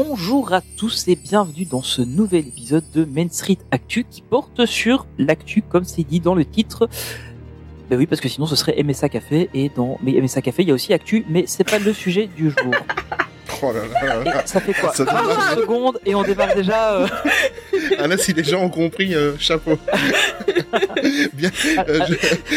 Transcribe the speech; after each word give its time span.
Bonjour 0.00 0.52
à 0.52 0.60
tous 0.76 1.08
et 1.08 1.16
bienvenue 1.16 1.64
dans 1.64 1.82
ce 1.82 2.02
nouvel 2.02 2.46
épisode 2.46 2.84
de 2.94 3.04
Main 3.04 3.26
Street 3.32 3.58
Actu 3.72 4.04
qui 4.08 4.22
porte 4.22 4.64
sur 4.64 5.06
l'actu 5.18 5.60
comme 5.60 5.82
c'est 5.82 6.04
dit 6.04 6.20
dans 6.20 6.36
le 6.36 6.44
titre. 6.44 6.88
Ben 7.90 7.98
oui, 7.98 8.06
parce 8.06 8.20
que 8.20 8.28
sinon 8.28 8.46
ce 8.46 8.54
serait 8.54 8.80
MSA 8.80 9.08
Café 9.08 9.50
et 9.54 9.72
dans 9.74 9.98
mais 10.04 10.12
MSA 10.12 10.40
Café 10.40 10.62
il 10.62 10.68
y 10.68 10.70
a 10.70 10.74
aussi 10.74 10.94
actu, 10.94 11.24
mais 11.28 11.46
c'est 11.48 11.68
pas 11.68 11.80
le 11.80 11.92
sujet 11.92 12.28
du 12.28 12.50
jour. 12.50 12.72
Oh 13.62 13.72
là 13.72 13.80
là 14.02 14.14
là 14.16 14.24
là. 14.24 14.42
Ça 14.46 14.60
fait 14.60 14.72
quoi 14.74 14.92
Ça 14.92 15.04
donne 15.04 15.14
30 15.14 15.36
mal. 15.36 15.56
secondes 15.58 16.00
et 16.06 16.14
on 16.14 16.22
démarre 16.22 16.54
déjà. 16.54 16.94
euh, 16.94 17.06
Ah 17.98 18.06
là, 18.06 18.16
si 18.16 18.32
les 18.32 18.44
gens 18.44 18.62
ont 18.62 18.68
compris, 18.68 19.14
euh, 19.14 19.32
chapeau. 19.38 19.78
Bien, 21.32 21.50
euh, 21.88 22.00
je, 22.08 22.14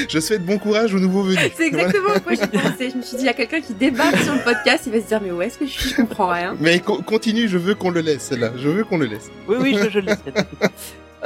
je 0.10 0.20
souhaite 0.20 0.46
bon 0.46 0.58
courage 0.58 0.94
aux 0.94 1.00
nouveaux 1.00 1.24
venus. 1.24 1.52
C'est 1.56 1.68
exactement 1.68 2.20
quoi 2.24 2.34
j'ai 2.34 2.48
pensé. 2.48 2.90
Je 2.92 2.98
me 2.98 3.02
suis 3.02 3.18
dit, 3.18 3.24
il 3.24 3.26
y 3.26 3.30
a 3.30 3.34
quelqu'un 3.34 3.62
qui 3.62 3.74
débarque 3.74 4.18
sur 4.18 4.34
le 4.34 4.42
podcast, 4.44 4.84
il 4.88 4.94
va 4.94 5.00
se 5.02 5.08
dire, 5.08 5.22
mais 5.24 5.32
où 5.32 5.42
est-ce 5.42 5.58
que 5.58 5.66
je 5.66 5.72
suis? 5.72 5.90
Je 5.92 5.96
comprends 5.96 6.28
rien. 6.30 6.56
Mais 6.60 6.80
co- 6.80 7.02
continue, 7.02 7.48
je 7.48 7.58
veux 7.58 7.76
qu'on 7.76 7.90
le 7.92 8.02
laisse, 8.02 8.32
là. 8.32 8.52
Je 8.58 8.70
veux 8.70 8.84
qu'on 8.84 8.98
le 8.98 9.06
laisse. 9.06 9.30
Oui, 9.48 9.56
oui, 9.60 9.78
je, 9.82 9.90
je 9.90 10.00
le 10.00 10.06
pas. 10.16 10.68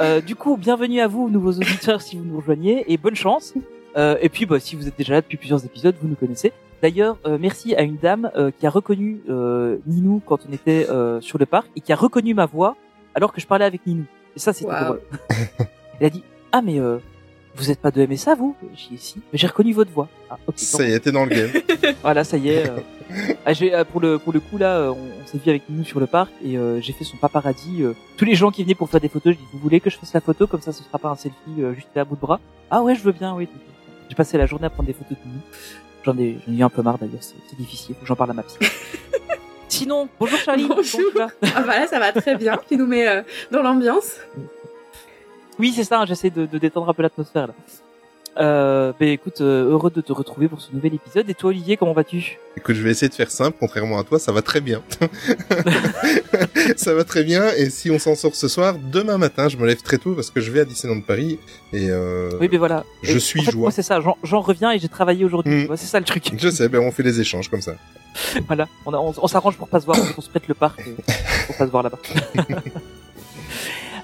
Euh, 0.00 0.20
du 0.20 0.34
coup, 0.36 0.56
bienvenue 0.56 1.00
à 1.00 1.06
vous, 1.08 1.30
nouveaux 1.30 1.52
auditeurs, 1.52 2.02
si 2.02 2.16
vous 2.16 2.24
nous 2.24 2.38
rejoignez, 2.38 2.84
et 2.88 2.96
bonne 2.98 3.16
chance. 3.16 3.54
Euh, 3.96 4.16
et 4.20 4.28
puis, 4.28 4.44
bah, 4.46 4.60
si 4.60 4.76
vous 4.76 4.86
êtes 4.86 4.96
déjà 4.98 5.14
là 5.14 5.20
depuis 5.22 5.38
plusieurs 5.38 5.64
épisodes, 5.64 5.94
vous 6.00 6.08
nous 6.08 6.16
connaissez. 6.16 6.52
D'ailleurs, 6.82 7.16
euh, 7.26 7.38
merci 7.40 7.74
à 7.74 7.82
une 7.82 7.96
dame 7.96 8.30
euh, 8.36 8.50
qui 8.50 8.66
a 8.66 8.70
reconnu 8.70 9.20
euh, 9.28 9.78
Ninou 9.86 10.20
quand 10.24 10.38
on 10.48 10.52
était 10.52 10.86
euh, 10.90 11.20
sur 11.20 11.38
le 11.38 11.46
parc 11.46 11.68
et 11.74 11.80
qui 11.80 11.92
a 11.92 11.96
reconnu 11.96 12.34
ma 12.34 12.46
voix 12.46 12.76
alors 13.14 13.32
que 13.32 13.40
je 13.40 13.46
parlais 13.46 13.64
avec 13.64 13.86
Ninou. 13.86 14.04
Et 14.36 14.38
ça, 14.38 14.52
c'était 14.52 14.70
drôle. 14.84 15.00
Elle 16.00 16.06
a 16.06 16.10
dit 16.10 16.22
Ah, 16.52 16.60
mais 16.62 16.78
euh, 16.78 16.98
vous 17.54 17.70
êtes 17.70 17.80
pas 17.80 17.90
de 17.90 18.04
MSA, 18.04 18.34
vous? 18.34 18.54
J'ai 18.74 18.90
dit 18.96 18.98
Si, 19.02 19.16
mais 19.32 19.38
j'ai 19.38 19.46
reconnu 19.46 19.72
votre 19.72 19.90
voix. 19.90 20.08
Ah, 20.28 20.36
ok. 20.46 20.54
Ça 20.58 20.86
y 20.86 20.92
est, 20.92 21.00
t'es 21.00 21.12
dans 21.12 21.24
le 21.24 21.30
game. 21.34 21.50
Voilà, 22.02 22.22
ça 22.24 22.36
y 22.36 22.50
est. 22.50 22.68
euh. 22.68 22.76
Ah, 23.46 23.52
j'ai- 23.52 23.74
euh, 23.74 23.84
pour 23.84 24.00
le 24.00 24.18
pour 24.18 24.32
le 24.32 24.40
coup 24.40 24.58
là, 24.58 24.76
euh, 24.78 24.90
on, 24.90 25.22
on 25.22 25.26
s'est 25.26 25.38
vu 25.38 25.48
avec 25.48 25.62
nous 25.70 25.84
sur 25.84 25.98
le 26.00 26.06
parc 26.06 26.30
et 26.44 26.58
euh, 26.58 26.80
j'ai 26.80 26.92
fait 26.92 27.04
son 27.04 27.16
paparazzi. 27.16 27.82
euh. 27.84 27.94
tous 28.18 28.24
les 28.26 28.34
gens 28.34 28.50
qui 28.50 28.62
venaient 28.64 28.74
pour 28.74 28.90
faire 28.90 29.00
des 29.00 29.08
photos, 29.08 29.32
je 29.34 29.38
dis 29.38 29.44
vous 29.52 29.58
voulez 29.60 29.80
que 29.80 29.88
je 29.88 29.96
fasse 29.96 30.12
la 30.12 30.20
photo? 30.20 30.46
Comme 30.46 30.60
ça, 30.60 30.72
ce 30.72 30.82
sera 30.82 30.98
pas 30.98 31.08
un 31.08 31.16
selfie 31.16 31.38
euh, 31.60 31.72
juste 31.72 31.96
à 31.96 32.04
bout 32.04 32.16
de 32.16 32.20
bras. 32.20 32.38
Ah 32.70 32.82
ouais, 32.82 32.94
je 32.94 33.02
veux 33.02 33.12
bien, 33.12 33.34
oui. 33.34 33.48
J'ai 34.08 34.14
passé 34.14 34.36
la 34.36 34.46
journée 34.46 34.66
à 34.66 34.70
prendre 34.70 34.86
des 34.88 34.92
photos 34.92 35.16
de 35.24 35.28
nous. 35.28 35.40
J'en 36.06 36.16
ai 36.18 36.38
j'en 36.46 36.52
ai 36.52 36.56
eu 36.56 36.62
un 36.62 36.68
peu 36.70 36.82
marre 36.82 36.98
d'ailleurs, 36.98 37.20
c'est 37.20 37.34
c'est 37.50 37.56
difficile. 37.58 37.94
Faut 37.96 38.02
que 38.02 38.06
j'en 38.06 38.14
parle 38.16 38.30
à 38.30 38.34
ma 38.34 38.44
psy. 38.44 38.56
Sinon, 39.68 40.08
bonjour 40.20 40.38
Charlie. 40.38 40.66
Bonjour. 40.68 41.00
Ah 41.16 41.62
bah 41.62 41.80
là, 41.80 41.86
ça 41.88 41.98
va 41.98 42.12
très 42.12 42.36
bien. 42.36 42.58
Tu 42.68 42.76
nous 42.76 42.86
mets 42.86 43.08
euh, 43.08 43.22
dans 43.50 43.62
l'ambiance. 43.62 44.12
Oui, 45.58 45.72
c'est 45.74 45.82
ça. 45.84 46.00
hein, 46.00 46.06
J'essaie 46.06 46.30
de, 46.30 46.46
de 46.46 46.58
détendre 46.58 46.88
un 46.88 46.94
peu 46.94 47.02
l'atmosphère 47.02 47.48
là. 47.48 47.54
Euh, 48.38 48.92
ben 49.00 49.08
écoute, 49.08 49.40
euh, 49.40 49.70
heureux 49.70 49.90
de 49.90 50.00
te 50.02 50.12
retrouver 50.12 50.46
pour 50.48 50.60
ce 50.60 50.70
nouvel 50.74 50.92
épisode. 50.94 51.28
Et 51.30 51.34
toi, 51.34 51.48
Olivier, 51.50 51.76
comment 51.78 51.94
vas-tu? 51.94 52.38
Écoute, 52.56 52.74
je 52.74 52.82
vais 52.82 52.90
essayer 52.90 53.08
de 53.08 53.14
faire 53.14 53.30
simple, 53.30 53.56
contrairement 53.58 53.98
à 53.98 54.04
toi, 54.04 54.18
ça 54.18 54.30
va 54.32 54.42
très 54.42 54.60
bien. 54.60 54.82
ça 56.76 56.94
va 56.94 57.04
très 57.04 57.24
bien, 57.24 57.48
et 57.56 57.70
si 57.70 57.90
on 57.90 57.98
s'en 57.98 58.14
sort 58.14 58.34
ce 58.34 58.48
soir, 58.48 58.76
demain 58.92 59.18
matin, 59.18 59.48
je 59.48 59.56
me 59.56 59.66
lève 59.66 59.80
très 59.82 59.98
tôt 59.98 60.12
parce 60.14 60.30
que 60.30 60.40
je 60.40 60.50
vais 60.50 60.60
à 60.60 60.64
Disneyland 60.64 61.00
Paris, 61.00 61.38
et 61.72 61.88
euh, 61.90 62.30
Oui, 62.40 62.48
ben 62.48 62.58
voilà. 62.58 62.84
je 63.02 63.16
Et 63.16 63.20
suis 63.20 63.40
en 63.40 63.44
fait, 63.44 63.50
joie. 63.52 63.70
C'est 63.70 63.82
ça. 63.82 64.00
J'en 64.22 64.40
reviens 64.40 64.70
et 64.72 64.78
j'ai 64.78 64.88
travaillé 64.88 65.24
aujourd'hui. 65.24 65.64
Mm. 65.68 65.76
C'est 65.76 65.86
ça 65.86 65.98
le 65.98 66.04
truc. 66.04 66.30
je 66.36 66.48
sais, 66.50 66.68
ben 66.68 66.80
on 66.80 66.90
fait 66.90 67.02
des 67.02 67.20
échanges 67.20 67.48
comme 67.48 67.62
ça. 67.62 67.72
voilà. 68.46 68.68
On, 68.84 68.92
a- 68.92 68.98
on, 68.98 69.14
on 69.16 69.26
s'arrange 69.26 69.56
pour 69.56 69.68
pas 69.68 69.80
se 69.80 69.86
voir. 69.86 69.98
on 70.16 70.20
se 70.20 70.28
prête 70.28 70.48
le 70.48 70.54
parc 70.54 70.80
euh, 70.80 70.94
pour 71.46 71.56
pas 71.56 71.66
se 71.66 71.70
voir 71.70 71.82
là-bas. 71.82 71.98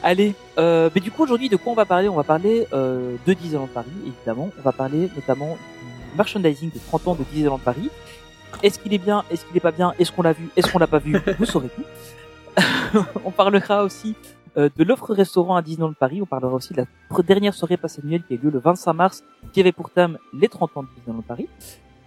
Allez. 0.03 0.35
Euh, 0.59 0.91
mais 0.95 1.01
du 1.01 1.11
coup, 1.11 1.23
aujourd'hui, 1.23 1.49
de 1.49 1.57
quoi 1.57 1.73
on 1.73 1.77
va 1.77 1.85
parler? 1.85 2.09
On 2.09 2.17
va 2.17 2.25
parler 2.25 2.67
euh, 2.73 3.17
de 3.27 3.33
Disneyland 3.33 3.69
Paris, 3.69 3.91
évidemment. 4.05 4.51
On 4.59 4.63
va 4.63 4.73
parler 4.73 5.09
notamment 5.15 5.57
du 5.81 6.17
merchandising 6.17 6.71
des 6.71 6.81
30 6.81 7.09
ans 7.09 7.15
de 7.15 7.25
Disneyland 7.25 7.59
Paris. 7.59 7.91
Est-ce 8.63 8.79
qu'il 8.79 8.93
est 8.93 8.99
bien? 8.99 9.25
Est-ce 9.31 9.45
qu'il 9.45 9.57
est 9.57 9.61
pas 9.61 9.71
bien? 9.71 9.95
Est-ce 9.99 10.13
qu'on 10.13 10.23
l'a 10.23 10.33
vu? 10.33 10.49
Est-ce 10.57 10.71
qu'on 10.71 10.79
l'a 10.79 10.87
pas 10.87 10.99
vu? 10.99 11.17
Vous 11.39 11.45
saurez 11.45 11.69
tout. 11.69 13.01
on 13.25 13.31
parlera 13.31 13.85
aussi 13.85 14.15
euh, 14.59 14.69
de 14.77 14.85
l'offre 14.85 15.15
restaurant 15.15 15.57
à 15.57 15.63
Disneyland 15.63 15.95
Paris. 15.95 16.21
On 16.21 16.27
parlera 16.27 16.53
aussi 16.53 16.75
de 16.75 16.79
la 16.83 17.23
dernière 17.23 17.55
soirée 17.55 17.77
passe 17.77 17.99
annuelle 17.99 18.23
qui 18.27 18.35
a 18.35 18.37
eu 18.37 18.41
lieu 18.41 18.51
le 18.51 18.59
25 18.59 18.93
mars, 18.93 19.25
qui 19.53 19.61
avait 19.61 19.73
pour 19.73 19.91
thème 19.91 20.19
les 20.35 20.49
30 20.49 20.77
ans 20.77 20.83
de 20.83 20.89
Disneyland 20.97 21.23
Paris. 21.23 21.49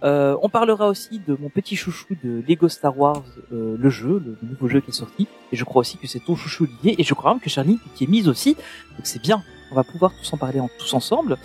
Euh, 0.06 0.36
on 0.40 0.48
parlera 0.48 0.88
aussi 0.88 1.20
de 1.26 1.36
mon 1.38 1.48
petit 1.48 1.76
chouchou 1.76 2.14
de 2.22 2.42
Lego 2.48 2.68
Star 2.68 2.96
Wars, 2.96 3.24
euh, 3.52 3.76
le 3.78 3.90
jeu, 3.90 4.22
le, 4.24 4.36
nouveau 4.48 4.68
jeu 4.68 4.80
qui 4.80 4.90
est 4.90 4.94
sorti. 4.94 5.26
Et 5.52 5.56
je 5.56 5.64
crois 5.64 5.80
aussi 5.80 5.98
que 5.98 6.06
c'est 6.06 6.20
ton 6.20 6.36
chouchou 6.36 6.64
Olivier. 6.64 6.94
Et 6.98 7.04
je 7.04 7.12
crois 7.14 7.32
même 7.32 7.40
que 7.40 7.50
Charlie 7.50 7.78
qui 7.96 8.04
est 8.04 8.06
mise 8.06 8.28
aussi. 8.28 8.54
Donc 8.54 9.04
c'est 9.04 9.20
bien. 9.20 9.42
On 9.72 9.74
va 9.74 9.84
pouvoir 9.84 10.12
tous 10.16 10.32
en 10.32 10.36
parler 10.36 10.60
en, 10.60 10.70
tous 10.78 10.94
ensemble. 10.94 11.36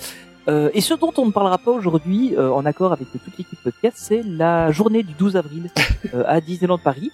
Euh, 0.47 0.69
et 0.73 0.81
ce 0.81 0.93
dont 0.93 1.13
on 1.17 1.25
ne 1.25 1.31
parlera 1.31 1.57
pas 1.57 1.71
aujourd'hui, 1.71 2.35
euh, 2.35 2.51
en 2.51 2.65
accord 2.65 2.93
avec 2.93 3.11
toute 3.11 3.25
l'équipe 3.37 3.59
podcast, 3.63 3.97
c'est 3.99 4.23
la 4.23 4.71
journée 4.71 5.03
du 5.03 5.13
12 5.13 5.35
avril 5.37 5.69
euh, 6.13 6.23
à 6.27 6.41
Disneyland 6.41 6.77
Paris. 6.77 7.11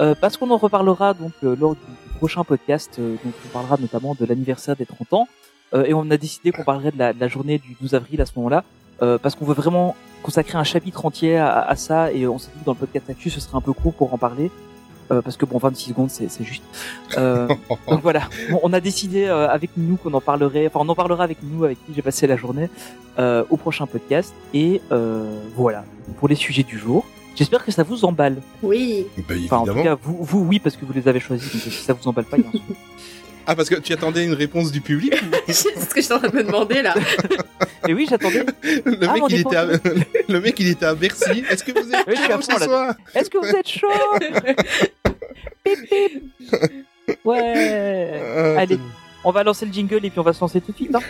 Euh, 0.00 0.14
parce 0.18 0.38
qu'on 0.38 0.50
en 0.50 0.56
reparlera 0.56 1.12
donc 1.12 1.32
euh, 1.44 1.54
lors 1.56 1.74
du, 1.74 1.80
du 1.80 2.14
prochain 2.16 2.42
podcast, 2.42 2.96
euh, 2.98 3.16
donc 3.22 3.34
on 3.44 3.48
parlera 3.48 3.76
notamment 3.78 4.16
de 4.18 4.24
l'anniversaire 4.24 4.74
des 4.76 4.86
30 4.86 5.12
ans. 5.12 5.28
Euh, 5.74 5.84
et 5.84 5.94
on 5.94 6.10
a 6.10 6.16
décidé 6.16 6.52
qu'on 6.52 6.64
parlerait 6.64 6.90
de 6.90 6.98
la, 6.98 7.12
de 7.12 7.20
la 7.20 7.28
journée 7.28 7.58
du 7.58 7.76
12 7.80 7.94
avril 7.94 8.20
à 8.20 8.26
ce 8.26 8.32
moment-là, 8.36 8.64
euh, 9.02 9.18
parce 9.18 9.34
qu'on 9.34 9.44
veut 9.44 9.54
vraiment 9.54 9.96
consacrer 10.22 10.58
un 10.58 10.64
chapitre 10.64 11.06
entier 11.06 11.36
à, 11.38 11.60
à 11.60 11.76
ça. 11.76 12.12
Et 12.12 12.26
on 12.26 12.38
s'est 12.38 12.50
dit 12.54 12.60
que 12.60 12.66
dans 12.66 12.72
le 12.72 12.78
podcast 12.78 13.08
actu, 13.08 13.30
ce 13.30 13.40
serait 13.40 13.56
un 13.56 13.60
peu 13.60 13.72
court 13.72 13.94
pour 13.94 14.12
en 14.14 14.18
parler. 14.18 14.50
Euh, 15.10 15.22
parce 15.22 15.36
que 15.36 15.44
bon, 15.44 15.58
26 15.58 15.88
secondes, 15.90 16.10
c'est 16.10 16.30
c'est 16.30 16.44
juste. 16.44 16.62
Euh, 17.18 17.48
donc 17.88 18.00
voilà, 18.00 18.28
Bon, 18.50 18.60
on 18.62 18.72
a 18.72 18.78
décidé 18.80 19.24
euh, 19.26 19.48
avec 19.48 19.70
nous 19.76 19.96
qu'on 19.96 20.12
en 20.14 20.20
parlerait, 20.20 20.68
enfin 20.68 20.78
on 20.84 20.88
en 20.88 20.94
parlera 20.94 21.24
avec 21.24 21.38
nous, 21.42 21.64
avec 21.64 21.84
qui 21.84 21.94
j'ai 21.94 22.02
passé 22.02 22.28
la 22.28 22.36
journée, 22.36 22.70
euh, 23.18 23.42
au 23.50 23.56
prochain 23.56 23.86
podcast. 23.86 24.32
Et 24.54 24.80
euh, 24.92 25.40
voilà, 25.56 25.84
pour 26.18 26.28
les 26.28 26.36
sujets 26.36 26.62
du 26.62 26.78
jour. 26.78 27.04
J'espère 27.34 27.64
que 27.64 27.72
ça 27.72 27.82
vous 27.84 28.04
emballe. 28.04 28.36
Oui. 28.62 29.06
Ben, 29.28 29.40
Enfin, 29.46 29.58
en 29.58 29.64
tout 29.66 29.74
cas, 29.82 29.96
vous, 30.00 30.18
vous, 30.20 30.40
oui, 30.44 30.58
parce 30.58 30.76
que 30.76 30.84
vous 30.84 30.92
les 30.92 31.08
avez 31.08 31.20
choisis. 31.20 31.50
Donc, 31.52 31.62
si 31.62 31.70
ça 31.70 31.92
vous 31.94 32.06
emballe 32.06 32.24
pas, 32.26 32.36
il 32.36 32.42
y 32.42 32.46
a 32.46 32.48
un 32.48 32.52
souci. 32.52 32.64
Ah, 33.50 33.56
parce 33.56 33.68
que 33.68 33.74
tu 33.74 33.92
attendais 33.92 34.24
une 34.24 34.34
réponse 34.34 34.70
du 34.70 34.80
public 34.80 35.12
c'est 35.48 35.76
ce 35.76 35.86
que 35.92 36.00
je 36.00 36.02
suis 36.02 36.12
en 36.14 36.20
train 36.20 36.28
de 36.28 36.36
me 36.36 36.44
demander 36.44 36.82
là. 36.82 36.94
Et 37.88 37.92
oui, 37.94 38.06
j'attendais. 38.08 38.44
le, 38.62 39.08
Ah, 39.08 39.14
mec, 39.14 39.22
il 39.28 39.34
est 39.34 39.40
était 39.40 39.56
à... 39.56 39.64
le 40.28 40.40
mec, 40.40 40.60
il 40.60 40.68
était 40.68 40.86
à 40.86 40.94
Bercy. 40.94 41.42
Est-ce 41.50 41.64
que 41.64 41.72
vous 41.72 41.92
êtes 41.92 42.06
Oui, 42.06 42.14
je 42.16 42.22
suis 42.22 42.32
à 42.32 42.36
chaud 42.36 42.42
ce 42.42 42.64
soir? 42.64 42.94
Est-ce 43.12 43.28
que 43.28 43.38
vous 43.38 43.48
êtes 43.48 43.68
chaud? 43.68 43.88
Pip, 45.64 45.78
pip. 45.90 47.18
Ouais. 47.24 48.22
Ah, 48.56 48.60
Allez. 48.60 48.78
On 49.24 49.32
va 49.32 49.42
lancer 49.42 49.66
le 49.66 49.72
jingle 49.72 50.04
et 50.06 50.10
puis 50.10 50.20
on 50.20 50.22
va 50.22 50.32
se 50.32 50.40
lancer 50.40 50.60
tout 50.60 50.70
de 50.70 50.76
suite. 50.76 50.94
Hein 50.94 51.00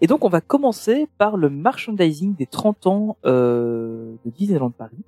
Et 0.00 0.06
donc, 0.06 0.24
on 0.24 0.28
va 0.28 0.40
commencer 0.40 1.08
par 1.18 1.36
le 1.36 1.50
merchandising 1.50 2.34
des 2.34 2.46
30 2.46 2.86
ans 2.86 3.16
euh, 3.26 4.14
de 4.24 4.30
Disneyland 4.30 4.70
Paris, 4.70 5.04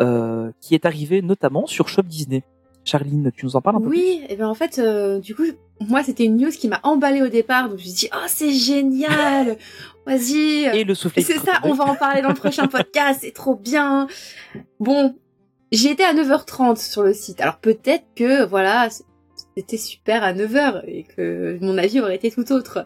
euh, 0.00 0.52
qui 0.60 0.74
est 0.74 0.86
arrivé 0.86 1.20
notamment 1.22 1.66
sur 1.66 1.88
Shop 1.88 2.02
Disney. 2.02 2.42
Charline, 2.84 3.30
tu 3.36 3.44
nous 3.44 3.56
en 3.56 3.60
parles 3.60 3.76
un 3.76 3.80
peu 3.80 3.88
Oui, 3.88 4.24
et 4.28 4.36
ben 4.36 4.48
en 4.48 4.54
fait, 4.54 4.78
euh, 4.78 5.20
du 5.20 5.34
coup, 5.34 5.44
moi 5.80 6.02
c'était 6.02 6.24
une 6.24 6.38
news 6.38 6.50
qui 6.50 6.66
m'a 6.66 6.80
emballée 6.82 7.20
au 7.20 7.28
départ, 7.28 7.68
donc 7.68 7.78
je 7.78 7.84
me 7.84 7.88
suis 7.88 8.06
dit, 8.06 8.08
oh 8.14 8.24
c'est 8.26 8.52
génial, 8.52 9.58
vas-y. 10.06 10.64
Et 10.74 10.84
le 10.84 10.94
soufflet. 10.94 11.22
C'est 11.22 11.38
ça, 11.38 11.60
on 11.64 11.74
va 11.74 11.84
en 11.84 11.94
parler 11.94 12.22
dans 12.22 12.30
le 12.30 12.34
prochain 12.34 12.66
podcast, 12.68 13.20
c'est 13.22 13.34
trop 13.34 13.54
bien. 13.54 14.06
Bon, 14.78 15.14
j'étais 15.70 16.04
à 16.04 16.14
9h30 16.14 16.76
sur 16.76 17.02
le 17.02 17.12
site, 17.12 17.42
alors 17.42 17.58
peut-être 17.58 18.06
que, 18.16 18.46
voilà, 18.46 18.88
c'était 19.56 19.76
super 19.76 20.24
à 20.24 20.32
9h 20.32 20.82
et 20.86 21.04
que 21.04 21.58
mon 21.60 21.76
avis 21.76 22.00
aurait 22.00 22.16
été 22.16 22.30
tout 22.30 22.50
autre. 22.50 22.82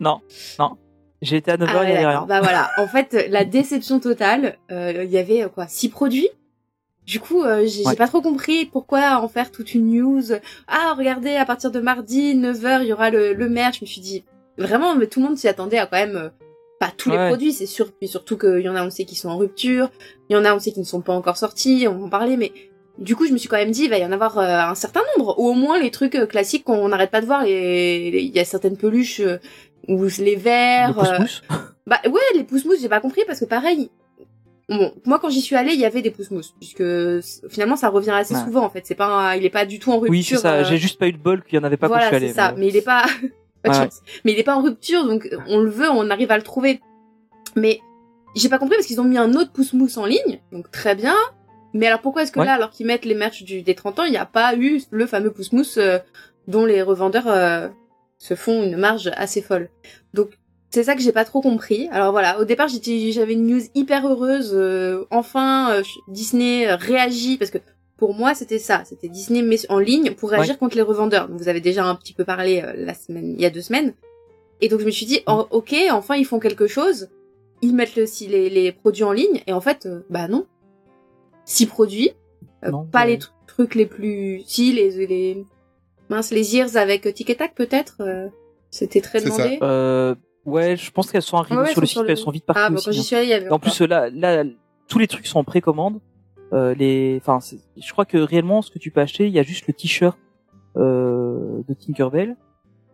J'ai 1.24 1.36
été 1.38 1.50
à 1.50 1.56
9h, 1.56 1.66
Ah 1.68 1.72
il 1.84 1.88
y 1.88 1.92
ouais, 1.92 1.96
avait 1.98 2.06
rien. 2.06 2.26
Bah 2.28 2.40
voilà, 2.40 2.70
en 2.78 2.86
fait, 2.86 3.26
la 3.30 3.44
déception 3.44 3.98
totale, 4.00 4.56
euh, 4.70 5.02
il 5.04 5.10
y 5.10 5.18
avait 5.18 5.42
euh, 5.44 5.48
quoi, 5.48 5.66
six 5.68 5.88
produits. 5.88 6.28
Du 7.06 7.20
coup, 7.20 7.42
euh, 7.42 7.66
j'ai 7.66 7.84
Ouais. 7.84 7.96
pas 7.96 8.06
trop 8.08 8.22
compris 8.22 8.64
pourquoi 8.64 9.18
en 9.20 9.28
faire 9.28 9.50
toute 9.50 9.74
une 9.74 9.90
news. 9.92 10.22
Ah, 10.68 10.94
regardez, 10.96 11.34
à 11.36 11.44
partir 11.44 11.70
de 11.70 11.80
mardi, 11.80 12.34
9h, 12.34 12.80
il 12.82 12.88
y 12.88 12.92
aura 12.92 13.10
le, 13.10 13.34
le 13.34 13.48
merch. 13.48 13.76
Je 13.80 13.84
me 13.84 13.86
suis 13.86 14.00
dit, 14.00 14.24
vraiment, 14.56 14.94
mais 14.94 15.06
tout 15.06 15.20
le 15.20 15.26
monde 15.26 15.36
s'y 15.36 15.48
attendait 15.48 15.78
à 15.78 15.86
quand 15.86 15.98
même 15.98 16.16
euh, 16.16 16.28
pas 16.80 16.90
tous 16.96 17.10
les 17.10 17.16
produits, 17.28 17.52
c'est 17.52 17.66
sûr. 17.66 17.92
Puis 17.92 18.08
surtout 18.08 18.38
qu'il 18.38 18.60
y 18.60 18.68
en 18.70 18.76
a, 18.76 18.84
on 18.84 18.90
sait 18.90 19.04
qui 19.04 19.16
sont 19.16 19.28
en 19.28 19.36
rupture. 19.36 19.90
Il 20.30 20.34
y 20.34 20.36
en 20.36 20.44
a, 20.46 20.54
on 20.54 20.58
sait 20.58 20.72
qui 20.72 20.80
ne 20.80 20.84
sont 20.86 21.02
pas 21.02 21.12
encore 21.12 21.36
sortis. 21.36 21.86
On 21.88 21.98
va 21.98 22.04
en 22.06 22.08
parler, 22.08 22.36
mais 22.38 22.52
du 22.96 23.16
coup, 23.16 23.26
je 23.26 23.32
me 23.32 23.38
suis 23.38 23.48
quand 23.50 23.56
même 23.56 23.70
dit, 23.72 23.84
il 23.84 23.90
va 23.90 23.98
y 23.98 24.04
en 24.06 24.12
avoir 24.12 24.38
euh, 24.38 24.70
un 24.70 24.74
certain 24.74 25.02
nombre, 25.18 25.38
ou 25.38 25.48
au 25.50 25.54
moins 25.54 25.78
les 25.78 25.90
trucs 25.90 26.16
classiques 26.28 26.64
qu'on 26.64 26.88
n'arrête 26.88 27.10
pas 27.10 27.20
de 27.20 27.26
voir. 27.26 27.44
Les, 27.44 28.10
les- 28.12 28.22
il 28.22 28.34
y 28.34 28.38
a 28.40 28.44
certaines 28.46 28.76
peluches 28.78 29.20
ou 29.88 30.04
les 30.18 30.34
Le 30.36 30.40
verres. 30.40 30.98
euh, 30.98 31.24
bah 31.86 31.98
ouais, 32.06 32.20
les 32.34 32.44
pouces-mousses, 32.44 32.80
j'ai 32.80 32.88
pas 32.88 33.00
compris 33.00 33.22
parce 33.26 33.40
que 33.40 33.44
pareil. 33.44 33.90
Bon, 34.68 34.94
moi 35.04 35.18
quand 35.18 35.28
j'y 35.28 35.42
suis 35.42 35.56
allée, 35.56 35.72
il 35.74 35.80
y 35.80 35.84
avait 35.84 36.00
des 36.00 36.10
pouces-mousses 36.10 36.54
puisque 36.58 36.82
finalement 37.50 37.76
ça 37.76 37.90
revient 37.90 38.12
assez 38.12 38.34
Ouais. 38.34 38.44
souvent 38.44 38.64
en 38.64 38.70
fait. 38.70 38.86
C'est 38.86 38.94
pas, 38.94 39.06
un- 39.06 39.34
il 39.36 39.44
est 39.44 39.50
pas 39.50 39.66
du 39.66 39.78
tout 39.78 39.90
en 39.90 39.98
rupture. 39.98 40.10
Oui, 40.10 40.22
c'est 40.22 40.36
ça. 40.38 40.54
euh, 40.54 40.64
J'ai 40.64 40.78
juste 40.78 40.98
pas 40.98 41.06
eu 41.08 41.12
de 41.12 41.18
bol 41.18 41.42
qu'il 41.44 41.58
y 41.58 41.60
en 41.60 41.64
avait 41.64 41.76
pas 41.76 41.86
voilà, 41.88 42.08
quand 42.10 42.18
je 42.18 42.24
suis 42.24 42.32
c'est 42.34 42.40
allé. 42.40 42.50
ça. 42.52 42.56
Mais 42.58 42.68
il 42.68 42.76
est 42.76 42.82
pas, 42.82 43.04
Ouais. 43.66 43.88
Mais 44.24 44.32
il 44.32 44.38
est 44.38 44.42
pas 44.44 44.56
en 44.56 44.62
rupture, 44.62 45.04
donc 45.06 45.28
on 45.48 45.58
le 45.60 45.70
veut, 45.70 45.88
on 45.90 46.10
arrive 46.10 46.30
à 46.30 46.36
le 46.36 46.42
trouver. 46.42 46.80
Mais 47.56 47.80
j'ai 48.36 48.48
pas 48.48 48.58
compris 48.58 48.76
parce 48.76 48.86
qu'ils 48.86 49.00
ont 49.00 49.04
mis 49.04 49.16
un 49.18 49.32
autre 49.34 49.52
pouce-mousse 49.52 49.96
en 49.96 50.04
ligne, 50.06 50.40
donc 50.52 50.70
très 50.70 50.94
bien. 50.94 51.14
Mais 51.72 51.86
alors 51.86 52.00
pourquoi 52.00 52.22
est-ce 52.22 52.32
que 52.32 52.40
Ouais. 52.40 52.46
là, 52.46 52.52
alors 52.54 52.70
qu'ils 52.70 52.86
mettent 52.86 53.04
les 53.04 53.14
merch 53.14 53.42
du 53.42 53.62
des 53.62 53.74
30 53.74 53.98
ans, 54.00 54.04
il 54.04 54.10
n'y 54.10 54.16
a 54.18 54.26
pas 54.26 54.54
eu 54.54 54.82
le 54.90 55.06
fameux 55.06 55.30
pouce-mousse 55.30 55.76
euh, 55.78 55.98
dont 56.46 56.64
les 56.66 56.82
revendeurs 56.82 57.26
euh, 57.28 57.68
se 58.18 58.34
font 58.34 58.62
une 58.62 58.76
marge 58.76 59.10
assez 59.16 59.42
folle. 59.42 59.68
Donc 60.14 60.30
c'est 60.70 60.84
ça 60.84 60.94
que 60.96 61.02
j'ai 61.02 61.12
pas 61.12 61.24
trop 61.24 61.40
compris. 61.40 61.88
Alors 61.92 62.10
voilà, 62.12 62.40
au 62.40 62.44
départ 62.44 62.68
j'étais, 62.68 63.12
j'avais 63.12 63.34
une 63.34 63.46
news 63.46 63.60
hyper 63.74 64.06
heureuse. 64.08 64.52
euh, 64.54 65.04
enfin, 65.10 65.72
euh, 65.72 65.82
Disney 66.08 66.66
euh, 66.66 66.76
réagit 66.76 67.36
parce 67.38 67.50
que 67.50 67.58
pour 67.96 68.14
moi 68.14 68.34
c'était 68.34 68.58
ça, 68.58 68.82
c'était 68.84 69.08
Disney 69.08 69.42
met 69.42 69.58
en 69.70 69.78
ligne 69.78 70.12
pour 70.12 70.30
réagir 70.30 70.58
contre 70.58 70.76
les 70.76 70.82
revendeurs. 70.82 71.28
Donc, 71.28 71.38
vous 71.38 71.48
avez 71.48 71.60
déjà 71.60 71.84
un 71.84 71.94
petit 71.94 72.12
peu 72.12 72.24
parlé 72.24 72.60
euh, 72.62 72.72
la 72.76 72.94
semaine, 72.94 73.34
il 73.36 73.40
y 73.40 73.46
a 73.46 73.50
deux 73.50 73.60
semaines. 73.62 73.94
Et 74.60 74.68
donc 74.68 74.80
je 74.80 74.86
me 74.86 74.90
suis 74.90 75.06
dit, 75.06 75.20
oh, 75.26 75.46
ok, 75.50 75.74
enfin 75.92 76.16
ils 76.16 76.24
font 76.24 76.38
quelque 76.40 76.66
chose. 76.66 77.08
Ils 77.62 77.74
mettent 77.74 77.96
le, 77.96 78.04
les, 78.28 78.50
les 78.50 78.72
produits 78.72 79.04
en 79.04 79.12
ligne 79.12 79.42
et 79.46 79.52
en 79.52 79.60
fait, 79.60 79.88
bah 80.10 80.28
non. 80.28 80.46
Six 81.44 81.66
produits, 81.66 82.10
Non, 82.68 82.84
pas 82.84 83.02
euh, 83.04 83.06
les 83.06 83.18
tr- 83.18 83.30
trucs 83.46 83.74
les 83.74 83.86
plus, 83.86 84.42
si 84.46 84.72
les 84.72 85.06
les 85.06 85.44
mince 86.14 86.30
les 86.30 86.56
ears 86.56 86.76
avec 86.76 87.06
euh, 87.06 87.12
Tic 87.12 87.28
et 87.30 87.34
Tac 87.36 87.54
peut-être. 87.54 87.96
euh, 88.00 88.28
c'était 88.70 89.00
très 89.00 89.20
ça. 89.20 89.26
demandé. 89.26 89.58
Euh, 89.62 90.14
ouais, 90.46 90.76
je 90.76 90.90
pense 90.90 91.10
qu'elles 91.10 91.22
sont 91.22 91.36
arrivées 91.36 91.60
Ouais, 91.60 91.66
sur 91.72 91.80
le 91.80 91.84
elles 91.84 91.88
sont 91.88 92.00
site, 92.00 92.02
elles 92.08 92.08
le- 92.08 92.16
sont 92.16 92.30
vite 92.30 92.44
parties 92.46 92.62
Ah, 92.64 92.70
bah, 92.70 92.76
aussi. 92.76 92.84
quand 92.86 92.92
j'y 92.92 93.00
hein. 93.00 93.02
suis 93.02 93.16
allée, 93.16 93.26
il 93.26 93.30
y 93.30 93.34
avait. 93.34 93.50
En 93.50 93.58
plus, 93.58 93.80
là, 93.82 94.10
là, 94.10 94.44
tous 94.88 94.98
les 94.98 95.06
trucs 95.06 95.26
sont 95.26 95.38
en 95.38 95.44
précommande. 95.44 96.00
Euh, 96.52 96.74
les, 96.74 97.20
enfin, 97.20 97.38
je 97.76 97.92
crois 97.92 98.04
que 98.04 98.18
réellement, 98.18 98.62
ce 98.62 98.70
que 98.70 98.78
tu 98.78 98.90
peux 98.90 99.00
acheter, 99.00 99.26
il 99.26 99.32
y 99.32 99.38
a 99.38 99.42
juste 99.42 99.66
le 99.66 99.74
t-shirt 99.74 100.16
euh, 100.76 101.62
de 101.68 101.74
Tinkerbell. 101.74 102.36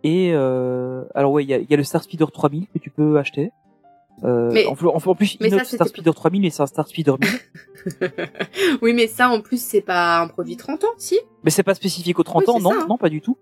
Et 0.02 0.30
euh, 0.32 1.04
alors 1.14 1.32
ouais, 1.32 1.44
il 1.44 1.50
y 1.50 1.54
a, 1.54 1.58
il 1.58 1.70
y 1.70 1.74
a 1.74 1.76
le 1.76 1.84
Star 1.84 2.02
Speeder 2.02 2.30
3000 2.32 2.66
que 2.72 2.78
tu 2.78 2.90
peux 2.90 3.18
acheter. 3.18 3.50
Euh, 4.24 4.50
Mais- 4.52 4.66
en, 4.66 4.74
plus- 4.74 4.88
en 4.88 5.14
plus, 5.14 5.38
mais 5.40 5.48
ça, 5.50 5.64
Star 5.64 5.88
Speeder 5.88 6.14
3000, 6.14 6.42
mais 6.42 6.50
c'est 6.50 6.62
un 6.62 6.66
Star 6.66 6.86
Speeder 6.86 7.16
1000. 7.18 7.28
oui, 8.82 8.92
mais 8.92 9.06
ça 9.06 9.30
en 9.30 9.40
plus 9.40 9.60
c'est 9.62 9.80
pas 9.80 10.20
un 10.20 10.28
produit 10.28 10.56
30 10.56 10.84
ans, 10.84 10.88
si. 10.98 11.18
mais 11.42 11.50
c'est 11.50 11.62
pas 11.62 11.74
spécifique 11.74 12.18
aux 12.18 12.22
30 12.22 12.44
Oui, 12.46 12.54
ans, 12.54 12.60
non, 12.60 12.70
ça, 12.70 12.76
hein. 12.82 12.86
non, 12.88 12.98
pas 12.98 13.08
du 13.08 13.20
tout. 13.22 13.36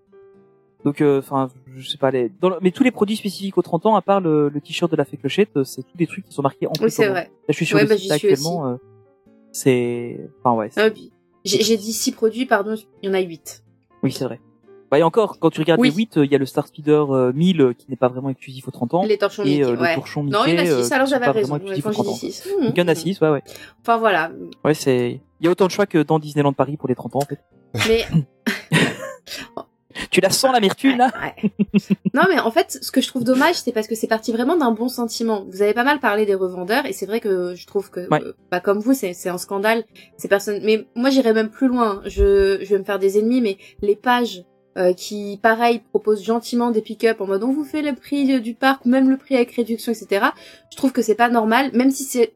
Donc, 0.85 1.01
euh, 1.01 1.19
enfin, 1.19 1.49
je 1.75 1.89
sais 1.89 1.97
pas, 1.97 2.09
les, 2.11 2.31
dans 2.39 2.49
le- 2.49 2.57
mais 2.61 2.71
tous 2.71 2.83
les 2.83 2.91
produits 2.91 3.17
spécifiques 3.17 3.57
aux 3.57 3.61
30 3.61 3.85
ans, 3.87 3.95
à 3.95 4.01
part 4.01 4.21
le, 4.21 4.47
le 4.47 4.61
t-shirt 4.61 4.89
de 4.89 4.95
la 4.95 5.03
fée 5.03 5.17
clochette, 5.17 5.49
euh, 5.57 5.65
c'est 5.65 5.83
tous 5.83 5.97
des 5.97 6.07
trucs 6.07 6.25
qui 6.25 6.31
sont 6.31 6.41
marqués 6.41 6.67
en 6.67 6.71
Oui, 6.81 6.89
c'est 6.89 7.07
vrai. 7.09 7.25
Là, 7.25 7.29
je 7.49 7.53
suis 7.55 7.65
sur 7.65 7.75
Ouais, 7.75 7.83
le 7.83 7.89
bah, 7.89 7.97
site 7.97 8.11
actuellement. 8.11 8.67
euh, 8.69 8.75
c'est, 9.51 10.17
enfin 10.41 10.55
ouais. 10.55 10.69
Ah, 10.77 10.87
J'ai 11.43 11.75
dit 11.77 11.91
six 11.91 12.13
produits, 12.13 12.45
pardon, 12.45 12.75
il 13.03 13.07
y 13.07 13.11
en 13.11 13.13
a 13.13 13.19
huit. 13.19 13.63
Oui, 14.03 14.13
c'est 14.13 14.23
vrai. 14.23 14.39
Bah, 14.91 14.97
et 14.99 15.03
encore, 15.03 15.37
quand 15.39 15.49
tu 15.51 15.59
regardes 15.59 15.79
Oui. 15.79 15.89
les 15.89 15.95
8, 15.95 16.13
il 16.23 16.31
y 16.31 16.35
a 16.35 16.37
le 16.37 16.45
Star 16.45 16.65
Speeder 16.67 17.13
euh, 17.15 17.31
1000 17.33 17.61
euh, 17.61 17.73
qui 17.73 17.85
n'est 17.89 17.95
pas 17.95 18.07
vraiment 18.07 18.29
exclusif 18.29 18.67
aux 18.67 18.71
30 18.71 18.93
ans. 18.95 19.03
Les 19.05 19.17
torchons 19.17 19.43
et 19.43 19.49
Mickey, 19.49 19.63
euh, 19.65 19.71
le 19.73 19.79
ouais. 19.81 19.95
torchon 19.95 20.23
Non, 20.23 20.39
il 20.47 20.53
y 20.53 20.55
en 20.55 20.57
a 20.57 20.61
Mickey, 20.63 20.71
euh, 20.71 20.83
six, 20.83 20.91
alors 20.93 21.07
qui 21.07 21.13
sont 21.13 21.19
j'avais 21.19 21.31
raison. 21.31 21.59
Quand 21.59 21.73
j'ai 21.75 21.81
30 21.81 21.93
dit 21.93 22.09
ans. 22.09 22.13
six. 22.15 22.49
Il 22.61 22.77
y 22.77 22.81
en 22.81 22.87
a 22.87 22.95
6, 22.95 23.21
ouais, 23.21 23.29
ouais. 23.29 23.43
Enfin 23.81 23.97
voilà. 23.97 24.31
Ouais, 24.65 24.73
c'est, 24.73 25.21
il 25.39 25.45
y 25.45 25.47
a 25.47 25.51
autant 25.51 25.67
de 25.67 25.71
choix 25.71 25.85
que 25.85 25.99
dans 26.01 26.17
Disneyland 26.19 26.53
Paris 26.53 26.75
pour 26.77 26.89
les 26.89 26.95
30 26.95 27.15
ans, 27.17 27.19
en 27.19 27.25
fait. 27.25 27.39
Mais 27.87 28.05
Tu 30.11 30.21
la 30.21 30.29
sens, 30.29 30.53
l'amertume, 30.53 30.97
là? 30.97 31.11
Ouais. 31.21 31.51
non, 32.13 32.21
mais 32.29 32.39
en 32.39 32.51
fait, 32.51 32.77
ce 32.81 32.91
que 32.91 33.01
je 33.01 33.07
trouve 33.07 33.23
dommage, 33.23 33.55
c'est 33.55 33.71
parce 33.71 33.87
que 33.87 33.95
c'est 33.95 34.07
parti 34.07 34.31
vraiment 34.31 34.55
d'un 34.55 34.71
bon 34.71 34.87
sentiment. 34.87 35.45
Vous 35.51 35.61
avez 35.61 35.73
pas 35.73 35.83
mal 35.83 35.99
parlé 35.99 36.25
des 36.25 36.35
revendeurs, 36.35 36.85
et 36.85 36.93
c'est 36.93 37.05
vrai 37.05 37.19
que 37.19 37.53
je 37.55 37.67
trouve 37.67 37.89
que, 37.89 38.07
Ouais. 38.09 38.21
euh, 38.23 38.33
bah, 38.51 38.59
comme 38.59 38.79
vous, 38.79 38.93
c'est 38.93 39.13
c'est 39.13 39.29
un 39.29 39.37
scandale. 39.37 39.83
Ces 40.17 40.27
personnes, 40.27 40.61
mais 40.63 40.87
moi, 40.95 41.09
j'irais 41.09 41.33
même 41.33 41.49
plus 41.49 41.67
loin. 41.67 42.01
Je, 42.05 42.59
je 42.61 42.69
vais 42.69 42.79
me 42.79 42.83
faire 42.83 42.99
des 42.99 43.17
ennemis, 43.19 43.41
mais 43.41 43.57
les 43.81 43.95
pages 43.95 44.43
euh, 44.79 44.93
qui, 44.93 45.39
pareil, 45.41 45.81
proposent 45.89 46.23
gentiment 46.23 46.71
des 46.71 46.81
pick-up 46.81 47.21
en 47.21 47.27
mode 47.27 47.43
on 47.43 47.51
vous 47.51 47.63
fait 47.63 47.81
le 47.81 47.93
prix 47.93 48.39
du 48.39 48.53
parc, 48.53 48.85
même 48.85 49.09
le 49.09 49.17
prix 49.17 49.35
avec 49.35 49.51
réduction, 49.51 49.91
etc. 49.91 50.27
Je 50.71 50.77
trouve 50.77 50.91
que 50.91 51.01
c'est 51.01 51.15
pas 51.15 51.29
normal, 51.29 51.71
même 51.73 51.91
si 51.91 52.03
c'est 52.03 52.33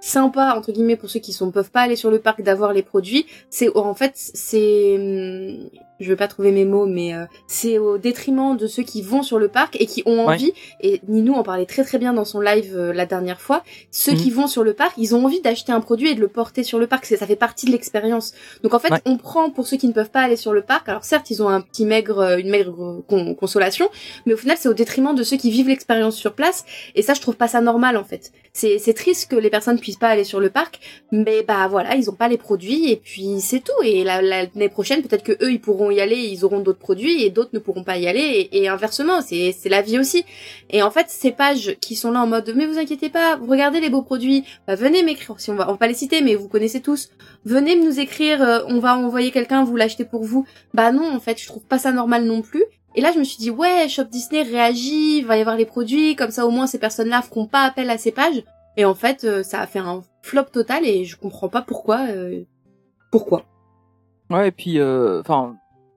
sympa 0.00 0.54
entre 0.56 0.72
guillemets 0.72 0.96
pour 0.96 1.10
ceux 1.10 1.20
qui 1.20 1.32
sont 1.32 1.50
peuvent 1.50 1.70
pas 1.70 1.80
aller 1.80 1.96
sur 1.96 2.10
le 2.10 2.18
parc 2.18 2.42
d'avoir 2.42 2.72
les 2.72 2.82
produits 2.82 3.26
c'est 3.50 3.74
en 3.76 3.94
fait 3.94 4.12
c'est 4.14 4.96
hum, 4.98 5.70
je 6.00 6.08
vais 6.08 6.16
pas 6.16 6.28
trouver 6.28 6.52
mes 6.52 6.64
mots 6.64 6.86
mais 6.86 7.14
euh, 7.14 7.24
c'est 7.46 7.78
au 7.78 7.98
détriment 7.98 8.56
de 8.56 8.66
ceux 8.66 8.82
qui 8.82 9.02
vont 9.02 9.22
sur 9.22 9.38
le 9.38 9.48
parc 9.48 9.76
et 9.80 9.86
qui 9.86 10.02
ont 10.06 10.26
Ouais. 10.26 10.34
envie 10.34 10.52
et 10.80 11.00
Ninou 11.08 11.34
en 11.34 11.42
parlait 11.42 11.66
très 11.66 11.84
très 11.84 11.98
bien 11.98 12.12
dans 12.12 12.24
son 12.24 12.40
live 12.40 12.72
euh, 12.76 12.92
la 12.92 13.06
dernière 13.06 13.40
fois 13.40 13.62
ceux 13.90 14.12
Mhm. 14.12 14.18
qui 14.18 14.30
vont 14.30 14.46
sur 14.46 14.62
le 14.64 14.72
parc 14.74 14.94
ils 14.98 15.14
ont 15.14 15.24
envie 15.24 15.40
d'acheter 15.40 15.72
un 15.72 15.80
produit 15.80 16.10
et 16.10 16.14
de 16.14 16.20
le 16.20 16.28
porter 16.28 16.62
sur 16.64 16.78
le 16.78 16.86
parc 16.86 17.04
ça 17.06 17.26
fait 17.26 17.36
partie 17.36 17.66
de 17.66 17.72
l'expérience 17.72 18.32
donc 18.62 18.74
en 18.74 18.78
fait 18.78 18.90
Ouais. 18.92 19.00
on 19.06 19.16
prend 19.16 19.50
pour 19.50 19.66
ceux 19.66 19.76
qui 19.76 19.88
ne 19.88 19.92
peuvent 19.92 20.10
pas 20.10 20.20
aller 20.20 20.36
sur 20.36 20.52
le 20.52 20.62
parc 20.62 20.88
alors 20.88 21.04
certes 21.04 21.30
ils 21.30 21.42
ont 21.42 21.48
un 21.48 21.60
petit 21.60 21.84
maigre 21.84 22.18
euh, 22.18 22.36
une 22.38 22.50
maigre 22.50 22.74
euh, 22.82 23.04
con- 23.08 23.34
consolation 23.34 23.88
mais 24.26 24.34
au 24.34 24.36
final 24.36 24.56
c'est 24.58 24.68
au 24.68 24.74
détriment 24.74 25.14
de 25.14 25.22
ceux 25.22 25.36
qui 25.36 25.50
vivent 25.50 25.68
l'expérience 25.68 26.16
sur 26.16 26.32
place 26.34 26.64
et 26.94 27.02
ça 27.02 27.14
je 27.14 27.20
trouve 27.20 27.36
pas 27.36 27.48
ça 27.48 27.60
normal 27.60 27.96
en 27.96 28.04
fait 28.04 28.32
c'est 28.52 28.78
c'est 28.78 28.94
triste 28.94 29.30
que 29.30 29.36
les 29.36 29.50
personnes 29.50 29.78
puissent 29.78 29.96
pas 29.98 30.08
aller 30.08 30.24
sur 30.24 30.40
le 30.40 30.50
parc 30.50 30.80
mais 31.12 31.42
bah 31.42 31.68
voilà 31.68 31.94
ils 31.96 32.08
ont 32.10 32.14
pas 32.14 32.28
les 32.28 32.38
produits 32.38 32.90
et 32.90 32.96
puis 32.96 33.40
c'est 33.40 33.60
tout 33.60 33.82
et 33.84 34.04
la- 34.04 34.22
la- 34.22 34.42
l'année 34.44 34.68
prochaine 34.68 35.02
peut-être 35.02 35.22
que 35.24 35.32
eux 35.44 35.52
ils 35.52 35.60
pourront 35.60 35.85
y 35.90 36.00
aller 36.00 36.16
ils 36.16 36.44
auront 36.44 36.60
d'autres 36.60 36.78
produits 36.78 37.22
et 37.22 37.30
d'autres 37.30 37.50
ne 37.52 37.58
pourront 37.58 37.84
pas 37.84 37.98
y 37.98 38.06
aller 38.06 38.48
et, 38.52 38.68
inversement 38.68 39.20
c'est 39.20 39.54
la 39.66 39.82
vie 39.82 39.98
aussi 39.98 40.24
et 40.70 40.82
en 40.82 40.90
fait 40.90 41.06
ces 41.08 41.32
pages 41.32 41.76
qui 41.80 41.96
sont 41.96 42.10
là 42.10 42.20
en 42.20 42.26
mode 42.26 42.52
mais 42.56 42.66
vous 42.66 42.78
inquiétez 42.78 43.08
pas 43.08 43.36
vous 43.36 43.50
regardez 43.50 43.80
les 43.80 43.90
beaux 43.90 44.02
produits 44.02 44.44
bah, 44.66 44.74
venez 44.74 45.02
m'écrire 45.02 45.38
si 45.38 45.50
on 45.50 45.54
va 45.54 45.66
pas 45.76 45.86
les 45.86 45.94
citer 45.94 46.22
mais 46.22 46.34
vous 46.34 46.48
connaissez 46.48 46.80
tous 46.80 47.10
venez 47.44 47.76
nous 47.76 48.00
écrire 48.00 48.42
euh, 48.42 48.60
on 48.68 48.80
va 48.80 48.96
envoyer 48.96 49.30
quelqu'un 49.30 49.64
vous 49.64 49.76
l'acheter 49.76 50.04
pour 50.04 50.24
vous 50.24 50.46
bah 50.74 50.92
non 50.92 51.14
en 51.14 51.20
fait 51.20 51.40
je 51.40 51.46
trouve 51.46 51.64
pas 51.64 51.78
ça 51.78 51.92
normal 51.92 52.24
non 52.24 52.42
plus 52.42 52.64
et 52.96 53.02
là, 53.02 53.12
je 53.12 53.18
me 53.18 53.24
suis 53.24 53.36
dit, 53.36 53.50
ouais, 53.50 53.88
Shop 53.90 54.04
Disney 54.04 54.42
réagit, 54.42 55.18
il 55.18 55.26
va 55.26 55.36
y 55.36 55.40
avoir 55.40 55.56
les 55.56 55.66
produits, 55.66 56.16
comme 56.16 56.30
ça 56.30 56.46
au 56.46 56.50
moins 56.50 56.66
ces 56.66 56.78
personnes-là 56.78 57.20
feront 57.20 57.46
pas 57.46 57.64
appel 57.64 57.90
à 57.90 57.98
ces 57.98 58.10
pages. 58.10 58.42
Et 58.78 58.86
en 58.86 58.94
fait, 58.94 59.24
euh, 59.24 59.42
ça 59.42 59.60
a 59.60 59.66
fait 59.66 59.78
un 59.78 60.02
flop 60.22 60.44
total 60.44 60.86
et 60.86 61.04
je 61.04 61.16
comprends 61.16 61.50
pas 61.50 61.60
pourquoi. 61.60 62.06
euh, 62.08 62.44
Pourquoi 63.12 63.44
Ouais, 64.30 64.48
et 64.48 64.50
puis, 64.50 64.80
euh, 64.80 65.22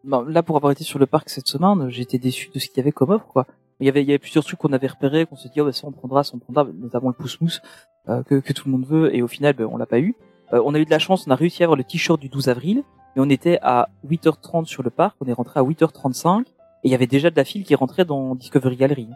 ben, 0.04 0.24
là, 0.28 0.44
pour 0.44 0.56
avoir 0.56 0.72
été 0.72 0.84
sur 0.84 1.00
le 1.00 1.06
parc 1.06 1.30
cette 1.30 1.48
semaine, 1.48 1.90
j'étais 1.90 2.18
déçu 2.18 2.50
de 2.54 2.60
ce 2.60 2.68
qu'il 2.68 2.78
y 2.78 2.80
avait 2.82 2.92
comme 2.92 3.12
offre, 3.12 3.28
quoi. 3.28 3.46
Il 3.80 3.86
y 3.86 3.90
avait, 3.90 4.02
il 4.02 4.08
y 4.08 4.12
avait 4.12 4.20
plusieurs 4.20 4.44
trucs 4.44 4.60
qu'on 4.60 4.74
avait 4.74 4.88
repérés, 4.88 5.26
qu'on 5.26 5.38
se 5.38 5.48
dit, 5.48 5.62
oh, 5.62 5.66
bah, 5.66 5.72
ça, 5.72 5.88
on 5.88 5.92
prendra, 5.92 6.24
ça, 6.24 6.34
on 6.36 6.40
prendra, 6.40 6.66
notamment 6.74 7.10
le 7.10 7.14
pouce-mousse, 7.14 7.62
euh, 8.10 8.24
que, 8.24 8.36
que 8.36 8.54
tout 8.54 8.68
le 8.68 8.74
monde 8.74 8.86
veut, 8.86 9.16
et 9.16 9.22
au 9.22 9.28
final, 9.28 9.54
ben, 9.54 9.68
on 9.72 9.78
l'a 9.78 9.86
pas 9.86 10.00
eu. 10.00 10.16
Euh, 10.54 10.62
on 10.66 10.74
a 10.74 10.80
eu 10.80 10.86
de 10.86 10.90
la 10.90 11.00
chance, 11.00 11.26
on 11.28 11.32
a 11.32 11.36
réussi 11.36 11.64
à 11.64 11.66
avoir 11.66 11.78
le 11.78 11.84
t-shirt 11.84 12.20
du 12.20 12.30
12 12.30 12.50
avril, 12.50 12.84
mais 13.16 13.22
on 13.22 13.30
était 13.30 13.60
à 13.62 13.90
8h30 14.08 14.66
sur 14.66 14.84
le 14.84 14.90
parc, 14.90 15.16
on 15.22 15.28
est 15.28 15.34
rentré 15.34 15.60
à 15.60 15.64
8h35, 15.64 16.42
et 16.42 16.46
il 16.84 16.92
y 16.92 16.96
avait 16.96 17.08
déjà 17.08 17.30
de 17.30 17.36
la 17.36 17.46
file 17.46 17.64
qui 17.64 17.76
rentrait 17.76 18.06
dans 18.06 18.36
Discovery 18.36 18.76
Gallery, 18.76 19.08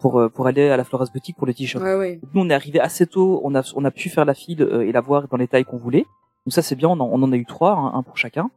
pour, 0.00 0.20
euh, 0.20 0.28
pour 0.28 0.46
aller 0.46 0.68
à 0.68 0.76
la 0.76 0.84
Floras 0.84 1.08
Boutique 1.12 1.36
pour 1.36 1.46
le 1.46 1.54
t-shirt. 1.54 1.82
Ouais, 1.84 1.94
ouais. 1.94 2.20
Nous, 2.32 2.40
on 2.40 2.48
est 2.50 2.54
arrivé 2.54 2.80
assez 2.80 3.06
tôt, 3.06 3.40
on 3.44 3.54
a, 3.54 3.72
on 3.76 3.84
a 3.84 3.90
pu 3.90 4.08
faire 4.08 4.24
la 4.24 4.34
file 4.34 4.62
euh, 4.62 4.86
et 4.86 4.92
la 4.92 5.00
voir 5.00 5.28
dans 5.28 5.36
les 5.36 5.48
tailles 5.48 5.64
qu'on 5.64 5.78
voulait. 5.78 6.06
Donc 6.46 6.52
ça, 6.52 6.62
c'est 6.62 6.76
bien, 6.76 6.88
on 6.88 7.00
en, 7.00 7.08
on 7.12 7.22
en 7.22 7.32
a 7.32 7.36
eu 7.36 7.44
trois, 7.44 7.72
hein, 7.72 7.92
un 7.94 8.02
pour 8.02 8.16
chacun. 8.16 8.50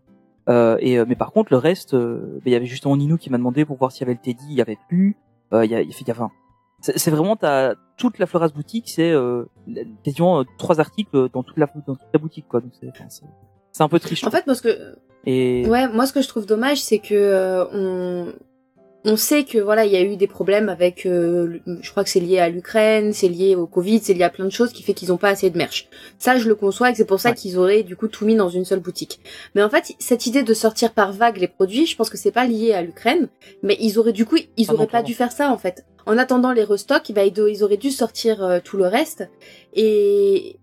Euh, 0.50 0.78
et, 0.80 0.98
euh, 0.98 1.06
mais 1.08 1.16
par 1.16 1.32
contre, 1.32 1.52
le 1.52 1.58
reste, 1.58 1.94
euh, 1.94 2.18
ben, 2.36 2.42
il 2.48 2.52
y 2.52 2.56
avait 2.56 2.66
justement 2.66 2.98
Nino 2.98 3.18
qui 3.18 3.30
m'a 3.30 3.38
demandé 3.38 3.66
pour 3.66 3.78
voir 3.78 3.92
s'il 3.92 4.02
y 4.02 4.04
avait 4.06 4.14
le 4.14 4.20
Teddy, 4.20 4.46
il 4.50 4.56
y 4.56 4.62
avait 4.62 4.78
plus. 4.90 5.16
Euh, 5.54 5.66
Il 5.66 5.72
y 5.72 5.76
a, 5.76 5.82
il 5.82 5.90
y 5.90 5.92
a, 5.92 6.14
enfin, 6.14 6.32
c'est 6.80 7.12
vraiment 7.12 7.36
t'as 7.36 7.76
toute 7.98 8.18
la 8.18 8.26
Floras 8.26 8.50
boutique, 8.50 8.90
c'est 8.90 9.12
euh, 9.12 9.46
quasiment 10.04 10.44
trois 10.58 10.80
articles 10.80 11.30
dans 11.32 11.44
toute 11.44 11.58
la 11.58 11.68
dans 11.86 11.96
toute 11.96 12.08
la 12.12 12.20
boutique, 12.20 12.48
quoi. 12.48 12.60
Donc 12.62 12.72
c'est 13.72 13.84
un 13.84 13.88
peu 13.88 14.00
triste. 14.00 14.26
En 14.26 14.32
fait, 14.32 14.44
parce 14.46 14.62
que 14.62 14.96
et 15.26 15.68
Ouais, 15.68 15.88
moi 15.88 16.08
ce 16.08 16.14
que 16.14 16.22
je 16.22 16.28
trouve 16.28 16.48
dommage, 16.48 16.82
c'est 16.82 16.98
que 16.98 17.14
euh, 17.14 17.66
on 17.72 18.34
on 19.04 19.16
sait 19.16 19.46
que 19.46 19.58
voilà, 19.58 19.86
il 19.86 19.92
y 19.92 19.96
a 19.96 20.02
eu 20.02 20.16
des 20.16 20.28
problèmes 20.28 20.70
avec 20.70 21.06
euh, 21.08 21.60
je 21.82 21.90
crois 21.90 22.04
que 22.04 22.10
c'est 22.10 22.20
lié 22.20 22.38
à 22.40 22.50
l'Ukraine, 22.50 23.14
c'est 23.14 23.28
lié 23.30 23.56
au 23.56 23.66
Covid, 23.66 24.00
c'est 24.00 24.14
lié 24.14 24.24
à 24.24 24.30
plein 24.30 24.46
de 24.46 24.52
choses 24.52 24.72
qui 24.72 24.84
fait 24.84 24.94
qu'ils 24.94 25.12
ont 25.12 25.18
pas 25.18 25.30
assez 25.30 25.50
de 25.50 25.58
merch. 25.58 25.88
Ça, 26.20 26.38
je 26.38 26.48
le 26.48 26.54
conçois 26.56 26.92
et 26.92 26.96
c'est 26.96 27.06
pour 27.06 27.20
ça 27.20 27.30
Ouais. 27.30 27.36
qu'ils 27.36 27.58
auraient 27.58 27.82
du 27.84 27.96
coup 27.96 28.08
tout 28.08 28.26
mis 28.26 28.36
dans 28.36 28.50
une 28.50 28.64
seule 28.66 28.80
boutique. 28.80 29.20
Mais 29.56 29.64
en 29.64 29.70
fait, 29.70 29.94
cette 29.98 30.28
idée 30.28 30.44
de 30.44 30.54
sortir 30.54 30.94
par 30.94 31.14
vague 31.14 31.38
les 31.38 31.48
produits, 31.48 31.88
je 31.88 31.96
pense 31.96 32.10
que 32.12 32.18
c'est 32.18 32.32
pas 32.32 32.46
lié 32.46 32.74
à 32.74 32.84
l'Ukraine, 32.84 33.28
mais 33.64 33.76
ils 33.80 33.98
auraient 33.98 34.14
du 34.14 34.26
coup 34.26 34.38
ils 34.58 34.66
Ah 34.70 34.74
auraient 34.76 34.86
pas 34.88 35.02
dû 35.02 35.14
faire 35.16 35.32
ça 35.32 35.50
en 35.52 35.58
fait. 35.58 35.84
En 36.06 36.18
attendant 36.20 36.52
les 36.52 36.64
restocks, 36.64 37.12
bah, 37.12 37.26
ils 37.26 37.34
do- 37.34 37.48
ils 37.48 37.64
auraient 37.64 37.78
dû 37.78 37.90
sortir 37.92 38.44
euh, 38.44 38.60
tout 38.64 38.78
le 38.78 38.86
reste 38.88 39.28
et 39.74 40.58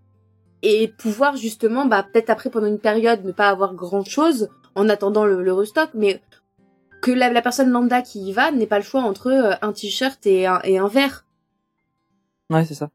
et 0.61 0.89
pouvoir 0.89 1.37
justement 1.37 1.85
bah 1.85 2.05
peut-être 2.11 2.29
après 2.29 2.49
pendant 2.49 2.67
une 2.67 2.79
période 2.79 3.23
ne 3.23 3.31
pas 3.31 3.47
avoir 3.49 3.73
grand 3.75 4.03
chose 4.03 4.49
en 4.75 4.89
attendant 4.89 5.23
le, 5.25 5.41
le 5.41 5.53
restock 5.53 5.89
mais 5.93 6.19
que 7.01 7.11
la, 7.11 7.31
la 7.31 7.41
personne 7.41 7.69
lambda 7.69 8.01
qui 8.01 8.19
y 8.19 8.33
va 8.33 8.51
n'ait 8.51 8.67
pas 8.67 8.77
le 8.77 8.83
choix 8.83 9.01
entre 9.01 9.27
euh, 9.27 9.55
un 9.61 9.71
t-shirt 9.73 10.25
et 10.25 10.45
un, 10.45 10.59
et 10.63 10.77
un 10.77 10.87
verre 10.87 11.25
Ouais, 12.49 12.65
c'est 12.65 12.73
ça. 12.73 12.89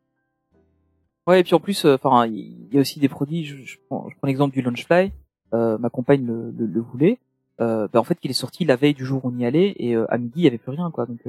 Ouais, 1.27 1.41
et 1.41 1.45
puis 1.45 1.55
en 1.55 1.61
plus, 1.61 1.85
euh, 1.85 1.95
enfin, 1.95 2.27
il 2.27 2.69
y 2.73 2.77
a 2.77 2.81
aussi 2.81 3.01
des 3.01 3.09
produits. 3.09 3.45
Je, 3.45 3.57
je 3.65 3.77
prends, 3.89 4.09
l'exemple 4.25 4.53
du 4.53 4.63
Launchfly. 4.63 5.13
Euh, 5.55 5.79
ma 5.79 5.89
compagne 5.89 6.27
le, 6.27 6.53
le, 6.59 6.67
le 6.67 6.81
voulait. 6.81 7.19
Euh, 7.61 7.87
bah, 7.93 8.01
en 8.01 8.05
fait, 8.05 8.19
il 8.25 8.31
est 8.31 8.35
sorti 8.35 8.65
la 8.65 8.77
veille 8.77 8.95
du 8.95 9.05
jour 9.07 9.25
où 9.25 9.33
on 9.33 9.39
y 9.39 9.47
allait, 9.47 9.75
et 9.79 9.95
à 9.95 10.19
midi, 10.19 10.33
il 10.37 10.45
y 10.45 10.47
avait 10.49 10.59
plus 10.59 10.73
rien, 10.73 10.91
quoi. 10.91 11.07
Donc, 11.07 11.21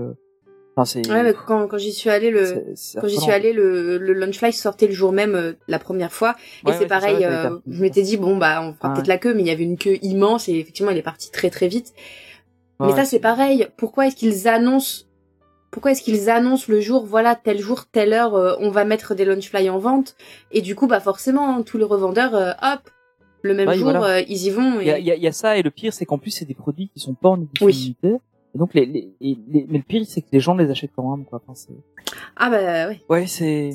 enfin, 0.75 0.84
c'est. 0.86 1.08
Ouais, 1.10 1.24
mais 1.24 1.34
quand, 1.34 1.67
quand 1.67 1.77
j'y 1.77 1.94
suis 1.94 2.10
allé, 2.10 2.32
le, 2.32 2.74
quand 3.00 3.08
j'y 3.08 3.20
suis 3.20 3.32
allé, 3.32 3.53
le, 3.53 4.00
le 4.00 4.13
Launchfly 4.13 4.51
sortait 4.51 4.88
le 4.88 4.94
jour 4.94 5.12
même 5.12 5.55
la 5.67 5.79
première 5.79 6.12
fois. 6.12 6.36
Et 6.63 6.67
Ouais, 6.67 6.74
c'est 6.74 6.79
ouais, 6.79 6.88
pareil, 6.88 7.22
ça, 7.22 7.51
je 7.67 7.82
m'étais 7.82 8.01
dit, 8.01 8.17
bon, 8.17 8.38
bah, 8.38 8.63
on 8.63 8.74
fera 8.74 8.94
peut-être 8.94 9.08
la 9.08 9.20
queue, 9.20 9.34
mais 9.36 9.44
il 9.44 9.48
y 9.48 9.51
avait 9.51 9.63
une 9.63 9.77
queue 9.77 9.98
immense 10.01 10.50
et 10.50 10.55
effectivement, 10.55 10.91
il 10.91 10.98
est 10.98 11.03
parti 11.03 11.32
très 11.32 11.51
très 11.51 11.67
vite. 11.67 11.94
Ouais, 12.79 12.88
mais 12.88 12.96
ça, 12.96 13.05
c'est 13.05 13.20
pareil. 13.20 13.67
Pourquoi 13.77 14.08
est-ce 14.08 14.15
qu'ils 14.15 14.48
annoncent, 14.48 15.05
pourquoi 15.72 15.91
est-ce 15.91 16.01
qu'ils 16.03 16.29
annoncent 16.29 16.65
le 16.70 16.79
jour, 16.82 17.05
voilà, 17.05 17.36
tel 17.36 17.60
jour, 17.60 17.86
telle 17.86 18.13
heure, 18.13 18.36
euh, 18.36 18.55
on 18.60 18.70
va 18.70 18.86
mettre 18.86 19.15
des 19.15 19.25
Launchfly 19.25 19.70
en 19.70 19.79
vente? 19.79 20.15
Et 20.51 20.62
du 20.62 20.75
coup, 20.75 20.88
bah, 20.88 21.00
forcément, 21.00 21.55
hein, 21.55 21.62
tous 21.63 21.77
les 21.77 21.84
revendeurs, 21.86 22.36
euh, 22.36 22.51
hop, 22.62 22.89
le 23.41 23.53
même 23.53 23.67
Ouais, 23.70 23.75
jour, 23.75 23.91
voilà. 23.91 24.15
euh, 24.17 24.22
ils 24.27 24.46
y 24.46 24.50
vont. 24.50 24.79
Il 24.79 24.88
y 24.88 24.91
a, 24.91 24.98
Et... 25.00 25.03
y 25.03 25.12
a- 25.12 25.15
il 25.15 25.22
y 25.24 25.27
a 25.27 25.32
ça, 25.32 25.58
et 25.58 25.62
le 25.63 25.72
pire, 25.72 25.94
c'est 25.94 26.05
qu'en 26.05 26.17
plus, 26.17 26.32
c'est 26.32 26.46
des 26.46 26.53
produits 26.55 26.89
qui 26.89 27.00
sont 27.00 27.13
pas 27.13 27.29
en 27.29 27.41
édition 27.41 27.65
Oui. 27.65 27.96
Et 28.03 28.58
donc, 28.58 28.74
les, 28.74 28.86
les, 28.86 29.10
les- 29.22 29.65
mais 29.70 29.77
le 29.79 29.84
pire, 29.84 30.03
c'est 30.08 30.22
que 30.22 30.27
les 30.32 30.39
gens 30.39 30.55
les 30.55 30.70
achètent 30.72 30.91
quand 30.96 31.15
même, 31.15 31.25
quoi. 31.25 31.41
Enfin, 31.48 31.74
Ah, 32.38 32.50
bah, 32.50 32.88
ouais. 32.88 33.01
ouais, 33.10 33.27
c'est, 33.27 33.72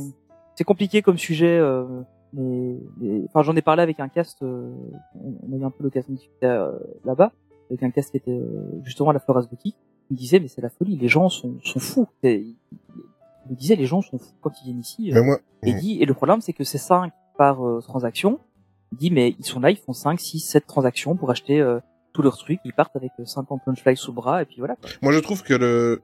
c'est 0.57 0.64
compliqué 0.64 1.02
comme 1.02 1.19
sujet, 1.19 1.59
euh, 1.59 1.85
mais, 2.33 2.76
mais- 2.99 3.23
enfin, 3.28 3.42
j'en 3.42 3.54
ai 3.57 3.62
parlé 3.62 3.83
avec 3.83 4.00
un 4.00 4.09
cast, 4.09 4.42
euh, 4.42 4.71
on 5.14 5.54
a 5.54 5.59
eu 5.61 5.64
un 5.64 5.71
peu 5.71 5.85
l'occasion 5.85 6.11
de 6.12 6.16
discuter 6.16 6.47
euh, 6.47 6.71
là-bas, 7.04 7.33
avec 7.71 7.83
un 7.83 7.91
cast 7.91 8.11
qui 8.11 8.17
était 8.19 8.31
euh, 8.31 8.81
justement 8.85 9.11
à 9.11 9.12
la 9.12 9.21
Flores 9.21 9.47
Boutique. 9.49 9.77
Il 10.11 10.17
disait, 10.17 10.41
mais 10.41 10.49
c'est 10.49 10.61
la 10.61 10.71
folie, 10.71 10.97
les 10.97 11.09
gens 11.09 11.29
sont, 11.29 11.55
sont 11.65 11.79
fous. 11.81 12.09
Il, 12.25 12.55
me 13.49 13.55
disait, 13.57 13.77
les 13.77 13.87
gens 13.87 14.03
sont 14.03 14.19
fous 14.19 14.35
quand 14.41 14.50
ils 14.61 14.65
viennent 14.67 14.81
ici. 14.81 15.11
euh, 15.12 15.15
Mais 15.15 15.23
moi, 15.23 15.39
Et, 15.62 15.73
dit, 15.75 16.03
et 16.03 16.05
le 16.07 16.15
problème, 16.15 16.41
c'est 16.41 16.53
que 16.53 16.65
c'est 16.65 16.79
5 16.79 17.12
par 17.39 17.65
euh, 17.67 17.81
transaction. 17.81 18.41
Il 18.93 18.99
dit, 18.99 19.11
mais 19.11 19.37
ils 19.39 19.45
sont 19.45 19.61
là, 19.61 19.71
ils 19.71 19.77
font 19.77 19.93
5, 19.93 20.19
6, 20.21 20.41
7 20.41 20.67
transactions 20.67 21.17
pour 21.17 21.31
acheter 21.31 21.61
euh, 21.61 21.79
tous 22.12 22.23
leurs 22.23 22.37
trucs. 22.39 22.59
Ils 22.65 22.73
partent 22.73 22.97
avec 22.97 23.12
euh, 23.21 23.25
50 23.25 23.62
launchfly 23.67 23.97
sous 23.97 24.12
bras, 24.12 24.43
et 24.43 24.45
puis 24.47 24.57
voilà. 24.59 24.77
moi 25.00 25.12
je 25.12 25.21
trouve 25.21 25.43
que 25.45 25.55
le 25.55 26.03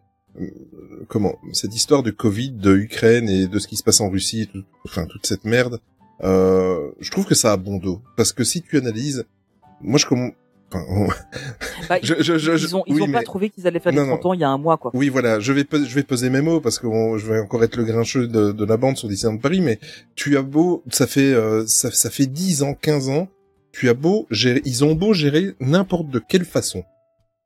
comment 1.08 1.34
cette 1.52 1.74
histoire 1.74 2.02
de 2.02 2.10
Covid, 2.10 2.50
de 2.52 2.76
Ukraine 2.76 3.28
et 3.28 3.46
de 3.48 3.58
ce 3.58 3.66
qui 3.66 3.76
se 3.76 3.82
passe 3.82 4.00
en 4.00 4.08
Russie, 4.10 4.42
et 4.42 4.46
tout- 4.46 4.64
enfin 4.84 5.06
toute 5.06 5.26
cette 5.26 5.44
merde, 5.44 5.80
euh, 6.22 6.90
je 7.00 7.10
trouve 7.10 7.24
que 7.26 7.34
ça 7.34 7.52
a 7.52 7.56
bon 7.56 7.78
dos. 7.78 8.02
Parce 8.16 8.32
que 8.32 8.44
si 8.44 8.62
tu 8.62 8.76
analyses, 8.76 9.24
moi 9.80 9.98
je 9.98 10.06
commence, 10.06 10.32
enfin, 10.72 10.84
on- 10.88 11.08
Bah, 11.88 11.98
Je- 12.02 12.14
je- 12.20 12.38
je- 12.38 12.52
ils 12.52 12.76
ont, 12.76 12.82
ils 12.86 12.94
oui, 12.94 13.02
ont 13.02 13.12
pas 13.12 13.22
trouvé 13.22 13.50
qu'ils 13.50 13.66
allaient 13.66 13.78
faire 13.80 13.92
les 13.92 13.98
30 13.98 14.26
ans 14.26 14.34
il 14.34 14.40
y 14.40 14.44
a 14.44 14.48
un 14.48 14.58
mois, 14.58 14.76
quoi. 14.76 14.90
Oui, 14.94 15.08
voilà, 15.08 15.40
je 15.40 15.52
vais 15.52 15.64
je 15.70 15.94
vais 15.94 16.02
peser 16.02 16.30
mes 16.30 16.40
mots 16.40 16.60
parce 16.60 16.78
que 16.78 16.86
on- 16.86 17.18
je 17.18 17.26
vais 17.26 17.38
encore 17.40 17.62
être 17.64 17.76
le 17.76 17.84
grincheux 17.84 18.26
de, 18.26 18.52
de 18.52 18.64
la 18.64 18.76
bande 18.76 18.96
sur 18.96 19.08
Disneyland 19.08 19.38
Paris, 19.38 19.60
mais 19.60 19.78
tu 20.14 20.36
as 20.36 20.42
beau, 20.42 20.82
ça 20.90 21.06
fait 21.06 21.32
euh, 21.34 21.64
ça, 21.66 21.90
ça 21.90 22.10
fait 22.10 22.26
10 22.26 22.62
ans, 22.62 22.74
15 22.74 23.08
ans, 23.08 23.28
tu 23.72 23.88
as 23.88 23.94
beau 23.94 24.26
gérer, 24.30 24.62
ils 24.64 24.84
ont 24.84 24.94
beau 24.94 25.12
gérer 25.12 25.54
n'importe 25.60 26.08
de 26.10 26.18
quelle 26.18 26.44
façon. 26.44 26.82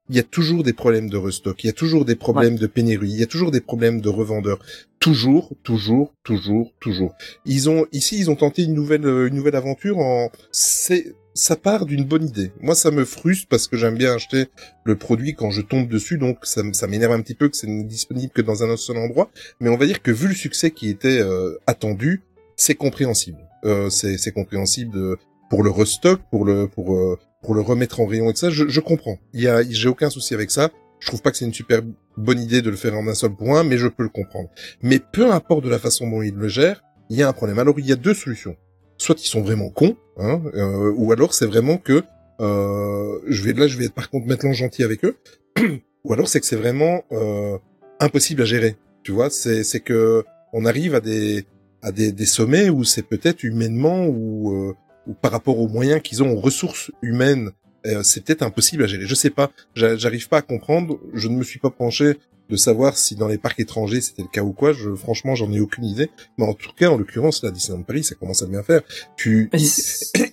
Il 0.09 0.17
y 0.17 0.19
a 0.19 0.25
toujours 0.25 0.65
des 0.65 0.73
problèmes 0.73 1.09
de 1.09 1.17
restock, 1.17 1.63
il 1.63 1.69
y 1.69 1.71
a 1.71 1.73
toujours 1.73 2.05
des 2.05 2.17
problèmes 2.17 2.57
de 2.57 2.67
pénurie, 2.67 3.11
il 3.11 3.21
y 3.21 3.23
a 3.23 3.27
toujours 3.27 3.53
des 3.53 3.61
problèmes 3.61 4.01
de 4.01 4.09
revendeurs. 4.09 4.59
Toujours, 4.99 5.53
toujours, 5.63 6.13
toujours, 6.25 6.73
toujours. 6.81 7.15
Ils 7.47 7.71
ont 7.71 7.87
ici, 7.93 8.19
ils 8.19 8.29
ont 8.29 8.35
tenté 8.35 8.65
une 8.65 8.75
nouvelle 8.75 9.07
euh, 9.07 9.29
une 9.29 9.37
nouvelle 9.37 9.55
aventure 9.55 9.99
en 9.99 10.31
c'est 10.51 11.15
ça 11.41 11.57
part 11.57 11.87
d'une 11.87 12.05
bonne 12.05 12.27
idée. 12.27 12.53
Moi, 12.61 12.75
ça 12.75 12.91
me 12.91 13.07
frustre 13.07 13.49
parce 13.49 13.67
que 13.67 13.79
j'aime 13.79 13.97
bien 13.97 14.13
acheter 14.15 14.49
le 14.85 14.97
produit 14.97 15.35
quand 15.35 15.51
je 15.51 15.63
tombe 15.63 15.89
dessus, 15.89 16.19
donc 16.19 16.45
ça, 16.45 16.63
m'énerve 16.87 17.13
un 17.13 17.23
petit 17.23 17.35
peu 17.35 17.49
que 17.49 17.57
c'est 17.57 17.67
disponible 17.87 18.31
que 18.31 18.43
dans 18.43 18.63
un 18.63 18.77
seul 18.77 18.99
endroit. 18.99 19.31
Mais 19.59 19.71
on 19.71 19.79
va 19.79 19.87
dire 19.87 20.03
que 20.03 20.11
vu 20.11 20.29
le 20.29 20.35
succès 20.35 20.71
qui 20.71 20.91
était 20.91 21.19
euh, 21.19 21.57
attendu, 21.67 22.23
c'est 22.57 22.75
compréhensible. 22.75 23.39
Euh, 23.65 23.89
c'est 23.89 24.33
compréhensible 24.33 24.93
de- 24.93 25.17
pour 25.49 25.63
le 25.63 25.71
restock, 25.71 26.21
pour 26.31 26.45
le 26.45 26.69
pour 26.69 26.95
euh, 26.95 27.19
pour 27.43 27.55
le 27.55 27.63
remettre 27.63 28.01
en 28.01 28.07
rayon 28.07 28.29
et 28.29 28.35
tout 28.35 28.41
ça. 28.41 28.51
Je, 28.51 28.69
je 28.69 28.81
comprends. 28.81 29.19
Il 29.33 29.41
y 29.41 29.49
a 29.49 29.63
j'ai 29.63 29.89
aucun 29.89 30.11
souci 30.11 30.35
avec 30.35 30.51
ça. 30.51 30.69
Je 31.01 31.07
trouve 31.07 31.23
pas 31.23 31.31
que 31.31 31.39
c'est 31.39 31.47
une 31.47 31.55
super 31.55 31.81
bonne 32.19 32.39
idée 32.39 32.61
de 32.61 32.69
le 32.69 32.77
faire 32.77 32.95
en 32.95 33.09
un 33.09 33.15
seul 33.15 33.35
point, 33.35 33.65
mais 33.65 33.79
je 33.79 33.89
peux 33.89 34.03
le 34.03 34.11
comprendre. 34.11 34.51
Mais 34.83 34.99
peu 34.99 35.33
importe 35.33 35.65
de 35.65 35.71
la 35.71 35.79
façon 35.79 36.07
dont 36.11 36.21
ils 36.21 36.35
le 36.35 36.49
gèrent, 36.49 36.83
il 37.09 37.17
y 37.17 37.23
a 37.23 37.29
un 37.29 37.33
problème. 37.33 37.59
Alors 37.59 37.79
il 37.79 37.87
y 37.87 37.93
a 37.93 37.97
deux 37.97 38.13
solutions. 38.13 38.57
Soit 39.01 39.19
ils 39.25 39.29
sont 39.29 39.41
vraiment 39.41 39.71
cons, 39.71 39.97
hein, 40.19 40.43
euh, 40.55 40.93
ou 40.95 41.11
alors 41.11 41.33
c'est 41.33 41.47
vraiment 41.47 41.79
que 41.79 42.03
euh, 42.41 43.19
je 43.27 43.43
vais 43.43 43.55
là, 43.55 43.67
je 43.67 43.79
vais 43.79 43.89
par 43.89 44.11
contre 44.11 44.27
l'an 44.29 44.53
gentil 44.53 44.85
avec 44.85 45.05
eux. 45.07 45.17
ou 46.05 46.13
alors 46.13 46.29
c'est 46.29 46.39
que 46.41 46.45
c'est 46.47 46.57
vraiment 46.57 47.03
euh, 47.11 47.57
impossible 47.99 48.43
à 48.43 48.45
gérer. 48.45 48.77
Tu 49.03 49.13
vois, 49.13 49.31
c'est 49.31 49.65
c'est 49.65 49.81
que 49.81 50.23
on 50.53 50.67
arrive 50.67 50.95
à 50.95 51.01
des 51.01 51.47
à 51.83 51.93
des, 51.93 52.13
des 52.13 52.27
sommets 52.27 52.69
où 52.69 52.85
c'est 52.85 53.03
peut-être 53.03 53.43
humainement 53.43 54.07
ou 54.07 54.53
euh, 54.69 54.75
ou 55.07 55.15
par 55.15 55.31
rapport 55.33 55.59
aux 55.59 55.69
moyens 55.69 56.03
qu'ils 56.03 56.23
ont 56.23 56.31
aux 56.33 56.41
ressources 56.41 56.91
humaines, 57.01 57.53
euh, 57.87 58.03
c'est 58.03 58.23
peut-être 58.23 58.43
impossible 58.43 58.83
à 58.85 58.87
gérer. 58.87 59.07
Je 59.07 59.15
sais 59.15 59.31
pas, 59.31 59.51
J'a- 59.75 59.97
j'arrive 59.97 60.29
pas 60.29 60.39
à 60.39 60.43
comprendre. 60.43 61.01
Je 61.15 61.29
ne 61.29 61.37
me 61.37 61.43
suis 61.43 61.59
pas 61.59 61.71
penché 61.71 62.19
de 62.51 62.57
savoir 62.57 62.99
si 62.99 63.15
dans 63.15 63.29
les 63.29 63.39
parcs 63.39 63.59
étrangers 63.61 64.01
c'était 64.01 64.23
le 64.23 64.29
cas 64.29 64.43
ou 64.43 64.53
quoi. 64.53 64.73
Je, 64.73 64.95
franchement, 64.95 65.35
j'en 65.35 65.51
ai 65.53 65.61
aucune 65.61 65.85
idée. 65.85 66.11
Mais 66.37 66.45
en 66.45 66.55
tout 66.55 66.73
cas, 66.77 66.91
en 66.91 66.99
l'occurrence, 66.99 67.43
là, 67.43 67.51
Disneyland 67.51 67.83
Paris, 67.85 68.05
ça 68.05 68.15
commence 68.17 68.43
à 68.43 68.47
bien 68.47 68.63
faire. 68.63 68.83
Tu, 69.17 69.49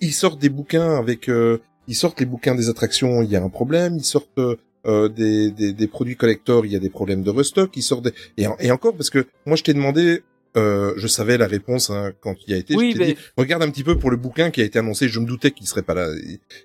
ils, 0.01 0.13
sortent 0.13 0.39
des 0.41 0.49
bouquins 0.49 0.95
avec, 0.97 1.29
euh, 1.29 1.59
ils 1.87 1.95
sortent 1.95 2.19
les 2.19 2.25
bouquins 2.25 2.55
des 2.55 2.67
attractions, 2.69 3.21
il 3.21 3.29
y 3.29 3.35
a 3.35 3.43
un 3.43 3.49
problème. 3.49 3.95
Ils 3.97 4.03
sortent 4.05 4.39
euh, 4.85 5.09
des, 5.09 5.51
des, 5.51 5.73
des 5.73 5.87
produits 5.87 6.15
collector, 6.15 6.65
il 6.65 6.71
y 6.71 6.75
a 6.75 6.79
des 6.79 6.89
problèmes 6.89 7.23
de 7.23 7.29
restock. 7.29 7.75
Ils 7.77 7.83
sortent 7.83 8.05
des... 8.05 8.13
et, 8.37 8.47
en- 8.47 8.57
et 8.59 8.71
encore 8.71 8.95
parce 8.95 9.09
que 9.09 9.27
moi, 9.45 9.55
je 9.55 9.63
t'ai 9.63 9.73
demandé. 9.73 10.23
Euh, 10.57 10.93
je 10.97 11.07
savais 11.07 11.37
la 11.37 11.45
réponse 11.47 11.89
hein, 11.91 12.11
quand 12.19 12.35
il 12.47 12.53
a 12.53 12.57
été. 12.57 12.75
Oui, 12.75 12.91
je 12.93 12.97
t'ai 12.97 13.05
mais- 13.05 13.13
dit, 13.13 13.19
regarde 13.37 13.61
un 13.63 13.69
petit 13.69 13.83
peu 13.83 13.97
pour 13.97 14.09
le 14.09 14.17
bouquin 14.17 14.49
qui 14.49 14.61
a 14.61 14.63
été 14.65 14.79
annoncé. 14.79 15.07
Je 15.07 15.19
me 15.19 15.25
doutais 15.25 15.51
qu'il 15.51 15.67
serait 15.67 15.83
pas 15.83 15.93
là, 15.93 16.07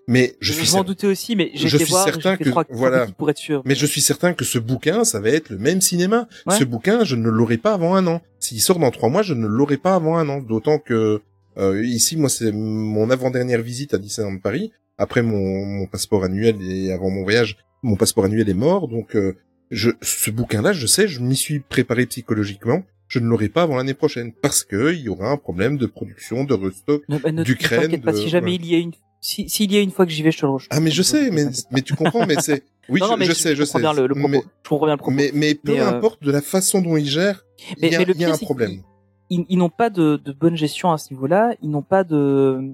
mais 0.09 0.35
je 0.41 0.49
Je, 0.49 0.53
suis 0.55 0.63
m'en 0.63 0.67
certain. 0.71 0.85
doutais 0.87 1.07
aussi, 1.07 1.37
mais 1.37 1.51
je 1.55 1.69
suis 1.77 1.85
voir, 1.85 2.05
certain 2.05 2.37
que- 2.37 2.49
voilà. 2.71 3.07
pour 3.07 3.29
être 3.31 3.37
sûr. 3.39 3.63
Mais 3.67 3.75
je 3.75 3.85
suis 3.87 4.01
certain 4.01 4.33
que 4.33 4.45
ce 4.45 4.59
bouquin, 4.59 5.05
ça 5.05 5.21
va 5.21 5.29
être 5.29 5.51
le 5.51 5.59
même 5.59 5.81
cinéma. 5.81 6.27
Ouais. 6.47 6.57
Ce 6.59 6.65
bouquin, 6.65 7.05
je 7.05 7.17
ne 7.17 7.29
l'aurai 7.29 7.59
pas 7.59 7.75
avant 7.75 7.95
un 7.95 8.07
an. 8.07 8.23
S'il 8.41 8.61
sort 8.63 8.79
dans 8.79 8.91
trois 8.91 9.09
mois, 9.11 9.23
je 9.23 9.35
ne 9.35 9.47
l'aurai 9.47 9.77
pas 9.77 9.95
avant 9.95 10.17
un 10.17 10.29
an. 10.29 10.41
D'autant 10.41 10.79
que 10.79 11.21
euh, 11.59 11.85
ici, 11.85 12.17
moi, 12.17 12.31
c'est 12.31 12.51
mon 12.51 13.11
avant-dernière 13.11 13.61
visite 13.61 13.93
à 13.95 13.99
Disneyland 13.99 14.39
Paris. 14.39 14.73
Après 14.97 15.23
mon, 15.23 15.65
mon 15.67 15.87
passeport 15.87 16.25
annuel 16.25 16.57
et 16.63 16.93
avant 16.93 17.11
mon 17.11 17.25
voyage, 17.25 17.59
mon 17.83 17.97
passeport 17.97 18.25
annuel 18.25 18.49
est 18.49 18.55
mort. 18.55 18.89
Donc, 18.89 19.15
euh, 19.17 19.37
je, 19.71 19.91
ce 20.01 20.31
bouquin-là, 20.31 20.73
je 20.73 20.87
sais, 20.87 21.09
je 21.09 21.21
m'y 21.21 21.37
suis 21.37 21.61
préparé 21.61 22.07
psychologiquement. 22.07 22.83
Je 23.13 23.19
ne 23.19 23.27
l'aurai 23.27 23.51
pas 23.51 23.65
avant 23.65 23.77
l'année 23.77 23.93
prochaine 23.93 24.33
parce 24.33 24.65
que 24.65 24.95
il 24.95 25.01
y 25.03 25.09
aura 25.11 25.29
un 25.29 25.37
problème 25.37 25.77
de 25.77 25.85
production, 25.85 26.45
de 26.45 26.55
restock. 26.55 27.03
Ne 27.11 27.43
d'Ukraine, 27.43 27.91
de- 28.01 28.13
si 28.13 28.31
jamais 28.31 28.53
ouais. 28.53 28.57
il 28.57 28.67
y 28.67 28.75
a 28.75 28.79
une, 28.79 28.93
si, 29.21 29.51
s'il 29.51 29.71
y 29.71 29.77
a 29.77 29.81
une 29.83 29.91
fois 29.91 30.07
que 30.07 30.13
j'y 30.13 30.23
vais, 30.23 30.31
je 30.33 30.39
te 30.39 30.47
le 30.47 30.53
Ah, 30.71 30.81
mais 30.81 30.91
je 30.91 31.03
sais, 31.03 31.31
mais, 31.31 31.45
mais 31.71 31.83
tu 31.83 31.95
comprends, 31.95 32.25
mais 32.27 32.37
c'est, 32.41 32.65
oui, 32.89 33.01
non, 33.01 33.09
non, 33.09 33.13
je, 33.17 33.19
mais 33.19 33.25
je 33.27 33.33
sais, 33.35 33.55
je 33.55 33.65
comprends 33.65 33.79
sais. 33.79 33.83
bien 33.83 33.93
le, 33.93 34.07
le 34.07 34.15
propos. 34.15 34.29
Mais, 34.29 34.41
je 34.65 34.69
comprends 34.71 34.87
bien 34.87 34.95
le 34.95 34.99
propos. 34.99 35.15
mais, 35.15 35.31
mais 35.35 35.55
peu 35.55 35.73
Mais, 35.73 35.81
euh, 35.81 35.89
importe 35.91 36.23
de 36.23 36.31
la 36.33 36.41
façon 36.41 36.81
dont 36.81 36.97
ils 36.97 37.05
gèrent, 37.05 37.45
il 37.77 37.93
y 37.93 37.95
a, 37.95 38.03
le 38.03 38.17
y 38.17 38.25
un 38.25 38.39
problème. 38.39 38.81
ils, 39.29 39.45
ils 39.51 39.59
n'ont 39.59 39.69
pas 39.69 39.91
de, 39.91 40.17
de 40.17 40.33
bonne 40.33 40.57
gestion 40.57 40.91
à 40.91 40.97
ce 40.97 41.13
niveau-là. 41.13 41.55
Ils 41.61 41.69
n'ont 41.69 41.83
pas 41.83 42.05
de, 42.05 42.73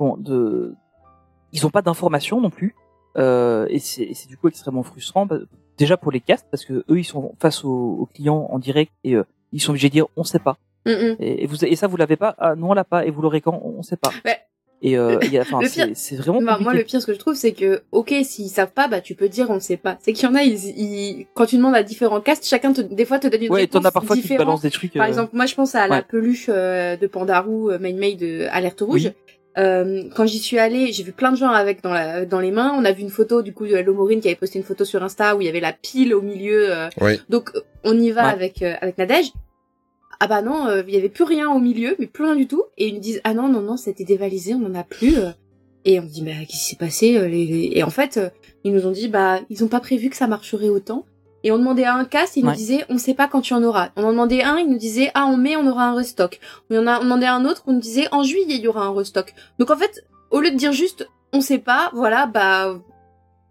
bon, 0.00 0.16
de, 0.16 0.74
ils 1.52 1.62
n'ont 1.62 1.70
pas 1.70 1.82
d'informations 1.82 2.40
non 2.40 2.50
plus. 2.50 2.74
Euh, 3.16 3.66
et 3.70 3.78
c'est 3.78 4.26
du 4.26 4.36
coup 4.36 4.48
extrêmement 4.48 4.82
frustrant. 4.82 5.24
bah, 5.24 5.38
Déjà 5.78 5.96
pour 5.96 6.10
les 6.10 6.20
castes, 6.20 6.48
parce 6.50 6.64
que 6.64 6.84
eux, 6.90 6.98
ils 6.98 7.04
sont 7.04 7.36
face 7.40 7.64
aux, 7.64 7.70
aux 8.00 8.06
clients 8.06 8.48
en 8.50 8.58
direct 8.58 8.92
et 9.04 9.14
euh, 9.14 9.22
ils 9.52 9.60
sont 9.60 9.70
obligés 9.70 9.88
de 9.88 9.94
dire 9.94 10.06
on 10.16 10.24
sait 10.24 10.38
pas. 10.38 10.58
Mm, 10.86 10.90
mm. 10.90 11.16
Et, 11.20 11.44
et 11.44 11.46
vous, 11.46 11.64
et 11.64 11.76
ça 11.76 11.86
vous 11.86 11.96
l'avez 11.96 12.16
pas 12.16 12.34
Ah 12.38 12.54
non, 12.54 12.70
on 12.70 12.74
l'a 12.74 12.84
pas. 12.84 13.04
Et 13.06 13.10
vous 13.10 13.22
l'aurez 13.22 13.40
quand 13.40 13.60
On 13.62 13.82
sait 13.82 13.96
pas. 13.96 14.10
Ouais. 14.24 14.38
Et 14.80 14.96
euh, 14.96 15.18
c'est 15.94 16.16
vraiment 16.16 16.40
Bah, 16.40 16.58
moi, 16.60 16.72
le 16.72 16.84
pire, 16.84 17.00
ce 17.00 17.06
que 17.06 17.12
je 17.12 17.18
trouve, 17.18 17.34
c'est 17.34 17.52
que, 17.52 17.82
ok, 17.90 18.14
s'ils 18.22 18.48
savent 18.48 18.72
pas, 18.72 18.86
bah, 18.86 19.00
tu 19.00 19.16
peux 19.16 19.28
dire, 19.28 19.50
on 19.50 19.54
ne 19.54 19.60
sait 19.60 19.76
pas. 19.76 19.98
C'est 20.00 20.12
qu'il 20.12 20.28
y 20.28 20.30
en 20.30 20.36
a, 20.36 20.42
ils, 20.42 20.66
ils, 20.78 21.26
quand 21.34 21.46
tu 21.46 21.56
demandes 21.56 21.74
à 21.74 21.82
différents 21.82 22.20
castes, 22.20 22.46
chacun 22.46 22.72
te, 22.72 22.80
des 22.80 23.04
fois 23.04 23.18
te 23.18 23.26
donne 23.26 23.42
une 23.42 23.50
ouais, 23.50 23.62
réponse 23.62 23.84
as 23.84 23.90
parfois 23.90 24.14
qui 24.14 24.22
te 24.22 24.28
différente. 24.28 24.62
des 24.62 24.70
trucs. 24.70 24.92
Par 24.92 25.02
euh, 25.02 25.08
exemple, 25.08 25.30
moi, 25.34 25.46
je 25.46 25.54
pense 25.56 25.74
à 25.74 25.88
la 25.88 26.02
peluche 26.02 26.46
euh, 26.48 26.96
de 26.96 27.06
Pandarou, 27.08 27.70
euh, 27.70 27.78
Main 27.80 27.94
Maid 27.94 28.20
de 28.20 28.46
Alerte 28.50 28.80
Rouge. 28.80 29.06
Oui. 29.06 29.12
Euh, 29.58 30.04
quand 30.14 30.24
j'y 30.26 30.38
suis 30.38 30.58
allée, 30.58 30.92
j'ai 30.92 31.02
vu 31.02 31.12
plein 31.12 31.32
de 31.32 31.36
gens 31.36 31.48
avec 31.50 31.82
dans, 31.82 31.92
la, 31.92 32.24
dans 32.24 32.38
les 32.40 32.50
mains. 32.52 32.72
On 32.78 32.84
a 32.84 32.92
vu 32.92 33.02
une 33.02 33.10
photo 33.10 33.42
du 33.42 33.52
coup 33.52 33.66
de 33.66 33.76
Lomorine 33.76 34.20
qui 34.20 34.28
avait 34.28 34.36
posté 34.36 34.58
une 34.58 34.64
photo 34.64 34.84
sur 34.84 35.02
Insta 35.02 35.34
où 35.36 35.40
il 35.40 35.46
y 35.46 35.48
avait 35.48 35.60
la 35.60 35.72
pile 35.72 36.14
au 36.14 36.20
milieu. 36.22 36.72
euh, 36.74 36.88
Oui. 37.00 37.20
donc 37.28 37.50
on 37.84 37.98
y 37.98 38.10
va 38.10 38.26
Ouais. 38.26 38.32
avec 38.32 38.62
euh, 38.62 38.74
avec 38.80 38.98
Nadège. 38.98 39.32
Ah 40.20 40.26
bah 40.26 40.42
non, 40.42 40.66
il 40.86 40.92
y 40.94 40.96
avait 40.96 41.08
plus 41.08 41.24
rien 41.24 41.48
au 41.50 41.58
milieu, 41.60 41.94
mais 41.98 42.06
plus 42.06 42.24
rien 42.24 42.34
du 42.36 42.46
tout. 42.48 42.64
Et 42.76 42.88
ils 42.88 42.94
nous 42.94 43.00
disent 43.00 43.20
ah 43.24 43.34
non 43.34 43.48
non 43.48 43.60
non, 43.60 43.76
c'était 43.76 44.04
dévalisé, 44.04 44.54
on 44.54 44.64
en 44.66 44.74
a 44.74 44.82
plus. 44.84 45.14
Et 45.84 46.00
on 46.00 46.04
dit 46.04 46.22
bah 46.22 46.32
qu'est-ce 46.40 46.58
qui 46.64 46.70
s'est 46.70 46.76
passé 46.76 47.12
les, 47.28 47.46
les- 47.46 47.70
Et 47.74 47.82
en 47.84 47.90
fait, 47.90 48.20
ils 48.64 48.72
nous 48.72 48.86
ont 48.86 48.90
dit 48.90 49.08
bah 49.08 49.40
ils 49.48 49.62
ont 49.64 49.68
pas 49.68 49.80
prévu 49.80 50.10
que 50.10 50.16
ça 50.16 50.26
marcherait 50.26 50.68
autant. 50.68 51.04
Et 51.44 51.52
on 51.52 51.58
demandait 51.58 51.84
à 51.84 51.94
un 51.94 52.04
cast, 52.04 52.36
il 52.36 52.44
nous 52.44 52.52
disait 52.52 52.84
on 52.88 52.98
sait 52.98 53.14
pas 53.14 53.28
quand 53.28 53.40
tu 53.40 53.54
en 53.54 53.62
auras. 53.62 53.90
On 53.96 54.04
en 54.04 54.10
demandait 54.10 54.42
un, 54.42 54.58
il 54.58 54.68
nous 54.68 54.78
disait 54.78 55.10
ah 55.14 55.24
en 55.24 55.36
mai 55.36 55.56
on 55.56 55.66
aura 55.66 55.84
un 55.84 55.94
restock. 55.94 56.40
On 56.70 56.78
en 56.78 56.86
a 56.86 56.98
on 57.00 57.04
demandait 57.04 57.26
à 57.26 57.34
un 57.34 57.44
autre, 57.44 57.62
on 57.66 57.74
nous 57.74 57.80
disait 57.80 58.08
en 58.12 58.22
juillet 58.22 58.56
il 58.56 58.60
y 58.60 58.68
aura 58.68 58.82
un 58.82 58.92
restock. 58.92 59.34
Donc 59.58 59.70
en 59.70 59.76
fait, 59.76 60.04
au 60.30 60.40
lieu 60.40 60.50
de 60.50 60.56
dire 60.56 60.72
juste 60.72 61.08
on 61.32 61.40
sait 61.40 61.58
pas, 61.58 61.90
voilà 61.94 62.26
bah 62.26 62.80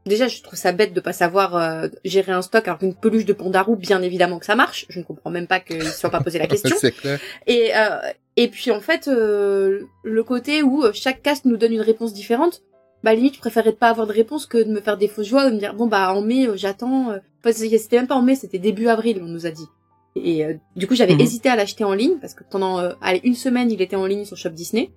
déjà, 0.07 0.27
je 0.27 0.41
trouve 0.41 0.57
ça 0.57 0.71
bête 0.71 0.93
de 0.93 0.99
pas 0.99 1.13
savoir 1.13 1.55
euh, 1.55 1.87
gérer 2.03 2.31
un 2.31 2.41
stock 2.41 2.67
alors 2.67 2.79
qu'une 2.79 2.95
peluche 2.95 3.25
de 3.25 3.33
Pandarou, 3.33 3.75
bien 3.75 4.01
évidemment 4.01 4.39
que 4.39 4.45
ça 4.45 4.55
marche. 4.55 4.85
Je 4.89 4.99
ne 4.99 5.03
comprends 5.03 5.29
même 5.29 5.47
pas 5.47 5.59
qu'ils 5.59 5.83
se 5.83 5.99
soient 5.99 6.09
pas 6.09 6.21
posé 6.21 6.39
la 6.39 6.47
question. 6.47 6.75
C'est 6.79 6.91
clair. 6.91 7.19
Et 7.45 7.71
euh, 7.75 7.99
et 8.35 8.47
puis 8.47 8.71
en 8.71 8.79
fait, 8.79 9.07
euh, 9.07 9.81
le 10.03 10.23
côté 10.23 10.63
où 10.63 10.85
chaque 10.93 11.21
cast 11.21 11.45
nous 11.45 11.57
donne 11.57 11.73
une 11.73 11.81
réponse 11.81 12.13
différente, 12.13 12.63
bah 13.03 13.13
limite, 13.13 13.35
je 13.35 13.39
préférais 13.39 13.71
de 13.71 13.77
pas 13.77 13.89
avoir 13.89 14.07
de 14.07 14.13
réponse 14.13 14.45
que 14.45 14.57
de 14.57 14.69
me 14.71 14.81
faire 14.81 14.97
des 14.97 15.07
fausses 15.07 15.27
joies, 15.27 15.49
de 15.49 15.55
me 15.55 15.59
dire 15.59 15.73
bon 15.75 15.87
bah 15.87 16.13
en 16.13 16.21
mai, 16.21 16.47
euh, 16.47 16.55
j'attends. 16.57 17.11
euh. 17.11 17.19
Enfin, 17.39 17.51
c'est- 17.53 17.77
c'était 17.77 17.97
même 17.97 18.07
pas 18.07 18.15
en 18.15 18.21
mai, 18.21 18.35
c'était 18.35 18.59
début 18.59 18.87
avril, 18.87 19.19
on 19.23 19.27
nous 19.27 19.45
a 19.45 19.51
dit. 19.51 19.67
Et 20.15 20.43
euh, 20.45 20.55
du 20.75 20.87
coup, 20.87 20.95
j'avais 20.95 21.13
Mhm. 21.13 21.21
hésité 21.21 21.49
à 21.49 21.55
l'acheter 21.55 21.83
en 21.83 21.93
ligne 21.93 22.17
parce 22.19 22.33
que 22.33 22.43
pendant 22.49 22.79
euh, 22.79 22.93
allez, 23.01 23.21
une 23.23 23.35
semaine, 23.35 23.69
il 23.71 23.81
était 23.81 23.95
en 23.95 24.05
ligne 24.07 24.25
sur 24.25 24.35
Shop 24.37 24.49
Disney. 24.49 24.91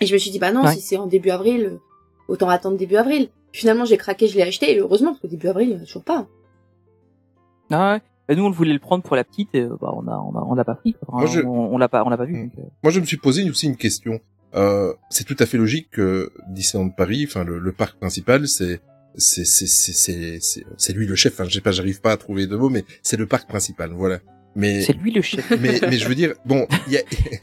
Et 0.00 0.06
je 0.06 0.12
me 0.14 0.18
suis 0.18 0.30
dit 0.30 0.38
bah 0.38 0.50
non, 0.52 0.62
Ouais. 0.64 0.74
si 0.74 0.80
c'est 0.80 0.96
en 0.96 1.06
début 1.06 1.30
avril, 1.30 1.64
euh, 1.66 1.78
autant 2.28 2.48
attendre 2.48 2.76
début 2.78 2.96
avril. 2.96 3.28
Finalement, 3.52 3.84
j'ai 3.84 3.96
craqué, 3.98 4.26
je 4.26 4.34
l'ai 4.36 4.42
acheté 4.42 4.72
et 4.74 4.78
heureusement 4.80 5.10
parce 5.10 5.20
que 5.20 5.26
début 5.28 5.46
avril, 5.48 5.68
il 5.68 5.72
y 5.74 5.78
en 5.78 5.82
a 5.82 5.84
toujours 5.84 6.02
pas. 6.04 6.26
Ah 7.70 7.92
ouais. 7.94 8.02
Et 8.28 8.36
nous, 8.36 8.44
on 8.44 8.50
voulait 8.50 8.72
le 8.72 8.78
prendre 8.78 9.02
pour 9.04 9.16
la 9.16 9.24
petite, 9.24 9.54
et 9.54 9.60
euh, 9.60 9.76
bah, 9.80 9.92
on 9.94 10.08
a, 10.08 10.16
on 10.16 10.34
a, 10.38 10.46
on 10.48 10.54
l'a 10.54 10.64
pas 10.64 10.74
pris. 10.76 10.94
quoi. 10.94 11.18
Moi, 11.18 11.26
je- 11.26 11.40
On, 11.42 11.74
on 11.74 11.76
l'a 11.78 11.88
pas, 11.90 12.02
on 12.06 12.08
l'a 12.08 12.16
pas 12.16 12.24
vu. 12.24 12.34
Mm. 12.34 12.42
donc, 12.44 12.52
euh, 12.58 12.62
Moi, 12.82 12.90
je 12.90 13.00
me 13.00 13.04
suis 13.04 13.18
posé 13.18 13.48
aussi 13.50 13.66
une 13.66 13.76
question. 13.76 14.18
Euh, 14.54 14.92
c'est 15.10 15.24
tout 15.24 15.36
à 15.38 15.46
fait 15.46 15.58
logique 15.58 15.88
que 15.90 16.32
Disneyland 16.48 16.90
Paris, 16.90 17.24
enfin 17.28 17.44
le, 17.44 17.58
le 17.58 17.72
parc 17.72 17.98
principal, 17.98 18.46
c'est 18.46 18.80
c'est 19.16 19.44
c'est 19.44 19.66
c'est 19.66 20.38
c'est 20.40 20.64
c'est 20.76 20.92
lui 20.92 21.06
le 21.06 21.16
chef. 21.16 21.32
Enfin, 21.34 21.44
je 21.48 21.54
sais 21.54 21.60
pas, 21.60 21.72
j'arrive 21.72 22.00
pas 22.00 22.12
à 22.12 22.16
trouver 22.16 22.46
de 22.46 22.56
mots, 22.56 22.70
mais 22.70 22.84
c'est 23.02 23.16
le 23.16 23.26
parc 23.26 23.48
principal, 23.48 23.90
voilà. 23.92 24.20
Mais 24.56 24.82
C'est 24.82 24.92
lui 24.92 25.10
le 25.10 25.22
chef. 25.22 25.50
mais 25.60 25.80
mais 25.82 25.98
je 25.98 26.08
veux 26.08 26.14
dire, 26.14 26.34
bon, 26.44 26.66
il 26.86 26.92
y 26.92 26.96
a 26.96 27.00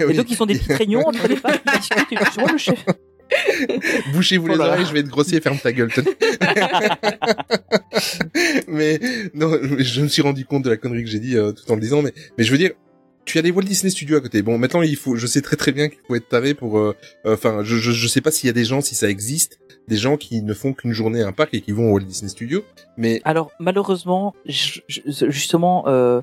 Et 0.10 0.14
donc, 0.14 0.32
ils 0.32 0.36
sont 0.36 0.46
des 0.46 0.56
petites 0.56 0.72
réunions 0.72 1.06
entre 1.06 1.28
les 1.28 1.36
parcs, 1.36 1.62
le 2.52 2.58
chef. 2.58 2.86
Bouchez-vous 4.14 4.48
Oh 4.48 4.52
les 4.52 4.58
là. 4.58 4.68
oreilles, 4.68 4.86
je 4.86 4.94
vais 4.94 5.02
être 5.02 5.10
grossier, 5.10 5.42
ferme 5.42 5.58
ta 5.58 5.74
gueule. 5.74 5.92
mais 8.68 9.00
non, 9.34 9.52
je 9.78 10.02
me 10.02 10.08
suis 10.08 10.22
rendu 10.22 10.46
compte 10.46 10.64
de 10.64 10.70
la 10.70 10.78
connerie 10.78 11.04
que 11.04 11.10
j'ai 11.10 11.20
dit 11.20 11.38
euh, 11.38 11.52
tout 11.52 11.70
en 11.72 11.76
le 11.76 11.82
disant, 11.82 12.02
mais 12.02 12.14
mais 12.38 12.44
je 12.44 12.52
veux 12.52 12.58
dire, 12.58 12.72
tu 13.26 13.38
as 13.38 13.42
les 13.42 13.52
Walt 13.52 13.64
Disney 13.64 13.90
Studios 13.90 14.18
à 14.18 14.22
côté. 14.22 14.42
Bon, 14.42 14.58
maintenant 14.58 14.82
il 14.82 14.96
faut, 14.96 15.16
je 15.16 15.28
sais 15.28 15.42
très 15.42 15.56
très 15.56 15.72
bien 15.72 15.90
qu'il 15.90 16.00
faut 16.08 16.16
être 16.16 16.28
taré 16.28 16.54
pour, 16.54 16.78
euh, 16.80 16.96
euh, 17.26 17.34
enfin, 17.36 17.64
je, 17.64 17.76
je 17.78 17.92
je 17.92 18.08
sais 18.08 18.22
pas 18.22 18.32
s'il 18.32 18.48
y 18.48 18.50
a 18.50 18.54
des 18.54 18.66
gens, 18.66 18.82
si 18.82 18.96
ça 18.96 19.10
existe, 19.10 19.60
des 19.88 19.98
gens 19.98 20.18
qui 20.18 20.42
ne 20.42 20.54
font 20.54 20.74
qu'une 20.74 20.94
journée 20.94 21.22
à 21.22 21.28
un 21.28 21.32
parc 21.32 21.54
et 21.54 21.62
qui 21.62 21.72
vont 21.72 21.90
au 21.90 21.94
Walt 21.96 22.02
Disney 22.06 22.30
Studios, 22.30 22.64
mais 22.98 23.22
Alors, 23.24 23.52
malheureusement, 23.60 24.34
je- 24.46 24.80
je- 24.88 25.02
justement, 25.30 25.88
euh, 25.88 26.22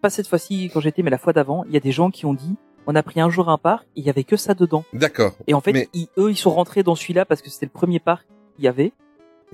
pas 0.00 0.10
cette 0.10 0.26
fois-ci 0.26 0.70
quand 0.72 0.80
j'étais, 0.80 1.02
mais 1.02 1.10
la 1.10 1.18
fois 1.18 1.32
d'avant, 1.32 1.64
il 1.64 1.72
y 1.72 1.76
a 1.76 1.80
des 1.80 1.92
gens 1.92 2.10
qui 2.10 2.26
ont 2.26 2.34
dit, 2.34 2.54
on 2.86 2.94
a 2.94 3.02
pris 3.02 3.20
un 3.20 3.30
jour 3.30 3.48
un 3.48 3.56
parc, 3.58 3.86
il 3.96 4.04
y 4.04 4.10
avait 4.10 4.24
que 4.24 4.36
ça 4.36 4.52
dedans. 4.54 4.84
d'accord. 4.92 5.34
Et 5.46 5.54
en 5.54 5.60
fait, 5.62 5.72
Mais- 5.72 5.88
ils- 5.94 6.08
eux, 6.18 6.30
ils 6.30 6.36
sont 6.36 6.50
rentrés 6.50 6.82
dans 6.82 6.94
celui-là 6.94 7.24
parce 7.24 7.40
que 7.40 7.48
c'était 7.50 7.66
le 7.66 7.72
premier 7.72 7.98
parc 8.00 8.26
qu'il 8.56 8.64
y 8.64 8.68
avait. 8.68 8.92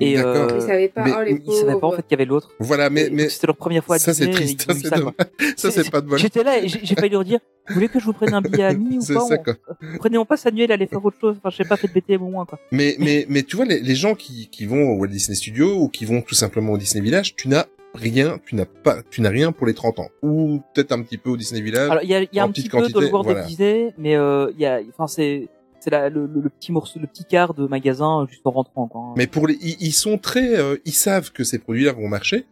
Et 0.01 0.19
euh, 0.19 0.49
Ils 0.57 0.63
savaient 0.63 0.89
pas. 0.89 1.05
mais 1.05 1.13
oh 1.17 1.23
les 1.23 1.43
ils 1.47 1.53
savaient 1.53 1.79
pas 1.79 1.87
en 1.87 1.93
fait 1.93 2.03
qu'il 2.03 2.13
y 2.13 2.15
avait 2.15 2.25
l'autre. 2.25 2.53
Voilà, 2.59 2.89
mais 2.91 3.07
Et 3.07 3.11
mais 3.11 3.29
c'était 3.29 3.47
leur 3.49 3.57
première 3.57 3.85
fois 3.85 3.97
à 3.97 3.99
ça 3.99 4.15
c'est 4.15 4.31
triste, 4.31 4.63
ça 4.63 4.75
c'est 4.75 4.89
ça, 4.89 4.99
quoi. 5.01 5.13
dommage. 5.13 5.55
Ça 5.57 5.71
c'est 5.71 5.91
pas 5.91 6.01
de 6.01 6.07
bol. 6.09 6.19
J'étais 6.19 6.43
là 6.43 6.59
et 6.63 6.69
j'ai 6.69 6.95
failli 6.95 7.11
leur 7.11 7.25
dire, 7.25 7.39
vous 7.69 7.75
voulez 7.75 7.89
que 7.89 8.01
je 8.01 8.05
vous 8.07 8.13
prenne 8.13 8.33
un 8.35 8.41
billet 8.41 8.65
à 8.65 8.73
mi 8.75 8.99
ou 8.99 9.01
C'est 9.03 9.15
pas 9.15 9.21
ça, 9.21 9.37
on- 9.39 9.43
quoi. 9.43 9.55
Prenez 9.99 10.17
mon 10.19 10.25
passe 10.25 10.47
annuel, 10.47 10.73
allez 10.73 10.87
faire 10.87 11.05
autre 11.05 11.19
chose. 11.21 11.37
Enfin, 11.39 11.51
je 11.51 11.57
sais 11.59 11.69
pas, 11.69 11.77
faites 11.77 11.93
BTM 11.93 12.23
au 12.23 12.31
moins, 12.31 12.47
quoi. 12.47 12.59
Mais, 12.73 12.97
mais, 12.99 13.27
mais 13.29 13.43
tu 13.43 13.57
vois, 13.57 13.65
les, 13.67 13.81
les 13.81 13.95
gens 13.95 14.15
qui, 14.15 14.49
qui 14.51 14.65
vont 14.67 14.91
au 14.91 14.97
Walt 14.97 15.09
Disney 15.09 15.35
Studio 15.37 15.77
ou 15.81 15.89
qui 15.89 16.05
vont 16.07 16.23
tout 16.23 16.35
simplement 16.35 16.73
au 16.73 16.79
Disney 16.79 17.03
Village, 17.05 17.37
tu 17.37 17.49
n'as 17.49 17.67
rien, 17.95 18.39
tu 18.47 18.55
n'as 18.55 18.67
pas, 18.67 19.03
tu 19.11 19.21
n'as 19.21 19.31
rien 19.31 19.53
pour 19.53 19.67
les 19.67 19.75
30 19.75 19.99
ans. 19.99 20.09
Ou 20.23 20.61
peut-être 20.75 20.93
un 20.93 21.03
petit 21.03 21.19
peu 21.19 21.31
au 21.31 21.37
Disney 21.37 21.61
Village. 21.61 21.91
Alors, 21.91 22.03
il 22.03 22.09
y 22.09 22.15
a, 22.15 22.23
il 22.23 22.29
y 22.33 22.39
a 22.39 22.45
en 22.45 22.49
un 22.49 22.53
petit 22.53 22.69
dans 22.69 22.79
quantité, 22.79 23.01
le 23.01 23.07
World 23.09 23.27
voilà. 23.27 23.41
of 23.43 23.47
Disney, 23.49 23.93
mais 23.99 24.17
euh, 24.17 24.51
il 24.55 24.61
y 24.61 24.67
a, 24.67 24.81
enfin, 24.91 25.07
c'est, 25.07 25.49
c'est 25.81 25.91
le, 25.91 26.09
le, 26.27 26.41
le 26.41 26.49
petit 26.51 26.73
morceau, 26.73 26.99
le 27.01 27.07
petit 27.07 27.25
quart 27.25 27.55
de 27.55 27.67
magasin 27.67 28.23
euh, 28.23 28.27
juste 28.29 28.47
en 28.47 28.51
rentrant, 28.51 28.87
quoi. 28.89 29.15
Mais 29.17 29.27
pour 29.27 29.47
les, 29.47 29.55
ils, 29.61 29.93
sont 29.93 30.19
très, 30.19 30.57
euh, 30.59 30.77
ils 30.85 30.93
savent 30.95 31.33
que 31.33 31.45
ces 31.45 31.59
produits-là 31.59 31.93
vont 31.93 32.09
marcher. 32.09 32.47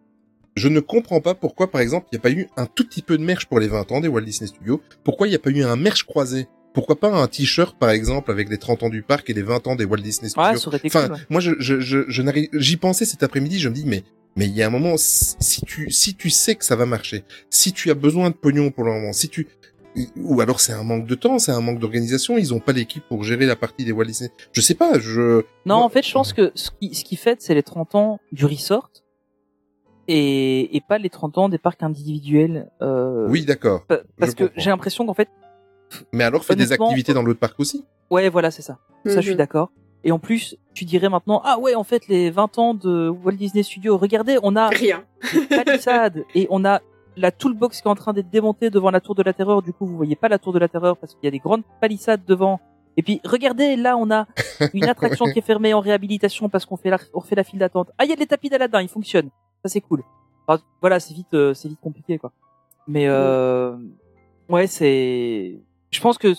Je 0.57 0.69
ne 0.69 0.81
comprends 0.81 1.21
pas 1.21 1.35
pourquoi, 1.35 1.71
par 1.71 1.81
exemple, 1.81 2.07
il 2.11 2.17
n'y 2.17 2.19
a 2.19 2.23
pas 2.23 2.31
eu 2.33 2.49
un 2.57 2.67
tout 2.67 2.85
petit 2.85 3.03
peu 3.03 3.17
de 3.17 3.23
merch 3.23 3.47
pour 3.47 3.61
les 3.61 3.69
20 3.69 3.93
ans 3.93 4.01
des 4.01 4.09
Walt 4.09 4.23
Disney 4.23 4.49
Studios. 4.49 4.81
Pourquoi 5.05 5.29
il 5.29 5.31
n'y 5.31 5.37
a 5.37 5.38
pas 5.38 5.51
eu 5.51 5.62
un 5.62 5.77
merch 5.77 6.03
croisé? 6.05 6.49
Pourquoi 6.75 6.99
pas 6.99 7.09
un 7.14 7.27
t-shirt, 7.29 7.79
par 7.79 7.91
exemple, 7.91 8.31
avec 8.31 8.49
les 8.49 8.59
30 8.59 8.83
ans 8.85 8.88
du 8.88 9.03
parc 9.03 9.31
et 9.31 9.35
les 9.35 9.43
20 9.43 9.67
ans 9.69 9.77
des 9.77 9.85
Walt 9.85 9.99
Disney 9.99 10.29
Studios? 10.29 10.51
Ouais, 10.51 10.57
ça 10.59 10.69
aurait 10.69 10.79
été 10.79 10.88
Enfin, 10.88 11.07
cool. 11.09 11.14
ouais. 11.17 11.23
moi, 11.31 11.41
je, 11.41 11.53
je, 11.61 11.81
je, 11.81 12.05
je 12.09 12.23
n'arrive, 12.23 12.49
j'y 12.55 12.77
pensais 12.77 13.05
cet 13.05 13.23
après-midi, 13.23 13.59
je 13.61 13.69
me 13.69 13.75
dis, 13.75 13.85
mais, 13.87 14.03
mais 14.37 14.47
il 14.47 14.53
y 14.53 14.62
a 14.62 14.67
un 14.67 14.71
moment, 14.71 14.95
si 14.97 15.62
tu, 15.64 15.91
si 15.91 16.14
tu 16.17 16.29
sais 16.31 16.55
que 16.57 16.64
ça 16.64 16.77
va 16.77 16.87
marcher, 16.87 17.25
si 17.51 17.73
tu 17.73 17.91
as 17.91 17.95
besoin 17.95 18.31
de 18.31 18.35
pognon 18.35 18.71
pour 18.71 18.85
le 18.85 18.93
moment, 18.93 19.12
si 19.12 19.29
tu, 19.29 19.47
ou 20.17 20.41
alors 20.41 20.61
c'est 20.61 20.73
un 20.73 20.83
manque 20.83 21.07
de 21.07 21.15
temps, 21.15 21.39
c'est 21.39 21.53
un 21.53 21.61
manque 21.61 21.79
d'organisation, 21.79 22.37
ils 22.39 22.53
ont 22.55 22.61
pas 22.61 22.73
l'équipe 22.73 23.03
pour 23.09 23.23
gérer 23.25 23.47
la 23.47 23.57
partie 23.57 23.85
des 23.85 23.93
Walt 23.93 24.05
Disney. 24.07 24.31
Je 24.53 24.61
sais 24.61 24.75
pas, 24.75 24.99
je, 24.99 25.43
Non, 25.67 25.77
Moi- 25.77 25.85
en 25.85 25.89
fait, 25.89 26.05
je 26.07 26.13
pense 26.13 26.33
que 26.33 26.53
ce 26.55 26.71
qui, 26.81 26.95
ce 26.95 27.05
qui 27.05 27.17
fait, 27.17 27.41
c'est 27.43 27.55
les 27.55 27.63
30 27.63 27.95
ans 27.95 28.21
du 28.33 28.45
resort 28.47 28.91
et, 30.07 30.77
et 30.77 30.81
pas 30.81 30.99
les 30.99 31.11
30 31.11 31.39
ans 31.39 31.49
des 31.49 31.59
parcs 31.59 31.83
individuels. 31.83 32.71
Euh, 32.83 33.27
oui, 33.29 33.45
d'accord. 33.45 33.85
pa- 33.87 34.01
Parce 34.19 34.33
je 34.33 34.37
que 34.37 34.51
j'ai 34.57 34.71
l'impression 34.71 35.07
qu'en 35.07 35.15
fait, 35.15 35.29
Mais 36.13 36.25
alors, 36.25 36.45
fais 36.45 36.57
des 36.57 36.73
activités 36.73 37.15
dans 37.15 37.23
l'autre 37.23 37.41
parc 37.41 37.59
aussi. 37.61 37.85
ouais, 38.11 38.29
voilà, 38.29 38.51
c'est 38.51 38.63
ça. 38.63 38.79
Ça, 39.07 39.17
je 39.17 39.21
suis 39.21 39.31
Mhm. 39.33 39.37
d'accord. 39.39 39.71
Et 40.05 40.13
en 40.13 40.19
plus, 40.19 40.57
tu 40.75 40.85
dirais 40.85 41.09
maintenant, 41.09 41.41
ah 41.45 41.59
ouais, 41.59 41.75
en 41.75 41.83
fait, 41.85 42.07
les 42.09 42.31
20 42.31 42.57
ans 42.59 42.73
de 42.75 43.09
Walt 43.09 43.33
Disney 43.33 43.63
Studios, 43.63 43.97
regardez, 43.99 44.39
on 44.43 44.55
a 44.55 44.69
Rien. 44.69 45.05
des 45.33 45.41
palissades 45.47 46.25
et 46.35 46.47
on 46.51 46.65
a 46.65 46.81
la 47.18 47.31
toolbox 47.31 47.81
qui 47.81 47.88
est 47.88 47.90
en 47.90 47.94
train 47.94 48.12
d'être 48.12 48.31
démontée 48.31 48.70
devant 48.70 48.90
la 48.90 49.00
tour 49.00 49.14
de 49.14 49.22
la 49.22 49.33
terreur. 49.33 49.62
Du 49.62 49.72
coup, 49.72 49.87
vous 49.87 49.96
voyez 49.96 50.16
pas 50.16 50.28
la 50.28 50.38
tour 50.38 50.52
de 50.52 50.59
la 50.59 50.68
terreur 50.68 50.96
parce 50.96 51.14
qu'il 51.14 51.24
y 51.24 51.28
a 51.28 51.31
des 51.31 51.38
grandes 51.38 51.62
palissades 51.81 52.24
devant. 52.26 52.61
Et 52.96 53.02
puis, 53.02 53.20
regardez, 53.24 53.76
là, 53.76 53.96
on 53.96 54.11
a 54.11 54.26
une 54.74 54.85
attraction 54.85 55.26
qui 55.26 55.38
est 55.38 55.42
fermée 55.42 55.74
en 55.74 55.81
réhabilitation 55.81 56.48
parce 56.48 56.66
qu'on 56.66 56.76
fait 56.76 56.90
la, 56.90 56.98
on 57.14 57.20
fait 57.20 57.37
la 57.37 57.44
file 57.44 57.59
d'attente. 57.59 57.90
Ah, 57.98 58.04
il 58.04 58.11
y 58.11 58.12
a 58.12 58.16
des 58.16 58.26
tapis 58.26 58.48
d'Aladin, 58.48 58.83
ils 58.83 58.88
fonctionnent. 58.88 59.31
Ça, 59.62 59.68
c'est 59.68 59.81
cool. 59.81 60.02
Enfin, 60.46 60.62
voilà, 60.81 60.98
c'est 61.00 61.14
vite, 61.14 61.35
euh, 61.35 61.54
c'est 61.54 61.68
vite 61.68 61.81
compliqué, 61.81 62.18
quoi. 62.18 62.33
Mais, 62.87 63.07
euh, 63.07 63.76
ouais, 64.48 64.66
c'est, 64.66 65.61
je 65.90 66.00
pense 66.00 66.18
que 66.18 66.33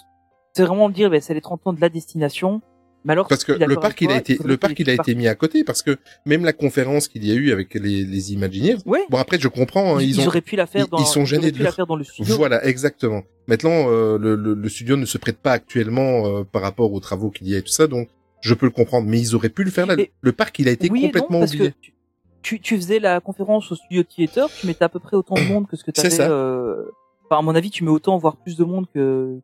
c'est 0.53 0.63
vraiment 0.63 0.89
dire, 0.89 1.09
ben, 1.09 1.21
c'est 1.21 1.33
les 1.33 1.41
30 1.41 1.67
ans 1.67 1.73
de 1.73 1.81
la 1.81 1.89
destination. 1.89 2.61
Mais 3.05 3.13
alors, 3.13 3.27
Parce 3.29 3.43
que 3.45 3.53
le 3.53 3.75
parc, 3.77 4.01
il 4.01 4.12
a 4.12 4.17
été, 4.17 4.38
le 4.43 4.57
parc, 4.57 4.77
il 4.79 4.89
a 4.89 4.93
été 4.93 5.15
mis 5.15 5.27
à 5.27 5.35
côté 5.35 5.63
parce 5.63 5.81
que 5.81 5.97
même 6.25 6.43
la 6.43 6.51
conférence 6.53 7.07
qu'il 7.07 7.25
y 7.25 7.31
a 7.31 7.33
eu 7.35 7.51
avec 7.51 7.73
les, 7.75 8.03
les 8.03 8.33
Imagineers. 8.33 8.75
Ouais. 8.85 9.05
Bon, 9.09 9.17
après, 9.17 9.39
je 9.39 9.47
comprends, 9.47 9.95
hein, 9.95 10.01
ils, 10.01 10.09
ils 10.09 10.19
ont, 10.21 10.27
auraient 10.27 10.41
pu 10.41 10.57
la 10.57 10.65
faire 10.67 10.85
ils- 10.85 10.89
dans, 10.89 10.97
ils 10.97 11.05
sont 11.05 11.23
gênés 11.25 11.51
de 11.51 11.55
pu 11.55 11.59
la 11.59 11.65
leur- 11.65 11.75
faire 11.75 11.88
dans 11.88 11.95
le 11.95 12.03
studio. 12.03 12.35
Voilà, 12.35 12.65
exactement. 12.65 13.23
Maintenant, 13.47 13.85
euh, 13.89 14.17
le, 14.17 14.35
le, 14.35 14.53
le 14.53 14.69
studio 14.69 14.97
ne 14.97 15.05
se 15.05 15.17
prête 15.17 15.38
pas 15.38 15.53
actuellement 15.53 16.25
euh, 16.27 16.43
par 16.43 16.62
rapport 16.62 16.91
aux 16.91 16.99
travaux 16.99 17.29
qu'il 17.29 17.47
y 17.47 17.55
a 17.55 17.59
et 17.59 17.62
tout 17.62 17.69
ça, 17.71 17.88
donc 17.88 18.09
je 18.41 18.53
peux 18.53 18.65
le 18.65 18.71
comprendre. 18.73 19.07
Mais 19.07 19.19
ils 19.19 19.33
auraient 19.33 19.49
pu 19.49 19.63
le 19.63 19.71
faire 19.71 19.85
là. 19.85 19.95
Et- 19.97 20.12
Le 20.19 20.31
parc, 20.33 20.59
il 20.59 20.67
a 20.67 20.71
été 20.71 20.89
oui 20.91 20.99
et 20.99 21.01
non, 21.03 21.07
complètement 21.07 21.39
parce 21.39 21.53
oublié. 21.53 21.69
que 21.71 21.75
tu, 21.81 21.93
tu, 22.41 22.59
tu 22.59 22.75
faisais 22.75 22.99
la 22.99 23.21
conférence 23.21 23.71
au 23.71 23.75
studio 23.75 24.03
theater, 24.03 24.49
tu 24.59 24.67
mettais 24.67 24.83
à 24.83 24.89
peu 24.89 24.99
près 24.99 25.15
autant 25.15 25.35
de 25.35 25.41
monde 25.41 25.67
que 25.67 25.77
ce 25.77 25.83
que 25.85 25.91
tu 25.91 26.01
C'est 26.01 26.07
avais. 26.07 26.15
ça. 26.17 26.29
Euh... 26.29 26.83
Enfin, 27.25 27.39
à 27.39 27.41
mon 27.43 27.55
avis, 27.55 27.69
tu 27.69 27.83
mets 27.85 27.91
autant, 27.91 28.17
voire 28.17 28.35
plus 28.38 28.57
de 28.57 28.63
monde 28.65 28.88
que 28.93 29.39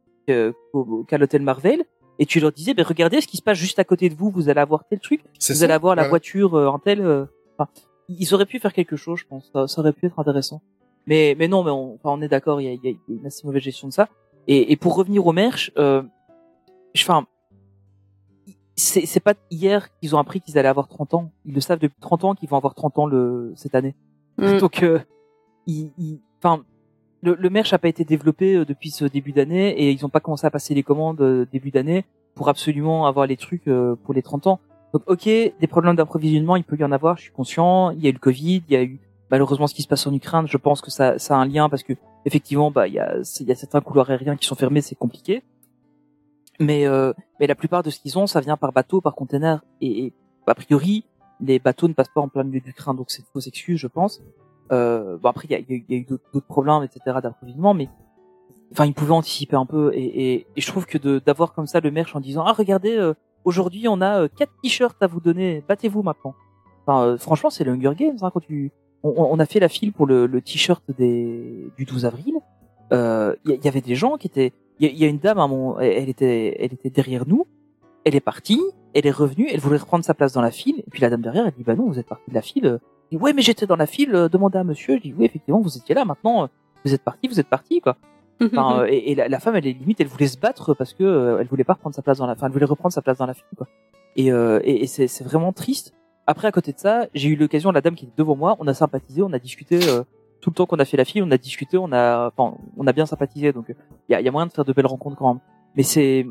qu'à 1.07 1.17
l'hôtel 1.17 1.41
Marvel. 1.41 1.83
Et 2.19 2.25
tu 2.25 2.39
leur 2.39 2.51
disais, 2.51 2.73
ben 2.73 2.85
regardez 2.85 3.19
ce 3.21 3.27
qui 3.27 3.37
se 3.37 3.41
passe 3.41 3.57
juste 3.57 3.77
à 3.79 3.83
côté 3.83 4.09
de 4.09 4.15
vous, 4.15 4.29
vous 4.29 4.47
allez 4.49 4.61
avoir 4.61 4.85
tel 4.87 4.99
truc, 4.99 5.21
vous 5.23 5.29
ça, 5.39 5.63
allez 5.65 5.73
avoir 5.73 5.95
la 5.95 6.07
voiture 6.07 6.55
euh, 6.55 6.67
en 6.67 6.79
tel. 6.79 7.01
euh, 7.01 7.25
Enfin, 7.57 7.69
ils 8.09 8.33
auraient 8.33 8.45
pu 8.45 8.59
faire 8.59 8.73
quelque 8.73 8.95
chose, 8.95 9.19
je 9.19 9.25
pense. 9.25 9.49
Ça, 9.53 9.67
ça 9.67 9.81
aurait 9.81 9.93
pu 9.93 10.05
être 10.05 10.19
intéressant. 10.19 10.61
Mais 11.07 11.35
mais 11.37 11.47
non, 11.47 11.63
mais 11.63 11.71
on, 11.71 11.95
enfin, 11.95 12.09
on 12.17 12.21
est 12.21 12.27
d'accord, 12.27 12.61
il 12.61 12.65
y 12.65 12.67
a, 12.69 12.73
il 12.73 12.83
y 12.83 12.93
a 12.93 12.97
une 13.09 13.25
assez 13.25 13.45
mauvaise 13.45 13.61
gestion 13.63 13.87
de 13.87 13.93
ça. 13.93 14.09
Et, 14.47 14.71
et 14.71 14.75
pour 14.77 14.95
revenir 14.95 15.25
au 15.25 15.31
merch, 15.33 15.71
euh, 15.77 16.03
je- 16.93 17.03
enfin, 17.03 17.25
c'est 18.75 19.05
c'est 19.05 19.19
pas 19.21 19.33
hier 19.51 19.89
qu'ils 19.99 20.15
ont 20.15 20.19
appris 20.19 20.41
qu'ils 20.41 20.57
allaient 20.57 20.67
avoir 20.67 20.87
30 20.87 21.13
ans. 21.13 21.31
Ils 21.45 21.53
le 21.53 21.61
savent 21.61 21.79
depuis 21.79 21.99
30 22.01 22.23
ans 22.25 22.35
qu'ils 22.35 22.49
vont 22.49 22.57
avoir 22.57 22.75
30 22.75 22.99
ans 22.99 23.05
le 23.07 23.53
cette 23.55 23.75
année. 23.75 23.95
Mm. 24.37 24.57
Donc, 24.59 24.83
euh, 24.83 24.99
ils, 25.67 25.91
ils- 25.97 26.19
enfin, 26.43 26.63
le, 27.25 27.49
merch 27.49 27.73
a 27.73 27.79
pas 27.79 27.87
été 27.87 28.05
développé 28.05 28.55
euh, 28.55 28.65
depuis 28.65 28.91
ce 28.91 29.05
début 29.05 29.31
d'année 29.31 29.69
et 29.71 29.91
ils 29.91 30.05
ont 30.05 30.09
pas 30.09 30.19
commencé 30.19 30.45
à 30.45 30.51
passer 30.51 30.73
les 30.73 30.83
commandes 30.83 31.21
euh, 31.21 31.45
début 31.51 31.71
d'année 31.71 32.05
pour 32.35 32.49
absolument 32.49 33.07
avoir 33.07 33.25
les 33.25 33.37
trucs 33.37 33.67
euh, 33.67 33.95
pour 34.03 34.13
les 34.13 34.21
30 34.21 34.47
ans. 34.47 34.59
Donc, 34.93 35.03
ok, 35.07 35.25
des 35.25 35.67
problèmes 35.67 35.95
d'approvisionnement, 35.95 36.55
il 36.55 36.63
peut 36.63 36.77
y 36.77 36.83
en 36.83 36.91
avoir, 36.91 37.17
je 37.17 37.23
suis 37.23 37.31
conscient. 37.31 37.91
Il 37.91 38.01
y 38.01 38.07
a 38.07 38.09
eu 38.09 38.13
le 38.13 38.19
Covid, 38.19 38.63
il 38.67 38.73
y 38.73 38.75
a 38.75 38.83
eu 38.83 38.99
malheureusement 39.29 39.67
ce 39.67 39.73
qui 39.73 39.81
se 39.81 39.87
passe 39.87 40.05
en 40.07 40.13
Ukraine. 40.13 40.47
Je 40.47 40.57
pense 40.57 40.81
que 40.81 40.91
ça, 40.91 41.15
a 41.15 41.33
un 41.35 41.45
lien 41.45 41.67
parce 41.69 41.83
que 41.83 41.93
effectivement, 42.25 42.71
bah, 42.71 42.87
il 42.87 42.93
y 42.93 42.99
a, 42.99 43.23
certains 43.23 43.81
couloirs 43.81 44.09
aériens 44.09 44.37
qui 44.37 44.45
sont 44.45 44.55
fermés, 44.55 44.81
c'est 44.81 44.95
compliqué. 44.95 45.43
Mais, 46.59 46.85
la 46.85 47.55
plupart 47.55 47.83
de 47.83 47.89
ce 47.89 47.99
qu'ils 47.99 48.17
ont, 48.17 48.27
ça 48.27 48.39
vient 48.39 48.55
par 48.55 48.71
bateau, 48.71 49.01
par 49.01 49.15
container. 49.15 49.61
Et, 49.81 50.13
a 50.47 50.55
priori, 50.55 51.03
les 51.41 51.59
bateaux 51.59 51.89
ne 51.89 51.93
passent 51.93 52.13
pas 52.13 52.21
en 52.21 52.29
plein 52.29 52.43
milieu 52.43 52.61
d'Ukraine, 52.61 52.95
donc 52.95 53.09
c'est 53.09 53.25
fausse 53.33 53.47
excuse, 53.47 53.79
je 53.79 53.87
pense. 53.87 54.21
Euh, 54.71 55.17
bon 55.17 55.29
après, 55.29 55.47
il 55.49 55.51
y 55.51 55.55
a, 55.55 55.59
y 55.59 55.95
a 55.95 55.97
eu- 55.99 56.05
d'autres 56.05 56.47
problèmes, 56.47 56.83
etc. 56.83 57.17
d'approvisionnement, 57.21 57.73
mais 57.73 57.87
enfin, 58.71 58.85
ils 58.85 58.93
pouvaient 58.93 59.11
anticiper 59.13 59.55
un 59.55 59.65
peu. 59.65 59.91
Et, 59.93 60.03
et, 60.33 60.47
et 60.55 60.61
je 60.61 60.67
trouve 60.67 60.85
que 60.85 60.97
d'avoir 61.19 61.53
comme 61.53 61.67
ça 61.67 61.79
le 61.79 61.91
merch 61.91 62.15
en 62.15 62.19
disant 62.19 62.43
ah 62.45 62.53
regardez, 62.53 62.95
euh, 62.97 63.13
aujourd'hui 63.43 63.87
on 63.87 64.01
a 64.01 64.21
euh, 64.23 64.27
quatre 64.27 64.53
t-shirts 64.63 65.01
à 65.01 65.07
vous 65.07 65.19
donner, 65.19 65.63
battez-vous 65.67 66.01
maintenant. 66.03 66.33
Enfin, 66.85 67.03
euh, 67.05 67.17
franchement, 67.17 67.49
c'est 67.49 67.63
le 67.63 67.73
Hunger 67.73 67.93
Games 67.95 68.17
hein, 68.21 68.31
quand 68.33 68.39
tu 68.41 68.71
on, 69.03 69.13
on 69.17 69.39
a 69.39 69.45
fait 69.45 69.59
la 69.59 69.69
file 69.69 69.93
pour 69.93 70.07
le, 70.07 70.25
le 70.25 70.41
t-shirt 70.41 70.83
du 70.97 71.85
12 71.85 72.05
avril. 72.05 72.35
Euh, 72.91 73.35
Il 73.45 73.59
y, 73.63 73.67
avait 73.67 73.81
des 73.81 73.95
gens 73.95 74.17
qui 74.17 74.27
étaient. 74.27 74.51
Il 74.79 74.89
y, 74.91 74.95
y 74.99 75.05
a 75.05 75.07
une 75.07 75.19
dame, 75.19 75.37
à 75.39 75.47
mon, 75.47 75.79
elle 75.79 76.09
était, 76.09 76.55
elle 76.59 76.73
était 76.73 76.89
derrière 76.89 77.27
nous. 77.27 77.45
Elle 78.03 78.15
est 78.15 78.19
partie. 78.19 78.61
elle 78.93 79.05
est 79.07 79.11
revenue, 79.11 79.47
elle 79.51 79.59
voulait 79.59 79.77
reprendre 79.77 80.05
sa 80.05 80.13
place 80.13 80.33
dans 80.33 80.41
la 80.41 80.51
file, 80.51 80.79
et 80.79 80.89
puis 80.89 81.01
la 81.01 81.09
dame 81.09 81.21
derrière, 81.21 81.45
elle 81.47 81.53
dit, 81.53 81.63
bah 81.63 81.75
non, 81.75 81.87
vous 81.87 81.97
êtes 81.99 82.07
parti 82.07 82.29
de 82.29 82.33
la 82.35 82.41
file. 82.41 82.79
Elle 83.11 83.17
dit, 83.17 83.23
ouais, 83.23 83.33
mais 83.33 83.41
j'étais 83.41 83.65
dans 83.65 83.75
la 83.75 83.85
file, 83.85 84.13
euh, 84.15 84.29
demandez 84.29 84.57
à 84.57 84.63
monsieur. 84.63 84.97
Je 84.97 85.01
dis, 85.01 85.13
oui, 85.17 85.25
effectivement, 85.25 85.59
vous 85.59 85.77
étiez 85.77 85.95
là, 85.95 86.05
maintenant, 86.05 86.43
euh, 86.43 86.47
vous 86.83 86.93
êtes 86.93 87.03
parti, 87.03 87.27
vous 87.27 87.39
êtes 87.39 87.47
parti, 87.49 87.81
quoi. 87.81 87.97
Enfin, 88.41 88.81
euh, 88.81 88.87
et, 88.89 89.11
et 89.11 89.15
la, 89.15 89.29
la 89.29 89.39
femme, 89.39 89.55
elle 89.55 89.65
est 89.65 89.73
limite, 89.73 90.01
elle 90.01 90.07
voulait 90.07 90.27
se 90.27 90.37
battre 90.37 90.73
parce 90.73 90.93
que 90.93 91.03
euh, 91.03 91.39
elle 91.39 91.47
voulait 91.47 91.63
pas 91.63 91.73
reprendre 91.73 91.95
sa 91.95 92.01
place 92.01 92.17
dans 92.17 92.27
la, 92.27 92.33
enfin, 92.33 92.47
elle 92.47 92.51
voulait 92.51 92.65
reprendre 92.65 92.91
sa 92.93 93.01
place 93.01 93.17
dans 93.17 93.25
la 93.25 93.33
file, 93.33 93.45
quoi. 93.55 93.67
Et, 94.17 94.31
euh, 94.31 94.59
et, 94.63 94.83
et 94.83 94.87
c'est, 94.87 95.07
c'est 95.07 95.23
vraiment 95.23 95.53
triste. 95.53 95.93
Après, 96.27 96.47
à 96.47 96.51
côté 96.51 96.73
de 96.73 96.79
ça, 96.79 97.07
j'ai 97.13 97.29
eu 97.29 97.35
l'occasion, 97.35 97.71
la 97.71 97.81
dame 97.81 97.95
qui 97.95 98.05
était 98.05 98.13
devant 98.17 98.35
moi, 98.35 98.55
on 98.59 98.67
a 98.67 98.73
sympathisé, 98.73 99.21
on 99.21 99.31
a 99.31 99.39
discuté 99.39 99.79
euh, 99.87 100.03
tout 100.41 100.49
le 100.49 100.55
temps 100.55 100.65
qu'on 100.65 100.79
a 100.79 100.85
fait 100.85 100.97
la 100.97 101.05
file, 101.05 101.23
on 101.23 101.31
a 101.31 101.37
discuté, 101.37 101.77
on 101.77 101.91
a, 101.91 102.31
enfin, 102.35 102.57
on 102.77 102.87
a 102.87 102.93
bien 102.93 103.05
sympathisé, 103.05 103.53
donc 103.53 103.65
il 103.69 104.11
y 104.11 104.15
a, 104.15 104.21
y 104.21 104.27
a 104.27 104.31
moyen 104.31 104.47
de 104.47 104.51
faire 104.51 104.65
de 104.65 104.73
belles 104.73 104.85
rencontres 104.87 105.15
quand 105.15 105.33
même. 105.33 105.41
Mais 105.75 105.83
c'est, 105.83 106.25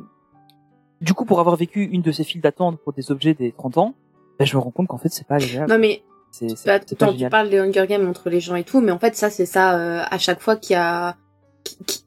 du 1.01 1.15
coup, 1.15 1.25
pour 1.25 1.41
avoir 1.41 1.57
vécu 1.57 1.85
une 1.85 2.03
de 2.03 2.13
ces 2.13 2.25
files 2.25 2.41
d'attente 2.41 2.79
pour 2.81 2.93
des 2.93 3.11
objets 3.13 3.35
des 3.35 3.53
30 3.53 3.79
ans, 3.79 3.95
ben, 4.39 4.45
je 4.45 4.57
me 4.57 4.63
rends 4.63 4.71
compte 4.73 4.89
qu'en 4.89 4.99
fait, 4.99 5.09
c'est 5.11 5.27
pas 5.27 5.37
agréable. 5.37 5.71
Non 5.73 5.79
mais 5.79 6.03
C'est, 6.39 6.67
bah, 6.67 6.79
pas 6.81 7.13
tu 7.13 7.29
parles 7.29 7.49
des 7.51 7.59
Hunger 7.61 7.87
Games 7.89 8.09
entre 8.09 8.29
les 8.29 8.41
gens 8.41 8.57
et 8.57 8.65
tout, 8.65 8.81
mais 8.81 8.91
en 8.93 8.99
fait 8.99 9.15
ça 9.15 9.31
c'est 9.31 9.47
ça 9.47 9.79
euh, 9.79 10.03
à 10.11 10.19
chaque 10.19 10.41
fois 10.41 10.57
qu'il 10.57 10.73
y 10.75 10.77
a 10.77 11.15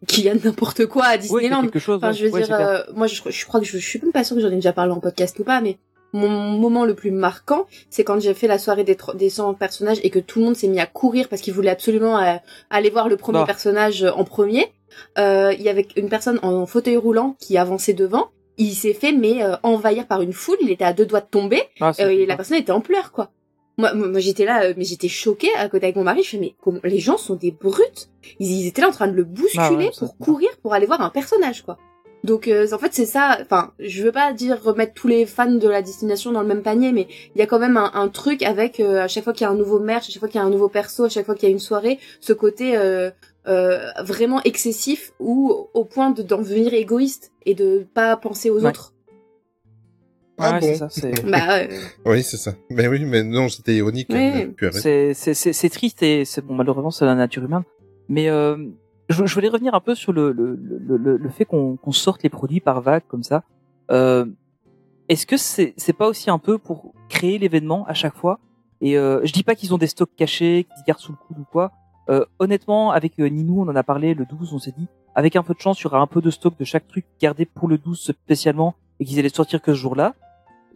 qu'il 0.07 0.23
y 0.25 0.29
a 0.29 0.35
n'importe 0.35 0.85
quoi 0.85 1.05
à 1.05 1.17
Disneyland. 1.17 1.61
quelque 1.61 1.79
chose. 1.79 1.97
Enfin, 1.97 2.11
je 2.11 2.25
veux 2.25 2.31
Ouais, 2.31 2.43
dire, 2.43 2.55
euh, 2.59 2.83
moi, 2.93 3.07
je, 3.07 3.19
je 3.27 3.45
crois 3.47 3.59
que 3.59 3.65
je, 3.65 3.77
je 3.79 3.85
suis 3.87 3.99
même 4.01 4.11
pas 4.11 4.23
sûre 4.23 4.35
que 4.35 4.41
j'en 4.41 4.49
ai 4.51 4.55
déjà 4.55 4.71
parlé 4.73 4.91
en 4.91 4.99
podcast 4.99 5.39
ou 5.39 5.43
pas, 5.43 5.61
mais 5.61 5.77
mon 6.13 6.29
moment 6.29 6.85
le 6.85 6.93
plus 6.93 7.09
marquant, 7.11 7.65
c'est 7.89 8.03
quand 8.03 8.19
j'ai 8.19 8.33
fait 8.35 8.47
la 8.47 8.59
soirée 8.59 8.83
des, 8.83 8.95
des 9.15 9.29
100 9.31 9.55
personnages 9.55 9.97
et 10.03 10.09
que 10.11 10.19
tout 10.19 10.39
le 10.39 10.45
monde 10.45 10.55
s'est 10.55 10.67
mis 10.67 10.79
à 10.79 10.85
courir 10.85 11.27
parce 11.27 11.41
qu'il 11.41 11.53
voulait 11.53 11.71
absolument 11.71 12.19
euh, 12.19 12.35
aller 12.69 12.89
voir 12.91 13.09
le 13.09 13.17
premier 13.17 13.39
Ah. 13.41 13.45
personnage 13.45 14.03
euh, 14.03 14.11
en 14.11 14.23
premier. 14.25 14.71
Euh, 15.17 15.53
Il 15.57 15.61
y 15.63 15.69
avait 15.69 15.87
une 15.95 16.07
personne 16.09 16.39
en 16.43 16.65
fauteuil 16.67 16.97
roulant 16.97 17.35
qui 17.39 17.57
avançait 17.57 17.93
devant. 17.93 18.27
Il 18.57 18.73
s'est 18.73 18.93
fait 18.93 19.11
mais 19.11 19.43
euh, 19.43 19.55
envahir 19.63 20.05
par 20.07 20.21
une 20.21 20.33
foule. 20.33 20.57
Il 20.61 20.69
était 20.71 20.85
à 20.85 20.93
deux 20.93 21.05
doigts 21.07 21.21
de 21.21 21.27
tomber. 21.29 21.63
Ah, 21.81 21.91
et 21.97 22.25
la 22.27 22.35
personne 22.35 22.57
était 22.57 22.71
en 22.71 22.81
pleurs, 22.81 23.11
quoi. 23.11 23.31
Moi, 23.77 23.93
moi 23.93 24.19
j'étais 24.19 24.45
là, 24.45 24.63
euh, 24.63 24.73
mais 24.75 24.83
j'étais 24.85 25.07
choquée 25.07 25.53
à 25.55 25.69
côté 25.69 25.85
avec 25.85 25.95
mon 25.95 26.03
mari. 26.03 26.23
Je 26.23 26.29
fais, 26.29 26.37
mais 26.39 26.55
comment- 26.61 26.79
les 26.83 26.99
gens 26.99 27.17
sont 27.17 27.35
des 27.35 27.51
brutes. 27.51 28.09
Ils, 28.39 28.51
ils 28.61 28.67
étaient 28.67 28.81
là 28.81 28.87
en 28.89 28.91
train 28.91 29.07
de 29.07 29.13
le 29.15 29.23
bousculer 29.23 29.61
Ah 29.61 29.73
ouais, 29.73 29.89
ça, 29.93 30.05
pour 30.07 30.17
courir 30.17 30.49
pour 30.63 30.73
aller 30.73 30.87
voir 30.87 31.01
un 31.01 31.09
personnage, 31.11 31.61
quoi. 31.63 31.77
Donc, 32.23 32.47
euh, 32.47 32.67
en 32.73 32.79
fait, 32.79 32.91
c'est 32.93 33.05
ça. 33.05 33.37
Enfin, 33.41 33.71
je 33.79 34.03
veux 34.03 34.11
pas 34.11 34.33
dire 34.33 34.61
remettre 34.63 34.93
tous 34.95 35.07
les 35.07 35.27
fans 35.27 35.51
de 35.51 35.67
la 35.69 35.83
destination 35.83 36.31
dans 36.31 36.41
le 36.41 36.47
même 36.47 36.63
panier, 36.63 36.91
mais 36.91 37.07
il 37.35 37.39
y 37.39 37.41
a 37.43 37.45
quand 37.45 37.59
même 37.59 37.77
un, 37.77 37.91
un 37.93 38.07
truc 38.09 38.41
avec 38.41 38.79
euh, 38.79 39.01
à 39.03 39.07
chaque 39.07 39.23
fois 39.23 39.33
qu'il 39.33 39.43
y 39.45 39.47
a 39.47 39.51
un 39.51 39.55
nouveau 39.55 39.79
merch, 39.79 40.09
à 40.09 40.11
chaque 40.11 40.19
fois 40.19 40.27
qu'il 40.27 40.39
y 40.41 40.43
a 40.43 40.45
un 40.45 40.49
nouveau 40.49 40.67
perso, 40.69 41.03
à 41.05 41.09
chaque 41.09 41.27
fois 41.27 41.35
qu'il 41.35 41.47
y 41.47 41.51
a 41.51 41.53
une 41.53 41.59
soirée, 41.59 41.99
ce 42.19 42.33
côté 42.33 42.75
euh, 42.75 43.11
euh, 43.47 43.79
vraiment 44.03 44.41
excessif 44.43 45.13
ou 45.19 45.67
au 45.75 45.85
point 45.85 46.09
de 46.09 46.23
d'en 46.23 46.39
devenir 46.39 46.73
égoïste 46.73 47.31
et 47.45 47.53
de 47.53 47.85
pas 47.93 48.17
penser 48.17 48.49
aux 48.49 48.61
Ouais. 48.61 48.69
autres. 48.71 48.93
Ah 50.39 50.53
Ouais, 50.53 50.59
bon 50.59 50.67
c'est 50.67 50.75
ça, 50.75 50.89
c'est, 50.89 51.25
Bah, 51.25 51.57
euh, 51.59 51.67
Oui, 52.05 52.21
c'est 52.23 52.37
ça. 52.37 52.53
Mais 52.69 52.87
oui, 52.87 53.03
mais 53.05 53.23
non, 53.23 53.49
c'était 53.49 53.75
ironique. 53.75 54.09
Ouais. 54.11 54.49
hein, 54.61 54.69
c'est, 54.71 55.13
c'est, 55.13 55.33
c'est, 55.33 55.53
c'est 55.53 55.69
triste 55.69 56.03
et 56.03 56.25
c'est 56.25 56.45
bon, 56.45 56.53
malheureusement, 56.55 56.91
c'est 56.91 57.05
la 57.05 57.15
nature 57.15 57.43
humaine. 57.43 57.63
Mais 58.07 58.29
euh, 58.29 58.57
je, 59.09 59.25
je 59.25 59.33
voulais 59.33 59.49
revenir 59.49 59.73
un 59.73 59.79
peu 59.79 59.95
sur 59.95 60.13
le, 60.13 60.31
le, 60.31 60.55
le, 60.55 60.97
le, 60.97 61.17
le 61.17 61.29
fait 61.29 61.45
qu'on, 61.45 61.75
qu'on 61.77 61.91
sorte 61.91 62.23
les 62.23 62.29
produits 62.29 62.59
par 62.59 62.81
vague 62.81 63.03
comme 63.07 63.23
ça. 63.23 63.43
Euh, 63.91 64.25
est-ce 65.09 65.25
que 65.25 65.37
c'est, 65.37 65.73
c'est 65.77 65.93
pas 65.93 66.07
aussi 66.07 66.29
un 66.29 66.37
peu 66.39 66.57
pour 66.57 66.93
créer 67.09 67.37
l'événement 67.39 67.85
à 67.87 67.93
chaque 67.93 68.15
fois? 68.15 68.39
Et 68.81 68.97
euh, 68.97 69.21
je 69.23 69.31
dis 69.33 69.43
pas 69.43 69.55
qu'ils 69.55 69.73
ont 69.73 69.77
des 69.79 69.87
stocks 69.87 70.11
cachés, 70.15 70.65
qu'ils 70.75 70.83
gardent 70.85 70.99
sous 70.99 71.13
le 71.13 71.17
coude 71.17 71.39
ou 71.39 71.45
quoi. 71.51 71.71
Euh, 72.09 72.23
honnêtement, 72.39 72.91
avec 72.91 73.19
euh, 73.19 73.27
Ninou, 73.27 73.61
on 73.61 73.67
en 73.69 73.75
a 73.75 73.83
parlé 73.83 74.13
le 74.13 74.25
12, 74.25 74.53
on 74.53 74.59
s'est 74.59 74.73
dit, 74.77 74.87
avec 75.15 75.35
un 75.35 75.43
peu 75.43 75.53
de 75.53 75.59
chance, 75.59 75.79
il 75.81 75.85
y 75.85 75.87
aura 75.87 75.99
un 75.99 76.07
peu 76.07 76.21
de 76.21 76.29
stock 76.29 76.57
de 76.57 76.63
chaque 76.63 76.87
truc 76.87 77.05
gardé 77.19 77.45
pour 77.45 77.67
le 77.67 77.77
12 77.77 77.99
spécialement 77.99 78.75
et 78.99 79.05
qu'ils 79.05 79.17
allaient 79.19 79.29
sortir 79.29 79.61
que 79.61 79.73
ce 79.73 79.79
jour-là. 79.79 80.13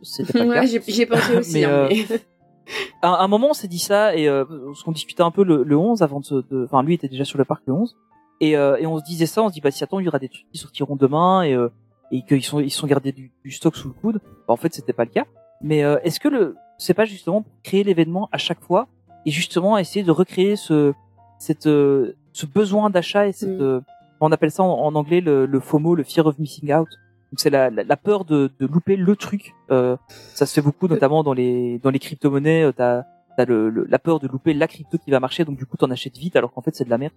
C'était 0.01 0.33
pas 0.39 0.45
ouais, 0.61 0.67
j'ai 0.87 1.05
pensé 1.05 1.35
aussi. 1.37 1.53
Mais, 1.53 1.63
hein, 1.65 1.69
euh, 1.69 1.89
mais- 1.89 2.19
à 3.01 3.23
un 3.23 3.27
moment, 3.27 3.49
on 3.51 3.53
s'est 3.53 3.67
dit 3.67 3.79
ça 3.79 4.15
et 4.15 4.27
euh, 4.27 4.45
parce 4.45 4.83
qu'on 4.83 4.91
discutait 4.91 5.23
un 5.23 5.31
peu 5.31 5.43
le, 5.43 5.63
le 5.63 5.77
11 5.77 6.01
avant 6.01 6.19
de, 6.19 6.65
enfin 6.65 6.83
lui 6.83 6.93
était 6.93 7.07
déjà 7.07 7.25
sur 7.25 7.37
le 7.37 7.45
parc 7.45 7.63
le 7.65 7.73
11 7.73 7.95
et, 8.39 8.55
euh, 8.57 8.77
et 8.77 8.85
on 8.87 8.97
se 8.99 9.03
disait 9.03 9.25
ça, 9.25 9.41
on 9.43 9.49
se 9.49 9.53
dit 9.53 9.61
bah 9.61 9.71
si 9.71 9.83
attends 9.83 9.99
il 9.99 10.05
y 10.05 10.07
aura 10.07 10.19
des 10.19 10.29
trucs 10.29 10.45
qui 10.51 10.57
sortiront 10.57 10.95
demain 10.95 11.43
et 11.43 11.53
euh, 11.53 11.69
et 12.11 12.23
qu'ils 12.23 12.43
sont 12.43 12.59
ils 12.59 12.69
sont 12.71 12.87
gardés 12.87 13.11
du, 13.11 13.31
du 13.43 13.51
stock 13.51 13.75
sous 13.75 13.87
le 13.89 13.93
coude. 13.93 14.19
Bah, 14.47 14.53
en 14.53 14.57
fait, 14.57 14.73
c'était 14.73 14.93
pas 14.93 15.05
le 15.05 15.11
cas. 15.11 15.25
Mais 15.61 15.83
euh, 15.83 15.97
est-ce 16.03 16.19
que 16.19 16.27
le 16.29 16.55
c'est 16.77 16.93
pas 16.93 17.05
justement 17.05 17.41
pour 17.43 17.53
créer 17.63 17.83
l'événement 17.83 18.29
à 18.31 18.37
chaque 18.37 18.61
fois 18.61 18.87
et 19.25 19.31
justement 19.31 19.77
essayer 19.77 20.03
de 20.03 20.11
recréer 20.11 20.55
ce 20.55 20.93
cette 21.39 21.67
euh, 21.67 22.15
ce 22.33 22.45
besoin 22.45 22.89
d'achat 22.89 23.27
et 23.27 23.31
cette 23.31 23.49
Mm. 23.49 23.61
euh, 23.61 23.79
on 24.23 24.31
appelle 24.31 24.51
ça 24.51 24.61
en, 24.63 24.69
en 24.85 24.93
anglais 24.95 25.19
le, 25.21 25.45
le 25.47 25.59
FOMO, 25.59 25.95
le 25.95 26.03
fear 26.03 26.25
of 26.27 26.37
missing 26.39 26.71
out? 26.73 26.87
Donc 27.31 27.39
c'est 27.39 27.49
la, 27.49 27.69
la, 27.69 27.83
la 27.83 27.97
peur 27.97 28.25
de, 28.25 28.51
de 28.59 28.65
louper 28.67 28.95
le 28.97 29.15
truc. 29.15 29.53
Euh, 29.71 29.95
ça 30.33 30.45
se 30.45 30.53
fait 30.53 30.61
beaucoup, 30.61 30.87
notamment 30.87 31.23
dans 31.23 31.33
les 31.33 31.79
dans 31.79 31.89
les 31.89 31.99
crypto-monnaies. 31.99 32.63
euh, 32.63 32.71
T'as 32.73 33.03
t'as 33.37 33.45
le, 33.45 33.69
le- 33.69 33.85
la 33.89 33.99
peur 33.99 34.19
de 34.19 34.27
louper 34.27 34.53
la 34.53 34.67
crypto 34.67 34.97
qui 34.97 35.09
va 35.11 35.19
marcher, 35.21 35.45
donc 35.45 35.57
du 35.57 35.65
coup 35.65 35.77
t'en 35.77 35.89
achètes 35.89 36.17
vite, 36.17 36.35
alors 36.35 36.51
qu'en 36.51 36.61
fait 36.61 36.75
c'est 36.75 36.83
de 36.83 36.89
la 36.89 36.97
merde. 36.97 37.13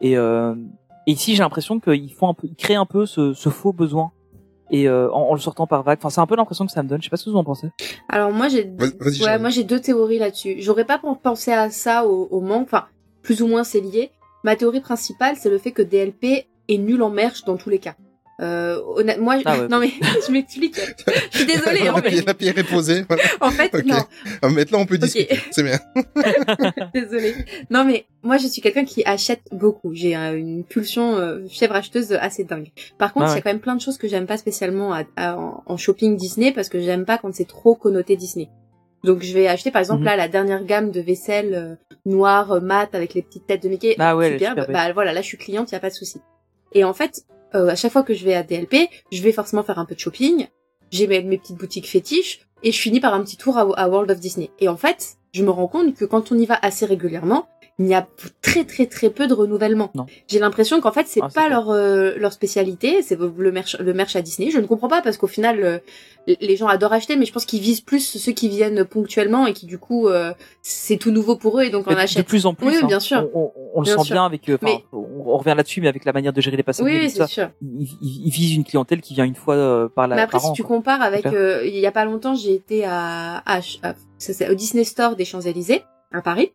Et, 0.00 0.16
euh, 0.16 0.54
et 1.06 1.12
ici 1.12 1.34
j'ai 1.34 1.42
l'impression 1.42 1.78
qu'ils 1.80 2.12
font 2.14 2.28
un 2.30 2.34
peu, 2.34 2.46
ils 2.46 2.56
créent 2.56 2.74
un 2.76 2.86
peu 2.86 3.04
ce, 3.04 3.34
ce 3.34 3.50
faux 3.50 3.74
besoin 3.74 4.10
et 4.70 4.88
euh, 4.88 5.10
en, 5.12 5.28
en 5.28 5.34
le 5.34 5.40
sortant 5.40 5.66
par 5.66 5.82
vague. 5.82 5.98
Enfin 5.98 6.08
c'est 6.08 6.22
un 6.22 6.26
peu 6.26 6.34
l'impression 6.36 6.64
que 6.64 6.72
ça 6.72 6.82
me 6.82 6.88
donne. 6.88 7.00
Je 7.02 7.04
sais 7.06 7.10
pas 7.10 7.18
ce 7.18 7.26
que 7.26 7.30
vous 7.30 7.36
en 7.36 7.44
pensez. 7.44 7.68
Alors 8.08 8.32
moi 8.32 8.48
j'ai 8.48 8.64
Vas- 8.64 8.86
vas-y, 8.86 8.98
ouais, 9.04 9.12
Charles. 9.12 9.40
moi 9.42 9.50
j'ai 9.50 9.64
deux 9.64 9.80
théories 9.80 10.18
là-dessus. 10.18 10.56
J'aurais 10.60 10.86
pas 10.86 10.98
pensé 11.22 11.52
à 11.52 11.68
ça 11.70 12.06
au, 12.06 12.28
au 12.30 12.40
manque, 12.40 12.62
enfin 12.68 12.86
plus 13.22 13.42
ou 13.42 13.46
moins 13.46 13.64
c'est 13.64 13.80
lié. 13.82 14.10
Ma 14.44 14.56
théorie 14.56 14.80
principale 14.80 15.36
c'est 15.36 15.50
le 15.50 15.58
fait 15.58 15.72
que 15.72 15.82
DLP 15.82 16.46
est 16.68 16.78
nul 16.78 17.02
en 17.02 17.10
merch 17.10 17.44
dans 17.44 17.58
tous 17.58 17.68
les 17.68 17.78
cas. 17.78 17.94
Euh, 18.42 18.80
honnête- 18.96 19.18
moi, 19.20 19.36
Ah 19.44 19.58
ouais. 19.60 19.68
non 19.70 19.78
mais 19.78 19.90
je 20.26 20.32
m'explique. 20.32 20.76
Je 21.30 21.36
suis 21.38 21.46
désolée. 21.46 21.80
la, 21.84 21.94
en 21.94 21.98
fait, 22.02 22.26
la 22.26 22.34
pierre 22.34 22.58
est 22.58 22.64
posée. 22.64 23.04
Voilà. 23.08 23.22
en 23.40 23.50
fait 23.50 23.72
Ok. 23.74 23.84
non. 23.86 23.98
Ah, 24.42 24.48
Maintenant, 24.48 24.80
on 24.80 24.86
peut 24.86 24.98
discuter. 24.98 25.38
C'est 25.52 25.62
bien. 25.62 25.78
Désolée. 26.94 27.34
Non 27.70 27.84
mais 27.84 28.06
moi 28.22 28.36
je 28.38 28.46
suis 28.46 28.60
quelqu'un 28.62 28.84
qui 28.84 29.02
achète 29.04 29.42
beaucoup. 29.52 29.94
J'ai 29.94 30.16
euh, 30.16 30.36
une 30.36 30.64
pulsion 30.64 31.16
euh, 31.16 31.40
chèvre 31.48 31.74
acheteuse 31.74 32.12
assez 32.12 32.44
dingue. 32.44 32.68
Par 32.98 33.12
contre, 33.12 33.26
il 33.26 33.30
Ah 33.30 33.34
y 33.36 33.38
a 33.38 33.42
quand 33.42 33.50
même 33.50 33.60
plein 33.60 33.76
de 33.76 33.80
choses 33.80 33.98
que 33.98 34.08
j'aime 34.08 34.26
pas 34.26 34.36
spécialement 34.36 34.92
à- 34.92 35.04
à- 35.16 35.36
en, 35.38 35.62
en 35.66 35.76
shopping 35.76 36.16
Disney 36.16 36.52
parce 36.52 36.68
que 36.68 36.80
j'aime 36.80 37.04
pas 37.04 37.18
quand 37.18 37.34
c'est 37.34 37.46
trop 37.48 37.74
connoté 37.74 38.16
Disney. 38.16 38.48
Donc 39.04 39.22
je 39.22 39.32
vais 39.34 39.48
acheter 39.48 39.70
par 39.70 39.80
exemple 39.80 40.00
Mhm. 40.00 40.06
là 40.06 40.16
la 40.16 40.28
dernière 40.28 40.64
gamme 40.64 40.90
de 40.90 41.00
vaisselle 41.00 41.54
euh, 41.54 41.74
noire 42.06 42.52
euh, 42.52 42.60
mat 42.60 42.94
avec 42.94 43.14
les 43.14 43.22
petites 43.22 43.46
têtes 43.46 43.62
de 43.62 43.68
Mickey. 43.68 43.96
Ah 43.98 44.16
ouais, 44.16 44.32
superbe. 44.32 44.60
super 44.60 44.72
bah 44.72 44.92
voilà, 44.92 45.12
là 45.12 45.22
je 45.22 45.26
suis 45.26 45.38
cliente, 45.38 45.70
il 45.70 45.74
y 45.74 45.76
a 45.76 45.80
pas 45.80 45.90
de 45.90 45.94
souci. 45.94 46.20
Et 46.72 46.84
en 46.84 46.94
fait, 46.94 47.22
euh, 47.54 47.68
à 47.68 47.74
chaque 47.74 47.92
fois 47.92 48.02
que 48.02 48.14
je 48.14 48.24
vais 48.24 48.34
à 48.34 48.42
DLP, 48.42 48.88
je 49.10 49.22
vais 49.22 49.32
forcément 49.32 49.62
faire 49.62 49.78
un 49.78 49.84
peu 49.84 49.94
de 49.94 50.00
shopping. 50.00 50.46
J'ai 50.90 51.06
mes, 51.06 51.38
petites 51.38 51.56
boutiques 51.56 51.88
fétiches 51.88 52.40
et 52.62 52.72
je 52.72 52.78
finis 52.78 53.00
par 53.00 53.14
un 53.14 53.22
petit 53.22 53.36
tour 53.36 53.56
à, 53.58 53.62
à 53.62 53.88
World 53.88 54.10
of 54.10 54.20
Disney. 54.20 54.50
Et 54.60 54.68
en 54.68 54.76
fait, 54.76 55.16
je 55.32 55.42
me 55.42 55.50
rends 55.50 55.68
compte 55.68 55.94
que 55.94 56.04
quand 56.04 56.32
on 56.32 56.38
y 56.38 56.46
va 56.46 56.58
assez 56.60 56.84
régulièrement, 56.84 57.48
il 57.84 57.90
y 57.90 57.94
a 57.94 58.06
très 58.42 58.64
très 58.64 58.86
très 58.86 59.10
peu 59.10 59.26
de 59.26 59.34
renouvellement. 59.34 59.92
J'ai 60.28 60.38
l'impression 60.38 60.80
qu'en 60.80 60.92
fait 60.92 61.06
c'est 61.08 61.20
Ah, 61.22 61.28
pas 61.34 61.48
leur 61.48 61.70
euh, 61.70 62.12
leur 62.16 62.32
spécialité, 62.32 63.02
c'est 63.02 63.18
le 63.18 63.52
merch 63.52 63.76
le 63.78 63.92
merch 63.94 64.16
à 64.16 64.22
Disney. 64.22 64.50
Je 64.50 64.58
ne 64.58 64.66
comprends 64.66 64.88
pas 64.88 65.02
parce 65.02 65.16
qu'au 65.16 65.26
final 65.26 65.62
euh, 65.62 65.78
les 66.40 66.56
gens 66.56 66.68
adorent 66.68 66.92
acheter, 66.92 67.16
mais 67.16 67.24
je 67.26 67.32
pense 67.32 67.44
qu'ils 67.44 67.60
visent 67.60 67.80
plus 67.80 68.00
ceux 68.00 68.32
qui 68.32 68.48
viennent 68.48 68.84
ponctuellement 68.84 69.46
et 69.46 69.52
qui 69.52 69.66
du 69.66 69.78
coup 69.78 70.08
euh, 70.08 70.32
c'est 70.62 70.96
tout 70.96 71.10
nouveau 71.10 71.36
pour 71.36 71.58
eux 71.58 71.62
et 71.64 71.70
donc 71.70 71.86
on 71.86 71.90
Mais 71.90 71.96
de 71.96 72.00
achète. 72.02 72.26
plus 72.26 72.46
en 72.46 72.54
plus. 72.54 72.68
Oui, 72.68 72.76
hein. 72.82 72.86
bien 72.86 73.00
sûr. 73.00 73.28
On, 73.34 73.40
on- 73.44 73.52
on 73.74 73.80
le 73.80 73.86
sent 73.86 74.04
sûr. 74.04 74.14
bien 74.14 74.24
avec. 74.26 74.48
Mais- 74.60 74.84
on, 74.92 75.06
on 75.26 75.38
revient 75.38 75.54
là-dessus, 75.56 75.80
mais 75.80 75.88
avec 75.88 76.04
la 76.04 76.12
manière 76.12 76.32
de 76.32 76.40
gérer 76.40 76.56
les 76.56 76.62
passages. 76.62 76.84
Oui, 76.84 76.98
oui, 77.00 77.10
c'est 77.10 77.26
sûr. 77.26 77.48
Ils, 77.62 77.88
ils- 78.02 78.26
ils 78.26 78.30
visent 78.30 78.54
une 78.54 78.64
clientèle 78.64 79.00
qui 79.00 79.14
vient 79.14 79.24
une 79.24 79.34
fois 79.34 79.88
par 79.94 80.06
la. 80.08 80.16
Mais 80.16 80.22
après, 80.22 80.32
par 80.32 80.40
si 80.42 80.46
an, 80.48 80.52
tu 80.52 80.62
quoi. 80.62 80.76
compares 80.76 81.00
avec, 81.02 81.24
il 81.64 81.74
y 81.78 81.86
a 81.86 81.92
pas 81.92 82.04
longtemps, 82.04 82.34
j'ai 82.34 82.54
été 82.54 82.84
à, 82.86 83.42
au 84.50 84.54
Disney 84.54 84.84
Store 84.84 85.16
des 85.16 85.24
Champs-Élysées, 85.24 85.82
à 86.12 86.20
Paris. 86.20 86.52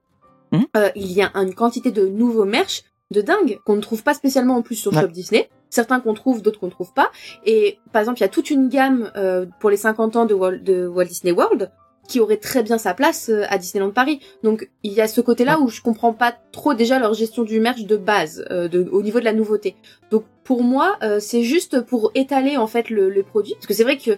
Mhm. 0.52 0.66
Euh, 0.76 0.90
il 0.96 1.12
y 1.12 1.22
a 1.22 1.32
une 1.36 1.54
quantité 1.54 1.92
de 1.92 2.08
nouveaux 2.08 2.46
merch 2.46 2.84
de 3.12 3.22
dingue 3.22 3.60
qu'on 3.66 3.76
ne 3.76 3.82
trouve 3.82 4.04
pas 4.04 4.14
spécialement 4.14 4.56
en 4.56 4.62
plus 4.62 4.76
sur 4.76 4.94
Ouais. 4.94 5.02
Shop 5.02 5.08
Disney. 5.08 5.50
Certains 5.70 6.00
qu'on 6.00 6.14
trouve, 6.14 6.42
d'autres 6.42 6.60
qu'on 6.60 6.70
trouve 6.70 6.94
pas. 6.94 7.12
Et 7.46 7.78
par 7.92 8.02
exemple, 8.02 8.20
il 8.20 8.22
y 8.22 8.26
a 8.26 8.30
toute 8.30 8.50
une 8.50 8.70
gamme 8.70 9.12
euh, 9.16 9.46
pour 9.60 9.70
les 9.70 9.78
50 9.78 10.16
ans 10.16 10.26
de 10.26 10.34
Walt, 10.34 10.60
de 10.60 10.88
Walt 10.88 11.06
Disney 11.06 11.32
World 11.32 11.72
qui 12.08 12.22
aurait 12.22 12.38
très 12.38 12.64
bien 12.64 12.78
sa 12.78 12.94
place 12.94 13.30
euh, 13.30 13.44
à 13.50 13.58
Disneyland 13.58 13.92
Paris. 13.92 14.22
Donc 14.44 14.70
il 14.84 14.94
y 14.94 15.02
a 15.02 15.08
ce 15.08 15.20
côté-là 15.22 15.60
où 15.60 15.68
je 15.68 15.82
comprends 15.82 16.14
pas 16.14 16.34
trop 16.52 16.74
déjà 16.74 17.00
leur 17.00 17.14
gestion 17.14 17.44
du 17.44 17.60
merch 17.60 17.84
de 17.84 17.98
base, 17.98 18.46
euh, 18.50 18.68
de, 18.70 18.88
au 18.92 19.02
niveau 19.02 19.20
de 19.20 19.26
la 19.26 19.34
nouveauté. 19.34 19.76
Donc 20.10 20.24
pour 20.46 20.64
moi, 20.64 20.96
euh, 21.04 21.20
c'est 21.20 21.44
juste 21.44 21.82
pour 21.82 22.12
étaler 22.16 22.56
en 22.56 22.68
fait 22.68 22.90
le, 22.90 23.10
le 23.10 23.24
produit, 23.24 23.54
parce 23.56 23.68
que 23.68 23.74
c'est 23.74 23.84
vrai 23.84 23.98
que 23.98 24.12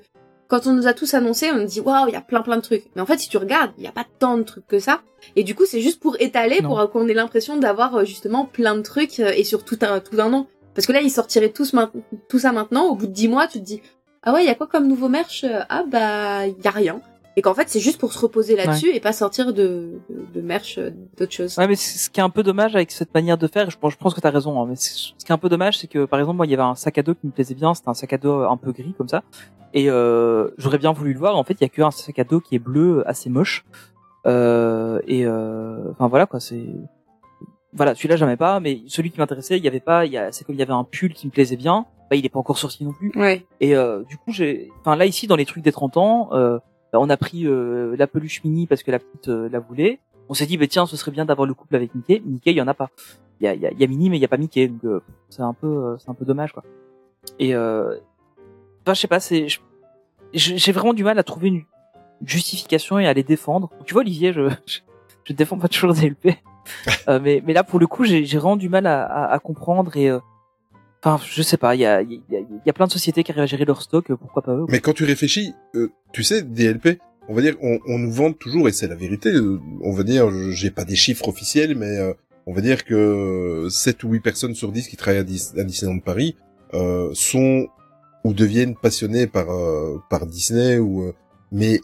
quand 0.49 0.67
on 0.67 0.73
nous 0.73 0.87
a 0.87 0.93
tous 0.93 1.13
annoncé, 1.13 1.49
on 1.51 1.55
nous 1.59 1.65
dit 1.65 1.79
waouh, 1.79 2.07
il 2.09 2.13
y 2.13 2.17
a 2.17 2.21
plein 2.21 2.41
plein 2.41 2.57
de 2.57 2.61
trucs. 2.61 2.85
Mais 2.95 3.01
en 3.01 3.05
fait, 3.05 3.17
si 3.19 3.29
tu 3.29 3.37
regardes, 3.37 3.71
il 3.77 3.83
y 3.85 3.87
a 3.87 3.91
pas 3.93 4.05
tant 4.19 4.37
de 4.37 4.43
trucs 4.43 4.67
que 4.67 4.79
ça. 4.79 5.01
Et 5.37 5.43
du 5.43 5.55
coup, 5.55 5.65
c'est 5.65 5.79
juste 5.79 5.99
pour 6.01 6.17
étaler, 6.19 6.59
Non. 6.61 6.69
pour 6.69 6.79
euh, 6.79 6.87
qu'on 6.87 7.07
ait 7.07 7.13
l'impression 7.13 7.55
d'avoir 7.57 7.95
euh, 7.95 8.03
justement 8.05 8.45
plein 8.45 8.75
de 8.75 8.81
trucs 8.81 9.19
euh, 9.19 9.31
et 9.35 9.43
sur 9.43 9.63
tout 9.63 9.77
un 9.81 9.99
tout 9.99 10.19
un 10.19 10.33
an. 10.33 10.47
Parce 10.73 10.85
que 10.87 10.91
là, 10.91 11.01
ils 11.01 11.11
sortiraient 11.11 11.51
tous 11.51 11.73
tout 12.29 12.39
ça 12.39 12.51
maintenant. 12.51 12.85
Au 12.87 12.95
bout 12.95 13.07
de 13.07 13.11
dix 13.13 13.27
mois, 13.27 13.47
tu 13.47 13.59
te 13.59 13.63
dis 13.63 13.81
ah 14.23 14.33
ouais, 14.33 14.43
il 14.43 14.47
y 14.47 14.51
a 14.51 14.55
quoi 14.55 14.67
comme 14.67 14.87
nouveau 14.87 15.07
merch? 15.07 15.45
Ah 15.69 15.83
bah, 15.87 16.45
il 16.47 16.55
y 16.63 16.67
a 16.67 16.71
rien. 16.71 17.01
Et 17.39 17.41
qu'en 17.41 17.53
fait 17.53 17.69
c'est 17.69 17.79
juste 17.79 18.01
pour 18.01 18.11
se 18.11 18.19
reposer 18.19 18.57
là-dessus 18.57 18.93
et 18.93 18.99
pas 18.99 19.13
sortir 19.13 19.53
de, 19.53 20.01
de, 20.09 20.25
de 20.33 20.41
merch 20.41 20.77
euh, 20.77 20.91
d'autres 21.17 21.31
choses. 21.31 21.57
Ouais, 21.57 21.69
mais 21.69 21.77
ce 21.77 22.09
qui 22.09 22.19
est 22.19 22.23
un 22.23 22.29
peu 22.29 22.43
dommage 22.43 22.75
avec 22.75 22.91
cette 22.91 23.13
manière 23.13 23.37
de 23.37 23.47
faire, 23.47 23.71
je 23.71 23.77
pense, 23.77 23.93
je 23.93 23.97
pense 23.97 24.13
que 24.13 24.19
t'as 24.19 24.29
raison, 24.29 24.61
hein, 24.61 24.65
mais 24.67 24.75
ce 24.75 25.13
qui 25.17 25.25
est 25.29 25.31
un 25.31 25.37
peu 25.37 25.47
dommage, 25.47 25.77
c'est 25.77 25.87
que 25.87 26.03
par 26.03 26.19
exemple, 26.19 26.35
moi, 26.35 26.45
il 26.45 26.49
y 26.49 26.53
avait 26.53 26.63
un 26.63 26.75
sac 26.75 26.97
à 26.97 27.01
dos 27.01 27.15
qui 27.15 27.27
me 27.27 27.31
plaisait 27.31 27.55
bien, 27.55 27.73
c'était 27.73 27.87
un 27.87 27.93
sac 27.93 28.11
à 28.11 28.17
dos 28.17 28.41
un 28.41 28.57
peu 28.57 28.73
gris 28.73 28.93
comme 28.97 29.07
ça, 29.07 29.23
et 29.73 29.89
euh, 29.89 30.49
j'aurais 30.57 30.79
bien 30.79 30.91
voulu 30.91 31.13
le 31.13 31.19
voir. 31.19 31.37
En 31.37 31.45
fait, 31.45 31.53
il 31.53 31.61
y 31.61 31.65
a 31.65 31.69
qu'un 31.69 31.91
sac 31.91 32.19
à 32.19 32.25
dos 32.25 32.41
qui 32.41 32.55
est 32.55 32.59
bleu, 32.59 33.07
assez 33.07 33.29
moche, 33.29 33.63
euh, 34.27 34.99
et 35.07 35.25
euh, 35.25 35.91
enfin 35.91 36.09
voilà 36.09 36.25
quoi, 36.25 36.41
c'est 36.41 36.65
voilà, 37.71 37.95
celui-là 37.95 38.17
j'aimais 38.17 38.37
pas, 38.37 38.59
mais 38.59 38.81
celui 38.87 39.11
qui 39.11 39.19
m'intéressait, 39.19 39.57
il 39.57 39.63
y 39.63 39.67
avait 39.67 39.79
pas, 39.79 40.05
il 40.05 40.11
y 40.11 40.17
a, 40.17 40.33
c'est 40.33 40.43
comme 40.43 40.55
il 40.55 40.59
y 40.59 40.61
avait 40.61 40.73
un 40.73 40.83
pull 40.83 41.13
qui 41.13 41.27
me 41.27 41.31
plaisait 41.31 41.55
bien, 41.55 41.85
bah 42.09 42.15
il 42.15 42.25
est 42.25 42.29
pas 42.29 42.39
encore 42.39 42.57
sorti 42.57 42.83
non 42.83 42.93
plus. 42.93 43.11
Ouais. 43.15 43.45
Et 43.59 43.75
euh, 43.75 44.03
du 44.03 44.17
coup, 44.17 44.31
j'ai, 44.31 44.69
enfin 44.81 44.95
là 44.95 45.05
ici 45.05 45.27
dans 45.27 45.35
les 45.35 45.45
trucs 45.45 45.63
des 45.63 45.71
30 45.71 45.97
ans, 45.97 46.29
euh, 46.33 46.59
on 46.93 47.09
a 47.09 47.17
pris 47.17 47.45
euh, 47.45 47.95
la 47.97 48.07
peluche 48.07 48.43
mini 48.43 48.67
parce 48.67 48.83
que 48.83 48.91
la 48.91 48.99
petite 48.99 49.29
euh, 49.29 49.49
la 49.51 49.59
voulait. 49.59 49.99
On 50.29 50.33
s'est 50.33 50.45
dit, 50.45 50.57
bah 50.57 50.67
tiens, 50.67 50.85
ce 50.85 50.95
serait 50.95 51.11
bien 51.11 51.25
d'avoir 51.25 51.47
le 51.47 51.53
couple 51.53 51.75
avec 51.75 51.93
Mickey. 51.95 52.21
Mickey, 52.25 52.51
il 52.51 52.57
y 52.57 52.61
en 52.61 52.67
a 52.67 52.73
pas. 52.73 52.89
Il 53.41 53.45
y 53.45 53.47
a, 53.47 53.53
il 53.53 53.61
y 53.61 53.65
a, 53.65 53.71
il 53.71 53.79
y 53.79 53.83
a 53.83 53.87
Minnie, 53.87 54.09
mais 54.09 54.17
il 54.17 54.21
y 54.21 54.25
a 54.25 54.27
pas 54.27 54.37
Mickey, 54.37 54.67
donc 54.67 54.83
euh, 54.83 54.99
c'est 55.29 55.41
un 55.41 55.53
peu, 55.53 55.67
euh, 55.67 55.97
c'est 55.97 56.09
un 56.09 56.13
peu 56.13 56.25
dommage 56.25 56.51
quoi. 56.51 56.63
Et 57.39 57.55
euh, 57.55 57.95
enfin, 58.81 58.93
je 58.93 58.99
sais 58.99 59.07
pas, 59.07 59.19
c'est, 59.19 59.47
j'ai 60.33 60.71
vraiment 60.71 60.93
du 60.93 61.03
mal 61.03 61.17
à 61.19 61.23
trouver 61.23 61.47
une 61.47 61.63
justification 62.25 62.99
et 62.99 63.07
à 63.07 63.13
les 63.13 63.23
défendre. 63.23 63.69
Tu 63.85 63.93
vois, 63.93 64.01
Olivier, 64.01 64.33
je, 64.33 64.49
je, 64.65 64.79
je 65.23 65.33
défends 65.33 65.57
pas 65.57 65.69
toujours 65.69 65.93
des 65.93 66.09
LP, 66.09 66.37
Euh, 67.07 67.19
mais, 67.21 67.41
mais 67.45 67.53
là 67.53 67.63
pour 67.63 67.79
le 67.79 67.87
coup, 67.87 68.03
j'ai, 68.03 68.25
j'ai 68.25 68.37
vraiment 68.37 68.55
du 68.55 68.69
mal 68.69 68.85
à, 68.85 69.03
à, 69.03 69.33
à 69.33 69.39
comprendre 69.39 69.95
et 69.97 70.09
euh, 70.09 70.19
Enfin, 71.03 71.23
je 71.31 71.41
sais 71.41 71.57
pas, 71.57 71.75
il 71.75 71.81
y 71.81 71.85
a, 71.85 72.01
y, 72.01 72.15
a, 72.31 72.39
y 72.65 72.69
a 72.69 72.73
plein 72.73 72.87
de 72.87 72.91
sociétés 72.91 73.23
qui 73.23 73.31
arrivent 73.31 73.43
à 73.43 73.47
gérer 73.47 73.65
leur 73.65 73.81
stock, 73.81 74.09
euh, 74.11 74.15
pourquoi 74.17 74.41
pas 74.41 74.53
eux 74.53 74.65
Mais 74.69 74.79
quand 74.79 74.93
tu 74.93 75.05
réfléchis, 75.05 75.53
euh, 75.75 75.89
tu 76.11 76.23
sais, 76.23 76.41
DLP, 76.41 76.99
on 77.29 77.33
va 77.33 77.41
dire, 77.41 77.55
on, 77.61 77.79
on 77.87 77.99
nous 77.99 78.11
vend 78.11 78.33
toujours, 78.33 78.67
et 78.67 78.71
c'est 78.73 78.87
la 78.87 78.95
vérité, 78.95 79.29
euh, 79.29 79.59
on 79.81 79.91
va 79.93 80.03
dire, 80.03 80.29
j'ai 80.51 80.71
pas 80.71 80.83
des 80.83 80.95
chiffres 80.97 81.27
officiels, 81.29 81.75
mais 81.75 81.97
euh, 81.97 82.13
on 82.47 82.53
va 82.53 82.61
dire 82.61 82.83
que 82.83 83.67
7 83.69 84.03
ou 84.03 84.09
8 84.11 84.19
personnes 84.19 84.55
sur 84.55 84.71
10 84.73 84.87
qui 84.89 84.97
travaillent 84.97 85.19
à, 85.21 85.23
Dis- 85.23 85.53
à 85.57 85.63
Disneyland 85.63 85.99
Paris 85.99 86.35
euh, 86.73 87.09
sont 87.13 87.67
ou 88.25 88.33
deviennent 88.33 88.75
passionnés 88.75 89.27
par 89.27 89.49
euh, 89.51 89.97
par 90.09 90.25
Disney 90.25 90.77
ou 90.79 91.13
mais 91.53 91.79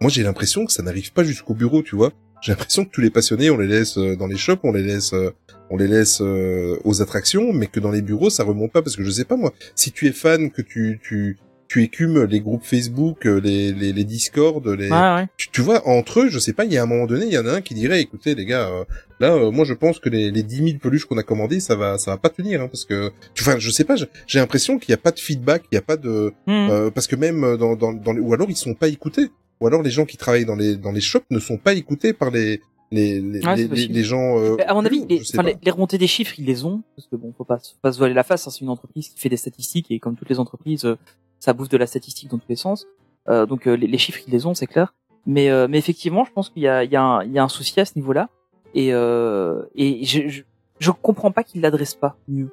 moi 0.00 0.08
j'ai 0.08 0.22
l'impression 0.22 0.64
que 0.64 0.72
ça 0.72 0.82
n'arrive 0.84 1.12
pas 1.12 1.24
jusqu'au 1.24 1.54
bureau, 1.54 1.82
tu 1.82 1.96
vois. 1.96 2.12
J'ai 2.40 2.52
l'impression 2.52 2.84
que 2.84 2.90
tous 2.90 3.00
les 3.00 3.10
passionnés, 3.10 3.50
on 3.50 3.58
les 3.58 3.66
laisse 3.66 3.98
euh, 3.98 4.16
dans 4.16 4.26
les 4.26 4.36
shops, 4.36 4.60
on 4.62 4.72
les 4.72 4.82
laisse 4.82 5.12
euh, 5.12 5.30
on 5.70 5.76
les 5.76 5.86
laisse 5.86 6.20
euh, 6.20 6.78
aux 6.84 7.00
attractions, 7.02 7.52
mais 7.52 7.66
que 7.66 7.80
dans 7.80 7.90
les 7.90 8.02
bureaux 8.02 8.30
ça 8.30 8.44
remonte 8.44 8.72
pas 8.72 8.82
parce 8.82 8.96
que 8.96 9.04
je 9.04 9.10
sais 9.10 9.24
pas 9.24 9.36
moi. 9.36 9.52
Si 9.74 9.92
tu 9.92 10.06
es 10.06 10.12
fan, 10.12 10.50
que 10.50 10.62
tu 10.62 11.00
tu 11.02 11.36
tu 11.68 11.84
écumes 11.84 12.24
les 12.24 12.40
groupes 12.40 12.64
Facebook, 12.64 13.24
les 13.26 13.72
les, 13.72 13.92
les 13.92 14.04
Discord, 14.04 14.66
les 14.66 14.90
ouais. 14.90 15.26
tu, 15.36 15.50
tu 15.50 15.60
vois 15.60 15.86
entre 15.86 16.22
eux, 16.22 16.28
je 16.28 16.40
sais 16.40 16.52
pas, 16.52 16.64
il 16.64 16.72
y 16.72 16.78
a 16.78 16.82
un 16.82 16.86
moment 16.86 17.06
donné, 17.06 17.26
il 17.26 17.32
y 17.32 17.38
en 17.38 17.46
a 17.46 17.52
un 17.52 17.60
qui 17.60 17.74
dirait 17.74 18.00
écoutez 18.00 18.34
les 18.34 18.44
gars, 18.44 18.68
euh, 18.68 18.84
là 19.20 19.34
euh, 19.34 19.52
moi 19.52 19.64
je 19.64 19.74
pense 19.74 20.00
que 20.00 20.08
les 20.08 20.32
les 20.32 20.42
10 20.42 20.56
000 20.56 20.78
peluches 20.82 21.04
qu'on 21.04 21.18
a 21.18 21.22
commandées, 21.22 21.60
ça 21.60 21.76
va 21.76 21.96
ça 21.98 22.10
va 22.10 22.16
pas 22.16 22.30
tenir 22.30 22.60
hein, 22.62 22.66
parce 22.66 22.84
que 22.84 23.12
enfin 23.40 23.56
je 23.60 23.70
sais 23.70 23.84
pas, 23.84 23.94
j'ai 24.26 24.38
l'impression 24.40 24.78
qu'il 24.80 24.90
y 24.90 24.94
a 24.94 24.98
pas 24.98 25.12
de 25.12 25.20
feedback, 25.20 25.62
il 25.70 25.76
y 25.76 25.78
a 25.78 25.82
pas 25.82 25.96
de 25.96 26.32
Hmm. 26.46 26.70
euh, 26.70 26.90
parce 26.90 27.06
que 27.06 27.14
même 27.14 27.56
dans 27.56 27.76
dans 27.76 27.92
dans 27.92 28.12
les, 28.14 28.20
ou 28.20 28.34
alors 28.34 28.50
ils 28.50 28.56
sont 28.56 28.74
pas 28.74 28.88
écoutés 28.88 29.30
ou 29.60 29.66
alors 29.66 29.82
les 29.82 29.90
gens 29.90 30.04
qui 30.06 30.16
travaillent 30.16 30.44
dans 30.46 30.56
les 30.56 30.76
dans 30.76 30.92
les 30.92 31.00
shops 31.00 31.24
ne 31.30 31.38
sont 31.38 31.58
pas 31.58 31.74
écoutés 31.74 32.12
par 32.12 32.30
les 32.30 32.60
les 32.90 33.20
les, 33.20 33.38
Ouais, 33.46 33.56
c'est 33.56 33.62
les, 33.62 33.68
possible. 33.68 33.94
les 33.94 34.02
gens 34.04 34.38
euh, 34.40 34.56
à 34.66 34.74
mon 34.74 34.84
avis, 34.84 35.04
les, 35.08 35.20
enfin, 35.32 35.42
les, 35.62 35.70
remontées 35.70 35.98
des 35.98 36.06
chiffres, 36.08 36.34
ils 36.38 36.44
les 36.44 36.64
ont, 36.64 36.82
parce 36.96 37.06
que 37.08 37.14
bon, 37.16 37.32
faut 37.36 37.44
pas, 37.44 37.58
faut 37.58 37.78
pas 37.80 37.92
se 37.92 37.98
voiler 37.98 38.14
la 38.14 38.24
face. 38.24 38.46
hein, 38.46 38.50
c'est 38.50 38.62
une 38.62 38.68
entreprise 38.68 39.08
qui 39.10 39.18
fait 39.20 39.28
des 39.28 39.36
statistiques 39.36 39.86
et 39.90 40.00
comme 40.00 40.16
toutes 40.16 40.28
les 40.28 40.40
entreprises, 40.40 40.84
euh, 40.84 40.96
ça 41.38 41.52
bouffe 41.52 41.68
de 41.68 41.76
la 41.76 41.86
statistique 41.86 42.30
dans 42.30 42.38
tous 42.38 42.48
les 42.48 42.56
sens. 42.56 42.86
Euh, 43.28 43.46
donc 43.46 43.68
euh, 43.68 43.74
les, 43.74 43.86
les 43.86 43.98
chiffres, 43.98 44.18
ils 44.26 44.32
les 44.32 44.44
ont, 44.46 44.54
c'est 44.54 44.66
clair. 44.66 44.94
Mais, 45.26 45.50
euh, 45.50 45.68
mais 45.68 45.78
effectivement, 45.78 46.24
je 46.24 46.32
pense 46.32 46.48
qu'il 46.50 46.62
y 46.62 46.68
a, 46.68 46.82
il 46.82 46.90
y, 46.90 46.96
a 46.96 47.02
un, 47.02 47.22
il 47.24 47.30
y 47.32 47.38
a 47.38 47.44
un 47.44 47.48
souci 47.48 47.78
à 47.78 47.84
ce 47.84 47.92
niveau-là. 47.96 48.28
Et, 48.74 48.92
euh, 48.92 49.62
et 49.76 50.04
je, 50.04 50.26
je, 50.28 50.42
je 50.78 50.90
comprends 50.90 51.30
pas 51.30 51.44
qu'ils 51.44 51.60
l'adressent 51.60 51.94
pas 51.94 52.16
mieux. 52.26 52.50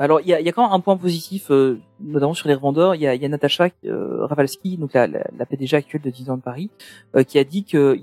Alors 0.00 0.22
il 0.22 0.28
y 0.28 0.32
a, 0.32 0.52
quand 0.52 0.62
même 0.62 0.72
un 0.72 0.80
point 0.80 0.96
positif, 0.96 1.50
euh, 1.50 1.78
notamment 2.00 2.32
sur 2.32 2.48
les 2.48 2.54
revendeurs. 2.54 2.94
Il 2.94 3.02
y 3.02 3.06
a, 3.06 3.14
y 3.14 3.24
a 3.24 3.28
Natacha 3.28 3.68
euh, 3.84 4.24
Ravalski, 4.24 4.78
donc 4.78 4.94
la, 4.94 5.06
PDG 5.46 5.76
actuelle 5.76 6.00
de 6.00 6.08
Disneyland 6.08 6.38
Paris, 6.38 6.70
euh, 7.14 7.22
qui 7.22 7.38
a 7.38 7.44
dit 7.44 7.64
que 7.64 8.00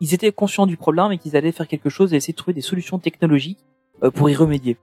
ils 0.00 0.14
étaient 0.14 0.32
conscients 0.32 0.66
du 0.66 0.78
problème 0.78 1.12
et 1.12 1.18
qu'ils 1.18 1.36
allaient 1.36 1.52
faire 1.52 1.68
quelque 1.68 1.90
chose 1.90 2.14
et 2.14 2.16
essayer 2.16 2.32
de 2.32 2.38
trouver 2.38 2.54
des 2.54 2.62
solutions 2.62 2.98
technologiques 2.98 3.58
euh, 4.02 4.10
pour 4.10 4.30
y 4.30 4.34
remédier. 4.34 4.78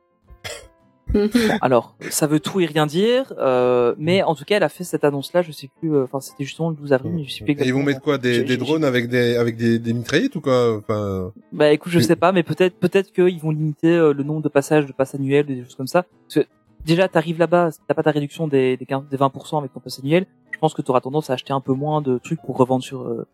Alors, 1.62 1.96
ça 2.10 2.28
veut 2.28 2.40
tout 2.40 2.60
et 2.60 2.66
rien 2.66 2.86
dire, 2.86 3.34
euh, 3.38 3.94
mais 3.98 4.24
en 4.24 4.36
tout 4.36 4.46
cas, 4.46 4.58
elle 4.58 4.64
a 4.64 4.70
fait 4.70 4.84
cette 4.84 5.04
annonce-là, 5.04 5.42
je 5.42 5.52
sais 5.52 5.70
plus, 5.80 5.94
euh, 5.96 6.04
enfin, 6.04 6.20
c'était 6.20 6.44
justement 6.44 6.70
le 6.70 6.76
12 6.76 6.94
avril, 6.94 7.12
mais 7.14 7.24
je 7.24 7.32
sais 7.32 7.44
plus 7.44 7.52
Et 7.52 7.56
ils 7.56 7.62
exactement. 7.62 7.80
vont 7.80 7.86
mettre 7.86 8.02
quoi 8.02 8.18
des, 8.18 8.58
drones 8.58 8.84
avec 8.84 9.08
des 9.10 9.36
avec 9.36 9.58
des, 9.58 9.80
des 9.80 9.94
mitraillettes 9.94 10.36
ou 10.36 10.42
quoi 10.42 10.78
Enfin, 10.78 11.32
Bah 11.52 11.72
écoute, 11.72 11.92
je 11.92 12.00
sais 12.00 12.16
pas, 12.16 12.32
mais 12.32 12.44
peut-être 12.44 12.76
peut-être 12.78 13.12
qu'ils 13.12 13.40
vont 13.40 13.52
limiter 13.52 13.90
euh, 13.96 14.14
le 14.14 14.24
nombre 14.24 14.42
de 14.42 14.50
passages 14.50 14.86
de 14.86 14.94
passes 14.94 15.16
annuelles, 15.16 15.46
des 15.46 15.64
choses 15.64 15.76
comme 15.76 15.88
ça. 15.88 16.04
Parce 16.28 16.46
que 16.46 16.52
déjà, 16.86 17.08
t'arrives 17.08 17.40
là-bas, 17.40 17.70
t'as 17.88 17.94
pas 17.94 18.04
ta 18.04 18.12
réduction 18.12 18.48
des, 18.48 18.78
des, 18.78 18.86
15, 18.86 19.04
des 19.10 19.18
20% 19.18 19.58
avec 19.60 19.74
ton 19.74 19.80
pass 19.80 20.00
annuel. 20.00 20.26
Je 20.52 20.58
pense 20.60 20.74
que 20.74 20.82
t'auras 20.82 21.02
tendance 21.02 21.30
à 21.30 21.34
acheter 21.34 21.54
un 21.54 21.62
peu 21.62 21.74
moins 21.74 22.02
de 22.02 22.18
trucs 22.20 22.42
pour 22.42 22.58
revendre 22.58 22.84
sur 22.84 23.02
euh, 23.02 23.26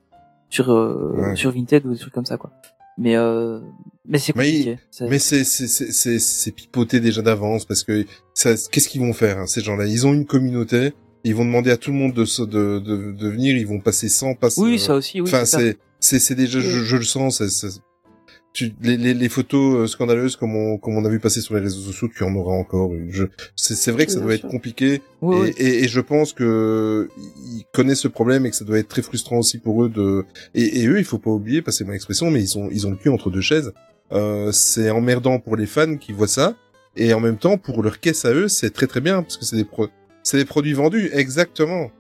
sur 0.50 0.72
euh, 0.72 1.14
Ouais. 1.18 1.36
sur 1.36 1.52
Vinted 1.52 1.86
ou 1.86 1.92
des 1.94 2.00
trucs 2.00 2.14
comme 2.14 2.26
ça, 2.26 2.38
quoi. 2.38 2.52
Mais 2.98 3.16
euh, 3.16 3.60
mais 4.08 4.18
c'est 4.20 4.36
Mais 4.36 4.46
compliqué. 4.52 4.80
C'est- 4.92 5.08
Mais 5.08 5.20
c'est 5.20 5.44
c'est 5.44 6.20
c'est 6.20 6.52
pipoté 6.52 7.00
déjà 7.00 7.22
d'avance 7.22 7.66
parce 7.66 7.84
que 7.84 8.06
ça 8.34 8.56
qu'est-ce 8.72 8.88
qu'ils 8.90 9.02
vont 9.02 9.14
faire 9.14 9.38
hein, 9.40 9.48
ces 9.48 9.62
gens-là? 9.62 9.86
Ils 9.86 10.08
ont 10.08 10.14
une 10.14 10.26
communauté, 10.26 10.94
ils 11.24 11.36
vont 11.36 11.46
demander 11.46 11.72
à 11.72 11.78
tout 11.78 11.92
le 11.92 11.98
monde 11.98 12.14
de 12.14 12.26
se 12.26 12.42
de 12.42 12.80
de, 12.80 13.12
de 13.12 13.28
venir, 13.30 13.56
ils 13.58 13.68
vont 13.68 13.80
passer 13.80 14.10
100 14.10 14.36
passes. 14.36 14.58
Oui, 14.58 14.76
euh, 14.76 14.78
ça 14.78 14.96
aussi, 14.96 15.22
oui. 15.22 15.28
Enfin 15.28 15.46
c'est 15.46 15.58
c'est 15.58 15.78
c'est 16.00 16.20
c'est 16.20 16.36
déjà 16.36 16.60
je, 16.60 16.84
je 16.84 16.96
le 16.96 17.04
sens 17.04 17.42
tu, 18.58 18.74
les, 18.82 18.98
les, 18.98 19.14
les 19.14 19.30
photos 19.30 19.76
euh, 19.76 19.88
scandaleuses 19.88 20.36
comme 20.36 20.56
on, 20.56 20.80
comme 20.80 20.98
on 20.98 21.06
a 21.06 21.10
vu 21.10 21.20
passer 21.20 21.42
sur 21.42 21.54
les 21.54 21.62
réseaux 21.62 21.80
sociaux, 21.80 22.10
tu 22.14 22.24
en 22.24 22.34
auras 22.36 22.56
encore. 22.56 22.92
Je, 23.10 23.26
c'est, 23.56 23.92
vrai 23.92 24.08
que 24.08 24.12
ça 24.12 24.20
doit 24.20 24.36
sûr. 24.36 24.46
être 24.46 24.52
compliqué 24.52 25.04
Oui, 25.22 25.36
et, 25.36 25.42
oui. 25.42 25.54
et, 25.60 25.84
et 25.84 25.88
je 25.88 26.00
pense 26.00 26.34
que 26.34 27.08
ils 27.18 27.66
connaissent 27.72 28.00
ce 28.00 28.08
problème 28.08 28.48
et 28.48 28.50
que 28.50 28.56
ça 28.56 28.66
doit 28.66 28.80
être 28.80 28.88
très 28.88 29.04
frustrant 29.04 29.38
aussi 29.38 29.60
pour 29.60 29.84
eux 29.84 29.90
de. 29.90 30.26
Et, 30.56 30.82
et 30.82 30.88
eux, 30.88 30.98
il 30.98 31.06
faut 31.06 31.20
pas 31.20 31.30
oublier, 31.30 31.62
passer 31.62 31.84
mon 31.86 31.94
expression, 31.94 32.32
mais 32.32 32.42
ils 32.42 32.48
sont 32.48 32.68
ils 32.72 32.88
ont 32.88 32.90
le 32.90 32.96
cul 32.96 33.10
entre 33.10 33.30
deux 33.30 33.42
chaises. 33.42 33.74
Euh, 34.12 34.52
c'est 34.52 34.90
emmerdant 34.90 35.38
pour 35.38 35.56
les 35.56 35.68
fans 35.68 35.98
qui 35.98 36.12
voient 36.12 36.28
ça 36.28 36.56
et 36.96 37.14
en 37.14 37.20
même 37.20 37.38
temps 37.38 37.60
pour 37.60 37.84
leur 37.84 38.00
caisse 38.00 38.26
à 38.26 38.34
eux, 38.34 38.48
c'est 38.48 38.72
très 38.72 38.88
très 38.88 39.02
bien 39.02 39.22
parce 39.22 39.38
que 39.38 39.46
c'est 39.46 39.58
des 39.58 39.66
pro... 39.66 39.88
c'est 40.24 40.38
des 40.38 40.46
produits 40.46 40.74
vendus 40.74 41.12
exactement. 41.14 41.92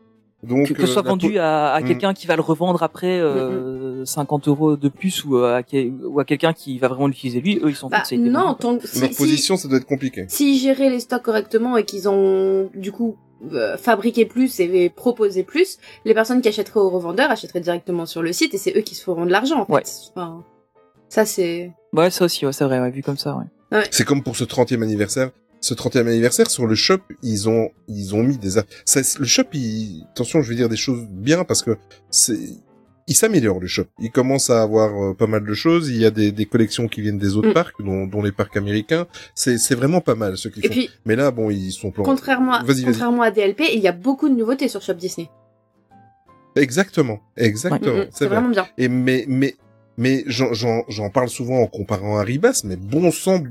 Donc 0.43 0.67
que, 0.67 0.73
que 0.73 0.85
ce 0.85 0.93
soit 0.93 1.01
euh, 1.03 1.09
vendu 1.09 1.39
à, 1.39 1.73
à 1.73 1.81
Mm. 1.81 1.85
quelqu'un 1.87 2.13
qui 2.13 2.27
va 2.27 2.35
le 2.35 2.41
revendre 2.43 2.83
après 2.83 3.19
euh, 3.19 4.05
50 4.05 4.47
euros 4.47 4.77
de 4.77 4.87
plus 4.89 5.25
ou 5.25 5.37
à, 5.37 5.63
quel- 5.63 5.93
ou 6.05 6.19
à 6.19 6.25
quelqu'un 6.25 6.53
qui 6.53 6.77
va 6.77 6.87
vraiment 6.89 7.07
l'utiliser 7.07 7.41
lui, 7.41 7.59
eux 7.63 7.69
ils 7.69 7.75
s'en 7.75 7.89
Bah, 7.89 8.03
foutent. 8.07 8.19
non, 8.19 8.53
tant 8.53 8.77
que 8.77 8.87
si, 8.87 8.99
leur 9.01 9.09
si- 9.11 9.15
position, 9.17 9.57
ça 9.57 9.67
doit 9.67 9.77
être 9.79 9.87
compliqué. 9.87 10.25
s'ils 10.29 10.59
géraient 10.59 10.89
les 10.91 10.99
stocks 10.99 11.23
correctement 11.23 11.75
et 11.77 11.83
qu'ils 11.85 12.07
ont 12.07 12.69
du 12.75 12.91
coup 12.91 13.17
euh, 13.51 13.77
fabriqué 13.77 14.25
plus 14.25 14.59
et 14.59 14.89
proposé 14.89 15.43
plus, 15.43 15.77
les 16.05 16.13
personnes 16.13 16.41
qui 16.41 16.47
achèteraient 16.49 16.79
aux 16.79 16.89
revendeurs 16.89 17.29
achèteraient 17.31 17.59
directement 17.61 18.05
sur 18.05 18.21
le 18.21 18.31
site 18.33 18.53
et 18.53 18.57
c'est 18.57 18.75
eux 18.77 18.81
qui 18.81 18.93
se 18.95 19.03
feront 19.03 19.25
de 19.25 19.31
l'argent 19.31 19.61
en 19.61 19.65
fait. 19.65 19.73
Ouais. 19.73 19.83
Enfin, 20.15 20.43
ça 21.09 21.25
c'est. 21.25 21.71
Ouais, 21.93 22.09
ça 22.11 22.25
aussi, 22.25 22.45
ouais, 22.45 22.53
c'est 22.53 22.63
vrai, 22.65 22.79
ouais, 22.79 22.91
vu 22.91 23.01
comme 23.01 23.17
ça, 23.17 23.35
ouais. 23.71 23.83
C'est 23.91 24.05
comme 24.05 24.21
pour 24.23 24.35
ce 24.35 24.43
30e 24.43 24.81
anniversaire. 24.83 25.31
Ce 25.59 25.73
30e 25.73 26.07
anniversaire, 26.07 26.49
sur 26.49 26.67
le 26.67 26.75
shop, 26.75 26.99
ils 27.23 27.49
ont, 27.49 27.71
ils 27.87 28.13
ont 28.15 28.21
mis 28.23 28.37
des, 28.37 28.57
a- 28.59 28.63
ça, 28.85 29.01
le 29.19 29.25
shop, 29.25 29.43
il, 29.53 30.05
attention, 30.11 30.41
je 30.41 30.49
vais 30.49 30.55
dire 30.55 30.69
des 30.69 30.77
choses 30.77 31.05
bien 31.09 31.43
parce 31.43 31.63
que 31.63 31.77
c'est, 32.11 32.37
il 33.07 33.15
s'améliore, 33.15 33.59
le 33.59 33.67
shop. 33.67 33.85
Il 33.99 34.11
commence 34.11 34.49
à 34.49 34.61
avoir 34.61 34.93
euh, 35.01 35.13
pas 35.13 35.27
mal 35.27 35.45
de 35.45 35.53
choses. 35.53 35.89
Il 35.89 35.97
y 35.97 36.05
a 36.05 36.11
des, 36.11 36.31
des 36.31 36.45
collections 36.45 36.87
qui 36.87 37.01
viennent 37.01 37.17
des 37.17 37.35
autres 37.35 37.49
Mm. 37.49 37.53
parcs, 37.53 37.81
dont, 37.83 38.05
dont 38.05 38.21
les 38.21 38.31
parcs 38.31 38.55
américains. 38.57 39.07
C'est, 39.33 39.57
c'est 39.57 39.75
vraiment 39.75 39.99
pas 40.01 40.13
mal, 40.15 40.37
ce 40.37 40.47
qu'ils 40.49 40.63
font. 40.63 40.69
puis 40.73 40.89
Mais 41.05 41.15
là, 41.15 41.31
bon, 41.31 41.49
ils 41.49 41.71
sont 41.71 41.89
plan- 41.91 42.03
contrairement 42.03 42.53
à, 42.53 42.63
contrairement 42.63 43.21
à 43.23 43.31
DLP, 43.31 43.63
il 43.73 43.79
y 43.79 43.87
a 43.87 43.93
beaucoup 43.93 44.29
de 44.29 44.35
nouveautés 44.35 44.67
sur 44.67 44.81
Shop 44.81 44.93
Disney. 44.93 45.29
Exactement. 46.55 47.19
Exactement. 47.35 47.93
Mm, 47.95 47.99
mm, 47.99 48.05
C'est 48.11 48.17
c'est 48.17 48.25
vrai. 48.25 48.35
vraiment 48.35 48.49
bien. 48.51 48.67
Et 48.77 48.89
mais, 48.89 49.25
mais, 49.27 49.55
mais 49.97 50.23
j'en, 50.27 50.53
j'en, 50.53 50.83
j'en 50.89 51.09
parle 51.09 51.29
souvent 51.29 51.61
en 51.61 51.67
comparant 51.67 52.17
à 52.17 52.23
Ribas, 52.23 52.61
mais 52.63 52.75
bon 52.75 53.11
sang, 53.11 53.41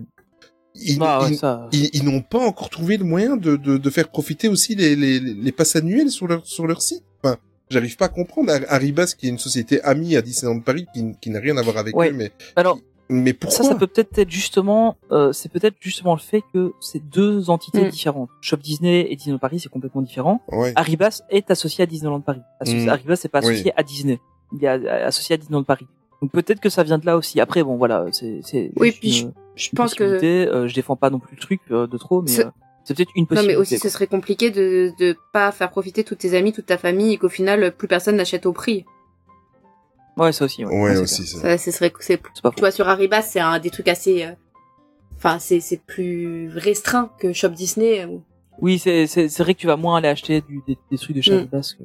ils, 0.80 0.98
Ah 1.00 1.22
ouais, 1.22 1.30
ils- 1.32 1.36
ça. 1.38 1.68
ils, 1.72 1.90
ils 1.92 2.04
n'ont 2.04 2.20
pas 2.22 2.38
encore 2.38 2.70
trouvé 2.70 2.96
le 2.96 3.04
moyen 3.04 3.36
de, 3.36 3.56
de, 3.56 3.76
de 3.78 3.90
faire 3.90 4.08
profiter 4.08 4.48
aussi 4.48 4.74
les, 4.74 4.96
les, 4.96 5.18
les 5.20 5.52
passes 5.52 5.76
annuelles 5.76 6.10
sur 6.10 6.26
leur, 6.26 6.46
sur 6.46 6.66
leur 6.66 6.82
site. 6.82 7.02
Enfin, 7.22 7.36
j'arrive 7.70 7.96
pas 7.96 8.06
à 8.06 8.08
comprendre. 8.08 8.50
Ar- 8.52 8.60
Arribas, 8.68 9.14
qui 9.18 9.26
est 9.26 9.30
une 9.30 9.38
société 9.38 9.80
amie 9.82 10.16
à 10.16 10.22
Disneyland 10.22 10.60
Paris, 10.60 10.86
qui, 10.94 11.04
qui 11.20 11.30
n'a 11.30 11.40
rien 11.40 11.56
à 11.56 11.62
voir 11.62 11.76
avec 11.78 11.96
Ouais. 11.96 12.10
eux, 12.10 12.14
mais, 12.14 12.30
Alors, 12.56 12.78
mais 13.08 13.32
pourquoi 13.32 13.64
ça, 13.64 13.70
ça 13.70 13.74
peut 13.76 13.86
peut-être 13.86 14.18
être 14.18 14.30
justement, 14.30 14.96
euh, 15.12 15.32
c'est 15.32 15.48
peut-être 15.48 15.76
justement 15.80 16.14
le 16.14 16.20
fait 16.20 16.42
que 16.52 16.72
c'est 16.80 16.98
deux 17.08 17.50
entités 17.50 17.84
Mm. 17.84 17.90
différentes. 17.90 18.28
Shop 18.40 18.56
Disney 18.56 19.06
et 19.10 19.14
Disneyland 19.16 19.38
Paris, 19.38 19.60
c'est 19.60 19.68
complètement 19.68 20.02
différent. 20.02 20.40
Ouais. 20.50 20.72
Arribas 20.74 21.22
est 21.30 21.50
associé 21.50 21.82
à 21.84 21.86
Disneyland 21.86 22.20
Paris. 22.20 22.40
Associ- 22.60 22.84
Mm. 22.84 22.88
Arribas 22.88 23.20
n'est 23.22 23.30
pas 23.30 23.40
Oui. 23.44 23.54
associé 23.54 23.72
à 23.76 23.82
Disney. 23.82 24.18
Il 24.52 24.64
est 24.64 24.68
associé 24.68 25.34
à 25.34 25.36
Disneyland 25.36 25.62
Paris. 25.64 25.86
Donc 26.22 26.32
peut-être 26.32 26.60
que 26.60 26.68
ça 26.70 26.82
vient 26.82 26.98
de 26.98 27.06
là 27.06 27.16
aussi. 27.16 27.40
Après, 27.40 27.62
bon, 27.62 27.76
voilà, 27.76 28.06
c'est, 28.10 28.40
c'est 28.42 28.72
Oui, 28.76 28.90
puis 28.92 29.20
une- 29.20 29.32
Je 29.56 29.70
pense 29.74 29.94
que. 29.94 30.04
Euh, 30.04 30.68
je 30.68 30.74
défends 30.74 30.96
pas 30.96 31.10
non 31.10 31.18
plus 31.18 31.34
le 31.34 31.40
truc 31.40 31.60
euh, 31.70 31.86
de 31.86 31.96
trop, 31.98 32.22
mais 32.22 32.28
C'est- 32.30 32.44
euh, 32.46 32.50
c'est 32.84 32.94
peut-être 32.96 33.10
une 33.16 33.22
non 33.22 33.26
possibilité. 33.26 33.54
mais 33.54 33.60
aussi 33.60 33.78
quoi. 33.80 33.90
ce 33.90 33.92
serait 33.94 34.06
compliqué 34.06 34.50
de 34.50 34.92
de 35.00 35.16
pas 35.32 35.50
faire 35.50 35.70
profiter 35.70 36.04
tous 36.04 36.14
tes 36.14 36.36
amis, 36.36 36.52
toute 36.52 36.66
ta 36.66 36.78
famille 36.78 37.14
et 37.14 37.18
qu'au 37.18 37.28
final 37.28 37.72
plus 37.76 37.88
personne 37.88 38.16
n'achète 38.16 38.46
au 38.46 38.52
prix. 38.52 38.84
Ouais, 40.16 40.32
ça 40.32 40.44
aussi. 40.46 40.64
Ouais, 40.64 40.80
Ouais, 40.82 40.94
c'est 40.94 41.02
aussi. 41.02 41.26
ça. 41.26 41.40
Ça, 41.40 41.58
ce 41.58 41.70
serait, 41.70 41.92
c'est, 42.00 42.18
tu 42.22 42.60
vois, 42.60 42.70
sur 42.70 42.88
Arribas, 42.88 43.22
c'est 43.22 43.40
un 43.40 43.58
des 43.58 43.68
trucs 43.70 43.88
assez, 43.88 44.24
euh, 44.24 44.30
enfin, 45.16 45.38
c'est, 45.38 45.60
c'est 45.60 45.80
plus 45.84 46.48
restreint 46.56 47.10
que 47.18 47.32
Shop 47.34 47.48
Disney. 47.50 48.06
Oui, 48.62 48.78
c'est 48.78 49.06
c'est 49.06 49.28
c'est 49.28 49.42
vrai 49.42 49.52
que 49.54 49.58
tu 49.60 49.66
vas 49.66 49.76
moins 49.76 49.98
aller 49.98 50.08
acheter 50.08 50.40
du, 50.40 50.62
des, 50.66 50.78
des 50.90 50.96
trucs 50.96 51.14
de 51.16 51.20
chez 51.20 51.32
Mm. 51.34 51.38
Adidas 51.40 51.74
que. 51.78 51.84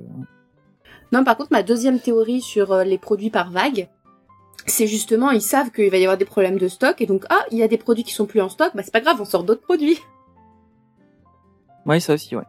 Non, 1.12 1.26
par 1.26 1.36
contre, 1.36 1.52
ma 1.52 1.62
deuxième 1.64 2.00
théorie 2.00 2.40
sur 2.42 2.72
euh, 2.72 2.84
les 2.86 2.98
produits 2.98 3.30
par 3.32 3.52
vague, 3.52 3.90
c'est 4.66 4.88
justement, 4.88 5.32
ils 5.32 5.42
savent 5.42 5.72
qu'il 5.72 5.90
va 5.90 5.98
y 5.98 6.04
avoir 6.04 6.18
des 6.18 6.26
problèmes 6.26 6.58
de 6.58 6.68
stock, 6.68 7.02
et 7.02 7.06
donc, 7.06 7.26
ah, 7.30 7.44
il 7.52 7.58
y 7.58 7.64
a 7.64 7.68
des 7.68 7.78
produits 7.78 8.04
qui 8.04 8.14
sont 8.14 8.26
plus 8.26 8.42
en 8.42 8.50
stock, 8.50 8.72
bah 8.76 8.82
c'est 8.84 8.94
pas 8.94 9.02
grave, 9.02 9.18
on 9.20 9.26
sort 9.26 9.44
d'autres 9.44 9.62
produits. 9.62 10.00
Ouais, 11.86 12.00
ça 12.00 12.14
aussi, 12.14 12.36
ouais. 12.36 12.44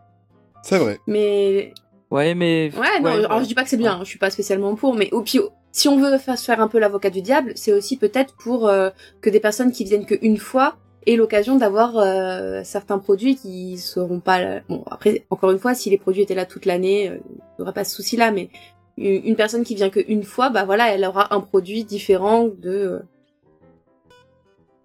C'est 0.62 0.78
vrai. 0.78 0.98
Mais, 1.06 1.72
Ouais, 2.10 2.34
mais. 2.34 2.70
ouais, 2.78 3.00
non, 3.00 3.08
alors 3.10 3.40
je 3.40 3.46
dis 3.46 3.54
pas 3.54 3.62
que 3.64 3.70
c'est 3.70 3.76
bien, 3.78 3.94
hein, 3.94 4.00
je 4.02 4.08
suis 4.10 4.18
pas 4.18 4.30
spécialement 4.30 4.74
pour, 4.74 4.94
mais, 4.94 5.12
ou 5.14 5.22
puis, 5.22 5.40
si 5.72 5.88
on 5.88 5.98
veut 5.98 6.18
fa- 6.18 6.36
faire 6.36 6.60
un 6.60 6.68
peu 6.68 6.78
l'avocat 6.78 7.08
du 7.10 7.22
diable, 7.22 7.52
c'est 7.56 7.72
aussi 7.72 7.96
peut-être 7.96 8.34
pour 8.36 8.68
euh, 8.68 8.90
que 9.22 9.30
des 9.30 9.40
personnes 9.40 9.72
qui 9.72 9.84
viennent 9.84 10.04
qu'une 10.04 10.36
fois 10.36 10.76
aient 11.06 11.16
l'occasion 11.16 11.56
d'avoir 11.56 11.96
euh, 11.96 12.60
certains 12.64 12.98
produits 12.98 13.34
qui 13.36 13.78
seront 13.78 14.20
pas, 14.20 14.38
là- 14.40 14.60
bon, 14.68 14.84
après, 14.90 15.24
encore 15.30 15.50
une 15.50 15.58
fois, 15.58 15.74
si 15.74 15.88
les 15.88 15.96
produits 15.98 16.22
étaient 16.22 16.34
là 16.34 16.44
toute 16.44 16.66
l'année, 16.66 17.08
euh, 17.08 17.16
il 17.26 17.36
n'y 17.58 17.62
aurait 17.62 17.72
pas 17.72 17.84
ce 17.84 17.94
souci-là, 17.96 18.30
mais 18.30 18.50
une 18.98 19.36
personne 19.36 19.64
qui 19.64 19.74
vient 19.74 19.90
qu'une 19.90 20.22
fois, 20.22 20.50
bah 20.50 20.64
voilà, 20.64 20.94
elle 20.94 21.04
aura 21.04 21.34
un 21.34 21.40
produit 21.40 21.84
différent 21.84 22.44
de 22.48 22.70
euh, 22.70 22.98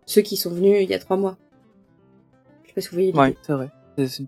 ceux 0.06 0.22
qui 0.22 0.38
sont 0.38 0.52
venus 0.52 0.82
il 0.82 0.90
y 0.90 0.94
a 0.94 1.00
trois 1.00 1.18
mois. 1.18 1.38
Je 2.64 2.70
sais 2.70 2.74
pas 2.76 2.82
si 2.82 2.88
vous 2.90 2.94
voyez. 2.96 3.08
l'idée. 3.12 3.20
Ouais, 3.20 3.36
c'est 3.42 3.54
vrai. 3.54 3.70
C'est- 3.98 4.08
c'est- 4.08 4.24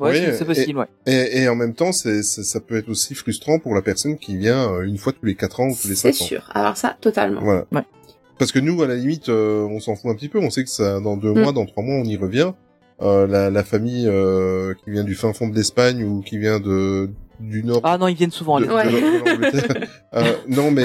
Ouais, 0.00 0.10
Oui, 0.10 0.16
c'est- 0.16 0.32
c'est 0.32 0.42
et- 0.42 0.46
possible, 0.46 0.78
ouais. 0.80 0.86
Et, 1.06 1.42
et 1.42 1.48
en 1.48 1.54
même 1.54 1.72
temps, 1.72 1.92
c'est, 1.92 2.24
c'est- 2.24 2.42
ça 2.42 2.58
peut 2.60 2.76
être 2.76 2.88
aussi 2.88 3.14
frustrant 3.14 3.60
pour 3.60 3.74
la 3.76 3.80
personne 3.82 4.18
qui 4.18 4.36
vient 4.36 4.72
euh, 4.72 4.82
une 4.82 4.98
fois 4.98 5.12
tous 5.12 5.24
les 5.24 5.36
4 5.36 5.60
ans 5.60 5.68
ou 5.68 5.76
tous 5.80 5.86
les 5.86 5.94
C'est 5.94 6.12
5 6.12 6.24
ans. 6.24 6.26
sûr. 6.26 6.50
Alors 6.52 6.76
ça, 6.76 6.96
totalement. 7.00 7.40
Voilà. 7.40 7.64
Ouais. 7.70 7.82
Parce 8.38 8.50
que 8.50 8.58
nous, 8.58 8.82
à 8.82 8.88
la 8.88 8.96
limite, 8.96 9.28
euh, 9.28 9.62
on 9.70 9.78
s'en 9.78 9.94
fout 9.94 10.10
un 10.10 10.16
petit 10.16 10.28
peu. 10.28 10.40
On 10.40 10.50
sait 10.50 10.64
que 10.64 10.70
ça, 10.70 10.98
dans 11.00 11.16
deux 11.16 11.32
Mm. 11.32 11.40
mois, 11.42 11.52
dans 11.52 11.64
trois 11.64 11.84
mois, 11.84 11.94
on 11.94 12.04
y 12.04 12.16
revient. 12.16 12.52
Euh, 13.02 13.28
la, 13.28 13.50
la 13.50 13.62
famille 13.64 14.06
euh, 14.08 14.74
qui 14.84 14.90
vient 14.90 15.04
du 15.04 15.14
fin 15.14 15.32
fond 15.32 15.48
de 15.48 15.54
l'Espagne 15.54 16.02
ou 16.04 16.22
qui 16.22 16.38
vient 16.38 16.58
de 16.58 17.08
du 17.40 17.64
nord 17.64 17.80
Ah 17.84 17.98
non, 17.98 18.08
ils 18.08 18.14
viennent 18.16 18.30
souvent, 18.30 18.58
de, 18.58 18.64
les... 18.64 18.68
de 18.68 18.74
Ouais. 18.74 19.88
euh, 20.14 20.36
non, 20.48 20.70
mais 20.70 20.84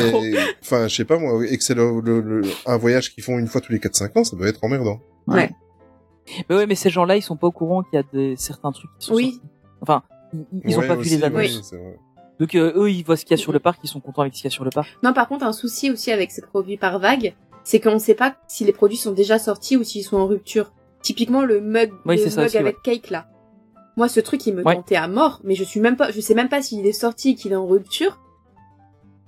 enfin, 0.62 0.88
je 0.88 0.95
sais 0.95 1.05
pas 1.05 1.17
moi, 1.17 1.45
et 1.45 1.57
que 1.57 1.63
c'est 1.63 1.75
le, 1.75 2.01
le- 2.01 2.21
le- 2.21 2.41
un 2.65 2.77
voyage 2.77 3.13
qu'ils 3.13 3.23
font 3.23 3.38
une 3.38 3.47
fois 3.47 3.62
tous 3.62 3.71
les 3.71 3.79
4-5 3.79 4.19
ans, 4.19 4.23
ça 4.23 4.35
doit 4.35 4.47
être 4.47 4.63
emmerdant. 4.63 4.99
Ouais. 5.27 5.49
Mais 6.49 6.55
ouais, 6.55 6.65
mais 6.67 6.75
ces 6.75 6.89
gens-là, 6.89 7.15
ils 7.17 7.21
sont 7.21 7.35
pas 7.38 7.47
au 7.47 7.51
courant 7.51 7.83
qu'il 7.83 7.97
y 7.97 7.97
a 7.99 8.03
des, 8.13 8.35
certains 8.35 8.71
trucs 8.71 8.89
qui 8.99 9.07
sont 9.07 9.15
Oui. 9.15 9.31
sortis. 9.33 9.41
Enfin, 9.81 10.03
ils, 10.33 10.45
ils 10.65 10.75
ont 10.77 10.81
Ouais, 10.81 10.88
pas 10.88 10.95
vu 10.95 11.01
aussi, 11.01 11.17
les 11.17 11.23
annonces. 11.23 11.39
oui, 11.41 11.59
c'est 11.63 11.77
vrai. 11.77 11.97
Donc 12.39 12.55
euh, 12.55 12.71
eux, 12.75 12.89
ils 12.91 13.03
voient 13.03 13.17
ce 13.17 13.25
qu'il 13.25 13.35
y 13.35 13.39
a 13.39 13.41
sur 13.41 13.51
le 13.51 13.59
parc, 13.59 13.79
ils 13.83 13.88
sont 13.89 13.99
contents 13.99 14.21
avec 14.21 14.33
ce 14.33 14.41
qu'il 14.41 14.49
y 14.49 14.53
a 14.53 14.55
sur 14.55 14.63
le 14.63 14.69
parc. 14.69 14.88
Non, 15.03 15.12
par 15.13 15.27
contre, 15.27 15.43
un 15.45 15.53
souci 15.53 15.91
aussi 15.91 16.12
avec 16.12 16.31
ces 16.31 16.41
produits 16.41 16.77
par 16.77 16.97
vague, 16.99 17.33
c'est 17.63 17.79
qu'on 17.79 17.93
ne 17.95 17.99
sait 17.99 18.13
pas 18.15 18.35
si 18.47 18.63
les 18.63 18.71
produits 18.71 18.97
sont 18.97 19.12
déjà 19.12 19.38
sortis 19.39 19.75
ou 19.75 19.83
s'ils 19.83 20.03
sont 20.03 20.17
en 20.17 20.25
rupture. 20.27 20.71
Typiquement, 21.01 21.43
le 21.43 21.59
mug, 21.62 21.91
Oui, 22.05 22.15
le 22.17 22.23
c'est 22.23 22.29
ça 22.29 22.41
mug 22.41 22.47
aussi, 22.47 22.57
avec 22.57 22.81
cake 22.81 23.09
là. 23.09 23.27
Moi, 23.99 24.07
ce 24.07 24.19
truc, 24.21 24.45
il 24.47 24.55
me 24.55 24.63
Ouais. 24.63 24.75
tentait 24.75 24.95
à 24.95 25.07
mort, 25.07 25.41
mais 25.43 25.53
je 25.55 25.63
suis 25.63 25.79
même 25.81 25.95
pas, 25.97 26.09
je 26.12 26.19
sais 26.21 26.33
même 26.33 26.47
pas 26.49 26.62
s'il 26.62 26.85
est 26.88 26.93
sorti, 26.93 27.35
qu'il 27.35 27.51
est 27.51 27.55
en 27.57 27.67
rupture. 27.67 28.17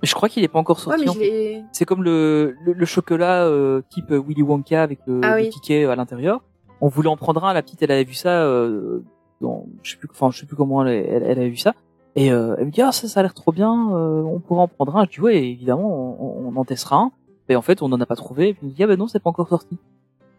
Mais 0.02 0.08
je 0.08 0.14
crois 0.14 0.28
qu'il 0.28 0.42
est 0.42 0.48
pas 0.48 0.58
encore 0.58 0.80
sorti. 0.80 1.04
mais. 1.18 1.62
C'est 1.72 1.84
comme 1.84 2.02
le, 2.02 2.56
le, 2.64 2.72
le 2.72 2.86
chocolat 2.86 3.44
euh, 3.44 3.82
type 3.90 4.10
Willy 4.10 4.42
Wonka 4.42 4.82
avec 4.82 4.98
le, 5.06 5.20
Ah 5.22 5.36
le 5.36 5.42
oui. 5.44 5.50
ticket 5.50 5.84
à 5.84 5.94
l'intérieur. 5.94 6.40
On 6.80 6.88
voulait 6.88 7.08
en 7.10 7.16
prendre 7.16 7.44
un. 7.44 7.52
La 7.52 7.62
petite, 7.62 7.82
elle 7.82 7.92
avait 7.92 8.02
vu 8.04 8.14
ça. 8.14 8.42
Euh, 8.44 9.04
dans, 9.42 9.66
je 9.82 9.92
sais 9.92 9.96
plus, 9.98 10.08
enfin, 10.10 10.30
je 10.32 10.40
sais 10.40 10.46
plus 10.46 10.56
comment 10.56 10.84
elle, 10.86 11.04
elle, 11.06 11.22
elle 11.22 11.38
avait 11.38 11.50
vu 11.50 11.56
ça. 11.58 11.74
Et 12.16 12.32
euh, 12.32 12.56
elle 12.58 12.66
me 12.66 12.70
dit 12.70 12.80
ah 12.82 12.92
ça, 12.92 13.06
ça 13.08 13.20
a 13.20 13.22
l'air 13.22 13.34
trop 13.34 13.52
bien. 13.52 13.70
euh, 13.94 14.22
on 14.22 14.40
pourrait 14.40 14.62
en 14.62 14.68
prendre 14.68 14.96
un. 14.96 15.04
Je 15.04 15.10
dis 15.10 15.20
ouais, 15.20 15.36
évidemment, 15.36 16.16
on, 16.20 16.48
on 16.48 16.56
en 16.56 16.64
testera 16.64 16.96
un. 16.96 17.10
Et 17.48 17.56
en 17.56 17.62
fait, 17.62 17.82
on 17.82 17.88
n'en 17.88 18.00
a 18.00 18.06
pas 18.06 18.16
trouvé. 18.16 18.48
Et 18.48 18.54
puis 18.54 18.60
elle 18.62 18.68
me 18.70 18.74
dit 18.74 18.82
ah 18.82 18.86
ben 18.86 18.98
non, 18.98 19.06
c'est 19.06 19.20
pas 19.22 19.28
encore 19.30 19.48
sorti. 19.48 19.76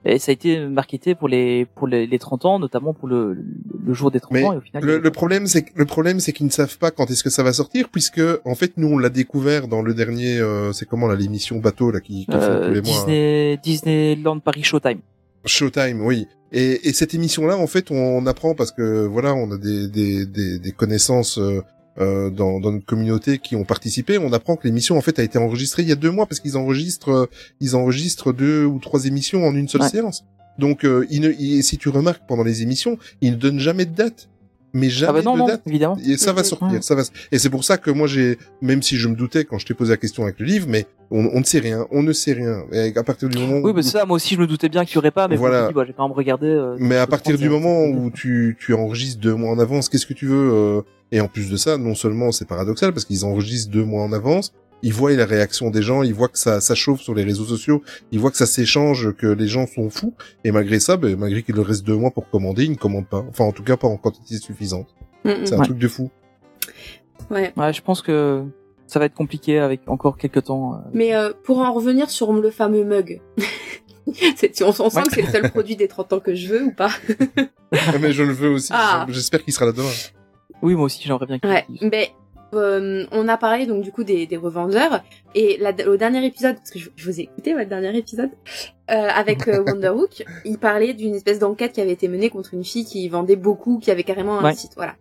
Et 0.06 0.20
ça 0.20 0.32
a 0.32 0.34
été 0.34 0.60
marketé 0.68 1.16
pour 1.16 1.28
les 1.30 1.66
pour 1.66 1.88
les, 1.88 2.06
les 2.08 2.20
30 2.20 2.46
ans, 2.46 2.60
notamment 2.60 2.94
pour 2.94 3.08
le, 3.08 3.38
le 3.86 3.94
jour 3.94 4.12
des 4.12 4.20
30 4.20 4.32
Mais 4.34 4.44
ans. 4.44 4.54
Et 4.54 4.58
au 4.58 4.62
final, 4.62 4.84
Le, 4.84 5.12
problème, 5.12 5.48
c'est 5.48 5.66
le 5.76 5.86
problème, 5.86 6.20
c'est 6.20 6.34
qu'ils 6.34 6.46
ne 6.46 6.52
savent 6.52 6.78
pas 6.78 6.92
quand 6.92 7.10
est-ce 7.10 7.24
que 7.24 7.30
ça 7.30 7.42
va 7.44 7.54
sortir, 7.54 7.88
puisque 7.90 8.22
en 8.44 8.56
fait, 8.56 8.74
nous, 8.78 8.88
on 8.90 8.98
l'a 8.98 9.10
découvert 9.10 9.68
dans 9.70 9.82
le 9.82 9.94
dernier, 9.94 10.40
euh, 10.40 10.74
c'est 10.74 10.86
comment 10.86 11.08
là, 11.08 11.16
l'émission 11.16 11.60
bateau 11.60 11.90
là 11.92 12.02
qui, 12.02 12.26
qui 12.26 12.32
font 12.32 12.38
euh, 12.42 12.68
tous 12.68 12.74
les 12.74 12.82
mois. 12.82 12.92
hein. 12.92 12.96
Disney 13.06 13.60
Disneyland 13.64 14.40
Paris 14.40 14.64
Showtime. 14.64 15.00
Showtime, 15.46 16.02
oui. 16.06 16.28
Et, 16.52 16.88
et 16.88 16.94
cette 16.94 17.14
émission-là, 17.14 17.58
en 17.58 17.68
fait, 17.68 17.90
on 17.90 18.26
apprend 18.28 18.54
parce 18.56 18.72
que 18.72 19.06
voilà, 19.06 19.34
on 19.34 19.52
a 19.52 19.58
des 19.58 19.88
des, 19.88 20.26
des, 20.26 20.60
des 20.60 20.72
connaissances 20.72 21.38
euh, 21.40 21.62
euh, 22.00 22.30
dans, 22.30 22.60
dans 22.60 22.72
notre 22.72 22.86
communauté 22.86 23.38
qui 23.38 23.56
ont 23.56 23.64
participé. 23.66 24.18
On 24.18 24.34
apprend 24.34 24.56
que 24.56 24.68
l'émission 24.68 24.98
en 24.98 25.02
fait 25.02 25.20
a 25.20 25.24
été 25.24 25.38
enregistrée 25.38 25.84
il 25.84 25.90
y 25.90 25.92
a 25.92 25.96
deux 25.96 26.12
mois 26.12 26.26
parce 26.26 26.40
qu'ils 26.40 26.58
enregistrent 26.58 27.12
euh, 27.12 27.26
ils 27.62 27.76
enregistrent 27.76 28.34
deux 28.34 28.66
ou 28.66 28.80
trois 28.80 29.06
émissions 29.06 29.46
en 29.46 29.56
une 29.56 29.68
seule 29.68 29.82
Ouais. 29.82 29.90
séance. 29.90 30.24
Donc, 30.60 30.86
euh, 30.86 31.06
ils 31.10 31.22
ne, 31.22 31.32
ils- 31.40 31.64
si 31.64 31.78
tu 31.78 31.90
remarques 31.90 32.22
pendant 32.28 32.44
les 32.44 32.62
émissions, 32.62 32.98
ils 33.22 33.32
ne 33.32 33.36
donnent 33.38 33.60
jamais 33.60 33.86
de 33.86 33.96
date, 33.96 34.30
mais 34.72 34.90
jamais 34.90 35.10
Ah 35.10 35.14
bah 35.14 35.22
non 35.24 35.34
de 35.34 35.40
non 35.40 35.48
date. 35.48 35.62
évidemment. 35.68 35.98
Et 36.08 36.16
ça 36.18 36.32
va 36.34 36.44
sortir, 36.44 36.68
Ouais. 36.74 36.82
ça 36.82 36.94
va. 36.96 37.02
Et 37.32 37.40
c'est 37.40 37.50
pour 37.50 37.64
ça 37.64 37.78
que 37.78 37.90
moi 37.92 38.06
j'ai, 38.08 38.38
même 38.62 38.82
si 38.84 38.98
je 38.98 39.08
me 39.08 39.16
doutais 39.16 39.46
quand 39.46 39.58
je 39.58 39.66
t'ai 39.66 39.74
posé 39.74 39.92
la 39.92 39.98
question 39.98 40.24
avec 40.24 40.40
le 40.40 40.46
livre, 40.46 40.68
mais 40.70 40.86
on, 41.12 41.28
on 41.34 41.40
ne 41.40 41.44
sait 41.44 41.60
rien, 41.60 41.86
on 41.92 42.02
ne 42.04 42.14
sait 42.14 42.34
rien. 42.34 42.64
Et 42.72 42.96
à 42.96 43.04
partir 43.04 43.30
du 43.30 43.38
moment 43.40 43.60
Oui, 43.64 43.72
où, 43.72 43.74
bah 43.74 43.82
ça, 43.84 44.06
moi 44.06 44.16
aussi, 44.16 44.36
je 44.36 44.40
me 44.40 44.46
doutais 44.48 44.70
bien 44.70 44.86
qu'il 44.86 44.96
y 44.96 44.98
aurait 45.00 45.12
pas, 45.12 45.28
mais 45.28 45.36
Voilà. 45.38 45.68
dit, 45.68 45.74
bah, 45.74 45.84
j'ai 45.88 45.94
quand 45.94 46.08
même 46.08 46.16
regardé. 46.18 46.48
euh, 46.48 46.76
mais 46.80 46.98
à 46.98 47.06
partir 47.08 47.38
du 47.38 47.50
moment 47.50 47.86
où 47.86 48.10
tu, 48.12 48.56
tu 48.60 48.74
enregistres 48.76 49.20
deux 49.22 49.34
mois 49.36 49.52
en 49.52 49.60
avance, 49.60 49.90
qu'est-ce 49.90 50.06
que 50.08 50.14
tu 50.14 50.26
veux 50.28 50.52
euh, 50.54 50.82
Et 51.14 51.22
en 51.22 51.28
plus 51.30 51.50
de 51.50 51.56
ça, 51.56 51.78
non 51.78 51.96
seulement 51.96 52.32
c'est 52.34 52.46
paradoxal 52.46 52.92
parce 52.92 53.06
qu'ils 53.06 53.24
enregistrent 53.24 53.72
deux 53.72 53.86
mois 53.86 54.04
en 54.04 54.12
avance, 54.12 54.52
ils 54.82 54.92
voient 54.94 55.14
la 55.14 55.26
réaction 55.26 55.70
des 55.70 55.82
gens, 55.82 56.02
ils 56.04 56.14
voient 56.14 56.28
que 56.28 56.38
ça, 56.40 56.60
ça 56.60 56.76
chauffe 56.76 57.00
sur 57.02 57.14
les 57.14 57.24
réseaux 57.24 57.46
sociaux, 57.46 57.82
ils 58.12 58.20
voient 58.20 58.32
que 58.32 58.38
ça 58.38 58.46
s'échange, 58.48 59.14
que 59.16 59.28
les 59.28 59.48
gens 59.48 59.66
sont 59.68 59.90
fous, 59.90 60.14
et 60.44 60.52
malgré 60.52 60.80
ça, 60.82 60.98
ben, 60.98 61.16
malgré 61.16 61.42
qu'il 61.44 61.56
leur 61.56 61.66
reste 61.68 61.86
deux 61.86 61.96
mois 61.96 62.12
pour 62.12 62.30
commander, 62.30 62.66
ils 62.66 62.72
ne 62.72 62.76
commandent 62.76 63.08
pas. 63.08 63.24
Enfin, 63.30 63.46
en 63.46 63.52
tout 63.54 63.64
cas, 63.64 63.78
pas 63.78 63.88
en 63.88 63.96
quantité 63.96 64.38
suffisante. 64.40 64.88
Mm, 65.24 65.30
mm. 65.30 65.46
C'est 65.46 65.54
un 65.54 65.60
Ouais. 65.60 65.66
truc 65.66 65.78
de 65.78 65.88
fou. 65.88 66.10
Ouais. 67.30 67.54
Ouais, 67.56 67.72
je 67.72 67.82
pense 67.82 68.02
que 68.02 68.44
ça 68.88 69.00
va 69.00 69.06
être 69.06 69.14
compliqué 69.14 69.60
avec 69.60 69.82
encore 69.88 70.18
quelques 70.18 70.44
temps. 70.44 70.74
euh. 70.74 70.78
Mais 70.94 71.16
euh, 71.16 71.32
pour 71.44 71.60
en 71.60 71.72
revenir 71.74 72.10
sur 72.10 72.34
le 72.34 72.50
fameux 72.52 72.84
mug. 72.84 73.22
C'est- 74.36 74.62
on, 74.64 74.70
on 74.70 74.74
sent 74.90 74.98
Ouais. 74.98 75.04
que 75.04 75.12
c'est 75.16 75.22
le 75.22 75.32
seul 75.32 75.50
produit 75.52 75.76
des 75.78 75.88
30 75.88 76.12
ans 76.12 76.20
que 76.20 76.36
je 76.36 76.48
veux 76.50 76.64
ou 76.64 76.72
pas? 76.74 76.90
Mais 78.02 78.12
je 78.12 78.24
le 78.24 78.34
veux 78.34 78.50
aussi. 78.50 78.72
Ah. 78.74 79.06
J'espère 79.10 79.44
qu'il 79.46 79.54
sera 79.54 79.66
là 79.68 79.72
demain. 79.72 79.88
Oui, 80.64 80.74
moi 80.76 80.86
aussi, 80.86 81.04
j'aimerais 81.04 81.26
bien 81.28 81.40
Ouais, 81.44 81.66
mais 81.82 82.12
euh, 82.56 83.06
on 83.12 83.28
a 83.28 83.38
parlé 83.38 83.66
donc 83.66 83.84
du 83.84 83.92
coup 83.92 84.04
des, 84.04 84.26
des 84.28 84.38
revendeurs 84.38 85.04
et 85.36 85.58
la, 85.60 85.72
au 85.88 85.98
dernier 85.98 86.24
épisode, 86.26 86.56
parce 86.56 86.72
que 86.72 86.80
je, 86.80 86.90
je 86.96 87.06
vous 87.12 87.20
ai 87.20 87.24
écouté 87.24 87.54
votre 87.54 87.70
dernier 87.70 87.96
épisode 87.98 88.30
euh, 88.92 88.94
avec 89.14 89.48
euh, 89.48 89.64
Wonderhook, 89.68 90.24
il 90.46 90.58
parlait 90.58 90.94
d'une 90.94 91.16
espèce 91.16 91.40
d'enquête 91.40 91.74
qui 91.74 91.82
avait 91.82 91.92
été 91.92 92.08
menée 92.08 92.30
contre 92.30 92.54
une 92.54 92.64
fille 92.64 92.86
qui 92.86 93.08
vendait 93.10 93.36
beaucoup, 93.36 93.78
qui 93.80 93.92
avait 93.92 94.04
carrément 94.04 94.40
un 94.40 94.44
Ouais. 94.44 94.54
site. 94.56 94.74
Voilà. 94.76 94.96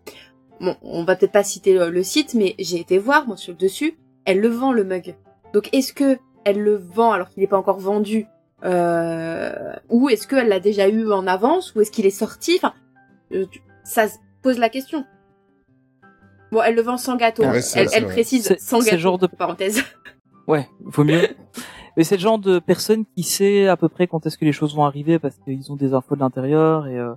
Bon, 0.60 0.76
on 0.82 1.04
va 1.04 1.16
peut-être 1.16 1.32
pas 1.32 1.42
citer 1.44 1.74
le, 1.74 1.90
le 1.90 2.02
site, 2.02 2.34
mais 2.34 2.54
j'ai 2.58 2.78
été 2.80 2.98
voir 2.98 3.26
moi 3.26 3.36
sur 3.36 3.52
le 3.52 3.58
dessus, 3.58 3.96
elle 4.24 4.40
le 4.40 4.48
vend 4.48 4.72
le 4.72 4.84
mug. 4.84 5.14
Donc 5.52 5.68
est-ce 5.74 5.92
que 5.92 6.18
elle 6.44 6.60
le 6.60 6.74
vend 6.76 7.12
alors 7.12 7.28
qu'il 7.28 7.40
n'est 7.42 7.46
pas 7.48 7.58
encore 7.58 7.78
vendu, 7.78 8.26
euh, 8.64 9.72
ou 9.90 10.08
est-ce 10.08 10.26
qu'elle 10.26 10.48
l'a 10.48 10.60
déjà 10.60 10.88
eu 10.88 11.12
en 11.12 11.26
avance, 11.26 11.74
ou 11.74 11.80
est-ce 11.80 11.90
qu'il 11.90 12.06
est 12.06 12.10
sorti? 12.10 12.54
Enfin, 12.56 12.72
euh, 13.32 13.46
ça 13.84 14.08
se 14.08 14.16
pose 14.42 14.58
la 14.58 14.68
question. 14.68 15.04
Bon, 16.52 16.62
elle 16.62 16.74
le 16.76 16.82
vend 16.82 16.96
sans 16.98 17.16
gâteau. 17.16 17.42
Ouais, 17.44 17.60
c'est- 17.62 17.86
elle, 17.92 18.06
précise 18.06 18.54
sans 18.60 18.80
c'est 18.80 18.84
gâteau. 18.86 18.96
le 18.96 19.02
genre 19.02 19.18
de- 19.18 19.26
parenthèse. 19.26 19.82
Ouais, 20.48 20.68
vaut 20.80 21.04
mieux. 21.04 21.28
mais 21.96 22.02
c'est 22.04 22.16
le 22.16 22.20
genre 22.20 22.38
de 22.38 22.58
personne 22.58 23.04
qui 23.16 23.22
sait 23.22 23.68
à 23.68 23.76
peu 23.76 23.88
près 23.88 24.06
quand 24.08 24.26
est-ce 24.26 24.36
que 24.36 24.44
les 24.44 24.52
choses 24.52 24.74
vont 24.74 24.84
arriver 24.84 25.18
parce 25.20 25.36
qu'ils 25.44 25.70
ont 25.70 25.76
des 25.76 25.94
infos 25.94 26.14
de 26.16 26.20
l'intérieur 26.20 26.86
et 26.88 26.98
euh, 26.98 27.14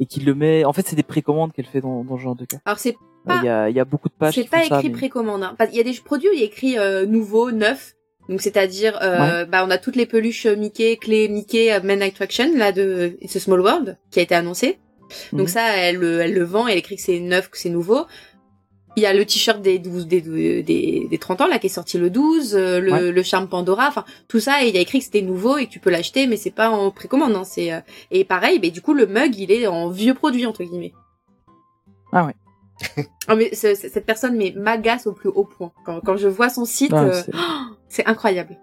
et 0.00 0.06
qui 0.06 0.20
le 0.20 0.34
met. 0.34 0.64
En 0.64 0.72
fait, 0.72 0.84
c'est 0.86 0.96
des 0.96 1.02
précommandes 1.04 1.52
qu'elle 1.52 1.66
fait 1.66 1.80
dans, 1.82 2.02
dans 2.04 2.16
ce 2.16 2.22
genre 2.22 2.34
de 2.34 2.44
cas. 2.46 2.56
Alors 2.64 2.78
c'est 2.78 2.96
Euh, 3.28 3.34
Il 3.42 3.44
y 3.46 3.48
a 3.48 3.68
il 3.70 3.76
y 3.76 3.80
a 3.80 3.84
beaucoup 3.84 4.08
de 4.08 4.14
pages. 4.14 4.34
c'est 4.34 4.48
pas 4.48 4.64
ça, 4.64 4.76
écrit 4.78 4.88
mais- 4.88 4.96
précommande. 4.98 5.42
Hein. 5.42 5.54
Qu'il 5.66 5.76
y 5.76 5.80
a 5.80 5.82
des 5.84 5.92
produits 6.04 6.28
où 6.30 6.32
il 6.32 6.40
y 6.40 6.42
a 6.42 6.46
écrit 6.46 6.78
euh, 6.78 7.04
nouveau, 7.06 7.52
neuf. 7.52 7.92
Donc 8.30 8.40
c'est-à-dire, 8.40 8.98
euh, 9.02 9.44
bah 9.44 9.62
on 9.66 9.70
a 9.70 9.76
toutes 9.78 9.96
les 9.96 10.06
peluches 10.06 10.46
Mickey, 10.46 10.96
clés 10.96 11.28
Mickey, 11.28 11.70
euh, 11.72 11.80
Men 11.84 12.00
Attraction 12.02 12.50
là 12.56 12.72
de 12.72 13.18
It's 13.20 13.36
a 13.36 13.40
Small 13.40 13.60
World 13.60 13.98
qui 14.10 14.20
a 14.20 14.22
été 14.22 14.34
annoncé. 14.34 14.78
Donc 15.32 15.42
Mhm. 15.42 15.46
ça, 15.48 15.76
elle, 15.76 15.96
le- 15.96 16.20
elle 16.22 16.32
le 16.32 16.44
vend, 16.44 16.66
elle 16.66 16.78
écrit 16.78 16.96
que 16.96 17.02
c'est 17.02 17.20
neuf, 17.20 17.50
que 17.50 17.58
c'est 17.58 17.68
nouveau. 17.68 18.06
Il 18.96 19.02
y 19.02 19.06
a 19.06 19.12
le 19.12 19.24
t-shirt 19.24 19.60
des 19.60 19.78
12, 19.80 20.06
des, 20.06 20.20
des, 20.62 21.06
des 21.10 21.18
30 21.18 21.40
ans 21.40 21.46
là 21.48 21.58
qui 21.58 21.66
est 21.66 21.70
sorti 21.70 21.98
le 21.98 22.10
12, 22.10 22.54
euh, 22.54 22.78
le, 22.80 22.92
Ouais. 22.92 23.10
le 23.12 23.22
charme 23.24 23.48
Pandora, 23.48 23.88
enfin 23.88 24.04
tout 24.28 24.38
ça, 24.40 24.62
et 24.64 24.68
il 24.68 24.74
y 24.74 24.78
a 24.78 24.80
écrit 24.80 24.98
que 25.00 25.04
c'était 25.04 25.22
nouveau 25.22 25.56
et 25.58 25.66
que 25.66 25.70
tu 25.72 25.80
peux 25.80 25.90
l'acheter, 25.90 26.26
mais 26.28 26.36
c'est 26.36 26.52
pas 26.52 26.70
en 26.70 26.90
précommande. 26.92 27.34
Hein, 27.34 27.42
c'est 27.44 27.72
euh, 27.72 27.80
et 28.12 28.24
pareil, 28.24 28.58
mais 28.62 28.70
du 28.70 28.80
coup 28.82 28.94
le 28.94 29.06
mug 29.06 29.34
il 29.36 29.50
est 29.50 29.66
en 29.66 29.88
vieux 29.90 30.14
produit 30.14 30.46
entre 30.46 30.62
guillemets. 30.62 30.92
Ah 32.12 32.24
ouais. 32.26 32.34
Ah, 33.26 33.36
mais 33.36 33.54
ce- 33.54 33.74
ce- 33.74 33.88
cette 33.88 34.04
personne 34.06 34.36
mais 34.36 34.52
m'agace 34.56 35.06
au 35.06 35.12
plus 35.12 35.28
haut 35.30 35.44
point. 35.44 35.72
Quand, 35.86 36.00
quand 36.00 36.16
je 36.16 36.28
vois 36.28 36.48
son 36.50 36.64
site, 36.64 36.92
Ouais, 36.92 36.98
euh, 36.98 37.22
c'est- 37.88 38.06
incroyable. 38.06 38.58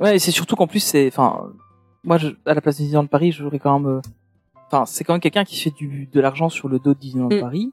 Ouais, 0.00 0.16
et 0.16 0.18
c'est 0.18 0.30
surtout 0.30 0.56
qu'en 0.56 0.66
plus, 0.66 0.80
c'est, 0.80 1.06
enfin, 1.08 1.52
moi, 2.04 2.16
je, 2.16 2.28
à 2.46 2.54
la 2.54 2.60
place 2.62 2.76
de 2.76 2.82
Disneyland 2.82 3.06
Paris, 3.06 3.32
j'aurais 3.32 3.58
quand 3.58 3.78
même, 3.78 3.88
euh, 3.98 4.00
enfin, 4.66 4.86
c'est 4.86 5.04
quand 5.04 5.12
même 5.12 5.20
quelqu'un 5.20 5.44
qui 5.44 5.58
fait 5.60 5.70
du, 5.70 6.08
de 6.10 6.20
l'argent 6.20 6.48
sur 6.48 6.68
le 6.68 6.78
dos 6.78 6.94
de 6.94 6.98
Disneyland 6.98 7.28
Mm. 7.34 7.40
Paris. 7.40 7.72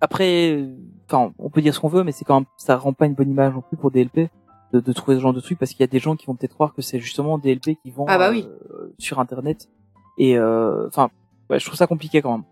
Après, 0.00 0.64
enfin, 1.06 1.32
on 1.38 1.50
peut 1.50 1.60
dire 1.60 1.74
ce 1.74 1.80
qu'on 1.80 1.88
veut, 1.88 2.04
mais 2.04 2.12
c'est 2.12 2.24
quand 2.24 2.36
même, 2.40 2.46
ça 2.56 2.76
rend 2.76 2.92
pas 2.92 3.06
une 3.06 3.14
bonne 3.14 3.30
image 3.30 3.52
non 3.54 3.60
plus 3.62 3.76
pour 3.76 3.90
DLP 3.90 4.30
de, 4.72 4.80
de 4.80 4.92
trouver 4.92 5.16
ce 5.16 5.20
genre 5.22 5.32
de 5.34 5.40
truc 5.40 5.58
parce 5.58 5.72
qu'il 5.72 5.80
y 5.80 5.84
a 5.84 5.88
des 5.88 5.98
gens 5.98 6.16
qui 6.16 6.26
vont 6.26 6.34
peut-être 6.34 6.54
croire 6.54 6.74
que 6.74 6.80
c'est 6.82 7.00
justement 7.00 7.38
DLP 7.38 7.76
qui 7.82 7.90
vont 7.90 8.06
Ah 8.08 8.16
bah 8.18 8.30
oui. 8.30 8.46
euh, 8.70 8.94
sur 8.98 9.18
internet 9.18 9.68
et 10.16 10.38
euh, 10.38 10.86
enfin, 10.86 11.10
ouais, 11.50 11.58
je 11.58 11.64
trouve 11.66 11.76
ça 11.76 11.86
compliqué 11.86 12.22
quand 12.22 12.32
même. 12.32 12.44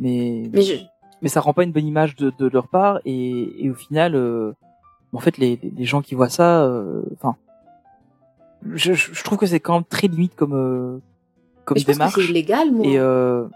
Mais 0.00 0.48
Mais 0.52 0.62
je, 0.62 0.74
mais 1.22 1.28
ça 1.28 1.40
rend 1.40 1.52
pas 1.54 1.64
une 1.64 1.72
bonne 1.72 1.86
image 1.86 2.14
de, 2.16 2.32
de 2.38 2.46
leur 2.46 2.68
part 2.68 3.00
et, 3.04 3.64
et 3.64 3.70
au 3.70 3.74
final 3.74 4.14
euh, 4.14 4.52
en 5.12 5.18
fait 5.18 5.38
les, 5.38 5.58
les 5.76 5.84
gens 5.84 6.02
qui 6.02 6.14
voient 6.14 6.28
ça 6.28 6.62
euh, 6.64 7.02
enfin 7.14 7.36
je, 8.74 8.92
je 8.92 9.24
trouve 9.24 9.38
que 9.38 9.46
c'est 9.46 9.60
quand 9.60 9.74
même 9.74 9.84
très 9.84 10.08
limite 10.08 10.34
comme 10.34 10.52
euh, 10.54 10.98
comme 11.64 11.76
mais 11.76 11.80
je 11.80 11.86
pense 11.86 11.86
que 11.86 11.92
démarche 11.92 12.14
c'est 12.14 12.24
illégal, 12.30 12.70
moi. 12.72 12.86
et 12.86 12.98
euh, 12.98 13.46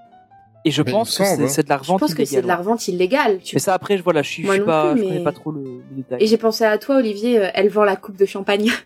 et 0.65 0.71
je 0.71 0.83
Mais 0.83 0.91
il 0.91 0.93
pense 0.93 1.17
que 1.19 1.25
c'est 1.25 1.43
hein. 1.43 1.49
c'est 1.49 1.63
de 1.65 1.69
la 1.69 1.77
je 1.77 1.81
revente 1.83 2.01
pense 2.01 2.15
que 2.15 2.25
c'est 2.25 2.33
illégale, 2.35 2.43
de 2.43 2.49
la 2.49 2.57
revente 2.57 2.89
illégale. 2.89 3.39
Tu- 3.41 3.57
mais 3.57 3.61
ça 3.61 3.75
après 3.75 3.97
je 3.99 4.03
voilà 4.03 4.23
je 4.23 4.29
suis, 4.31 4.45
je 4.47 4.51
suis 4.53 4.61
pas 4.61 4.93
plus, 4.93 5.01
je 5.01 5.05
connais 5.07 5.19
mais- 5.19 5.25
pas 5.25 5.33
trop 5.33 5.51
le, 5.53 5.63
le 5.63 5.83
détail 5.97 6.23
Et 6.23 6.27
j'ai 6.27 6.37
pensé 6.37 6.65
à 6.65 6.77
toi, 6.79 6.97
Olivier. 6.97 7.39
euh, 7.39 7.51
Elle 7.55 7.69
vend 7.69 7.85
la 7.85 7.97
coupe 7.97 8.17
de 8.17 8.27
champagne. 8.27 8.71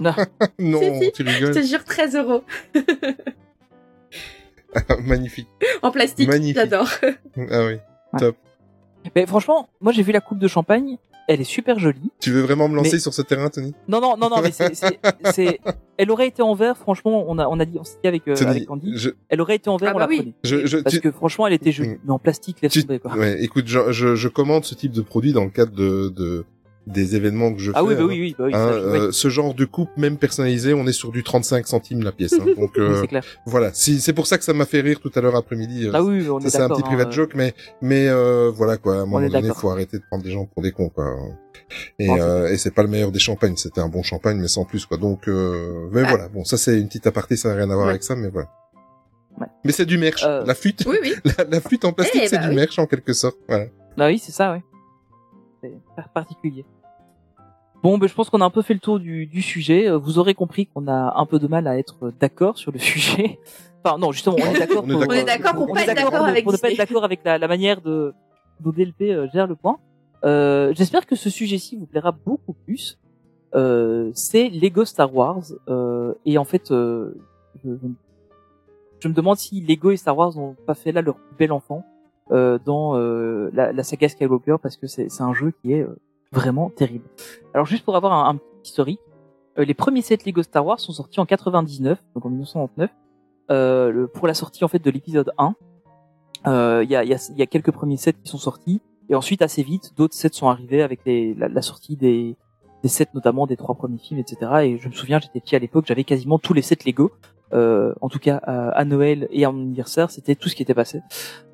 Non. 0.00 0.14
non, 0.58 0.80
Si, 0.80 1.04
si. 1.06 1.12
tu 1.12 1.24
je 1.26 1.30
rigoles. 1.30 1.54
te 1.54 1.62
jure, 1.62 1.84
13 1.84 2.16
euros. 2.16 2.42
Magnifique. 5.04 5.48
En 5.82 5.90
plastique. 5.90 6.28
Magnifique. 6.28 6.56
J'adore. 6.56 6.88
Ah 7.50 7.64
oui. 7.66 7.78
mais 9.14 9.26
franchement 9.26 9.68
moi 9.80 9.92
j'ai 9.92 10.02
vu 10.02 10.12
la 10.12 10.20
coupe 10.20 10.38
de 10.38 10.48
champagne 10.48 10.96
elle 11.28 11.40
est 11.40 11.44
super 11.44 11.78
jolie 11.78 12.10
Tu 12.20 12.30
veux 12.30 12.40
vraiment 12.42 12.68
me 12.68 12.76
lancer 12.76 12.92
Mais- 12.94 12.98
sur 12.98 13.14
ce 13.14 13.22
terrain, 13.22 13.48
Tony? 13.48 13.74
Non 13.88 14.00
non 14.00 14.16
non 14.16 14.28
non 14.30 14.40
mais 14.42 14.50
c'est 14.52 14.74
c'est 14.74 14.98
c'est- 15.32 15.60
elle 15.96 16.10
aurait 16.10 16.28
été 16.28 16.42
en 16.42 16.54
verre 16.54 16.76
franchement 16.76 17.24
on 17.28 17.38
a 17.38 17.46
on 17.46 17.58
a 17.60 17.64
dit 17.64 17.78
on 17.78 17.84
s'est 17.84 17.96
dit 18.02 18.08
avec 18.08 18.26
euh, 18.28 18.34
Tony, 18.34 18.50
avec 18.50 18.68
je, 18.96 19.10
elle 19.28 19.40
aurait 19.40 19.56
été 19.56 19.70
en 19.70 19.76
verre 19.76 19.90
Ah 19.90 19.96
on 19.96 19.98
bah 19.98 20.04
la 20.04 20.08
oui. 20.08 20.16
prenait 20.18 20.34
je, 20.44 20.66
je, 20.66 20.78
parce 20.78 20.94
tu- 20.96 21.00
que 21.00 21.10
franchement 21.10 21.46
elle 21.46 21.52
était 21.54 21.72
jolie 21.72 21.90
Mm. 21.90 21.98
mais 22.04 22.12
en 22.12 22.18
plastique 22.18 22.60
laisse 22.62 22.72
Tu- 22.72 22.82
tomber 22.82 22.98
quoi 22.98 23.14
ouais, 23.16 23.42
écoute, 23.42 23.64
je, 23.68 23.92
je, 23.92 24.14
je 24.16 24.28
commande 24.28 24.64
ce 24.64 24.74
type 24.74 24.92
de 24.92 25.00
produit 25.02 25.32
dans 25.32 25.44
le 25.44 25.50
cadre 25.50 25.72
de, 25.72 26.08
de 26.08 26.44
des 26.86 27.16
événements 27.16 27.52
que 27.52 27.60
je 27.60 27.70
ah 27.74 27.80
fais. 27.80 27.86
oui 27.86 27.94
bah 27.94 28.00
hein. 28.02 28.06
oui 28.08 28.20
oui 28.20 28.34
bah 28.38 28.44
oui 28.46 28.52
Hein, 28.54 28.58
ça, 28.68 28.72
euh, 28.74 29.12
ce 29.12 29.28
genre 29.28 29.54
de 29.54 29.64
coupe, 29.64 29.90
même 29.96 30.18
personnalisé, 30.18 30.74
on 30.74 30.86
est 30.86 30.92
sur 30.92 31.12
du 31.12 31.22
35 31.22 31.66
centimes 31.66 32.02
la 32.02 32.12
pièce. 32.12 32.34
hein. 32.34 32.44
Donc 32.58 32.72
Oui, 32.76 32.82
euh, 32.82 33.02
clair 33.06 33.24
voilà, 33.46 33.70
si, 33.72 34.00
c'est 34.00 34.12
pour 34.12 34.26
ça 34.26 34.36
que 34.38 34.44
ça 34.44 34.52
m'a 34.52 34.66
fait 34.66 34.80
rire 34.80 35.00
tout 35.00 35.10
à 35.14 35.20
l'heure 35.20 35.36
après-midi. 35.36 35.86
euh, 35.86 35.90
ah 35.94 36.02
oui 36.02 36.28
on 36.28 36.40
ça 36.40 36.46
est 36.46 36.50
c'est 36.50 36.60
un 36.60 36.68
petit 36.68 36.82
private 36.82 37.08
hein, 37.08 37.10
joke, 37.10 37.32
mais 37.34 37.54
mais 37.80 38.06
euh, 38.08 38.50
voilà 38.54 38.76
quoi. 38.76 38.96
À 38.96 38.98
un 39.00 39.06
moment 39.06 39.26
donné, 39.26 39.48
faut 39.54 39.70
arrêter 39.70 39.98
de 39.98 40.04
prendre 40.08 40.22
des 40.24 40.30
gens 40.30 40.44
pour 40.46 40.62
des 40.62 40.72
cons 40.72 40.88
quoi. 40.90 41.14
Et, 41.98 42.06
c'est 42.06 42.20
euh, 42.20 42.48
et 42.52 42.58
c'est 42.58 42.70
pas 42.70 42.82
le 42.82 42.88
meilleur 42.88 43.10
des 43.12 43.18
champagnes. 43.18 43.56
C'était 43.56 43.80
un 43.80 43.88
bon 43.88 44.02
champagne, 44.02 44.36
mais 44.38 44.48
sans 44.48 44.64
plus 44.64 44.84
quoi. 44.86 44.98
Donc 44.98 45.26
euh, 45.28 45.88
mais 45.92 46.02
Ah. 46.04 46.08
voilà. 46.08 46.28
Bon, 46.28 46.44
ça 46.44 46.56
c'est 46.58 46.78
une 46.78 46.86
petite 46.88 47.06
aparté, 47.06 47.36
ça 47.36 47.48
n'a 47.48 47.54
rien 47.54 47.70
à 47.70 47.74
voir 47.74 47.86
Ouais. 47.86 47.90
avec 47.92 48.02
ça, 48.02 48.14
mais 48.14 48.28
voilà. 48.28 48.48
Ouais. 49.40 49.46
Mais 49.64 49.72
c'est 49.72 49.86
du 49.86 49.96
merch. 49.98 50.22
Euh, 50.24 50.44
La 50.44 50.54
flûte, 50.54 50.84
Oui, 50.86 50.96
oui. 51.02 51.14
la, 51.38 51.44
la 51.44 51.60
flûte 51.60 51.84
en 51.86 51.92
plastique, 51.92 52.20
Eh, 52.24 52.28
c'est 52.28 52.36
bah 52.36 52.42
du 52.44 52.48
oui. 52.50 52.54
merch 52.56 52.78
en 52.78 52.86
quelque 52.86 53.12
sorte. 53.14 53.36
Voilà. 53.48 53.64
Ah 53.98 54.06
oui, 54.08 54.18
c'est 54.18 54.30
ça, 54.32 54.52
ouais. 54.52 54.62
Particulier. 56.12 56.64
Bon, 57.84 57.98
ben, 57.98 58.08
je 58.08 58.14
pense 58.14 58.30
qu'on 58.30 58.40
a 58.40 58.44
un 58.46 58.50
peu 58.50 58.62
fait 58.62 58.74
le 58.74 58.80
tour 58.80 58.98
du, 58.98 59.26
du 59.26 59.42
sujet. 59.42 59.88
Euh, 59.88 59.98
Vous 59.98 60.18
aurez 60.18 60.32
compris 60.34 60.66
qu'on 60.66 60.88
a 60.88 61.12
un 61.16 61.26
peu 61.26 61.38
de 61.38 61.46
mal 61.46 61.66
à 61.68 61.78
être 61.78 62.10
d'accord 62.18 62.56
sur 62.58 62.72
le 62.72 62.78
sujet. 62.90 63.38
Enfin, 63.84 63.98
non, 63.98 64.10
justement, 64.10 64.36
on 64.40 64.54
est 64.54 64.58
d'accord. 64.58 64.84
On 64.86 64.88
est 64.88 65.06
pour- 65.06 65.24
d'accord. 65.26 65.52
Pour 65.54 65.70
on 65.70 65.74
pas 65.74 65.80
est 65.84 65.88
être 65.90 65.94
d'accord 65.96 66.24
avec 66.24 66.44
pour 66.44 66.52
ne 66.54 66.58
pas 66.58 66.70
être 66.70 66.78
d'accord 66.78 67.04
avec 67.04 67.20
la, 67.24 67.36
la 67.38 67.46
manière 67.46 67.82
de 67.82 68.14
dont 68.60 68.70
DLP 68.70 69.02
euh, 69.10 69.28
gère 69.34 69.46
le 69.46 69.54
point. 69.54 69.78
Euh, 70.24 70.72
J'espère 70.74 71.04
que 71.06 71.14
ce 71.14 71.28
sujet-ci 71.28 71.76
vous 71.76 71.84
plaira 71.86 72.10
beaucoup 72.12 72.54
plus. 72.54 72.98
Euh, 73.54 74.10
c'est 74.14 74.48
Lego 74.48 74.84
Star 74.86 75.14
Wars 75.14 75.42
euh, 75.68 76.14
et 76.24 76.38
en 76.38 76.44
fait, 76.44 76.70
euh, 76.72 77.14
je, 77.62 77.70
je- 79.00 79.08
me 79.08 79.12
demande 79.14 79.36
si 79.36 79.60
Lego 79.60 79.90
et 79.90 79.96
Star 79.98 80.16
Wars 80.16 80.34
n'ont 80.34 80.56
pas 80.66 80.72
fait 80.74 80.90
là 80.90 81.02
leur 81.02 81.16
plus 81.16 81.36
bel 81.36 81.52
enfant 81.52 81.84
euh, 82.30 82.58
dans 82.64 82.96
euh, 82.96 83.50
la, 83.52 83.72
la 83.74 83.82
saga 83.82 84.08
Skywalker 84.08 84.56
parce 84.62 84.78
que 84.78 84.86
c'est 84.86 85.10
c'est 85.10 85.22
un 85.22 85.34
jeu 85.34 85.52
qui 85.60 85.74
est 85.74 85.82
euh, 85.82 85.94
vraiment 86.34 86.70
terrible. 86.70 87.06
Alors 87.54 87.66
juste 87.66 87.84
pour 87.84 87.96
avoir 87.96 88.28
un, 88.28 88.36
petit 88.36 88.70
historique, 88.70 89.00
euh, 89.58 89.64
les 89.64 89.74
premiers 89.74 90.02
sets 90.02 90.18
Lego 90.26 90.42
Star 90.42 90.66
Wars 90.66 90.80
sont 90.80 90.92
sortis 90.92 91.20
en 91.20 91.26
99, 91.26 92.02
donc 92.14 92.26
en 92.26 92.28
1999, 92.28 92.90
euh, 93.50 94.06
pour 94.08 94.26
la 94.26 94.34
sortie 94.34 94.64
en 94.64 94.68
fait 94.68 94.82
de 94.84 94.90
l'épisode 94.90 95.32
1. 95.38 95.54
Euh, 96.46 96.84
Il 96.84 96.90
y, 96.90 96.96
a, 96.96 97.46
quelques 97.46 97.70
premiers 97.70 97.96
sets 97.96 98.12
qui 98.12 98.30
sont 98.30 98.38
sortis 98.38 98.82
et 99.08 99.14
ensuite 99.14 99.40
assez 99.40 99.62
vite 99.62 99.92
d'autres 99.96 100.14
sets 100.14 100.32
sont 100.32 100.48
arrivés 100.48 100.82
avec 100.82 101.00
la, 101.06 101.62
sortie 101.62 101.96
des, 101.96 102.36
des 102.82 102.88
sets 102.88 103.08
notamment 103.14 103.46
des 103.46 103.56
trois 103.56 103.74
premiers 103.74 103.98
films, 103.98 104.20
etc. 104.20 104.50
Et 104.62 104.78
je 104.78 104.88
me 104.88 104.92
souviens, 104.92 105.20
j'étais 105.20 105.40
petit 105.40 105.56
à 105.56 105.58
l'époque, 105.58 105.86
j'avais 105.86 106.04
quasiment 106.04 106.38
tous 106.38 106.52
les 106.52 106.62
sets 106.62 106.84
Lego. 106.84 107.12
En 107.52 108.08
tout 108.08 108.18
cas, 108.18 108.36
à, 108.38 108.84
Noël 108.84 109.28
et 109.30 109.44
à 109.44 109.52
mon 109.52 109.62
anniversaire, 109.62 110.10
c'était 110.10 110.34
tout 110.34 110.48
ce 110.48 110.56
qui 110.56 110.62
était 110.62 110.74
passé. 110.74 111.00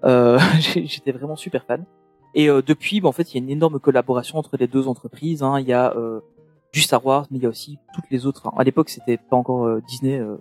J'étais 0.58 1.12
vraiment 1.12 1.36
super 1.36 1.64
fan. 1.64 1.84
Et 2.34 2.48
euh, 2.48 2.62
depuis, 2.62 3.00
bah, 3.00 3.08
en 3.08 3.12
fait, 3.12 3.32
il 3.32 3.38
y 3.38 3.40
a 3.40 3.44
une 3.44 3.50
énorme 3.50 3.80
collaboration 3.80 4.38
entre 4.38 4.56
les 4.56 4.66
deux 4.66 4.88
entreprises. 4.88 5.42
Hein. 5.42 5.60
Il 5.60 5.66
y 5.66 5.72
a 5.72 5.94
euh, 5.96 6.20
du 6.72 6.80
Star 6.80 7.04
Wars, 7.04 7.26
mais 7.30 7.38
il 7.38 7.42
y 7.42 7.46
a 7.46 7.48
aussi 7.48 7.78
toutes 7.94 8.04
les 8.10 8.26
autres. 8.26 8.42
Enfin, 8.44 8.56
à 8.58 8.64
l'époque, 8.64 8.88
c'était 8.88 9.16
pas 9.16 9.36
encore 9.36 9.64
euh, 9.66 9.82
Disney. 9.88 10.18
euh, 10.18 10.36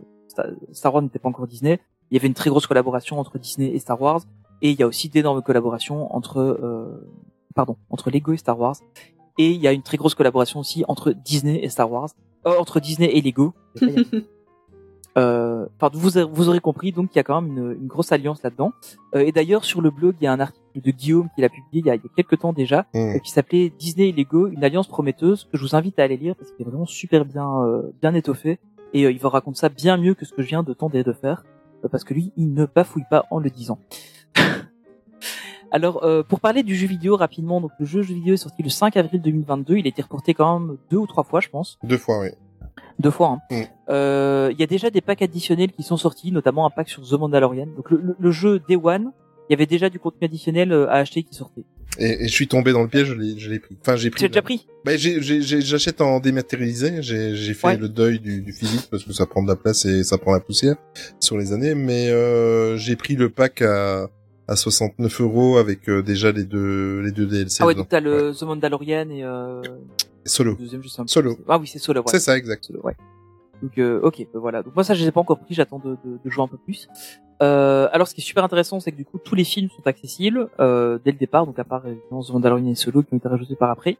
Star, 0.72 0.94
Wars 0.94 1.04
n'était 1.04 1.20
pas 1.20 1.30
encore 1.30 1.48
Disney. 1.48 1.80
Il 2.12 2.16
y 2.16 2.18
avait 2.20 2.28
une 2.28 2.34
très 2.34 2.50
grosse 2.50 2.68
collaboration 2.68 3.20
entre 3.20 3.38
Disney 3.38 3.72
et 3.74 3.80
Star 3.80 4.02
Wars. 4.02 4.22
Et 4.62 4.72
il 4.72 4.80
y 4.80 4.84
a 4.84 4.88
aussi 4.88 5.10
d'énormes 5.10 5.42
collaborations 5.42 6.14
entre, 6.16 6.40
euh, 6.40 7.08
pardon, 7.56 7.78
entre 7.90 8.12
Lego 8.12 8.34
et 8.34 8.38
Star 8.38 8.60
Wars. 8.60 8.76
Et 9.38 9.52
il 9.52 9.62
y 9.62 9.68
a 9.68 9.72
une 9.72 9.84
très 9.84 9.98
grosse 9.98 10.16
collaboration 10.16 10.60
aussi 10.60 10.84
entre 10.88 11.12
Disney 11.12 11.64
et 11.64 11.70
Star 11.70 11.90
Wars, 11.90 12.10
euh, 12.46 12.58
entre 12.60 12.80
Disney 12.80 13.10
et 13.16 13.22
Lego. 13.22 13.54
Euh, 15.20 15.66
enfin, 15.80 15.90
vous, 15.94 16.12
vous 16.32 16.50
aurez 16.50 16.60
compris, 16.62 16.92
donc 16.92 17.10
il 17.14 17.18
y 17.18 17.20
a 17.20 17.24
quand 17.24 17.42
même 17.42 17.52
une, 17.58 17.72
une 17.82 17.88
grosse 17.88 18.12
alliance 18.12 18.42
là-dedans. 18.42 18.72
Euh, 19.16 19.20
et 19.20 19.32
d'ailleurs, 19.32 19.66
sur 19.66 19.82
le 19.82 19.92
blog, 19.92 20.16
il 20.22 20.24
y 20.24 20.28
a 20.28 20.32
un 20.32 20.40
article 20.40 20.64
de 20.76 20.92
Guillaume 20.92 21.28
qu'il 21.36 21.44
a 21.44 21.50
publié 21.50 21.82
il 21.84 21.86
y 21.86 21.90
a, 21.90 21.96
il 21.96 22.02
y 22.02 22.06
a 22.06 22.10
quelques 22.16 22.40
temps 22.40 22.54
déjà, 22.54 22.86
Mm. 22.94 22.98
euh, 22.98 23.20
qui 23.20 23.32
s'appelait 23.32 23.72
Disney 23.78 24.10
et 24.10 24.12
Lego, 24.14 24.48
une 24.48 24.64
alliance 24.64 24.88
prometteuse, 24.88 25.48
que 25.52 25.58
je 25.58 25.64
vous 25.64 25.76
invite 25.76 26.00
à 26.00 26.04
aller 26.04 26.18
lire 26.18 26.36
parce 26.36 26.52
qu'il 26.52 26.66
est 26.66 26.70
vraiment 26.70 26.86
super 26.86 27.26
bien, 27.26 27.64
euh, 27.66 27.92
bien 28.02 28.14
étoffé. 28.14 28.60
Et 28.94 29.02
il 29.04 29.20
va 29.20 29.30
raconter 29.30 29.60
ça 29.60 29.70
bien 29.70 29.98
mieux 29.98 30.16
que 30.16 30.26
ce 30.26 30.34
que 30.34 30.42
je 30.42 30.48
viens 30.48 30.64
de 30.64 30.74
tenter 30.74 31.04
de 31.04 31.14
faire, 31.14 31.44
parce 31.92 32.04
que 32.04 32.14
lui, 32.16 32.32
il 32.38 32.54
ne 32.54 32.66
bafouille 32.66 33.04
pas 33.10 33.26
en 33.30 33.40
le 33.40 33.50
disant. 33.50 33.78
Alors, 35.72 36.04
euh, 36.04 36.24
pour 36.24 36.40
parler 36.40 36.64
du 36.64 36.76
jeu 36.76 36.88
vidéo 36.88 37.16
rapidement, 37.16 37.62
donc 37.62 37.72
le 37.80 37.86
jeu, 37.86 38.02
jeu 38.02 38.16
vidéo 38.16 38.34
est 38.34 38.38
sorti 38.38 38.64
le 38.64 38.70
5 38.70 38.98
avril 38.98 39.22
2022. 39.22 39.78
Il 39.78 39.86
a 39.86 39.90
été 39.90 40.02
reporté 40.02 40.34
quand 40.34 40.60
même 40.60 40.78
deux 40.90 40.98
ou 40.98 41.06
trois 41.06 41.24
fois, 41.24 41.40
je 41.42 41.50
pense. 41.50 41.78
Deux 41.84 41.98
fois, 41.98 42.22
oui. 42.22 42.30
Deux 43.00 43.12
fois. 43.12 43.38
hein. 43.50 43.56
Mm. 43.56 43.62
Euh, 43.90 44.50
Il 44.54 44.60
y 44.60 44.64
a 44.64 44.68
déjà 44.68 44.90
des 44.90 45.02
packs 45.02 45.22
additionnels 45.22 45.72
qui 45.72 45.84
sont 45.84 45.98
sortis, 45.98 46.32
notamment 46.32 46.66
un 46.66 46.70
pack 46.70 46.90
sur 46.90 47.02
The 47.08 47.14
Mandalorian. 47.14 47.68
Donc 47.76 47.90
le, 47.92 47.98
le- 48.04 48.16
le 48.20 48.32
jeu 48.32 48.60
Day 48.68 48.76
One, 48.82 49.12
il 49.50 49.54
y 49.54 49.56
avait 49.56 49.66
déjà 49.66 49.90
du 49.90 50.00
contenu 50.00 50.26
additionnel 50.26 50.72
euh, 50.72 50.88
à 50.90 50.96
acheter 50.96 51.24
qui 51.24 51.34
sortait. 51.34 51.64
Et, 51.98 52.24
et 52.26 52.28
je 52.28 52.34
suis 52.34 52.48
tombé 52.48 52.72
dans 52.72 52.84
le 52.84 52.88
piège, 52.88 53.08
je 53.08 53.14
l'ai, 53.16 53.40
je 53.40 53.50
l'ai 53.50 53.60
pris. 53.60 53.76
Enfin, 53.82 53.96
j'ai 53.96 54.10
pris. 54.12 54.20
Tu 54.20 54.24
l'as 54.26 54.30
déjà 54.30 54.42
pris? 54.44 54.68
Bah, 54.86 54.96
j'ai, 54.96 55.22
j'ai, 55.22 55.42
j'ai- 55.42 55.62
j'achète 55.62 56.02
en 56.02 56.20
dématérialisé. 56.20 57.02
J'ai, 57.02 57.36
j'ai 57.36 57.54
fait 57.56 57.68
Ouais. 57.68 57.78
le 57.78 57.90
deuil 57.90 58.20
du, 58.20 58.42
du 58.42 58.54
physique 58.54 58.88
parce 58.92 59.04
que 59.04 59.12
ça 59.14 59.26
prend 59.26 59.42
de 59.42 59.48
la 59.48 59.56
place 59.56 59.86
et 59.86 60.04
ça 60.04 60.18
prend 60.20 60.32
la 60.34 60.40
poussière 60.40 60.76
sur 61.20 61.38
les 61.38 61.52
années. 61.52 61.74
Mais 61.76 62.10
euh, 62.10 62.78
j'ai 62.78 62.96
pris 62.96 63.16
le 63.16 63.30
pack 63.30 63.62
à, 63.64 64.08
à 64.50 64.56
69 64.56 65.22
euros 65.22 65.58
avec 65.58 65.88
euh, 65.90 66.02
déjà 66.02 66.32
les 66.32 66.44
deux, 66.44 67.00
les 67.02 67.12
deux 67.12 67.28
DLC. 67.28 67.60
Ah 67.62 67.68
ouais, 67.68 67.76
donc 67.76 67.88
t'as 67.90 68.00
le 68.00 68.34
The 68.34 68.44
Mandalorian 68.44 69.10
et 69.12 69.24
euh, 69.24 69.62
Solo. 70.26 70.52
le 70.52 70.58
deuxième, 70.58 70.84
je 70.84 70.90
sais 70.90 71.02
Solo. 71.06 71.38
Ah 71.48 71.60
oui, 71.60 71.68
c'est 71.68 71.80
Solo. 71.80 72.02
Ouais. 72.02 72.08
C'est 72.08 72.20
ça, 72.20 72.36
exact. 72.36 72.66
Solo, 72.66 72.82
ouais. 72.84 72.96
Donc 73.62 73.78
euh, 73.78 74.00
ok, 74.02 74.26
bah 74.34 74.40
voilà. 74.40 74.64
Donc 74.64 74.74
moi 74.74 74.84
ça 74.84 74.94
je 74.94 75.02
les 75.02 75.08
ai 75.10 75.12
pas 75.12 75.20
encore 75.20 75.40
pris, 75.40 75.54
j'attends 75.54 75.80
de, 75.80 75.98
de, 76.04 76.20
de 76.24 76.30
jouer 76.30 76.44
un 76.44 76.48
peu 76.48 76.58
plus. 76.58 76.88
Euh, 77.42 77.88
alors 77.92 78.08
ce 78.08 78.16
qui 78.16 78.22
est 78.22 78.24
super 78.24 78.44
intéressant, 78.44 78.80
c'est 78.80 78.92
que 78.92 78.98
du 78.98 79.06
coup 79.06 79.18
tous 79.24 79.36
les 79.36 79.44
films 79.44 79.70
sont 79.70 79.86
accessibles 79.86 80.50
euh, 80.60 80.98
dès 81.04 81.12
le 81.12 81.18
départ, 81.18 81.46
donc 81.46 81.60
à 81.60 81.64
part 81.64 81.86
évidemment 81.86 82.24
The 82.24 82.32
Mandalorian 82.32 82.68
et 82.68 82.76
Solo 82.76 83.04
qui 83.04 83.14
ont 83.14 83.18
été 83.18 83.28
rajoutés 83.28 83.56
par 83.56 83.70
après. 83.70 83.98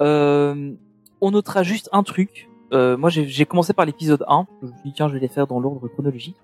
Euh, 0.00 0.72
on 1.20 1.30
notera 1.32 1.62
juste 1.62 1.88
un 1.92 2.02
truc. 2.02 2.48
Euh, 2.72 2.96
moi 2.96 3.10
j'ai 3.10 3.26
j'ai 3.26 3.44
commencé 3.44 3.72
par 3.72 3.84
l'épisode 3.84 4.24
1, 4.28 4.46
je 4.62 4.66
me 4.66 4.72
suis 4.72 4.82
dit 4.84 4.92
tiens 4.94 5.08
je 5.08 5.14
vais 5.14 5.20
les 5.20 5.28
faire 5.28 5.46
dans 5.46 5.60
l'ordre 5.60 5.86
chronologique. 5.88 6.36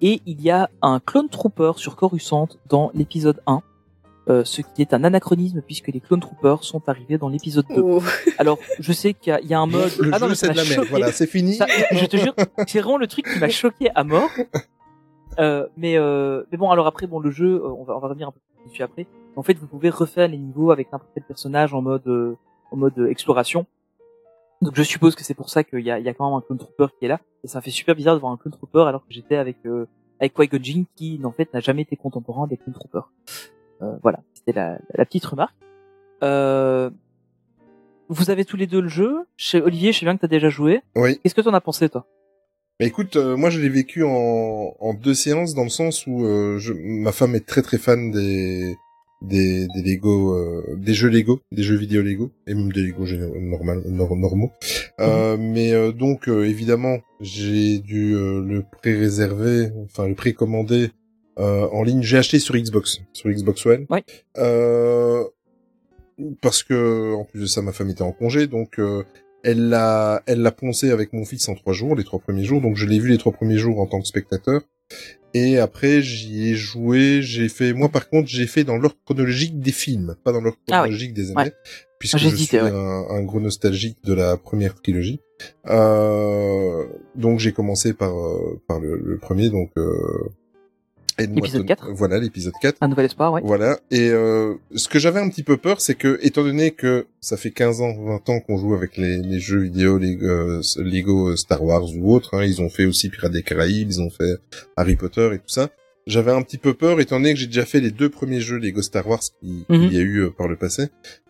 Et 0.00 0.20
il 0.26 0.40
y 0.42 0.50
a 0.50 0.70
un 0.82 1.00
clone 1.00 1.28
trooper 1.28 1.72
sur 1.76 1.96
Coruscant 1.96 2.48
dans 2.68 2.90
l'épisode 2.94 3.40
1. 3.46 3.62
Euh, 4.28 4.44
ce 4.44 4.60
qui 4.60 4.82
est 4.82 4.92
un 4.92 5.04
anachronisme 5.04 5.62
puisque 5.62 5.88
les 5.88 6.00
clone 6.00 6.20
troopers 6.20 6.62
sont 6.62 6.86
arrivés 6.86 7.16
dans 7.16 7.30
l'épisode 7.30 7.64
2. 7.74 7.80
Oh. 7.80 8.02
Alors, 8.36 8.58
je 8.78 8.92
sais 8.92 9.14
qu'il 9.14 9.30
y 9.30 9.32
a, 9.34 9.40
il 9.40 9.48
y 9.48 9.54
a 9.54 9.58
un 9.60 9.66
mode. 9.66 9.90
Le 9.98 10.10
ah 10.12 10.18
non, 10.18 10.34
c'est 10.34 10.50
de 10.50 10.56
la 10.56 10.64
merde. 10.64 10.86
Voilà, 10.90 11.12
c'est 11.12 11.26
fini. 11.26 11.54
Ça- 11.54 11.66
je 11.92 12.04
te 12.04 12.18
jure, 12.18 12.34
c'est 12.66 12.80
vraiment 12.80 12.98
le 12.98 13.06
truc 13.06 13.26
qui 13.26 13.38
m'a 13.38 13.48
choqué 13.48 13.88
à 13.94 14.04
mort. 14.04 14.28
Euh, 15.38 15.66
mais 15.76 15.96
euh, 15.96 16.42
mais 16.50 16.58
bon, 16.58 16.70
alors 16.70 16.86
après, 16.86 17.06
bon, 17.06 17.20
le 17.20 17.30
jeu, 17.30 17.54
euh, 17.64 17.68
on 17.68 17.84
va 17.84 17.96
on 17.96 18.00
va 18.00 18.08
revenir 18.08 18.28
un 18.28 18.32
peu 18.32 18.40
plus 18.62 18.70
dessus 18.70 18.82
après. 18.82 19.06
En 19.36 19.42
fait, 19.42 19.54
vous 19.56 19.66
pouvez 19.66 19.88
refaire 19.88 20.28
les 20.28 20.36
niveaux 20.36 20.72
avec 20.72 20.92
n'importe 20.92 21.10
quel 21.14 21.22
personnage 21.22 21.72
en 21.72 21.80
mode 21.80 22.06
euh, 22.08 22.36
en 22.70 22.76
mode 22.76 22.98
euh, 22.98 23.08
exploration. 23.08 23.64
Donc, 24.60 24.74
je 24.74 24.82
suppose 24.82 25.14
que 25.14 25.22
c'est 25.22 25.34
pour 25.34 25.50
ça 25.50 25.62
qu'il 25.64 25.80
y 25.80 25.90
a 25.90 25.98
il 25.98 26.04
y 26.04 26.08
a 26.08 26.14
quand 26.14 26.28
même 26.28 26.36
un 26.36 26.40
clone 26.40 26.58
trooper 26.58 26.86
qui 26.98 27.04
est 27.04 27.08
là. 27.08 27.20
Et 27.44 27.48
ça 27.48 27.60
fait 27.60 27.70
super 27.70 27.94
bizarre 27.94 28.14
de 28.14 28.20
voir 28.20 28.32
un 28.32 28.36
clone 28.36 28.52
trooper 28.52 28.86
alors 28.88 29.06
que 29.06 29.12
j'étais 29.12 29.36
avec 29.36 29.56
euh, 29.66 29.86
avec 30.20 30.34
Qui-Gon 30.34 30.58
Jinn 30.62 30.84
qui 30.96 31.20
en 31.22 31.30
fait 31.32 31.52
n'a 31.54 31.60
jamais 31.60 31.82
été 31.82 31.96
contemporain 31.96 32.46
des 32.46 32.56
clone 32.56 32.74
troopers. 32.74 33.12
Euh, 33.82 33.96
voilà, 34.02 34.20
c'était 34.34 34.52
la, 34.52 34.78
la 34.94 35.04
petite 35.04 35.24
remarque. 35.24 35.54
Euh, 36.24 36.90
vous 38.08 38.30
avez 38.30 38.44
tous 38.44 38.56
les 38.56 38.66
deux 38.66 38.80
le 38.80 38.88
jeu. 38.88 39.26
Chez 39.36 39.60
Olivier, 39.60 39.92
je 39.92 40.00
sais 40.00 40.06
bien 40.06 40.16
que 40.16 40.22
t'as 40.22 40.26
déjà 40.26 40.48
joué. 40.48 40.82
Oui. 40.96 41.20
Qu'est-ce 41.22 41.34
que 41.36 41.40
t'en 41.40 41.54
as 41.54 41.60
pensé, 41.60 41.88
toi? 41.88 42.06
Mais 42.80 42.86
écoute, 42.86 43.16
euh, 43.16 43.36
moi 43.36 43.50
je 43.50 43.60
l'ai 43.60 43.68
vécu 43.68 44.04
en, 44.04 44.74
en 44.78 44.94
deux 44.94 45.14
séances 45.14 45.54
dans 45.54 45.64
le 45.64 45.68
sens 45.68 46.06
où 46.06 46.24
euh, 46.24 46.58
je, 46.58 46.72
ma 46.72 47.10
femme 47.12 47.34
est 47.34 47.46
très 47.46 47.62
très 47.62 47.76
fan 47.76 48.10
des 48.12 48.76
des, 49.22 49.66
des 49.74 49.82
Lego, 49.82 50.34
euh, 50.34 50.76
des 50.76 50.94
jeux 50.94 51.08
Lego, 51.08 51.40
des 51.52 51.62
jeux 51.62 51.76
vidéo 51.76 52.02
Lego, 52.02 52.30
et 52.46 52.54
même 52.54 52.70
des 52.72 52.82
Lego 52.82 53.04
géné- 53.04 53.36
normal, 53.40 53.82
nor- 53.86 54.16
normaux. 54.16 54.50
Euh, 55.00 55.36
mais 55.38 55.72
euh, 55.72 55.92
donc 55.92 56.28
euh, 56.28 56.44
évidemment, 56.44 56.98
j'ai 57.20 57.78
dû 57.80 58.14
euh, 58.14 58.40
le 58.44 58.62
pré-réserver, 58.80 59.70
enfin 59.84 60.06
le 60.08 60.14
précommander 60.14 60.90
euh, 61.38 61.66
en 61.72 61.82
ligne. 61.82 62.02
J'ai 62.02 62.18
acheté 62.18 62.38
sur 62.38 62.56
Xbox, 62.56 63.00
sur 63.12 63.28
Xbox 63.30 63.64
One. 63.66 63.86
Ouais. 63.90 64.04
Euh, 64.38 65.24
parce 66.40 66.62
que 66.62 67.14
en 67.14 67.24
plus 67.24 67.40
de 67.40 67.46
ça, 67.46 67.62
ma 67.62 67.72
femme 67.72 67.90
était 67.90 68.02
en 68.02 68.12
congé, 68.12 68.46
donc 68.46 68.78
euh, 68.78 69.04
elle 69.44 69.68
l'a, 69.68 70.22
elle 70.26 70.42
l'a 70.42 70.50
poncé 70.50 70.90
avec 70.90 71.12
mon 71.12 71.24
fils 71.24 71.48
en 71.48 71.54
trois 71.54 71.72
jours, 71.72 71.94
les 71.94 72.02
trois 72.04 72.18
premiers 72.18 72.44
jours. 72.44 72.60
Donc 72.60 72.76
je 72.76 72.86
l'ai 72.86 72.98
vu 72.98 73.08
les 73.08 73.18
trois 73.18 73.32
premiers 73.32 73.58
jours 73.58 73.80
en 73.80 73.86
tant 73.86 74.00
que 74.00 74.06
spectateur. 74.06 74.62
Et 75.34 75.58
après, 75.58 76.00
j'y 76.02 76.48
ai 76.50 76.54
joué. 76.54 77.20
J'ai 77.22 77.48
fait, 77.48 77.72
moi 77.72 77.88
par 77.88 78.08
contre, 78.08 78.28
j'ai 78.28 78.46
fait 78.46 78.64
dans 78.64 78.76
l'ordre 78.76 78.96
chronologique 79.04 79.60
des 79.60 79.72
films, 79.72 80.16
pas 80.24 80.32
dans 80.32 80.40
l'ordre 80.40 80.58
Ah 80.70 80.78
chronologique 80.80 81.12
des 81.14 81.30
années, 81.32 81.36
Ouais. 81.36 81.52
puisque 81.98 82.14
Ah, 82.14 82.18
je 82.18 82.28
suis 82.34 82.56
ouais. 82.56 82.70
un, 82.70 83.06
un 83.10 83.22
gros 83.22 83.40
nostalgique 83.40 83.98
de 84.04 84.14
la 84.14 84.36
première 84.36 84.74
trilogie. 84.74 85.20
Euh, 85.68 86.84
donc 87.14 87.38
j'ai 87.38 87.52
commencé 87.52 87.92
par 87.92 88.12
euh, 88.18 88.60
par 88.66 88.80
le, 88.80 88.96
le 88.96 89.18
premier, 89.18 89.50
donc 89.50 89.70
euh, 89.76 89.92
Ed 91.18 91.34
L'épisode 91.34 91.66
Norton- 91.66 91.84
4. 91.86 91.92
Voilà, 91.94 92.18
l'épisode 92.18 92.52
4. 92.62 92.78
Un 92.80 92.88
nouvel 92.88 93.06
espoir, 93.06 93.32
ouais. 93.32 93.40
Voilà. 93.44 93.78
Et 93.90 94.08
euh, 94.10 94.54
ce 94.74 94.88
que 94.88 94.98
j'avais 94.98 95.20
un 95.20 95.28
petit 95.28 95.42
peu 95.42 95.56
peur, 95.56 95.80
c'est 95.80 95.94
que, 95.94 96.18
étant 96.22 96.42
donné 96.44 96.70
que 96.70 97.06
ça 97.20 97.36
fait 97.36 97.50
15 97.50 97.80
ans, 97.80 97.92
20 98.04 98.28
ans 98.30 98.40
qu'on 98.40 98.56
joue 98.56 98.74
avec 98.74 98.96
les, 98.96 99.18
les 99.18 99.40
jeux 99.40 99.60
vidéo, 99.60 99.98
les 99.98 100.16
euh, 100.22 100.60
Lego 100.78 101.34
Star 101.36 101.62
Wars 101.62 101.84
ou 101.96 102.14
autres, 102.14 102.34
hein, 102.36 102.44
ils 102.44 102.62
ont 102.62 102.68
fait 102.68 102.86
aussi 102.86 103.08
Pirates 103.08 103.32
des 103.32 103.42
Caraïbes, 103.42 103.88
ils 103.90 104.00
ont 104.00 104.10
fait 104.10 104.34
Harry 104.76 104.96
Potter 104.96 105.30
et 105.34 105.38
tout 105.38 105.48
ça. 105.48 105.70
J'avais 106.06 106.30
un 106.32 106.40
petit 106.40 106.56
peu 106.56 106.72
peur, 106.72 107.00
étant 107.00 107.16
donné 107.20 107.34
que 107.34 107.38
j'ai 107.38 107.48
déjà 107.48 107.66
fait 107.66 107.80
les 107.80 107.90
deux 107.90 108.08
premiers 108.08 108.40
jeux 108.40 108.56
Lego 108.56 108.80
Star 108.80 109.06
Wars 109.06 109.20
qu'il 109.40 109.66
qu'il 109.66 109.78
Mhm. 109.78 109.92
y 109.92 109.96
a 109.98 110.00
eu 110.00 110.16
euh, 110.22 110.30
par 110.30 110.48
le 110.48 110.56
passé. 110.56 110.84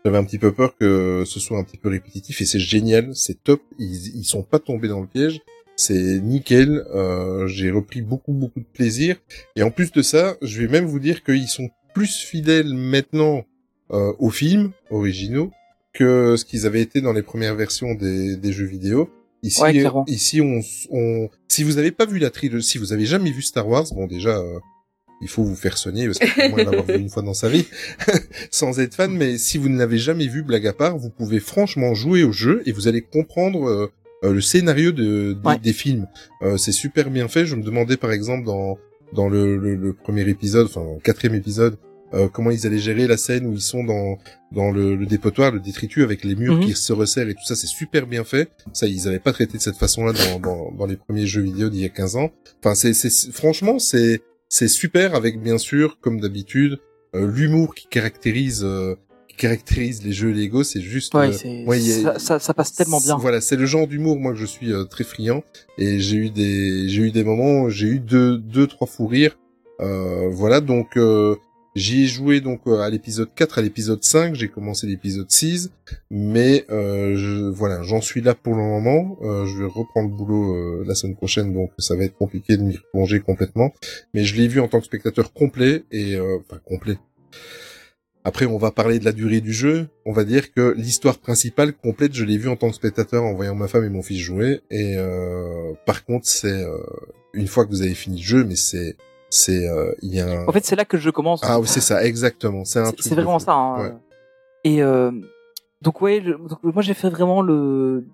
J'avais 0.05 0.18
un 0.18 0.22
petit 0.24 0.39
peu 0.39 0.53
peur 0.53 0.76
que 0.78 1.24
ce 1.26 1.41
soit 1.41 1.59
un 1.59 1.64
petit 1.64 1.78
peu 1.78 1.89
répétitif 1.89 2.41
et 2.41 2.45
c'est 2.45 2.61
génial, 2.61 3.11
c'est 3.16 3.43
top. 3.43 3.61
Ils, 3.80 4.16
ils 4.18 4.24
sont 4.24 4.45
pas 4.45 4.61
tombés 4.61 4.86
dans 4.86 5.01
le 5.01 5.09
piège. 5.09 5.41
C'est 5.81 6.18
nickel. 6.20 6.85
Euh, 6.93 7.47
j'ai 7.47 7.70
repris 7.70 8.03
beaucoup 8.03 8.33
beaucoup 8.33 8.59
de 8.59 8.66
plaisir. 8.66 9.16
Et 9.55 9.62
en 9.62 9.70
plus 9.70 9.93
de 9.93 10.03
ça, 10.03 10.37
je 10.43 10.61
vais 10.61 10.66
même 10.68 10.87
vous 10.87 10.99
dire 10.99 11.22
qu'ils 11.22 11.47
sont 11.47 11.70
plus 11.95 12.16
fidèles 12.16 12.74
maintenant 12.74 13.45
euh, 13.93 14.12
aux 14.18 14.31
films 14.31 14.72
originaux 14.91 15.53
que 15.95 16.35
ce 16.37 16.45
qu'ils 16.45 16.66
avaient 16.66 16.83
été 16.83 17.01
dans 17.01 17.12
les 17.12 17.22
premières 17.22 17.55
versions 17.55 17.95
des, 17.95 18.37
des 18.37 18.53
jeux 18.53 18.66
vidéo. 18.66 19.09
Ici, 19.45 19.62
Ouais, 19.62 19.72
clairement. 19.72 20.05
ici, 20.09 20.41
on, 20.41 20.61
on, 20.91 21.29
si 21.47 21.62
vous 21.62 21.79
avez 21.79 21.93
pas 21.93 22.07
vu 22.07 22.18
la 22.18 22.31
trilogie, 22.31 22.66
si 22.66 22.79
vous 22.79 22.93
avez 22.93 23.07
jamais 23.07 23.31
vu 23.31 23.41
Star 23.41 23.68
Wars, 23.68 23.87
bon 23.95 24.09
déjà, 24.09 24.37
euh, 24.37 24.59
il 25.22 25.29
faut 25.29 25.45
vous 25.45 25.55
faire 25.55 25.79
soigner 25.79 26.07
parce 26.07 26.18
que 26.18 26.49
moins 26.51 26.64
l'avoir 26.64 26.87
vu 26.87 26.95
une 26.99 27.09
fois 27.09 27.22
dans 27.22 27.35
sa 27.35 27.49
vie, 27.49 27.66
sans 28.51 28.81
être 28.81 28.97
fan. 28.97 29.12
Mais 29.12 29.39
si 29.39 29.59
vous 29.59 29.68
ne 29.68 29.79
l'avez 29.79 29.99
jamais 29.99 30.26
vu, 30.26 30.43
blague 30.43 30.66
à 30.66 30.72
part, 30.72 30.99
vous 30.99 31.11
pouvez 31.11 31.39
franchement 31.39 31.95
jouer 31.95 32.24
au 32.24 32.33
jeu 32.33 32.62
et 32.66 32.72
vous 32.72 32.89
allez 32.89 33.01
comprendre 33.03 33.68
euh, 33.68 33.93
euh, 34.25 34.33
le 34.33 34.41
scénario 34.41 34.93
de, 34.93 35.33
des- 35.35 35.49
Ouais. 35.49 35.59
des 35.59 35.73
films. 35.73 36.07
Euh, 36.43 36.57
c'est 36.57 36.73
super 36.73 37.11
bien 37.11 37.29
fait. 37.29 37.47
Je 37.47 37.55
me 37.57 37.62
demandais 37.62 37.97
par 37.97 38.12
exemple 38.12 38.45
dans 38.47 38.79
dans 39.14 39.29
le, 39.29 39.57
le, 39.57 39.75
le 39.75 39.93
premier 39.95 40.29
épisode, 40.29 40.66
enfin 40.66 40.83
dans 40.85 40.95
le 40.95 41.01
quatrième 41.01 41.35
épisode, 41.35 41.79
euh, 42.12 42.29
comment 42.29 42.51
ils 42.51 42.66
allaient 42.66 42.79
gérer 42.79 43.07
la 43.07 43.16
scène 43.16 43.47
où 43.47 43.53
ils 43.55 43.61
sont 43.61 43.83
dans 43.85 44.19
dans 44.53 44.71
le, 44.71 44.97
le 44.97 45.07
dépotoir, 45.07 45.51
le 45.53 45.61
détritus 45.61 46.05
avec 46.05 46.25
les 46.25 46.35
murs 46.35 46.57
Mhm. 46.57 46.64
qui 46.66 46.73
se 46.75 46.93
resserrent 46.93 47.29
et 47.29 47.35
tout 47.35 47.45
ça, 47.47 47.55
c'est 47.57 47.66
super 47.66 48.07
bien 48.07 48.25
fait. 48.25 48.51
Ça, 48.75 48.87
ils 48.87 49.09
avaient 49.09 49.19
pas 49.19 49.33
traité 49.33 49.57
de 49.59 49.62
cette 49.62 49.77
façon-là 49.77 50.12
dans, 50.12 50.41
dans, 50.41 50.73
dans 50.73 50.87
les 50.87 50.97
premiers 50.97 51.27
jeux 51.27 51.43
vidéo 51.43 51.69
d'il 51.71 51.81
y 51.81 51.85
a 51.87 51.89
15 51.91 52.16
ans. 52.16 52.31
Enfin, 52.62 52.75
c'est, 52.75 52.93
c'est 52.95 53.33
franchement, 53.33 53.79
c'est 53.79 54.21
c'est 54.51 54.69
super 54.69 55.14
avec 55.14 55.41
bien 55.43 55.59
sûr, 55.59 55.99
comme 56.01 56.21
d'habitude, 56.21 56.79
euh, 57.14 57.31
l'humour 57.31 57.75
qui 57.75 57.87
caractérise 57.89 58.62
euh, 58.64 58.95
caractérise 59.39 60.05
les 60.05 60.12
jeux 60.12 60.30
Lego. 60.32 60.62
C'est 60.62 60.82
juste 60.82 61.14
Ouais, 61.14 61.30
euh, 61.47 61.64
ouais, 61.64 61.78
a- 62.07 62.18
ça, 62.18 62.39
ça, 62.39 62.53
passe 62.53 62.74
tellement 62.74 63.01
bien. 63.01 63.16
voilà, 63.16 63.41
c'est 63.41 63.57
le 63.57 63.64
genre 63.66 63.86
d'humour 63.86 64.18
moi 64.18 64.32
que 64.32 64.39
je 64.39 64.47
suis 64.47 64.72
euh, 64.72 64.84
très 64.84 65.05
friand 65.05 65.43
et 65.78 65.99
j'ai 66.01 66.16
eu 66.16 66.30
des 66.30 66.89
j'ai 66.91 67.03
eu 67.05 67.11
des 67.11 67.24
moments, 67.24 67.70
j'ai 67.70 67.86
eu 67.86 67.99
deux 68.01 68.36
deux 68.36 68.66
trois 68.66 68.86
fous 68.86 69.07
rires. 69.07 69.39
Euh, 69.80 70.28
voilà, 70.30 70.61
donc 70.61 70.97
euh, 70.97 71.36
j'y 71.76 72.03
ai 72.03 72.07
joué 72.09 72.41
donc 72.41 72.62
à 72.66 72.91
l'épisode 72.91 73.28
4, 73.32 73.59
à 73.59 73.62
l'épisode 73.62 74.03
5, 74.03 74.34
j'ai 74.34 74.49
commencé 74.49 74.89
l'épisode 74.89 75.30
6, 75.30 75.70
mais 76.11 76.64
euh, 76.70 77.14
je, 77.16 77.49
voilà, 77.49 77.82
j'en 77.84 78.01
suis 78.01 78.20
là 78.20 78.34
pour 78.34 78.55
le 78.57 78.62
moment. 78.62 79.16
Euh, 79.22 79.47
je 79.47 79.57
vais 79.59 79.66
reprendre 79.66 80.09
le 80.11 80.16
boulot 80.16 80.55
euh, 80.57 80.84
la 80.84 80.97
semaine 80.97 81.14
prochaine, 81.14 81.55
donc 81.55 81.70
ça 81.78 81.95
va 81.95 82.03
être 82.03 82.16
compliqué 82.16 82.57
de 82.57 82.62
m'y 82.62 82.76
replonger 82.76 83.20
complètement. 83.20 83.72
Mais 84.14 84.24
je 84.24 84.34
l'ai 84.34 84.49
vu 84.49 84.59
en 84.59 84.66
tant 84.66 84.80
que 84.80 84.86
spectateur 84.86 85.32
complet 85.32 85.84
et 85.93 86.16
euh, 86.16 86.39
enfin 86.41 86.61
complet. 86.64 86.99
Après, 88.29 88.45
on 88.45 88.59
va 88.59 88.70
parler 88.70 88.99
de 88.99 89.07
la 89.07 89.12
durée 89.12 89.41
du 89.41 89.55
jeu. 89.55 89.89
On 90.05 90.12
va 90.12 90.24
dire 90.24 90.53
que 90.53 90.74
l'histoire 90.76 91.16
principale 91.16 91.72
complète, 91.72 92.12
je 92.12 92.26
l'ai 92.26 92.37
vue 92.37 92.51
en 92.51 92.57
tant 92.57 92.68
que 92.68 92.74
spectateur 92.74 93.24
en 93.24 93.33
voyant 93.33 93.55
ma 93.55 93.68
femme 93.68 93.85
et 93.85 93.89
mon 93.89 94.03
fils 94.03 94.18
jouer. 94.18 94.61
Et 94.70 94.97
euh, 94.99 95.72
par 95.87 96.05
contre, 96.05 96.26
c'est 96.26 96.62
euh, 96.62 96.76
une 97.33 97.47
fois 97.47 97.64
que 97.64 97.70
vous 97.70 97.81
avez 97.81 97.95
fini 97.95 98.18
le 98.18 98.22
jeu, 98.22 98.45
mais 98.45 98.55
c'est 98.55 98.97
c'est 99.31 99.66
euh, 99.66 99.95
il 100.03 100.14
y 100.14 100.20
a 100.20 100.26
un... 100.26 100.47
En 100.47 100.53
fait, 100.53 100.62
c'est 100.66 100.76
là 100.76 100.85
que 100.85 100.99
le 100.99 101.03
jeu 101.03 101.11
commence. 101.11 101.41
ah 101.43 101.59
oui, 101.59 101.66
c'est 101.66 101.81
ça, 101.81 102.05
exactement. 102.05 102.66
C'est 102.66 102.81
un 102.81 102.93
C'est- 102.99 103.14
vraiment 103.14 103.39
ça. 103.39 103.55
Hein. 103.55 103.83
Ouais. 103.83 103.95
Et 104.64 104.83
donc 105.81 106.03
ouais, 106.03 106.20
donc, 106.20 106.62
moi 106.62 106.83
j'ai 106.83 106.93
fait 106.93 107.09
vraiment 107.09 107.41
le 107.41 108.05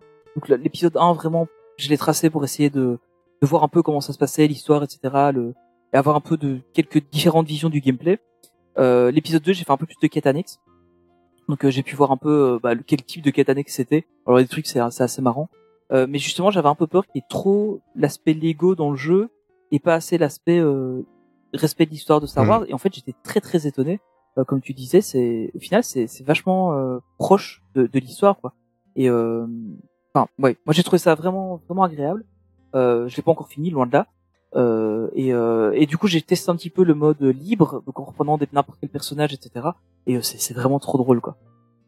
l'épisode 0.48 0.96
1 0.96 1.12
vraiment, 1.14 1.48
je 1.76 1.88
l'ai 1.88 1.98
tracé 1.98 2.30
pour 2.30 2.44
essayer 2.44 2.70
de 2.70 2.98
de 3.42 3.46
voir 3.48 3.64
un 3.64 3.68
peu 3.68 3.82
comment 3.82 4.00
ça 4.00 4.12
se 4.12 4.18
passait, 4.18 4.46
l'histoire, 4.46 4.84
etc. 4.84 4.98
Le 5.32 5.54
et 5.92 5.96
avoir 5.96 6.14
un 6.14 6.20
peu 6.20 6.36
de 6.36 6.60
quelques 6.72 7.02
différentes 7.10 7.48
visions 7.48 7.68
du 7.68 7.80
gameplay. 7.80 8.20
Euh, 8.78 9.10
l'épisode 9.10 9.42
2, 9.42 9.52
j'ai 9.52 9.64
fait 9.64 9.70
un 9.72 9.76
peu 9.76 9.86
plus 9.86 9.96
de 10.02 10.06
quêtes 10.08 10.26
annexes. 10.26 10.58
Donc 11.48 11.64
euh, 11.64 11.70
j'ai 11.70 11.82
pu 11.82 11.94
voir 11.94 12.10
un 12.10 12.16
peu 12.16 12.54
euh, 12.54 12.58
bah, 12.62 12.74
quel 12.74 13.02
type 13.02 13.22
de 13.22 13.30
quête 13.30 13.48
annexe 13.50 13.74
c'était. 13.74 14.06
Alors 14.26 14.38
des 14.38 14.46
trucs 14.46 14.66
c'est 14.66 14.80
c'est 14.90 15.02
assez 15.02 15.20
marrant. 15.20 15.50
Euh, 15.92 16.06
mais 16.08 16.18
justement 16.18 16.50
j'avais 16.50 16.68
un 16.68 16.74
peu 16.74 16.86
peur 16.86 17.06
qu'il 17.06 17.16
y 17.16 17.18
ait 17.18 17.26
trop 17.28 17.80
l'aspect 17.94 18.32
Lego 18.32 18.74
dans 18.74 18.90
le 18.90 18.96
jeu 18.96 19.28
et 19.70 19.78
pas 19.78 19.92
assez 19.94 20.16
l'aspect 20.16 20.58
euh, 20.58 21.02
respect 21.52 21.84
de 21.84 21.90
l'histoire 21.90 22.20
de 22.22 22.26
Star 22.26 22.44
Mhm. 22.44 22.50
Wars. 22.50 22.64
Et 22.68 22.72
en 22.72 22.78
fait 22.78 22.94
j'étais 22.94 23.14
très 23.22 23.40
très 23.42 23.66
étonné. 23.66 24.00
Euh, 24.38 24.44
comme 24.44 24.62
tu 24.62 24.72
disais, 24.72 25.02
c'est 25.02 25.50
au 25.54 25.58
final 25.58 25.84
c'est 25.84 26.06
c'est 26.06 26.24
vachement 26.24 26.72
euh, 26.78 26.98
proche 27.18 27.62
de, 27.74 27.86
de 27.86 27.98
l'histoire 27.98 28.38
quoi. 28.40 28.54
Et 28.96 29.10
euh, 29.10 29.46
enfin 30.14 30.28
ouais, 30.38 30.56
moi 30.64 30.72
j'ai 30.72 30.82
trouvé 30.82 30.98
ça 30.98 31.14
vraiment 31.14 31.60
vraiment 31.68 31.82
agréable. 31.82 32.24
Euh, 32.74 33.06
je 33.08 33.16
l'ai 33.16 33.22
pas 33.22 33.30
encore 33.32 33.48
fini, 33.48 33.68
loin 33.68 33.86
de 33.86 33.92
là. 33.92 34.06
Euh, 34.56 35.08
et, 35.14 35.34
euh, 35.34 35.72
et 35.74 35.86
du 35.86 35.98
coup 35.98 36.06
j'ai 36.06 36.22
testé 36.22 36.50
un 36.50 36.56
petit 36.56 36.70
peu 36.70 36.84
le 36.84 36.94
mode 36.94 37.20
libre, 37.22 37.82
donc 37.86 37.98
en 37.98 38.04
reprenant 38.04 38.38
n'importe 38.52 38.78
quel 38.80 38.90
personnage, 38.90 39.32
etc. 39.32 39.68
Et 40.06 40.16
euh, 40.16 40.22
c'est 40.22 40.54
vraiment 40.54 40.78
trop 40.78 40.98
drôle 40.98 41.20
quoi. 41.20 41.36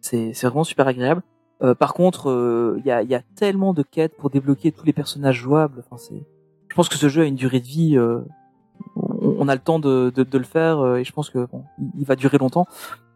C'est 0.01 0.33
vraiment 0.43 0.64
super 0.64 0.87
agréable. 0.87 1.23
Euh, 1.62 1.75
par 1.75 1.95
contre, 1.95 2.31
euh, 2.31 2.81
il 2.85 2.87
y, 2.87 2.91
a, 3.14 3.23
tellement 3.35 3.73
de 3.73 3.83
quêtes 3.83 4.17
pour 4.17 4.31
débloquer 4.31 4.73
tous 4.73 4.85
les 4.85 4.93
personnages 4.93 5.37
jouables. 5.37 5.83
Enfin, 5.85 5.97
c'est. 5.97 6.23
Je 6.69 6.75
pense 6.75 6.89
que 6.89 6.97
ce 6.97 7.09
jeu 7.09 7.23
a 7.23 7.25
une 7.25 7.35
durée 7.35 7.61
de 7.61 7.67
vie. 7.67 7.99
on, 7.99 9.37
on 9.39 9.49
a 9.49 9.55
le 9.55 9.61
temps 9.61 9.79
de, 9.79 10.12
le 10.17 10.45
faire 10.45 10.97
et 10.97 11.05
je 11.05 11.12
pense 11.12 11.31
que 11.31 11.47
bon, 11.47 11.64
il- 11.99 12.05
va 12.05 12.14
durer 12.14 12.39
longtemps. 12.39 12.67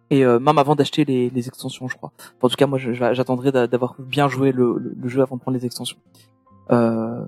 Et 0.09 0.25
même 0.25 0.59
avant 0.59 0.75
d'acheter 0.75 1.05
les, 1.05 1.49
extensions, 1.49 1.87
je 1.87 1.97
crois. 1.97 2.13
En 2.43 2.49
tout 2.49 2.57
cas, 2.57 2.67
moi, 2.67 2.79
j'attendrai 2.79 3.53
d'a- 3.53 3.67
d'avoir 3.67 3.95
bien 3.99 4.27
joué 4.27 4.51
le, 4.51 4.79
le, 4.79 4.97
le 4.99 5.09
jeu 5.09 5.23
avant 5.23 5.37
de 5.37 5.43
prendre 5.43 5.57
les 5.57 5.67
extensions. 5.67 5.99
Euh, 6.73 7.25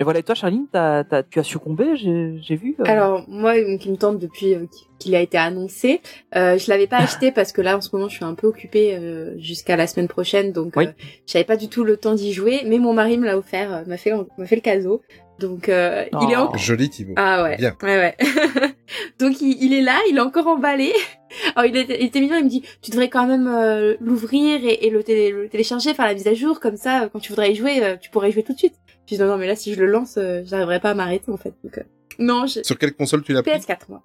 et 0.00 0.04
voilà. 0.04 0.18
Et 0.20 0.22
toi, 0.22 0.34
Charline, 0.34 0.66
t'as, 0.70 1.04
t'as, 1.04 1.22
tu 1.22 1.38
as 1.38 1.42
succombé, 1.42 1.96
j'ai, 1.96 2.38
j'ai 2.42 2.56
vu. 2.56 2.76
euh, 2.80 2.84
Alors 2.86 3.24
moi, 3.28 3.54
qui 3.78 3.90
me 3.90 3.96
tente 3.96 4.18
depuis 4.18 4.54
euh, 4.54 4.66
qu'il 4.98 5.14
a 5.14 5.20
été 5.20 5.38
annoncé, 5.38 6.00
euh, 6.34 6.58
je 6.58 6.70
l'avais 6.70 6.86
pas 6.86 6.98
acheté 7.02 7.32
parce 7.32 7.52
que 7.52 7.60
là 7.62 7.76
en 7.76 7.80
ce 7.80 7.88
moment 7.94 8.08
je 8.08 8.16
suis 8.16 8.24
un 8.24 8.34
peu 8.34 8.46
occupée 8.46 8.94
euh, 8.96 9.34
jusqu'à 9.38 9.76
la 9.76 9.86
semaine 9.86 10.08
prochaine, 10.08 10.52
donc 10.52 10.74
Oui. 10.76 10.86
euh, 10.86 10.92
j'avais 11.26 11.44
pas 11.44 11.56
du 11.56 11.68
tout 11.68 11.84
le 11.84 11.96
temps 11.96 12.14
d'y 12.14 12.32
jouer. 12.32 12.62
Mais 12.66 12.78
mon 12.78 12.92
mari 12.92 13.16
me 13.18 13.26
l'a 13.26 13.36
offert, 13.38 13.72
euh, 13.72 13.82
m'a 13.86 13.96
fait 13.96 14.12
m'a 14.38 14.46
fait 14.46 14.56
le 14.56 14.62
cadeau, 14.62 15.02
donc 15.38 15.68
euh, 15.68 16.04
il 16.22 16.30
est 16.32 16.36
Oh. 16.36 16.50
en 16.52 16.56
Joli 16.56 16.88
Thibaut. 16.90 17.14
ah 17.16 17.42
ouais, 17.42 17.56
Bien. 17.56 17.74
ouais 17.82 17.96
ouais. 17.98 18.16
donc 19.18 19.40
il, 19.40 19.62
il 19.62 19.72
est 19.74 19.82
là, 19.82 19.98
il 20.10 20.16
est 20.16 20.20
encore 20.20 20.46
emballé. 20.46 20.92
Alors 21.56 21.68
il 21.68 21.76
était, 21.76 21.98
il 22.00 22.06
était 22.06 22.20
mignon, 22.20 22.36
il 22.38 22.44
me 22.44 22.48
dit 22.50 22.62
tu 22.82 22.90
devrais 22.90 23.08
quand 23.08 23.26
même 23.26 23.48
euh, 23.48 23.94
l'ouvrir 24.00 24.60
et, 24.64 24.86
et 24.86 24.90
le, 24.90 25.02
télé- 25.02 25.30
le 25.32 25.48
télécharger, 25.48 25.92
faire 25.94 26.06
la 26.06 26.14
mise 26.14 26.26
à 26.28 26.34
jour, 26.34 26.60
comme 26.60 26.76
ça 26.76 27.08
quand 27.12 27.18
tu 27.18 27.30
voudrais 27.32 27.52
y 27.52 27.54
jouer, 27.54 27.82
euh, 27.82 27.96
tu 28.00 28.10
pourrais 28.10 28.28
y 28.30 28.32
jouer 28.32 28.42
tout 28.42 28.52
de 28.52 28.58
suite. 28.58 28.74
Dis 29.06 29.18
non 29.18 29.26
non 29.26 29.36
mais 29.36 29.46
là 29.46 29.56
si 29.56 29.74
je 29.74 29.80
le 29.80 29.86
lance, 29.90 30.16
euh, 30.18 30.42
j'arriverai 30.44 30.80
pas 30.80 30.90
à 30.90 30.94
m'arrêter 30.94 31.30
en 31.30 31.36
fait. 31.36 31.54
Donc, 31.62 31.78
euh, 31.78 31.82
non, 32.18 32.46
je... 32.46 32.62
Sur 32.62 32.78
quelle 32.78 32.94
console 32.94 33.22
tu 33.22 33.32
l'as 33.32 33.42
pris 33.42 33.52
PS4 33.52 33.80
moi. 33.88 34.02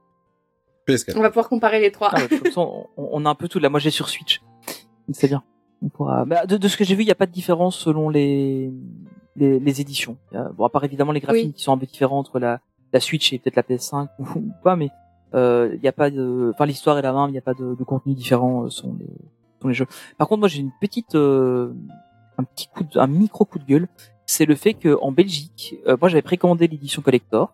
PS4. 0.88 1.18
On 1.18 1.22
va 1.22 1.30
pouvoir 1.30 1.47
comparer 1.49 1.80
les 1.80 1.91
trois. 1.91 2.10
Ah 2.12 2.18
ouais, 2.18 2.28
de 2.28 2.36
toute 2.36 2.47
façon, 2.47 2.88
on, 2.97 3.10
on 3.12 3.26
a 3.26 3.30
un 3.30 3.36
peu 3.36 3.47
tout 3.47 3.60
là. 3.60 3.70
Moi, 3.70 3.80
j'ai 3.80 3.91
sur 3.91 4.10
Switch. 4.10 4.41
Donc, 5.08 5.16
C'est 5.16 5.28
bien. 5.28 5.43
On 5.84 5.89
pourra. 5.89 6.26
bah, 6.26 6.45
de, 6.45 6.58
de 6.58 6.68
ce 6.68 6.76
que 6.78 6.84
j'ai 6.84 6.95
vu, 6.95 7.04
il 7.04 7.06
n'y 7.06 7.12
a 7.12 7.16
pas 7.16 7.26
de 7.28 7.32
différence 7.32 7.78
selon 7.78 8.10
les 8.10 8.72
les, 9.36 9.60
les 9.60 9.82
éditions. 9.82 10.18
Bon, 10.58 10.66
à 10.66 10.70
part 10.70 10.84
évidemment 10.84 11.12
les 11.12 11.20
graphismes 11.22 11.47
Oui. 11.49 11.54
qui 11.54 11.64
sont 11.64 11.72
un 11.74 11.78
peu 11.78 11.86
différents 11.86 12.20
entre 12.20 12.39
la 12.39 12.60
la 12.93 12.99
Switch 12.99 13.32
et 13.32 13.39
peut-être 13.39 13.56
la 13.56 13.64
PS5 13.64 14.10
ou, 14.20 14.26
ou 14.36 14.52
pas, 14.64 14.76
mais 14.76 14.89
euh, 15.34 15.70
il 15.74 15.80
n'y 15.82 15.88
a 15.88 15.93
pas 15.93 16.10
de. 16.12 16.52
Enfin, 16.54 16.66
l'histoire 16.66 16.97
est 16.97 17.02
la 17.02 17.14
même. 17.14 17.30
Il 17.30 17.32
n'y 17.32 17.38
a 17.38 17.41
pas 17.41 17.54
de, 17.54 17.74
de 17.76 17.84
contenu 17.84 18.14
différent 18.14 18.66
euh, 18.66 18.70
selon 18.70 18.95
les 18.99 19.08
selon 19.60 19.70
les 19.70 19.74
jeux. 19.76 19.88
Par 20.18 20.28
contre, 20.28 20.39
moi, 20.39 20.49
j'ai 20.49 20.60
une 20.60 20.72
petite 20.82 21.16
euh, 21.16 21.72
un 22.38 22.43
petit 22.43 22.68
coup 22.68 22.84
de, 22.84 22.99
un 22.99 23.08
micro 23.08 23.45
coup 23.45 23.60
de 23.60 23.66
gueule. 23.66 23.88
C'est 24.32 24.45
le 24.45 24.55
fait 24.55 24.75
que 24.75 24.97
en 25.01 25.11
Belgique, 25.11 25.75
euh, 25.88 25.97
moi, 25.99 26.07
j'avais 26.07 26.21
précommandé 26.21 26.65
l'édition 26.65 27.01
collector 27.01 27.53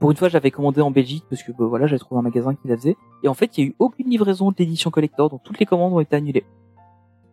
pour 0.00 0.10
une 0.10 0.16
fois, 0.16 0.28
j'avais 0.28 0.50
commandé 0.50 0.80
en 0.80 0.90
Belgique 0.90 1.24
parce 1.28 1.42
que 1.42 1.52
bah, 1.52 1.66
voilà, 1.66 1.86
j'avais 1.86 1.98
trouvé 1.98 2.18
un 2.18 2.22
magasin 2.22 2.54
qui 2.54 2.66
la 2.66 2.76
faisait. 2.76 2.96
Et 3.22 3.28
en 3.28 3.34
fait, 3.34 3.56
il 3.56 3.64
y 3.64 3.66
a 3.66 3.70
eu 3.70 3.74
aucune 3.78 4.08
livraison 4.08 4.50
de 4.50 4.56
l'édition 4.58 4.90
collector, 4.90 5.28
donc 5.30 5.42
toutes 5.44 5.58
les 5.58 5.66
commandes 5.66 5.92
ont 5.92 6.00
été 6.00 6.16
annulées. 6.16 6.44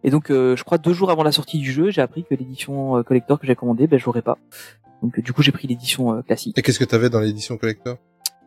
Et 0.04 0.10
donc, 0.10 0.30
euh, 0.30 0.58
je 0.58 0.64
crois 0.66 0.78
deux 0.78 0.92
jours 0.92 1.10
avant 1.10 1.24
la 1.24 1.32
sortie 1.32 1.60
du 1.60 1.72
jeu, 1.72 1.90
j'ai 1.90 2.02
appris 2.02 2.24
que 2.24 2.36
l'édition 2.36 2.98
euh, 2.98 3.04
collector 3.04 3.40
que 3.40 3.48
j'ai 3.48 3.56
commandée, 3.56 3.88
ben, 3.88 3.98
je 3.98 4.06
l'aurais 4.06 4.22
pas. 4.22 4.38
Donc, 5.02 5.20
du 5.20 5.32
coup, 5.32 5.42
j'ai 5.42 5.54
pris 5.54 5.68
l'édition 5.68 6.22
classique. 6.22 6.58
Et 6.58 6.62
qu'est-ce 6.62 6.80
que 6.80 6.86
t'avais 6.86 7.10
dans 7.10 7.22
l'édition 7.22 7.58
collector? 7.58 7.98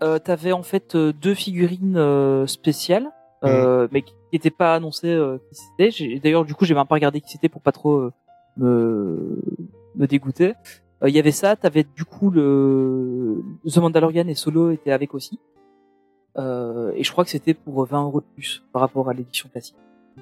Euh, 0.02 0.18
T'avais 0.18 0.52
en 0.52 0.62
fait 0.62 0.94
deux 0.94 1.34
figurines 1.34 2.46
spéciales, 2.46 3.10
euh, 3.44 3.88
mais 3.92 4.02
qui 4.02 4.14
n'étaient 4.32 4.50
pas 4.50 4.74
annoncées 4.74 5.18
qui 5.50 5.60
c'était. 5.88 6.18
D'ailleurs, 6.18 6.44
du 6.44 6.54
coup, 6.54 6.66
j'ai 6.66 6.74
même 6.74 6.86
pas 6.86 6.94
regardé 6.94 7.20
qui 7.20 7.30
c'était 7.30 7.48
pour 7.48 7.62
pas 7.62 7.72
trop 7.72 8.10
me 8.56 9.38
me 9.96 10.06
dégoûter. 10.06 10.54
Euh, 11.02 11.08
Il 11.08 11.14
y 11.14 11.18
avait 11.18 11.30
ça. 11.32 11.56
T'avais 11.56 11.84
du 11.96 12.04
coup 12.04 12.30
le 12.30 13.42
The 13.68 13.78
Mandalorian 13.78 14.26
et 14.28 14.34
Solo 14.34 14.70
étaient 14.70 14.92
avec 14.92 15.14
aussi. 15.14 15.38
Euh, 16.38 16.92
et 16.96 17.04
je 17.04 17.12
crois 17.12 17.24
que 17.24 17.30
c'était 17.30 17.54
pour 17.54 17.84
20 17.86 18.02
euros 18.04 18.20
de 18.20 18.26
plus 18.34 18.62
par 18.72 18.80
rapport 18.80 19.08
à 19.08 19.14
l'édition 19.14 19.48
classique. 19.48 19.76
Euh, 20.18 20.20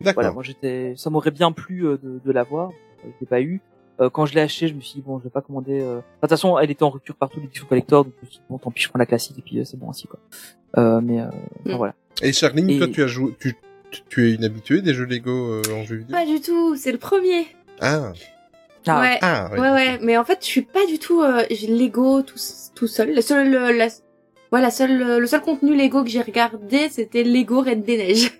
D'accord. 0.00 0.14
voilà, 0.22 0.32
moi 0.32 0.42
j'étais, 0.42 0.94
ça 0.96 1.10
m'aurait 1.10 1.30
bien 1.30 1.52
plu 1.52 1.86
euh, 1.86 1.98
de, 2.02 2.20
de 2.24 2.32
l'avoir. 2.32 2.70
Je 3.04 3.10
l'ai 3.20 3.26
pas 3.26 3.40
eu. 3.42 3.60
Euh, 4.00 4.10
quand 4.10 4.26
je 4.26 4.34
l'ai 4.34 4.40
acheté, 4.42 4.68
je 4.68 4.74
me 4.74 4.80
suis 4.80 4.94
dit 5.00 5.02
bon, 5.06 5.18
je 5.18 5.24
vais 5.24 5.30
pas 5.30 5.40
commander. 5.42 5.80
euh, 5.80 5.98
enfin, 5.98 6.04
De 6.06 6.20
toute 6.20 6.30
façon, 6.30 6.58
elle 6.58 6.70
était 6.70 6.82
en 6.82 6.90
rupture 6.90 7.14
partout 7.16 7.40
l'édition 7.40 7.66
collector, 7.66 8.04
donc 8.04 8.14
je 8.20 8.26
me 8.26 8.30
suis 8.30 8.38
dit, 8.40 8.44
bon, 8.48 8.58
tant 8.58 8.70
pis, 8.70 8.82
je 8.82 8.88
prends 8.88 8.98
la 8.98 9.06
classique 9.06 9.38
et 9.38 9.42
puis 9.42 9.58
euh, 9.58 9.64
c'est 9.64 9.78
bon 9.78 9.88
ainsi 9.90 10.06
quoi. 10.06 10.18
Euh, 10.78 11.00
mais 11.02 11.20
euh, 11.20 11.28
enfin, 11.28 11.74
Mm. 11.74 11.76
voilà. 11.76 11.94
Et 12.22 12.32
Charline, 12.32 12.70
Et- 12.70 12.78
toi, 12.78 12.88
tu 12.88 13.02
as 13.02 13.06
joué, 13.06 13.34
tu, 13.38 13.56
tu- 13.90 14.02
tu 14.08 14.28
es 14.30 14.34
une 14.34 14.44
habituée 14.44 14.80
des 14.82 14.92
jeux 14.94 15.04
Lego 15.04 15.30
euh, 15.30 15.62
en 15.74 15.84
jeu 15.84 15.96
vidéo? 15.96 16.14
Pas 16.16 16.26
du 16.26 16.40
tout, 16.40 16.76
c'est 16.76 16.92
le 16.92 16.98
premier. 16.98 17.46
Ah, 17.80 18.12
Ah, 18.88 19.00
ouais. 19.00 19.18
ah, 19.22 19.48
ouais. 19.52 19.60
Ouais, 19.60 19.70
ouais, 19.70 19.98
mais 20.02 20.16
en 20.16 20.24
fait, 20.24 20.38
je 20.40 20.46
suis 20.46 20.62
pas 20.62 20.86
du 20.86 20.98
tout 20.98 21.22
euh, 21.22 21.44
j'ai 21.50 21.66
Lego 21.66 22.22
tout, 22.22 22.38
tout 22.74 22.86
seul. 22.86 23.14
Le 23.14 23.20
seul, 23.20 23.50
le, 23.50 23.72
la, 23.72 23.86
ouais, 24.52 24.60
la 24.60 24.70
seule, 24.70 25.18
le 25.18 25.26
seul 25.26 25.40
contenu 25.40 25.74
Lego 25.76 26.04
que 26.04 26.10
j'ai 26.10 26.20
regardé, 26.22 26.88
c'était 26.88 27.24
Lego 27.24 27.60
Reine 27.60 27.82
des 27.82 27.96
Neiges. 27.96 28.30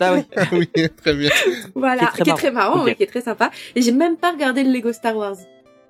Ah 0.00 0.14
oui. 0.14 0.22
Ah 0.36 0.46
oui, 0.52 0.68
très 0.96 1.14
bien. 1.14 1.30
voilà, 1.74 2.10
Qui 2.16 2.22
est 2.30 2.34
très 2.34 2.50
marrant. 2.50 2.70
marrant, 2.70 2.80
Ok. 2.80 2.86
ouais, 2.86 2.94
qui 2.94 3.02
est 3.02 3.06
très 3.06 3.20
sympa. 3.20 3.50
Et 3.76 3.82
j'ai 3.82 3.92
même 3.92 4.16
pas 4.16 4.30
regardé 4.32 4.62
le 4.64 4.70
Lego 4.72 4.92
Star 4.92 5.14
Wars. 5.16 5.36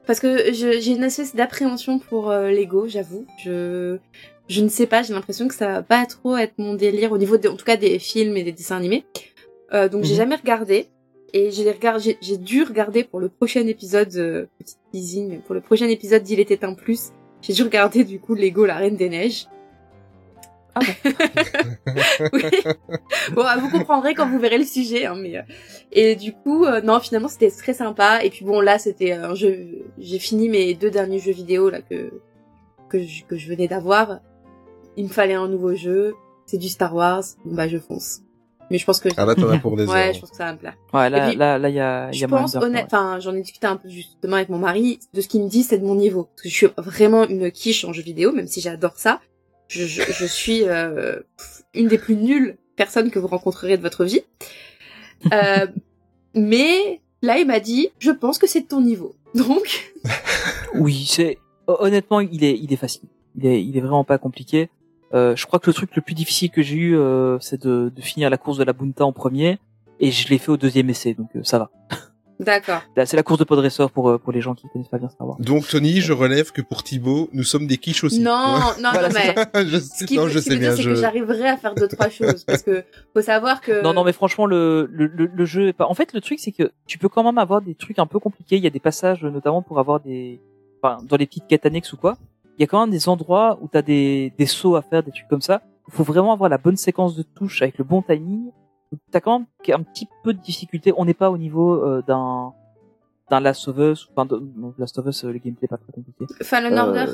Parce 0.06 0.18
que 0.18 0.52
j'ai 0.52 0.90
une 0.90 1.04
espèce 1.04 1.36
d'appréhension 1.36 2.00
pour 2.00 2.30
euh, 2.30 2.50
Lego, 2.50 2.88
j'avoue. 2.88 3.24
Je, 3.44 3.98
je 4.48 4.60
ne 4.62 4.68
sais 4.68 4.86
pas, 4.86 5.02
j'ai 5.04 5.12
l'impression 5.14 5.46
que 5.46 5.54
ça 5.54 5.68
va 5.68 5.82
pas 5.82 6.06
trop 6.06 6.36
être 6.36 6.54
mon 6.58 6.74
délire 6.74 7.12
au 7.12 7.18
niveau, 7.18 7.36
de, 7.36 7.48
en 7.48 7.54
tout 7.54 7.64
cas, 7.64 7.76
des 7.76 8.00
films 8.00 8.36
et 8.36 8.42
des 8.42 8.50
dessins 8.52 8.76
animés. 8.76 9.04
Euh, 9.72 9.88
donc 9.88 10.02
j'ai 10.02 10.14
Mhm. 10.14 10.18
jamais 10.18 10.34
regardé. 10.36 10.88
Et 11.32 11.50
j'ai 11.50 11.70
regardé, 11.70 12.02
j'ai- 12.02 12.18
j'ai 12.20 12.36
dû 12.36 12.62
regarder 12.62 13.04
pour 13.04 13.20
le 13.20 13.28
prochain 13.28 13.66
épisode, 13.66 14.14
euh, 14.16 14.46
petit 14.58 14.76
teasing, 14.92 15.40
pour 15.40 15.54
le 15.54 15.60
prochain 15.60 15.88
épisode 15.88 16.22
d'Il 16.22 16.40
était 16.40 16.64
un 16.64 16.74
plus. 16.74 17.10
J'ai 17.42 17.52
dû 17.52 17.62
regarder 17.62 18.04
du 18.04 18.18
coup 18.20 18.34
Lego 18.34 18.66
La 18.66 18.76
Reine 18.76 18.96
des 18.96 19.08
Neiges. 19.08 19.46
Ah 20.74 20.80
oui. 22.32 22.42
Bon, 23.32 23.42
ah, 23.44 23.56
vous 23.58 23.70
comprendrez 23.70 24.14
quand 24.14 24.28
vous 24.28 24.38
verrez 24.38 24.58
le 24.58 24.64
sujet, 24.64 25.04
hein, 25.06 25.16
mais 25.20 25.36
euh, 25.38 25.42
et 25.90 26.14
du 26.14 26.32
coup, 26.32 26.64
euh, 26.64 26.80
non, 26.80 27.00
finalement, 27.00 27.26
c'était 27.28 27.50
très 27.50 27.74
sympa. 27.74 28.22
Et 28.24 28.30
puis 28.30 28.44
bon, 28.44 28.60
là, 28.60 28.78
c'était 28.78 29.12
un 29.12 29.34
jeu. 29.34 29.84
J'ai 29.98 30.18
fini 30.20 30.48
mes 30.48 30.74
deux 30.74 30.90
derniers 30.90 31.18
jeux 31.18 31.32
vidéo 31.32 31.70
là 31.70 31.80
que 31.82 32.12
que 32.88 33.02
je, 33.02 33.24
que 33.24 33.36
je 33.36 33.48
venais 33.48 33.66
d'avoir. 33.68 34.20
Il 34.96 35.04
me 35.04 35.08
fallait 35.10 35.34
un 35.34 35.48
nouveau 35.48 35.74
jeu. 35.74 36.14
C'est 36.46 36.58
du 36.58 36.68
Star 36.68 36.94
Wars. 36.94 37.24
Bon, 37.44 37.54
bah, 37.54 37.66
je 37.68 37.78
fonce. 37.78 38.20
Mais 38.70 38.78
je 38.78 38.84
pense 38.84 39.00
que 39.00 39.08
Ah 39.16 39.24
là, 39.26 39.34
t'en 39.34 39.48
as 39.48 39.58
pour 39.58 39.76
des 39.76 39.86
ouais, 39.88 40.08
heures. 40.08 40.12
je 40.14 40.20
pense 40.20 40.30
que 40.30 40.36
ça 40.36 40.44
va 40.44 40.52
me 40.52 40.58
plaire. 40.58 40.76
Ouais, 40.92 41.10
là, 41.10 41.28
puis, 41.28 41.36
là, 41.36 41.58
là, 41.58 41.68
il 41.68 41.74
y 41.74 41.80
a, 41.80 42.08
il 42.10 42.14
y 42.16 42.18
Je 42.18 42.24
a 42.24 42.28
moyen 42.28 42.44
pense 42.44 42.54
honnête, 42.56 42.82
ouais. 42.82 42.86
enfin, 42.98 43.18
j'en 43.20 43.34
ai 43.34 43.40
discuté 43.42 43.66
un 43.66 43.76
peu 43.76 43.88
justement 43.88 44.36
avec 44.36 44.48
mon 44.48 44.58
mari. 44.58 45.00
De 45.12 45.20
ce 45.20 45.28
qu'il 45.28 45.42
me 45.42 45.48
dit, 45.48 45.62
c'est 45.62 45.78
de 45.78 45.84
mon 45.84 45.94
niveau. 45.96 46.24
Parce 46.24 46.42
que 46.42 46.48
je 46.48 46.54
suis 46.54 46.66
vraiment 46.76 47.26
une 47.26 47.50
quiche 47.50 47.84
en 47.84 47.92
jeu 47.92 48.02
vidéo, 48.02 48.32
même 48.32 48.46
si 48.46 48.60
j'adore 48.60 48.96
ça. 48.96 49.20
Je, 49.68 49.84
je, 49.86 50.02
je 50.10 50.24
suis 50.24 50.62
euh, 50.68 51.20
une 51.74 51.88
des 51.88 51.98
plus 51.98 52.16
nulles 52.16 52.56
personnes 52.76 53.10
que 53.10 53.18
vous 53.18 53.28
rencontrerez 53.28 53.76
de 53.76 53.82
votre 53.82 54.04
vie. 54.04 54.22
Euh, 55.32 55.66
mais 56.34 57.00
là, 57.22 57.38
il 57.38 57.46
m'a 57.46 57.60
dit, 57.60 57.90
je 57.98 58.10
pense 58.10 58.38
que 58.38 58.46
c'est 58.46 58.62
de 58.62 58.66
ton 58.68 58.80
niveau. 58.80 59.14
Donc, 59.34 59.92
Oui, 60.74 61.06
c'est 61.08 61.38
honnêtement, 61.66 62.20
il 62.20 62.42
est, 62.44 62.58
il 62.58 62.72
est 62.72 62.76
facile. 62.76 63.02
Il 63.36 63.46
est, 63.46 63.62
il 63.64 63.76
est 63.76 63.80
vraiment 63.80 64.04
pas 64.04 64.18
compliqué. 64.18 64.70
Euh, 65.14 65.34
je 65.36 65.46
crois 65.46 65.58
que 65.58 65.68
le 65.68 65.74
truc 65.74 65.94
le 65.96 66.02
plus 66.02 66.14
difficile 66.14 66.50
que 66.50 66.62
j'ai 66.62 66.76
eu, 66.76 66.96
euh, 66.96 67.38
c'est 67.40 67.60
de, 67.62 67.92
de 67.94 68.00
finir 68.02 68.30
la 68.30 68.36
course 68.38 68.58
de 68.58 68.64
la 68.64 68.72
Bunta 68.72 69.04
en 69.04 69.12
premier, 69.12 69.58
et 69.98 70.10
je 70.12 70.28
l'ai 70.28 70.38
fait 70.38 70.50
au 70.50 70.56
deuxième 70.56 70.88
essai, 70.90 71.14
donc 71.14 71.28
euh, 71.36 71.40
ça 71.42 71.58
va. 71.58 71.70
d'accord. 72.40 72.80
Là, 72.96 73.04
c'est 73.06 73.16
la 73.16 73.22
course 73.22 73.38
de 73.40 73.44
Podresseur 73.44 73.90
pour 73.90 74.08
euh, 74.08 74.18
pour 74.18 74.32
les 74.32 74.40
gens 74.40 74.54
qui 74.54 74.66
connaissent 74.72 74.88
pas 74.88 74.98
bien 74.98 75.08
Star 75.10 75.26
Wars. 75.28 75.36
Donc, 75.40 75.66
Tony, 75.68 76.00
je 76.00 76.12
relève 76.14 76.52
que 76.52 76.62
pour 76.62 76.82
Thibaut, 76.84 77.28
nous 77.32 77.42
sommes 77.42 77.66
des 77.66 77.76
quiches 77.76 78.02
aussi. 78.04 78.20
Non, 78.20 78.60
non, 78.80 78.90
Voilà, 78.92 79.08
non, 79.08 79.14
c'est 79.14 79.34
mais 79.54 79.66
je 79.66 79.78
ce 79.78 79.86
sais, 79.86 80.04
qui, 80.06 80.16
non, 80.16 80.28
je 80.28 80.38
ce 80.38 80.48
sais 80.50 80.56
bien. 80.56 80.74
c'est 80.76 80.82
Je... 80.82 80.90
que 80.90 80.94
j'arriverai 80.96 81.48
à 81.48 81.56
faire 81.58 81.74
deux 81.74 81.88
trois 81.88 82.08
choses 82.08 82.44
parce 82.44 82.62
que 82.62 82.84
faut 83.12 83.20
savoir 83.22 83.60
que 83.60 83.82
Non, 83.82 83.92
non, 83.92 84.04
mais 84.04 84.12
franchement, 84.12 84.46
le, 84.46 84.88
le, 84.92 85.06
le, 85.08 85.26
le 85.26 85.44
jeu 85.44 85.68
est 85.68 85.72
pas. 85.74 85.86
En 85.86 85.94
fait, 85.94 86.12
le 86.14 86.20
truc, 86.20 86.38
c'est 86.38 86.52
que 86.52 86.70
tu 86.86 86.96
peux 86.98 87.08
quand 87.08 87.24
même 87.24 87.36
avoir 87.38 87.60
des 87.62 87.74
trucs 87.74 87.98
un 87.98 88.06
peu 88.06 88.20
compliqués. 88.20 88.56
Il 88.56 88.62
y 88.62 88.66
a 88.68 88.70
des 88.70 88.80
passages, 88.80 89.22
notamment 89.24 89.60
pour 89.60 89.78
avoir 89.80 89.98
des, 90.00 90.40
enfin, 90.82 91.02
dans 91.04 91.16
les 91.16 91.26
petites 91.26 91.46
quêtes 91.48 91.66
annexes 91.66 91.92
ou 91.92 91.96
quoi. 91.98 92.16
Il 92.60 92.64
y 92.64 92.64
a 92.64 92.66
quand 92.66 92.80
même 92.82 92.90
des 92.90 93.08
endroits 93.08 93.58
où 93.62 93.68
t'as 93.68 93.80
des, 93.80 94.34
des 94.38 94.44
sauts 94.44 94.76
à 94.76 94.82
faire, 94.82 95.02
des 95.02 95.10
trucs 95.12 95.26
comme 95.28 95.40
ça. 95.40 95.62
Il 95.88 95.94
faut 95.94 96.04
vraiment 96.04 96.34
avoir 96.34 96.50
la 96.50 96.58
bonne 96.58 96.76
séquence 96.76 97.16
de 97.16 97.22
touches 97.22 97.62
avec 97.62 97.78
le 97.78 97.84
bon 97.84 98.02
timing. 98.02 98.50
T'as 99.10 99.20
quand 99.20 99.38
même 99.38 99.46
un 99.80 99.82
petit 99.82 100.06
peu 100.22 100.34
de 100.34 100.40
difficulté. 100.40 100.92
On 100.94 101.06
n'est 101.06 101.14
pas 101.14 101.30
au 101.30 101.38
niveau 101.38 101.72
euh, 101.82 102.02
d'un 102.06 102.52
d'un 103.30 103.40
Last 103.40 103.66
of 103.68 103.78
Us. 103.78 104.08
Enfin, 104.12 104.26
de, 104.26 104.36
non, 104.56 104.74
Last 104.76 104.98
of 104.98 105.06
Us, 105.06 105.24
euh, 105.24 105.32
le 105.32 105.38
gameplay 105.38 105.64
est 105.64 105.68
pas 105.68 105.78
très 105.78 105.90
compliqué. 105.90 106.26
Fallen 106.42 106.74
Euh, 106.76 106.82
Order. 106.82 107.06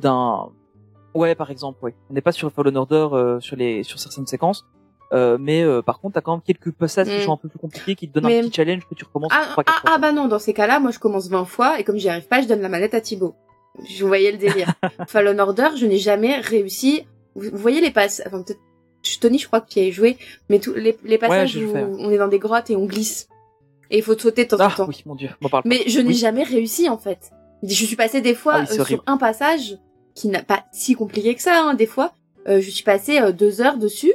d'un 0.00 0.48
ouais 1.14 1.34
par 1.34 1.50
exemple 1.50 1.82
ouais 1.84 1.94
on 2.10 2.12
n'est 2.14 2.20
pas 2.20 2.30
sur 2.32 2.52
Fallen 2.52 2.76
Order 2.76 3.08
euh, 3.12 3.40
sur 3.40 3.56
les 3.56 3.82
sur 3.82 3.98
certaines 3.98 4.26
séquences 4.28 4.64
euh, 5.12 5.38
mais 5.40 5.62
euh, 5.64 5.82
par 5.82 5.98
contre 5.98 6.14
t'as 6.14 6.20
quand 6.20 6.32
même 6.32 6.40
quelques 6.42 6.70
passages 6.72 7.08
qui 7.08 7.16
Mm. 7.16 7.22
sont 7.22 7.32
un 7.32 7.36
peu 7.36 7.48
plus 7.48 7.58
compliqués 7.58 7.94
qui 7.96 8.06
te 8.08 8.12
donnent 8.14 8.26
Mais- 8.30 8.38
un 8.38 8.42
petit 8.42 8.52
challenge 8.52 8.86
que 8.88 8.94
tu 8.94 9.04
recommences 9.04 9.32
Ah, 9.34 9.46
trois, 9.50 9.64
ah, 9.66 9.72
quatre 9.72 9.82
ah 9.86 9.88
fois. 9.88 9.98
bah 9.98 10.12
non, 10.12 10.28
dans 10.28 10.38
ces 10.38 10.52
cas-là, 10.52 10.78
moi 10.78 10.90
je 10.92 10.98
commence 11.00 11.28
20 11.28 11.46
fois 11.46 11.80
et 11.80 11.84
comme 11.84 11.96
j'y 11.96 12.08
arrive 12.08 12.28
pas, 12.28 12.42
je 12.42 12.46
donne 12.48 12.60
la 12.60 12.68
manette 12.68 12.94
à 12.94 13.00
Thibaut. 13.00 13.34
Vous 13.78 14.06
voyez 14.06 14.32
le 14.32 14.38
délire. 14.38 14.74
Fallen 15.08 15.40
Order, 15.40 15.68
je 15.76 15.86
n'ai 15.86 15.98
jamais 15.98 16.36
réussi. 16.36 17.04
Vous, 17.34 17.50
vous 17.50 17.58
voyez 17.58 17.80
les 17.80 17.90
passes, 17.90 18.22
enfin 18.26 18.42
peut-être 18.42 18.60
Tony, 19.20 19.38
je 19.38 19.46
crois 19.46 19.60
que 19.60 19.68
tu 19.70 19.80
y 19.80 19.88
as 19.88 19.90
joué, 19.90 20.18
mais 20.50 20.58
tous 20.58 20.74
les, 20.74 20.96
les 21.04 21.16
passages 21.18 21.56
où 21.56 21.72
on 21.74 22.10
est 22.10 22.18
dans 22.18 22.28
des 22.28 22.38
grottes 22.38 22.68
et 22.70 22.76
on 22.76 22.84
glisse 22.86 23.28
et 23.90 23.98
il 23.98 24.02
faut 24.04 24.16
sauter 24.16 24.44
de 24.44 24.50
temps 24.50 24.56
en 24.60 24.68
ah 24.68 24.74
temps. 24.76 24.86
oui 24.86 25.02
mon 25.06 25.14
dieu 25.16 25.30
pas. 25.50 25.62
Mais 25.64 25.82
je 25.86 25.98
n'ai 26.00 26.08
Oui. 26.08 26.14
jamais 26.14 26.42
réussi 26.44 26.88
en 26.88 26.98
fait. 26.98 27.30
Je 27.62 27.84
suis 27.84 27.96
passée 27.96 28.20
des 28.20 28.34
fois 28.34 28.56
Ah 28.58 28.66
oui, 28.70 28.78
euh, 28.78 28.84
sur 28.84 29.02
un 29.06 29.16
passage 29.16 29.78
qui 30.14 30.28
n'a 30.28 30.42
pas 30.42 30.64
si 30.72 30.94
compliqué 30.94 31.34
que 31.34 31.42
ça. 31.42 31.62
Hein, 31.64 31.74
des 31.74 31.86
fois, 31.86 32.12
Euh, 32.48 32.60
je 32.60 32.70
suis 32.70 32.84
passée 32.84 33.18
euh, 33.20 33.32
deux 33.32 33.60
heures 33.60 33.76
dessus. 33.78 34.12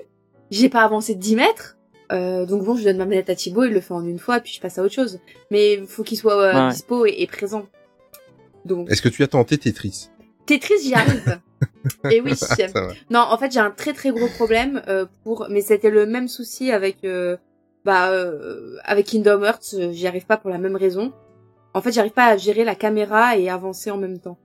J'ai 0.49 0.69
pas 0.69 0.81
avancé 0.83 1.13
de 1.15 1.19
10 1.19 1.35
mètres. 1.35 1.77
Donc 2.11 2.63
bon, 2.63 2.75
je 2.77 2.83
donne 2.83 2.97
ma 2.97 3.05
manette 3.05 3.29
à 3.29 3.35
Thibaut, 3.35 3.63
il 3.65 3.71
le 3.73 3.81
fait 3.81 3.93
en 3.93 4.05
une 4.05 4.19
fois, 4.19 4.39
puis 4.39 4.53
je 4.53 4.61
passe 4.61 4.77
à 4.77 4.83
autre 4.83 4.93
chose. 4.93 5.19
Mais 5.51 5.73
il 5.73 5.87
faut 5.87 6.03
qu'il 6.03 6.17
soit 6.17 6.37
Ouais. 6.53 6.69
dispo 6.69 7.05
et, 7.05 7.15
et 7.19 7.27
présent. 7.27 7.65
Donc 8.65 8.89
Est-ce 8.91 9.01
que 9.01 9.09
tu 9.09 9.23
as 9.23 9.27
tenté 9.27 9.57
Tetris? 9.57 10.09
Tetris, 10.45 10.81
j'y 10.83 10.93
arrive. 10.93 11.39
et 12.11 12.19
oui. 12.21 12.33
Non, 13.09 13.19
en 13.21 13.37
fait, 13.37 13.51
j'ai 13.51 13.59
un 13.59 13.71
très 13.71 13.93
très 13.93 14.11
gros 14.11 14.27
problème 14.27 14.81
euh, 14.87 15.05
pour, 15.23 15.47
mais 15.49 15.61
c'était 15.61 15.89
le 15.89 16.05
même 16.05 16.27
souci 16.27 16.71
avec, 16.71 16.97
euh, 17.03 17.37
bah, 17.83 18.09
euh, 18.11 18.75
avec 18.83 19.05
Kingdom 19.07 19.43
Hearts. 19.43 19.73
euh, 19.75 19.91
J'y 19.91 20.07
arrive 20.07 20.25
pas 20.25 20.37
pour 20.37 20.49
la 20.49 20.57
même 20.57 20.75
raison. 20.75 21.13
En 21.73 21.81
fait, 21.81 21.91
j'arrive 21.91 22.11
pas 22.13 22.27
à 22.27 22.37
gérer 22.37 22.63
la 22.63 22.75
caméra 22.75 23.37
et 23.37 23.49
avancer 23.49 23.91
en 23.91 23.97
même 23.97 24.19
temps. 24.19 24.37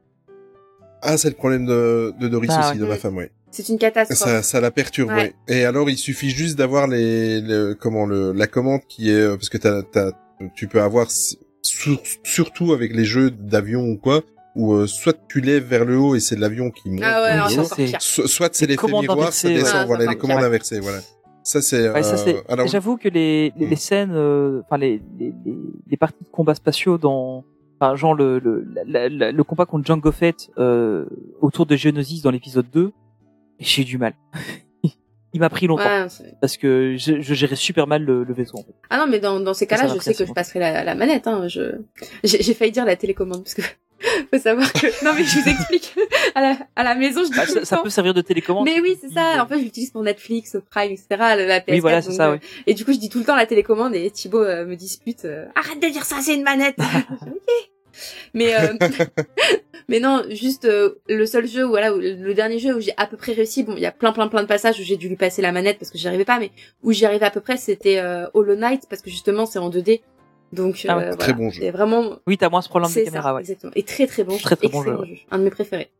Ah, 1.02 1.16
c'est 1.16 1.28
le 1.30 1.34
problème 1.34 1.64
de, 1.66 2.12
de 2.20 2.28
Doris 2.28 2.50
Ah, 2.52 2.68
aussi, 2.70 2.78
de 2.78 2.84
ma 2.84 2.96
femme, 2.96 3.16
oui. 3.16 3.24
C'est 3.52 3.68
une 3.68 3.78
catastrophe. 3.78 4.18
Ça, 4.18 4.42
ça 4.42 4.60
la 4.60 4.70
perturbe, 4.70 5.08
Ouais. 5.10 5.16
ouais. 5.16 5.34
Et 5.48 5.64
alors, 5.64 5.88
il 5.90 5.96
suffit 5.96 6.30
juste 6.30 6.56
d'avoir 6.58 6.86
les, 6.86 7.42
comment 7.80 8.04
le, 8.06 8.32
la 8.32 8.46
commande 8.46 8.80
qui 8.88 9.10
est, 9.10 9.28
parce 9.28 9.48
que 9.48 9.58
t'as, 9.58 9.82
t'as, 9.82 10.12
tu 10.54 10.66
peux 10.68 10.80
avoir, 10.82 11.08
sur- 11.62 12.00
surtout 12.24 12.72
avec 12.72 12.94
les 12.94 13.04
jeux 13.04 13.30
d'avion 13.30 13.82
ou 13.84 13.96
quoi, 13.96 14.22
où 14.56 14.72
euh, 14.74 14.86
soit 14.86 15.16
tu 15.28 15.40
lèves 15.40 15.64
vers 15.64 15.84
le 15.84 15.96
haut 15.98 16.14
et 16.14 16.20
c'est 16.20 16.36
l'avion 16.38 16.70
qui 16.70 16.90
monte 16.90 17.00
Ah 17.04 17.22
ouais, 17.46 17.56
haut, 17.58 17.64
so- 18.00 18.26
soit 18.26 18.54
c'est 18.54 18.66
Les 18.66 18.72
l'effet 18.72 18.80
commandes 18.86 19.02
miroir, 19.02 19.32
ça 19.32 19.48
inversées, 19.48 19.54
descend, 19.54 19.80
ouais. 19.82 19.86
voilà, 19.86 20.04
Ah, 20.08 20.10
les 20.12 20.18
commandes 20.18 20.42
inversées, 20.42 20.80
voilà. 20.80 20.98
Ça 21.42 21.62
c'est, 21.62 21.88
Ouais, 21.90 22.02
euh, 22.04 22.42
alors, 22.48 22.66
J'avoue 22.66 22.96
que 22.98 23.08
les, 23.08 23.52
les, 23.56 23.66
Mm. 23.66 23.70
les 23.70 23.76
scènes, 23.76 24.12
euh, 24.12 24.60
enfin 24.66 24.76
les, 24.76 25.00
les, 25.18 25.32
les, 25.44 25.54
les 25.88 25.96
parties 25.96 26.22
de 26.24 26.28
combats 26.28 26.54
spatiaux 26.54 26.98
dans, 26.98 27.44
enfin 27.80 27.96
genre 27.96 28.14
le, 28.14 28.38
le, 28.38 28.66
la- 28.86 29.08
la- 29.08 29.32
le 29.32 29.44
combat 29.44 29.64
contre 29.66 29.86
Jango 29.86 30.12
Fett 30.12 30.50
euh, 30.58 31.06
autour 31.40 31.64
de 31.66 31.76
Geonosis 31.76 32.20
dans 32.22 32.30
l'épisode 32.30 32.66
2, 32.72 32.92
j'ai 33.58 33.84
du 33.84 33.96
mal. 33.98 34.12
Il 35.32 35.40
m'a 35.40 35.48
pris 35.50 35.66
longtemps 35.66 35.84
Ouais, 35.84 36.06
parce 36.40 36.56
que 36.56 36.96
je, 36.98 37.20
je 37.20 37.34
gérais 37.34 37.54
super 37.56 37.86
mal 37.86 38.02
le, 38.04 38.24
le 38.24 38.34
vaisseau. 38.34 38.58
En 38.58 38.62
fait. 38.64 38.74
ah 38.90 38.98
non, 38.98 39.06
mais 39.06 39.20
dans, 39.20 39.38
dans 39.40 39.54
ces 39.54 39.66
cas-là, 39.66 39.86
je 39.94 39.98
sais 40.00 40.14
que 40.14 40.26
je 40.26 40.32
passerai 40.32 40.58
la, 40.58 40.82
la 40.84 40.94
manette. 40.94 41.26
Hein. 41.28 41.46
Je, 41.48 41.76
j'ai, 42.24 42.54
failli 42.54 42.72
dire 42.72 42.84
la 42.84 42.96
télécommande 42.96 43.44
parce 43.44 43.54
que 43.54 43.62
faut 44.32 44.38
savoir 44.40 44.72
que. 44.72 44.86
Non, 45.04 45.12
mais 45.14 45.22
je 45.24 45.38
vous 45.38 45.48
explique. 45.48 45.94
à 46.34 46.40
la, 46.40 46.56
à 46.74 46.82
la 46.82 46.94
maison, 46.96 47.20
je 47.22 47.30
dis 47.30 47.38
Ah, 47.38 47.46
tout 47.46 47.52
ça, 47.52 47.60
le 47.60 47.64
ça 47.64 47.76
temps. 47.76 47.82
peut 47.84 47.90
servir 47.90 48.12
de 48.14 48.22
télécommande. 48.22 48.64
Mais 48.64 48.80
oui, 48.80 48.96
c'est 49.00 49.10
ça. 49.12 49.40
En 49.42 49.46
fait, 49.46 49.58
je 49.58 49.62
l'utilise 49.64 49.90
pour 49.90 50.02
Netflix, 50.02 50.56
Prime, 50.70 50.90
etc. 50.92 51.06
La 51.10 51.60
PS4. 51.60 51.64
Oui, 51.68 51.80
voilà, 51.80 52.02
c'est 52.02 52.08
donc, 52.08 52.16
ça, 52.16 52.28
euh, 52.28 52.32
ouais. 52.32 52.40
Et 52.66 52.74
du 52.74 52.84
coup, 52.84 52.92
je 52.92 52.98
dis 52.98 53.08
tout 53.08 53.18
le 53.18 53.24
temps 53.24 53.36
la 53.36 53.46
télécommande 53.46 53.94
et 53.94 54.10
Thibaut 54.10 54.42
euh, 54.42 54.64
me 54.66 54.74
dispute. 54.74 55.26
euh, 55.26 55.46
Arrête 55.54 55.80
de 55.80 55.88
dire 55.88 56.04
ça, 56.04 56.16
c'est 56.22 56.34
une 56.34 56.42
manette. 56.44 56.76
ok. 57.22 57.70
Mais 58.34 58.54
euh, 58.54 58.74
mais 59.88 60.00
non, 60.00 60.22
juste 60.30 60.64
euh, 60.64 61.00
le 61.08 61.26
seul 61.26 61.46
jeu, 61.46 61.64
où, 61.66 61.68
voilà, 61.70 61.94
où- 61.94 61.98
le 62.00 62.34
dernier 62.34 62.58
jeu 62.58 62.76
où 62.76 62.80
j'ai 62.80 62.92
à 62.96 63.06
peu 63.06 63.16
près 63.16 63.32
réussi. 63.32 63.62
Bon, 63.64 63.74
il 63.76 63.80
y 63.80 63.86
a 63.86 63.92
plein 63.92 64.12
plein 64.12 64.28
plein 64.28 64.42
de 64.42 64.48
passages 64.48 64.78
où 64.78 64.82
j'ai 64.82 64.96
dû 64.96 65.08
lui 65.08 65.16
passer 65.16 65.42
la 65.42 65.52
manette 65.52 65.78
parce 65.78 65.90
que 65.90 65.98
j'y 65.98 66.08
arrivais 66.08 66.24
pas, 66.24 66.38
mais 66.38 66.50
où 66.82 66.92
j'y 66.92 67.04
arrivais 67.06 67.26
à 67.26 67.30
peu 67.30 67.40
près, 67.40 67.56
c'était 67.56 67.98
euh, 67.98 68.26
Hollow 68.34 68.56
Knight 68.56 68.86
parce 68.88 69.02
que 69.02 69.10
justement 69.10 69.46
c'est 69.46 69.58
en 69.58 69.70
2D. 69.70 70.00
Donc 70.52 70.84
Ah 70.88 70.96
ouais, 70.98 71.16
très 71.16 71.32
bon 71.32 71.50
jeu. 71.50 71.60
C'est 71.62 71.70
vraiment 71.70 72.16
Oui, 72.26 72.36
t'as 72.36 72.48
moins 72.48 72.60
ce 72.62 72.68
problème 72.68 72.90
de 72.92 73.00
caméra, 73.04 73.22
ça, 73.30 73.34
ouais. 73.34 73.40
exactement. 73.40 73.72
Et 73.76 73.84
très 73.84 74.06
très 74.08 74.24
bon, 74.24 74.36
Très, 74.36 74.56
très 74.56 74.68
bon 74.68 74.80
excellent 74.80 75.04
jeu, 75.04 75.14
Un 75.30 75.38
de 75.38 75.44
mes 75.44 75.50
préférés. 75.50 75.90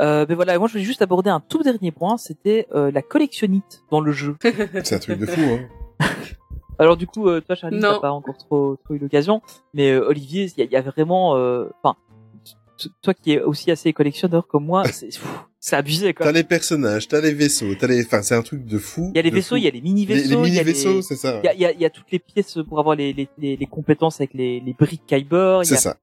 Euh, 0.00 0.26
mais 0.28 0.34
voilà, 0.34 0.58
moi 0.58 0.66
je 0.66 0.72
voulais 0.72 0.84
juste 0.84 1.02
aborder 1.02 1.30
un 1.30 1.38
tout 1.38 1.62
dernier 1.62 1.92
point, 1.92 2.16
c'était 2.16 2.66
euh, 2.74 2.90
la 2.90 3.00
collectionnite 3.00 3.84
dans 3.92 4.00
le 4.00 4.10
jeu. 4.10 4.34
C'est 4.82 4.94
un 4.96 4.98
truc 4.98 5.20
de 5.20 5.26
fou, 5.26 5.40
hein. 5.40 5.68
Alors 6.78 6.96
du 6.96 7.06
coup, 7.06 7.28
euh, 7.28 7.40
toi 7.40 7.54
Charlie, 7.54 7.78
t'as 7.94 8.00
pas 8.00 8.10
encore 8.12 8.36
trop, 8.38 8.76
trop 8.84 8.94
eu 8.94 8.98
l'occasion, 8.98 9.40
mais 9.74 9.90
euh, 9.92 10.08
Olivier, 10.08 10.50
il 10.56 10.58
y, 10.58 10.62
a- 10.62 10.64
il 10.64 10.72
y 10.72 10.76
a 10.76 10.82
vraiment, 10.82 11.36
euh, 11.36 11.66
enfin, 11.82 11.96
toi 13.02 13.14
qui 13.14 13.32
es 13.32 13.40
aussi 13.40 13.70
assez 13.70 13.92
collectionneur 13.92 14.46
comme 14.48 14.64
moi, 14.66 14.84
c'est 14.88 15.10
c'est 15.60 15.76
abusé 15.76 16.12
quoi. 16.12 16.26
T'as 16.26 16.32
les 16.32 16.44
personnages, 16.44 17.08
t'as 17.08 17.20
les 17.20 17.32
vaisseaux, 17.32 17.74
t'as 17.74 17.86
les, 17.86 18.04
enfin, 18.04 18.20
c'est 18.22 18.34
un 18.34 18.42
truc 18.42 18.64
de 18.66 18.76
fou. 18.78 19.10
Il 19.14 19.16
y 19.16 19.20
a 19.20 19.22
les 19.22 19.30
vaisseaux, 19.30 19.56
il 19.56 19.62
y 19.62 19.68
a 19.68 19.70
les 19.70 19.80
mini 19.80 20.04
vaisseaux, 20.04 20.42
les 20.42 20.48
il 20.50 20.54
y 20.54 20.58
a 20.58 20.62
mini 20.64 20.72
vaisseaux, 20.74 20.96
les- 20.96 21.02
c'est 21.02 21.16
ça. 21.16 21.40
il 21.42 21.46
y 21.46 21.48
a, 21.48 21.54
il 21.54 21.60
y, 21.60 21.64
a, 21.64 21.72
il 21.72 21.80
y 21.80 21.84
a 21.86 21.90
toutes 21.90 22.10
les 22.10 22.18
pièces 22.18 22.58
pour 22.68 22.78
avoir 22.80 22.96
les, 22.96 23.12
les, 23.14 23.28
les, 23.38 23.56
les 23.56 23.66
compétences 23.66 24.20
avec 24.20 24.34
les, 24.34 24.60
les 24.60 24.74
briques 24.74 25.06
Kyber. 25.06 25.60
C'est 25.64 25.76
ça. 25.76 25.96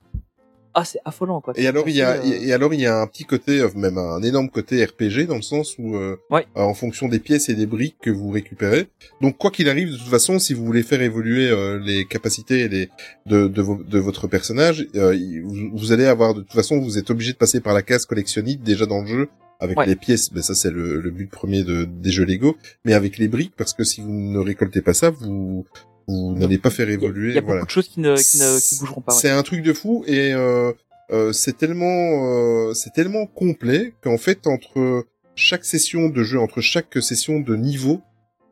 Ah, 0.74 0.86
c'est 0.86 1.00
affolant 1.06 1.42
quoi. 1.42 1.54
Et 1.58 1.68
alors 1.68 1.90
il 1.90 1.96
y 1.96 2.02
a, 2.02 2.12
euh, 2.14 2.24
et 2.24 2.54
alors 2.54 2.74
il 2.74 2.80
y 2.80 2.86
a 2.86 3.00
un 3.02 3.08
petit 3.08 3.26
côté, 3.26 3.60
euh, 3.60 3.70
même 3.76 3.98
un 3.98 4.22
énorme 4.24 4.50
côté 4.50 4.84
RPG 4.86 5.26
dans 5.28 5.36
le 5.36 5.42
sens 5.42 5.76
où, 5.78 5.96
euh, 5.96 6.16
Ouais. 6.30 6.46
euh, 6.56 6.62
en 6.62 6.74
fonction 6.74 7.08
des 7.10 7.20
pièces 7.20 7.50
et 7.50 7.56
des 7.56 7.66
briques 7.66 7.98
que 8.02 8.10
vous 8.10 8.30
récupérez. 8.30 8.88
Donc 9.22 9.38
quoi 9.38 9.52
qu'il 9.52 9.68
arrive, 9.70 9.92
de 9.92 9.98
toute 9.98 10.08
façon, 10.08 10.40
si 10.40 10.54
vous 10.54 10.66
voulez 10.66 10.84
faire 10.84 11.02
évoluer 11.02 11.50
euh, 11.50 11.80
les 11.80 12.06
capacités 12.06 12.62
et 12.62 12.68
les, 12.70 12.90
de, 13.26 13.48
de, 13.48 13.62
vo- 13.62 13.84
de 13.84 14.00
votre 14.00 14.28
personnage, 14.28 14.88
euh, 14.96 15.18
vous, 15.44 15.72
vous 15.74 15.92
allez 15.92 16.06
avoir 16.06 16.34
de 16.34 16.42
toute 16.42 16.54
façon, 16.54 16.80
vous 16.80 16.98
êtes 16.98 17.10
obligé 17.10 17.34
de 17.34 17.38
passer 17.38 17.60
par 17.60 17.74
la 17.74 17.82
case 17.82 18.06
collectionnite 18.06 18.64
déjà 18.64 18.86
dans 18.86 19.02
le 19.02 19.08
jeu 19.08 19.30
avec 19.60 19.78
Ouais. 19.78 19.86
les 19.86 19.96
pièces. 19.96 20.32
Ben 20.34 20.42
ça 20.42 20.56
c'est 20.56 20.72
le, 20.72 21.00
le 21.02 21.12
but 21.12 21.30
premier 21.30 21.64
de, 21.64 21.84
des 21.86 22.10
jeux 22.12 22.26
Lego, 22.26 22.56
mais 22.84 22.94
avec 22.94 23.18
les 23.20 23.28
briques 23.28 23.54
parce 23.56 23.74
que 23.74 23.84
si 23.84 24.02
vous 24.02 24.10
ne 24.12 24.40
récoltez 24.40 24.82
pas 24.82 24.94
ça, 24.96 25.12
vous 25.12 25.66
vous 26.08 26.36
n'allez 26.38 26.58
pas 26.58 26.70
faire 26.70 26.88
il 26.88 26.94
y 26.94 26.96
a- 26.96 26.98
évoluer. 26.98 27.30
Il 27.30 27.36
y 27.36 27.38
a 27.38 27.42
voilà. 27.42 27.62
beaucoup 27.62 27.68
de 27.68 27.72
choses 27.72 27.88
qui 27.88 28.00
ne, 28.00 28.16
qui 28.16 28.38
ne 28.40 28.60
qui 28.60 28.80
bougeront 28.80 29.02
pas. 29.02 29.14
ouais. 29.14 29.20
C'est 29.22 29.30
un 29.30 29.44
truc 29.44 29.62
de 29.64 29.74
fou 29.74 30.04
et 30.08 30.34
euh, 30.34 30.72
euh, 31.12 31.32
c'est 31.34 31.58
tellement 31.58 32.68
euh, 32.70 32.74
c'est 32.74 32.94
tellement 32.94 33.26
complet 33.26 33.94
qu'en 34.04 34.18
fait 34.18 34.48
entre 34.48 35.06
chaque 35.36 35.66
session 35.66 36.10
de 36.10 36.24
jeu, 36.24 36.40
entre 36.40 36.62
chaque 36.62 36.98
session 37.02 37.40
de 37.40 37.56
niveau, 37.56 38.02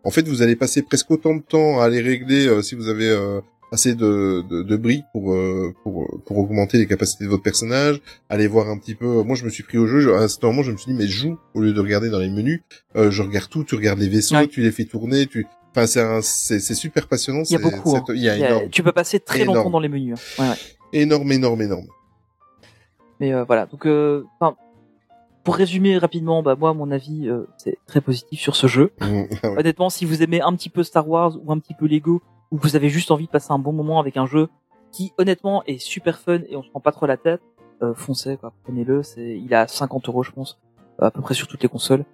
en 0.04 0.12
fait 0.12 0.28
vous 0.28 0.42
allez 0.42 0.56
passer 0.56 0.82
presque 0.82 1.10
autant 1.12 1.36
de 1.36 1.42
temps 1.42 1.80
à 1.80 1.86
aller 1.86 2.02
régler 2.02 2.48
euh, 2.48 2.62
si 2.62 2.76
vous 2.76 2.88
avez 2.88 3.10
euh, 3.10 3.42
assez 3.72 3.94
de, 3.94 4.44
de, 4.50 4.64
de 4.64 4.78
briques 4.78 5.06
pour, 5.14 5.32
euh, 5.34 5.72
pour 5.84 6.22
pour 6.26 6.38
augmenter 6.40 6.80
les 6.80 6.88
capacités 6.88 7.26
de 7.26 7.30
votre 7.30 7.44
personnage, 7.44 8.02
aller 8.28 8.48
voir 8.48 8.68
un 8.70 8.78
petit 8.80 8.96
peu. 8.96 9.22
Moi 9.24 9.36
je 9.36 9.46
me 9.46 9.50
suis 9.50 9.62
pris 9.64 9.78
au 9.78 9.86
jeu, 9.86 10.00
je- 10.00 10.10
à 10.10 10.22
un 10.22 10.28
certain 10.28 10.48
moment 10.48 10.64
je 10.64 10.72
me 10.72 10.78
suis 10.78 10.92
dit 10.92 10.98
mais 10.98 11.08
joue 11.08 11.38
au 11.54 11.62
lieu 11.62 11.72
de 11.74 11.80
regarder 11.80 12.10
dans 12.10 12.18
les 12.20 12.30
menus, 12.30 12.62
euh, 12.96 13.12
je 13.12 13.22
regarde 13.22 13.48
tout, 13.50 13.64
tu 13.64 13.76
regardes 13.76 14.00
les 14.00 14.10
vaisseaux, 14.10 14.36
Ouais. 14.36 14.48
tu 14.48 14.62
les 14.62 14.72
fais 14.72 14.86
tourner, 14.86 15.28
tu 15.28 15.46
Enfin, 15.72 15.86
c'est 15.88 16.02
un- 16.02 16.22
c'est 16.22 16.60
c'est 16.60 16.74
super 16.76 17.08
passionnant. 17.08 17.44
Il 17.46 17.52
y 17.52 17.56
a 17.56 17.60
beaucoup. 17.60 17.96
hein. 17.96 18.04
Il 18.10 18.16
y 18.22 18.30
a 18.30 18.36
Il 18.36 18.42
y 18.42 18.44
a- 18.44 18.50
énorme, 18.50 18.70
tu 18.70 18.82
peux 18.84 18.92
passer 18.92 19.20
très 19.20 19.46
longtemps 19.46 19.70
dans 19.70 19.80
les 19.80 19.90
menus. 19.90 20.18
hein. 20.40 20.44
Ouais, 20.44 20.50
ouais. 20.50 20.56
énorme, 20.94 21.32
énorme, 21.32 21.62
énorme. 21.62 21.88
Mais 23.20 23.34
euh, 23.34 23.44
voilà, 23.44 23.66
donc 23.66 23.86
euh, 23.86 24.26
pour 25.44 25.56
résumer 25.56 25.98
rapidement, 25.98 26.42
bah 26.44 26.56
moi 26.56 26.74
mon 26.74 26.90
avis 26.92 27.28
euh, 27.30 27.46
c'est 27.58 27.78
très 27.86 28.02
positif 28.02 28.40
sur 28.40 28.56
ce 28.56 28.68
jeu. 28.68 28.92
Ah 29.00 29.06
ouais. 29.12 29.30
Honnêtement, 29.58 29.90
si 29.90 30.06
vous 30.06 30.22
aimez 30.24 30.42
un 30.42 30.54
petit 30.56 30.70
peu 30.70 30.84
Star 30.84 31.08
Wars 31.08 31.38
ou 31.44 31.52
un 31.52 31.60
petit 31.60 31.74
peu 31.74 31.88
Lego 31.88 32.22
ou 32.52 32.58
vous 32.58 32.76
avez 32.76 32.90
juste 32.90 33.12
envie 33.12 33.26
de 33.26 33.32
passer 33.32 33.52
un 33.52 33.60
bon 33.60 33.72
moment 33.74 34.00
avec 34.00 34.18
un 34.18 34.26
jeu 34.26 34.48
qui 34.92 35.12
honnêtement 35.18 35.64
est 35.66 35.78
super 35.78 36.18
fun 36.20 36.40
et 36.50 36.56
on 36.56 36.64
se 36.64 36.70
prend 36.70 36.80
pas 36.80 36.92
trop 36.92 37.06
la 37.06 37.18
tête, 37.18 37.42
euh, 37.84 37.94
foncez 37.94 38.38
quoi, 38.38 38.54
prenez-le. 38.64 39.04
C'est 39.04 39.38
il 39.38 39.54
a 39.54 39.68
50 39.68 40.08
euros 40.10 40.24
je 40.24 40.32
pense, 40.32 40.58
à 41.00 41.12
peu 41.12 41.22
près 41.22 41.36
sur 41.36 41.48
toutes 41.48 41.62
les 41.62 41.70
consoles. 41.70 42.06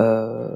Euh, 0.00 0.48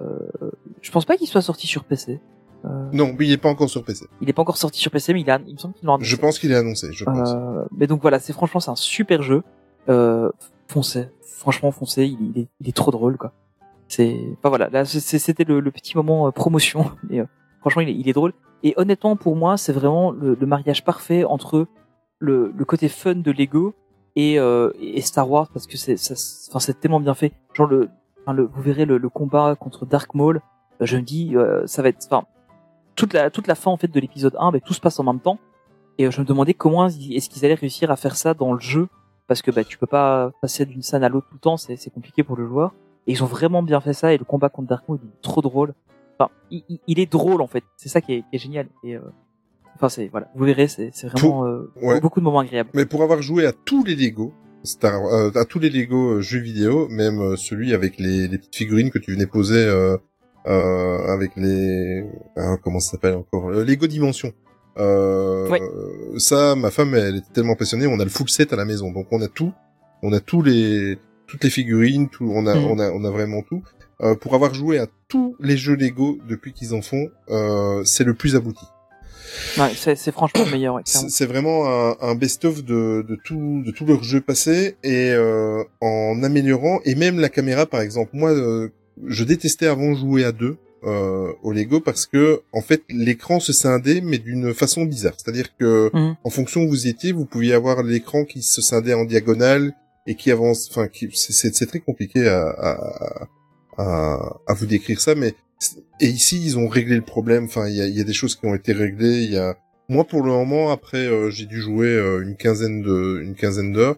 je 0.83 0.91
pense 0.91 1.05
pas 1.05 1.17
qu'il 1.17 1.29
soit 1.29 1.43
sorti 1.43 1.67
sur 1.69 1.85
PC. 1.85 2.19
Euh, 2.65 2.89
Non, 2.93 3.15
mais 3.19 3.27
il 3.27 3.33
est 3.33 3.37
pas 3.39 3.49
encore 3.49 3.69
sur 3.71 3.85
PC. 3.85 4.07
il 4.21 4.29
est 4.29 4.33
pas 4.33 4.43
encore 4.43 4.57
sorti 4.57 4.81
sur 4.81 4.91
PC, 4.91 5.13
mais 5.13 5.21
il, 5.21 5.31
a, 5.31 5.39
il 5.47 5.55
me 5.55 5.59
semble 5.59 5.75
qu'il 5.75 5.87
l'a 5.87 5.95
annoncé. 5.95 6.11
Je 6.11 6.17
pense 6.17 6.39
qu'il 6.39 6.51
est 6.53 6.57
annoncé, 6.57 6.93
je 6.93 7.05
pense. 7.05 7.31
Euh, 7.33 7.65
mais 7.77 7.87
donc 7.87 8.03
voilà, 8.03 8.19
c'est 8.19 8.33
franchement 8.33 8.61
c'est 8.61 8.71
un 8.71 8.77
super 8.77 9.23
jeu. 9.23 9.43
Euh, 9.89 10.31
foncez, 10.67 11.09
franchement 11.23 11.71
foncez, 11.71 12.07
il, 12.07 12.19
il 12.35 12.43
est, 12.43 12.49
il 12.61 12.69
est 12.69 12.77
trop 12.77 12.91
drôle 12.91 13.17
quoi. 13.17 13.33
C'est, 13.87 14.19
enfin 14.39 14.49
voilà, 14.51 14.69
là 14.69 14.85
c'était 14.85 15.45
le, 15.45 15.61
le 15.61 15.71
petit 15.71 15.97
moment 15.97 16.27
euh, 16.27 16.31
promotion, 16.31 16.91
mais 17.09 17.21
euh, 17.21 17.25
franchement 17.61 17.83
il 17.83 17.89
est, 17.91 17.95
il 17.95 18.09
est 18.09 18.13
drôle. 18.13 18.33
Et 18.65 18.75
honnêtement 18.77 19.15
pour 19.17 19.37
moi 19.37 19.57
c'est 19.57 19.73
vraiment 19.73 20.11
le, 20.11 20.35
le 20.35 20.47
mariage 20.47 20.85
parfait 20.85 21.25
entre 21.25 21.67
le, 22.19 22.53
le 22.55 22.65
côté 22.65 22.89
fun 22.89 23.15
de 23.15 23.31
Lego 23.31 23.73
et, 24.17 24.39
euh, 24.41 24.73
et 24.81 25.01
Star 25.01 25.31
Wars 25.31 25.49
parce 25.55 25.67
que 25.69 25.77
c'est, 25.77 25.95
enfin 26.51 26.59
c'est 26.59 26.81
tellement 26.81 27.01
bien 27.01 27.15
fait. 27.15 27.33
Genre 27.55 27.69
le, 27.69 27.89
enfin, 28.23 28.33
le 28.35 28.43
vous 28.53 28.61
verrez 28.63 28.85
le, 28.85 28.99
le 28.99 29.09
combat 29.09 29.55
contre 29.55 29.87
Dark 29.87 30.13
Maul, 30.15 30.41
euh, 30.83 30.87
je 30.87 30.97
me 30.97 31.03
dis 31.03 31.37
euh, 31.37 31.67
ça 31.67 31.81
va 31.83 31.89
être, 31.91 32.05
enfin 32.11 32.27
toute 32.99 33.13
la 33.15 33.31
toute 33.31 33.47
la 33.47 33.55
fin 33.55 33.71
en 33.71 33.77
fait 33.77 33.89
de 33.89 34.01
l'épisode 34.01 34.37
1, 34.39 34.53
ben, 34.53 34.61
tout 34.61 34.75
se 34.75 34.81
passe 34.81 34.99
en 35.01 35.05
même 35.05 35.21
temps. 35.21 35.39
Et 35.99 36.07
euh, 36.07 36.11
je 36.11 36.21
me 36.21 36.27
demandais 36.27 36.55
comment 36.55 36.87
est-ce 36.89 37.29
qu'ils 37.31 37.45
allaient 37.45 37.55
réussir 37.55 37.91
à 37.91 37.97
faire 37.97 38.17
ça 38.17 38.35
dans 38.35 38.53
le 38.53 38.61
jeu, 38.61 38.89
parce 39.27 39.41
que 39.43 39.51
bah, 39.51 39.65
tu 39.65 39.79
peux 39.79 39.87
pas 39.87 40.31
passer 40.43 40.67
d'une 40.67 40.83
scène 40.83 41.03
à 41.05 41.09
l'autre 41.09 41.27
tout 41.29 41.35
le 41.37 41.41
temps, 41.41 41.57
c'est 41.57 41.77
c'est 41.77 41.91
compliqué 41.91 42.23
pour 42.23 42.37
le 42.37 42.47
joueur. 42.47 42.75
Et 43.07 43.13
ils 43.13 43.23
ont 43.23 43.27
vraiment 43.27 43.63
bien 43.63 43.81
fait 43.81 43.95
ça, 43.95 44.13
et 44.13 44.19
le 44.19 44.25
combat 44.25 44.49
contre 44.51 44.69
Dark 44.69 44.87
Maul 44.89 44.99
il 45.03 45.09
est 45.09 45.23
trop 45.23 45.41
drôle. 45.41 45.73
Enfin, 46.19 46.31
il, 46.51 46.63
il- 46.89 46.99
est 47.01 47.11
drôle 47.11 47.41
en 47.41 47.47
fait, 47.47 47.63
c'est 47.77 47.89
ça 47.89 48.01
qui 48.01 48.13
est, 48.15 48.21
qui 48.23 48.37
est 48.37 48.39
génial. 48.39 48.67
Et 48.85 48.97
euh, 48.97 49.01
enfin 49.77 49.89
c'est 49.89 50.09
voilà, 50.09 50.29
vous 50.35 50.45
verrez, 50.45 50.67
c'est 50.69 50.91
c'est 50.93 51.07
vraiment 51.09 51.47
euh, 51.47 51.71
Ouais. 51.81 52.01
beaucoup 52.01 52.19
de 52.21 52.25
moments 52.25 52.41
agréables. 52.41 52.71
Mais 52.75 52.85
pour 52.87 53.03
avoir 53.05 53.23
joué 53.23 53.47
à 53.47 53.53
tous 53.53 53.85
les 53.85 53.95
Lego, 53.97 54.33
Star, 54.65 55.01
euh, 55.07 55.31
à 55.37 55.45
tous 55.45 55.61
les 55.61 55.71
Lego 55.71 56.15
euh, 56.17 56.21
jeux 56.21 56.41
vidéo, 56.41 56.89
même 56.91 57.21
euh, 57.21 57.37
celui 57.37 57.73
avec 57.73 57.99
les, 57.99 58.27
les 58.29 58.39
petites 58.39 58.57
figurines 58.57 58.91
que 58.91 58.99
tu 58.99 59.13
venais 59.13 59.27
poser 59.27 59.65
avec 60.45 61.33
les 61.37 62.05
ah, 62.37 62.57
comment 62.63 62.81
ça 62.81 62.93
s'appelle 62.93 63.15
encore 63.17 63.51
Euh, 63.51 63.65
Lego 63.65 63.87
Dimension. 63.87 64.33
Euh, 64.79 65.49
Ouais. 65.49 65.61
Ça, 66.19 66.55
ma 66.55 66.71
femme, 66.71 66.95
elle 66.95 67.17
était 67.17 67.33
tellement 67.33 67.57
passionnée. 67.57 67.87
On 67.87 67.99
a 68.01 68.05
le 68.05 68.11
full 68.11 68.29
set 68.29 68.53
à 68.53 68.57
la 68.57 68.65
maison, 68.65 68.91
donc 68.93 69.07
on 69.11 69.21
a 69.23 69.29
tout. 69.29 69.53
On 70.03 70.13
a 70.13 70.21
tous 70.21 70.43
les 70.43 70.99
toutes 71.27 71.45
les 71.45 71.51
figurines, 71.51 72.09
tout. 72.09 72.31
On 72.35 72.47
a 72.47 72.55
Mhm. 72.55 72.65
on 72.65 72.79
a 72.79 72.91
on 72.91 73.05
a 73.05 73.11
vraiment 73.11 73.43
tout. 73.43 73.63
Euh, 74.01 74.15
pour 74.15 74.35
avoir 74.35 74.55
joué 74.55 74.79
à 74.79 74.87
tous 75.09 75.35
les 75.41 75.57
jeux 75.57 75.75
Lego 75.75 76.19
depuis 76.29 76.53
qu'ils 76.53 76.73
en 76.75 76.83
font, 76.83 77.09
euh, 77.31 77.83
c'est 77.85 78.05
le 78.05 78.15
plus 78.15 78.37
abouti. 78.37 78.65
Ouais, 79.59 79.71
c'est 79.75 80.11
franchement 80.13 80.45
le 80.45 80.51
meilleur. 80.53 80.75
Ouais. 80.77 80.83
C'est 80.85 81.27
vraiment 81.27 81.67
un, 81.69 81.97
un 82.01 82.15
best-of 82.15 82.65
de, 82.65 83.05
de 83.07 83.19
tout 83.25 83.63
de 83.67 83.71
tous 83.73 83.85
leurs 83.85 84.03
jeux 84.05 84.21
passés 84.23 84.77
et 84.85 85.11
euh, 85.13 85.63
en 85.81 86.23
améliorant 86.23 86.79
et 86.85 86.95
même 86.95 87.19
la 87.21 87.29
caméra 87.29 87.67
par 87.67 87.81
exemple. 87.81 88.11
Moi, 88.15 88.31
euh, 88.31 88.69
je 89.07 89.25
détestais 89.25 89.67
avant 89.67 89.95
jouer 89.95 90.25
à 90.25 90.33
deux 90.33 90.57
euh, 90.85 91.33
au 91.43 91.53
Lego 91.53 91.81
parce 91.81 92.07
que 92.07 92.41
en 92.53 92.61
fait 92.61 92.83
l'écran 92.89 93.41
se 93.41 93.53
scindait 93.53 94.01
mais 94.01 94.19
d'une 94.19 94.55
façon 94.55 94.85
bizarre. 94.85 95.15
C'est-à-dire 95.17 95.57
que 95.59 95.91
Mhm. 95.93 96.17
en 96.23 96.31
fonction 96.31 96.63
où 96.63 96.69
vous 96.69 96.87
étiez, 96.87 97.13
vous 97.13 97.25
pouviez 97.27 97.53
avoir 97.55 97.83
l'écran 97.83 98.25
qui 98.25 98.43
se 98.43 98.61
scindait 98.63 98.95
en 98.95 99.05
diagonale 99.05 99.75
et 100.07 100.15
qui 100.15 100.31
avance. 100.31 100.69
Enfin, 100.71 100.87
qui 100.89 101.09
c'est- 101.15 101.67
très 101.67 101.81
compliqué 101.81 102.27
à, 102.29 102.49
à, 102.49 103.29
à, 103.77 104.37
à 104.47 104.55
vous 104.55 104.67
décrire 104.67 105.01
ça, 105.01 105.15
mais 105.15 105.35
et 106.01 106.07
ici 106.09 106.41
ils 106.45 106.57
ont 106.59 106.69
réglé 106.69 106.95
le 106.97 107.03
problème. 107.03 107.45
Enfin, 107.45 107.69
il 107.69 107.75
y 107.77 107.81
a, 107.83 107.87
y 107.89 108.01
a 108.01 108.05
des 108.05 108.13
choses 108.13 108.37
qui 108.37 108.47
ont 108.47 108.55
été 108.55 108.73
réglées. 108.73 109.23
Il 109.25 109.33
y 109.33 109.37
a 109.37 109.57
moi, 109.91 110.05
pour 110.05 110.23
le 110.23 110.29
moment, 110.31 110.71
après, 110.71 111.07
euh, 111.07 111.31
j'ai 111.31 111.47
dû 111.47 111.61
jouer 111.63 111.87
euh, 111.89 112.21
une 112.23 112.37
quinzaine 112.37 112.83
de, 112.83 113.21
une 113.23 113.35
quinzaine 113.35 113.73
d'heures. 113.73 113.97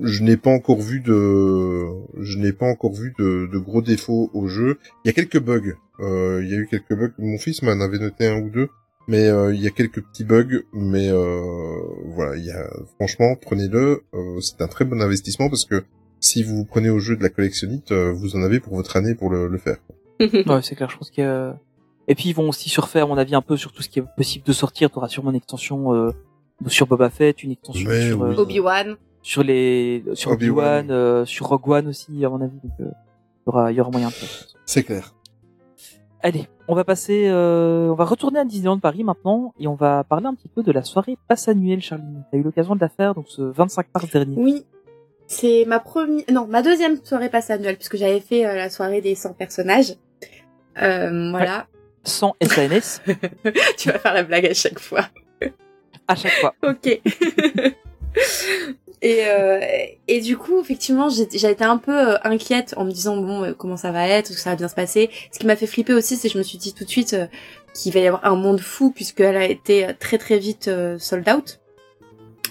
Je 0.00 0.22
n'ai 0.22 0.36
pas 0.36 0.50
encore 0.50 0.80
vu 0.80 1.00
de, 1.00 1.86
je 2.20 2.38
n'ai 2.38 2.52
pas 2.52 2.66
encore 2.66 2.92
vu 2.92 3.14
de, 3.18 3.48
de 3.52 3.58
gros 3.58 3.82
défauts 3.82 4.30
au 4.32 4.46
jeu. 4.48 4.78
Il 5.04 5.08
y 5.08 5.10
a 5.10 5.12
quelques 5.12 5.40
bugs. 5.40 5.74
Euh, 6.00 6.40
il 6.42 6.50
y 6.50 6.54
a 6.54 6.58
eu 6.58 6.66
quelques 6.66 6.94
bugs. 6.94 7.12
Mon 7.18 7.38
fils 7.38 7.62
m'en 7.62 7.72
avait 7.80 7.98
noté 7.98 8.26
un 8.26 8.40
ou 8.40 8.48
deux, 8.50 8.68
mais 9.06 9.28
euh, 9.28 9.52
il 9.54 9.60
y 9.60 9.66
a 9.66 9.70
quelques 9.70 10.02
petits 10.02 10.24
bugs. 10.24 10.62
Mais 10.72 11.08
euh, 11.10 11.40
voilà, 12.06 12.36
il 12.36 12.44
y 12.44 12.50
a, 12.50 12.70
franchement, 12.96 13.36
prenez-le. 13.40 14.02
Euh, 14.14 14.40
c'est 14.40 14.62
un 14.62 14.68
très 14.68 14.84
bon 14.84 15.00
investissement 15.02 15.48
parce 15.50 15.64
que 15.66 15.84
si 16.20 16.42
vous 16.42 16.64
prenez 16.64 16.88
au 16.88 16.98
jeu 16.98 17.16
de 17.16 17.22
la 17.22 17.28
collectionnite, 17.28 17.92
euh, 17.92 18.12
vous 18.12 18.36
en 18.36 18.42
avez 18.42 18.60
pour 18.60 18.74
votre 18.74 18.96
année 18.96 19.14
pour 19.14 19.28
le, 19.30 19.48
le 19.48 19.58
faire. 19.58 19.76
Ouais, 20.20 20.62
c'est 20.62 20.74
clair, 20.76 20.88
je 20.88 20.96
pense 20.96 21.10
que. 21.10 21.52
Et 22.08 22.14
puis 22.14 22.30
ils 22.30 22.34
vont 22.34 22.48
aussi 22.48 22.68
surfer, 22.68 23.00
à 23.00 23.06
mon 23.06 23.16
avis, 23.18 23.34
un 23.34 23.42
peu 23.42 23.56
sur 23.56 23.72
tout 23.72 23.82
ce 23.82 23.88
qui 23.88 23.98
est 24.00 24.04
possible 24.16 24.44
de 24.46 24.52
sortir. 24.52 24.90
Tu 24.90 24.96
auras 24.98 25.08
sûrement 25.08 25.30
une 25.30 25.36
extension 25.36 25.94
euh, 25.94 26.10
sur 26.66 26.86
Boba 26.86 27.10
Fett, 27.10 27.42
une 27.42 27.52
extension 27.52 27.88
Mais 27.90 28.08
sur, 28.08 28.20
oui. 28.20 28.34
euh, 28.34 28.38
Obi-Wan. 28.40 28.96
Sur 29.22 29.42
les 29.42 30.04
sur. 30.14 30.32
Obi-Wan, 30.32 30.90
euh, 30.90 31.24
sur 31.24 31.46
Rogue 31.46 31.68
One 31.68 31.88
aussi, 31.88 32.24
à 32.24 32.28
mon 32.28 32.40
avis. 32.40 32.58
Donc, 32.62 32.72
euh, 32.80 32.84
il 32.84 33.46
y 33.46 33.48
aura 33.48 33.72
il 33.72 33.76
y 33.76 33.80
aura 33.80 33.90
moyen 33.90 34.08
de 34.08 34.12
faire. 34.12 34.46
C'est 34.66 34.82
clair. 34.82 35.14
Allez, 36.24 36.46
on 36.68 36.76
va 36.76 36.84
passer, 36.84 37.24
euh, 37.26 37.88
on 37.88 37.94
va 37.94 38.04
retourner 38.04 38.38
à 38.38 38.44
Disneyland 38.44 38.78
Paris 38.78 39.02
maintenant 39.02 39.52
et 39.58 39.66
on 39.66 39.74
va 39.74 40.04
parler 40.04 40.26
un 40.26 40.34
petit 40.34 40.46
peu 40.46 40.62
de 40.62 40.70
la 40.70 40.84
soirée 40.84 41.18
passe 41.26 41.48
annuelle, 41.48 41.80
Charlie. 41.80 42.04
T'as 42.30 42.38
eu 42.38 42.42
l'occasion 42.42 42.76
de 42.76 42.80
la 42.80 42.88
faire 42.88 43.14
donc 43.14 43.24
ce 43.28 43.42
25 43.42 43.86
mars 43.92 44.10
dernier. 44.10 44.36
Oui. 44.36 44.64
C'est 45.26 45.64
ma 45.66 45.80
première, 45.80 46.24
non, 46.30 46.46
ma 46.46 46.62
deuxième 46.62 47.02
soirée 47.02 47.28
passe 47.28 47.50
annuelle, 47.50 47.76
puisque 47.76 47.96
j'avais 47.96 48.20
fait 48.20 48.46
euh, 48.46 48.54
la 48.54 48.70
soirée 48.70 49.00
des 49.00 49.14
100 49.16 49.32
personnages. 49.34 49.94
Euh, 50.80 51.30
voilà. 51.30 51.66
Sans 52.04 52.34
SAS. 52.40 53.02
tu 53.78 53.90
vas 53.90 53.98
faire 53.98 54.14
la 54.14 54.22
blague 54.22 54.46
à 54.46 54.54
chaque 54.54 54.78
fois. 54.78 55.08
À 56.06 56.14
chaque 56.14 56.32
fois. 56.32 56.54
Ok. 56.62 57.00
et, 59.02 59.24
euh, 59.26 59.60
et 60.08 60.20
du 60.20 60.36
coup, 60.38 60.60
effectivement, 60.60 61.08
j'ai 61.10 61.28
j'ai 61.32 61.50
été 61.50 61.64
un 61.64 61.76
peu 61.78 62.12
euh, 62.12 62.16
inquiète 62.24 62.72
en 62.76 62.84
me 62.84 62.90
disant 62.92 63.16
bon, 63.16 63.42
euh, 63.44 63.52
comment 63.52 63.76
ça 63.76 63.90
va 63.92 64.06
être, 64.08 64.30
est-ce 64.30 64.36
que 64.38 64.42
ça 64.42 64.50
va 64.50 64.56
bien 64.56 64.68
se 64.68 64.74
passer? 64.74 65.10
Ce 65.32 65.38
qui 65.38 65.46
m'a 65.46 65.56
fait 65.56 65.66
flipper 65.66 65.92
aussi, 65.94 66.16
c'est 66.16 66.28
que 66.28 66.34
je 66.34 66.38
me 66.38 66.42
suis 66.44 66.58
dit 66.58 66.72
tout 66.72 66.84
de 66.84 66.88
suite 66.88 67.14
euh, 67.14 67.26
qu'il 67.74 67.92
va 67.92 68.00
y 68.00 68.06
avoir 68.06 68.24
un 68.24 68.36
monde 68.36 68.60
fou 68.60 68.90
puisqu'elle 68.92 69.36
a 69.36 69.44
été 69.44 69.88
très 69.98 70.18
très 70.18 70.38
vite 70.38 70.68
euh, 70.68 70.98
sold 70.98 71.28
out. 71.28 71.58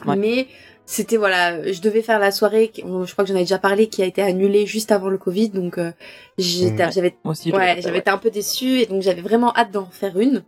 Ouais. 0.05 0.15
Mais 0.15 0.47
c'était 0.85 1.15
voilà, 1.15 1.71
je 1.71 1.79
devais 1.79 2.01
faire 2.01 2.19
la 2.19 2.31
soirée, 2.31 2.71
je 2.75 2.81
crois 2.81 3.23
que 3.23 3.27
j'en 3.29 3.35
avais 3.35 3.43
déjà 3.45 3.59
parlé, 3.59 3.87
qui 3.87 4.01
a 4.01 4.05
été 4.05 4.21
annulée 4.21 4.65
juste 4.65 4.91
avant 4.91 5.07
le 5.09 5.17
Covid, 5.17 5.49
donc 5.49 5.77
euh, 5.77 5.91
j'étais, 6.37 6.85
Mhm. 6.85 6.91
j'avais. 6.91 7.15
Ouais, 7.23 7.81
j'avais 7.81 7.99
été 7.99 8.09
un 8.09 8.17
peu 8.17 8.29
déçue 8.29 8.79
et 8.79 8.87
donc 8.87 9.01
j'avais 9.01 9.21
vraiment 9.21 9.53
hâte 9.55 9.71
d'en 9.71 9.85
faire 9.85 10.19
une. 10.19 10.43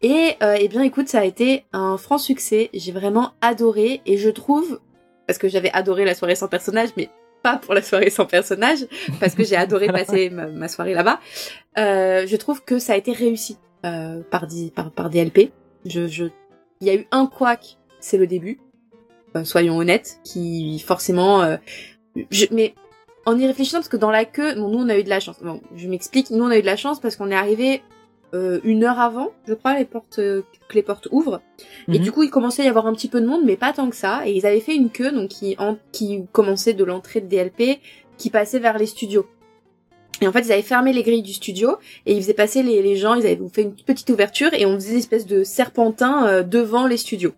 Et 0.00 0.34
euh, 0.42 0.56
eh 0.58 0.68
bien 0.68 0.82
écoute, 0.82 1.08
ça 1.08 1.18
a 1.20 1.24
été 1.24 1.64
un 1.72 1.98
franc 1.98 2.18
succès. 2.18 2.70
J'ai 2.72 2.92
vraiment 2.92 3.32
adoré 3.40 4.00
et 4.06 4.16
je 4.16 4.30
trouve 4.30 4.78
parce 5.28 5.38
que 5.38 5.46
j'avais 5.48 5.70
adoré 5.72 6.04
la 6.04 6.14
soirée 6.16 6.34
sans 6.34 6.48
personnage, 6.48 6.88
mais 6.96 7.08
pas 7.44 7.58
pour 7.58 7.72
la 7.74 7.82
soirée 7.82 8.10
sans 8.10 8.26
personnage 8.26 8.78
parce 9.20 9.36
que 9.36 9.44
j'ai 9.44 9.54
adoré 9.54 9.86
passer 9.92 10.28
ma, 10.30 10.46
ma 10.48 10.66
soirée 10.66 10.94
là-bas. 10.94 11.20
Euh, 11.78 12.26
je 12.26 12.34
trouve 12.34 12.64
que 12.64 12.80
ça 12.80 12.94
a 12.94 12.96
été 12.96 13.12
réussi 13.12 13.56
euh, 13.86 14.22
par, 14.30 14.48
di- 14.48 14.72
par 14.74 14.90
par 14.90 15.08
DLP. 15.10 15.52
Je 15.86 16.08
je 16.08 16.24
il 16.80 16.86
y 16.88 16.90
a 16.90 16.94
eu 16.94 17.06
un 17.12 17.26
couac, 17.26 17.76
c'est 18.00 18.18
le 18.18 18.26
début. 18.26 18.58
Euh, 19.36 19.44
soyons 19.44 19.76
honnêtes, 19.76 20.18
qui 20.24 20.78
forcément 20.80 21.56
je, 22.30 22.46
mais 22.50 22.74
en 23.26 23.38
y 23.38 23.46
réfléchissant, 23.46 23.78
parce 23.78 23.88
que 23.88 23.96
dans 23.98 24.10
la 24.10 24.24
queue, 24.24 24.54
bon, 24.54 24.68
nous 24.68 24.78
on 24.78 24.88
a 24.88 24.96
eu 24.98 25.04
de 25.04 25.10
la 25.10 25.20
chance. 25.20 25.36
Bon, 25.42 25.60
je 25.76 25.86
m'explique, 25.86 26.30
nous 26.30 26.42
on 26.44 26.50
a 26.50 26.56
eu 26.58 26.62
de 26.62 26.66
la 26.66 26.76
chance 26.76 26.98
parce 26.98 27.14
qu'on 27.16 27.30
est 27.30 27.34
arrivé 27.36 27.82
euh, 28.34 28.60
une 28.64 28.84
heure 28.84 28.98
avant, 29.00 29.30
je 29.46 29.54
crois, 29.54 29.78
les 29.78 29.84
portes 29.84 30.18
euh, 30.18 30.42
que 30.68 30.74
les 30.74 30.82
portes 30.82 31.08
ouvrent. 31.10 31.40
Et 31.88 31.92
Mhm. 31.98 32.04
du 32.04 32.12
coup, 32.12 32.22
il 32.22 32.30
commençait 32.30 32.62
à 32.62 32.66
y 32.66 32.68
avoir 32.68 32.86
un 32.86 32.92
petit 32.92 33.08
peu 33.08 33.20
de 33.20 33.26
monde, 33.26 33.42
mais 33.44 33.56
pas 33.56 33.72
tant 33.72 33.88
que 33.88 33.96
ça. 33.96 34.26
Et 34.26 34.32
ils 34.32 34.44
avaient 34.46 34.60
fait 34.60 34.74
une 34.76 34.90
queue, 34.90 35.10
donc 35.12 35.28
qui, 35.28 35.56
en- 35.58 35.76
qui 35.92 36.24
commençait 36.32 36.74
de 36.74 36.84
l'entrée 36.84 37.20
de 37.20 37.26
DLP, 37.26 37.80
qui 38.18 38.30
passait 38.30 38.58
vers 38.58 38.76
les 38.78 38.86
studios. 38.86 39.26
Et 40.20 40.26
en 40.26 40.32
fait, 40.32 40.40
ils 40.40 40.52
avaient 40.52 40.62
fermé 40.62 40.92
les 40.92 41.02
grilles 41.04 41.22
du 41.22 41.32
studio 41.32 41.76
et 42.04 42.12
ils 42.12 42.20
faisaient 42.20 42.34
passer 42.34 42.62
les, 42.64 42.82
les 42.82 42.96
gens. 42.96 43.14
Ils 43.14 43.24
avaient 43.24 43.38
fait 43.52 43.62
une 43.62 43.74
petite 43.74 44.10
ouverture 44.10 44.52
et 44.52 44.66
on 44.66 44.74
faisait 44.74 44.92
une 44.92 44.98
espèce 44.98 45.26
de 45.26 45.44
serpentin 45.44 46.26
euh, 46.26 46.42
devant 46.42 46.86
les 46.88 46.96
studios. 46.96 47.32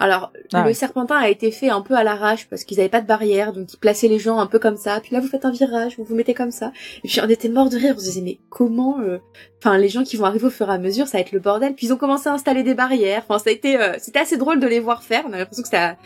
Alors, 0.00 0.32
Ah 0.54 0.62
le 0.62 0.68
ouais. 0.68 0.74
serpentin 0.74 1.16
a 1.16 1.28
été 1.28 1.50
fait 1.52 1.68
un 1.68 1.82
peu 1.82 1.94
à 1.94 2.02
l'arrache 2.02 2.48
parce 2.48 2.64
qu'ils 2.64 2.80
avaient 2.80 2.88
pas 2.88 3.00
de 3.02 3.06
barrière, 3.06 3.52
donc 3.52 3.72
ils 3.72 3.76
plaçaient 3.76 4.08
les 4.08 4.18
gens 4.18 4.38
un 4.38 4.46
peu 4.46 4.58
comme 4.58 4.76
ça. 4.76 4.98
Puis 5.00 5.14
là, 5.14 5.20
vous 5.20 5.28
faites 5.28 5.44
un 5.44 5.50
virage, 5.52 5.96
vous 5.98 6.04
vous 6.04 6.14
mettez 6.14 6.32
comme 6.34 6.50
ça. 6.50 6.72
Et 7.04 7.08
puis 7.08 7.20
on 7.22 7.28
était 7.28 7.48
mort 7.50 7.68
de 7.68 7.76
rire, 7.76 7.94
on 7.96 8.00
se 8.00 8.04
disait 8.04 8.22
mais 8.22 8.38
comment, 8.48 8.98
euh, 9.00 9.18
enfin 9.58 9.76
les 9.78 9.88
gens 9.90 10.02
qui 10.02 10.16
vont 10.16 10.24
arriver 10.24 10.46
au 10.46 10.50
fur 10.50 10.68
et 10.70 10.72
à 10.72 10.78
mesure, 10.78 11.06
ça 11.06 11.18
va 11.18 11.22
être 11.22 11.32
le 11.32 11.38
bordel. 11.38 11.74
Puis 11.74 11.86
ils 11.88 11.92
ont 11.92 11.96
commencé 11.98 12.28
à 12.28 12.32
installer 12.32 12.62
des 12.62 12.74
barrières. 12.74 13.24
Enfin, 13.28 13.38
ça 13.38 13.50
a 13.50 13.52
été, 13.52 13.78
euh, 13.78 13.92
c'était 13.98 14.20
assez 14.20 14.38
drôle 14.38 14.58
de 14.58 14.66
les 14.66 14.80
voir 14.80 15.02
faire. 15.02 15.22
On 15.28 15.32
a 15.34 15.38
l'impression 15.38 15.62
que 15.62 15.68
c'était, 15.68 15.96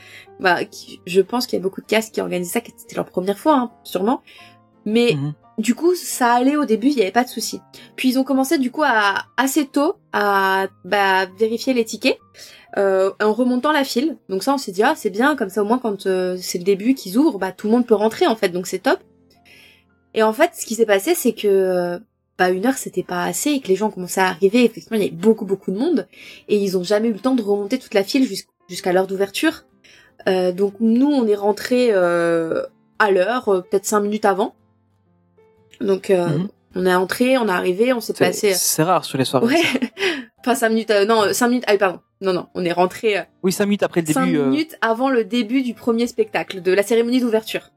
bah, 0.40 0.64
qui- 0.64 1.00
je 1.06 1.20
pense 1.20 1.46
qu'il 1.46 1.56
y 1.58 1.60
a 1.60 1.62
beaucoup 1.62 1.80
de 1.80 1.86
castes 1.86 2.12
qui 2.14 2.20
organisaient 2.20 2.52
ça, 2.54 2.60
que 2.60 2.70
c'était 2.76 2.96
leur 2.96 3.06
première 3.06 3.38
fois, 3.38 3.56
hein, 3.56 3.70
sûrement. 3.84 4.22
Mais 4.84 5.14
Mhm. 5.14 5.34
Du 5.58 5.74
coup, 5.74 5.94
ça 5.94 6.32
allait 6.32 6.56
au 6.56 6.64
début, 6.64 6.88
il 6.88 6.98
y 6.98 7.02
avait 7.02 7.12
pas 7.12 7.24
de 7.24 7.28
souci. 7.28 7.60
Puis 7.96 8.08
ils 8.08 8.18
ont 8.18 8.24
commencé 8.24 8.58
du 8.58 8.70
coup 8.70 8.82
à 8.84 9.26
assez 9.36 9.66
tôt 9.66 9.94
à 10.12 10.66
bah, 10.84 11.26
vérifier 11.38 11.74
les 11.74 11.84
tickets 11.84 12.18
euh, 12.76 13.12
en 13.20 13.32
remontant 13.32 13.70
la 13.70 13.84
file. 13.84 14.16
Donc 14.28 14.42
ça, 14.42 14.54
on 14.54 14.58
s'est 14.58 14.72
dit 14.72 14.82
ah 14.82 14.94
c'est 14.96 15.10
bien, 15.10 15.36
comme 15.36 15.50
ça 15.50 15.62
au 15.62 15.64
moins 15.64 15.78
quand 15.78 16.06
euh, 16.06 16.36
c'est 16.40 16.58
le 16.58 16.64
début 16.64 16.94
qu'ils 16.94 17.18
ouvrent, 17.18 17.38
bah 17.38 17.52
tout 17.52 17.68
le 17.68 17.72
monde 17.72 17.86
peut 17.86 17.94
rentrer 17.94 18.26
en 18.26 18.34
fait, 18.36 18.48
donc 18.48 18.66
c'est 18.66 18.80
top. 18.80 18.98
Et 20.12 20.22
en 20.22 20.32
fait, 20.32 20.50
ce 20.54 20.66
qui 20.66 20.74
s'est 20.74 20.86
passé, 20.86 21.14
c'est 21.14 21.32
que 21.34 22.00
bah 22.36 22.50
une 22.50 22.66
heure 22.66 22.76
c'était 22.76 23.04
pas 23.04 23.22
assez 23.22 23.50
et 23.50 23.60
que 23.60 23.68
les 23.68 23.76
gens 23.76 23.90
commençaient 23.90 24.22
à 24.22 24.28
arriver. 24.28 24.64
Effectivement, 24.64 24.96
il 24.96 25.04
y 25.04 25.06
avait 25.06 25.14
beaucoup 25.14 25.44
beaucoup 25.44 25.70
de 25.70 25.78
monde 25.78 26.08
et 26.48 26.56
ils 26.56 26.76
ont 26.76 26.82
jamais 26.82 27.08
eu 27.08 27.12
le 27.12 27.20
temps 27.20 27.36
de 27.36 27.42
remonter 27.42 27.78
toute 27.78 27.94
la 27.94 28.02
file 28.02 28.26
jus- 28.26 28.48
jusqu'à 28.68 28.92
l'heure 28.92 29.06
d'ouverture. 29.06 29.66
Euh, 30.26 30.50
donc 30.52 30.74
nous, 30.80 31.06
on 31.06 31.26
est 31.28 31.34
rentré 31.36 31.92
à 31.92 33.10
l'heure, 33.10 33.44
peut-être 33.70 33.84
cinq 33.84 34.00
minutes 34.00 34.24
avant. 34.24 34.54
Donc 35.80 36.10
euh, 36.10 36.26
Mhm. 36.38 36.48
on 36.76 36.86
est 36.86 36.94
entré, 36.94 37.38
on 37.38 37.46
est 37.48 37.50
arrivé, 37.52 37.92
on 37.92 38.00
s'est 38.00 38.12
passé. 38.14 38.54
c'est 38.54 38.82
rare 38.82 39.04
sur 39.04 39.18
les 39.18 39.24
soirées. 39.24 39.46
Ouais. 39.46 39.62
Enfin 40.40 40.54
cinq 40.54 40.68
minutes. 40.70 40.90
euh, 40.90 41.06
non, 41.06 41.22
euh, 41.22 41.32
cinq 41.32 41.48
minutes. 41.48 41.64
Ah 41.66 41.72
oui, 41.72 41.78
pardon. 41.78 42.00
Non 42.20 42.32
non, 42.34 42.46
on 42.54 42.64
est 42.64 42.72
rentré. 42.72 43.18
euh, 43.18 43.22
Oui, 43.42 43.50
5 43.52 43.64
minutes 43.66 43.82
après 43.82 44.00
le 44.02 44.06
début. 44.06 44.36
euh, 44.38 44.46
minutes 44.46 44.76
avant 44.82 45.08
le 45.08 45.24
début 45.24 45.62
du 45.62 45.72
premier 45.74 46.06
spectacle, 46.06 46.60
de 46.62 46.72
la 46.72 46.82
cérémonie 46.82 47.20
d'ouverture. 47.20 47.70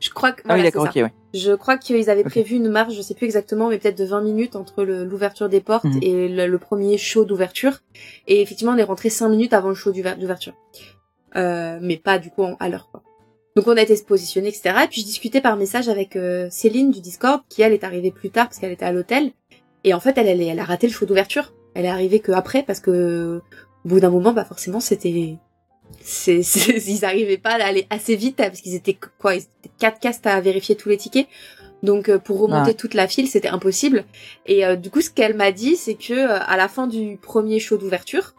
Je 0.00 0.10
crois 0.10 0.30
que 0.30 0.42
Ah 0.48 0.54
oui, 0.54 0.62
d'accord, 0.62 0.84
ok, 0.84 0.94
ouais. 0.94 1.12
Je 1.34 1.52
crois 1.52 1.76
qu'ils 1.76 2.08
avaient 2.08 2.22
prévu 2.22 2.54
une 2.56 2.68
marge, 2.68 2.94
je 2.94 3.02
sais 3.02 3.14
plus 3.14 3.24
exactement, 3.26 3.68
mais 3.68 3.78
peut-être 3.78 3.98
de 3.98 4.04
20 4.04 4.20
minutes 4.22 4.54
entre 4.54 4.84
l'ouverture 4.84 5.48
des 5.48 5.60
portes 5.60 5.84
Mhm. 5.84 5.98
et 6.02 6.28
le, 6.28 6.46
le 6.46 6.58
premier 6.58 6.98
show 6.98 7.24
d'ouverture. 7.24 7.80
Et 8.28 8.40
effectivement, 8.40 8.72
on 8.74 8.78
est 8.78 8.84
rentré 8.84 9.10
5 9.10 9.28
minutes 9.28 9.52
avant 9.52 9.68
le 9.70 9.74
show 9.74 9.90
d'ouver- 9.90 10.14
d'ouverture. 10.16 10.54
Euh, 11.36 11.78
mais 11.82 11.96
pas 11.96 12.18
du 12.18 12.30
coup 12.30 12.44
en- 12.44 12.56
à 12.60 12.68
l'heure, 12.68 12.88
quoi. 12.90 13.02
Donc 13.58 13.66
on 13.66 13.76
a 13.76 13.82
été 13.82 13.96
se 13.96 14.04
positionner, 14.04 14.50
etc. 14.50 14.70
Et 14.84 14.86
puis 14.86 15.00
je 15.00 15.06
discutais 15.06 15.40
par 15.40 15.56
message 15.56 15.88
avec 15.88 16.14
euh, 16.14 16.46
Céline 16.48 16.92
du 16.92 17.00
Discord, 17.00 17.40
qui 17.48 17.62
elle 17.62 17.72
est 17.72 17.82
arrivée 17.82 18.12
plus 18.12 18.30
tard 18.30 18.46
parce 18.46 18.60
qu'elle 18.60 18.70
était 18.70 18.84
à 18.84 18.92
l'hôtel. 18.92 19.32
Et 19.82 19.94
en 19.94 19.98
fait, 19.98 20.16
elle, 20.16 20.28
elle, 20.28 20.40
est- 20.40 20.46
elle 20.46 20.60
a 20.60 20.64
raté 20.64 20.86
le 20.86 20.92
show 20.92 21.06
d'ouverture. 21.06 21.52
Elle 21.74 21.84
est 21.84 21.88
arrivée 21.88 22.20
que 22.20 22.30
après 22.30 22.62
parce 22.62 22.78
que 22.78 23.40
au 23.84 23.88
bout 23.88 23.98
d'un 23.98 24.10
moment, 24.10 24.32
bah 24.32 24.44
forcément, 24.44 24.78
c'était 24.78 25.34
c'est, 26.00 26.38
ils 26.86 27.04
arrivaient 27.04 27.36
pas 27.36 27.54
à 27.54 27.64
aller 27.66 27.88
assez 27.90 28.14
vite 28.14 28.36
parce 28.36 28.60
qu'ils 28.60 28.76
étaient 28.76 28.96
quoi 29.18 29.34
ils 29.34 29.38
étaient 29.38 29.70
quatre 29.76 29.98
castes 29.98 30.28
à 30.28 30.40
vérifier 30.40 30.76
tous 30.76 30.88
les 30.90 30.96
tickets 30.96 31.26
donc 31.82 32.08
euh, 32.08 32.20
pour 32.20 32.38
remonter 32.38 32.74
toute 32.76 32.94
la 32.94 33.08
file 33.08 33.26
c'était 33.26 33.48
impossible 33.48 34.04
et 34.46 34.64
euh, 34.64 34.76
du 34.76 34.90
coup 34.90 35.00
ce 35.00 35.10
qu'elle 35.10 35.34
m'a 35.34 35.50
dit 35.50 35.74
c'est 35.76 35.94
que 35.94 36.12
euh, 36.12 36.38
à 36.40 36.56
la 36.56 36.68
fin 36.68 36.86
du 36.86 37.16
premier 37.20 37.58
show 37.58 37.76
d'ouverture 37.78 38.34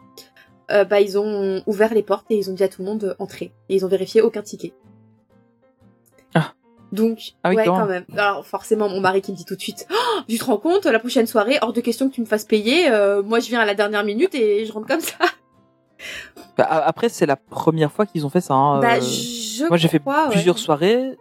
euh, 0.70 0.84
bah 0.84 1.00
ils 1.00 1.18
ont 1.18 1.62
ouvert 1.66 1.92
les 1.92 2.02
portes 2.04 2.26
et 2.30 2.36
ils 2.38 2.48
ont 2.50 2.54
dit 2.54 2.62
à 2.62 2.68
tout 2.68 2.82
le 2.82 2.88
monde 2.88 3.16
entrer 3.18 3.52
et 3.68 3.74
ils 3.74 3.84
ont 3.84 3.88
vérifié 3.88 4.22
aucun 4.22 4.42
ticket 4.42 4.72
Ah. 6.34 6.52
donc 6.92 7.32
Ah 7.42 7.50
oui, 7.50 7.56
ouais 7.56 7.64
quand 7.64 7.76
quand 7.78 7.86
même 7.86 8.04
alors 8.16 8.46
forcément 8.46 8.88
mon 8.88 9.00
mari 9.00 9.20
qui 9.22 9.32
me 9.32 9.36
dit 9.36 9.44
tout 9.44 9.56
de 9.56 9.60
suite 9.60 9.86
oh, 9.90 10.20
tu 10.28 10.38
te 10.38 10.44
rends 10.44 10.56
compte 10.58 10.86
la 10.86 10.98
prochaine 10.98 11.26
soirée 11.26 11.58
hors 11.62 11.72
de 11.72 11.80
question 11.80 12.08
que 12.08 12.14
tu 12.14 12.20
me 12.20 12.26
fasses 12.26 12.44
payer 12.44 12.88
euh, 12.90 13.22
moi 13.22 13.40
je 13.40 13.48
viens 13.48 13.60
à 13.60 13.64
la 13.64 13.74
dernière 13.74 14.04
minute 14.04 14.34
et 14.34 14.64
je 14.66 14.72
rentre 14.72 14.86
comme 14.86 15.00
ça 15.00 15.14
Bah, 16.56 16.64
après, 16.86 17.08
c'est 17.10 17.26
la 17.26 17.36
première 17.36 17.92
fois 17.92 18.06
qu'ils 18.06 18.24
ont 18.24 18.30
fait 18.30 18.40
ça. 18.40 18.54
hein, 18.54 18.80
bah 18.80 18.94
euh, 18.96 19.00
je 19.02 19.64
Moi, 19.68 19.76
j'ai 19.76 19.88
fait 19.88 20.00
ouais. 20.04 20.14
plusieurs 20.30 20.58
soirées. 20.58 21.16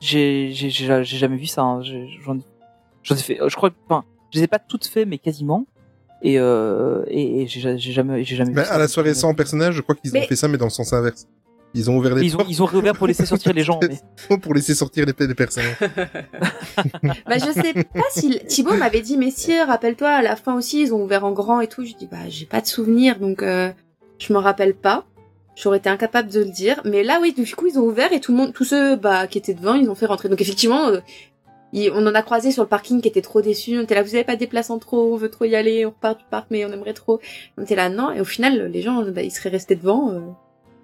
J'ai 0.00 0.50
jamais 0.50 1.36
vu 1.36 1.46
ça. 1.46 1.62
hein. 1.62 1.82
J'ai- 1.82 2.08
J'en 2.24 2.38
j'en 3.02 3.14
ai 3.14 3.18
fait. 3.18 3.38
Je 3.46 3.54
crois 3.56 3.68
que 3.70 3.74
enfin, 3.88 4.04
je 4.32 4.38
les 4.38 4.44
ai 4.44 4.46
pas 4.46 4.58
toutes 4.58 4.86
fait, 4.86 5.04
mais 5.04 5.18
quasiment. 5.18 5.66
Et 6.22 6.38
euh, 6.38 7.04
et, 7.08 7.42
et 7.42 7.46
j'ai 7.46 7.76
jamais 7.78 8.24
jamais 8.24 8.52
Mais 8.52 8.62
vu 8.62 8.66
ça. 8.66 8.74
à 8.74 8.78
la 8.78 8.88
soirée 8.88 9.12
sans 9.12 9.34
personnage, 9.34 9.74
je 9.74 9.82
crois 9.82 9.94
qu'ils 9.94 10.10
ont 10.10 10.14
Mais- 10.14 10.26
fait 10.26 10.36
ça, 10.36 10.48
mais 10.48 10.56
dans 10.56 10.64
le 10.66 10.70
sens 10.70 10.92
inverse. 10.94 11.26
Ils 11.74 11.90
ont 11.90 11.96
ouvert 11.96 12.14
les 12.14 12.22
Ils 12.24 12.36
ont 12.36 12.44
ils 12.48 12.62
ont 12.62 12.66
réouvert 12.66 12.94
pour 12.94 13.08
laisser 13.08 13.26
sortir 13.26 13.52
les 13.52 13.64
gens. 13.64 13.80
Mais... 14.30 14.38
pour 14.38 14.54
laisser 14.54 14.74
sortir 14.74 15.04
les, 15.06 15.26
les 15.26 15.34
personnages. 15.34 15.76
Bah 17.26 17.36
je 17.38 17.52
sais 17.52 17.72
pas 17.72 18.04
si 18.10 18.38
Thibaut 18.46 18.74
m'avait 18.76 19.00
dit 19.00 19.16
mais 19.16 19.30
si 19.30 19.58
rappelle-toi 19.60 20.08
à 20.08 20.22
la 20.22 20.36
fin 20.36 20.54
aussi 20.54 20.82
ils 20.82 20.94
ont 20.94 21.02
ouvert 21.02 21.24
en 21.24 21.32
grand 21.32 21.60
et 21.60 21.66
tout. 21.66 21.84
Je 21.84 21.94
dis 21.94 22.06
bah 22.10 22.28
j'ai 22.28 22.46
pas 22.46 22.60
de 22.60 22.66
souvenir 22.66 23.18
donc 23.18 23.42
euh, 23.42 23.70
je 24.18 24.32
me 24.32 24.38
rappelle 24.38 24.74
pas. 24.74 25.04
J'aurais 25.56 25.78
été 25.78 25.88
incapable 25.88 26.30
de 26.30 26.40
le 26.40 26.50
dire. 26.50 26.80
Mais 26.84 27.02
là 27.02 27.18
oui 27.20 27.32
du 27.32 27.44
coup 27.56 27.66
ils 27.66 27.78
ont 27.78 27.82
ouvert 27.84 28.12
et 28.12 28.20
tout 28.20 28.32
le 28.32 28.38
monde 28.38 28.52
tous 28.52 28.64
ceux 28.64 28.96
bah 28.96 29.26
qui 29.26 29.38
étaient 29.38 29.54
devant 29.54 29.74
ils 29.74 29.90
ont 29.90 29.94
fait 29.96 30.06
rentrer. 30.06 30.28
Donc 30.28 30.40
effectivement 30.40 30.88
euh, 30.88 31.00
on 31.92 32.06
en 32.06 32.14
a 32.14 32.22
croisé 32.22 32.52
sur 32.52 32.62
le 32.62 32.68
parking 32.68 33.00
qui 33.00 33.08
était 33.08 33.22
trop 33.22 33.40
déçus. 33.42 33.78
On 33.78 33.82
était 33.82 33.96
là 33.96 34.02
vous 34.04 34.14
avez 34.14 34.24
pas 34.24 34.36
des 34.36 34.46
places 34.46 34.70
en 34.70 34.78
trop 34.78 35.12
on 35.12 35.16
veut 35.16 35.30
trop 35.30 35.44
y 35.44 35.56
aller 35.56 35.84
on 35.86 35.90
repart 35.90 36.18
du 36.18 36.24
parc 36.30 36.46
mais 36.50 36.64
on 36.64 36.72
aimerait 36.72 36.94
trop. 36.94 37.20
On 37.58 37.62
était 37.64 37.76
là 37.76 37.88
non 37.88 38.12
et 38.12 38.20
au 38.20 38.24
final 38.24 38.66
les 38.66 38.82
gens 38.82 39.02
bah, 39.10 39.22
ils 39.22 39.32
seraient 39.32 39.50
restés 39.50 39.74
devant. 39.74 40.12
euh, 40.12 40.20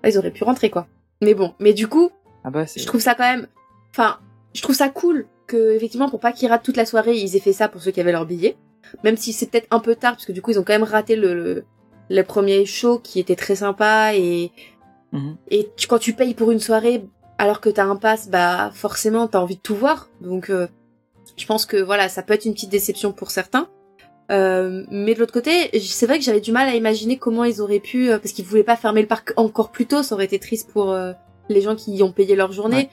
ils 0.09 0.18
auraient 0.18 0.30
pu 0.30 0.44
rentrer 0.44 0.70
quoi. 0.70 0.86
Mais 1.20 1.34
bon 1.34 1.55
mais 1.59 1.72
du 1.72 1.86
coup 1.88 2.11
Ah 2.44 2.51
bah 2.51 2.64
je 2.74 2.84
trouve 2.86 3.01
ça 3.01 3.14
quand 3.14 3.24
même 3.30 3.46
enfin 3.90 4.18
je 4.55 4.62
trouve 4.62 4.74
ça 4.76 4.88
cool 4.88 5.26
que 5.46 5.72
effectivement 5.74 6.09
pour 6.09 6.20
pas 6.20 6.32
qu'ils 6.32 6.48
ratent 6.48 6.62
toute 6.62 6.76
la 6.76 6.86
soirée 6.86 7.16
ils 7.16 7.36
aient 7.36 7.40
fait 7.40 7.53
ça 7.53 7.68
pour 7.68 7.82
ceux 7.82 7.90
qui 7.90 8.01
avaient 8.01 8.12
leur 8.12 8.26
billet 8.26 8.57
même 9.05 9.16
si 9.16 9.32
c'est 9.32 9.46
peut-être 9.51 9.68
un 9.70 9.80
peu 9.80 9.94
tard 9.94 10.12
parce 10.12 10.24
que 10.26 10.32
du 10.32 10.40
coup 10.42 10.51
ils 10.53 10.59
ont 10.59 10.64
quand 10.64 10.72
même 10.72 10.82
raté 10.84 11.16
le 11.16 11.34
le, 11.34 11.64
le 12.09 12.22
premier 12.22 12.64
show 12.66 12.98
qui 12.98 13.20
était 13.20 13.36
très 13.36 13.57
sympa 13.57 14.14
et 14.14 14.53
Mhm. 15.12 15.36
et 15.48 15.68
tu, 15.76 15.88
quand 15.88 15.98
tu 15.98 16.12
payes 16.12 16.34
pour 16.34 16.53
une 16.53 16.61
soirée 16.61 17.05
alors 17.36 17.61
que 17.61 17.68
t'as 17.68 17.84
un 17.84 17.96
pass 17.96 18.28
bah 18.28 18.70
forcément 18.72 19.26
t'as 19.26 19.40
envie 19.40 19.57
de 19.57 19.61
tout 19.61 19.74
voir 19.74 20.09
donc 20.20 20.51
euh, 20.51 20.68
je 21.36 21.46
pense 21.46 21.66
que 21.66 21.76
voilà 21.78 22.09
ça 22.09 22.22
peut 22.22 22.32
être 22.34 22.44
une 22.44 22.55
petite 22.55 22.70
déception 22.70 23.11
pour 23.12 23.32
certains 23.32 23.66
euh, 24.31 24.85
mais 24.91 25.14
de 25.14 25.18
l'autre 25.18 25.33
côté, 25.33 25.70
c'est 25.81 26.07
vrai 26.07 26.18
que 26.18 26.24
j'avais 26.24 26.41
du 26.41 26.53
mal 26.53 26.68
à 26.68 26.74
imaginer 26.76 27.18
comment 27.18 27.45
ils 27.45 27.61
auraient 27.61 27.81
pu, 27.81 28.11
euh, 28.11 28.18
parce 28.18 28.33
qu'ils 28.33 28.45
voulaient 28.45 28.62
pas 28.62 28.76
fermer 28.76 29.01
le 29.01 29.09
parc 29.09 29.33
encore 29.37 29.70
plus 29.70 29.87
tôt, 29.87 30.03
ça 30.03 30.14
aurait 30.14 30.26
été 30.26 30.39
triste 30.39 30.70
pour 30.70 30.93
euh, 30.93 31.12
les 31.49 31.61
gens 31.61 31.74
qui 31.74 31.93
y 31.97 32.03
ont 32.03 32.12
payé 32.12 32.37
leur 32.37 32.53
journée. 32.53 32.76
Ouais. 32.76 32.91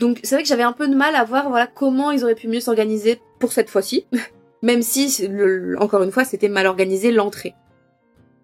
Donc 0.00 0.20
c'est 0.22 0.34
vrai 0.34 0.42
que 0.42 0.48
j'avais 0.48 0.62
un 0.62 0.72
peu 0.72 0.88
de 0.88 0.94
mal 0.94 1.14
à 1.14 1.24
voir 1.24 1.48
voilà 1.48 1.66
comment 1.66 2.10
ils 2.10 2.24
auraient 2.24 2.34
pu 2.34 2.48
mieux 2.48 2.60
s'organiser 2.60 3.20
pour 3.38 3.52
cette 3.52 3.70
fois-ci, 3.70 4.06
même 4.62 4.82
si 4.82 5.26
le- 5.28 5.76
encore 5.80 6.02
une 6.02 6.10
fois 6.12 6.24
c'était 6.24 6.48
mal 6.48 6.66
organisé 6.66 7.10
l'entrée. 7.10 7.54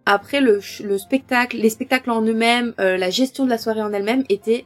Après 0.07 0.41
le, 0.41 0.61
spectacle, 0.61 1.57
les 1.57 1.71
spectacles 1.71 2.11
en 2.11 2.23
eux-mêmes, 2.23 2.75
euh, 2.79 2.97
la 2.97 3.11
gestion 3.11 3.45
de 3.45 3.51
la 3.51 3.59
soirée 3.59 3.83
en 3.83 3.93
elle-même 3.93 4.25
était 4.29 4.65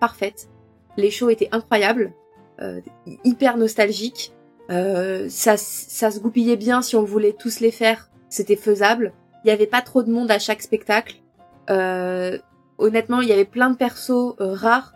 parfaite. 0.00 0.48
Les 0.96 1.10
shows 1.10 1.30
étaient 1.30 1.48
incroyables, 1.52 2.12
hyper 3.24 3.56
nostalgiques. 3.56 4.32
Euh, 4.70 5.26
ça, 5.28 5.56
ça 5.56 6.10
se 6.10 6.20
goupillait 6.20 6.56
bien 6.56 6.82
si 6.82 6.96
on 6.96 7.02
voulait 7.02 7.34
tous 7.38 7.60
les 7.60 7.70
faire, 7.70 8.08
c'était 8.28 8.56
faisable. 8.56 9.12
il 9.44 9.48
y 9.48 9.50
avait 9.50 9.66
pas 9.66 9.82
trop 9.82 10.02
de 10.02 10.10
monde 10.10 10.30
à 10.30 10.38
chaque 10.38 10.62
spectacle. 10.62 11.16
Euh, 11.70 12.38
honnêtement, 12.78 13.20
il 13.20 13.28
y 13.28 13.32
avait 13.32 13.44
plein 13.44 13.70
de 13.70 13.76
persos 13.76 14.36
euh, 14.40 14.54
rares. 14.54 14.94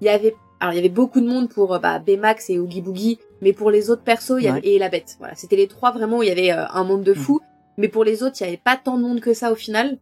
Il 0.00 0.06
y 0.06 0.10
avait 0.10 0.34
alors 0.60 0.72
il 0.72 0.76
y 0.76 0.78
avait 0.78 0.88
beaucoup 0.88 1.20
de 1.20 1.26
monde 1.26 1.48
pour 1.48 1.74
euh, 1.74 1.78
bah, 1.78 1.98
Baymax 1.98 2.50
et 2.50 2.58
Oogie 2.58 2.80
Boogie, 2.80 3.18
mais 3.42 3.52
pour 3.52 3.70
les 3.70 3.90
autres 3.90 4.02
persos, 4.02 4.38
il 4.38 4.44
y 4.44 4.48
avait, 4.48 4.60
et 4.66 4.78
la 4.78 4.88
bête. 4.88 5.16
Voilà, 5.18 5.34
c'était 5.34 5.56
les 5.56 5.68
trois 5.68 5.90
vraiment 5.90 6.18
où 6.18 6.22
il 6.22 6.28
y 6.28 6.32
avait 6.32 6.52
euh, 6.52 6.66
un 6.72 6.84
monde 6.84 7.02
de 7.02 7.14
fou. 7.14 7.40
Mais 7.78 7.88
pour 7.88 8.04
les 8.04 8.22
autres, 8.22 8.36
il 8.40 8.44
y 8.44 8.46
avait 8.46 8.56
pas 8.56 8.76
tant 8.76 8.96
de 8.96 9.02
monde 9.02 9.20
que 9.20 9.34
ça 9.34 9.52
au 9.52 9.54
final. 9.54 9.98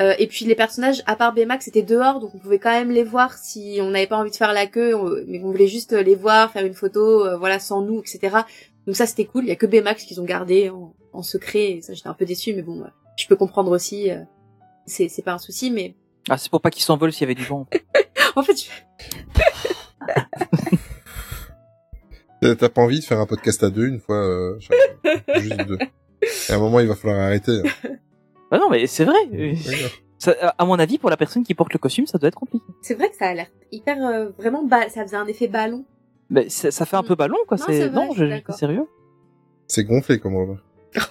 Euh, 0.00 0.14
et 0.18 0.26
puis 0.28 0.44
les 0.44 0.54
personnages, 0.54 1.02
à 1.06 1.16
part 1.16 1.32
Baymax, 1.34 1.64
c'était 1.64 1.82
dehors, 1.82 2.20
donc 2.20 2.32
on 2.34 2.38
pouvait 2.38 2.58
quand 2.60 2.70
même 2.70 2.90
les 2.92 3.02
voir 3.02 3.36
si 3.36 3.78
on 3.82 3.90
n'avait 3.90 4.06
pas 4.06 4.16
envie 4.16 4.30
de 4.30 4.36
faire 4.36 4.52
la 4.52 4.66
queue, 4.66 4.94
on- 4.94 5.10
mais 5.26 5.40
on 5.42 5.50
voulait 5.50 5.66
juste 5.66 5.92
les 5.92 6.14
voir, 6.14 6.52
faire 6.52 6.64
une 6.64 6.74
photo, 6.74 7.24
euh, 7.26 7.36
voilà, 7.36 7.58
sans 7.58 7.82
nous, 7.82 7.98
etc. 8.00 8.36
Donc 8.86 8.94
ça 8.96 9.06
c'était 9.06 9.24
cool. 9.24 9.44
Il 9.44 9.48
y 9.48 9.52
a 9.52 9.56
que 9.56 9.66
Baymax 9.66 10.04
qu'ils 10.04 10.20
ont 10.20 10.24
gardé 10.24 10.70
en, 10.70 10.94
en 11.12 11.22
secret. 11.22 11.70
Et 11.72 11.82
ça 11.82 11.94
j'étais 11.94 12.08
un 12.08 12.14
peu 12.14 12.24
déçue, 12.26 12.54
mais 12.54 12.62
bon, 12.62 12.80
euh, 12.82 12.86
je 13.16 13.26
peux 13.26 13.34
comprendre 13.36 13.72
aussi. 13.72 14.10
euh, 14.10 14.20
c'est 14.86 15.08
c'est 15.08 15.22
pas 15.22 15.32
un 15.32 15.38
souci, 15.38 15.70
mais 15.70 15.94
Ah, 16.30 16.38
c'est 16.38 16.48
pour 16.50 16.60
pas 16.60 16.70
qu'ils 16.70 16.84
s'envolent 16.84 17.12
s'il 17.12 17.22
y 17.22 17.24
avait 17.24 17.34
du 17.34 17.44
vent. 17.44 17.66
en 18.36 18.42
fait, 18.42 18.54
je- 18.56 18.70
T'as 22.40 22.54
t'as 22.54 22.68
pas 22.68 22.82
envie 22.82 23.00
de 23.00 23.04
faire 23.04 23.18
un 23.18 23.26
podcast 23.26 23.62
à 23.64 23.70
deux 23.70 23.88
une 23.88 23.98
fois, 23.98 24.16
euh, 24.16 24.56
chaque- 24.60 25.40
juste 25.42 25.66
deux. 25.66 25.78
Et 26.22 26.52
à 26.52 26.54
un 26.54 26.58
moment, 26.58 26.78
il 26.78 26.86
va 26.86 26.94
falloir 26.94 27.18
arrêter. 27.20 27.62
hein. 27.64 27.88
Bah 28.50 28.58
non, 28.58 28.68
mais 28.70 28.86
c'est 28.86 29.04
vrai. 29.04 29.18
Ça, 30.18 30.34
à 30.58 30.64
mon 30.64 30.78
avis, 30.78 30.98
pour 30.98 31.10
la 31.10 31.16
personne 31.16 31.44
qui 31.44 31.54
porte 31.54 31.72
le 31.72 31.78
costume, 31.78 32.06
ça 32.06 32.18
doit 32.18 32.28
être 32.28 32.34
compliqué. 32.34 32.64
c'est 32.82 32.94
vrai 32.94 33.08
que 33.10 33.16
ça 33.16 33.28
a 33.28 33.34
l'air 33.34 33.46
hyper 33.70 34.04
euh, 34.04 34.30
vraiment 34.38 34.64
ba- 34.64 34.88
ça 34.88 35.02
faisait 35.04 35.16
un 35.16 35.26
effet 35.26 35.46
ballon. 35.48 35.84
Mais 36.30 36.48
ça, 36.48 36.70
ça 36.70 36.84
fait 36.86 36.96
un 36.96 37.02
peu 37.02 37.14
ballon, 37.14 37.36
quoi. 37.46 37.56
Non, 37.56 37.64
c'est 37.68 37.90
non, 37.90 38.10
je 38.14 38.24
sérieux. 38.52 38.86
C'est 39.68 39.84
gonflé 39.84 40.18
comme 40.18 40.34
on 40.34 40.56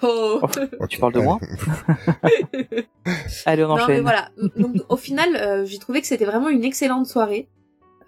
Oh. 0.04 0.42
Tu 0.90 1.00
parles 1.00 1.14
de 1.14 1.20
moi 1.20 1.40
Allez, 3.46 3.64
on 3.64 3.68
Non 3.70 3.76
mais 3.76 3.84
enchaîne. 3.84 4.02
voilà. 4.02 4.30
Donc 4.58 4.76
au 4.90 4.98
final, 4.98 5.36
euh, 5.36 5.66
j'ai 5.66 5.78
trouvé 5.78 6.02
que 6.02 6.08
c'était 6.08 6.26
vraiment 6.26 6.50
une 6.50 6.64
excellente 6.64 7.06
soirée. 7.06 7.48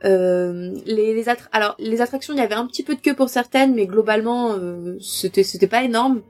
Euh, 0.06 0.74
les, 0.86 1.14
les 1.14 1.26
attra- 1.28 1.50
alors 1.52 1.76
les 1.80 2.02
attractions, 2.02 2.34
il 2.34 2.38
y 2.38 2.42
avait 2.42 2.56
un 2.56 2.66
petit 2.66 2.84
peu 2.84 2.96
de 2.96 3.02
queue 3.02 3.14
pour 3.16 3.30
certaines, 3.30 3.76
mais 3.76 3.86
globalement, 3.86 4.54
euh, 4.54 4.98
c'était 5.00 5.44
c'était 5.44 5.68
pas 5.68 5.84
énorme. 5.84 6.22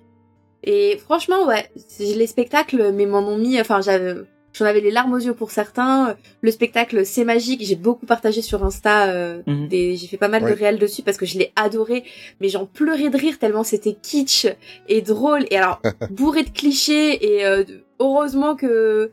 Et 0.63 0.97
franchement, 0.97 1.45
ouais, 1.47 1.69
les 1.99 2.27
spectacles, 2.27 2.91
mais 2.93 3.05
m'en 3.05 3.19
ont 3.19 3.37
mis. 3.37 3.59
Enfin, 3.59 3.81
j'avais 3.81 4.15
j'en 4.51 4.65
avais 4.65 4.81
les 4.81 4.91
larmes 4.91 5.13
aux 5.13 5.19
yeux 5.19 5.33
pour 5.33 5.51
certains. 5.51 6.17
Le 6.41 6.51
spectacle, 6.51 7.05
c'est 7.05 7.23
magique. 7.23 7.61
J'ai 7.63 7.75
beaucoup 7.75 8.05
partagé 8.05 8.41
sur 8.41 8.63
Insta. 8.65 9.07
euh, 9.09 9.41
Mhm. 9.47 9.67
des, 9.67 9.95
j'ai 9.95 10.07
fait 10.07 10.17
pas 10.17 10.27
mal 10.27 10.43
Ouais. 10.43 10.51
de 10.53 10.57
réels 10.59 10.79
dessus 10.79 11.01
parce 11.03 11.17
que 11.17 11.25
je 11.25 11.37
l'ai 11.37 11.53
adoré. 11.55 12.03
Mais 12.41 12.49
j'en 12.49 12.65
pleurais 12.65 13.09
de 13.09 13.17
rire 13.17 13.37
tellement 13.39 13.63
c'était 13.63 13.93
kitsch 14.01 14.47
et 14.87 15.01
drôle. 15.01 15.45
Et 15.51 15.57
alors 15.57 15.81
bourré 16.09 16.43
de 16.43 16.49
clichés 16.49 17.35
et 17.37 17.45
euh, 17.45 17.63
heureusement 17.99 18.55
que 18.55 19.11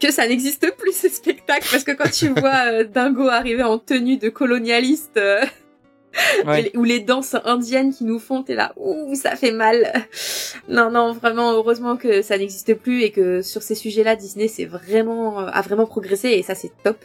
que 0.00 0.10
ça 0.10 0.26
n'existe 0.26 0.66
plus 0.78 0.90
ces 0.92 1.10
spectacles 1.10 1.68
parce 1.70 1.84
que 1.84 1.92
quand 1.92 2.10
tu 2.10 2.28
vois 2.40 2.72
euh, 2.72 2.82
Dingo 2.84 3.28
arriver 3.28 3.62
en 3.62 3.78
tenue 3.78 4.16
de 4.16 4.30
colonialiste 4.30 5.16
euh, 5.16 5.44
Ouais. 6.46 6.70
ou 6.76 6.84
les 6.84 7.00
danses 7.00 7.34
indiennes 7.44 7.92
qui 7.94 8.04
nous 8.04 8.18
font 8.18 8.42
t'es 8.42 8.54
là 8.54 8.72
ouh 8.76 9.14
ça 9.14 9.34
fait 9.36 9.52
mal 9.52 9.92
non 10.68 10.90
non 10.90 11.12
vraiment 11.12 11.52
heureusement 11.52 11.96
que 11.96 12.20
ça 12.22 12.36
n'existe 12.36 12.74
plus 12.74 13.02
et 13.02 13.10
que 13.12 13.40
sur 13.42 13.62
ces 13.62 13.74
sujets-là 13.74 14.16
Disney 14.16 14.48
c'est 14.48 14.66
vraiment 14.66 15.40
euh, 15.40 15.46
a 15.52 15.62
vraiment 15.62 15.86
progressé 15.86 16.28
et 16.30 16.42
ça 16.42 16.54
c'est 16.54 16.72
top 16.82 16.98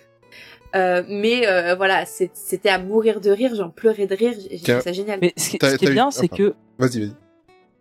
Euh, 0.76 1.01
mais 1.08 1.47
euh, 1.47 1.76
voilà 1.76 2.05
c'était 2.05 2.68
à 2.70 2.78
mourir 2.78 3.22
de 3.22 3.32
rire 3.32 3.55
j'en 3.55 3.70
pleurais 3.70 4.05
de 4.05 4.16
rire 4.16 4.34
j'ai 4.38 4.60
trouvé 4.60 4.82
ça 4.82 4.91
génial 4.91 5.20
Mais 5.22 5.32
ce 5.38 5.49
qui, 5.51 5.58
T'as- 5.58 5.72
ce 5.72 5.78
qui 5.78 5.86
est 5.86 5.89
eu- 5.89 5.93
bien, 5.93 6.08
ah, 6.10 6.12
c'est 6.12 6.28
pardon. 6.28 6.43
que 6.51 6.55
Vas-y, 6.78 6.99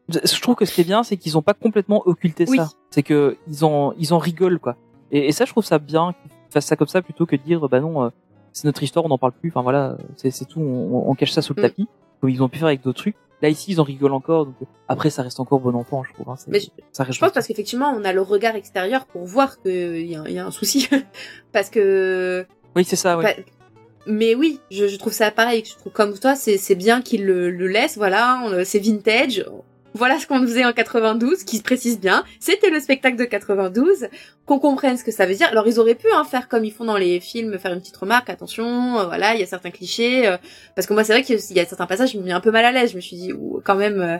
vas-y. 0.08 0.20
je 0.32 0.40
trouve 0.40 0.54
que 0.54 0.64
ce 0.64 0.72
qui 0.72 0.82
est 0.82 0.84
bien, 0.84 1.02
c'est 1.02 1.16
qu'ils 1.16 1.36
ont 1.36 1.42
pas 1.42 1.54
complètement 1.54 2.02
occulté 2.06 2.44
Oui. 2.48 2.58
ça. 2.58 2.68
C'est 2.90 3.02
que 3.02 3.36
ils 3.48 3.64
en 3.64 3.92
ils 3.98 4.14
en 4.14 4.18
rigolent 4.18 4.60
quoi. 4.60 4.76
Et, 5.10 5.26
et 5.28 5.32
ça, 5.32 5.44
je 5.46 5.50
trouve 5.50 5.64
ça 5.64 5.78
bien 5.80 6.12
qu'ils 6.22 6.30
fassent 6.52 6.66
ça 6.66 6.76
comme 6.76 6.86
ça 6.86 7.02
plutôt 7.02 7.26
que 7.26 7.34
de 7.34 7.42
dire 7.42 7.68
bah 7.68 7.80
non, 7.80 8.04
euh, 8.04 8.10
c'est 8.56 8.64
notre 8.64 8.82
histoire, 8.82 9.04
on 9.04 9.08
n'en 9.08 9.18
parle 9.18 9.32
plus. 9.32 9.50
Enfin 9.50 9.60
voilà, 9.62 9.98
c'est 10.16 10.48
tout, 10.48 10.60
on, 10.60 11.08
on 11.10 11.14
cache 11.14 11.30
ça 11.32 11.42
sous 11.42 11.52
le 11.54 11.60
Mm. 11.62 11.66
tapis. 11.68 11.88
Comme 12.20 12.30
ils 12.30 12.42
ont 12.42 12.48
pu 12.48 12.58
faire 12.58 12.68
avec 12.68 12.82
d'autres 12.82 12.98
trucs. 13.00 13.16
Là 13.42 13.50
ici, 13.50 13.72
ils 13.72 13.80
en 13.80 13.84
rigolent 13.84 14.14
encore. 14.14 14.46
Donc 14.46 14.54
après, 14.88 15.10
ça 15.10 15.22
reste 15.22 15.38
encore 15.40 15.60
bon 15.60 15.74
enfant, 15.74 16.02
je 16.04 16.14
trouve. 16.14 16.30
Hein. 16.30 16.36
Mais 16.48 16.60
je- 16.60 16.68
ça 16.92 17.04
Je 17.08 17.18
pense 17.18 17.32
parce 17.32 17.46
qu'effectivement, 17.46 17.90
on 17.94 18.02
a 18.04 18.14
le 18.14 18.22
regard 18.22 18.56
extérieur 18.56 19.04
pour 19.04 19.26
voir 19.26 19.60
qu'il 19.60 20.06
y, 20.06 20.16
a- 20.16 20.26
y 20.30 20.38
a 20.38 20.46
un 20.46 20.50
souci. 20.50 20.88
parce 21.52 21.68
que. 21.68 22.46
Oui, 22.74 22.84
c'est 22.84 22.96
ça. 22.96 23.18
Oui. 23.18 23.24
Pas- 23.24 23.34
Mais 24.06 24.34
oui, 24.34 24.60
je, 24.70 24.88
je 24.88 24.96
trouve 24.96 25.12
ça 25.12 25.30
pareil. 25.30 25.62
Je 25.66 25.76
trouve 25.76 25.92
comme 25.92 26.18
toi, 26.18 26.34
c'est 26.36 26.74
bien 26.76 27.02
qu'ils 27.02 27.26
le, 27.26 27.50
le 27.50 27.66
laissent. 27.66 27.98
Voilà, 27.98 28.40
c'est 28.64 28.78
vintage. 28.78 29.44
Voilà 29.96 30.18
ce 30.18 30.26
qu'on 30.26 30.40
faisait 30.42 30.64
en 30.64 30.72
92, 30.72 31.42
qui 31.44 31.56
se 31.56 31.62
précise 31.62 31.98
bien. 31.98 32.22
C'était 32.38 32.70
le 32.70 32.80
spectacle 32.80 33.16
de 33.16 33.24
92. 33.24 34.08
Qu'on 34.44 34.58
comprenne 34.58 34.96
ce 34.96 35.02
que 35.04 35.10
ça 35.10 35.26
veut 35.26 35.34
dire. 35.34 35.48
Alors 35.48 35.66
ils 35.66 35.80
auraient 35.80 35.94
pu 35.94 36.06
hein, 36.14 36.22
faire 36.24 36.48
comme 36.48 36.64
ils 36.64 36.72
font 36.72 36.84
dans 36.84 36.96
les 36.96 37.18
films, 37.18 37.58
faire 37.58 37.72
une 37.72 37.80
petite 37.80 37.96
remarque. 37.96 38.28
Attention, 38.30 38.98
euh, 39.00 39.06
voilà, 39.06 39.34
il 39.34 39.40
y 39.40 39.42
a 39.42 39.46
certains 39.46 39.70
clichés. 39.70 40.26
euh, 40.28 40.36
parce 40.74 40.86
que 40.86 40.92
moi, 40.92 41.02
c'est 41.02 41.12
vrai 41.12 41.22
qu'il 41.22 41.36
y 41.56 41.60
a 41.60 41.64
certains 41.66 41.86
passages 41.86 42.10
qui 42.10 42.18
m'ont 42.18 42.24
mis 42.24 42.32
un 42.32 42.40
peu 42.40 42.50
mal 42.50 42.64
à 42.64 42.72
l'aise. 42.72 42.90
Je 42.90 42.96
me 42.96 43.00
suis 43.00 43.16
dit, 43.16 43.32
ouh, 43.32 43.60
quand 43.64 43.74
même. 43.74 44.00
euh, 44.00 44.18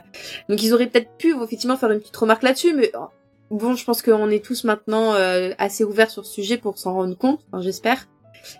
Donc 0.49 0.61
ils 0.63 0.73
auraient 0.73 0.87
peut-être 0.87 1.11
pu 1.17 1.33
effectivement 1.43 1.77
faire 1.77 1.91
une 1.91 1.99
petite 1.99 2.17
remarque 2.17 2.43
là-dessus, 2.43 2.73
mais 2.73 2.91
oh, 2.99 3.07
bon, 3.51 3.75
je 3.75 3.85
pense 3.85 4.01
qu'on 4.01 4.29
est 4.29 4.43
tous 4.43 4.63
maintenant 4.63 5.13
euh, 5.13 5.51
assez 5.59 5.83
ouverts 5.83 6.09
sur 6.09 6.25
ce 6.25 6.33
sujet 6.33 6.57
pour 6.57 6.77
s'en 6.79 6.93
rendre 6.93 7.15
compte, 7.17 7.39
enfin, 7.51 7.61
j'espère. 7.61 8.07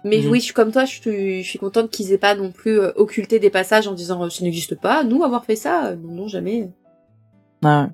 Mais 0.04 0.20
Mhm. 0.22 0.32
oui, 0.32 0.40
je 0.40 0.46
suis 0.46 0.54
comme 0.54 0.72
toi, 0.72 0.86
je 0.86 1.00
suis, 1.00 1.44
je 1.44 1.50
suis 1.50 1.60
contente 1.60 1.90
qu'ils 1.90 2.12
aient 2.12 2.18
pas 2.18 2.36
non 2.36 2.52
plus 2.52 2.78
occulté 2.96 3.40
des 3.40 3.50
passages 3.50 3.88
en 3.88 3.94
disant 3.94 4.30
ça 4.30 4.44
n'existe 4.44 4.76
pas, 4.76 5.04
nous 5.04 5.24
avoir 5.24 5.46
fait 5.46 5.56
ça, 5.56 5.96
non, 5.96 6.12
non, 6.14 6.28
jamais. 6.28 6.70
Ouais. 7.68 7.88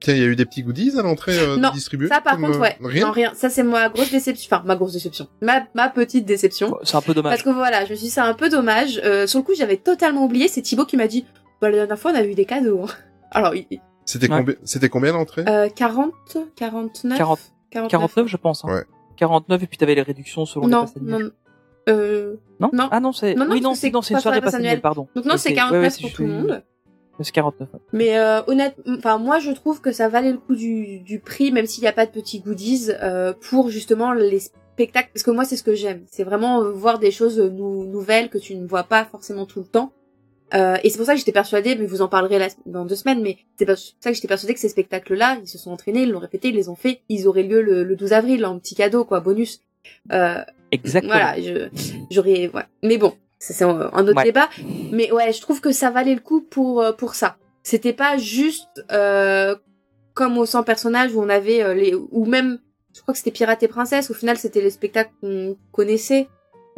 Tiens, 0.00 0.14
il 0.14 0.20
y 0.20 0.24
a 0.24 0.26
eu 0.26 0.36
des 0.36 0.44
petits 0.44 0.62
goodies 0.62 0.98
à 0.98 1.02
l'entrée 1.02 1.38
euh, 1.38 1.56
Non, 1.56 1.70
distribués 1.70 2.08
Ça 2.08 2.20
par 2.20 2.34
comme, 2.34 2.42
contre, 2.46 2.58
euh, 2.58 2.60
ouais, 2.62 2.76
Rien 2.82 3.06
non 3.06 3.12
rien, 3.12 3.32
ça 3.34 3.48
c'est 3.48 3.62
ma 3.62 3.88
grosse 3.88 4.10
déception, 4.10 4.54
enfin 4.54 4.62
ma 4.66 4.76
grosse 4.76 4.92
déception, 4.92 5.26
ma 5.40 5.62
ma 5.74 5.88
petite 5.88 6.26
déception. 6.26 6.68
Bon, 6.68 6.78
C'est 6.82 6.96
un 6.96 7.00
peu 7.00 7.14
dommage. 7.14 7.32
Parce 7.32 7.42
que 7.42 7.48
voilà, 7.50 7.84
je 7.86 7.90
me 7.92 7.96
suis 7.96 8.06
dit 8.06 8.10
c'est 8.10 8.20
un 8.20 8.34
peu 8.34 8.50
dommage. 8.50 9.00
Euh, 9.04 9.26
sur 9.26 9.38
le 9.38 9.44
coup, 9.44 9.54
j'avais 9.56 9.78
totalement 9.78 10.24
oublié. 10.24 10.48
C'est 10.48 10.60
Thibaut 10.60 10.84
qui 10.84 10.96
m'a 10.98 11.06
dit 11.06 11.24
bah, 11.62 11.70
la 11.70 11.76
dernière 11.78 11.98
fois 11.98 12.12
on 12.12 12.14
a 12.14 12.22
eu 12.24 12.34
des 12.34 12.44
cadeaux. 12.44 12.82
hein. 12.84 12.92
Alors, 13.30 13.54
il- 13.54 13.66
C'était 14.04 14.30
Ouais. 14.30 14.38
combien 14.38 14.54
C'était 14.64 14.88
combien 14.90 15.12
l'entrée? 15.12 15.44
Euh, 15.48 15.68
40, 15.74 16.12
49, 16.56 17.16
40, 17.18 17.40
49. 17.70 17.90
49, 17.90 18.26
je 18.28 18.36
pense. 18.36 18.64
Hein. 18.66 18.68
Ouais. 18.74 18.84
49 19.16 19.62
et 19.62 19.66
puis 19.66 19.78
t'avais 19.78 19.94
les 19.94 20.02
réductions 20.02 20.44
selon 20.44 20.68
Non, 20.68 20.80
les 20.82 20.86
passes 20.88 20.96
annuelles. 20.98 21.22
non, 21.22 21.30
euh, 21.88 22.34
Non, 22.60 22.70
Non. 22.74 22.88
Ah 22.92 23.00
non, 23.00 23.12
c'est 23.12 23.34
Non, 23.34 23.46
non, 23.46 23.52
oui 23.52 23.60
non, 23.62 23.74
c'est 23.74 23.90
non, 23.90 24.02
c'est 24.02 24.08
c'est 24.08 24.14
une 24.14 24.20
soirée 24.20 24.42
passe 24.42 24.54
annuelle, 24.54 24.82
pardon. 24.82 25.08
donc 25.16 25.24
non, 25.24 25.38
c'est 25.38 25.48
ouais, 25.50 25.54
49 25.54 25.82
ouais, 25.82 25.90
c'est 25.90 26.00
pour 26.02 26.12
tout 26.12 26.22
le 26.22 26.28
une- 26.28 26.34
monde. 26.42 26.62
C'est 27.20 27.32
49. 27.32 27.68
ouais. 27.72 27.80
Mais 27.92 28.18
euh, 28.18 28.42
honnêtement, 28.46 28.84
enfin 28.98 29.18
moi 29.18 29.38
je 29.38 29.50
trouve 29.52 29.80
que 29.80 29.92
ça 29.92 30.08
valait 30.08 30.32
le 30.32 30.38
coup 30.38 30.54
du, 30.54 31.00
du 31.00 31.18
prix, 31.18 31.50
même 31.52 31.66
s'il 31.66 31.82
n'y 31.82 31.88
a 31.88 31.92
pas 31.92 32.06
de 32.06 32.10
petits 32.10 32.40
goodies, 32.40 32.90
euh, 33.02 33.32
pour 33.50 33.70
justement 33.70 34.12
les 34.12 34.40
spectacles. 34.40 35.08
Parce 35.14 35.22
que 35.22 35.30
moi 35.30 35.44
c'est 35.44 35.56
ce 35.56 35.62
que 35.62 35.74
j'aime, 35.74 36.04
c'est 36.10 36.24
vraiment 36.24 36.70
voir 36.72 36.98
des 36.98 37.10
choses 37.10 37.38
nou- 37.40 37.84
nouvelles 37.86 38.28
que 38.28 38.38
tu 38.38 38.54
ne 38.54 38.66
vois 38.66 38.84
pas 38.84 39.04
forcément 39.04 39.46
tout 39.46 39.60
le 39.60 39.66
temps. 39.66 39.92
Euh, 40.54 40.76
et 40.84 40.90
c'est 40.90 40.98
pour 40.98 41.06
ça 41.06 41.14
que 41.14 41.18
j'étais 41.18 41.32
persuadée, 41.32 41.74
mais 41.74 41.86
vous 41.86 42.02
en 42.02 42.08
parlerez 42.08 42.38
la- 42.38 42.48
dans 42.66 42.84
deux 42.84 42.94
semaines, 42.94 43.20
mais 43.20 43.36
c'est 43.58 43.66
pour 43.66 43.76
ça 43.76 44.10
que 44.10 44.14
j'étais 44.14 44.28
persuadée 44.28 44.54
que 44.54 44.60
ces 44.60 44.68
spectacles-là, 44.68 45.38
ils 45.42 45.48
se 45.48 45.58
sont 45.58 45.72
entraînés, 45.72 46.02
ils 46.02 46.10
l'ont 46.10 46.20
répété, 46.20 46.48
ils 46.50 46.54
les 46.54 46.68
ont 46.68 46.76
fait, 46.76 47.00
ils 47.08 47.26
auraient 47.26 47.42
lieu 47.42 47.62
le, 47.62 47.82
le 47.82 47.96
12 47.96 48.12
avril 48.12 48.46
en 48.46 48.56
petit 48.60 48.76
cadeau, 48.76 49.04
quoi, 49.04 49.18
bonus. 49.18 49.60
Euh, 50.12 50.38
Exactement. 50.70 51.14
voilà, 51.14 51.34
j'aurais, 52.10 52.48
ouais. 52.54 52.62
Mais 52.84 52.96
bon, 52.96 53.14
c'est 53.38 53.62
un, 53.64 53.70
autre 53.90 54.14
Ouais. 54.16 54.24
débat. 54.24 54.48
Mais 54.92 55.12
ouais, 55.12 55.32
je 55.32 55.40
trouve 55.40 55.60
que 55.60 55.72
ça 55.72 55.90
valait 55.90 56.14
le 56.14 56.20
coup 56.20 56.40
pour, 56.40 56.80
euh, 56.80 56.92
pour 56.92 57.14
ça. 57.14 57.36
C'était 57.62 57.92
pas 57.92 58.16
juste, 58.16 58.84
euh, 58.92 59.54
comme 60.14 60.38
au 60.38 60.46
100 60.46 60.62
personnages 60.62 61.14
où 61.14 61.20
on 61.22 61.28
avait 61.28 61.62
euh, 61.62 61.74
les, 61.74 61.94
ou 61.94 62.24
même, 62.24 62.58
je 62.94 63.02
crois 63.02 63.12
que 63.12 63.18
c'était 63.18 63.30
Pirates 63.32 63.62
et 63.62 63.68
Princesses, 63.68 64.10
au 64.10 64.14
final 64.14 64.36
c'était 64.36 64.60
les 64.60 64.70
spectacles 64.70 65.12
qu'on 65.20 65.56
connaissait. 65.72 66.28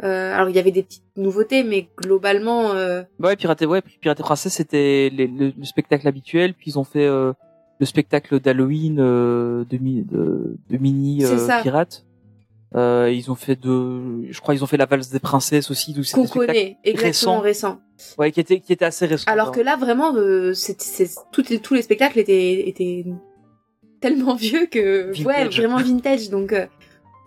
Euh, 0.03 0.33
alors 0.33 0.49
il 0.49 0.55
y 0.55 0.59
avait 0.59 0.71
des 0.71 0.83
petites 0.83 1.03
nouveautés, 1.17 1.63
mais 1.63 1.89
globalement, 1.97 2.71
ouais, 2.71 3.35
Pirate, 3.37 3.61
ouais, 3.61 3.81
Pirate 4.01 4.19
et 4.19 4.23
Princesse, 4.23 4.53
c'était 4.53 5.09
le, 5.13 5.51
le 5.57 5.65
spectacle 5.65 6.07
habituel, 6.07 6.53
puis 6.53 6.71
ils 6.71 6.79
ont 6.79 6.83
fait 6.85 7.07
le 7.07 7.85
spectacle 7.85 8.39
d'Halloween 8.39 8.95
de, 8.95 9.65
de, 9.69 10.57
de 10.69 10.77
mini 10.77 11.23
pirates. 11.61 12.05
Euh, 12.75 13.11
ils 13.11 13.31
ont 13.31 13.35
fait 13.35 13.55
de, 13.55 14.31
je 14.31 14.39
crois, 14.41 14.53
ils 14.53 14.63
ont 14.63 14.67
fait 14.67 14.77
la 14.77 14.85
valse 14.85 15.09
des 15.09 15.19
princesses 15.19 15.71
aussi, 15.71 15.93
c'était 16.03 16.21
qu'on 16.21 16.27
connaît, 16.27 16.77
exactement 16.83 17.39
récent. 17.39 17.81
ouais, 18.19 18.31
qui 18.31 18.39
était 18.41 18.59
qui 18.59 18.73
était 18.73 18.85
assez 18.85 19.07
récent. 19.07 19.23
Alors 19.27 19.51
que 19.51 19.59
là, 19.59 19.75
vraiment, 19.75 20.13
euh, 20.15 20.53
c'est, 20.53 20.79
c'est, 20.79 21.09
toutes 21.31 21.49
les, 21.49 21.59
tous 21.59 21.73
les 21.73 21.81
spectacles 21.81 22.19
étaient, 22.19 22.67
étaient 22.69 23.05
tellement 24.01 24.35
vieux 24.35 24.67
que, 24.67 25.11
ouais, 25.23 25.45
vraiment 25.49 25.77
vintage. 25.77 26.29
Donc, 26.29 26.53
euh, 26.53 26.67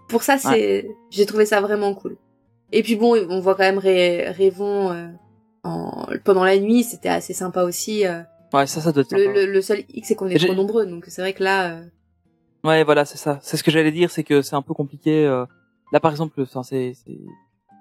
pour 0.09 0.23
ça, 0.23 0.39
c'est, 0.39 0.87
j'ai 1.11 1.27
trouvé 1.27 1.45
ça 1.45 1.61
vraiment 1.61 1.93
cool. 1.95 2.17
Et 2.71 2.85
puis 2.85 2.95
bon, 2.95 3.17
on 3.29 3.41
voit 3.41 3.57
quand 3.57 3.65
même 3.65 3.79
Ré- 3.79 4.33
en, 5.65 6.07
pendant 6.25 6.45
la 6.45 6.57
nuit, 6.59 6.85
c'était 6.85 7.09
assez 7.09 7.35
sympa 7.35 7.65
aussi. 7.65 8.05
ouais, 8.53 8.67
ça, 8.69 8.81
ça 8.81 8.93
doit 8.93 9.03
être. 9.03 9.13
le, 9.13 9.25
sympa. 9.25 9.41
le, 9.41 9.47
le 9.47 9.61
seul 9.63 9.79
hic, 9.89 10.07
c'est 10.07 10.15
qu'on 10.15 10.29
est 10.29 10.39
trop 10.39 10.55
nombreux, 10.55 10.87
donc 10.87 11.07
c'est 11.09 11.21
vrai 11.21 11.33
que 11.33 11.43
là, 11.43 11.81
Ouais, 12.65 12.85
voilà, 12.85 13.05
c'est 13.05 13.19
ça. 13.19 13.39
C'est 13.43 13.57
ce 13.57 13.63
que 13.65 13.71
j'allais 13.71 13.91
dire, 13.93 14.11
c'est 14.11 14.25
que 14.25 14.43
c'est 14.43 14.55
un 14.57 14.63
peu 14.63 14.75
compliqué. 14.75 15.27
euh, 15.27 15.45
Là, 15.93 16.01
par 16.01 16.11
exemple, 16.11 16.41
enfin, 16.43 16.63
c'est, 16.63 16.95
c'est, 17.05 17.19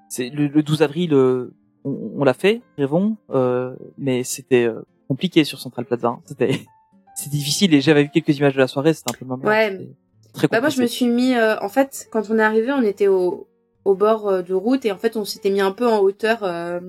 c'est 0.09 0.29
le, 0.29 0.47
le 0.47 0.63
12 0.63 0.81
avril, 0.81 1.13
euh, 1.13 1.53
on, 1.85 2.11
on 2.17 2.23
l'a 2.23 2.33
fait, 2.33 2.61
Rêvons, 2.77 3.15
euh, 3.29 3.75
mais 3.97 4.23
c'était 4.23 4.65
euh, 4.65 4.81
compliqué 5.07 5.43
sur 5.43 5.59
Central 5.59 5.85
Plaza. 5.85 6.07
hein. 6.09 6.19
C'était, 6.25 6.65
c'est 7.15 7.29
difficile. 7.29 7.73
Et 7.73 7.81
j'avais 7.81 8.03
vu 8.03 8.09
quelques 8.09 8.37
images 8.37 8.53
de 8.55 8.59
la 8.59 8.67
soirée, 8.67 8.93
c'était 8.93 9.11
un 9.11 9.13
peu 9.17 9.25
même. 9.25 9.39
Ouais. 9.45 9.87
très 10.33 10.47
Bah 10.49 10.59
moi 10.61 10.69
je 10.69 10.81
me 10.81 10.87
suis 10.87 11.07
mis 11.07 11.35
euh, 11.35 11.57
en 11.61 11.69
fait 11.69 12.07
quand 12.11 12.29
on 12.29 12.39
est 12.39 12.43
arrivé 12.43 12.71
on 12.71 12.81
était 12.83 13.07
au, 13.07 13.47
au 13.85 13.95
bord 13.95 14.41
de 14.43 14.53
route 14.53 14.85
et 14.85 14.91
en 14.93 14.97
fait 14.97 15.15
on 15.17 15.25
s'était 15.25 15.49
mis 15.49 15.59
un 15.61 15.71
peu 15.73 15.85
en 15.87 15.99
hauteur 15.99 16.39
euh, 16.43 16.79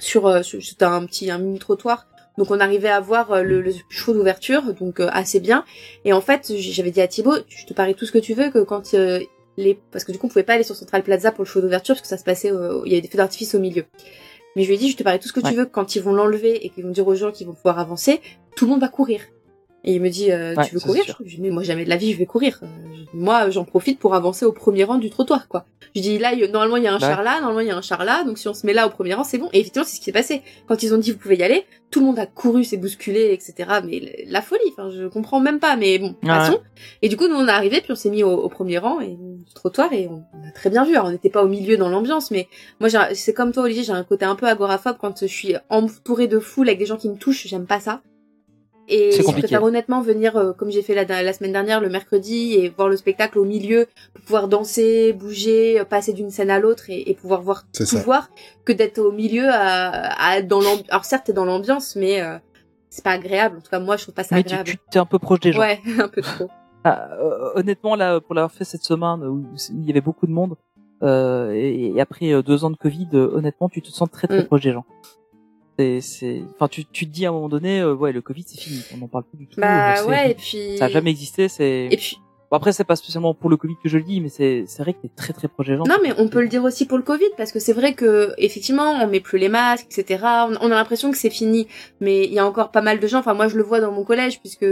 sur, 0.00 0.26
euh, 0.26 0.42
sur- 0.42 0.62
c'était 0.62 0.84
un 0.84 1.04
petit 1.06 1.30
un 1.30 1.38
mini 1.38 1.58
trottoir 1.60 2.06
donc 2.38 2.50
on 2.50 2.60
arrivait 2.60 2.88
à 2.88 3.00
voir 3.00 3.32
euh, 3.32 3.42
le, 3.42 3.60
le 3.60 3.72
d'ouverture 4.12 4.74
donc 4.74 5.00
euh, 5.00 5.08
assez 5.12 5.40
bien. 5.40 5.64
Et 6.04 6.12
en 6.12 6.20
fait 6.20 6.52
j'avais 6.56 6.90
dit 6.90 7.00
à 7.00 7.08
Thibaut 7.08 7.36
je 7.48 7.64
te 7.66 7.74
parie 7.74 7.94
tout 7.94 8.06
ce 8.06 8.12
que 8.12 8.18
tu 8.18 8.34
veux 8.34 8.50
que 8.50 8.58
quand 8.62 8.94
euh, 8.94 9.20
les 9.56 9.78
parce 9.92 10.04
que 10.04 10.12
du 10.12 10.18
coup 10.18 10.26
on 10.26 10.28
pouvait 10.28 10.42
pas 10.42 10.54
aller 10.54 10.64
sur 10.64 10.74
Central 10.76 11.02
Plaza 11.02 11.30
pour 11.32 11.44
le 11.44 11.48
show 11.48 11.60
d'ouverture 11.60 11.94
parce 11.94 12.02
que 12.02 12.08
ça 12.08 12.18
se 12.18 12.24
passait 12.24 12.50
euh, 12.52 12.82
il 12.86 12.90
y 12.92 12.94
avait 12.94 13.02
des 13.02 13.08
feux 13.08 13.18
d'artifice 13.18 13.54
au 13.54 13.60
milieu 13.60 13.84
mais 14.56 14.62
je 14.62 14.68
lui 14.68 14.74
ai 14.74 14.78
dit 14.78 14.90
je 14.90 14.96
te 14.96 15.02
parie 15.02 15.18
tout 15.20 15.28
ce 15.28 15.32
que 15.32 15.40
Ouais. 15.40 15.50
tu 15.50 15.56
veux 15.56 15.64
que 15.64 15.70
quand 15.70 15.94
ils 15.96 16.02
vont 16.02 16.12
l'enlever 16.12 16.64
et 16.66 16.70
qu'ils 16.70 16.84
vont 16.84 16.90
dire 16.90 17.06
aux 17.06 17.14
gens 17.14 17.30
qu'ils 17.30 17.46
vont 17.46 17.54
pouvoir 17.54 17.78
avancer 17.78 18.20
tout 18.56 18.64
le 18.64 18.70
monde 18.72 18.80
va 18.80 18.88
courir 18.88 19.20
et 19.84 19.94
il 19.94 20.00
me 20.02 20.08
dit, 20.08 20.32
euh, 20.32 20.54
Ouais, 20.54 20.66
tu 20.66 20.74
veux 20.74 20.80
courir? 20.80 21.04
Je 21.24 21.36
dis, 21.36 21.40
mais 21.42 21.50
moi 21.50 21.62
jamais 21.62 21.84
de 21.84 21.90
la 21.90 21.96
vie 21.96 22.12
je 22.12 22.18
vais 22.18 22.26
courir. 22.26 22.58
Euh, 22.62 22.66
moi 23.12 23.50
j'en 23.50 23.64
profite 23.64 23.98
pour 23.98 24.14
avancer 24.14 24.44
au 24.44 24.52
premier 24.52 24.84
rang 24.84 24.96
du 24.96 25.10
trottoir, 25.10 25.46
quoi. 25.48 25.66
Je 25.94 26.00
dis 26.00 26.18
là, 26.18 26.34
normalement 26.48 26.76
il 26.76 26.82
y 26.82 26.88
a 26.88 26.92
un 26.92 26.94
ouais. 26.94 27.00
char 27.00 27.22
là, 27.22 27.34
normalement 27.40 27.60
il 27.60 27.68
y 27.68 27.70
a 27.70 27.76
un 27.76 27.82
char 27.82 28.04
là, 28.04 28.24
donc 28.24 28.38
si 28.38 28.48
on 28.48 28.54
se 28.54 28.66
met 28.66 28.72
là 28.72 28.86
au 28.86 28.90
premier 28.90 29.14
rang, 29.14 29.22
c'est 29.22 29.38
bon. 29.38 29.48
Et 29.52 29.60
effectivement, 29.60 29.86
c'est 29.86 29.94
ce 29.94 30.00
qui 30.00 30.06
s'est 30.06 30.12
passé. 30.12 30.42
Quand 30.66 30.82
ils 30.82 30.92
ont 30.92 30.98
dit 30.98 31.12
vous 31.12 31.18
pouvez 31.18 31.36
y 31.36 31.42
aller, 31.44 31.64
tout 31.92 32.00
le 32.00 32.06
monde 32.06 32.18
a 32.18 32.26
couru, 32.26 32.64
s'est 32.64 32.76
bousculé, 32.78 33.30
etc. 33.32 33.54
Mais 33.84 34.24
la 34.26 34.42
folie, 34.42 34.60
enfin 34.72 34.90
je 34.90 35.06
comprends 35.06 35.38
même 35.38 35.60
pas, 35.60 35.76
mais 35.76 35.98
bon, 36.00 36.08
Ouais. 36.22 36.28
passons. 36.28 36.58
Et 37.02 37.08
du 37.08 37.16
coup, 37.16 37.28
nous 37.28 37.36
on 37.36 37.46
est 37.46 37.50
arrivé, 37.50 37.80
puis 37.80 37.92
on 37.92 37.96
s'est 37.96 38.10
mis 38.10 38.24
au, 38.24 38.32
au 38.32 38.48
premier 38.48 38.78
rang 38.78 38.98
et 39.00 39.10
du 39.16 39.54
trottoir 39.54 39.92
et 39.92 40.08
on, 40.08 40.24
on 40.34 40.48
a 40.48 40.50
très 40.50 40.70
bien 40.70 40.84
vu. 40.84 40.94
Alors 40.96 41.06
on 41.06 41.10
n'était 41.12 41.30
pas 41.30 41.44
au 41.44 41.48
milieu 41.48 41.76
dans 41.76 41.88
l'ambiance, 41.90 42.32
mais 42.32 42.48
moi 42.80 42.88
j'ai- 42.88 43.14
c'est 43.14 43.32
comme 43.34 43.52
toi 43.52 43.62
Olivier, 43.64 43.84
j'ai 43.84 43.92
un 43.92 44.02
côté 44.02 44.24
un 44.24 44.34
peu 44.34 44.46
agoraphobe 44.46 44.96
quand 45.00 45.20
je 45.20 45.26
suis 45.26 45.54
entourée 45.68 46.26
de 46.26 46.40
foule 46.40 46.68
avec 46.68 46.80
des 46.80 46.86
gens 46.86 46.96
qui 46.96 47.08
me 47.08 47.16
touchent, 47.16 47.46
j'aime 47.46 47.66
pas 47.66 47.78
ça. 47.78 48.00
Et 48.88 49.12
C'est 49.12 49.18
je 49.18 49.22
compliqué. 49.22 49.48
préfère 49.48 49.62
honnêtement 49.62 50.00
venir, 50.02 50.36
euh, 50.36 50.52
comme 50.52 50.70
j'ai 50.70 50.82
fait 50.82 50.94
la, 50.94 51.22
la 51.22 51.32
semaine 51.32 51.52
dernière, 51.52 51.80
le 51.80 51.88
mercredi, 51.88 52.54
et 52.54 52.68
voir 52.68 52.88
le 52.88 52.96
spectacle 52.96 53.38
au 53.38 53.44
milieu, 53.44 53.86
pour 54.14 54.24
pouvoir 54.24 54.48
danser, 54.48 55.12
bouger, 55.14 55.80
euh, 55.80 55.84
passer 55.84 56.12
d'une 56.12 56.30
scène 56.30 56.50
à 56.50 56.58
l'autre 56.58 56.84
et, 56.90 57.10
et 57.10 57.14
pouvoir 57.14 57.40
voir 57.40 57.64
tout 57.72 57.84
ça. 57.86 57.98
voir, 58.02 58.28
que 58.64 58.72
d'être 58.72 58.98
au 58.98 59.10
milieu 59.12 59.48
à, 59.48 59.88
à 60.22 60.38
être 60.38 60.48
dans 60.48 60.60
l'ambiance. 60.60 60.86
Alors 60.90 61.04
certes, 61.04 61.24
t'es 61.26 61.32
dans 61.32 61.46
l'ambiance, 61.46 61.96
mais 61.96 62.20
euh, 62.20 62.36
c'est 62.90 63.02
pas 63.04 63.12
agréable. 63.12 63.56
En 63.58 63.60
tout 63.62 63.70
cas, 63.70 63.80
moi, 63.80 63.96
je 63.96 64.02
trouve 64.02 64.14
pas 64.14 64.24
ça 64.24 64.34
Mais 64.36 64.42
tu, 64.42 64.48
agréable. 64.54 64.68
tu 64.70 64.78
t'es 64.90 64.98
un 64.98 65.06
peu 65.06 65.18
proche 65.18 65.40
des 65.40 65.52
gens. 65.52 65.60
Ouais, 65.60 65.80
un 65.98 66.08
peu 66.08 66.20
trop. 66.20 66.48
Ah, 66.84 67.08
euh, 67.18 67.52
honnêtement, 67.54 67.96
là, 67.96 68.20
pour 68.20 68.34
l'avoir 68.34 68.52
fait 68.52 68.64
cette 68.64 68.84
semaine 68.84 69.24
où 69.24 69.46
il 69.70 69.86
y 69.86 69.90
avait 69.90 70.02
beaucoup 70.02 70.26
de 70.26 70.32
monde, 70.32 70.56
euh, 71.02 71.52
et, 71.52 71.92
et 71.96 72.00
après 72.00 72.42
deux 72.42 72.64
ans 72.64 72.70
de 72.70 72.76
Covid, 72.76 73.08
honnêtement, 73.14 73.70
tu 73.70 73.80
te 73.80 73.88
sens 73.88 74.10
très 74.10 74.26
très 74.28 74.42
Mm. 74.42 74.46
proche 74.46 74.60
des 74.60 74.72
gens. 74.72 74.84
C'est, 75.78 76.00
c'est, 76.00 76.42
enfin, 76.54 76.68
tu, 76.68 76.84
tu 76.86 77.06
te 77.06 77.12
dis 77.12 77.26
à 77.26 77.30
un 77.30 77.32
moment 77.32 77.48
donné, 77.48 77.80
euh, 77.80 77.94
ouais, 77.94 78.12
le 78.12 78.22
Covid 78.22 78.44
c'est 78.46 78.60
fini, 78.60 78.80
on 78.94 78.98
n'en 78.98 79.08
parle 79.08 79.24
plus 79.24 79.38
du 79.38 79.46
tout. 79.48 79.60
Bah 79.60 79.94
euh, 79.94 79.96
c'est- 79.96 80.08
ouais, 80.08 80.30
et 80.30 80.34
puis. 80.34 80.78
Ça 80.78 80.84
a 80.84 80.88
jamais 80.88 81.10
existé, 81.10 81.48
c'est. 81.48 81.88
Et 81.90 81.96
puis, 81.96 82.16
Bon, 82.50 82.58
après, 82.58 82.72
c'est 82.72 82.84
pas 82.84 82.94
spécialement 82.94 83.34
pour 83.34 83.48
le 83.50 83.56
Covid 83.56 83.74
que 83.82 83.88
je 83.88 83.96
le 83.96 84.04
dis, 84.04 84.20
mais 84.20 84.28
c'est, 84.28 84.64
c'est 84.68 84.82
vrai 84.82 84.92
que 84.92 84.98
t'es 85.02 85.08
très 85.16 85.32
très 85.32 85.48
proche 85.48 85.66
des 85.66 85.76
gens. 85.76 85.82
Non, 85.88 85.96
mais 86.02 86.12
on 86.18 86.28
peut 86.28 86.40
le 86.42 86.46
dire 86.46 86.62
aussi 86.62 86.86
pour 86.86 86.98
le 86.98 87.02
Covid, 87.02 87.24
parce 87.36 87.50
que 87.50 87.58
c'est 87.58 87.72
vrai 87.72 87.94
que 87.94 88.32
effectivement, 88.38 88.92
on 89.02 89.08
met 89.08 89.18
plus 89.20 89.38
les 89.38 89.48
masques, 89.48 89.86
etc. 89.90 90.22
On, 90.50 90.54
on 90.60 90.66
a 90.70 90.74
l'impression 90.74 91.10
que 91.10 91.16
c'est 91.16 91.30
fini, 91.30 91.66
mais 92.00 92.24
il 92.26 92.32
y 92.32 92.38
a 92.38 92.46
encore 92.46 92.70
pas 92.70 92.82
mal 92.82 93.00
de 93.00 93.06
gens. 93.08 93.18
Enfin, 93.18 93.34
moi, 93.34 93.48
je 93.48 93.56
le 93.56 93.64
vois 93.64 93.80
dans 93.80 93.90
mon 93.90 94.04
collège, 94.04 94.38
puisque 94.40 94.66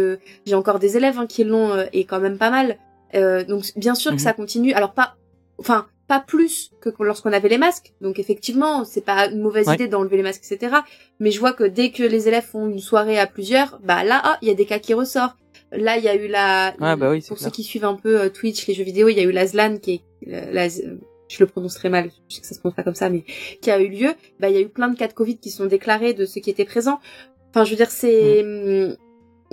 j'ai 0.47 0.55
encore 0.55 0.79
des 0.79 0.97
élèves 0.97 1.19
hein, 1.19 1.27
qui 1.27 1.43
l'ont 1.43 1.73
euh, 1.73 1.87
et 1.93 2.05
quand 2.05 2.21
même 2.21 2.39
pas 2.39 2.51
mal. 2.51 2.77
Euh, 3.15 3.43
donc, 3.43 3.65
bien 3.75 3.95
sûr 3.97 4.13
Mhm. 4.13 4.17
que 4.19 4.23
ça 4.23 4.33
continue. 4.35 4.73
Alors 4.75 4.93
pas, 4.93 5.17
enfin, 5.59 5.87
pas 6.09 6.21
plus 6.21 6.71
que 6.81 6.91
lorsqu'on 7.01 7.33
avait 7.33 7.49
les 7.49 7.59
masques. 7.59 7.93
Donc, 8.01 8.19
effectivement, 8.19 8.85
c'est 8.85 9.05
pas 9.05 9.29
une 9.31 9.41
mauvaise 9.41 9.67
Ouais. 9.69 9.75
idée 9.75 9.89
d'enlever 9.89 10.17
les 10.19 10.23
masques, 10.23 10.43
etc. 10.51 10.77
Mais 11.21 11.31
je 11.31 11.39
vois 11.41 11.53
que 11.53 11.65
dès 11.65 11.91
que 11.91 12.03
les 12.03 12.29
élèves 12.29 12.45
font 12.45 12.69
une 12.69 12.81
soirée 12.81 13.19
à 13.19 13.27
plusieurs, 13.27 13.79
bah 13.83 14.05
là, 14.05 14.21
ah, 14.25 14.39
il 14.43 14.49
y 14.49 14.51
a 14.51 14.55
des 14.55 14.67
cas 14.67 14.79
qui 14.79 14.95
ressortent. 14.95 15.37
Là, 15.71 15.97
il 15.97 16.05
y 16.05 16.09
a 16.09 16.15
eu 16.15 16.29
la. 16.29 16.75
Ouais, 16.81 16.97
bah 16.97 17.11
oui, 17.11 17.23
c'est 17.23 17.29
pour 17.29 17.39
ceux 17.39 17.51
qui 17.51 17.63
suivent 17.65 17.87
un 17.87 17.95
peu 17.95 18.21
euh, 18.21 18.29
Twitch, 18.29 18.67
les 18.67 18.75
jeux 18.75 18.85
vidéo, 18.85 19.09
il 19.09 19.17
y 19.17 19.21
a 19.21 19.23
eu 19.23 19.33
la 19.33 19.47
ZLAN 19.47 19.79
qui 19.79 19.95
est 19.95 20.03
la, 20.31 20.51
la- 20.53 20.69
je 20.69 21.39
le 21.41 21.47
prononce 21.47 21.75
très 21.77 21.89
mal, 21.89 22.11
je 22.29 22.35
sais 22.35 22.41
que 22.43 22.47
ça 22.47 22.55
se 22.55 22.61
prononce 22.61 22.77
pas 22.77 22.83
comme 22.83 22.95
ça, 22.95 23.09
mais 23.09 23.25
qui 23.63 23.71
a 23.71 23.81
eu 23.81 23.89
lieu. 23.89 24.11
Bah, 24.39 24.51
il 24.51 24.55
y 24.55 24.59
a 24.59 24.61
eu 24.61 24.69
plein 24.69 24.89
de 24.89 24.99
cas 24.99 25.09
de 25.09 25.15
Covid 25.15 25.39
qui 25.39 25.51
sont 25.51 25.65
déclarés 25.65 26.13
de 26.13 26.27
ceux 26.27 26.43
qui 26.43 26.51
étaient 26.51 26.67
présents. 26.67 27.01
Enfin, 27.51 27.65
je 27.65 27.71
veux 27.71 27.77
dire, 27.77 27.91
c'est, 27.91 28.43
hum, 28.43 28.97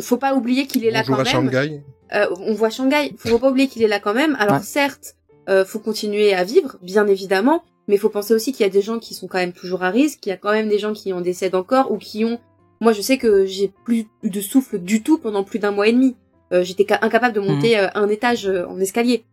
faut 0.01 0.17
pas 0.17 0.33
oublier 0.35 0.67
qu'il 0.67 0.83
est 0.85 0.91
là 0.91 1.03
quand 1.03 1.13
à 1.13 1.17
même. 1.23 1.25
Shanghai. 1.25 1.81
Euh, 2.13 2.25
on 2.39 2.53
voit 2.53 2.69
Shanghai. 2.69 3.13
Faut 3.17 3.39
pas 3.39 3.49
oublier 3.49 3.67
qu'il 3.69 3.81
est 3.83 3.87
là 3.87 3.99
quand 4.01 4.13
même. 4.13 4.35
Alors 4.39 4.55
Ouais. 4.57 4.61
certes, 4.63 5.15
euh, 5.49 5.65
faut 5.65 5.79
continuer 5.79 6.33
à 6.33 6.43
vivre, 6.43 6.77
bien 6.81 7.07
évidemment, 7.07 7.63
mais 7.87 7.97
faut 7.97 8.09
penser 8.09 8.33
aussi 8.33 8.51
qu'il 8.51 8.61
y 8.65 8.69
a 8.69 8.71
des 8.71 8.81
gens 8.81 8.99
qui 8.99 9.13
sont 9.13 9.27
quand 9.27 9.39
même 9.39 9.53
toujours 9.53 9.83
à 9.83 9.89
risque. 9.89 10.25
Il 10.25 10.29
y 10.29 10.31
a 10.31 10.37
quand 10.37 10.51
même 10.51 10.69
des 10.69 10.79
gens 10.79 10.93
qui 10.93 11.11
en 11.13 11.21
décèdent 11.21 11.55
encore 11.55 11.91
ou 11.91 11.97
qui 11.97 12.23
ont. 12.25 12.39
Moi, 12.81 12.93
je 12.93 13.01
sais 13.01 13.17
que 13.17 13.45
j'ai 13.45 13.71
plus 13.83 14.05
de 14.23 14.41
souffle 14.41 14.79
du 14.79 15.01
tout 15.03 15.17
pendant 15.17 15.43
plus 15.43 15.59
d'un 15.59 15.71
mois 15.71 15.87
et 15.87 15.91
demi. 15.91 16.15
Euh, 16.53 16.63
J'étais 16.63 16.85
ca- 16.87 16.99
incapable 17.01 17.35
de 17.35 17.39
monter 17.41 17.77
euh, 17.77 17.87
un 17.95 18.07
étage 18.09 18.47
euh, 18.47 18.65
en 18.67 18.79
escalier. 18.79 19.23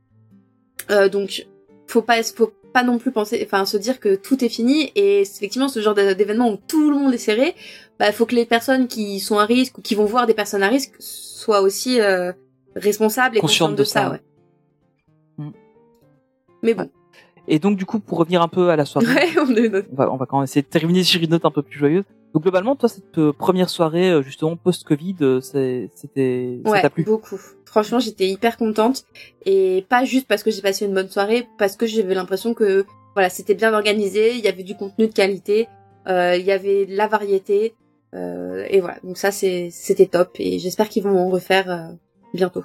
Euh, 0.91 1.09
donc, 1.09 1.47
faut 1.87 2.03
pas, 2.03 2.23
faut 2.23 2.53
pas 2.73 2.83
non 2.83 2.99
plus 2.99 3.11
penser, 3.13 3.41
enfin, 3.47 3.65
se 3.65 3.77
dire 3.77 4.01
que 4.01 4.17
tout 4.17 4.45
est 4.45 4.49
fini. 4.49 4.91
Et 4.97 5.21
effectivement, 5.21 5.69
ce 5.69 5.81
genre 5.81 5.95
d'événement 5.95 6.51
où 6.51 6.57
tout 6.57 6.91
le 6.91 6.97
monde 6.99 7.15
est 7.15 7.19
serré, 7.19 7.55
bah, 7.99 8.11
faut 8.13 8.27
que 8.27 8.35
les 8.35 8.45
personnes 8.47 8.89
qui 8.89 9.21
sont 9.21 9.39
à 9.39 9.45
risque 9.47 9.79
ou 9.79 9.83
qui 9.83 9.95
vont 9.95 10.05
voir 10.05 10.27
des 10.27 10.35
personnes 10.35 10.63
à 10.63 10.69
risque 10.69 10.93
soient 10.99 11.61
aussi 11.63 12.01
euh, 12.01 12.33
responsables 12.75 13.37
et 13.37 13.41
Conscientes 13.41 13.71
conscientes 13.71 13.73
de 13.73 13.83
de 13.83 13.85
ça. 13.85 14.03
ça, 14.03 14.11
ouais. 14.11 14.21
Mais 16.63 16.75
bon, 16.75 16.89
Et 17.49 17.59
donc, 17.59 17.77
du 17.77 17.87
coup, 17.87 18.01
pour 18.01 18.19
revenir 18.19 18.43
un 18.43 18.49
peu 18.49 18.71
à 18.71 18.77
la 18.77 18.85
soirée, 18.85 19.07
ouais, 19.07 19.29
on 19.41 19.55
est 19.55 19.87
on 19.93 19.97
va, 19.97 20.13
on 20.13 20.17
va 20.17 20.27
quand 20.27 20.39
même 20.39 20.45
essayer 20.45 20.63
de 20.63 20.67
terminer 20.67 21.05
sur 21.05 21.23
une 21.23 21.31
note 21.31 21.45
un 21.45 21.51
peu 21.51 21.63
plus 21.63 21.79
joyeuse. 21.79 22.05
Donc, 22.35 22.43
globalement, 22.43 22.77
toi, 22.77 22.89
cette 22.89 23.19
euh, 23.19 23.33
première 23.33 23.71
soirée, 23.71 24.11
euh, 24.11 24.23
justement, 24.23 24.57
post-Covid, 24.57 25.17
euh, 25.23 25.41
c'était, 25.41 26.61
ça 26.65 26.83
t'a 26.83 26.91
plu? 26.91 27.05
beaucoup. 27.05 27.41
Franchement, 27.65 27.99
j'étais 27.99 28.29
hyper 28.29 28.57
contente 28.57 29.05
et 29.45 29.85
pas 29.89 30.05
juste 30.05 30.27
parce 30.27 30.43
que 30.43 30.51
j'ai 30.51 30.63
passé 30.63 30.87
une 30.87 30.95
bonne 30.95 31.09
soirée, 31.09 31.47
parce 31.59 31.77
que 31.77 31.87
j'avais 31.87 32.15
l'impression 32.15 32.55
que 32.55 32.87
voilà, 33.15 33.29
c'était 33.29 33.55
bien 33.55 33.73
organisé, 33.75 34.35
il 34.35 34.45
y 34.45 34.49
avait 34.49 34.63
du 34.63 34.77
contenu 34.77 35.09
de 35.09 35.13
qualité, 35.13 35.69
euh, 36.07 36.37
il 36.37 36.45
y 36.45 36.53
avait 36.53 36.87
de 36.87 36.97
la 36.97 37.07
variété 37.07 37.75
euh, 38.15 38.67
et 38.69 38.81
voilà. 38.81 38.99
Donc 39.03 39.19
ça, 39.19 39.31
c'était 39.31 40.07
top 40.07 40.37
et 40.39 40.59
j'espère 40.59 40.89
qu'ils 40.89 41.03
vont 41.03 41.19
en 41.19 41.29
refaire 41.29 41.71
euh, 41.71 41.95
bientôt. 42.35 42.65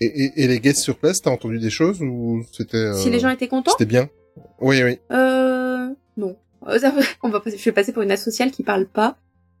Et, 0.00 0.06
et, 0.06 0.44
et 0.44 0.48
les 0.48 0.60
guests 0.60 0.82
sur 0.82 0.96
place, 0.96 1.22
t'as 1.22 1.30
entendu 1.30 1.58
des 1.58 1.70
choses 1.70 2.02
ou 2.02 2.44
c'était 2.52 2.76
euh, 2.76 2.94
Si 2.94 3.10
les 3.10 3.20
gens 3.20 3.30
étaient 3.30 3.48
contents, 3.48 3.70
c'était 3.72 3.84
bien? 3.88 4.08
Oui, 4.60 4.82
oui. 4.82 4.98
euh, 5.12 5.88
non. 6.16 6.36
Euh, 6.66 6.78
On 7.22 7.28
va 7.28 7.40
passer, 7.40 7.58
je 7.58 7.64
vais 7.64 7.72
passer 7.72 7.92
pour 7.92 8.02
une 8.02 8.10
asociale 8.10 8.50
qui 8.50 8.62
parle 8.62 8.86
pas. 8.86 9.16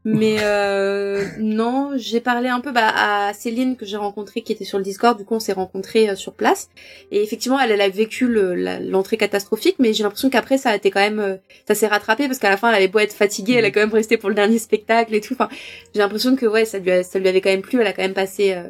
Mais 0.06 0.36
euh, 0.40 1.24
non, 1.38 1.92
j'ai 1.96 2.20
parlé 2.20 2.48
un 2.48 2.60
peu 2.60 2.72
bah, 2.72 2.92
à 2.94 3.32
Céline 3.32 3.76
que 3.76 3.86
j'ai 3.86 3.96
rencontrée 3.96 4.42
qui 4.42 4.52
était 4.52 4.64
sur 4.64 4.76
le 4.78 4.84
Discord. 4.84 5.16
Du 5.16 5.24
coup, 5.24 5.34
on 5.34 5.40
s'est 5.40 5.52
rencontrés 5.54 6.10
euh, 6.10 6.14
sur 6.16 6.34
place. 6.34 6.68
Et 7.10 7.22
effectivement, 7.22 7.58
elle, 7.60 7.70
elle 7.70 7.80
a 7.80 7.88
vécu 7.88 8.26
le- 8.26 8.54
l'entrée 8.90 9.16
catastrophique, 9.16 9.76
mais 9.78 9.92
j'ai 9.94 10.02
l'impression 10.02 10.28
qu'après, 10.30 10.58
ça 10.58 10.70
a 10.70 10.76
été 10.76 10.90
quand 10.90 11.00
même, 11.00 11.20
euh, 11.20 11.36
ça 11.66 11.74
s'est 11.74 11.86
rattrapé 11.86 12.26
parce 12.26 12.38
qu'à 12.38 12.50
la 12.50 12.56
fin, 12.58 12.68
elle 12.70 12.74
avait 12.76 12.88
beau 12.88 12.98
être 12.98 13.14
fatiguée, 13.14 13.54
elle 13.54 13.64
a 13.64 13.70
quand 13.70 13.80
même 13.80 13.94
resté 13.94 14.18
pour 14.18 14.28
le 14.28 14.34
dernier 14.34 14.58
spectacle 14.58 15.14
et 15.14 15.20
tout. 15.22 15.32
Enfin, 15.34 15.48
j'ai 15.94 16.00
l'impression 16.00 16.36
que 16.36 16.44
ouais, 16.46 16.64
ça 16.66 16.78
lui, 16.80 16.90
a- 16.90 17.02
ça 17.02 17.18
lui 17.18 17.28
avait 17.28 17.40
quand 17.40 17.50
même 17.50 17.62
plu. 17.62 17.80
Elle 17.80 17.86
a 17.86 17.92
quand 17.94 18.02
même 18.02 18.12
passé 18.14 18.52
euh, 18.52 18.64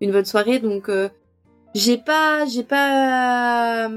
une 0.00 0.12
bonne 0.12 0.24
soirée. 0.24 0.58
Donc, 0.58 0.88
euh, 0.88 1.08
j'ai 1.74 1.98
pas, 1.98 2.46
j'ai 2.46 2.64
pas, 2.64 3.90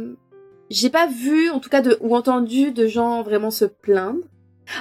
j'ai 0.69 0.89
pas 0.89 1.07
vu, 1.07 1.49
en 1.49 1.59
tout 1.59 1.69
cas, 1.69 1.81
de, 1.81 1.97
ou 2.01 2.15
entendu 2.15 2.71
de 2.71 2.87
gens 2.87 3.23
vraiment 3.23 3.51
se 3.51 3.65
plaindre. 3.65 4.25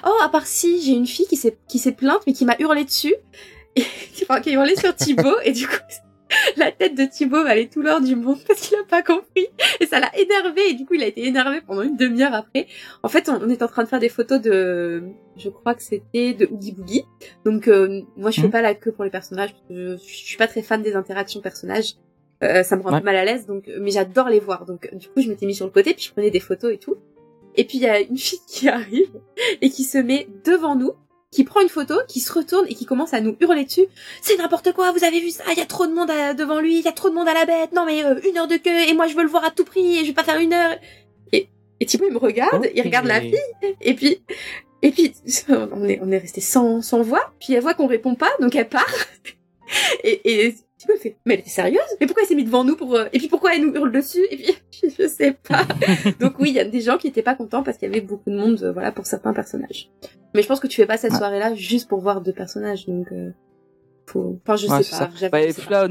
Oh, 0.07 0.23
à 0.23 0.29
part 0.29 0.47
si, 0.47 0.81
j'ai 0.83 0.93
une 0.93 1.07
fille 1.07 1.27
qui 1.27 1.37
s'est, 1.37 1.59
qui 1.69 1.79
s'est 1.79 1.93
plainte, 1.93 2.23
mais 2.27 2.33
qui 2.33 2.45
m'a 2.45 2.57
hurlé 2.59 2.85
dessus. 2.85 3.15
Et, 3.77 3.85
qui 4.15 4.51
a 4.51 4.53
hurlé 4.53 4.77
sur 4.77 4.95
Thibaut, 4.95 5.41
et 5.45 5.53
du 5.53 5.67
coup, 5.67 5.75
la 6.57 6.73
tête 6.73 6.95
de 6.95 7.05
Thibaut 7.05 7.43
valait 7.45 7.69
tout 7.69 7.83
l'or 7.83 8.01
du 8.01 8.17
monde 8.17 8.39
parce 8.47 8.61
qu'il 8.61 8.77
a 8.79 8.85
pas 8.85 9.03
compris. 9.03 9.47
Et 9.81 9.87
ça 9.87 10.01
l'a 10.01 10.11
énervé, 10.19 10.71
et 10.71 10.75
du 10.75 10.85
coup, 10.87 10.95
il 10.95 11.03
a 11.03 11.07
été 11.07 11.27
énervé 11.27 11.61
pendant 11.61 11.83
une 11.83 11.97
demi-heure 11.97 12.35
après. 12.35 12.67
En 13.03 13.09
fait, 13.09 13.29
on, 13.29 13.41
on 13.43 13.49
est 13.49 13.63
en 13.63 13.69
train 13.69 13.83
de 13.85 13.89
faire 13.89 13.99
des 14.01 14.09
photos 14.09 14.41
de, 14.41 15.03
je 15.37 15.49
crois 15.49 15.75
que 15.75 15.83
c'était 15.83 16.35
de 16.35 16.47
Oogie 16.47 16.73
Boogie. 16.73 17.05
Donc, 17.45 17.69
euh, 17.69 18.03
moi, 18.17 18.31
je 18.31 18.41
fais 18.41 18.47
Mhm. 18.47 18.53
pas 18.53 18.63
la 18.63 18.75
queue 18.75 18.93
pour 18.93 19.05
les 19.05 19.11
personnages, 19.11 19.53
parce 19.53 19.65
que 19.69 19.75
je, 19.75 19.97
je 19.97 20.25
suis 20.27 20.37
pas 20.37 20.47
très 20.49 20.63
fan 20.63 20.83
des 20.83 20.95
interactions 20.95 21.41
personnages. 21.41 21.95
Euh, 22.43 22.63
ça 22.65 22.77
me 22.77 22.83
rend 22.83 22.89
un 22.91 22.93
Ouais. 22.95 22.99
peu 23.01 23.05
mal 23.05 23.17
à 23.17 23.25
l'aise, 23.25 23.47
donc, 23.47 23.71
mais 23.81 23.91
j'adore 23.93 24.29
les 24.29 24.41
voir. 24.41 24.67
Donc, 24.67 24.93
du 24.95 25.07
coup, 25.09 25.21
je 25.21 25.29
m'étais 25.29 25.47
mis 25.47 25.55
sur 25.55 25.65
le 25.67 25.71
côté, 25.71 25.95
puis 25.95 26.05
je 26.05 26.13
prenais 26.13 26.31
des 26.31 26.41
photos 26.41 26.73
et 26.73 26.79
tout. 26.79 26.97
Et 27.55 27.65
puis, 27.65 27.79
il 27.79 27.83
y 27.85 27.87
a 27.89 28.01
une 28.01 28.17
fille 28.17 28.41
qui 28.49 28.69
arrive 28.69 29.11
et 29.61 29.69
qui 29.71 29.85
se 29.85 29.99
met 29.99 30.27
devant 30.45 30.75
nous, 30.75 30.93
qui 31.33 31.43
prend 31.45 31.61
une 31.61 31.69
photo, 31.69 31.95
qui 32.07 32.21
se 32.21 32.33
retourne 32.33 32.67
et 32.69 32.75
qui 32.75 32.85
commence 32.87 33.13
à 33.15 33.21
nous 33.21 33.37
hurler 33.41 33.65
dessus. 33.65 33.87
C'est 34.21 34.37
n'importe 34.37 34.73
quoi, 34.73 34.93
vous 34.93 35.03
avez 35.03 35.19
vu 35.19 35.31
ça 35.31 35.43
Il 35.51 35.59
y 35.59 35.63
a 35.63 35.67
trop 35.67 35.87
de 35.87 35.93
monde 35.93 36.11
à- 36.11 36.35
devant 36.35 36.61
lui, 36.61 36.79
il 36.79 36.85
y 36.85 36.89
a 36.89 36.93
trop 36.93 37.09
de 37.11 37.15
monde 37.15 37.27
à 37.27 37.35
la 37.35 37.45
bête. 37.47 37.73
Non 37.73 37.85
mais 37.87 38.05
euh, 38.05 38.21
une 38.29 38.39
heure 38.39 38.47
de 38.49 38.57
queue 38.59 38.89
et 38.89 38.95
moi 38.95 39.07
je 39.09 39.17
veux 39.17 39.23
le 39.23 39.29
voir 39.29 39.45
à 39.45 39.51
tout 39.51 39.65
prix 39.65 39.97
et 39.97 40.01
je 40.03 40.07
vais 40.09 40.13
pas 40.13 40.25
faire 40.25 40.39
une 40.39 40.53
heure. 40.53 40.77
Et, 41.33 41.49
et 41.81 41.87
Thibaut 41.87 42.07
il 42.07 42.13
me 42.13 42.19
regarde, 42.19 42.69
il 42.75 42.83
regarde 42.83 43.07
la 43.07 43.21
fille 43.21 43.35
et 43.81 43.95
puis 43.95 44.21
et 44.83 44.91
puis 44.93 45.15
on 45.49 45.85
est 45.89 45.99
on 46.03 46.11
est 46.13 46.19
resté 46.19 46.41
sans 46.43 46.83
sans 46.83 47.03
voix. 47.03 47.33
Puis 47.41 47.55
elle 47.55 47.63
voit 47.63 47.75
qu'on 47.75 47.87
répond 47.87 48.15
pas, 48.15 48.31
donc 48.41 48.55
elle 48.55 48.69
part. 48.69 48.87
Et, 50.05 50.21
et 50.49 50.55
Fait 51.01 51.17
mais 51.27 51.35
elle 51.35 51.41
était 51.41 51.51
sérieuse 51.51 51.81
Mais 52.01 52.07
pourquoi 52.07 52.23
elle 52.23 52.29
s'est 52.29 52.35
mise 52.35 52.47
devant 52.47 52.65
nous 52.65 52.77
pour 52.77 52.95
euh, 52.95 53.07
et 53.13 53.19
puis 53.19 53.29
pourquoi 53.29 53.55
elle 53.55 53.65
nous 53.67 53.75
hurle 53.75 53.93
dessus 53.93 54.25
Et 54.31 54.37
puis 54.37 54.55
je 54.99 55.07
sais 55.09 55.33
pas. 55.49 55.65
Donc 56.21 56.39
oui, 56.39 56.51
il 56.51 56.55
y 56.55 56.61
a 56.61 56.65
des 56.65 56.81
gens 56.81 56.99
qui 56.99 57.07
étaient 57.09 57.23
pas 57.23 57.35
contents 57.35 57.63
parce 57.63 57.79
qu'il 57.79 57.89
y 57.89 57.91
avait 57.93 58.01
beaucoup 58.01 58.31
de 58.31 58.37
monde, 58.37 58.63
euh, 58.63 58.73
voilà, 58.73 58.93
pour 58.93 59.07
certains 59.07 59.33
personnages. 59.33 59.91
Mais 60.35 60.43
je 60.43 60.49
pense 60.49 60.61
que 60.61 60.67
tu 60.67 60.77
fais 60.77 60.87
pas 60.87 60.97
cette 60.97 61.13
Ouais. 61.13 61.19
soirée-là 61.19 61.55
juste 61.55 61.89
pour 61.89 62.01
voir 62.01 62.21
deux 62.21 62.33
personnages, 62.33 62.87
donc 62.87 63.11
euh, 63.13 63.31
faut. 64.07 64.39
Enfin, 64.45 64.57
je 64.57 64.67
Ouais, 64.69 64.83
sais 64.83 64.99
pas. 65.29 65.29
Bah, 65.31 65.41
et 65.43 65.53
puis 65.53 65.69
là, 65.71 65.89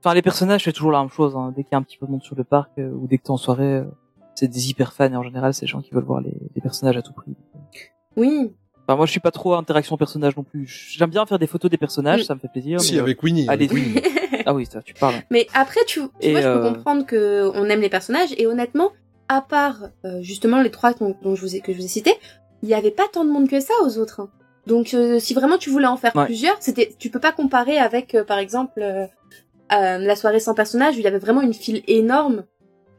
Enfin, 0.00 0.14
les 0.14 0.20
personnages, 0.22 0.64
c'est 0.64 0.72
toujours 0.72 0.92
la 0.92 1.00
même 1.00 1.08
chose. 1.08 1.34
Hein. 1.34 1.54
Dès 1.56 1.62
qu'il 1.62 1.72
y 1.72 1.74
a 1.76 1.78
un 1.78 1.82
petit 1.82 1.96
peu 1.96 2.04
de 2.06 2.10
monde 2.10 2.22
sur 2.22 2.36
le 2.36 2.44
parc 2.44 2.72
euh, 2.78 2.90
ou 2.90 3.06
dès 3.06 3.16
que 3.16 3.22
t'es 3.22 3.30
en 3.30 3.38
soirée, 3.38 3.82
c'est 4.34 4.48
des 4.48 4.68
hyper 4.68 4.92
fans 4.92 5.10
et 5.10 5.16
en 5.16 5.22
général, 5.22 5.54
c'est 5.54 5.62
des 5.62 5.66
gens 5.70 5.80
qui 5.80 5.92
veulent 5.94 6.04
voir 6.04 6.20
les, 6.20 6.34
les 6.54 6.60
personnages 6.60 6.96
à 6.98 7.02
tout 7.02 7.14
prix. 7.14 7.34
Oui. 8.16 8.52
Enfin, 8.86 8.96
moi, 8.96 9.06
je 9.06 9.10
suis 9.12 9.20
pas 9.20 9.30
trop 9.30 9.54
interaction 9.54 9.96
personnage 9.96 10.36
non 10.36 10.42
plus. 10.42 10.66
J'aime 10.66 11.10
bien 11.10 11.24
faire 11.26 11.38
des 11.38 11.46
photos 11.46 11.70
des 11.70 11.78
personnages, 11.78 12.20
Mm. 12.20 12.24
ça 12.24 12.34
me 12.34 12.40
fait 12.40 12.48
plaisir. 12.48 12.80
Si, 12.80 12.92
mais, 12.94 12.98
euh, 13.00 13.02
avec 13.02 13.22
Winnie. 13.22 13.46
allez, 13.48 13.64
avec 13.66 13.72
Winnie. 13.72 14.02
Ah 14.46 14.52
oui, 14.52 14.66
ça, 14.70 14.82
tu 14.82 14.92
parles. 14.92 15.14
Mais 15.30 15.46
après, 15.54 15.80
tu, 15.86 16.00
tu 16.00 16.06
Et, 16.20 16.32
vois, 16.32 16.42
je 16.42 16.46
peux 16.48 16.58
euh, 16.66 16.72
comprendre 16.74 17.06
que 17.06 17.50
on 17.54 17.64
aime 17.70 17.80
les 17.80 17.88
personnages 17.88 18.34
et 18.36 18.46
honnêtement, 18.46 18.90
à 19.28 19.40
part 19.40 19.88
euh, 20.04 20.20
justement 20.20 20.60
les 20.60 20.70
trois 20.70 20.92
dont, 20.92 21.16
dont 21.22 21.34
je 21.34 21.40
vous 21.40 21.56
ai, 21.56 21.60
que 21.60 21.72
je 21.72 21.78
vous 21.78 21.84
ai 21.84 21.88
cités, 21.88 22.12
il 22.62 22.68
y 22.68 22.74
avait 22.74 22.90
pas 22.90 23.04
tant 23.10 23.24
de 23.24 23.30
monde 23.30 23.48
que 23.48 23.58
ça 23.60 23.72
aux 23.84 23.96
autres. 23.98 24.20
hein. 24.20 24.28
Donc, 24.66 24.92
euh, 24.92 25.18
si 25.18 25.32
vraiment 25.32 25.56
tu 25.56 25.70
voulais 25.70 25.86
en 25.86 25.96
faire 25.96 26.14
Ouais. 26.14 26.26
plusieurs, 26.26 26.56
c'était, 26.60 26.94
tu 26.98 27.08
peux 27.10 27.20
pas 27.20 27.32
comparer 27.32 27.78
avec, 27.78 28.14
euh, 28.14 28.22
par 28.24 28.36
exemple, 28.38 28.82
euh, 28.82 29.06
euh, 29.72 29.98
la 29.98 30.14
soirée 30.16 30.40
sans 30.40 30.52
personnage 30.54 30.96
où 30.96 30.98
il 30.98 31.04
y 31.04 31.06
avait 31.06 31.18
vraiment 31.18 31.40
une 31.40 31.54
file 31.54 31.82
énorme 31.86 32.44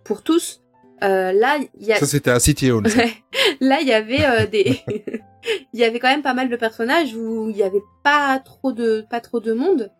pour 0.03 0.23
tous. 0.23 0.61
Euh, 1.03 1.31
là, 1.33 1.57
il 1.79 1.85
y 1.85 1.91
a, 1.91 1.97
Ça, 1.97 2.05
c'était 2.05 2.31
à 2.31 2.39
City 2.39 2.71
Hall. 2.71 2.89
ça. 2.89 2.99
Ouais. 2.99 3.11
Là, 3.59 3.79
il 3.81 3.87
y 3.87 3.93
avait 3.93 4.25
euh, 4.25 4.45
des, 4.47 4.79
il 5.73 5.79
y 5.79 5.83
avait 5.83 5.99
quand 5.99 6.07
même 6.09 6.21
pas 6.21 6.33
mal 6.33 6.49
de 6.49 6.55
personnages 6.55 7.13
où 7.15 7.49
il 7.49 7.57
y 7.57 7.63
avait 7.63 7.83
pas 8.03 8.39
trop 8.39 8.71
de, 8.71 9.05
pas 9.09 9.19
trop 9.19 9.39
de 9.39 9.53
monde. 9.53 9.91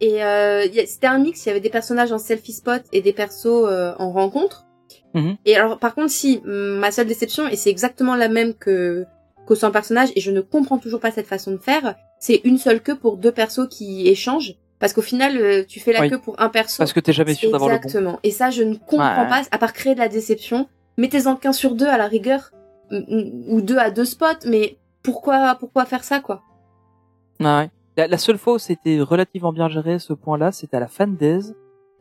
Et 0.00 0.22
euh, 0.22 0.64
il 0.64 0.74
y 0.74 0.80
a- 0.80 0.86
c'était 0.86 1.08
un 1.08 1.18
mix. 1.18 1.44
Il 1.44 1.48
y 1.48 1.50
avait 1.50 1.60
des 1.60 1.70
personnages 1.70 2.12
en 2.12 2.18
selfie 2.18 2.52
spot 2.52 2.82
et 2.92 3.00
des 3.02 3.12
persos 3.12 3.46
euh, 3.66 3.92
en 3.98 4.12
rencontre. 4.12 4.64
Mhm. 5.14 5.36
Et 5.46 5.56
alors, 5.56 5.78
par 5.78 5.94
contre, 5.94 6.10
si 6.10 6.40
hum, 6.44 6.78
ma 6.78 6.90
seule 6.92 7.06
déception 7.08 7.48
et 7.48 7.56
c'est 7.56 7.70
exactement 7.70 8.14
la 8.14 8.28
même 8.28 8.54
que 8.54 9.04
qu'au 9.46 9.54
sans 9.54 9.70
personnage 9.70 10.10
et 10.16 10.20
je 10.20 10.30
ne 10.30 10.40
comprends 10.40 10.78
toujours 10.78 11.00
pas 11.00 11.10
cette 11.10 11.26
façon 11.26 11.52
de 11.52 11.58
faire, 11.58 11.94
c'est 12.20 12.40
une 12.44 12.58
seule 12.58 12.80
queue 12.82 12.96
pour 12.96 13.16
deux 13.16 13.32
persos 13.32 13.68
qui 13.68 14.08
échangent. 14.08 14.54
Parce 14.78 14.92
qu'au 14.92 15.02
final, 15.02 15.36
euh, 15.38 15.64
tu 15.66 15.80
fais 15.80 15.92
la 15.92 16.02
Oui. 16.02 16.10
queue 16.10 16.18
pour 16.18 16.38
un 16.40 16.48
perso. 16.50 16.76
Parce 16.78 16.92
que 16.92 17.00
t'es 17.00 17.12
jamais 17.12 17.34
sûr 17.34 17.50
d'avoir 17.50 17.70
le 17.70 17.76
bon. 17.76 17.82
Exactement. 17.82 18.20
Et 18.22 18.30
ça, 18.30 18.50
je 18.50 18.62
ne 18.62 18.74
comprends 18.74 19.22
Ouais. 19.22 19.28
pas, 19.28 19.42
à 19.50 19.58
part 19.58 19.72
créer 19.72 19.94
de 19.94 20.00
la 20.00 20.08
déception. 20.08 20.68
Mettez-en 20.98 21.36
qu'un 21.36 21.52
sur 21.52 21.74
deux 21.74 21.86
à 21.86 21.96
la 21.96 22.06
rigueur, 22.08 22.50
ou- 22.90 23.60
deux 23.62 23.78
à 23.78 23.90
deux 23.90 24.04
spots, 24.04 24.46
mais 24.46 24.76
pourquoi, 25.02 25.56
pourquoi 25.58 25.84
faire 25.86 26.04
ça, 26.04 26.20
quoi? 26.20 26.42
Ah 27.40 27.60
ouais. 27.60 27.70
La, 27.96 28.06
la 28.06 28.18
seule 28.18 28.36
fois 28.38 28.54
où 28.54 28.58
c'était 28.58 29.00
relativement 29.00 29.52
bien 29.52 29.68
géré 29.70 29.98
ce 29.98 30.12
point-là, 30.12 30.52
c'était 30.52 30.76
à 30.76 30.80
la 30.80 30.88
fan 30.88 31.16
days, 31.16 31.54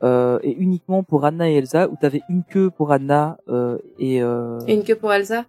euh, 0.03 0.39
et 0.43 0.51
uniquement 0.53 1.03
pour 1.03 1.23
Anna 1.23 1.49
et 1.49 1.53
Elsa, 1.55 1.87
où 1.89 1.95
t'avais 1.95 2.21
une 2.27 2.43
queue 2.43 2.69
pour 2.69 2.91
Anna 2.91 3.37
euh, 3.47 3.77
et 3.99 4.21
euh, 4.21 4.59
Et 4.67 4.73
une 4.73 4.83
queue 4.83 4.95
pour 4.95 5.13
Elsa? 5.13 5.45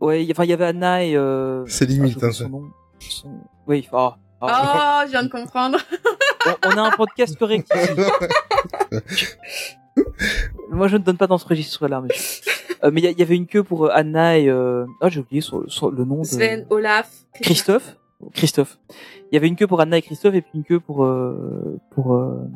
Ouais, 0.00 0.26
enfin 0.30 0.44
il 0.44 0.50
y 0.50 0.52
avait 0.52 0.66
Anna 0.66 1.04
et 1.04 1.16
euh, 1.16 1.64
C'est 1.66 1.86
limite, 1.86 2.18
ah, 2.22 2.26
hein, 2.26 2.32
ça. 2.32 2.44
Son- 3.00 3.40
Oui, 3.66 3.88
oh, 3.92 4.10
oh. 4.40 4.46
Oh, 4.50 5.00
je 5.06 5.10
viens 5.10 5.22
de 5.22 5.28
comprendre. 5.28 5.78
on, 6.46 6.68
on 6.68 6.70
a 6.78 6.82
un 6.82 6.90
podcast 6.90 7.36
correct. 7.38 7.68
ici. 7.74 7.92
Moi, 10.70 10.88
je 10.88 10.96
ne 10.96 11.02
donne 11.02 11.16
pas 11.16 11.26
dans 11.26 11.38
ce 11.38 11.46
registre-là, 11.46 12.00
monsieur. 12.00 12.42
Euh, 12.84 12.90
mais 12.92 13.00
il 13.00 13.18
y, 13.18 13.22
avait 13.22 13.34
une 13.34 13.46
queue 13.46 13.64
pour 13.64 13.86
euh, 13.86 13.90
Anna 13.92 14.38
et 14.38 14.48
euh... 14.48 14.86
ah 15.00 15.08
j'ai 15.08 15.18
oublié 15.20 15.40
son- 15.40 15.64
le 15.90 16.04
nom 16.04 16.20
de 16.20 16.24
Sven, 16.24 16.64
Olaf, 16.70 17.10
Christophe. 17.42 17.96
Christophe. 18.34 18.78
Il 19.30 19.34
y 19.34 19.36
avait 19.36 19.48
une 19.48 19.56
queue 19.56 19.66
pour 19.66 19.80
Anna 19.80 19.98
et 19.98 20.02
Christophe 20.02 20.34
et 20.34 20.42
puis 20.42 20.52
une 20.54 20.64
queue 20.64 20.78
pour 20.80 21.04
euh, 21.04 21.78
pour 21.90 22.14
euh, 22.14 22.48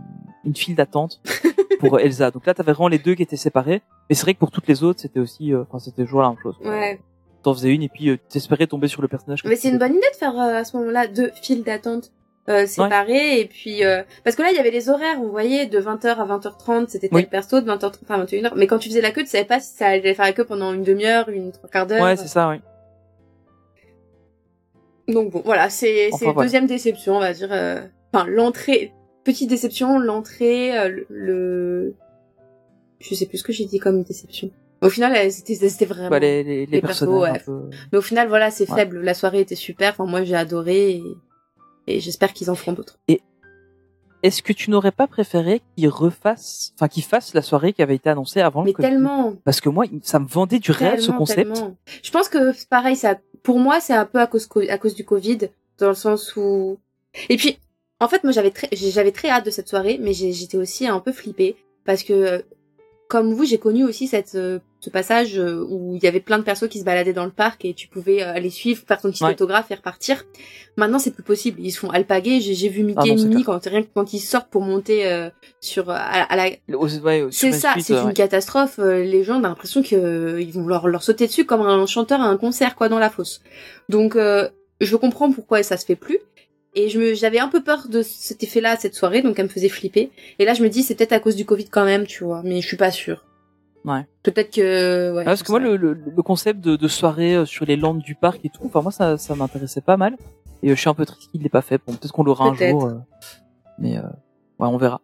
une 0.44 0.54
file 0.54 0.76
d'attente 0.76 1.20
pour 1.80 1.96
euh, 1.96 1.98
Elsa. 1.98 2.30
Donc 2.30 2.46
là, 2.46 2.54
t'avais 2.54 2.72
vraiment 2.72 2.88
les 2.88 2.98
deux 2.98 3.14
qui 3.14 3.22
étaient 3.22 3.36
séparés. 3.36 3.82
Mais 4.08 4.14
c'est 4.14 4.22
vrai 4.22 4.34
que 4.34 4.38
pour 4.38 4.50
toutes 4.50 4.68
les 4.68 4.82
autres, 4.84 5.00
c'était 5.00 5.20
aussi, 5.20 5.52
euh, 5.52 5.62
enfin, 5.62 5.78
c'était 5.78 6.04
toujours 6.04 6.22
la 6.22 6.28
même 6.28 6.38
chose. 6.42 6.56
Ouais. 6.64 7.00
T'en 7.42 7.54
faisais 7.54 7.70
une 7.74 7.82
et 7.82 7.88
puis 7.88 8.08
euh, 8.10 8.16
t'espérais 8.28 8.66
tomber 8.66 8.88
sur 8.88 9.02
le 9.02 9.08
personnage. 9.08 9.42
Mais 9.44 9.56
c'est 9.56 9.68
une 9.70 9.78
bonne 9.78 9.92
idée 9.92 10.06
de 10.12 10.16
faire 10.16 10.34
euh, 10.38 10.56
à 10.58 10.64
ce 10.64 10.76
moment-là 10.76 11.06
deux 11.08 11.30
files 11.42 11.62
d'attente 11.64 12.12
euh, 12.48 12.66
séparés 12.66 13.40
et 13.40 13.46
puis 13.46 13.84
euh, 13.84 14.02
parce 14.24 14.34
que 14.36 14.42
là 14.42 14.50
il 14.50 14.56
y 14.56 14.58
avait 14.60 14.70
les 14.70 14.88
horaires, 14.88 15.18
vous 15.20 15.30
voyez, 15.30 15.66
de 15.66 15.78
20h 15.80 16.06
à 16.06 16.24
20h30, 16.26 16.86
c'était 16.88 17.08
tel 17.08 17.16
Oui. 17.16 17.26
perso, 17.26 17.60
de 17.60 17.70
20h30 17.70 17.98
à 18.08 18.24
21h. 18.24 18.52
Mais 18.56 18.66
quand 18.66 18.78
tu 18.78 18.88
faisais 18.88 19.00
la 19.00 19.10
queue, 19.10 19.22
tu 19.22 19.28
savais 19.28 19.44
pas 19.44 19.58
si 19.60 19.74
ça 19.76 19.88
allait 19.88 20.14
faire 20.14 20.24
la 20.24 20.32
queue 20.32 20.44
pendant 20.44 20.72
une 20.72 20.82
demi-heure, 20.84 21.28
une 21.28 21.50
trois 21.52 21.68
quarts 21.68 21.86
d'heure. 21.86 22.02
Ouais, 22.02 22.16
c'est 22.16 22.28
ça, 22.28 22.48
oui. 22.48 22.56
Donc 25.08 25.32
bon, 25.32 25.42
voilà, 25.44 25.68
c'est 25.68 26.10
Enfin, 26.12 26.32
deuxième 26.42 26.66
déception, 26.66 27.16
on 27.16 27.20
va 27.20 27.32
dire. 27.32 27.50
Enfin, 28.12 28.26
l'entrée, 28.28 28.92
petite 29.24 29.50
déception, 29.50 29.98
l'entrée, 29.98 30.88
le, 30.88 31.06
le- 31.10 31.94
je 33.00 33.14
sais 33.14 33.26
plus 33.26 33.38
ce 33.38 33.44
que 33.44 33.52
j'ai 33.52 33.64
dit 33.64 33.78
comme 33.78 34.02
déception. 34.04 34.50
Au 34.82 34.88
final, 34.90 35.30
c'était 35.30 35.84
vraiment. 35.86 36.10
Bah, 36.10 36.18
les, 36.18 36.42
les, 36.42 36.66
les 36.66 36.66
les 36.66 36.80
persos, 36.80 37.00
personnages 37.06 37.28
un 37.30 37.32
ouais. 37.34 37.38
peu. 37.40 37.70
Mais 37.92 37.98
au 37.98 38.02
final, 38.02 38.28
voilà, 38.28 38.50
c'est 38.50 38.68
Ouais. 38.70 38.76
faible. 38.76 39.00
La 39.00 39.14
soirée 39.14 39.40
était 39.40 39.54
super. 39.54 39.92
Enfin, 39.92 40.06
moi, 40.06 40.24
j'ai 40.24 40.34
adoré 40.34 40.90
et, 40.96 41.02
et 41.86 42.00
j'espère 42.00 42.32
qu'ils 42.32 42.50
en 42.50 42.54
feront 42.54 42.72
d'autres. 42.72 42.98
Est-ce 44.22 44.40
que 44.42 44.52
tu 44.52 44.70
n'aurais 44.70 44.92
pas 44.92 45.08
préféré 45.08 45.62
qu'ils 45.76 45.88
refassent, 45.88 46.72
enfin 46.76 46.86
qu'ils 46.86 47.02
fassent 47.02 47.34
la 47.34 47.42
soirée 47.42 47.72
qui 47.72 47.82
avait 47.82 47.96
été 47.96 48.08
annoncée 48.08 48.40
avant 48.40 48.62
Mais 48.62 48.68
le 48.70 48.74
Covid? 48.74 48.88
tellement, 48.88 49.34
Parce 49.44 49.60
que 49.60 49.68
moi, 49.68 49.84
ça 50.02 50.20
me 50.20 50.26
vendait 50.28 50.60
du 50.60 50.70
rêve 50.70 51.00
ce 51.00 51.10
concept. 51.10 51.52
tellement. 51.52 51.76
Je 52.04 52.10
pense 52.12 52.28
que 52.28 52.52
pareil, 52.68 52.94
ça, 52.94 53.18
pour 53.42 53.58
moi, 53.58 53.80
c'est 53.80 53.94
un 53.94 54.04
peu 54.06 54.20
à 54.20 54.28
cause, 54.28 54.48
à 54.68 54.78
cause 54.78 54.94
du 54.94 55.04
Covid, 55.04 55.38
dans 55.78 55.88
le 55.88 55.94
sens 55.94 56.36
où. 56.36 56.78
Et 57.30 57.36
puis, 57.36 57.58
en 57.98 58.06
fait, 58.06 58.22
moi, 58.22 58.32
j'avais 58.32 58.50
très, 58.52 58.68
j'avais 58.70 59.10
très 59.10 59.28
hâte 59.28 59.44
de 59.44 59.50
cette 59.50 59.68
soirée, 59.68 59.98
mais 60.00 60.12
j'étais 60.12 60.56
aussi 60.56 60.86
un 60.86 61.00
peu 61.00 61.10
flippée 61.10 61.56
parce 61.84 62.04
que, 62.04 62.44
comme 63.08 63.32
vous, 63.34 63.44
j'ai 63.44 63.58
connu 63.58 63.82
aussi 63.82 64.06
cette, 64.06 64.36
euh, 64.36 64.60
ce 64.84 64.90
passage 64.90 65.38
euh, 65.38 65.64
où 65.70 65.94
il 65.94 66.02
y 66.02 66.08
avait 66.08 66.18
plein 66.20 66.38
de 66.38 66.42
persos 66.42 66.68
qui 66.68 66.80
se 66.80 66.84
baladaient 66.84 67.12
dans 67.12 67.24
le 67.24 67.30
parc 67.30 67.64
et 67.64 67.72
tu 67.72 67.86
pouvais 67.86 68.22
euh, 68.22 68.34
aller 68.34 68.50
suivre, 68.50 68.82
faire 68.86 69.00
ton 69.00 69.10
petit 69.12 69.22
Ouais. 69.22 69.30
autographe 69.30 69.70
et 69.70 69.74
repartir. 69.76 70.24
Maintenant, 70.76 70.98
c'est 70.98 71.12
plus 71.12 71.22
possible. 71.22 71.60
Ils 71.62 71.70
se 71.70 71.78
font 71.78 71.90
alpaguer. 71.90 72.40
J'ai 72.40 72.54
j'ai 72.54 72.68
vu 72.68 72.82
Mickey 72.82 73.00
Ah 73.04 73.06
non, 73.06 73.12
et 73.16 73.24
Minnie 73.28 73.44
quand, 73.44 73.64
rien 73.64 73.84
quand 73.94 74.12
ils 74.12 74.18
sortent 74.18 74.50
pour 74.50 74.62
monter 74.62 75.06
euh, 75.06 75.30
sur, 75.60 75.88
à, 75.88 75.98
à 75.98 76.34
la, 76.36 76.44
ouais, 76.76 77.28
c'est 77.30 77.52
ça, 77.52 77.74
c'est 77.80 77.94
euh, 77.94 78.00
une 78.02 78.06
ouais. 78.08 78.12
catastrophe. 78.12 78.80
Euh, 78.80 79.04
Les 79.04 79.22
gens 79.22 79.36
ont 79.36 79.40
l'impression 79.42 79.82
que 79.84 79.94
euh, 79.94 80.40
ils 80.42 80.52
vont 80.52 80.66
leur, 80.66 80.88
leur 80.88 81.04
sauter 81.04 81.28
dessus 81.28 81.44
comme 81.46 81.60
un 81.62 81.86
chanteur 81.86 82.20
à 82.20 82.24
un 82.24 82.36
concert, 82.36 82.74
quoi, 82.74 82.88
dans 82.88 82.98
la 82.98 83.08
fosse. 83.10 83.40
Donc, 83.88 84.16
euh, 84.16 84.48
je 84.80 84.96
comprends 84.96 85.30
pourquoi 85.30 85.62
ça 85.62 85.76
se 85.76 85.86
fait 85.86 85.94
plus. 85.96 86.18
Et 86.74 86.88
je 86.88 86.98
me, 86.98 87.14
j'avais 87.14 87.38
un 87.38 87.48
peu 87.48 87.62
peur 87.62 87.86
de 87.88 88.02
cet 88.02 88.42
effet-là 88.42 88.76
cette 88.76 88.94
soirée, 88.94 89.20
donc 89.22 89.38
elle 89.38 89.44
me 89.44 89.50
faisait 89.50 89.68
flipper. 89.68 90.10
Et 90.40 90.44
là, 90.44 90.54
je 90.54 90.62
me 90.62 90.68
dis, 90.70 90.82
c'est 90.82 90.94
peut-être 90.94 91.12
à 91.12 91.20
cause 91.20 91.36
du 91.36 91.44
Covid 91.44 91.66
quand 91.68 91.84
même, 91.84 92.06
tu 92.06 92.24
vois, 92.24 92.40
mais 92.44 92.60
je 92.62 92.66
suis 92.66 92.78
pas 92.78 92.90
sûre. 92.90 93.24
Ouais. 93.84 94.06
Peut-être 94.22 94.52
que, 94.54 95.12
ouais. 95.14 95.22
Ah, 95.22 95.30
parce 95.30 95.42
que 95.42 95.50
moi, 95.50 95.58
le, 95.60 95.76
le, 95.76 95.92
le 95.94 96.22
concept 96.22 96.60
de, 96.60 96.76
de 96.76 96.88
soirée 96.88 97.34
euh, 97.34 97.44
sur 97.44 97.64
les 97.66 97.76
landes 97.76 97.98
du 98.00 98.14
parc 98.14 98.44
et 98.44 98.48
tout, 98.48 98.62
enfin 98.64 98.80
moi, 98.80 98.92
ça, 98.92 99.18
ça 99.18 99.34
m'intéressait 99.34 99.80
pas 99.80 99.96
mal. 99.96 100.16
Et 100.62 100.70
euh, 100.70 100.74
je 100.76 100.80
suis 100.80 100.88
un 100.88 100.94
peu 100.94 101.04
triste 101.04 101.30
qu'il 101.32 101.42
l'ait 101.42 101.48
pas 101.48 101.62
fait. 101.62 101.80
Bon, 101.84 101.92
peut-être 101.94 102.12
qu'on 102.12 102.22
l'aura 102.22 102.46
un 102.46 102.54
Peut-être. 102.54 102.70
jour, 102.70 102.84
euh, 102.86 102.94
mais 103.78 103.96
euh, 103.98 104.02
ouais, 104.60 104.68
on 104.68 104.76
verra. 104.76 105.00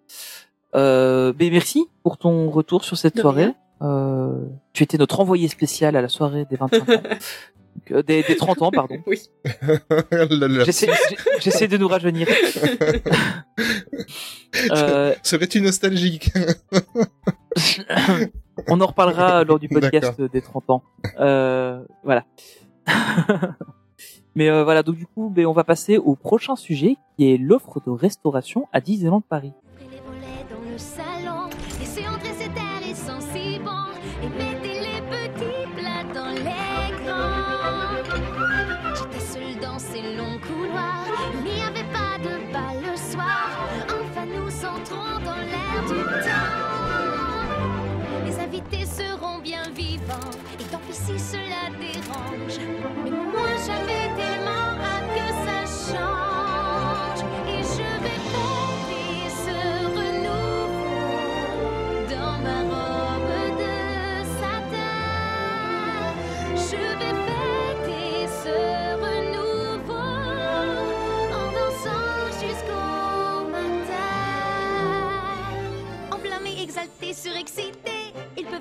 Euh, 0.76 1.32
mais 1.40 1.50
merci 1.50 1.88
pour 2.04 2.18
ton 2.18 2.50
retour 2.50 2.84
sur 2.84 2.96
cette 2.96 3.16
De 3.16 3.20
soirée. 3.22 3.44
rien. 3.44 3.54
Euh, 3.82 4.44
tu 4.72 4.82
étais 4.84 4.98
notre 4.98 5.18
envoyé 5.20 5.48
spécial 5.48 5.96
à 5.96 6.02
la 6.02 6.08
soirée 6.08 6.44
des 6.50 6.56
25 6.56 6.88
ans, 6.88 7.02
Donc, 7.78 7.92
euh, 7.92 8.02
des, 8.02 8.22
des 8.24 8.36
30 8.36 8.62
ans, 8.62 8.70
pardon. 8.72 8.96
Oui. 9.06 9.20
J'essaie, 11.40 11.68
de 11.68 11.76
nous 11.76 11.88
rajeunir. 11.88 12.28
Euh, 14.70 15.14
Serais-tu 15.22 15.60
nostalgique 15.60 16.30
on 18.68 18.80
en 18.80 18.86
reparlera 18.86 19.44
lors 19.48 19.58
du 19.58 19.68
podcast 19.68 20.20
des 20.20 20.40
30 20.40 20.70
ans. 20.70 20.82
Euh, 21.18 21.84
voilà. 22.04 22.24
Mais 24.34 24.48
euh, 24.48 24.62
voilà, 24.62 24.82
donc 24.82 24.96
du 24.96 25.06
coup, 25.06 25.30
ben, 25.30 25.46
on 25.46 25.52
va 25.52 25.64
passer 25.64 25.98
au 25.98 26.14
prochain 26.14 26.54
sujet 26.54 26.96
qui 27.16 27.32
est 27.32 27.38
l'offre 27.38 27.80
de 27.84 27.90
restauration 27.90 28.68
à 28.72 28.80
Disneyland 28.80 29.20
Paris. 29.20 29.52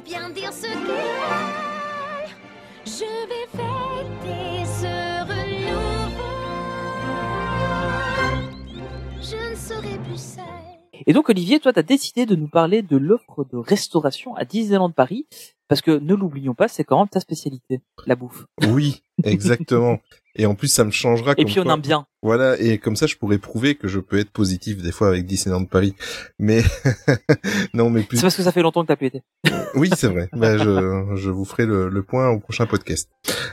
Bien 0.08 0.30
dire 0.30 0.54
ce 0.54 0.62
qu'il 0.68 0.86
veut. 0.86 0.94
Je 2.86 3.28
vais 3.30 3.48
fêter 3.52 4.66
ce 4.66 4.94
renouveau. 5.28 6.24
Je 9.22 9.52
ne 9.52 9.56
serai 9.56 9.98
plus 10.00 10.18
seule. 10.36 10.44
Et 11.06 11.14
donc 11.14 11.30
Olivier, 11.30 11.60
toi, 11.60 11.74
tu 11.74 11.80
as 11.80 11.84
décidé 11.84 12.26
de 12.26 12.36
nous 12.36 12.48
parler 12.48 12.82
de 12.82 12.98
l'offre 12.98 13.46
de 13.52 13.58
restauration 13.58 14.36
à 14.36 14.46
Disneyland 14.46 14.92
Paris, 14.92 15.28
parce 15.68 15.82
que 15.82 15.92
ne 15.92 16.16
l'oublions 16.16 16.54
pas, 16.56 16.68
c'est 16.68 16.84
quand 16.84 16.98
même 17.00 17.08
ta 17.10 17.20
spécialité, 17.20 17.82
la 18.06 18.16
bouffe. 18.16 18.46
Oui, 18.70 19.04
exactement. 19.24 20.00
Et 20.36 20.46
en 20.46 20.56
plus, 20.56 20.68
ça 20.70 20.84
me 20.84 20.92
changera. 20.92 21.32
Et 21.38 21.44
comme 21.44 21.46
puis 21.46 21.60
on 21.60 21.64
quoi- 21.64 21.74
aime 21.74 21.82
bien. 21.82 22.06
Voilà, 22.28 22.60
et 22.60 22.78
comme 22.78 22.98
ça, 22.98 23.08
je 23.08 23.16
pourrais 23.16 23.38
prouver 23.38 23.76
que 23.76 23.88
je 23.88 24.00
peux 24.00 24.20
être 24.20 24.32
positif 24.32 24.82
des 24.82 24.92
fois 24.92 25.08
avec 25.08 25.26
Disneyland 25.26 25.64
Paris. 25.64 25.96
Mais 26.40 26.62
non, 27.74 27.90
mais 27.90 28.04
plus. 28.04 28.18
C'est 28.18 28.24
parce 28.24 28.36
que 28.36 28.44
ça 28.44 28.52
fait 28.52 28.62
longtemps 28.62 28.82
que 28.82 28.88
t'as 28.88 28.98
pu 28.98 29.06
été. 29.06 29.24
Oui, 29.76 29.90
c'est 29.96 30.08
vrai. 30.08 30.28
Ben, 30.38 30.58
je, 30.58 31.16
je 31.16 31.30
vous 31.30 31.46
ferai 31.46 31.66
le, 31.66 31.88
le 31.88 32.04
point 32.04 32.28
au 32.30 32.40
prochain 32.40 32.66
podcast. 32.66 33.10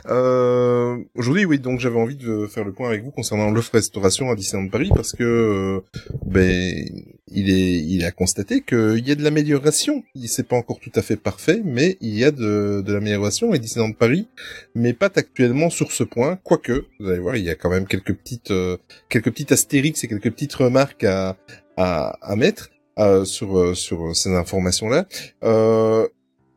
Euh, 0.09 0.97
Aujourd'hui, 1.15 1.45
oui, 1.45 1.59
donc 1.59 1.79
j'avais 1.79 1.99
envie 1.99 2.17
de 2.17 2.47
faire 2.47 2.65
le 2.65 2.73
point 2.73 2.89
avec 2.89 3.05
vous 3.05 3.11
concernant 3.11 3.51
l'offre 3.51 3.73
restauration 3.75 4.31
à 4.31 4.35
Disneyland 4.35 4.69
Paris 4.69 4.91
parce 4.95 5.13
que 5.13 5.23
euh, 5.23 5.81
ben 6.27 6.85
il 7.29 7.51
est 7.51 7.79
il 7.81 8.05
a 8.05 8.11
constaté 8.11 8.61
qu'il 8.61 9.07
y 9.07 9.11
a 9.11 9.15
de 9.15 9.23
l'amélioration. 9.23 10.03
Il 10.15 10.29
c'est 10.29 10.49
pas 10.49 10.57
encore 10.57 10.81
tout 10.81 10.93
à 10.95 11.03
fait 11.03 11.17
parfait, 11.17 11.63
mais 11.65 11.97
il 12.01 12.19
y 12.19 12.25
a 12.25 12.31
de, 12.31 12.83
de 12.85 12.93
l'amélioration 12.93 13.55
et 13.55 13.59
Disneyland 13.59 13.93
Paris 13.93 14.29
mais 14.75 14.93
pas 14.93 15.11
actuellement 15.15 15.71
sur 15.71 15.93
ce 15.93 16.05
point. 16.05 16.39
Quoique, 16.43 16.87
vous 16.99 17.09
allez 17.09 17.21
voir, 17.21 17.37
il 17.37 17.45
y 17.45 17.51
a 17.51 17.55
quand 17.55 17.71
même 17.71 17.87
quelques 17.87 18.15
petites 18.15 18.51
euh, 18.51 18.64
quelques 19.09 19.31
petites 19.31 19.53
astérix 19.53 20.05
et 20.05 20.09
quelques 20.09 20.31
petites 20.31 20.55
remarques 20.55 21.05
à 21.05 21.37
à, 21.77 22.17
à 22.23 22.37
mettre 22.37 22.71
euh, 22.99 23.25
sur 23.25 23.59
euh, 23.59 23.75
sur 23.75 24.15
ces 24.15 24.31
informations 24.35 24.89
là. 24.89 25.07
Euh, 25.43 26.07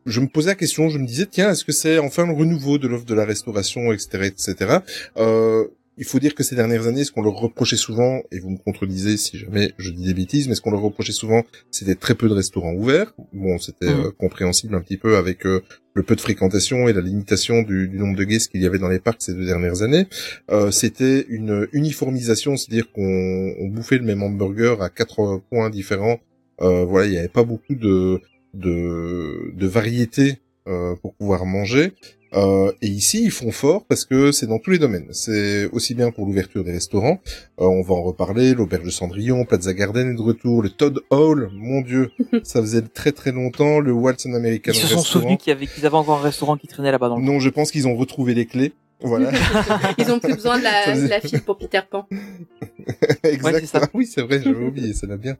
je 0.06 0.20
me 0.20 0.26
posais 0.26 0.50
la 0.50 0.54
question, 0.54 0.88
je 0.88 0.98
me 0.98 1.06
disais 1.06 1.26
tiens 1.26 1.50
est-ce 1.50 1.64
que 1.64 1.72
c'est 1.72 1.98
enfin 1.98 2.26
le 2.26 2.32
renouveau 2.32 2.78
de 2.78 2.88
l'offre 2.88 3.04
de 3.04 3.14
la 3.14 3.24
restauration 3.24 3.92
etc 3.92 4.24
etc. 4.24 4.78
Euh, 5.16 5.66
il 5.98 6.04
faut 6.04 6.18
dire 6.18 6.34
que 6.34 6.42
ces 6.42 6.54
dernières 6.56 6.86
années, 6.86 7.04
ce 7.04 7.12
qu'on 7.12 7.22
leur 7.22 7.34
reprochait 7.34 7.76
souvent, 7.76 8.22
et 8.32 8.38
vous 8.40 8.50
me 8.50 8.56
contredisez 8.58 9.16
si 9.16 9.36
jamais 9.38 9.72
je 9.78 9.90
dis 9.90 10.04
des 10.06 10.14
bêtises, 10.14 10.48
mais 10.48 10.54
ce 10.54 10.60
qu'on 10.60 10.70
leur 10.70 10.80
reprochait 10.80 11.12
souvent, 11.12 11.44
c'était 11.70 11.94
très 11.96 12.14
peu 12.14 12.28
de 12.28 12.34
restaurants 12.34 12.72
ouverts. 12.72 13.12
Bon, 13.32 13.58
c'était 13.58 13.86
Mhm. 13.86 14.00
euh, 14.06 14.10
compréhensible 14.16 14.74
un 14.74 14.80
petit 14.80 14.96
peu 14.96 15.16
avec 15.16 15.44
euh, 15.46 15.60
le 15.94 16.02
peu 16.04 16.14
de 16.14 16.20
fréquentation 16.20 16.88
et 16.88 16.92
la 16.92 17.00
limitation 17.00 17.62
du, 17.62 17.88
du 17.88 17.98
nombre 17.98 18.16
de 18.16 18.24
guests 18.24 18.50
qu'il 18.52 18.62
y 18.62 18.66
avait 18.66 18.78
dans 18.78 18.88
les 18.88 19.00
parcs 19.00 19.20
ces 19.20 19.34
deux 19.34 19.46
dernières 19.46 19.82
années. 19.82 20.06
Euh, 20.50 20.70
c'était 20.70 21.26
une 21.28 21.66
uniformisation, 21.72 22.56
c'est-à-dire 22.56 22.90
qu'on 22.92 23.54
on 23.58 23.66
bouffait 23.68 23.98
le 23.98 24.04
même 24.04 24.22
hamburger 24.22 24.80
à 24.80 24.90
quatre 24.90 25.42
points 25.50 25.70
différents. 25.70 26.18
Euh, 26.60 26.84
voilà, 26.84 27.06
il 27.06 27.10
n'y 27.12 27.18
avait 27.18 27.28
pas 27.28 27.44
beaucoup 27.44 27.74
de 27.74 28.20
de, 28.54 29.52
de 29.54 29.66
variété 29.66 30.38
euh, 30.66 30.94
pour 30.96 31.14
pouvoir 31.14 31.44
manger. 31.46 31.92
Euh, 32.34 32.72
et 32.82 32.86
ici, 32.88 33.22
ils 33.24 33.30
font 33.30 33.52
fort 33.52 33.84
parce 33.86 34.04
que 34.04 34.32
c'est 34.32 34.46
dans 34.46 34.58
tous 34.58 34.70
les 34.70 34.78
domaines. 34.78 35.06
C'est 35.12 35.66
aussi 35.72 35.94
bien 35.94 36.10
pour 36.10 36.26
l'ouverture 36.26 36.64
des 36.64 36.72
restaurants. 36.72 37.20
Euh, 37.60 37.64
on 37.64 37.82
va 37.82 37.94
en 37.94 38.02
reparler. 38.02 38.54
L'auberge 38.54 38.84
de 38.84 38.90
Cendrillon, 38.90 39.44
Plaza 39.44 39.72
Garden 39.74 40.10
est 40.10 40.14
de 40.14 40.22
retour. 40.22 40.62
Le 40.62 40.70
Todd 40.70 41.00
Hall, 41.10 41.50
mon 41.54 41.80
dieu, 41.80 42.10
ça 42.42 42.60
faisait 42.60 42.82
très 42.82 43.12
très 43.12 43.32
longtemps. 43.32 43.80
Le 43.80 43.92
Walton 43.92 44.34
American 44.34 44.72
Ils 44.72 44.78
se 44.80 44.86
sont 44.86 45.00
souvenus 45.02 45.38
qu'il 45.38 45.52
y 45.52 45.56
avait, 45.56 45.66
qu'ils 45.66 45.86
avaient 45.86 45.94
encore 45.96 46.18
un 46.18 46.22
restaurant 46.22 46.56
qui 46.56 46.66
traînait 46.66 46.92
là-bas 46.92 47.08
dans 47.08 47.16
le 47.18 47.22
Non, 47.24 47.40
je 47.40 47.48
pense 47.48 47.70
qu'ils 47.70 47.88
ont 47.88 47.96
retrouvé 47.96 48.34
les 48.34 48.46
clés. 48.46 48.72
Voilà. 49.00 49.30
Ils 49.98 50.10
ont 50.10 50.18
plus 50.18 50.34
besoin 50.34 50.58
de 50.58 50.64
la, 50.64 50.82
faisait- 50.82 51.04
de 51.04 51.08
la 51.08 51.20
file 51.20 51.42
pour 51.42 51.56
Peter 51.56 51.80
Pan. 51.88 52.08
exact. 53.22 53.66
ça. 53.66 53.88
oui, 53.94 54.06
c'est 54.06 54.22
vrai, 54.22 54.40
j'avais 54.42 54.64
oublié, 54.64 54.92
ça 54.92 55.06
va 55.06 55.16
bien. 55.16 55.36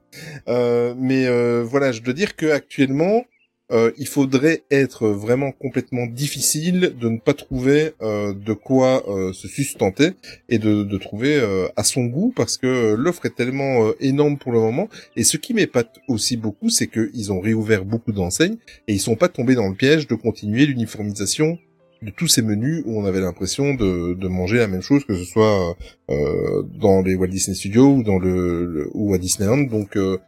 Euh, 0.49 0.95
mais 0.97 1.27
euh, 1.27 1.65
voilà, 1.65 1.91
je 1.91 2.01
dois 2.01 2.15
dire 2.15 2.37
que 2.37 2.47
actuellement, 2.53 3.25
euh, 3.71 3.91
il 3.99 4.07
faudrait 4.07 4.63
être 4.71 5.09
vraiment 5.09 5.53
complètement 5.53 6.07
difficile 6.07 6.95
de 6.99 7.09
ne 7.09 7.19
pas 7.19 7.35
trouver 7.35 7.93
euh, 8.03 8.33
de 8.33 8.53
quoi 8.53 9.09
euh, 9.09 9.33
se 9.33 9.49
sustenter 9.49 10.11
et 10.49 10.59
de, 10.59 10.83
de 10.83 10.99
trouver 10.99 11.37
euh, 11.37 11.69
à 11.77 11.85
son 11.85 12.05
goût 12.05 12.33
parce 12.35 12.57
que 12.57 12.95
l'offre 12.95 13.27
est 13.27 13.35
tellement 13.35 13.87
euh, 13.87 13.93
énorme 14.01 14.39
pour 14.39 14.53
le 14.53 14.61
moment. 14.61 14.89
Et 15.17 15.25
ce 15.25 15.37
qui 15.37 15.55
m'épate 15.55 15.99
aussi 16.09 16.37
beaucoup, 16.37 16.71
c'est 16.71 16.87
qu'ils 16.87 17.33
ont 17.33 17.41
réouvert 17.41 17.85
beaucoup 17.85 18.13
d'enseignes 18.13 18.57
et 18.87 18.95
ils 18.95 19.01
sont 19.01 19.17
pas 19.17 19.29
tombés 19.29 19.55
dans 19.55 19.69
le 19.69 19.75
piège 19.75 20.07
de 20.07 20.15
continuer 20.15 20.67
l'uniformisation 20.67 21.59
de 22.03 22.11
tous 22.11 22.29
ces 22.29 22.43
menus 22.43 22.83
où 22.87 23.01
on 23.01 23.05
avait 23.05 23.21
l'impression 23.21 23.75
de, 23.75 24.29
manger 24.29 24.59
la 24.59 24.69
même 24.69 24.83
chose 24.83 25.05
que 25.05 25.17
ce 25.17 25.25
soit 25.25 25.77
euh, 26.11 26.63
dans 26.81 27.03
les 27.03 27.15
Walt 27.15 27.29
Disney 27.29 27.57
Studios 27.57 27.97
ou 27.97 28.03
dans 28.03 28.19
le, 28.19 28.89
ou 28.95 29.15
à 29.15 29.19
Disneyland. 29.19 29.63
Donc 29.69 29.97
euh, 29.97 30.19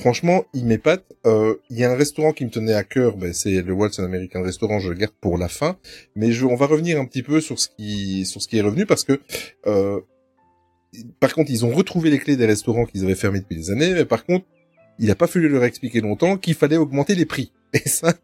franchement, 0.00 0.44
il 0.54 0.64
m'épate. 0.66 1.04
Euh, 1.26 1.54
Il 1.70 1.78
y 1.78 1.84
a 1.84 1.90
un 1.90 1.96
restaurant 1.96 2.32
qui 2.32 2.44
me 2.44 2.50
tenait 2.50 2.74
à 2.74 2.82
cœur, 2.82 3.16
ben, 3.16 3.32
c'est 3.32 3.62
le 3.62 3.72
Waltz 3.72 3.98
American 4.00 4.42
Restaurant. 4.42 4.80
Je 4.80 4.88
le 4.88 4.96
garde 4.96 5.14
pour 5.20 5.38
la 5.38 5.48
fin, 5.48 5.76
mais 6.16 6.32
je, 6.32 6.44
on 6.46 6.56
va 6.56 6.66
revenir 6.66 6.98
un 7.00 7.04
petit 7.04 7.22
peu 7.22 7.40
sur 7.40 7.60
ce 7.60 7.68
qui 7.68 8.26
sur 8.26 8.42
ce 8.42 8.48
qui 8.48 8.58
est 8.58 8.62
revenu 8.62 8.86
parce 8.86 9.04
que 9.04 9.20
euh, 9.66 10.00
par 11.20 11.34
contre, 11.34 11.50
ils 11.50 11.64
ont 11.64 11.70
retrouvé 11.70 12.10
les 12.10 12.18
clés 12.18 12.36
des 12.36 12.46
restaurants 12.46 12.84
qu'ils 12.84 13.04
avaient 13.04 13.14
fermés 13.14 13.40
depuis 13.40 13.56
des 13.56 13.70
années, 13.70 13.92
mais 13.94 14.04
par 14.04 14.24
contre, 14.24 14.46
il 14.98 15.06
n'a 15.06 15.14
pas 15.14 15.26
fallu 15.26 15.48
leur 15.48 15.64
expliquer 15.64 16.00
longtemps 16.00 16.36
qu'il 16.36 16.54
fallait 16.54 16.76
augmenter 16.76 17.14
les 17.14 17.26
prix. 17.26 17.52
Et 17.72 17.88
ça, 17.88 18.14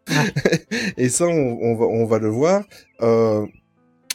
et 0.97 1.07
ça, 1.07 1.25
on, 1.25 1.57
on 1.61 1.75
va, 1.75 1.85
on 1.85 2.05
va 2.05 2.19
le 2.19 2.27
voir. 2.27 2.65
Euh, 3.01 3.45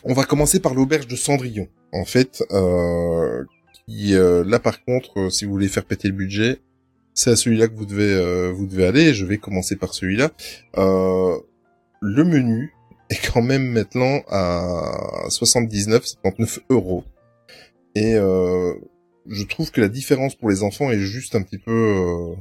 on 0.04 0.12
va 0.12 0.24
commencer 0.24 0.60
par 0.60 0.74
l'auberge 0.74 1.06
de 1.06 1.16
Cendrillon, 1.16 1.68
en 1.92 2.04
fait, 2.04 2.44
euh, 2.50 3.42
qui 3.86 4.14
euh, 4.14 4.44
là 4.44 4.58
par 4.58 4.84
contre, 4.84 5.32
si 5.32 5.46
vous 5.46 5.52
voulez 5.52 5.68
faire 5.68 5.86
péter 5.86 6.08
le 6.08 6.14
budget, 6.14 6.60
c'est 7.14 7.30
à 7.30 7.36
celui-là 7.36 7.68
que 7.68 7.74
vous 7.74 7.86
devez, 7.86 8.12
euh, 8.14 8.52
vous 8.52 8.66
devez 8.66 8.86
aller. 8.86 9.14
Je 9.14 9.24
vais 9.24 9.38
commencer 9.38 9.76
par 9.76 9.94
celui-là. 9.94 10.30
Euh, 10.78 11.38
le 12.00 12.24
menu 12.24 12.72
est 13.10 13.32
quand 13.32 13.42
même 13.42 13.66
maintenant 13.66 14.22
à 14.28 15.26
79, 15.28 16.04
79 16.04 16.60
euros. 16.70 17.04
Et 17.94 18.14
euh, 18.14 18.74
je 19.28 19.44
trouve 19.44 19.70
que 19.70 19.80
la 19.80 19.88
différence 19.88 20.34
pour 20.34 20.50
les 20.50 20.62
enfants 20.62 20.90
est 20.90 20.98
juste 20.98 21.34
un 21.34 21.42
petit 21.42 21.58
peu, 21.58 21.72
euh, 21.72 22.34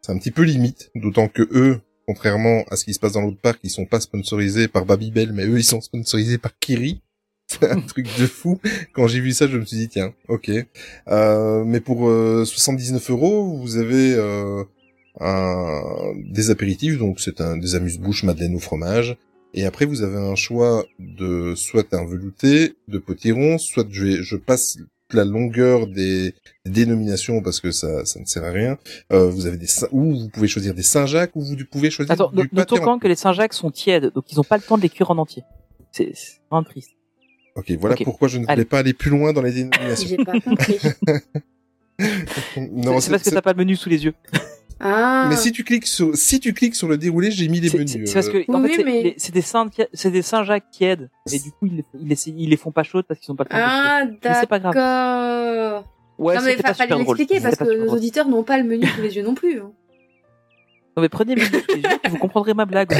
c'est 0.00 0.12
un 0.12 0.18
petit 0.18 0.30
peu 0.30 0.42
limite, 0.42 0.90
d'autant 0.94 1.28
que 1.28 1.46
eux, 1.52 1.80
contrairement 2.06 2.64
à 2.70 2.76
ce 2.76 2.84
qui 2.84 2.94
se 2.94 2.98
passe 2.98 3.12
dans 3.12 3.20
l'autre 3.20 3.40
parc, 3.40 3.60
ils 3.62 3.70
sont 3.70 3.86
pas 3.86 4.00
sponsorisés 4.00 4.68
par 4.68 4.86
Babybel, 4.86 5.32
mais 5.32 5.46
eux 5.46 5.58
ils 5.58 5.64
sont 5.64 5.80
sponsorisés 5.80 6.38
par 6.38 6.58
Kiri. 6.58 7.02
C'est 7.60 7.70
un 7.70 7.80
truc 7.80 8.06
de 8.18 8.26
fou. 8.26 8.60
Quand 8.92 9.08
j'ai 9.08 9.20
vu 9.20 9.32
ça, 9.32 9.48
je 9.48 9.58
me 9.58 9.64
suis 9.64 9.76
dit 9.76 9.88
tiens, 9.88 10.12
ok. 10.28 10.50
Euh, 11.08 11.64
mais 11.64 11.80
pour 11.80 12.08
euh, 12.08 12.44
79 12.44 13.10
euros, 13.10 13.58
vous 13.58 13.76
avez 13.76 14.14
euh, 14.14 14.62
un, 15.18 15.82
des 16.16 16.50
apéritifs, 16.50 16.96
donc 16.96 17.18
c'est 17.18 17.40
un 17.40 17.56
des 17.56 17.74
amuse-bouches 17.74 18.22
madeleine 18.22 18.54
au 18.54 18.60
fromage. 18.60 19.16
Et 19.52 19.66
après, 19.66 19.84
vous 19.84 20.02
avez 20.02 20.16
un 20.16 20.36
choix 20.36 20.84
de 21.00 21.54
soit 21.56 21.92
un 21.92 22.06
velouté, 22.06 22.76
de 22.86 22.98
potiron, 22.98 23.58
soit 23.58 23.88
je, 23.90 24.36
passe 24.36 24.78
la 25.12 25.24
longueur 25.24 25.88
des 25.88 26.36
dénominations 26.66 27.42
parce 27.42 27.58
que 27.58 27.72
ça, 27.72 28.04
ça 28.04 28.20
ne 28.20 28.26
sert 28.26 28.44
à 28.44 28.52
rien. 28.52 28.78
Euh, 29.12 29.28
vous 29.28 29.46
avez 29.46 29.56
des 29.56 29.66
ou 29.90 30.20
vous 30.20 30.28
pouvez 30.28 30.46
choisir 30.46 30.72
des 30.72 30.84
Saint-Jacques 30.84 31.34
ou 31.34 31.40
vous 31.40 31.56
pouvez 31.68 31.90
choisir 31.90 32.12
Attends, 32.12 32.30
du 32.30 32.48
notons 32.52 32.76
quand 32.76 33.00
que 33.00 33.08
les 33.08 33.16
Saint-Jacques 33.16 33.54
sont 33.54 33.72
tièdes, 33.72 34.12
donc 34.14 34.30
ils 34.30 34.36
n'ont 34.36 34.44
pas 34.44 34.56
le 34.56 34.62
temps 34.62 34.76
de 34.76 34.82
les 34.82 34.88
cuire 34.88 35.10
en 35.10 35.18
entier. 35.18 35.42
C'est 35.90 36.12
c'est 36.14 36.38
vraiment 36.48 36.62
triste. 36.62 36.92
Ok, 37.56 37.70
voilà 37.80 37.96
pourquoi 38.04 38.28
je 38.28 38.38
ne 38.38 38.42
voulais 38.44 38.52
Allez. 38.52 38.64
pas 38.64 38.78
aller 38.78 38.92
plus 38.94 39.10
loin 39.10 39.32
dans 39.32 39.42
les 39.42 39.52
dénominations. 39.52 40.08
J'ai 40.08 40.16
pas 40.24 40.38
compris. 40.40 40.78
non, 42.56 43.00
C'est- 43.00 43.10
parce 43.10 43.22
que 43.22 43.30
t'as 43.30 43.42
pas 43.42 43.52
le 43.52 43.58
menu 43.58 43.76
sous 43.76 43.88
les 43.88 44.04
yeux. 44.04 44.14
Ah. 44.82 45.26
Mais 45.28 45.36
si 45.36 45.52
tu 45.52 45.62
cliques 45.62 45.86
sur 45.86 46.16
si 46.16 46.40
tu 46.40 46.54
cliques 46.54 46.74
sur 46.74 46.88
le 46.88 46.96
déroulé, 46.96 47.30
j'ai 47.30 47.48
mis 47.48 47.60
les 47.60 47.68
C'est 47.68 47.76
menus. 47.76 47.92
c'est- 48.08 48.14
parce 48.14 48.30
que 48.30 48.50
en 48.50 48.62
Oui, 48.62 48.70
fait, 48.70 48.76
c'est- 48.76 48.84
mais- 48.84 49.02
les- 49.02 49.14
c'est 49.18 49.34
des 49.34 49.42
Saint 49.42 49.68
c'est 49.92 50.10
des 50.10 50.22
Saint-Jacques 50.22 50.70
tièdes, 50.70 51.10
et 51.30 51.38
du 51.38 51.50
coup 51.52 51.66
ils 51.66 51.76
les, 51.76 51.84
ils 52.00 52.08
les, 52.08 52.28
ils 52.28 52.48
les 52.48 52.56
font 52.56 52.72
pas 52.72 52.82
chaudes 52.82 53.04
parce 53.06 53.20
qu'ils 53.20 53.30
ont 53.30 53.36
pas 53.36 53.44
le. 53.44 53.50
Ah, 53.52 54.04
Mais 54.06 54.34
c'est 54.40 54.48
pas 54.48 54.58
grave. 54.58 54.72
d'accord. 54.72 55.84
Ouais, 56.16 56.34
non, 56.34 56.40
mais 56.42 56.56
fallait 56.56 56.96
l'expliquer 56.96 57.40
parce 57.42 57.56
que 57.56 57.84
nos 57.84 57.92
auditeurs 57.92 58.26
n'ont 58.26 58.42
pas 58.42 58.56
le 58.56 58.64
menu 58.64 58.86
sous 58.86 59.02
les 59.02 59.14
yeux 59.16 59.22
non 59.22 59.34
plus. 59.34 59.60
hein. 59.60 59.70
Non 60.96 61.02
mais 61.02 61.08
prenez 61.08 61.36
vous 62.10 62.18
comprendrez 62.18 62.54
ma 62.54 62.66
blague. 62.66 62.90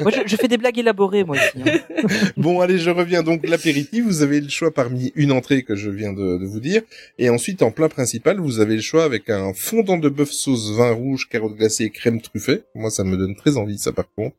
moi, 0.00 0.10
je, 0.26 0.36
fais 0.36 0.48
des 0.48 0.56
blagues 0.56 0.78
élaborées, 0.78 1.24
moi 1.24 1.36
ici. 1.36 1.62
hein. 1.66 2.08
Bon, 2.36 2.60
allez, 2.60 2.78
je 2.78 2.90
reviens. 2.90 3.22
Donc, 3.22 3.46
l'apéritif, 3.46 4.04
vous 4.04 4.22
avez 4.22 4.40
le 4.40 4.48
choix 4.48 4.72
parmi 4.72 5.12
une 5.14 5.32
entrée 5.32 5.62
que 5.62 5.76
je 5.76 5.90
viens 5.90 6.12
de, 6.12 6.44
vous 6.44 6.60
dire. 6.60 6.82
Et 7.18 7.28
ensuite, 7.28 7.62
en 7.62 7.70
plat 7.70 7.88
principal, 7.88 8.38
vous 8.38 8.60
avez 8.60 8.76
le 8.76 8.80
choix 8.80 9.04
avec 9.04 9.28
un 9.30 9.52
fondant 9.52 9.98
de 9.98 10.08
bœuf 10.08 10.30
sauce 10.30 10.72
vin 10.72 10.92
rouge, 10.92 11.28
carottes 11.28 11.56
glacées 11.56 11.90
crème 11.90 12.20
truffée. 12.20 12.62
Moi, 12.74 12.90
ça 12.90 13.04
me 13.04 13.16
donne 13.16 13.36
très 13.36 13.56
envie, 13.56 13.78
ça, 13.78 13.92
par 13.92 14.06
contre. 14.16 14.36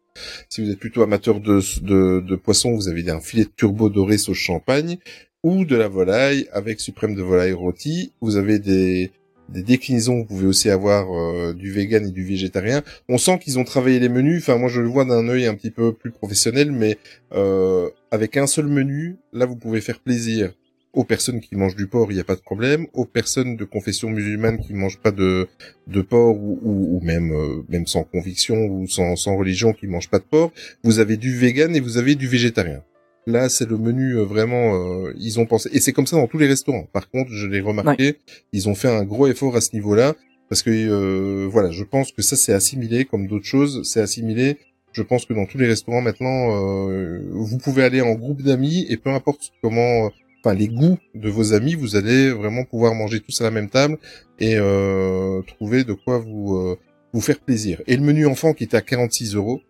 Si 0.49 0.63
vous 0.63 0.71
êtes 0.71 0.79
plutôt 0.79 1.03
amateur 1.03 1.39
de, 1.39 1.59
de, 1.81 2.21
de 2.21 2.35
poisson, 2.35 2.73
vous 2.73 2.87
avez 2.87 3.09
un 3.09 3.19
filet 3.19 3.43
de 3.43 3.51
turbo 3.55 3.89
doré 3.89 4.17
sauce 4.17 4.37
champagne 4.37 4.97
ou 5.43 5.65
de 5.65 5.75
la 5.75 5.87
volaille 5.87 6.47
avec 6.51 6.79
suprême 6.79 7.13
de 7.13 7.21
volaille 7.21 7.53
rôti. 7.53 8.13
Vous 8.21 8.37
avez 8.37 8.57
des, 8.57 9.11
des 9.49 9.63
déclinaisons. 9.63 10.19
Vous 10.19 10.25
pouvez 10.25 10.47
aussi 10.47 10.69
avoir 10.69 11.13
euh, 11.13 11.53
du 11.53 11.71
vegan 11.71 12.05
et 12.07 12.11
du 12.11 12.23
végétarien. 12.23 12.83
On 13.09 13.17
sent 13.17 13.39
qu'ils 13.39 13.59
ont 13.59 13.63
travaillé 13.63 13.99
les 13.99 14.09
menus. 14.09 14.43
Enfin, 14.43 14.57
moi, 14.57 14.69
je 14.69 14.81
le 14.81 14.87
vois 14.87 15.05
d'un 15.05 15.27
œil 15.27 15.45
un 15.45 15.55
petit 15.55 15.71
peu 15.71 15.93
plus 15.93 16.11
professionnel, 16.11 16.71
mais 16.71 16.97
euh, 17.33 17.89
avec 18.11 18.37
un 18.37 18.47
seul 18.47 18.67
menu, 18.67 19.17
là, 19.33 19.45
vous 19.45 19.55
pouvez 19.55 19.81
faire 19.81 19.99
plaisir 19.99 20.53
aux 20.95 21.03
personnes 21.03 21.41
qui 21.41 21.55
mangent 21.55 21.75
du 21.75 21.87
porc, 21.87 22.07
il 22.11 22.15
n'y 22.15 22.21
a 22.21 22.23
pas 22.25 22.35
de 22.35 22.41
problème. 22.41 22.87
Aux 22.93 23.05
personnes 23.05 23.57
de 23.57 23.65
confession 23.65 24.09
musulmane 24.09 24.59
qui 24.59 24.73
mangent 24.73 24.99
pas 24.99 25.11
de, 25.11 25.47
de 25.87 26.01
porc 26.01 26.37
ou, 26.37 26.99
même 27.03 27.31
euh, 27.31 27.63
même 27.69 27.85
sans 27.85 28.03
conviction 28.03 28.55
ou 28.55 28.87
sans, 28.87 29.15
sans 29.15 29.35
religion 29.35 29.73
qui 29.73 29.87
mangent 29.87 30.09
pas 30.09 30.19
de 30.19 30.23
porc, 30.23 30.51
vous 30.83 30.99
avez 30.99 31.17
du 31.17 31.35
vegan 31.35 31.75
et 31.75 31.81
vous 31.81 31.97
avez 31.97 32.15
du 32.15 32.27
végétarien. 32.27 32.81
Là, 33.27 33.49
c'est 33.49 33.67
le 33.67 33.77
menu 33.77 34.17
euh, 34.17 34.23
vraiment. 34.23 34.75
euh, 34.75 35.13
ils 35.17 35.39
ont 35.39 35.45
pensé 35.45 35.69
et 35.73 35.79
c'est 35.79 35.93
comme 35.93 36.05
ça 36.07 36.15
dans 36.17 36.27
tous 36.27 36.37
les 36.37 36.47
restaurants. 36.47 36.87
Par 36.93 37.09
contre, 37.09 37.31
je 37.31 37.47
l'ai 37.47 37.61
remarqué, 37.61 38.17
ils 38.53 38.69
ont 38.69 38.75
fait 38.75 38.87
un 38.89 39.03
gros 39.03 39.27
effort 39.27 39.55
à 39.55 39.61
ce 39.61 39.73
niveau-là. 39.73 40.13
parce 40.49 40.61
que 40.61 40.69
euh, 40.69 41.47
voilà, 41.49 41.71
je 41.71 41.83
pense 41.83 42.11
que 42.11 42.21
ça 42.21 42.35
c'est 42.35 42.53
assimilé 42.53 43.05
comme 43.05 43.27
d'autres 43.27 43.45
choses, 43.45 43.81
c'est 43.83 44.01
assimilé. 44.01 44.57
Je 44.93 45.01
pense 45.01 45.25
que 45.25 45.33
dans 45.33 45.45
tous 45.45 45.57
les 45.57 45.67
restaurants 45.67 46.01
maintenant, 46.01 46.89
euh, 46.89 47.19
vous 47.31 47.57
pouvez 47.57 47.83
aller 47.83 48.01
en 48.01 48.13
groupe 48.13 48.41
d'amis 48.43 48.85
et 48.89 48.95
peu 48.97 49.09
importe 49.09 49.51
comment, 49.61 50.11
enfin 50.43 50.53
les 50.53 50.67
goûts 50.69 50.97
de 51.15 51.29
vos 51.29 51.53
amis, 51.53 51.73
vous 51.75 51.95
allez 51.97 52.29
vraiment 52.31 52.63
pouvoir 52.63 52.93
manger 52.93 53.19
tous 53.19 53.41
à 53.41 53.43
la 53.45 53.51
même 53.51 53.69
table 53.69 53.97
et 54.39 54.55
euh, 54.55 55.41
trouver 55.47 55.83
de 55.83 55.93
quoi 55.93 56.19
vous 56.19 56.55
euh, 56.55 56.77
vous 57.11 57.21
faire 57.21 57.39
plaisir. 57.39 57.81
Et 57.87 57.97
le 57.97 58.03
menu 58.03 58.25
enfant 58.27 58.53
qui 58.53 58.63
était 58.65 58.77
à 58.77 58.81
46 58.81 59.35
euros. 59.35 59.61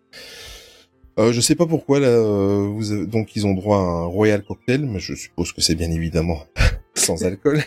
Euh, 1.18 1.32
je 1.32 1.40
sais 1.40 1.54
pas 1.54 1.66
pourquoi 1.66 1.98
là, 1.98 2.08
euh, 2.08 2.68
vous 2.70 2.92
avez- 2.92 3.06
donc 3.06 3.36
ils 3.36 3.46
ont 3.46 3.54
droit 3.54 3.78
à 3.78 3.80
un 3.80 4.04
royal 4.04 4.42
cocktail, 4.44 4.84
mais 4.84 5.00
je 5.00 5.14
suppose 5.14 5.52
que 5.52 5.62
c'est 5.62 5.74
bien 5.74 5.90
évidemment 5.90 6.42
sans 6.94 7.24
alcool. 7.24 7.62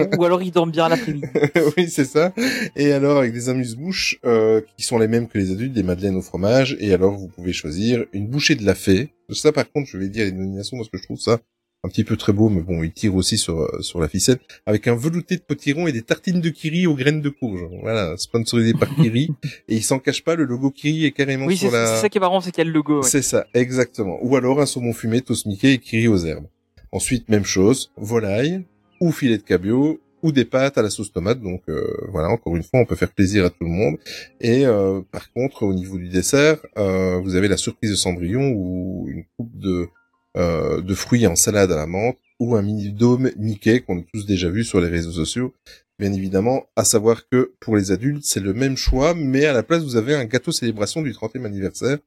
Ou 0.18 0.24
alors 0.24 0.42
ils 0.42 0.50
dorment 0.50 0.70
bien 0.70 0.88
l'après-midi. 0.88 1.26
oui, 1.76 1.90
c'est 1.90 2.06
ça. 2.06 2.32
Et 2.74 2.92
alors 2.92 3.18
avec 3.18 3.34
des 3.34 3.50
amuse-bouches 3.50 4.18
euh, 4.24 4.62
qui 4.76 4.82
sont 4.84 4.98
les 4.98 5.08
mêmes 5.08 5.28
que 5.28 5.36
les 5.36 5.50
adultes, 5.52 5.74
des 5.74 5.82
madeleines 5.82 6.16
au 6.16 6.22
fromage. 6.22 6.74
Et 6.80 6.94
alors 6.94 7.16
vous 7.18 7.28
pouvez 7.28 7.52
choisir 7.52 8.04
une 8.14 8.28
bouchée 8.28 8.54
de 8.54 8.64
la 8.64 8.74
fée. 8.74 9.10
Ça 9.30 9.52
par 9.52 9.70
contre, 9.70 9.88
je 9.90 9.98
vais 9.98 10.08
dire 10.08 10.26
une 10.26 10.38
nomination 10.38 10.78
parce 10.78 10.88
que 10.88 10.96
je 10.96 11.02
trouve 11.02 11.20
ça 11.20 11.38
un 11.82 11.88
petit 11.88 12.04
peu 12.04 12.16
très 12.16 12.32
beau, 12.32 12.48
mais 12.50 12.60
bon, 12.60 12.82
il 12.82 12.92
tire 12.92 13.14
aussi 13.14 13.38
sur 13.38 13.60
euh, 13.60 13.80
sur 13.80 14.00
la 14.00 14.08
ficelle 14.08 14.38
avec 14.66 14.86
un 14.86 14.94
velouté 14.94 15.36
de 15.36 15.40
potiron 15.42 15.86
et 15.86 15.92
des 15.92 16.02
tartines 16.02 16.40
de 16.40 16.50
kiri 16.50 16.86
aux 16.86 16.94
graines 16.94 17.22
de 17.22 17.30
courge. 17.30 17.62
Voilà, 17.80 18.16
sponsorisé 18.18 18.74
par 18.74 18.94
Kiri. 18.94 19.30
et 19.68 19.76
il 19.76 19.82
s'en 19.82 19.98
cache 19.98 20.22
pas, 20.22 20.34
le 20.34 20.44
logo 20.44 20.70
Kiri 20.70 21.06
est 21.06 21.12
carrément 21.12 21.46
Oui, 21.46 21.56
sur 21.56 21.70
c'est 21.70 21.76
la. 21.76 21.86
c'est 21.86 22.02
ça 22.02 22.08
qui 22.08 22.18
est 22.18 22.20
marrant, 22.20 22.40
c'est 22.40 22.50
qu'il 22.50 22.62
y 22.62 22.66
a 22.66 22.70
le 22.70 22.74
logo. 22.74 23.02
ouais. 23.02 23.08
C'est 23.08 23.22
ça, 23.22 23.46
exactement. 23.54 24.18
Ou 24.22 24.36
alors 24.36 24.60
un 24.60 24.66
saumon 24.66 24.92
fumé, 24.92 25.22
toast 25.22 25.46
Mickey 25.46 25.72
et 25.74 25.78
kiri 25.78 26.06
aux 26.08 26.18
herbes. 26.18 26.46
Ensuite, 26.92 27.28
même 27.28 27.44
chose, 27.44 27.92
volaille, 27.96 28.64
ou 29.00 29.12
filet 29.12 29.38
de 29.38 29.42
cabillaud, 29.42 30.00
ou 30.22 30.32
des 30.32 30.44
pâtes 30.44 30.76
à 30.76 30.82
la 30.82 30.90
sauce 30.90 31.12
tomate. 31.12 31.40
Donc 31.40 31.62
euh, 31.68 31.86
voilà, 32.08 32.28
encore 32.28 32.56
une 32.56 32.62
fois, 32.62 32.80
on 32.80 32.84
peut 32.84 32.96
faire 32.96 33.10
plaisir 33.12 33.44
à 33.46 33.50
tout 33.50 33.64
le 33.64 33.70
monde. 33.70 33.96
Et 34.40 34.66
euh, 34.66 35.00
par 35.10 35.32
contre, 35.32 35.62
au 35.62 35.72
niveau 35.72 35.96
du 35.98 36.08
dessert, 36.08 36.58
euh, 36.76 37.18
vous 37.22 37.36
avez 37.36 37.48
la 37.48 37.56
surprise 37.56 37.90
de 37.90 37.96
Cendrillon 37.96 38.52
ou 38.54 39.06
une 39.08 39.24
coupe 39.36 39.56
de 39.58 39.88
euh, 40.36 40.80
de 40.80 40.94
fruits 40.94 41.26
en 41.26 41.36
salade 41.36 41.72
à 41.72 41.76
la 41.76 41.86
menthe 41.86 42.18
ou 42.38 42.56
un 42.56 42.62
mini 42.62 42.92
dôme 42.92 43.30
Mickey 43.36 43.80
qu'on 43.80 43.98
a 44.00 44.02
tous 44.12 44.26
déjà 44.26 44.48
vu 44.48 44.64
sur 44.64 44.80
les 44.80 44.88
réseaux 44.88 45.12
sociaux. 45.12 45.52
Bien 45.98 46.12
évidemment, 46.12 46.66
à 46.76 46.84
savoir 46.84 47.28
que 47.28 47.52
pour 47.60 47.76
les 47.76 47.90
adultes, 47.92 48.24
c'est 48.24 48.40
le 48.40 48.54
même 48.54 48.76
choix, 48.76 49.12
mais 49.14 49.44
à 49.44 49.52
la 49.52 49.62
place, 49.62 49.82
vous 49.82 49.96
avez 49.96 50.14
un 50.14 50.24
gâteau 50.24 50.50
célébration 50.50 51.02
du 51.02 51.12
30e 51.12 51.44
anniversaire. 51.44 51.98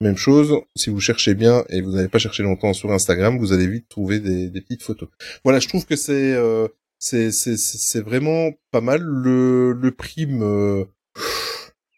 Même 0.00 0.16
chose, 0.16 0.60
si 0.74 0.90
vous 0.90 1.00
cherchez 1.00 1.34
bien 1.34 1.64
et 1.70 1.80
vous 1.80 1.92
n'avez 1.92 2.08
pas 2.08 2.18
cherché 2.18 2.42
longtemps 2.42 2.72
sur 2.72 2.92
Instagram, 2.92 3.38
vous 3.38 3.52
allez 3.52 3.66
vite 3.66 3.88
trouver 3.88 4.20
des, 4.20 4.50
des 4.50 4.60
petites 4.60 4.82
photos. 4.82 5.08
Voilà, 5.44 5.60
je 5.60 5.68
trouve 5.68 5.86
que 5.86 5.96
c'est 5.96 6.34
euh, 6.34 6.68
c'est 6.98 8.00
vraiment 8.00 8.50
pas 8.72 8.80
mal. 8.80 9.00
Le 9.02 9.72
le 9.72 9.90
prix 9.92 10.26
me 10.26 10.86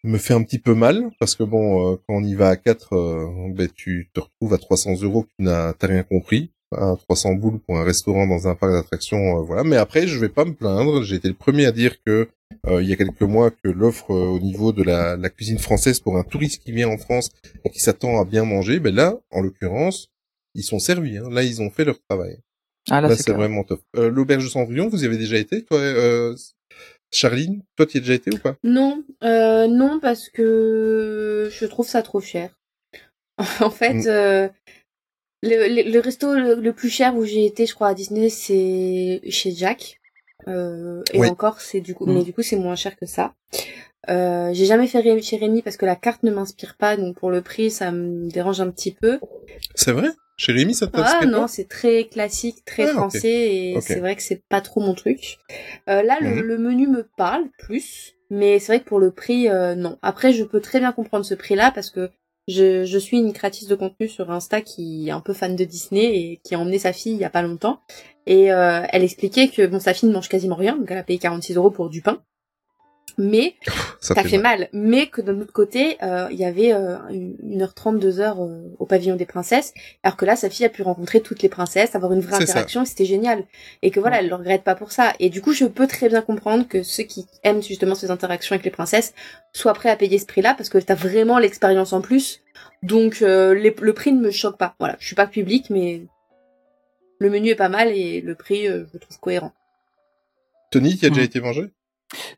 me 0.04 0.18
fait 0.18 0.34
un 0.34 0.42
petit 0.42 0.58
peu 0.58 0.74
mal 0.74 1.10
parce 1.18 1.34
que 1.34 1.42
bon, 1.42 1.92
euh, 1.92 1.96
quand 2.06 2.16
on 2.16 2.24
y 2.24 2.34
va 2.34 2.48
à 2.48 2.56
4, 2.56 3.50
ben 3.54 3.68
tu 3.74 4.08
te 4.12 4.20
retrouves 4.20 4.54
à 4.54 4.58
300 4.58 5.02
euros, 5.02 5.26
tu 5.38 5.44
n'as 5.44 5.72
t'as 5.72 5.86
rien 5.88 6.02
compris. 6.02 6.50
À 6.70 6.96
300 7.08 7.34
boules 7.34 7.60
pour 7.60 7.78
un 7.78 7.84
restaurant 7.84 8.26
dans 8.26 8.46
un 8.46 8.54
parc 8.54 8.72
d'attractions, 8.72 9.38
euh, 9.38 9.42
voilà. 9.42 9.64
Mais 9.64 9.76
après, 9.76 10.06
je 10.06 10.18
vais 10.18 10.28
pas 10.28 10.44
me 10.44 10.52
plaindre. 10.52 11.02
J'ai 11.02 11.16
été 11.16 11.26
le 11.28 11.34
premier 11.34 11.64
à 11.64 11.72
dire 11.72 12.02
que 12.04 12.28
euh, 12.66 12.82
il 12.82 12.88
y 12.88 12.92
a 12.92 12.96
quelques 12.96 13.22
mois 13.22 13.50
que 13.50 13.68
l'offre 13.68 14.10
euh, 14.10 14.26
au 14.26 14.38
niveau 14.38 14.72
de 14.72 14.82
la, 14.82 15.16
la 15.16 15.30
cuisine 15.30 15.58
française 15.58 16.00
pour 16.00 16.18
un 16.18 16.24
touriste 16.24 16.62
qui 16.62 16.72
vient 16.72 16.88
en 16.88 16.98
France 16.98 17.30
et 17.64 17.70
qui 17.70 17.80
s'attend 17.80 18.20
à 18.20 18.24
bien 18.26 18.44
manger, 18.44 18.80
ben 18.80 18.94
là, 18.94 19.18
en 19.30 19.40
l'occurrence, 19.40 20.10
ils 20.54 20.62
sont 20.62 20.78
servis. 20.78 21.16
Hein. 21.16 21.30
Là, 21.30 21.42
ils 21.42 21.62
ont 21.62 21.70
fait 21.70 21.84
leur 21.84 21.98
travail. 22.08 22.38
Ah 22.90 23.00
là, 23.00 23.08
Là, 23.08 23.16
c'est 23.16 23.32
vraiment 23.32 23.64
top. 23.64 23.80
Euh, 23.96 24.10
L'auberge 24.10 24.44
de 24.44 24.48
Cendrillon, 24.48 24.88
vous 24.88 25.02
y 25.04 25.06
avez 25.06 25.18
déjà 25.18 25.36
été, 25.36 25.64
toi, 25.64 25.78
euh, 25.78 26.34
Charline 27.10 27.62
Toi, 27.76 27.86
tu 27.86 27.96
y 27.96 27.98
as 27.98 28.00
déjà 28.00 28.14
été 28.14 28.30
ou 28.32 28.38
pas? 28.38 28.56
Non, 28.62 29.02
euh, 29.24 29.66
non 29.66 29.98
parce 30.00 30.28
que 30.28 31.50
je 31.52 31.66
trouve 31.66 31.86
ça 31.88 32.02
trop 32.02 32.20
cher. 32.20 32.50
en 33.60 33.70
fait, 33.70 33.94
Mm. 33.94 34.06
euh, 34.08 34.48
le, 35.42 35.68
le, 35.82 35.90
le 35.92 36.00
resto 36.00 36.34
le, 36.34 36.54
le 36.56 36.72
plus 36.72 36.90
cher 36.90 37.16
où 37.16 37.24
j'ai 37.24 37.46
été, 37.46 37.66
je 37.66 37.74
crois, 37.74 37.88
à 37.88 37.94
Disney, 37.94 38.28
c'est 38.28 39.20
chez 39.30 39.52
Jack. 39.52 40.00
Euh, 40.48 41.02
et 41.12 41.20
Oui. 41.20 41.28
encore, 41.28 41.60
c'est 41.60 41.80
du 41.80 41.94
coup, 41.94 42.06
Mm. 42.06 42.14
mais 42.14 42.22
du 42.24 42.32
coup, 42.32 42.42
c'est 42.42 42.56
moins 42.56 42.76
cher 42.76 42.96
que 42.96 43.06
ça. 43.06 43.34
Euh, 44.10 44.50
j'ai 44.52 44.64
jamais 44.64 44.86
fait 44.86 45.00
Ré- 45.00 45.22
chez 45.22 45.36
Rémi 45.36 45.62
parce 45.62 45.76
que 45.76 45.86
la 45.86 45.96
carte 45.96 46.22
ne 46.22 46.30
m'inspire 46.30 46.76
pas, 46.76 46.96
donc 46.96 47.16
pour 47.16 47.30
le 47.30 47.42
prix, 47.42 47.70
ça 47.70 47.90
me 47.90 48.28
dérange 48.30 48.60
un 48.60 48.70
petit 48.70 48.92
peu. 48.92 49.18
C'est 49.74 49.92
vrai? 49.92 50.10
Chez 50.36 50.52
Rémi, 50.52 50.74
ça 50.74 50.86
Ah 50.86 51.20
t'inspire 51.20 51.30
non, 51.30 51.42
pas? 51.42 51.48
c'est 51.48 51.68
très 51.68 52.04
classique, 52.04 52.64
très 52.64 52.86
Ah, 52.86 52.92
français 52.94 53.28
et 53.56 53.80
c'est 53.80 54.00
vrai 54.00 54.14
que 54.16 54.22
c'est 54.22 54.42
pas 54.48 54.60
trop 54.60 54.80
mon 54.80 54.94
truc. 54.94 55.38
Euh, 55.88 56.02
là, 56.02 56.18
le, 56.20 56.36
Mhm. 56.36 56.42
le 56.42 56.58
menu 56.58 56.86
me 56.86 57.02
parle 57.16 57.48
plus, 57.58 58.14
mais 58.30 58.58
c'est 58.58 58.72
vrai 58.72 58.80
que 58.80 58.88
pour 58.88 59.00
le 59.00 59.10
prix, 59.10 59.48
euh, 59.48 59.74
non. 59.74 59.98
Après, 60.02 60.32
je 60.32 60.44
peux 60.44 60.60
très 60.60 60.78
bien 60.78 60.92
comprendre 60.92 61.24
ce 61.24 61.34
prix-là 61.34 61.72
parce 61.72 61.90
que 61.90 62.10
je, 62.46 62.84
je 62.84 62.98
suis 62.98 63.18
une 63.18 63.32
créatrice 63.32 63.66
de 63.68 63.74
contenu 63.74 64.08
sur 64.08 64.30
Insta 64.30 64.62
qui 64.62 65.08
est 65.08 65.10
un 65.10 65.20
peu 65.20 65.34
fan 65.34 65.56
de 65.56 65.64
Disney 65.64 66.04
et 66.16 66.40
qui 66.42 66.54
a 66.54 66.58
emmené 66.60 66.78
sa 66.78 66.92
fille 66.92 67.12
il 67.12 67.18
y 67.18 67.24
a 67.24 67.30
pas 67.30 67.42
longtemps. 67.42 67.80
Et 68.26 68.52
euh, 68.52 68.82
elle 68.90 69.02
expliquait 69.04 69.48
que 69.48 69.66
bon, 69.66 69.80
sa 69.80 69.92
fille 69.92 70.08
ne 70.08 70.14
mange 70.14 70.28
quasiment 70.28 70.56
rien, 70.56 70.76
donc 70.76 70.90
elle 70.90 70.98
a 70.98 71.02
payé 71.02 71.18
46 71.18 71.56
euros 71.56 71.70
pour 71.70 71.90
du 71.90 72.00
pain. 72.00 72.22
Mais 73.20 73.56
Ça 74.00 74.14
ça 74.14 74.22
fait 74.22 74.38
mal. 74.38 74.68
Mais 74.72 75.08
que 75.08 75.20
d'un 75.20 75.40
autre 75.40 75.52
côté, 75.52 75.98
euh, 76.04 76.28
il 76.30 76.38
y 76.38 76.44
avait 76.44 76.72
euh, 76.72 76.96
une 77.10 77.36
1h30, 77.60 77.98
2h 77.98 78.20
euh, 78.38 78.68
au 78.78 78.86
pavillon 78.86 79.16
des 79.16 79.26
princesses, 79.26 79.74
alors 80.04 80.16
que 80.16 80.24
là, 80.24 80.36
sa 80.36 80.48
fille 80.48 80.64
a 80.64 80.68
pu 80.68 80.82
rencontrer 80.82 81.20
toutes 81.20 81.42
les 81.42 81.48
princesses, 81.48 81.96
avoir 81.96 82.12
une 82.12 82.20
vraie 82.20 82.36
interaction, 82.52 82.82
et 82.82 82.86
c'était 82.86 83.04
génial. 83.04 83.44
Et 83.82 83.90
que 83.90 83.98
voilà, 83.98 84.20
elle 84.20 84.28
le 84.28 84.34
regrette 84.36 84.62
pas 84.62 84.76
pour 84.76 84.92
ça. 84.92 85.14
Et 85.18 85.30
du 85.30 85.42
coup, 85.42 85.52
je 85.52 85.64
peux 85.64 85.88
très 85.88 86.08
bien 86.08 86.22
comprendre 86.22 86.66
que 86.68 86.84
ceux 86.84 87.02
qui 87.02 87.26
aiment 87.42 87.60
justement 87.62 87.96
ces 87.96 88.12
interactions 88.12 88.54
avec 88.54 88.64
les 88.64 88.70
princesses 88.70 89.14
soient 89.52 89.74
prêts 89.74 89.90
à 89.90 89.96
payer 89.96 90.18
ce 90.20 90.26
prix-là, 90.26 90.54
parce 90.54 90.68
que 90.68 90.78
t'as 90.78 90.94
vraiment 90.94 91.38
l'expérience 91.40 91.92
en 91.92 92.00
plus. 92.00 92.40
Donc, 92.84 93.22
euh, 93.22 93.52
les- 93.52 93.74
le 93.80 93.92
prix 93.94 94.12
ne 94.12 94.20
me 94.20 94.30
choque 94.30 94.58
pas. 94.58 94.76
Voilà, 94.78 94.96
je 95.00 95.06
suis 95.06 95.16
pas 95.16 95.26
public, 95.26 95.70
mais 95.70 96.02
le 97.18 97.30
menu 97.30 97.48
est 97.48 97.56
pas 97.56 97.68
mal 97.68 97.88
et 97.88 98.20
le 98.20 98.36
prix, 98.36 98.68
euh, 98.68 98.84
je 98.86 98.92
le 98.94 98.98
trouve 99.00 99.18
cohérent. 99.18 99.52
Tony, 100.70 100.96
tu 100.96 101.06
as 101.06 101.08
déjà 101.08 101.22
Mhm. 101.22 101.26
été 101.26 101.40
mangé? 101.40 101.70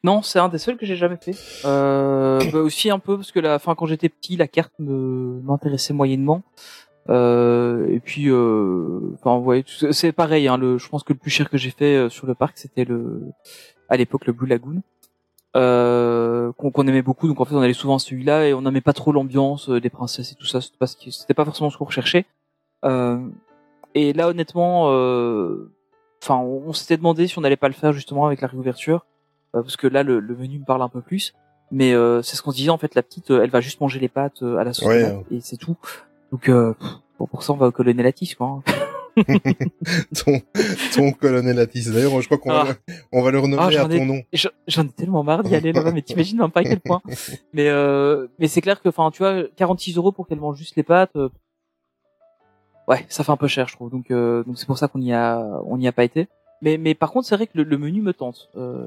Non, 0.02 0.22
c'est 0.22 0.38
un 0.38 0.48
des 0.48 0.58
seuls 0.58 0.76
que 0.76 0.86
j'ai 0.86 0.96
jamais 0.96 1.16
fait. 1.16 1.34
Euh, 1.64 2.40
bah 2.52 2.58
aussi 2.60 2.90
un 2.90 2.98
peu 2.98 3.16
parce 3.16 3.32
que 3.32 3.40
la 3.40 3.58
fin 3.58 3.74
quand 3.74 3.86
j'étais 3.86 4.08
petit, 4.08 4.36
la 4.36 4.48
carte 4.48 4.72
me 4.78 5.40
m'intéressait 5.42 5.92
moyennement. 5.94 6.42
Euh, 7.08 7.86
et 7.88 7.98
puis, 7.98 8.28
euh, 8.28 9.00
enfin, 9.14 9.36
vous 9.36 9.42
voyez, 9.44 9.64
c'est 9.66 10.12
pareil. 10.12 10.46
Hein, 10.48 10.58
le, 10.58 10.78
je 10.78 10.88
pense 10.88 11.02
que 11.02 11.12
le 11.12 11.18
plus 11.18 11.30
cher 11.30 11.50
que 11.50 11.58
j'ai 11.58 11.70
fait 11.70 11.96
euh, 11.96 12.08
sur 12.08 12.26
le 12.26 12.34
parc, 12.34 12.58
c'était 12.58 12.84
le, 12.84 13.22
à 13.88 13.96
l'époque, 13.96 14.26
le 14.26 14.32
Blue 14.32 14.46
Lagoon, 14.46 14.82
euh, 15.56 16.52
qu'on 16.52 16.86
aimait 16.86 17.02
beaucoup. 17.02 17.26
Donc 17.26 17.40
en 17.40 17.44
fait, 17.44 17.54
on 17.54 17.60
allait 17.62 17.72
souvent 17.72 17.96
à 17.96 17.98
celui-là 17.98 18.46
et 18.48 18.54
on 18.54 18.62
n'aimait 18.62 18.80
pas 18.80 18.92
trop 18.92 19.12
l'ambiance 19.12 19.68
euh, 19.70 19.80
des 19.80 19.90
princesses 19.90 20.32
et 20.32 20.34
tout 20.36 20.46
ça. 20.46 20.60
C'était 20.60 20.76
pas, 20.78 20.86
ce 20.86 20.96
qui- 20.96 21.10
c'était 21.12 21.34
pas 21.34 21.44
forcément 21.44 21.70
ce 21.70 21.78
qu'on 21.78 21.86
recherchait. 21.86 22.26
Euh, 22.84 23.18
et 23.94 24.12
là, 24.12 24.28
honnêtement, 24.28 24.90
euh, 24.92 25.72
enfin, 26.22 26.36
on, 26.36 26.62
on 26.68 26.72
s'était 26.72 26.96
demandé 26.96 27.26
si 27.26 27.38
on 27.38 27.40
n'allait 27.40 27.56
pas 27.56 27.68
le 27.68 27.74
faire 27.74 27.92
justement 27.92 28.26
avec 28.26 28.40
la 28.40 28.46
réouverture, 28.48 29.04
parce 29.52 29.76
que 29.76 29.86
là, 29.86 30.02
le, 30.02 30.20
le 30.20 30.36
menu 30.36 30.58
me 30.58 30.64
parle 30.64 30.82
un 30.82 30.88
peu 30.88 31.00
plus. 31.00 31.34
Mais 31.72 31.92
euh, 31.94 32.20
c'est 32.22 32.34
ce 32.36 32.42
qu'on 32.42 32.50
se 32.50 32.56
disait 32.56 32.70
en 32.70 32.78
fait. 32.78 32.94
La 32.94 33.02
petite, 33.02 33.30
euh, 33.30 33.42
elle 33.42 33.50
va 33.50 33.60
juste 33.60 33.80
manger 33.80 34.00
les 34.00 34.08
pâtes 34.08 34.42
euh, 34.42 34.56
à 34.58 34.64
la 34.64 34.72
sauce 34.72 34.88
Ouais, 34.88 35.16
et 35.30 35.40
c'est 35.40 35.56
tout. 35.56 35.76
Donc 36.32 36.48
euh, 36.48 36.74
bon, 37.18 37.26
pour 37.26 37.42
ça, 37.44 37.52
on 37.52 37.56
va 37.56 37.66
au 37.68 37.70
colonel 37.72 38.06
Atis, 38.06 38.34
quoi. 38.36 38.46
hein. 38.46 38.62
ton, 40.24 40.40
ton 40.94 41.12
colonel 41.12 41.58
Atis. 41.58 41.90
D'ailleurs, 41.90 42.20
je 42.20 42.26
crois 42.26 42.38
qu'on 42.38 42.50
va, 42.52 42.64
Ah. 42.66 42.72
le- 42.88 42.94
on 43.12 43.22
va 43.22 43.30
le 43.30 43.38
renommer 43.38 43.62
Ah, 43.62 43.66
à 43.66 43.70
j'en 43.70 43.90
ai- 43.90 43.98
ton 43.98 44.04
nom. 44.06 44.22
J'en 44.66 44.84
ai 44.84 44.88
tellement 44.90 45.22
marre 45.22 45.42
d'y 45.42 45.54
aller 45.54 45.72
là-bas, 45.72 45.92
mais 45.92 46.02
t'imagines 46.02 46.38
même 46.38 46.50
pas 46.50 46.60
à 46.60 46.64
quel 46.64 46.80
point. 46.80 47.02
Mais 47.52 47.68
euh, 47.68 48.26
mais 48.38 48.48
c'est 48.48 48.60
clair 48.60 48.80
que, 48.80 48.88
enfin, 48.88 49.10
tu 49.12 49.18
vois, 49.18 49.42
46 49.56 49.96
euros 49.96 50.12
pour 50.12 50.26
qu'elle 50.26 50.40
mange 50.40 50.56
juste 50.56 50.76
les 50.76 50.82
pâtes, 50.84 51.14
euh, 51.16 51.28
ouais, 52.88 53.04
ça 53.08 53.24
fait 53.24 53.32
un 53.32 53.36
peu 53.36 53.48
cher, 53.48 53.68
je 53.68 53.74
trouve. 53.76 53.90
Donc 53.90 54.10
euh, 54.10 54.42
donc 54.44 54.58
c'est 54.58 54.66
pour 54.66 54.78
ça 54.78 54.88
qu'on 54.88 55.00
y 55.00 55.12
a 55.12 55.60
on 55.66 55.76
n'y 55.76 55.88
a 55.88 55.92
pas 55.92 56.04
été. 56.04 56.28
Mais 56.62 56.76
mais 56.78 56.94
par 56.94 57.10
contre, 57.10 57.26
c'est 57.28 57.34
vrai 57.36 57.46
que 57.46 57.52
le, 57.56 57.62
le 57.64 57.78
menu 57.78 58.02
me 58.02 58.12
tente. 58.12 58.50
Euh, 58.56 58.84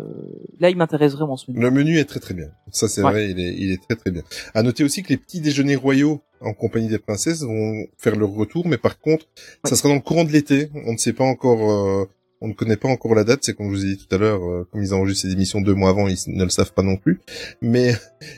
là, 0.59 0.69
il 0.69 0.77
m'intéresse 0.77 1.13
vraiment 1.13 1.37
ce 1.37 1.49
menu. 1.49 1.61
Le 1.61 1.71
menu 1.71 1.97
est 1.97 2.05
très 2.05 2.19
très 2.19 2.33
bien. 2.33 2.49
Ça 2.71 2.87
c'est 2.87 3.01
Ouais. 3.03 3.11
vrai, 3.11 3.29
il 3.31 3.39
est, 3.39 3.55
il 3.57 3.71
est 3.71 3.81
très 3.81 3.95
très 3.95 4.11
bien. 4.11 4.21
À 4.53 4.61
noter 4.63 4.83
aussi 4.83 5.01
que 5.03 5.09
les 5.09 5.17
petits 5.17 5.41
déjeuners 5.41 5.75
royaux 5.75 6.21
en 6.41 6.53
compagnie 6.53 6.87
des 6.87 6.99
princesses 6.99 7.41
vont 7.43 7.85
faire 7.97 8.15
leur 8.15 8.29
retour, 8.29 8.67
mais 8.67 8.77
par 8.77 8.99
contre, 8.99 9.25
ça 9.63 9.75
sera 9.75 9.89
dans 9.89 9.95
le 9.95 10.01
courant 10.01 10.23
de 10.23 10.31
l'été. 10.31 10.69
On 10.85 10.93
ne 10.93 10.97
sait 10.97 11.13
pas 11.13 11.23
encore, 11.23 11.71
euh, 11.71 12.05
on 12.41 12.49
ne 12.49 12.53
connaît 12.53 12.75
pas 12.77 12.89
encore 12.89 13.15
la 13.15 13.23
date. 13.23 13.39
C'est 13.43 13.55
comme 13.55 13.67
je 13.71 13.75
vous 13.77 13.85
ai 13.85 13.95
dit 13.95 14.05
tout 14.05 14.13
à 14.13 14.19
l'heure, 14.19 14.43
euh, 14.43 14.67
comme 14.71 14.83
ils 14.83 14.93
enregistrent 14.93 15.27
ces 15.27 15.33
émissions 15.33 15.61
deux 15.61 15.73
mois 15.73 15.89
avant, 15.89 16.07
ils 16.07 16.17
ne 16.27 16.43
le 16.43 16.49
savent 16.49 16.73
pas 16.73 16.83
non 16.83 16.97
plus. 16.97 17.21
Mais 17.61 17.93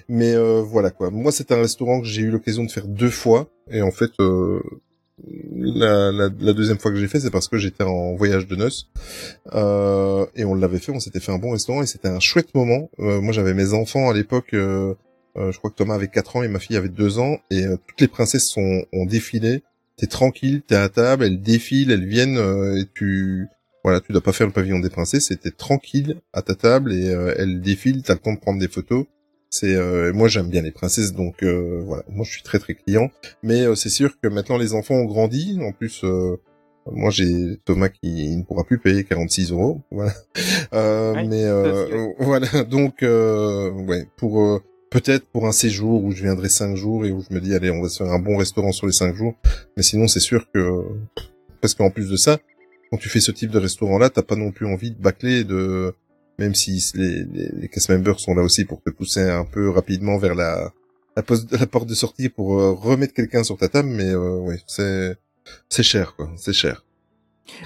mais 0.08 0.34
euh, 0.34 0.62
voilà 0.62 0.92
quoi. 0.92 1.10
Moi, 1.12 1.32
c'est 1.32 1.52
un 1.52 1.58
restaurant 1.58 2.00
que 2.00 2.06
j'ai 2.08 2.22
eu 2.22 2.30
l'occasion 2.30 2.64
de 2.64 2.72
faire 2.72 2.88
deux 2.88 3.10
fois, 3.10 3.50
et 3.70 3.82
en 3.82 3.92
fait. 3.92 4.12
La, 5.56 6.12
la, 6.12 6.30
la 6.40 6.54
deuxième 6.54 6.78
fois 6.78 6.92
que 6.92 6.98
j'ai 6.98 7.08
fait, 7.08 7.20
c'est 7.20 7.32
parce 7.32 7.48
que 7.48 7.58
j'étais 7.58 7.84
en 7.84 8.16
voyage 8.16 8.48
de 8.48 8.56
noces 8.56 8.90
euh, 9.54 10.26
et 10.36 10.46
on 10.46 10.54
l'avait 10.54 10.80
fait. 10.80 10.92
On 10.92 11.00
s'était 11.00 11.20
fait 11.20 11.32
un 11.32 11.38
bon 11.40 11.52
restaurant 11.52 11.82
et 11.82 11.88
c'était 11.88 12.08
un 12.10 12.20
chouette 12.20 12.54
moment. 12.54 12.90
Euh, 13.00 13.22
moi, 13.22 13.34
j'avais 13.34 13.54
mes 13.54 13.74
enfants 13.74 14.10
à 14.10 14.14
l'époque. 14.14 14.54
euh, 14.54 14.94
euh, 15.38 15.52
je 15.52 15.58
crois 15.58 15.70
que 15.72 15.76
Thomas 15.76 15.96
avait 15.96 16.08
4 16.08 16.38
ans 16.38 16.44
et 16.44 16.48
ma 16.48 16.60
fille 16.60 16.78
avait 16.78 16.90
2 16.90 17.20
ans 17.20 17.38
et 17.52 17.64
euh, 17.66 17.76
toutes 17.88 18.00
les 18.02 18.08
princesses 18.08 18.48
sont 18.48 18.86
ont 18.94 19.06
défilé. 19.06 19.64
T'es 19.98 20.08
tranquille, 20.08 20.62
t'es 20.68 20.76
à 20.76 20.90
table, 20.90 21.24
elles 21.26 21.42
défilent, 21.42 21.92
elles 21.92 22.06
viennent 22.06 22.38
euh, 22.38 22.78
et 22.80 22.86
tu 22.94 23.48
Voilà, 23.84 24.02
tu 24.02 24.12
dois 24.12 24.22
pas 24.22 24.34
faire 24.34 24.48
le 24.48 24.54
pavillon 24.54 24.80
des 24.80 24.90
princesses, 24.90 25.28
c'était 25.28 25.52
tranquille 25.52 26.18
à 26.34 26.42
ta 26.42 26.56
table 26.56 26.94
et 26.94 27.10
euh, 27.10 27.34
elle 27.38 27.62
défile, 27.62 28.02
t'as 28.04 28.14
le 28.14 28.20
temps 28.20 28.34
de 28.34 28.40
prendre 28.40 28.60
des 28.60 28.68
photos. 28.68 29.06
C'est 29.58 29.74
euh, 29.74 30.12
moi 30.12 30.28
j'aime 30.28 30.50
bien 30.50 30.62
les 30.62 30.72
princesses 30.72 31.14
donc 31.14 31.42
euh, 31.42 31.82
voilà, 31.86 32.04
moi 32.10 32.26
je 32.26 32.32
suis 32.32 32.44
très 32.44 32.60
très 32.60 32.74
client. 32.74 33.10
Mais 33.42 33.62
euh, 33.62 33.74
c'est 33.74 33.88
sûr 33.90 34.20
que 34.20 34.28
maintenant 34.28 34.58
les 34.58 34.74
enfants 34.74 34.96
ont 34.96 35.06
grandi. 35.06 35.58
En 35.62 35.72
plus, 35.72 36.02
euh, 36.04 36.36
moi 36.92 37.10
j'ai 37.10 37.58
Thomas 37.64 37.88
qui 37.88 38.36
ne 38.36 38.44
pourra 38.44 38.66
plus 38.66 38.80
payer 38.80 39.06
46 39.06 39.54
euros. 39.54 39.82
Voilà. 39.92 40.12
Euh, 40.74 41.14
Ouais, 41.14 41.28
mais 41.28 41.46
euh, 41.46 42.10
voilà 42.20 42.48
donc 42.70 43.02
euh, 43.02 43.72
ouais 43.72 44.06
pour 44.18 44.42
euh, 44.42 44.62
peut-être 44.90 45.26
pour 45.28 45.48
un 45.48 45.54
séjour 45.54 46.04
où 46.04 46.12
je 46.12 46.24
viendrai 46.24 46.50
cinq 46.50 46.76
jours 46.76 47.06
et 47.06 47.14
où 47.14 47.22
je 47.22 47.34
me 47.34 47.40
dis 47.40 47.56
allez 47.56 47.72
on 47.72 47.82
va 47.82 47.88
se 47.88 48.04
faire 48.04 48.12
un 48.12 48.20
bon 48.20 48.36
restaurant 48.36 48.74
sur 48.74 48.88
les 48.88 48.94
cinq 48.94 49.16
jours. 49.16 49.36
Mais 49.78 49.84
sinon 49.84 50.10
c'est 50.10 50.20
sûr 50.20 50.52
que 50.54 50.82
parce 51.62 51.76
qu'en 51.76 51.92
plus 51.92 52.10
de 52.10 52.18
ça 52.18 52.40
quand 52.92 52.98
tu 52.98 53.08
fais 53.08 53.20
ce 53.22 53.32
type 53.32 53.52
de 53.52 53.60
restaurant-là, 53.60 54.10
t'as 54.10 54.22
pas 54.22 54.36
non 54.36 54.52
plus 54.52 54.66
envie 54.68 54.92
de 54.92 55.02
bâcler 55.02 55.44
de, 55.44 55.94
même 56.38 56.56
si 56.56 56.84
les, 56.96 57.24
les, 57.26 57.50
les 57.54 57.68
cast 57.70 57.90
members 57.90 58.20
sont 58.20 58.34
là 58.36 58.44
aussi 58.44 58.66
pour 58.66 58.82
te 58.82 58.90
pousser 58.90 59.22
un 59.30 59.46
peu 59.46 59.70
rapidement 59.70 60.18
vers 60.18 60.36
la, 60.36 60.72
la, 61.16 61.24
poste- 61.24 61.52
la 61.60 61.68
porte 61.68 61.88
de 61.88 61.96
sortie 61.96 62.30
pour 62.30 62.60
euh, 62.60 62.72
remettre 62.74 63.14
quelqu'un 63.14 63.44
sur 63.44 63.58
ta 63.58 63.68
table, 63.70 63.90
mais 63.90 64.10
euh, 64.10 64.38
ouais, 64.40 64.60
c'est, 64.68 65.18
c'est 65.70 65.84
cher, 65.84 66.16
quoi, 66.16 66.30
c'est 66.38 66.54
cher. 66.54 66.84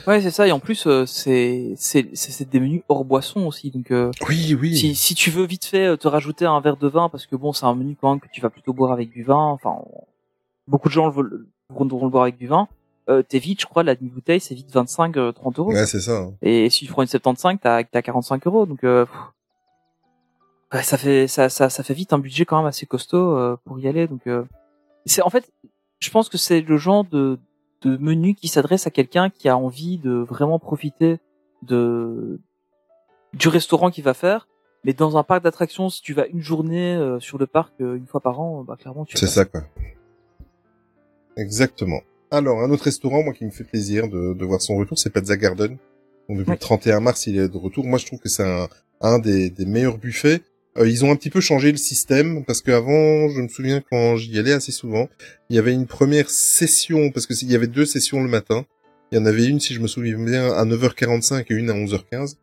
Ouais, 0.06 0.22
c'est 0.22 0.32
ça. 0.32 0.46
Et 0.46 0.52
en 0.52 0.60
plus, 0.60 0.86
euh, 0.88 1.06
c'est 1.06 1.74
c'est 1.78 2.50
des 2.50 2.60
menus 2.60 2.82
hors 2.90 3.06
boisson 3.06 3.48
aussi. 3.48 3.72
Donc, 3.72 3.92
euh, 3.92 4.12
Oui, 4.28 4.54
oui. 4.60 4.76
si 4.78 4.94
si 4.94 5.16
tu 5.16 5.32
veux 5.32 5.46
vite 5.46 5.64
fait 5.64 5.86
euh, 5.88 5.96
te 5.96 6.08
rajouter 6.10 6.46
un 6.46 6.60
verre 6.60 6.76
de 6.76 6.90
vin, 6.90 7.08
parce 7.08 7.26
que 7.26 7.38
bon, 7.38 7.54
c'est 7.54 7.66
un 7.66 7.74
menu 7.76 7.96
quand 8.00 8.10
même 8.12 8.20
que 8.20 8.28
tu 8.32 8.42
vas 8.42 8.50
plutôt 8.50 8.74
boire 8.74 8.92
avec 8.92 9.10
du 9.10 9.24
vin. 9.24 9.38
Enfin, 9.48 9.78
beaucoup 10.68 10.90
de 10.90 10.94
gens 10.94 11.06
le 11.08 11.14
veulent, 11.14 11.46
voudront 11.70 12.04
le 12.06 12.12
boire 12.12 12.24
avec 12.24 12.38
du 12.38 12.46
vin. 12.48 12.68
Euh, 13.10 13.24
t'es 13.24 13.40
vite, 13.40 13.62
je 13.62 13.66
crois, 13.66 13.82
la 13.84 13.96
demi-bouteille, 13.96 14.40
c'est 14.40 14.54
vite 14.56 14.72
25, 14.72 15.18
euh, 15.18 15.32
30 15.32 15.60
euros. 15.60 15.72
Ouais, 15.74 15.86
c'est 15.88 16.00
ça. 16.00 16.18
hein. 16.18 16.34
Et 16.42 16.70
si 16.70 16.86
tu 16.86 16.92
prends 16.92 17.02
une 17.02 17.08
75, 17.08 17.58
t'as 17.62 17.84
t'as 17.84 18.02
45 18.02 18.46
euros. 18.48 18.66
Donc, 18.66 18.84
euh. 18.84 19.06
Ouais, 20.72 20.84
ça 20.84 20.98
fait 20.98 21.28
ça 21.28 21.50
ça 21.50 21.70
ça 21.72 21.82
fait 21.84 21.96
vite 21.96 22.14
un 22.14 22.20
budget 22.20 22.46
quand 22.46 22.58
même 22.58 22.68
assez 22.68 22.86
costaud 22.86 23.36
euh, 23.36 23.58
pour 23.66 23.80
y 23.80 23.88
aller. 23.88 24.08
Donc, 24.08 24.28
euh, 24.28 24.44
c'est 25.06 25.24
en 25.24 25.30
fait, 25.32 25.52
je 26.00 26.10
pense 26.12 26.30
que 26.30 26.38
c'est 26.38 26.62
le 26.62 26.78
genre 26.78 27.04
de 27.06 27.40
de 27.82 27.98
menu 27.98 28.36
qui 28.36 28.48
s'adresse 28.50 28.86
à 28.86 28.92
quelqu'un 28.92 29.30
qui 29.32 29.50
a 29.50 29.58
envie 29.58 29.98
de 29.98 30.12
vraiment 30.12 30.60
profiter 30.60 31.18
de 31.64 32.40
du 33.34 33.48
restaurant 33.48 33.90
qu'il 33.90 34.04
va 34.04 34.14
faire. 34.14 34.48
Mais 34.84 34.94
dans 34.94 35.18
un 35.18 35.24
parc 35.24 35.44
d'attractions, 35.44 35.90
si 35.90 36.02
tu 36.02 36.14
vas 36.14 36.28
une 36.28 36.42
journée 36.42 36.96
euh, 36.96 37.20
sur 37.20 37.38
le 37.40 37.48
parc 37.48 37.74
euh, 37.82 37.96
une 37.96 38.06
fois 38.06 38.22
par 38.22 38.40
an, 38.40 38.64
bah 38.64 38.76
clairement 38.80 39.06
tu. 39.06 39.18
C'est 39.18 39.28
ça, 39.28 39.46
quoi. 39.46 39.62
Exactement. 41.36 42.02
Alors, 42.32 42.62
un 42.62 42.70
autre 42.70 42.84
restaurant, 42.84 43.24
moi, 43.24 43.34
qui 43.34 43.46
me 43.46 43.50
fait 43.50 43.64
plaisir 43.64 44.08
de, 44.08 44.34
de 44.34 44.46
voir 44.46 44.62
son 44.62 44.76
retour, 44.76 45.00
c'est 45.00 45.12
Pizza 45.12 45.36
Garden. 45.36 45.78
Donc, 46.30 46.38
depuis 46.38 46.50
Ouais. 46.52 46.56
le 46.56 46.60
31 46.60 47.00
mars, 47.00 47.26
il 47.28 47.38
est 47.40 47.50
de 47.50 47.58
retour. 47.58 47.86
Moi, 47.86 47.98
je 47.98 48.06
trouve 48.06 48.20
que 48.20 48.30
c'est 48.30 48.44
un, 48.44 48.68
un 49.02 49.18
des, 49.20 49.50
des 49.50 49.66
meilleurs 49.66 49.98
buffets. 49.98 50.42
Euh, 50.78 50.88
ils 50.88 51.04
ont 51.04 51.12
un 51.12 51.16
petit 51.16 51.32
peu 51.32 51.42
changé 51.42 51.72
le 51.72 51.78
système 51.78 52.46
parce 52.46 52.62
qu'avant, 52.62 53.28
je 53.30 53.42
me 53.42 53.48
souviens 53.48 53.82
quand 53.90 54.16
j'y 54.18 54.38
allais 54.38 54.54
assez 54.54 54.72
souvent, 54.72 55.10
il 55.50 55.56
y 55.56 55.60
avait 55.60 55.74
une 55.74 55.88
première 55.88 56.30
session 56.30 57.10
parce 57.10 57.26
que 57.26 57.34
il 57.42 57.52
y 57.52 57.56
avait 57.56 57.66
deux 57.68 57.86
sessions 57.86 58.22
le 58.22 58.30
matin. 58.30 58.66
Il 59.12 59.18
y 59.18 59.22
en 59.22 59.26
avait 59.26 59.46
une, 59.48 59.60
si 59.60 59.74
je 59.74 59.80
me 59.80 59.88
souviens 59.88 60.20
bien, 60.24 60.52
à 60.54 60.64
9h45 60.66 61.46
et 61.50 61.56
une 61.56 61.72
à 61.72 61.74
11h15. 61.74 62.36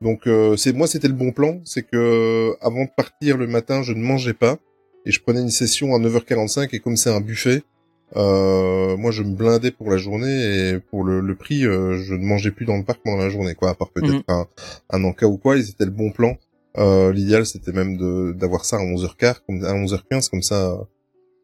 Donc, 0.00 0.28
euh, 0.28 0.56
c'est 0.56 0.72
moi, 0.72 0.86
c'était 0.86 1.08
le 1.08 1.14
bon 1.14 1.32
plan, 1.32 1.60
c'est 1.64 1.82
que 1.82 2.52
avant 2.60 2.84
de 2.84 2.90
partir 2.96 3.36
le 3.36 3.48
matin, 3.48 3.82
je 3.82 3.92
ne 3.92 4.00
mangeais 4.02 4.34
pas 4.34 4.58
et 5.04 5.10
je 5.10 5.20
prenais 5.20 5.40
une 5.40 5.50
session 5.50 5.94
à 5.96 5.98
9h45 5.98 6.68
et 6.72 6.78
comme 6.78 6.96
c'est 6.96 7.10
un 7.10 7.20
buffet, 7.20 7.62
euh, 8.16 8.96
moi 8.96 9.10
je 9.10 9.22
me 9.22 9.34
blindais 9.34 9.70
pour 9.70 9.90
la 9.90 9.96
journée 9.96 10.70
et 10.70 10.78
pour 10.78 11.04
le, 11.04 11.20
le 11.20 11.34
prix, 11.34 11.64
euh, 11.64 11.96
je 11.98 12.14
ne 12.14 12.24
mangeais 12.24 12.50
plus 12.50 12.66
dans 12.66 12.76
le 12.76 12.84
parc 12.84 13.00
pendant 13.04 13.18
la 13.18 13.28
journée, 13.30 13.54
quoi, 13.54 13.70
à 13.70 13.74
part 13.74 13.90
peut-être 13.90 14.12
Mhm. 14.14 14.22
un, 14.28 14.46
un 14.90 15.04
encas 15.04 15.26
ou 15.26 15.38
quoi, 15.38 15.56
et 15.56 15.62
c'était 15.62 15.84
le 15.86 15.90
bon 15.90 16.10
plan. 16.10 16.36
Euh, 16.78 17.12
L'idéal 17.12 17.44
c'était 17.46 17.72
même 17.72 17.96
de 17.96 18.32
d'avoir 18.32 18.64
ça 18.64 18.76
à 18.76 18.80
11h15, 18.80 19.40
comme, 19.46 19.64
à 19.64 19.72
11h15, 19.74 20.30
comme 20.30 20.42
ça 20.42 20.78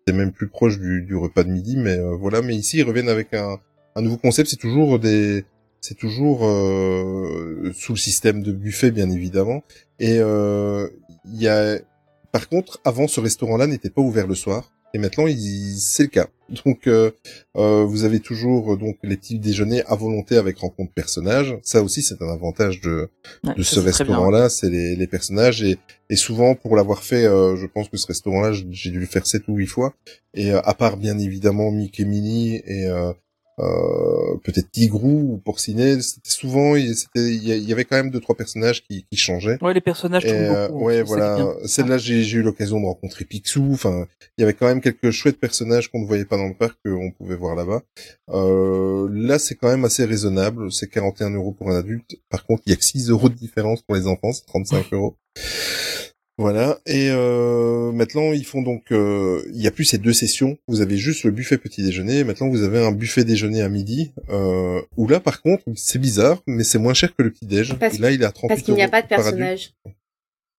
c'est 0.07 0.15
même 0.15 0.33
plus 0.33 0.49
proche 0.49 0.79
du, 0.79 1.03
du 1.03 1.17
repas 1.17 1.45
de 1.45 1.51
midi, 1.51 1.77
mais 1.77 1.99
euh, 1.99 2.17
voilà. 2.17 2.41
Mais 2.43 2.55
ici 2.57 2.79
ils 2.79 2.83
reviennent 2.85 3.11
avec 3.11 3.35
un, 3.35 3.59
un 3.95 4.01
nouveau 4.03 4.17
concept, 4.17 4.49
c'est 4.49 4.57
toujours 4.57 4.99
des 4.99 5.45
c'est 5.81 5.97
toujours 5.97 6.47
euh, 6.47 7.71
sous 7.75 7.93
le 7.93 7.99
système 7.99 8.43
de 8.43 8.53
buffet 8.53 8.91
bien 8.91 9.11
évidemment 9.11 9.63
et 10.01 10.19
euh, 10.19 10.89
il 11.27 11.41
y 11.41 11.47
a 11.49 11.79
par 12.33 12.49
contre 12.49 12.81
avant 12.85 13.07
ce 13.07 13.21
restaurant 13.21 13.57
là 13.57 13.67
n'était 13.69 13.91
pas 13.91 14.01
ouvert 14.03 14.27
le 14.27 14.35
soir 14.35 14.73
et 14.95 14.99
maintenant 14.99 15.27
il 15.27 15.77
c'est 15.79 16.05
le 16.05 16.09
cas. 16.09 16.29
Donc 16.65 16.87
euh, 16.87 17.11
euh, 17.59 17.85
vous 17.85 18.05
avez 18.05 18.21
toujours 18.21 18.73
euh, 18.73 18.77
donc 18.79 18.97
les 19.03 19.19
petits 19.19 19.39
déjeuners 19.39 19.83
à 19.87 19.95
volonté 19.97 20.37
avec 20.39 20.57
rencontre 20.59 20.93
personnages 20.95 21.59
ça 21.63 21.83
aussi 21.83 22.01
c'est 22.01 22.23
un 22.23 22.29
avantage 22.31 22.81
de 22.81 23.11
Ouais, 23.45 23.55
de 23.55 23.63
ce 23.63 23.75
c'est 23.83 23.91
très 23.91 24.05
bien. 24.05 24.15
restaurant 24.15 24.31
là 24.31 24.49
c'est 24.49 24.71
les, 24.71 24.97
les 24.97 25.07
personnages. 25.07 25.63
Et 25.63 25.77
et 26.09 26.17
souvent 26.17 26.55
pour 26.55 26.75
l'avoir 26.75 27.03
fait 27.03 27.27
euh, 27.27 27.55
je 27.57 27.67
pense 27.67 27.89
que 27.91 27.99
ce 27.99 28.07
restaurant 28.07 28.41
là 28.41 28.53
j'ai 28.53 28.91
dû 28.91 28.99
le 28.99 29.05
faire 29.07 29.27
sept 29.27 29.47
ou 29.49 29.57
huit 29.57 29.67
fois. 29.67 29.93
Et 30.33 30.53
euh, 30.53 30.61
à 30.65 30.73
part 30.73 30.97
bien 30.97 31.19
évidemment 31.19 31.71
Mickey 31.71 32.05
Minnie 32.07 32.63
et 32.65 32.89
euh, 33.59 34.29
euh, 34.29 34.37
peut-être 34.43 34.71
Tigrou 34.71 35.35
ou 35.35 35.39
Porcinet, 35.39 36.01
c'était 36.01 36.31
souvent 36.31 36.77
il 36.77 36.95
y, 37.15 37.73
avait 37.73 37.85
quand 37.85 37.97
même 37.97 38.11
deux 38.11 38.21
trois 38.21 38.37
personnages 38.37 38.83
qui, 38.85 39.05
qui 39.11 39.17
changeaient. 39.17 39.59
Ouais, 39.63 39.75
les 39.75 39.81
personnages 39.81 40.25
Et, 40.25 40.33
euh, 40.33 40.69
beaucoup. 40.69 40.85
ouais, 40.85 41.03
voilà. 41.03 41.55
Celle-là, 41.65 41.99
j'ai 41.99 42.23
j'ai 42.23 42.39
eu 42.39 42.43
l'occasion 42.43 42.81
de 42.81 42.87
rencontrer 42.87 43.25
Picsou. 43.25 43.71
Enfin, 43.73 44.07
il 44.37 44.43
y 44.43 44.45
avait 44.45 44.55
quand 44.55 44.67
même 44.67 44.81
quelques 44.81 45.11
chouettes 45.11 45.39
personnages 45.39 45.91
qu'on 45.91 46.01
ne 46.01 46.07
voyait 46.07 46.25
pas 46.25 46.37
dans 46.37 46.49
le 46.49 46.55
parc 46.55 46.79
qu'on 46.85 47.11
pouvait 47.11 47.37
voir 47.37 47.55
là-bas. 47.55 47.83
Euh, 48.31 49.09
là, 49.13 49.39
c'est 49.39 49.55
quand 49.55 49.69
même 49.69 49.85
assez 49.85 50.05
raisonnable. 50.05 50.73
C'est 50.73 50.89
41 50.89 51.31
euros 51.31 51.53
pour 51.53 51.71
un 51.71 51.77
adulte. 51.77 52.17
Par 52.31 52.45
contre, 52.45 52.63
il 52.67 52.71
y 52.71 52.73
a 52.73 52.77
que 52.77 52.85
6 52.85 53.11
euros 53.11 53.29
de 53.29 53.35
différence 53.35 53.83
pour 53.83 53.97
les 53.97 54.07
enfants. 54.07 54.33
C'est 54.33 54.47
35 54.47 54.93
euros. 54.93 55.17
Voilà. 56.39 56.79
Et 56.87 57.09
euh, 57.11 57.91
maintenant, 57.91 58.33
ils 58.33 58.47
font 58.47 58.63
donc. 58.63 58.93
euh, 58.93 59.43
Il 59.53 59.61
y 59.61 59.67
a 59.67 59.73
plus 59.73 59.85
ces 59.85 59.99
deux 59.99 60.13
sessions. 60.13 60.57
Vous 60.69 60.81
avez 60.81 60.97
juste 60.97 61.25
le 61.25 61.33
buffet 61.33 61.59
petit 61.59 61.83
déjeuner. 61.83 62.23
Maintenant, 62.23 62.49
vous 62.49 62.63
avez 62.63 62.79
un 62.79 62.93
buffet 62.93 63.25
déjeuner 63.25 63.61
à 63.61 63.69
midi. 63.69 64.13
Euh, 64.31 64.81
où 64.97 65.09
là, 65.09 65.19
par 65.19 65.43
contre, 65.43 65.65
c'est 65.75 65.99
bizarre, 65.99 66.41
mais 66.47 66.63
c'est 66.63 66.79
moins 66.79 66.95
cher 66.95 67.15
que 67.15 67.25
le 67.25 67.33
petit 67.33 67.45
déj. 67.47 67.77
Parce- 67.79 67.99
Là, 67.99 68.13
il 68.13 68.23
est 68.23 68.25
à 68.25 68.31
38 68.31 68.49
Parce 68.49 68.63
qu'il 68.63 68.75
n'y 68.75 68.83
a 68.83 68.89
pas 68.89 69.03
de 69.03 69.09
personnage. 69.09 69.75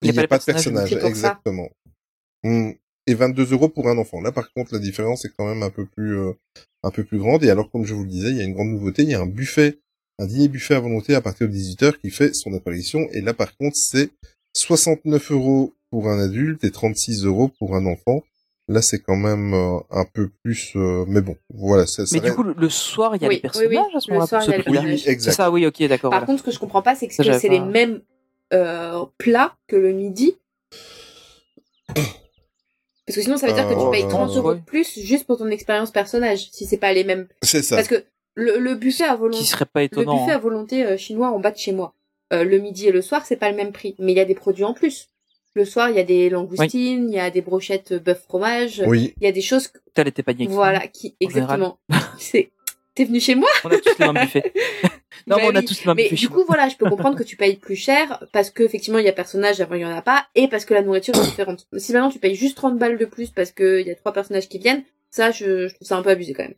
Il 0.02 0.12
n'y 0.12 0.18
a, 0.18 0.26
pas 0.26 0.38
de 0.38 0.44
personnage, 0.44 0.92
exactement. 0.92 1.68
Hmm. 2.42 2.70
Et 3.06 3.14
22 3.14 3.52
euros 3.52 3.68
pour 3.68 3.88
un 3.88 3.96
enfant. 3.98 4.20
Là, 4.20 4.32
par 4.32 4.52
contre, 4.52 4.74
la 4.74 4.78
différence 4.80 5.24
est 5.24 5.30
quand 5.36 5.46
même 5.46 5.62
un 5.62 5.70
peu 5.70 5.86
plus, 5.86 6.18
euh, 6.18 6.32
un 6.82 6.90
peu 6.90 7.04
plus 7.04 7.18
grande. 7.18 7.42
Et 7.42 7.50
alors, 7.50 7.70
comme 7.70 7.84
je 7.84 7.94
vous 7.94 8.04
le 8.04 8.08
disais, 8.10 8.30
il 8.30 8.36
y 8.36 8.40
a 8.40 8.44
une 8.44 8.52
grande 8.54 8.68
nouveauté. 8.68 9.02
Il 9.02 9.08
y 9.10 9.14
a 9.14 9.20
un 9.20 9.26
buffet, 9.26 9.78
un 10.18 10.26
dîner 10.26 10.48
buffet 10.48 10.74
à 10.74 10.80
volonté 10.80 11.14
à 11.14 11.20
partir 11.22 11.48
de 11.48 11.52
18h 11.52 11.98
qui 11.98 12.10
fait 12.10 12.34
son 12.34 12.52
apparition. 12.54 13.08
Et 13.12 13.20
là, 13.22 13.32
par 13.34 13.56
contre, 13.56 13.76
c'est 13.76 14.10
69 14.54 15.30
euros 15.32 15.74
pour 15.90 16.08
un 16.08 16.18
adulte 16.20 16.64
et 16.64 16.70
36 16.70 17.24
euros 17.24 17.48
pour 17.58 17.74
un 17.76 17.86
enfant. 17.86 18.22
Là, 18.68 18.82
c'est 18.82 19.00
quand 19.00 19.16
même 19.16 19.52
euh, 19.52 19.78
un 19.90 20.04
peu 20.04 20.30
plus, 20.44 20.72
euh, 20.76 21.04
mais 21.08 21.20
bon, 21.20 21.36
voilà. 21.52 21.86
Ça, 21.88 22.06
ça 22.06 22.14
Mais 22.14 22.20
du 22.20 22.32
coup, 22.32 22.44
le, 22.44 22.54
le 22.56 22.68
soir, 22.68 23.16
il 23.16 23.22
y 23.22 23.24
a 23.24 23.28
Oui, 23.28 23.34
les 23.36 23.40
personnages 23.40 23.68
oui, 23.70 23.76
oui. 23.76 23.96
à 23.96 24.00
ce 24.00 24.08
Le 24.10 24.14
moment-là 24.14 24.26
soir, 24.28 24.44
pour 24.44 24.48
il 24.48 24.52
y 24.52 24.54
a 24.54 24.54
ce 24.54 24.56
les 24.58 24.62
prix-là. 24.62 24.80
oui, 24.80 24.86
oui, 24.86 24.90
personnages. 24.92 25.12
exact. 25.12 25.30
C'est 25.32 25.36
ça, 25.36 25.50
oui, 25.50 25.66
ok, 25.66 25.82
d'accord. 25.88 26.10
Par 26.10 26.20
voilà. 26.20 26.26
contre, 26.26 26.38
ce 26.40 26.44
que 26.44 26.50
je 26.52 26.58
comprends 26.60 26.82
pas, 26.82 26.94
c'est 26.94 27.08
que 27.08 27.14
c'est 27.14 27.48
les 27.48 27.58
mêmes 27.60 28.00
euh, 28.52 29.04
plats 29.18 29.56
que 29.66 29.74
le 29.74 29.92
midi. 29.92 30.36
Parce 33.06 33.16
que 33.16 33.22
sinon, 33.22 33.38
ça 33.38 33.48
veut 33.48 33.54
dire 33.54 33.66
que 33.68 33.74
tu 33.74 33.90
payes 33.90 34.06
30 34.08 34.36
euros 34.36 34.54
de 34.54 34.60
plus 34.60 35.00
juste 35.00 35.26
pour 35.26 35.36
ton 35.38 35.48
expérience 35.48 35.90
personnage, 35.90 36.48
si 36.52 36.64
c'est 36.66 36.76
pas 36.76 36.92
les 36.92 37.02
mêmes. 37.02 37.26
C'est 37.42 37.62
ça. 37.62 37.74
Parce 37.74 37.88
que 37.88 38.04
le, 38.36 38.58
le 38.60 38.76
buffet 38.76 39.02
à 39.04 39.14
Qui 39.14 39.20
volonté, 39.20 39.44
serait 39.44 39.66
pas 39.66 39.80
le 39.80 39.86
étonnant. 39.86 40.16
buffet 40.16 40.30
à 40.32 40.36
hein. 40.36 40.38
volonté 40.38 40.86
euh, 40.86 40.96
chinois 40.96 41.30
en 41.30 41.40
bas 41.40 41.50
de 41.50 41.56
chez 41.56 41.72
moi, 41.72 41.92
euh, 42.32 42.44
le 42.44 42.58
midi 42.58 42.86
et 42.88 42.92
le 42.92 43.02
soir, 43.02 43.24
c'est 43.26 43.36
pas 43.36 43.50
le 43.50 43.56
même 43.56 43.72
prix, 43.72 43.94
mais 43.98 44.12
il 44.12 44.16
y 44.16 44.20
a 44.20 44.24
des 44.24 44.34
produits 44.34 44.64
en 44.64 44.74
plus. 44.74 45.08
Le 45.54 45.64
soir, 45.64 45.90
il 45.90 45.96
y 45.96 45.98
a 46.00 46.04
des 46.04 46.30
langoustines, 46.30 47.08
il 47.08 47.14
y 47.14 47.18
a 47.18 47.30
des 47.30 47.40
brochettes 47.40 47.92
bœuf 47.92 48.22
fromage, 48.22 48.82
Oui. 48.86 49.14
il 49.20 49.24
y 49.24 49.26
a 49.26 49.32
des 49.32 49.40
choses, 49.40 49.70
T'as 49.94 50.04
les 50.04 50.12
paniers. 50.12 50.46
voilà, 50.46 50.86
qui 50.86 51.16
exactement. 51.18 51.78
c'est, 52.18 52.50
t'es 52.94 53.04
venu 53.04 53.18
chez 53.20 53.34
moi 53.34 53.48
On 53.64 53.68
a 53.68 53.78
tous 53.78 53.98
les 53.98 54.06
mêmes 54.12 54.22
buffets. 54.22 54.52
non, 55.26 55.36
Bah 55.36 55.42
mais 55.42 55.48
on 55.48 55.54
a 55.56 55.58
oui. 55.58 55.64
tous 55.64 55.80
les 55.80 55.86
mêmes 55.86 55.96
Mais 55.96 56.02
buffets. 56.04 56.14
du 56.14 56.28
coup, 56.28 56.36
moi. 56.36 56.44
voilà, 56.46 56.68
je 56.68 56.76
peux 56.76 56.88
comprendre 56.88 57.16
que 57.18 57.24
tu 57.24 57.36
payes 57.36 57.56
plus 57.56 57.74
cher 57.74 58.24
parce 58.32 58.50
que 58.50 58.62
effectivement 58.62 59.00
il 59.00 59.04
y 59.04 59.08
a 59.08 59.12
personnage 59.12 59.60
avant 59.60 59.74
il 59.74 59.80
y 59.80 59.84
en 59.84 59.90
a 59.90 60.02
pas 60.02 60.26
et 60.36 60.46
parce 60.46 60.64
que 60.64 60.72
la 60.74 60.82
nourriture 60.82 61.16
est 61.16 61.24
différente. 61.24 61.66
Si 61.78 61.92
maintenant 61.92 62.10
tu 62.10 62.20
payes 62.20 62.36
juste 62.36 62.56
30 62.56 62.78
balles 62.78 62.96
de 62.96 63.04
plus 63.04 63.30
parce 63.30 63.50
que 63.50 63.80
il 63.80 63.86
y 63.88 63.90
a 63.90 63.96
trois 63.96 64.12
personnages 64.12 64.48
qui 64.48 64.58
viennent, 64.58 64.84
ça 65.10 65.32
je, 65.32 65.66
je 65.66 65.74
trouve 65.74 65.88
ça 65.88 65.96
un 65.96 66.02
peu 66.02 66.10
abusé 66.10 66.32
quand 66.32 66.44
même. 66.44 66.54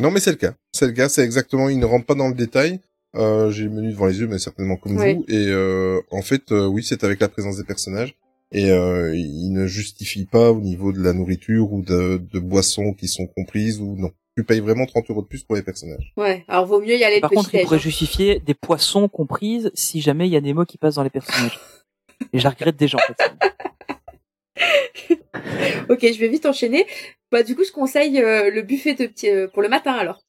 Non, 0.00 0.10
mais 0.10 0.20
c'est 0.20 0.30
le 0.30 0.36
cas. 0.36 0.54
C'est 0.72 0.86
le 0.86 0.92
cas. 0.92 1.08
C'est 1.10 1.22
exactement. 1.22 1.68
Il 1.68 1.78
ne 1.78 1.84
rentre 1.86 2.06
pas 2.06 2.14
dans 2.14 2.28
le 2.28 2.34
détail. 2.34 2.80
Euh, 3.14 3.50
j'ai 3.50 3.64
le 3.64 3.70
menu 3.70 3.90
devant 3.92 4.06
les 4.06 4.18
yeux, 4.20 4.26
mais 4.26 4.38
certainement 4.38 4.76
comme 4.76 4.96
Ouais. 4.96 5.14
vous. 5.14 5.24
Et 5.28 5.46
euh, 5.48 6.00
en 6.10 6.22
fait, 6.22 6.52
euh, 6.52 6.66
oui, 6.66 6.82
c'est 6.82 7.04
avec 7.04 7.20
la 7.20 7.28
présence 7.28 7.56
des 7.56 7.64
personnages. 7.64 8.14
Et 8.52 8.70
euh, 8.70 9.14
il 9.16 9.50
ne 9.52 9.66
justifie 9.66 10.24
pas 10.26 10.52
au 10.52 10.60
niveau 10.60 10.92
de 10.92 11.02
la 11.02 11.12
nourriture 11.12 11.72
ou 11.72 11.82
de, 11.82 12.18
de 12.32 12.38
boissons 12.38 12.92
qui 12.92 13.08
sont 13.08 13.26
comprises 13.26 13.80
ou 13.80 13.96
non. 13.96 14.10
Tu 14.36 14.44
payes 14.44 14.60
vraiment 14.60 14.84
30 14.86 15.10
euros 15.10 15.22
de 15.22 15.26
plus 15.26 15.42
pour 15.44 15.56
les 15.56 15.62
personnages. 15.62 16.12
Ouais, 16.16 16.44
alors 16.46 16.66
vaut 16.66 16.80
mieux 16.80 16.96
y 16.96 17.04
aller 17.04 17.20
Par 17.20 17.30
contre, 17.30 17.54
il 17.54 17.62
pourrait 17.62 17.78
justifier 17.78 18.38
des 18.38 18.54
poissons 18.54 19.08
comprises 19.08 19.70
si 19.74 20.00
jamais 20.00 20.28
il 20.28 20.32
y 20.32 20.36
a 20.36 20.40
Nemo 20.42 20.64
qui 20.66 20.76
passe 20.78 20.96
dans 20.96 21.02
les 21.02 21.10
personnages. 21.10 21.58
Et 22.32 22.38
je 22.38 22.46
regrette 22.46 22.76
déjà, 22.76 22.98
en 22.98 23.14
fait. 23.14 23.32
Ok, 25.88 26.00
je 26.02 26.18
vais 26.18 26.28
vite 26.28 26.46
enchaîner. 26.46 26.84
Bah 27.30 27.42
du 27.44 27.54
coup, 27.54 27.62
je 27.64 27.70
conseille 27.70 28.18
euh, 28.20 28.50
le 28.50 28.62
buffet 28.62 28.94
de 28.94 29.06
petit 29.06 29.30
euh, 29.30 29.46
pour 29.46 29.62
le 29.62 29.68
matin 29.68 29.92
alors. 29.92 30.20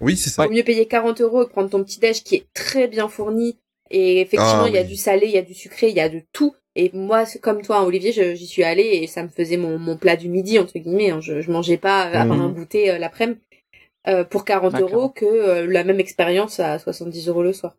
Oui, 0.00 0.16
c'est 0.16 0.30
ça. 0.30 0.44
Vaut 0.44 0.50
mieux 0.50 0.64
payer 0.64 0.86
40 0.86 1.20
euros 1.20 1.44
et 1.44 1.48
prendre 1.48 1.70
ton 1.70 1.82
petit 1.84 2.00
déj 2.00 2.22
qui 2.22 2.36
est 2.36 2.46
très 2.54 2.88
bien 2.88 3.08
fourni. 3.08 3.58
Et 3.90 4.20
effectivement, 4.20 4.64
Ah, 4.64 4.68
il 4.68 4.74
y 4.74 4.78
a 4.78 4.82
oui. 4.82 4.88
du 4.88 4.96
salé, 4.96 5.26
il 5.26 5.32
y 5.32 5.38
a 5.38 5.42
du 5.42 5.54
sucré, 5.54 5.88
il 5.88 5.96
y 5.96 6.00
a 6.00 6.08
de 6.08 6.22
tout. 6.32 6.54
Et 6.74 6.90
moi, 6.92 7.24
comme 7.42 7.62
toi, 7.62 7.78
hein, 7.78 7.84
Olivier, 7.84 8.12
j'y 8.36 8.46
suis 8.46 8.64
allée 8.64 8.82
et 9.02 9.06
ça 9.06 9.22
me 9.22 9.28
faisait 9.28 9.56
mon, 9.56 9.78
mon 9.78 9.96
plat 9.96 10.16
du 10.16 10.28
midi, 10.28 10.58
entre 10.58 10.78
guillemets. 10.78 11.10
hein. 11.10 11.20
Je, 11.20 11.40
je 11.40 11.50
mangeais 11.50 11.78
pas 11.78 12.08
euh, 12.10 12.14
avant 12.16 12.34
Mhm. 12.34 12.42
un 12.42 12.50
goûter 12.50 12.90
euh, 12.90 12.98
l'après-midi. 12.98 13.40
euh, 14.08 14.24
pour 14.24 14.44
40 14.44 14.74
Ouais, 14.74 14.80
euros 14.80 15.10
que 15.10 15.24
euh, 15.26 15.66
la 15.66 15.84
même 15.84 16.00
expérience 16.00 16.60
à 16.60 16.78
70 16.78 17.28
euros 17.28 17.42
le 17.44 17.52
soir. 17.52 17.76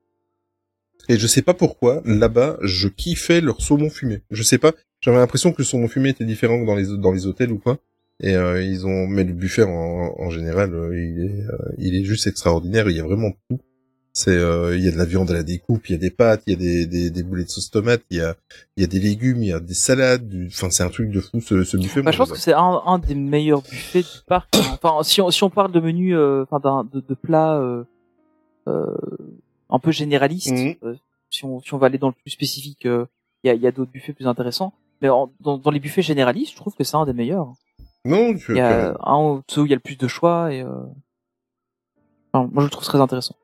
Et 1.10 1.18
je 1.18 1.28
sais 1.28 1.42
pas 1.42 1.54
pourquoi, 1.54 2.02
là-bas, 2.06 2.58
je 2.62 2.88
kiffais 2.88 3.42
leur 3.42 3.62
saumon 3.62 3.90
fumé. 3.90 4.22
Je 4.32 4.44
sais 4.44 4.58
pas, 4.58 4.74
j'avais 5.02 5.18
l'impression 5.18 5.52
que 5.52 5.58
le 5.60 5.66
saumon 5.66 5.88
fumé 5.88 6.10
était 6.10 6.26
différent 6.26 6.60
que 6.62 6.66
dans 6.66 6.76
les, 6.76 6.98
dans 6.98 7.12
les 7.12 7.26
hôtels 7.28 7.52
ou 7.52 7.60
quoi. 7.60 7.78
Et 8.20 8.36
euh, 8.36 8.64
ils 8.64 8.86
ont, 8.88 9.08
mais 9.08 9.24
le 9.24 9.34
buffet 9.34 9.64
en, 9.64 10.16
en 10.18 10.30
général, 10.32 10.74
euh, 10.74 10.98
il 11.00 11.20
est, 11.26 11.44
euh, 11.46 11.58
il 11.78 11.96
est 11.96 12.04
juste 12.04 12.26
extraordinaire. 12.28 12.90
Il 12.90 12.96
y 12.98 13.00
a 13.00 13.04
vraiment 13.04 13.32
tout. 13.50 13.60
C'est, 14.14 14.32
euh, 14.32 14.76
il 14.76 14.84
y 14.84 14.88
a 14.88 14.92
de 14.92 14.98
la 14.98 15.06
viande 15.06 15.30
à 15.30 15.36
la 15.36 15.44
découpe, 15.44 15.88
il 15.90 15.92
y 15.92 15.96
a 15.96 16.00
des 16.00 16.10
pâtes, 16.10 16.42
il 16.48 16.54
y 16.54 16.56
a 16.56 16.58
des, 16.60 16.88
des, 16.88 17.12
des 17.12 17.22
boulets 17.22 17.44
de 17.44 17.50
sauce 17.50 17.70
tomate, 17.70 18.02
il 18.10 18.18
y 18.18 18.22
a, 18.22 18.36
il 18.76 18.82
y 18.82 18.84
a 18.84 18.88
des 18.88 19.00
légumes, 19.00 19.44
il 19.44 19.50
y 19.50 19.54
a 19.54 19.60
des 19.60 19.76
salades. 19.76 20.28
Du... 20.28 20.48
Enfin, 20.48 20.72
c'est 20.72 20.82
un 20.82 20.90
truc 20.90 21.12
de 21.12 21.20
fou 21.22 21.40
ce, 21.40 21.64
ce 21.64 21.78
buffet. 21.78 21.98
Bah, 22.00 22.06
moi, 22.06 22.12
je 22.14 22.18
pense 22.18 22.32
que 22.32 22.40
c'est 22.40 22.54
un, 22.54 22.82
un 22.88 22.98
des 22.98 23.14
meilleurs 23.14 23.62
buffets 23.62 24.02
du 24.02 24.08
parc. 24.26 24.50
hein. 24.56 24.80
Enfin, 24.82 25.04
si 25.04 25.22
on, 25.22 25.30
si 25.30 25.44
on 25.44 25.52
parle 25.52 25.72
de 25.72 25.80
menu, 25.80 26.16
euh, 26.18 26.44
enfin, 26.50 26.60
d'un, 26.60 26.90
de, 26.92 27.00
de 27.08 27.14
plats 27.14 27.60
euh, 27.62 27.84
euh, 28.68 28.86
un 29.70 29.78
peu 29.78 29.92
généralistes, 29.92 30.52
Mhm. 30.52 30.76
euh, 30.84 30.96
si, 31.30 31.46
on, 31.46 31.60
si 31.62 31.72
on 31.76 31.78
va 31.78 31.86
aller 31.86 32.00
dans 32.00 32.08
le 32.08 32.14
plus 32.14 32.32
spécifique, 32.32 32.88
euh, 32.88 33.06
il 33.44 33.48
y, 33.48 33.52
a, 33.52 33.54
il 33.54 33.62
y 33.62 33.68
a 33.68 33.72
d'autres 33.72 33.92
buffets 33.92 34.14
plus 34.14 34.26
intéressants. 34.26 34.74
Mais 35.04 35.10
en- 35.10 35.32
dans, 35.42 35.60
dans 35.60 35.70
les 35.70 35.80
buffets 35.80 36.02
généralistes, 36.02 36.54
je 36.54 36.56
trouve 36.58 36.74
que 36.74 36.84
c'est 36.84 36.96
un 36.96 37.06
des 37.06 37.14
meilleurs. 37.14 37.54
Non, 38.08 38.34
tu 38.36 38.52
Il 38.54 38.58
y 38.58 38.62
a 38.62 38.96
un 39.04 39.18
où 39.22 39.42
ceux 39.48 39.62
où 39.62 39.66
il 39.66 39.70
y 39.70 39.74
a 39.74 39.76
le 39.76 39.82
plus 39.82 39.98
de 39.98 40.08
choix 40.08 40.54
et 40.54 40.62
euh... 40.62 40.70
enfin, 42.34 42.50
moi 42.52 42.62
je 42.64 42.66
le 42.68 42.70
trouve 42.72 42.86
très 42.86 43.00
intéressant. 43.00 43.36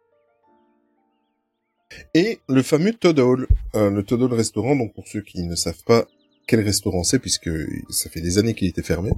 Et 2.16 2.40
le 2.50 2.64
fameux 2.64 2.94
Todd 2.94 3.20
Hall, 3.20 3.48
euh, 3.76 3.90
le 3.92 4.04
Todd 4.04 4.22
Hall 4.22 4.34
restaurant, 4.34 4.76
donc 4.76 4.94
pour 4.94 5.08
ceux 5.08 5.22
qui 5.22 5.44
ne 5.44 5.56
savent 5.56 5.84
pas 5.86 6.06
quel 6.48 6.62
restaurant 6.62 7.04
c'est, 7.04 7.20
puisque 7.20 7.50
ça 7.90 8.10
fait 8.10 8.22
des 8.22 8.38
années 8.40 8.54
qu'il 8.56 8.68
était 8.68 8.82
fermé, 8.84 9.12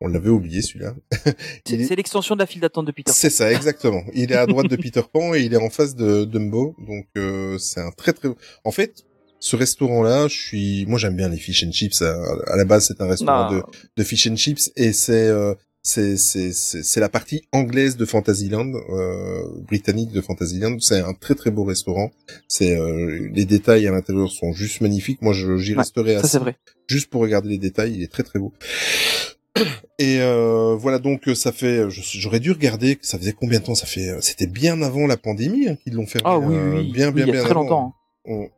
on 0.00 0.08
l'avait 0.08 0.30
oublié 0.30 0.62
celui-là. 0.62 0.94
C'est 1.66 1.74
Il 1.74 1.80
est- 1.82 1.84
c'est 1.84 1.94
l'extension 1.96 2.34
de 2.34 2.40
la 2.40 2.46
file 2.46 2.60
d'attente 2.60 2.86
de 2.86 2.90
Peter. 2.92 3.12
C'est 3.14 3.30
ça, 3.30 3.52
exactement. 3.52 4.02
Il 4.14 4.32
est 4.32 4.36
à 4.36 4.46
droite 4.46 4.66
de 4.68 4.76
Peter 4.82 5.02
Pan 5.12 5.34
et 5.34 5.42
il 5.42 5.52
est 5.54 5.58
en 5.62 5.70
face 5.70 5.94
de 5.94 6.24
Dumbo, 6.24 6.74
donc 6.78 7.06
euh, 7.16 7.56
c'est 7.58 7.80
un 7.80 7.90
très 7.92 8.12
très. 8.12 8.28
En 8.64 8.72
fait, 8.72 9.04
ce 9.44 9.56
restaurant-là, 9.56 10.28
je 10.28 10.36
suis, 10.36 10.86
moi 10.86 10.98
j'aime 11.00 11.16
bien 11.16 11.28
les 11.28 11.36
fish 11.36 11.64
and 11.66 11.72
chips. 11.72 12.00
À, 12.00 12.56
la 12.56 12.64
base, 12.64 12.86
c'est 12.86 13.00
un 13.00 13.08
restaurant 13.08 13.50
Bah, 13.50 13.56
de, 13.56 13.62
de 14.00 14.04
fish 14.04 14.28
and 14.28 14.36
chips 14.36 14.70
et 14.76 14.92
c'est 14.92 15.26
euh, 15.26 15.54
c'est 15.82 16.16
c'est 16.16 16.52
c'est 16.52 17.00
la 17.00 17.08
partie 17.08 17.42
anglaise 17.50 17.96
de 17.96 18.04
Fantasyland, 18.04 18.72
euh, 18.72 19.42
britannique 19.66 20.12
de 20.12 20.20
Fantasyland. 20.20 20.78
C'est 20.78 21.00
un 21.00 21.12
très 21.12 21.34
très 21.34 21.50
beau 21.50 21.64
restaurant. 21.64 22.12
C'est 22.46 22.76
euh, 22.78 23.28
les 23.34 23.44
détails 23.44 23.88
à 23.88 23.90
l'intérieur 23.90 24.30
sont 24.30 24.52
juste 24.52 24.80
magnifiques. 24.80 25.20
Moi, 25.22 25.32
j'y 25.34 25.72
Ouais, 25.72 25.78
resterai 25.78 26.20
c'est 26.22 26.38
vrai. 26.38 26.56
juste 26.86 27.10
pour 27.10 27.20
regarder 27.20 27.48
les 27.48 27.58
détails. 27.58 27.94
Il 27.96 28.02
est 28.04 28.12
très 28.12 28.22
très 28.22 28.38
beau. 28.38 28.52
Et 29.98 30.20
euh, 30.20 30.76
voilà 30.76 30.98
donc 31.00 31.28
euh, 31.28 31.34
ça 31.34 31.50
fait, 31.52 31.84
j'aurais 31.90 32.40
dû 32.40 32.52
regarder, 32.52 32.98
ça 33.02 33.18
faisait 33.18 33.32
combien 33.32 33.58
de 33.60 33.64
temps? 33.64 33.74
Ça 33.74 33.86
fait, 33.86 34.08
euh, 34.08 34.20
c'était 34.20 34.46
bien 34.46 34.80
avant 34.82 35.06
la 35.08 35.16
pandémie 35.16 35.68
hein, 35.68 35.76
qu'ils 35.82 35.94
l'ont 35.94 36.06
fermé. 36.06 36.28
Ah 36.30 36.38
oui, 36.38 36.54
euh, 36.54 36.74
oui, 36.74 36.80
oui, 36.86 36.92
bien 36.92 37.08
oui, 37.08 37.14
bien 37.14 37.24
il 37.24 37.26
y 37.26 37.30
a 37.30 37.32
bien 37.32 37.42
très 37.42 37.50
avant. 37.50 37.62
longtemps. 37.62 37.94
hein. 38.28 38.32
On- 38.32 38.48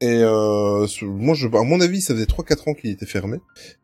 Et 0.00 0.20
euh, 0.22 0.86
moi, 1.02 1.34
je, 1.34 1.46
à 1.46 1.62
mon 1.62 1.80
avis, 1.80 2.00
ça 2.00 2.14
faisait 2.14 2.26
3-4 2.26 2.70
ans 2.70 2.74
qu'il 2.74 2.90
était 2.90 3.06
fermé. 3.06 3.38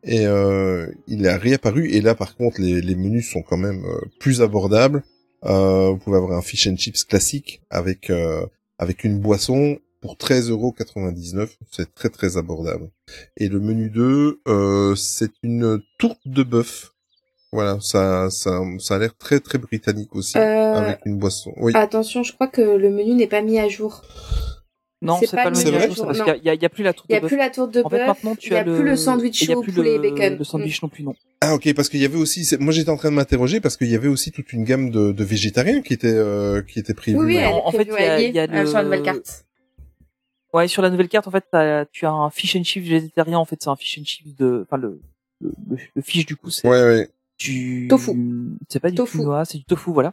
Et 0.04 0.26
euh, 0.26 0.86
il 1.06 1.26
a 1.26 1.36
réapparu. 1.38 1.88
Et 1.90 2.00
là, 2.00 2.14
par 2.14 2.36
contre, 2.36 2.60
les, 2.60 2.80
les 2.80 2.94
menus 2.94 3.30
sont 3.30 3.42
quand 3.42 3.56
même 3.56 3.84
euh, 3.84 4.00
plus 4.18 4.42
abordables. 4.42 5.02
Euh, 5.44 5.90
vous 5.90 5.96
pouvez 5.98 6.18
avoir 6.18 6.36
un 6.36 6.42
fish 6.42 6.66
and 6.66 6.76
chips 6.76 7.04
classique 7.04 7.62
avec 7.70 8.10
euh, 8.10 8.44
avec 8.78 9.04
une 9.04 9.18
boisson 9.18 9.78
pour 10.02 10.16
13,99€. 10.16 11.48
C'est 11.70 11.94
très 11.94 12.08
très 12.10 12.36
abordable. 12.36 12.90
Et 13.36 13.48
le 13.48 13.60
menu 13.60 13.88
2, 13.90 14.40
euh, 14.48 14.94
c'est 14.96 15.30
une 15.42 15.80
tourte 15.98 16.20
de 16.26 16.42
bœuf. 16.42 16.92
Voilà, 17.52 17.78
ça, 17.80 18.30
ça, 18.30 18.60
ça 18.78 18.94
a 18.94 18.98
l'air 18.98 19.16
très 19.16 19.40
très 19.40 19.58
britannique 19.58 20.14
aussi, 20.14 20.38
Euh, 20.38 20.74
avec 20.74 21.00
une 21.04 21.18
boisson. 21.18 21.52
Oui. 21.56 21.72
Attention, 21.74 22.22
je 22.22 22.32
crois 22.32 22.46
que 22.46 22.60
le 22.60 22.90
menu 22.90 23.14
n'est 23.14 23.26
pas 23.26 23.42
mis 23.42 23.58
à 23.58 23.68
jour. 23.68 24.02
Non, 25.02 25.18
C'est 25.18 25.30
pas 25.34 25.44
pas, 25.44 25.50
le 25.50 25.56
le 25.64 25.70
même 25.70 25.86
jour, 25.86 25.94
jour, 25.96 26.06
parce 26.06 26.18
qu'il 26.18 26.26
y 26.26 26.30
a- 26.30 26.36
il 26.36 26.44
y, 26.44 26.48
a- 26.50 26.54
il 26.54 26.64
a 26.64 26.68
plus 26.68 26.84
la 26.84 26.92
tour 26.92 27.06
Il 27.08 27.12
y 27.12 27.14
de 27.14 27.18
a 27.18 27.20
bœuf. 27.22 27.30
plus 27.30 27.38
la 27.38 27.48
tour 27.50 27.68
de 27.68 27.80
En 27.82 27.88
fait, 27.88 27.96
bœuf, 27.98 28.06
maintenant, 28.06 28.34
tu 28.36 28.48
il 28.48 28.52
y 28.52 28.56
a 28.56 28.60
as 28.60 28.64
le... 28.64 28.74
plus 28.74 28.84
le 28.84 28.96
sandwich 28.96 29.40
il 29.42 29.52
a 29.52 29.56
plus 29.62 29.72
poulet 29.72 29.96
le... 29.96 30.04
et 30.04 30.10
bacon. 30.12 30.36
Le 30.36 30.44
sandwich 30.44 30.82
non 30.82 30.88
plus, 30.90 31.02
non. 31.04 31.14
Ah 31.40 31.54
ok 31.54 31.72
parce 31.74 31.88
qu'il 31.88 32.00
y 32.00 32.04
avait 32.04 32.18
aussi 32.18 32.44
c'est- 32.44 32.58
moi 32.58 32.70
j'étais 32.70 32.90
en 32.90 32.98
train 32.98 33.10
de 33.10 33.14
m'interroger 33.16 33.60
parce 33.62 33.78
qu'il 33.78 33.88
y 33.88 33.94
avait 33.94 34.08
aussi 34.08 34.30
toute 34.30 34.52
une 34.52 34.64
gamme 34.64 34.90
de, 34.90 35.12
de 35.12 35.24
végétariens 35.24 35.80
qui 35.80 35.94
était 35.94 36.12
euh, 36.12 36.60
qui 36.60 36.78
était 36.78 36.92
prévue. 36.92 37.16
Oui, 37.18 37.36
oui, 37.36 37.44
en- 37.46 37.66
en 37.66 37.72
fait, 37.72 37.84
il 37.84 37.92
y 37.92 37.96
a- 37.96 38.20
il 38.20 38.34
y 38.34 38.38
a 38.38 38.42
euh, 38.42 38.66
sur 38.66 38.74
la 38.76 38.82
le- 38.82 38.88
nouvelle 38.88 39.02
carte. 39.02 39.46
Ouais, 40.52 40.68
sur 40.68 40.82
la 40.82 40.90
nouvelle 40.90 41.08
carte, 41.08 41.28
en 41.28 41.30
fait, 41.30 41.44
t'as- 41.50 41.86
tu 41.86 42.04
as 42.04 42.10
un 42.10 42.28
fish 42.28 42.56
and 42.56 42.64
chips 42.64 42.84
végétarien. 42.86 43.38
En 43.38 43.44
fait, 43.46 43.56
c'est 43.62 43.70
un 43.70 43.76
fish 43.76 43.98
and 44.00 44.04
chips 44.04 44.36
de, 44.36 44.66
enfin 44.66 44.76
le 44.76 45.00
le, 45.40 45.52
le, 45.70 45.76
le 45.94 46.02
fish 46.02 46.26
du 46.26 46.36
coup, 46.36 46.50
c'est 46.50 46.68
Ouais 46.68 46.82
ouais. 46.82 47.08
du 47.38 47.86
Tofu. 47.88 48.10
C'est 48.68 48.80
pas 48.80 48.90
du 48.90 48.96
Tofu. 48.96 49.20
c'est 49.46 49.56
du 49.56 49.64
tofu, 49.64 49.90
voilà. 49.92 50.12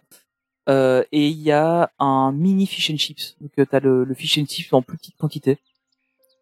Euh, 0.70 1.04
et 1.12 1.28
il 1.28 1.42
y 1.42 1.52
a 1.52 1.92
un 2.00 2.32
mini 2.34 2.68
fish 2.68 2.92
and 2.92 2.98
chips. 2.98 3.36
Donc 3.42 3.52
euh, 3.60 3.66
t'as 3.70 3.80
le, 3.80 4.04
le 4.04 4.14
fish 4.14 4.38
and 4.38 4.46
chips 4.46 4.74
en 4.74 4.82
plus 4.82 4.98
petite 4.98 5.16
quantité 5.18 5.58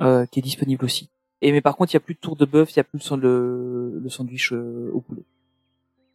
euh, 0.02 0.26
qui 0.26 0.40
est 0.40 0.42
disponible 0.42 0.84
aussi. 0.86 1.10
Et 1.42 1.52
mais 1.52 1.62
par 1.62 1.76
contre, 1.78 1.94
il 1.94 1.96
y 1.96 1.98
a 1.98 2.02
plus 2.02 2.16
de 2.16 2.20
tour 2.20 2.36
de 2.36 2.46
bœuf, 2.46 2.72
il 2.74 2.78
y 2.78 2.80
a 2.80 2.84
plus 2.84 2.98
le, 2.98 3.04
san- 3.04 3.20
le, 3.20 4.00
le 4.04 4.10
sandwich 4.10 4.52
euh, 4.52 4.90
au 4.94 5.02
poulet. 5.02 5.22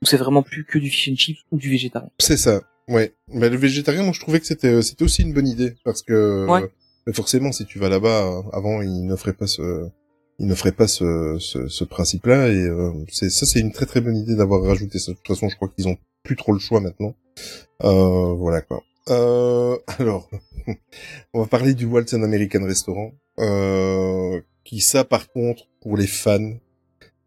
Donc 0.03 0.09
c'est 0.09 0.16
vraiment 0.16 0.43
plus 0.43 0.65
que 0.65 0.78
du 0.78 0.91
fish 0.91 1.09
and 1.12 1.16
chips 1.16 1.41
ou 1.53 1.57
du 1.59 1.70
végétarien. 1.70 2.11
C'est 2.19 2.37
ça. 2.37 2.62
Ouais. 2.89 3.15
Mais 3.28 3.49
le 3.49 3.57
végétarien 3.57 4.03
moi 4.03 4.12
je 4.12 4.20
trouvais 4.20 4.41
que 4.41 4.47
c'était 4.47 4.82
c'était 4.82 5.05
aussi 5.05 5.23
une 5.23 5.32
bonne 5.32 5.47
idée 5.47 5.74
parce 5.85 6.03
que 6.03 6.47
Ouais. 6.49 6.69
forcément 7.12 7.53
si 7.53 7.65
tu 7.66 7.78
vas 7.78 7.89
là-bas 7.89 8.27
euh, 8.27 8.43
avant 8.53 8.82
ils 8.82 9.05
n'offraient 9.07 9.35
pas 9.35 9.47
ce 9.47 9.87
ils 10.41 10.47
n'offraient 10.47 10.73
pas 10.73 10.89
ce 10.89 11.37
ce, 11.39 11.69
ce 11.69 11.85
principe-là 11.85 12.49
et 12.49 12.57
euh, 12.65 12.91
c'est 13.12 13.31
ça 13.31 13.47
c'est 13.47 13.61
une 13.61 13.70
très 13.70 13.87
très 13.87 14.01
bonne 14.01 14.16
idée 14.16 14.35
d'avoir 14.35 14.62
rajouté 14.65 14.99
ça. 14.99 15.12
De 15.12 15.16
toute 15.19 15.27
façon 15.28 15.49
je 15.49 15.55
crois 15.55 15.69
qu'ils 15.69 15.87
ont 15.87 15.97
plus 16.24 16.35
trop 16.35 16.53
le 16.53 16.59
choix 16.59 16.81
maintenant. 16.81 17.15
Euh, 17.83 18.35
voilà 18.35 18.61
quoi. 18.61 18.83
Euh, 19.09 19.79
alors, 19.99 20.31
on 21.35 21.41
va 21.41 21.47
parler 21.47 21.75
du 21.75 21.87
Walton 21.87 22.23
American 22.23 22.65
Restaurant, 22.65 23.12
euh, 23.39 24.41
qui 24.65 24.81
ça 24.81 25.05
par 25.05 25.29
contre 25.29 25.67
pour 25.81 25.97
les 25.97 26.07
fans, 26.07 26.55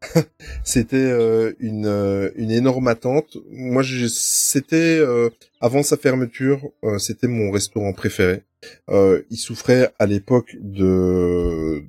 c'était 0.63 1.11
une 1.59 2.31
une 2.35 2.51
énorme 2.51 2.87
attente. 2.87 3.37
Moi, 3.49 3.83
c'était 4.09 4.97
euh, 4.99 5.29
avant 5.61 5.83
sa 5.83 5.97
fermeture, 5.97 6.61
c'était 6.99 7.27
mon 7.27 7.51
restaurant 7.51 7.93
préféré. 7.93 8.43
Il 8.89 9.37
souffrait 9.37 9.91
à 9.99 10.05
l'époque 10.05 10.55
de, 10.61 11.83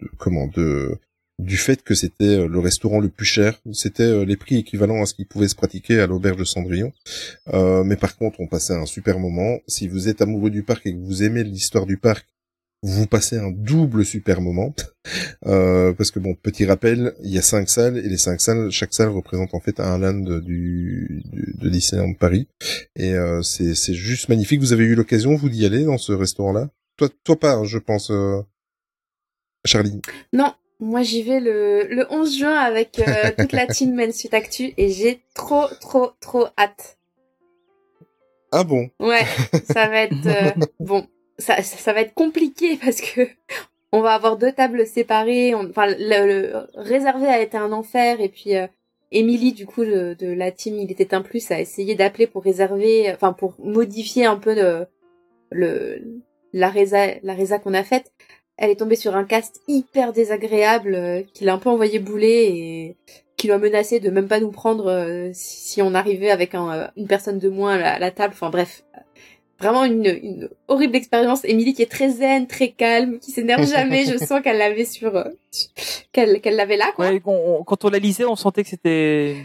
de 0.00 0.08
comment 0.18 0.46
de 0.46 0.98
du 1.38 1.56
fait 1.56 1.82
que 1.82 1.94
c'était 1.94 2.38
euh, 2.38 2.48
le 2.48 2.58
restaurant 2.58 3.00
le 3.00 3.08
plus 3.08 3.26
cher. 3.26 3.60
C'était 3.72 4.02
euh, 4.02 4.24
les 4.24 4.36
prix 4.36 4.56
équivalents 4.56 5.02
à 5.02 5.06
ce 5.06 5.14
qui 5.14 5.24
pouvait 5.24 5.48
se 5.48 5.54
pratiquer 5.54 6.00
à 6.00 6.06
l'auberge 6.06 6.38
de 6.38 6.44
Cendrillon. 6.44 6.92
Euh, 7.54 7.84
mais 7.84 7.96
par 7.96 8.16
contre, 8.16 8.40
on 8.40 8.46
passait 8.46 8.74
un 8.74 8.86
super 8.86 9.18
moment. 9.18 9.58
Si 9.66 9.88
vous 9.88 10.08
êtes 10.08 10.20
amoureux 10.22 10.50
du 10.50 10.62
parc 10.62 10.86
et 10.86 10.92
que 10.92 10.98
vous 10.98 11.22
aimez 11.22 11.44
l'histoire 11.44 11.86
du 11.86 11.96
parc, 11.96 12.26
vous 12.82 13.06
passez 13.06 13.36
un 13.36 13.50
double 13.50 14.04
super 14.04 14.40
moment. 14.40 14.74
Euh, 15.46 15.94
parce 15.94 16.10
que 16.10 16.18
bon, 16.18 16.34
petit 16.34 16.66
rappel, 16.66 17.14
il 17.22 17.30
y 17.30 17.38
a 17.38 17.42
cinq 17.42 17.70
salles 17.70 17.96
et 17.96 18.08
les 18.08 18.18
cinq 18.18 18.42
salles, 18.42 18.70
chaque 18.70 18.92
salle 18.92 19.08
représente 19.08 19.54
en 19.54 19.60
fait 19.60 19.80
un 19.80 19.96
land 19.96 20.40
du, 20.40 21.22
du 21.24 21.54
de 21.56 21.68
Disneyland 21.70 22.12
Paris. 22.12 22.46
Et 22.94 23.14
euh, 23.14 23.40
c'est 23.40 23.94
juste 23.94 24.28
magnifique. 24.28 24.60
Vous 24.60 24.74
avez 24.74 24.84
eu 24.84 24.94
l'occasion 24.94 25.34
vous 25.34 25.48
d'y 25.48 25.64
aller 25.64 25.84
dans 25.84 25.96
ce 25.96 26.12
restaurant-là? 26.12 26.68
Toi, 26.98 27.08
toi 27.24 27.40
pas, 27.40 27.54
hein, 27.54 27.64
je 27.64 27.78
pense, 27.78 28.10
euh... 28.10 28.42
Charlie. 29.64 30.02
Non, 30.34 30.52
moi 30.80 31.02
j'y 31.02 31.22
vais 31.22 31.40
le, 31.40 31.86
le 31.88 32.06
11 32.10 32.38
juin 32.38 32.54
avec 32.54 33.00
euh, 33.00 33.30
toute 33.38 33.52
la 33.52 33.66
team 33.66 33.94
Main 33.94 34.12
Suite 34.12 34.34
Actu 34.34 34.72
et 34.76 34.88
j'ai 34.90 35.22
trop, 35.34 35.66
trop, 35.80 36.10
trop 36.20 36.46
hâte. 36.56 36.98
Ah 38.52 38.64
bon? 38.64 38.88
Ouais, 39.00 39.24
ça 39.64 39.88
va 39.88 40.02
être 40.02 40.26
euh, 40.26 40.50
bon. 40.80 41.06
Ça, 41.38 41.62
ça, 41.62 41.76
ça 41.76 41.92
va 41.92 42.00
être 42.00 42.14
compliqué 42.14 42.76
parce 42.84 43.00
que 43.00 43.28
on 43.92 44.00
va 44.00 44.12
avoir 44.12 44.36
deux 44.36 44.52
tables 44.52 44.86
séparées. 44.86 45.54
On, 45.54 45.68
enfin, 45.68 45.86
le, 45.86 45.96
le 46.26 46.66
réservé 46.74 47.26
a 47.26 47.40
été 47.40 47.56
un 47.56 47.72
enfer 47.72 48.20
et 48.20 48.28
puis 48.28 48.56
euh, 48.56 48.66
Émilie 49.10 49.52
du 49.52 49.66
coup 49.66 49.84
de, 49.84 50.14
de 50.18 50.32
la 50.32 50.50
team 50.52 50.78
il 50.78 50.90
était 50.92 51.14
un 51.14 51.22
plus 51.22 51.50
a 51.50 51.60
essayé 51.60 51.94
d'appeler 51.94 52.26
pour 52.26 52.44
réserver, 52.44 53.10
enfin 53.12 53.32
pour 53.32 53.54
modifier 53.58 54.26
un 54.26 54.36
peu 54.36 54.54
le, 54.54 54.86
le 55.50 56.02
la 56.52 56.68
résa 56.68 57.18
la 57.22 57.34
résa 57.34 57.58
qu'on 57.58 57.74
a 57.74 57.84
faite. 57.84 58.12
Elle 58.60 58.70
est 58.70 58.76
tombée 58.76 58.96
sur 58.96 59.14
un 59.16 59.24
cast 59.24 59.60
hyper 59.68 60.12
désagréable 60.12 60.94
euh, 60.94 61.22
qui 61.32 61.44
l'a 61.44 61.54
un 61.54 61.58
peu 61.58 61.70
envoyé 61.70 61.98
bouler 62.00 62.44
et 62.50 62.96
qui 63.36 63.46
l'a 63.46 63.56
menacé 63.58 64.00
de 64.00 64.10
même 64.10 64.26
pas 64.26 64.40
nous 64.40 64.50
prendre 64.50 64.90
euh, 64.90 65.30
si, 65.32 65.60
si 65.74 65.82
on 65.82 65.94
arrivait 65.94 66.30
avec 66.30 66.54
un, 66.56 66.70
euh, 66.72 66.86
une 66.96 67.06
personne 67.06 67.38
de 67.38 67.48
moins 67.48 67.74
à 67.74 67.78
la, 67.78 67.92
à 67.94 67.98
la 68.00 68.10
table. 68.10 68.34
Enfin 68.34 68.50
bref, 68.50 68.82
vraiment 69.60 69.84
une, 69.84 70.06
une 70.06 70.48
horrible 70.66 70.96
expérience. 70.96 71.44
Émilie 71.44 71.72
qui 71.72 71.82
est 71.82 71.90
très 71.90 72.08
zen, 72.10 72.48
très 72.48 72.70
calme, 72.70 73.20
qui 73.20 73.30
s'énerve 73.30 73.64
jamais. 73.70 74.04
Je 74.06 74.18
sens 74.18 74.40
qu'elle 74.42 74.58
l'avait 74.58 74.84
sur, 74.84 75.14
euh, 75.16 75.24
qu'elle 76.12 76.40
qu'elle 76.40 76.56
l'avait 76.56 76.76
là 76.76 76.90
quoi. 76.96 77.10
Ouais, 77.10 77.22
on- 77.26 77.60
on- 77.60 77.64
quand 77.64 77.84
on 77.84 77.90
la 77.90 77.98
lisait, 78.00 78.24
on 78.24 78.34
sentait 78.34 78.64
que 78.64 78.70
c'était 78.70 79.36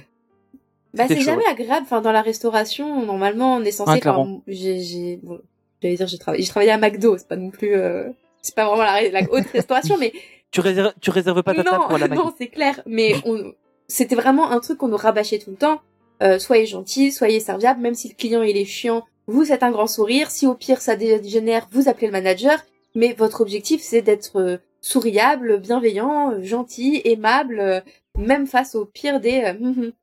Bah, 0.96 1.04
c'est 1.08 1.22
jamais 1.22 1.46
agréable. 1.46 1.84
Enfin, 1.86 2.02
dans 2.02 2.12
la 2.12 2.24
restauration, 2.24 3.06
normalement, 3.06 3.58
on 3.58 3.62
est 3.64 3.72
censé. 3.72 4.00
Clairement. 4.00 4.42
j'ai, 4.48 4.80
j'ai, 4.80 5.20
bon, 5.22 5.40
j'allais 5.84 5.96
dire, 5.98 6.08
j'ai 6.08 6.18
travaillé, 6.18 6.44
j'ai 6.44 6.50
travaillé 6.50 6.72
à 6.72 6.80
McDo. 6.80 7.16
C'est 7.18 7.28
pas 7.28 7.36
non 7.36 7.52
plus, 7.52 7.76
euh, 7.76 8.10
c'est 8.44 8.54
pas 8.54 8.68
vraiment 8.68 8.84
la, 8.84 9.10
la 9.10 9.22
haute 9.32 9.48
restauration, 9.52 9.98
mais 9.98 10.14
Tu 10.54 10.62
réserves, 10.62 10.94
tu 11.02 11.10
réserves 11.10 11.42
pas 11.42 11.56
ta 11.56 11.64
table 11.64 11.78
non, 11.78 11.88
pour 11.88 11.98
la 11.98 12.08
non, 12.08 12.32
c'est 12.38 12.48
clair. 12.48 12.80
Mais 12.86 13.16
on, 13.26 13.54
c'était 13.88 14.14
vraiment 14.14 14.52
un 14.52 14.60
truc 14.60 14.78
qu'on 14.78 14.88
nous 14.88 14.98
rabâchait 14.98 15.40
tout 15.40 15.50
le 15.50 15.56
temps. 15.56 15.82
Euh, 16.22 16.38
soyez 16.38 16.68
gentil, 16.68 17.12
soyez 17.12 17.40
serviable, 17.40 17.82
même 17.82 17.96
si 17.96 18.08
le 18.10 18.14
client 18.14 18.44
il 18.44 18.56
est 18.56 18.66
chiant, 18.66 19.04
vous 19.26 19.44
faites 19.46 19.64
un 19.64 19.72
grand 19.72 19.88
sourire. 19.88 20.30
Si 20.30 20.46
au 20.46 20.54
pire 20.54 20.80
ça 20.80 20.96
dégénère, 20.96 21.68
vous 21.72 21.90
appelez 21.90 22.06
le 22.06 22.14
manager. 22.14 22.60
Mais 22.94 23.16
votre 23.18 23.42
objectif 23.42 23.82
c'est 23.82 24.04
d'être 24.04 24.40
euh, 24.40 24.58
souriable, 24.80 25.58
bienveillant, 25.58 26.34
euh, 26.34 26.44
gentil, 26.44 27.02
aimable, 27.04 27.60
euh, 27.60 27.82
même 28.16 28.46
face 28.46 28.76
au 28.76 28.86
pire 28.86 29.20
des. 29.20 29.54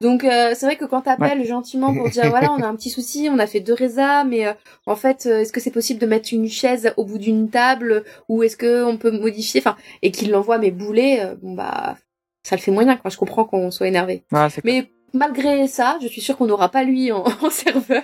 Donc 0.00 0.24
euh, 0.24 0.54
c'est 0.54 0.64
vrai 0.64 0.76
que 0.76 0.86
quand 0.86 1.02
t'appelles 1.02 1.44
gentiment 1.44 1.94
pour 1.94 2.08
dire 2.08 2.24
voilà 2.30 2.52
on 2.52 2.62
a 2.62 2.66
un 2.66 2.74
petit 2.74 2.90
souci, 2.90 3.28
on 3.30 3.38
a 3.38 3.46
fait 3.46 3.60
deux 3.60 3.74
résas, 3.74 4.24
mais 4.24 4.46
euh, 4.46 4.52
en 4.86 4.96
fait 4.96 5.26
euh, 5.26 5.40
est-ce 5.40 5.52
que 5.52 5.60
c'est 5.60 5.70
possible 5.70 6.00
de 6.00 6.06
mettre 6.06 6.32
une 6.32 6.48
chaise 6.48 6.92
au 6.96 7.04
bout 7.04 7.18
d'une 7.18 7.50
table 7.50 8.04
ou 8.28 8.42
est-ce 8.42 8.56
que 8.56 8.82
on 8.84 8.96
peut 8.96 9.10
modifier, 9.10 9.60
enfin 9.60 9.76
et 10.00 10.10
qu'il 10.10 10.30
l'envoie 10.30 10.58
mes 10.58 10.70
boulets, 10.70 11.20
euh, 11.20 11.34
bon 11.42 11.54
bah 11.54 11.96
ça 12.44 12.56
le 12.56 12.62
fait 12.62 12.70
moyen 12.70 12.96
quoi. 12.96 13.10
Je 13.10 13.18
comprends 13.18 13.44
qu'on 13.44 13.70
soit 13.70 13.88
énervé. 13.88 14.24
Ouais. 14.32 14.48
Mais 14.64 14.90
malgré 15.12 15.66
ça, 15.68 15.98
je 16.02 16.08
suis 16.08 16.22
sûre 16.22 16.38
qu'on 16.38 16.46
n'aura 16.46 16.70
pas 16.70 16.82
lui 16.82 17.12
en, 17.12 17.24
en 17.42 17.50
serveur 17.50 18.02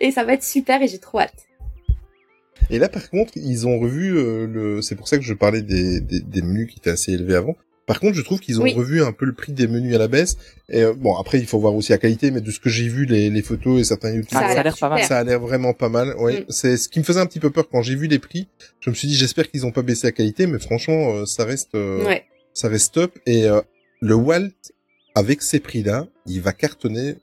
et 0.00 0.12
ça 0.12 0.22
va 0.22 0.34
être 0.34 0.44
super 0.44 0.82
et 0.82 0.88
j'ai 0.88 0.98
trop 0.98 1.18
hâte. 1.18 1.46
Et 2.70 2.78
là, 2.78 2.88
par 2.88 3.10
contre, 3.10 3.32
ils 3.36 3.66
ont 3.66 3.78
revu 3.78 4.16
euh, 4.16 4.46
le. 4.46 4.82
C'est 4.82 4.94
pour 4.94 5.08
ça 5.08 5.18
que 5.18 5.24
je 5.24 5.34
parlais 5.34 5.62
des, 5.62 6.00
des, 6.00 6.20
des 6.20 6.42
menus 6.42 6.70
qui 6.70 6.78
étaient 6.78 6.90
assez 6.90 7.12
élevés 7.12 7.34
avant. 7.34 7.56
Par 7.86 8.00
contre, 8.00 8.14
je 8.16 8.22
trouve 8.22 8.40
qu'ils 8.40 8.60
ont 8.60 8.64
Oui. 8.64 8.72
revu 8.72 9.02
un 9.02 9.12
peu 9.12 9.26
le 9.26 9.34
prix 9.34 9.52
des 9.52 9.66
menus 9.66 9.94
à 9.94 9.98
la 9.98 10.08
baisse. 10.08 10.36
Et 10.70 10.82
euh, 10.82 10.94
bon, 10.94 11.16
après, 11.16 11.38
il 11.38 11.46
faut 11.46 11.58
voir 11.58 11.74
aussi 11.74 11.92
la 11.92 11.98
qualité, 11.98 12.30
mais 12.30 12.40
de 12.40 12.50
ce 12.50 12.58
que 12.58 12.70
j'ai 12.70 12.88
vu, 12.88 13.04
les, 13.04 13.28
les 13.28 13.42
photos 13.42 13.80
et 13.80 13.84
certains 13.84 14.10
YouTube, 14.12 14.38
Ah, 14.40 14.52
ça 14.54 14.60
a 14.60 14.62
l'air 14.62 14.76
pas 14.78 14.88
mal. 14.88 15.02
ça 15.04 15.18
a 15.18 15.24
l'air 15.24 15.40
vraiment 15.40 15.74
pas 15.74 15.88
mal. 15.90 16.14
Oui, 16.18 16.40
Mm. 16.40 16.44
c'est 16.48 16.76
ce 16.78 16.88
qui 16.88 16.98
me 16.98 17.04
faisait 17.04 17.20
un 17.20 17.26
petit 17.26 17.40
peu 17.40 17.50
peur 17.50 17.68
quand 17.70 17.82
j'ai 17.82 17.94
vu 17.94 18.06
les 18.06 18.18
prix. 18.18 18.48
Je 18.80 18.88
me 18.90 18.94
suis 18.94 19.06
dit, 19.08 19.14
j'espère 19.14 19.50
qu'ils 19.50 19.66
ont 19.66 19.70
pas 19.72 19.82
baissé 19.82 20.06
la 20.06 20.12
qualité, 20.12 20.46
mais 20.46 20.58
franchement, 20.58 21.14
euh, 21.14 21.26
ça 21.26 21.44
reste, 21.44 21.74
euh, 21.74 22.04
Ouais. 22.06 22.24
ça 22.54 22.68
reste 22.68 22.94
top. 22.94 23.12
Et 23.26 23.44
euh, 23.48 23.60
le 24.00 24.14
Walt, 24.14 24.48
avec 25.14 25.42
ces 25.42 25.60
prix-là, 25.60 26.06
il 26.26 26.40
va 26.40 26.52
cartonner. 26.52 27.16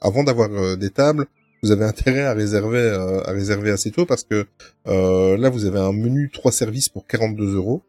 Avant 0.00 0.24
d'avoir 0.24 0.50
euh, 0.52 0.76
des 0.76 0.90
tables, 0.90 1.26
vous 1.62 1.70
avez 1.72 1.84
intérêt 1.84 2.22
à 2.24 2.34
réserver, 2.34 2.78
euh, 2.78 3.20
à 3.24 3.30
réserver 3.32 3.70
assez 3.70 3.90
tôt 3.90 4.04
parce 4.06 4.22
que 4.24 4.46
euh, 4.88 5.36
là, 5.36 5.48
vous 5.48 5.64
avez 5.64 5.78
un 5.78 5.92
menu 5.92 6.30
trois 6.32 6.52
services 6.52 6.88
pour 6.88 7.06
42 7.06 7.54
euros. 7.56 7.82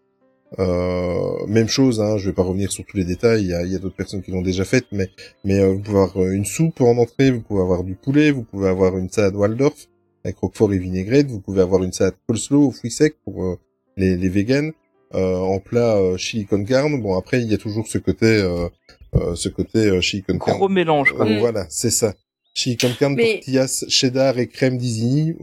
Euh, 0.58 1.46
même 1.48 1.68
chose, 1.68 2.02
hein, 2.02 2.18
je 2.18 2.28
vais 2.30 2.34
pas 2.34 2.42
revenir 2.42 2.72
sur 2.72 2.84
tous 2.86 2.98
les 2.98 3.04
détails, 3.04 3.44
il 3.44 3.50
y 3.50 3.54
a, 3.54 3.62
il 3.64 3.72
y 3.72 3.76
a 3.76 3.80
d'autres 3.80 3.96
personnes 3.96 4.24
qui 4.24 4.32
l'ont 4.32 4.42
déjà 4.42 4.66
fait, 4.66 4.86
mais, 4.92 5.10
mais 5.44 5.60
euh, 5.60 5.74
vous 5.74 5.80
pouvez 5.80 5.98
avoir 6.00 6.18
euh, 6.24 6.32
une 6.32 6.46
soupe 6.46 6.82
en 6.82 6.98
entrée, 6.98 7.30
vous 7.30 7.42
pouvez 7.42 7.62
avoir 7.62 7.84
du 7.84 7.94
poulet, 7.94 8.32
vous 8.32 8.44
pouvez 8.44 8.68
avoir 8.68 8.98
une 8.98 9.10
salade 9.10 9.36
Waldorf 9.36 9.88
avec 10.26 10.38
roquefort 10.38 10.74
et 10.74 10.80
vinaigrette, 10.80 11.28
vous 11.28 11.40
pouvez 11.40 11.62
avoir 11.62 11.84
une 11.84 11.94
salade 11.94 12.16
coleslaw 12.26 12.68
aux 12.68 12.72
fruits 12.72 12.90
secs 12.92 13.16
pour 13.24 13.44
euh, 13.44 13.60
les, 13.96 14.18
les 14.18 14.30
vegans, 14.30 14.72
euh, 15.14 15.38
en 15.38 15.60
plat 15.60 15.98
euh, 15.98 16.18
chili 16.18 16.46
con 16.46 16.64
carne. 16.66 17.00
Bon 17.00 17.16
après 17.16 17.42
il 17.42 17.50
y 17.52 17.54
a 17.54 17.58
toujours 17.58 17.88
ce 17.88 18.00
côté, 18.00 18.26
euh, 18.26 18.68
euh, 19.16 19.36
ce 19.36 19.50
côté 19.50 19.80
euh, 19.88 20.02
chili 20.02 20.24
con 20.24 20.40
carne. 20.40 20.58
Gros 20.58 20.70
mélange, 20.70 21.14
quoi. 21.14 21.26
Euh, 21.28 21.36
Mm. 21.36 21.40
Voilà, 21.40 21.66
c'est 21.70 21.92
ça. 21.92 22.16
Chili 22.54 22.78
con 22.78 22.90
carne, 23.00 23.16
Mais- 23.16 23.36
tortillas, 23.36 23.86
cheddar 23.88 24.38
et 24.40 24.48
crème 24.48 24.78
d'Isigny. 24.78 25.36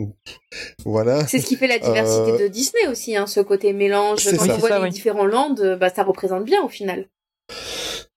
Voilà. 0.85 1.27
C'est 1.27 1.39
ce 1.39 1.47
qui 1.47 1.57
fait 1.57 1.69
la 1.69 1.79
diversité 1.79 2.33
Euh, 2.33 2.39
de 2.43 2.49
Disney 2.49 2.87
aussi, 2.89 3.17
hein, 3.17 3.27
ce 3.27 3.41
côté 3.41 3.73
mélange. 3.73 4.19
C'est 4.21 4.37
Quand 4.37 4.45
ça. 4.47 4.55
on 4.55 4.59
voit 4.59 4.69
ça, 4.71 4.79
les 4.79 4.85
oui. 4.85 4.91
différents 4.91 5.25
landes, 5.27 5.77
bah 5.81 5.89
ça 5.89 6.03
représente 6.03 6.45
bien 6.45 6.63
au 6.63 6.69
final. 6.69 7.07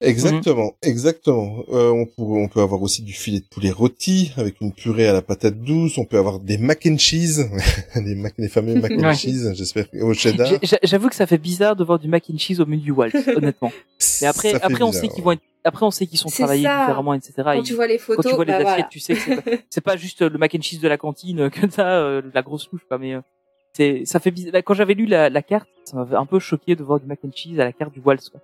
Exactement, 0.02 0.72
exactement. 0.82 1.62
Euh, 1.70 1.90
on, 1.90 2.06
peut, 2.06 2.22
on 2.22 2.48
peut 2.48 2.60
avoir 2.62 2.80
aussi 2.80 3.02
du 3.02 3.12
filet 3.12 3.40
de 3.40 3.44
poulet 3.44 3.70
rôti 3.70 4.32
avec 4.38 4.60
une 4.62 4.72
purée 4.72 5.06
à 5.06 5.12
la 5.12 5.20
patate 5.20 5.60
douce. 5.60 5.98
On 5.98 6.06
peut 6.06 6.16
avoir 6.16 6.40
des 6.40 6.56
mac 6.56 6.86
and 6.86 6.96
cheese, 6.96 7.46
les, 7.94 8.14
mac, 8.14 8.32
les 8.38 8.48
fameux 8.48 8.74
mac 8.80 8.92
and 8.92 9.12
cheese, 9.14 9.52
j'espère, 9.54 9.86
au 10.00 10.14
cheddar. 10.14 10.50
J'avoue 10.82 11.10
que 11.10 11.14
ça 11.14 11.26
fait 11.26 11.36
bizarre 11.38 11.76
de 11.76 11.84
voir 11.84 11.98
du 11.98 12.08
mac 12.08 12.24
and 12.32 12.38
cheese 12.38 12.60
au 12.60 12.66
menu 12.66 12.78
du 12.80 12.92
Walt, 12.92 13.10
honnêtement. 13.36 13.70
Mais 14.22 14.26
après, 14.26 14.52
Ça 14.52 14.58
fait 14.58 14.64
après 14.64 14.82
on 14.82 14.88
bizarre, 14.88 15.02
sait 15.02 15.08
qu'ils 15.08 15.22
vont 15.22 15.32
être, 15.32 15.42
après 15.64 15.84
on 15.86 15.90
sait 15.90 16.06
qu'ils 16.06 16.18
sont 16.18 16.28
travaillés 16.30 16.64
ça. 16.64 16.80
différemment, 16.80 17.14
etc. 17.14 17.32
Quand 17.44 17.52
Ils- 17.52 17.62
tu 17.62 17.74
vois 17.74 17.86
les 17.86 17.98
quand 17.98 18.04
photos, 18.04 18.26
tu 18.26 18.34
vois 18.36 18.44
les 18.44 18.52
bah 18.52 18.56
assiettes, 18.58 18.68
voilà. 18.76 18.88
tu 18.90 18.98
sais 19.00 19.14
que 19.14 19.20
c'est 19.20 19.36
pas, 19.42 19.50
c'est 19.70 19.80
pas 19.80 19.96
juste 19.96 20.22
le 20.22 20.38
mac 20.38 20.54
and 20.54 20.62
cheese 20.62 20.80
de 20.80 20.88
la 20.88 20.96
cantine 20.98 21.40
euh, 21.40 21.50
que 21.50 21.66
t'as, 21.66 22.00
euh, 22.00 22.22
la 22.34 22.42
grosse 22.42 22.68
louche, 22.72 22.84
quoi. 22.88 22.98
Mais 22.98 23.14
euh, 23.14 23.20
c'est, 23.72 24.02
ça 24.04 24.18
fait 24.20 24.30
bizarre. 24.30 24.62
Quand 24.64 24.74
j'avais 24.74 24.94
lu 24.94 25.06
la, 25.06 25.28
la 25.30 25.42
carte, 25.42 25.68
ça 25.84 25.96
m'avait 25.96 26.16
un 26.16 26.26
peu 26.26 26.38
choqué 26.38 26.76
de 26.76 26.82
voir 26.82 26.98
du 27.00 27.06
mac 27.06 27.18
and 27.24 27.30
cheese 27.34 27.60
à 27.60 27.64
la 27.64 27.72
carte 27.72 27.92
du 27.92 28.00
Walt, 28.00 28.18
quoi. 28.30 28.40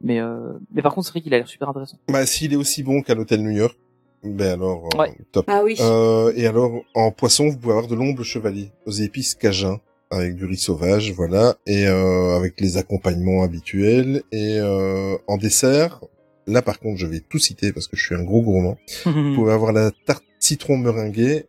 Mais 0.00 0.20
euh, 0.20 0.52
mais 0.72 0.82
par 0.82 0.92
contre, 0.94 1.06
c'est 1.06 1.12
vrai 1.12 1.20
qu'il 1.22 1.32
a 1.34 1.38
l'air 1.38 1.48
super 1.48 1.68
intéressant. 1.68 1.96
Bah, 2.08 2.26
s'il 2.26 2.52
est 2.52 2.56
aussi 2.56 2.82
bon 2.82 3.00
qu'à 3.02 3.14
l'hôtel 3.14 3.42
New 3.42 3.50
York, 3.56 3.76
ben 4.22 4.52
alors, 4.54 4.88
euh, 4.94 4.98
Ouais. 4.98 5.14
top. 5.32 5.44
Ah 5.48 5.62
oui. 5.64 5.76
Euh, 5.80 6.32
et 6.36 6.46
alors, 6.46 6.72
en 6.94 7.10
poisson, 7.10 7.48
vous 7.48 7.56
pouvez 7.56 7.72
avoir 7.74 7.88
de 7.88 7.94
l'ombre 7.94 8.22
chevalier 8.22 8.70
aux 8.86 8.90
épices 8.90 9.34
cajun 9.34 9.80
avec 10.10 10.36
du 10.36 10.44
riz 10.44 10.56
sauvage, 10.58 11.12
voilà, 11.12 11.56
et 11.66 11.86
euh, 11.88 12.36
avec 12.36 12.60
les 12.60 12.76
accompagnements 12.76 13.42
habituels. 13.42 14.22
Et 14.32 14.58
euh, 14.60 15.16
en 15.26 15.36
dessert, 15.38 16.00
là 16.46 16.62
par 16.62 16.78
contre, 16.78 16.98
je 16.98 17.06
vais 17.06 17.20
tout 17.20 17.38
citer 17.38 17.72
parce 17.72 17.88
que 17.88 17.96
je 17.96 18.04
suis 18.04 18.14
un 18.14 18.22
gros 18.22 18.42
gourmand. 18.42 18.76
Vous 19.04 19.34
pouvez 19.34 19.52
avoir 19.52 19.72
la 19.72 19.90
tarte 20.06 20.24
citron 20.38 20.76
meringuée. 20.76 21.46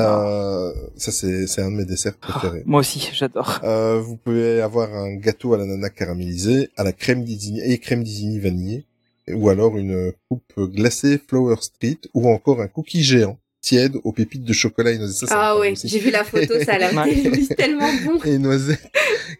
Euh, 0.00 0.72
ça 0.96 1.12
c'est 1.12 1.46
c'est 1.46 1.62
un 1.62 1.70
de 1.70 1.76
mes 1.76 1.84
desserts 1.84 2.16
préférés. 2.16 2.62
Moi 2.66 2.80
aussi, 2.80 3.10
j'adore. 3.12 3.60
Euh, 3.62 4.00
vous 4.00 4.16
pouvez 4.16 4.60
avoir 4.60 4.92
un 4.92 5.14
gâteau 5.14 5.54
à 5.54 5.58
l'ananas 5.58 5.90
caramélisé, 5.90 6.70
à 6.76 6.82
la 6.82 6.92
crème 6.92 7.22
d'Isigny 7.22 7.60
et 7.60 7.78
crème 7.78 8.02
d'Isigny 8.02 8.40
vanillée, 8.40 8.86
ou 9.32 9.48
alors 9.48 9.76
une 9.76 10.12
coupe 10.28 10.58
glacée 10.58 11.20
Flower 11.28 11.56
Street, 11.60 11.98
ou 12.12 12.28
encore 12.28 12.60
un 12.60 12.66
cookie 12.66 13.04
géant 13.04 13.38
tiède 13.64 13.96
aux 14.04 14.12
pépites 14.12 14.44
de 14.44 14.52
chocolat 14.52 14.92
et 14.92 14.98
noisettes. 14.98 15.16
Ça, 15.16 15.26
ça 15.26 15.34
me 15.36 15.40
Ah 15.40 15.58
ouais, 15.58 15.74
j'ai 15.82 15.98
vu 15.98 16.10
la 16.10 16.22
photo, 16.24 16.54
ça 16.64 16.74
a 16.74 16.78
l'air 16.78 16.90
tellement 17.56 17.90
bon. 18.04 18.20
Et 18.24 18.38
noisettes, 18.38 18.90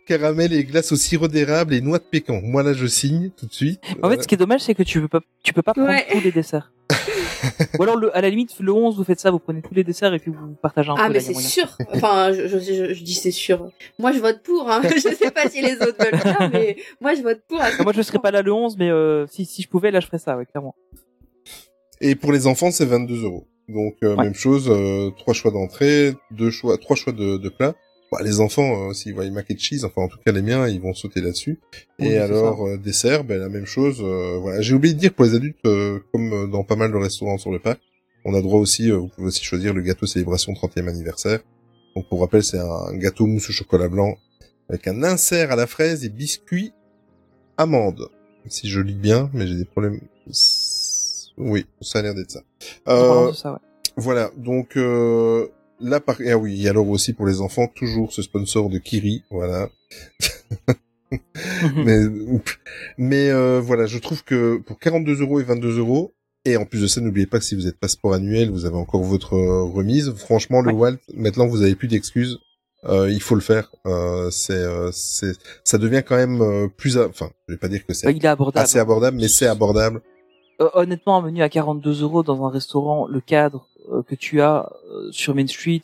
caramel 0.06 0.52
et 0.52 0.64
glace 0.64 0.90
au 0.92 0.96
sirop 0.96 1.28
d'érable 1.28 1.74
et 1.74 1.80
noix 1.80 1.98
de 1.98 2.05
pécan. 2.05 2.40
Moi 2.42 2.62
là, 2.62 2.72
je 2.72 2.86
signe 2.86 3.30
tout 3.36 3.46
de 3.46 3.52
suite. 3.52 3.80
En 4.02 4.09
fait, 4.10 4.22
ce 4.22 4.26
qui 4.28 4.34
est 4.34 4.38
dommage, 4.38 4.62
c'est 4.62 4.74
que 4.74 4.82
tu 4.82 5.01
peux 5.01 5.09
pas, 5.09 5.20
tu 5.42 5.52
peux 5.52 5.62
pas 5.62 5.74
prendre 5.74 5.88
Ouais. 5.90 6.06
tous 6.10 6.20
les 6.20 6.32
desserts. 6.32 6.72
Ou 7.78 7.82
alors, 7.82 7.96
le, 7.96 8.16
à 8.16 8.20
la 8.22 8.30
limite, 8.30 8.59
le 8.59 8.72
11, 8.72 8.96
vous 8.96 9.05
faites 9.05 9.20
ça, 9.20 9.30
vous 9.30 9.38
prenez 9.38 9.60
tous 9.60 9.74
les 9.74 9.84
desserts 9.84 10.12
et 10.14 10.18
puis 10.18 10.30
vous 10.30 10.55
partagez 10.62 10.90
un 10.90 10.94
Ah 10.98 11.06
peu. 11.06 11.12
mais 11.12 11.18
là, 11.18 11.24
il 11.28 11.32
y 11.32 11.36
a 11.36 11.40
c'est 11.40 11.46
sûr. 11.48 11.76
Enfin, 11.92 12.32
je, 12.32 12.48
je, 12.48 12.59
je, 12.59 12.94
je 12.94 13.02
dis 13.05 13.14
c'est 13.14 13.30
sûr. 13.30 13.70
Moi 13.98 14.12
je 14.12 14.18
vote 14.20 14.42
pour. 14.42 14.70
Hein. 14.70 14.80
Je 14.84 14.98
sais 15.01 15.30
pas 15.30 15.48
si 15.51 15.60
les 15.60 15.74
autres 15.74 15.96
veulent 16.02 16.20
ça, 16.20 16.48
mais 16.52 16.76
moi 17.01 17.14
je 17.14 17.22
vote 17.22 17.42
pour. 17.46 17.59
Ah, 17.60 17.70
moi, 17.82 17.92
je 17.94 18.01
serais 18.02 18.18
pas 18.18 18.30
là 18.30 18.40
le 18.42 18.52
11, 18.52 18.76
mais 18.78 18.90
euh, 18.90 19.26
si, 19.26 19.44
si 19.44 19.60
je 19.62 19.68
pouvais, 19.68 19.90
là, 19.90 20.01
je 20.01 20.06
ferais 20.06 20.18
ça, 20.18 20.36
ouais, 20.38 20.46
clairement. 20.46 20.74
Et 22.01 22.14
pour 22.14 22.32
les 22.32 22.46
enfants, 22.46 22.70
c'est 22.70 22.86
22 22.86 23.22
euros. 23.24 23.46
Donc 23.68 23.96
euh, 24.02 24.14
Ouais. 24.16 24.24
même 24.24 24.34
chose, 24.34 24.68
euh, 24.68 25.10
trois 25.16 25.34
choix 25.34 25.50
d'entrée, 25.50 26.14
deux 26.30 26.50
choix, 26.50 26.76
trois 26.78 26.96
choix 26.96 27.12
de, 27.12 27.36
de 27.38 27.48
plats. 27.48 27.74
Bah, 28.12 28.18
les 28.22 28.40
enfants, 28.40 28.90
euh, 28.90 28.92
s'ils 28.92 29.14
voient 29.14 29.28
mac 29.30 29.46
and 29.50 29.56
cheese, 29.58 29.84
enfin 29.84 30.02
en 30.02 30.08
tout 30.08 30.18
cas 30.24 30.30
les 30.32 30.42
miens, 30.42 30.68
ils 30.68 30.80
vont 30.80 30.94
sauter 30.94 31.20
là-dessus. 31.20 31.58
Oui, 31.98 32.08
Et 32.08 32.18
alors 32.18 32.66
euh, 32.66 32.76
dessert, 32.76 33.24
ben 33.24 33.40
la 33.40 33.48
même 33.48 33.66
chose. 33.66 33.98
euh, 34.02 34.38
voilà, 34.40 34.60
j'ai 34.60 34.74
oublié 34.74 34.94
de 34.94 34.98
dire 35.00 35.12
pour 35.14 35.24
les 35.24 35.34
adultes, 35.34 35.64
euh, 35.66 35.98
comme 36.12 36.50
dans 36.50 36.62
pas 36.64 36.76
mal 36.76 36.92
de 36.92 36.96
restaurants 36.96 37.38
sur 37.38 37.50
le 37.50 37.58
parc, 37.58 37.80
on 38.26 38.34
a 38.34 38.40
droit 38.42 38.60
aussi, 38.60 38.90
euh, 38.90 38.96
vous 38.98 39.08
pouvez 39.08 39.28
aussi 39.28 39.42
choisir 39.44 39.72
le 39.74 39.80
gâteau 39.82 40.06
célébration 40.06 40.52
30e 40.52 40.88
anniversaire. 40.88 41.40
Donc 41.96 42.08
pour 42.08 42.20
rappel, 42.20 42.42
c'est 42.44 42.58
un 42.58 42.94
gâteau 42.96 43.26
mousse 43.26 43.48
au 43.48 43.52
chocolat 43.52 43.88
blanc 43.88 44.16
avec 44.68 44.86
un 44.88 45.02
insert 45.02 45.50
à 45.50 45.56
la 45.56 45.66
fraise 45.66 46.04
et 46.04 46.08
biscuits 46.10 46.72
amande. 47.56 48.08
Si 48.48 48.68
je 48.68 48.80
lis 48.80 48.94
bien, 48.94 49.30
mais 49.32 49.46
j'ai 49.46 49.54
des 49.56 49.64
problèmes. 49.64 50.00
Oui, 51.36 51.66
ça 51.81 51.98
a 51.98 52.02
l'air 52.02 52.15
d'être 52.15 52.31
ça. 52.31 52.40
Euh, 52.89 53.28
de 53.28 53.32
ça, 53.32 53.52
ouais. 53.52 53.59
voilà, 53.97 54.31
donc 54.36 54.77
euh, 54.77 55.48
là 55.81 56.01
par 56.01 56.16
ah 56.27 56.36
oui, 56.36 56.65
et 56.65 56.69
alors 56.69 56.89
aussi 56.89 57.12
pour 57.12 57.27
les 57.27 57.40
enfants 57.40 57.66
toujours 57.66 58.12
ce 58.12 58.23
sponsor 58.23 58.69
de 58.70 58.78
Kiri, 58.78 59.23
voilà. 59.31 59.69
mais 61.77 61.98
mais 62.98 63.31
euh, 63.31 63.61
voilà, 63.61 63.86
je 63.86 63.98
trouve 63.98 64.24
que 64.24 64.59
pour 64.59 64.78
42 64.78 65.20
euros 65.23 65.40
et 65.40 65.44
22 65.44 65.78
euros 65.78 66.12
et 66.44 66.56
en 66.59 66.66
plus 66.66 66.82
de 66.82 66.86
ça, 66.86 67.01
n'oubliez 67.01 67.27
pas 67.27 67.39
que 67.39 67.44
si 67.44 67.55
vous 67.55 67.66
êtes 67.66 67.78
passeport 67.78 68.12
annuel, 68.12 68.51
vous 68.51 68.66
avez 68.66 68.77
encore 68.77 69.02
votre 69.02 69.35
euh, 69.35 69.62
remise. 69.62 70.12
Franchement, 70.15 70.61
le 70.61 70.73
Walt, 70.73 70.98
maintenant 71.15 71.47
vous 71.47 71.62
avez 71.62 71.74
plus 71.74 71.89
d'excuses. 71.89 72.39
Euh, 72.85 73.11
il 73.11 73.23
faut 73.23 73.35
le 73.35 73.40
faire. 73.40 73.70
Euh, 73.86 74.31
c'est, 74.31 74.52
euh, 74.52 74.90
c'est, 74.93 75.32
ça 75.65 75.78
devient 75.78 76.02
quand 76.06 76.16
même 76.16 76.43
euh, 76.43 76.69
plus, 76.69 76.98
a- 76.98 77.09
enfin, 77.09 77.31
je 77.48 77.55
vais 77.55 77.59
pas 77.59 77.69
dire 77.69 77.86
que 77.86 77.94
c'est 77.94 78.06
abordable. 78.27 78.62
assez 78.62 78.78
abordable, 78.78 79.16
mais 79.16 79.28
c'est 79.28 79.47
abordable. 79.47 80.02
Euh, 80.60 80.68
honnêtement, 80.74 81.16
un 81.16 81.22
menu 81.22 81.43
à 81.43 81.48
42 81.48 82.02
euros 82.02 82.22
dans 82.22 82.44
un 82.47 82.51
restaurant, 82.51 83.06
le 83.06 83.20
cadre 83.20 83.66
euh, 83.93 84.02
que 84.02 84.14
tu 84.14 84.40
as 84.40 84.70
euh, 84.90 85.10
sur 85.10 85.35
Main 85.35 85.47
Street, 85.47 85.82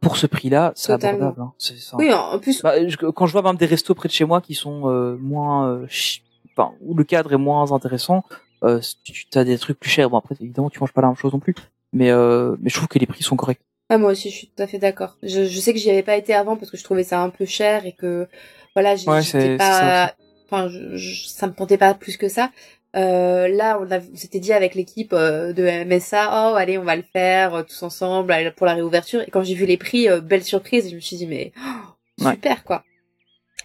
pour 0.00 0.16
ce 0.16 0.26
prix-là, 0.26 0.72
c'est 0.74 0.92
abordable. 0.92 1.40
Hein. 1.40 1.52
C'est 1.58 1.76
ça. 1.78 1.96
Oui, 1.98 2.12
en 2.12 2.38
plus, 2.38 2.62
Bah, 2.62 2.86
je- 2.88 2.96
quand 2.96 3.26
je 3.26 3.32
vois 3.32 3.42
même 3.42 3.56
des 3.56 3.66
restos 3.66 3.94
près 3.94 4.08
de 4.08 4.12
chez 4.14 4.24
moi 4.24 4.40
qui 4.40 4.54
sont 4.54 4.88
euh, 4.88 5.16
moins, 5.20 5.68
euh, 5.68 5.86
chi- 5.88 6.22
enfin, 6.56 6.72
où 6.80 6.94
le 6.94 7.04
cadre 7.04 7.32
est 7.32 7.38
moins 7.38 7.72
intéressant, 7.72 8.24
euh, 8.64 8.80
tu 9.04 9.26
as 9.34 9.44
des 9.44 9.58
trucs 9.58 9.78
plus 9.78 9.90
chers. 9.90 10.08
Bon 10.10 10.16
après, 10.18 10.34
évidemment, 10.40 10.70
tu 10.70 10.80
manges 10.80 10.92
pas 10.92 11.02
la 11.02 11.08
même 11.08 11.16
chose 11.16 11.32
non 11.32 11.38
plus, 11.40 11.54
mais 11.92 12.10
euh, 12.10 12.56
mais 12.60 12.70
je 12.70 12.76
trouve 12.76 12.88
que 12.88 12.98
les 12.98 13.06
prix 13.06 13.22
sont 13.22 13.36
corrects. 13.36 13.60
ah, 13.90 13.98
moi 13.98 14.12
aussi 14.12 14.30
je 14.30 14.36
suis 14.36 14.46
tout 14.48 14.62
à 14.62 14.66
fait 14.66 14.78
d'accord. 14.78 15.16
Je, 15.22 15.44
je 15.44 15.60
sais 15.60 15.72
que 15.72 15.78
j'y 15.78 15.90
avais 15.90 16.02
pas 16.02 16.16
été 16.16 16.34
avant 16.34 16.56
parce 16.56 16.70
que 16.70 16.76
je 16.76 16.84
trouvais 16.84 17.04
ça 17.04 17.20
un 17.22 17.30
peu 17.30 17.44
cher 17.44 17.84
et 17.86 17.92
que 17.92 18.26
voilà, 18.74 18.90
Ouais, 18.92 18.96
j'étais 19.22 19.22
c'est 19.22 19.56
pas, 19.58 19.80
ça 20.08 20.14
enfin, 20.46 20.68
je, 20.68 20.96
je- 20.96 21.26
ça 21.28 21.46
me 21.48 21.52
tentait 21.52 21.78
pas 21.78 21.94
plus 21.94 22.16
que 22.16 22.28
ça. 22.28 22.50
Euh, 22.96 23.48
là, 23.48 23.78
on, 23.80 24.16
s'était 24.16 24.40
dit 24.40 24.52
avec 24.52 24.74
l'équipe 24.74 25.12
euh, 25.12 25.52
de 25.52 25.84
MSA, 25.84 26.28
oh 26.52 26.54
allez, 26.56 26.78
on 26.78 26.84
va 26.84 26.96
le 26.96 27.04
faire 27.12 27.54
euh, 27.54 27.62
tous 27.62 27.82
ensemble 27.82 28.34
pour 28.56 28.66
la 28.66 28.74
réouverture. 28.74 29.20
Et 29.20 29.30
quand 29.30 29.42
j'ai 29.42 29.54
vu 29.54 29.66
les 29.66 29.76
prix, 29.76 30.08
euh, 30.08 30.20
belle 30.20 30.42
surprise, 30.44 30.88
je 30.90 30.94
me 30.94 31.00
suis 31.00 31.16
dit 31.16 31.26
mais 31.26 31.52
oh, 31.58 32.24
Ouais. 32.24 32.32
super 32.32 32.64
quoi. 32.64 32.82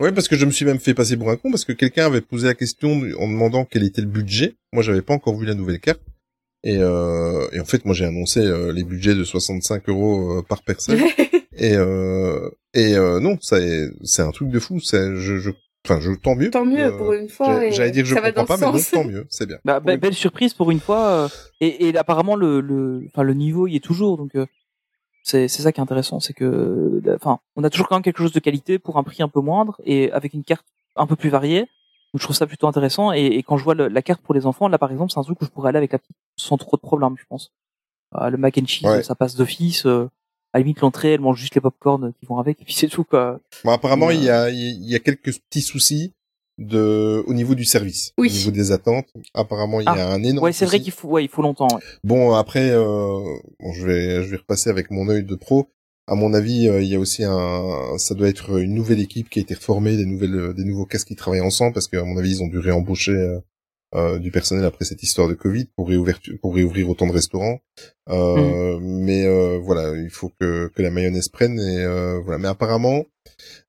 Ouais, 0.02 0.12
parce 0.12 0.28
que 0.28 0.36
je 0.36 0.46
me 0.46 0.52
suis 0.52 0.66
même 0.66 0.80
fait 0.80 0.94
passer 0.94 1.16
pour 1.16 1.30
un 1.30 1.38
con 1.38 1.52
parce 1.52 1.64
que 1.64 1.74
quelqu'un 1.74 2.08
avait 2.08 2.22
posé 2.22 2.48
la 2.48 2.56
question 2.56 2.92
en 3.20 3.28
demandant 3.28 3.66
quel 3.66 3.84
était 3.84 4.02
le 4.02 4.08
budget. 4.08 4.56
Moi, 4.74 4.84
j'avais 4.84 5.02
pas 5.02 5.14
encore 5.14 5.38
vu 5.38 5.46
la 5.46 5.54
nouvelle 5.54 5.80
carte. 5.80 6.02
Et, 6.64 6.78
euh, 6.78 7.48
et 7.54 7.60
en 7.60 7.66
fait, 7.66 7.86
moi, 7.86 7.94
j'ai 7.94 8.06
annoncé 8.06 8.40
euh, 8.40 8.72
les 8.74 8.84
budgets 8.84 9.16
de 9.16 9.24
65 9.24 9.88
euros 9.90 10.42
par 10.44 10.64
personne. 10.64 11.00
et 11.58 11.76
euh, 11.76 12.50
et 12.74 12.96
euh, 12.96 13.20
non, 13.20 13.38
ça 13.42 13.60
est- 13.60 13.92
c'est 14.04 14.22
un 14.22 14.32
truc 14.32 14.50
de 14.50 14.60
fou. 14.60 14.80
C'est 14.80 15.16
je, 15.16 15.38
je, 15.38 15.52
enfin, 15.86 16.00
je 16.00 16.12
tant 16.14 16.36
mieux. 16.36 16.50
Tant 16.52 16.66
mieux 16.66 16.86
Euh, 16.86 16.98
pour 16.98 17.14
une 17.14 17.30
fois. 17.30 17.70
J'allais 17.72 17.92
dire 17.92 18.04
que 18.04 18.10
je 18.10 18.16
ça 18.16 18.22
va 18.22 18.32
comprends 18.32 18.58
pas, 18.58 18.58
mais 18.58 18.72
non, 18.72 18.80
tant 18.92 19.04
mieux, 19.04 19.26
c'est 19.30 19.46
bien. 19.46 19.58
Bah, 19.66 19.80
be- 19.80 19.92
Oui. 19.92 19.98
belle 19.98 20.14
surprise 20.14 20.54
pour 20.54 20.72
une 20.72 20.80
fois. 20.80 21.00
euh, 21.08 21.28
et, 21.60 21.88
et 21.90 21.98
apparemment 21.98 22.36
le, 22.36 22.60
le, 22.62 23.04
enfin 23.08 23.24
le 23.24 23.34
niveau 23.34 23.68
y 23.68 23.76
est 23.76 23.84
toujours. 23.84 24.18
Donc 24.18 24.36
euh, 24.36 24.46
c'est 25.24 25.48
ça 25.48 25.72
qui 25.72 25.80
est 25.80 25.84
intéressant, 25.84 26.20
c'est 26.20 26.34
que, 26.34 26.46
euh, 26.46 27.16
enfin, 27.16 27.40
on 27.56 27.64
a 27.64 27.70
toujours 27.70 27.88
quand 27.88 27.96
même 27.96 28.04
quelque 28.04 28.18
chose 28.18 28.34
de 28.34 28.40
qualité 28.40 28.80
pour 28.80 28.98
un 28.98 29.04
prix 29.04 29.22
un 29.24 29.28
peu 29.30 29.40
moindre 29.42 29.80
et 29.86 30.12
avec 30.12 30.34
une 30.34 30.44
carte 30.44 30.66
un 30.96 31.06
peu 31.08 31.16
plus 31.16 31.30
variée. 31.30 31.62
Donc 32.14 32.20
je 32.20 32.24
trouve 32.26 32.36
ça 32.36 32.48
plutôt 32.48 32.68
intéressant. 32.68 33.14
Et, 33.14 33.26
et 33.26 33.44
quand 33.44 33.58
je 33.58 33.64
vois 33.64 33.76
le- 33.76 33.88
la 33.88 34.02
carte 34.02 34.22
pour 34.22 34.34
les 34.34 34.46
enfants, 34.46 34.68
là 34.68 34.78
par 34.78 34.92
exemple, 34.92 35.12
c'est 35.12 35.20
un 35.20 35.24
truc 35.24 35.42
où 35.42 35.46
je 35.46 35.50
pourrais 35.50 35.70
aller 35.70 35.78
avec 35.78 35.92
la 35.94 36.00
petite 36.00 36.16
sans 36.38 36.58
trop 36.58 36.76
de 36.78 36.82
problèmes, 36.82 37.16
je 37.18 37.24
pense. 37.30 37.52
Euh, 38.20 38.30
le 38.30 38.38
mac 38.38 38.58
and 38.58 38.66
cheese, 38.68 38.86
Ouais. 38.88 39.04
ça 39.04 39.16
passe 39.16 39.36
d'office. 39.36 39.86
À 40.54 40.58
la 40.58 40.64
limite 40.64 40.82
l'entrée, 40.82 41.14
elle 41.14 41.22
mange 41.22 41.40
juste 41.40 41.56
les 41.56 41.62
popcorn 41.62 42.14
qui 42.20 42.26
vont 42.26 42.38
avec, 42.38 42.62
et 42.62 42.66
puis 42.66 42.74
c'est 42.74 42.88
tout 42.88 43.04
quoi. 43.04 43.40
Bon, 43.64 43.72
apparemment, 43.72 44.08
Euh, 44.10 44.14
il 44.14 44.24
y 44.24 44.30
a, 44.30 44.50
il 44.50 44.86
y 44.90 44.96
a 44.96 45.00
quelques 45.00 45.34
petits 45.40 45.62
soucis 45.62 46.14
de, 46.58 47.24
au 47.26 47.34
niveau 47.34 47.56
du 47.56 47.66
service, 47.66 48.14
Oui. 48.18 48.28
au 48.30 48.32
niveau 48.32 48.52
des 48.52 48.72
attentes. 48.72 49.08
Apparemment, 49.34 49.80
il 49.80 49.86
y 49.86 49.88
a 49.88 50.10
un 50.10 50.22
énorme. 50.24 50.44
Ouais, 50.46 50.52
c'est 50.54 50.66
vrai 50.66 50.80
qu'il 50.80 50.92
faut, 50.92 51.08
ouais, 51.08 51.24
il 51.24 51.30
faut 51.30 51.42
longtemps. 51.42 51.68
ouais. 51.74 51.82
Bon, 52.04 52.34
après, 52.34 52.70
euh, 52.72 52.84
bon, 53.60 53.74
je 53.74 53.86
vais, 53.86 54.24
je 54.24 54.30
vais 54.30 54.38
repasser 54.38 54.70
avec 54.70 54.92
mon 54.92 55.08
œil 55.10 55.24
de 55.24 55.36
pro. 55.36 55.68
À 56.08 56.16
mon 56.16 56.34
avis, 56.34 56.68
euh, 56.68 56.82
il 56.82 56.90
y 56.90 56.96
a 56.96 57.00
aussi 57.00 57.24
un, 57.24 57.98
ça 57.98 58.14
doit 58.16 58.28
être 58.28 58.60
une 58.60 58.74
nouvelle 58.76 59.00
équipe 59.00 59.30
qui 59.30 59.40
a 59.40 59.42
été 59.44 59.54
reformée, 59.54 59.96
des 59.96 60.06
nouvelles, 60.06 60.54
des 60.54 60.66
nouveaux 60.66 60.86
casques 60.86 61.08
qui 61.08 61.16
travaillent 61.16 61.42
ensemble, 61.42 61.74
parce 61.74 61.88
qu'à 61.88 62.04
mon 62.04 62.18
avis, 62.18 62.32
ils 62.38 62.44
ont 62.44 62.48
dû 62.48 62.60
réembaucher 62.60 63.12
euh, 63.14 63.40
euh, 63.96 64.20
du 64.20 64.32
personnel 64.32 64.64
après 64.66 64.86
cette 64.86 65.04
histoire 65.04 65.28
de 65.28 65.34
Covid 65.34 65.66
pour 65.76 65.88
réouvrir, 65.90 66.20
pour 66.42 66.56
réouvrir 66.56 66.90
autant 66.90 67.08
de 67.08 67.12
restaurants. 67.12 67.60
Euh, 68.10 68.80
Mais 68.82 69.26
euh, 69.26 69.60
voilà, 69.62 69.94
il 69.98 70.10
faut 70.10 70.32
que, 70.40 70.68
que 70.74 70.82
la 70.82 70.92
mayonnaise 70.92 71.30
prenne 71.30 71.60
et 71.60 71.84
euh, 71.84 72.20
voilà. 72.24 72.38
Mais 72.38 72.48
apparemment, 72.48 73.06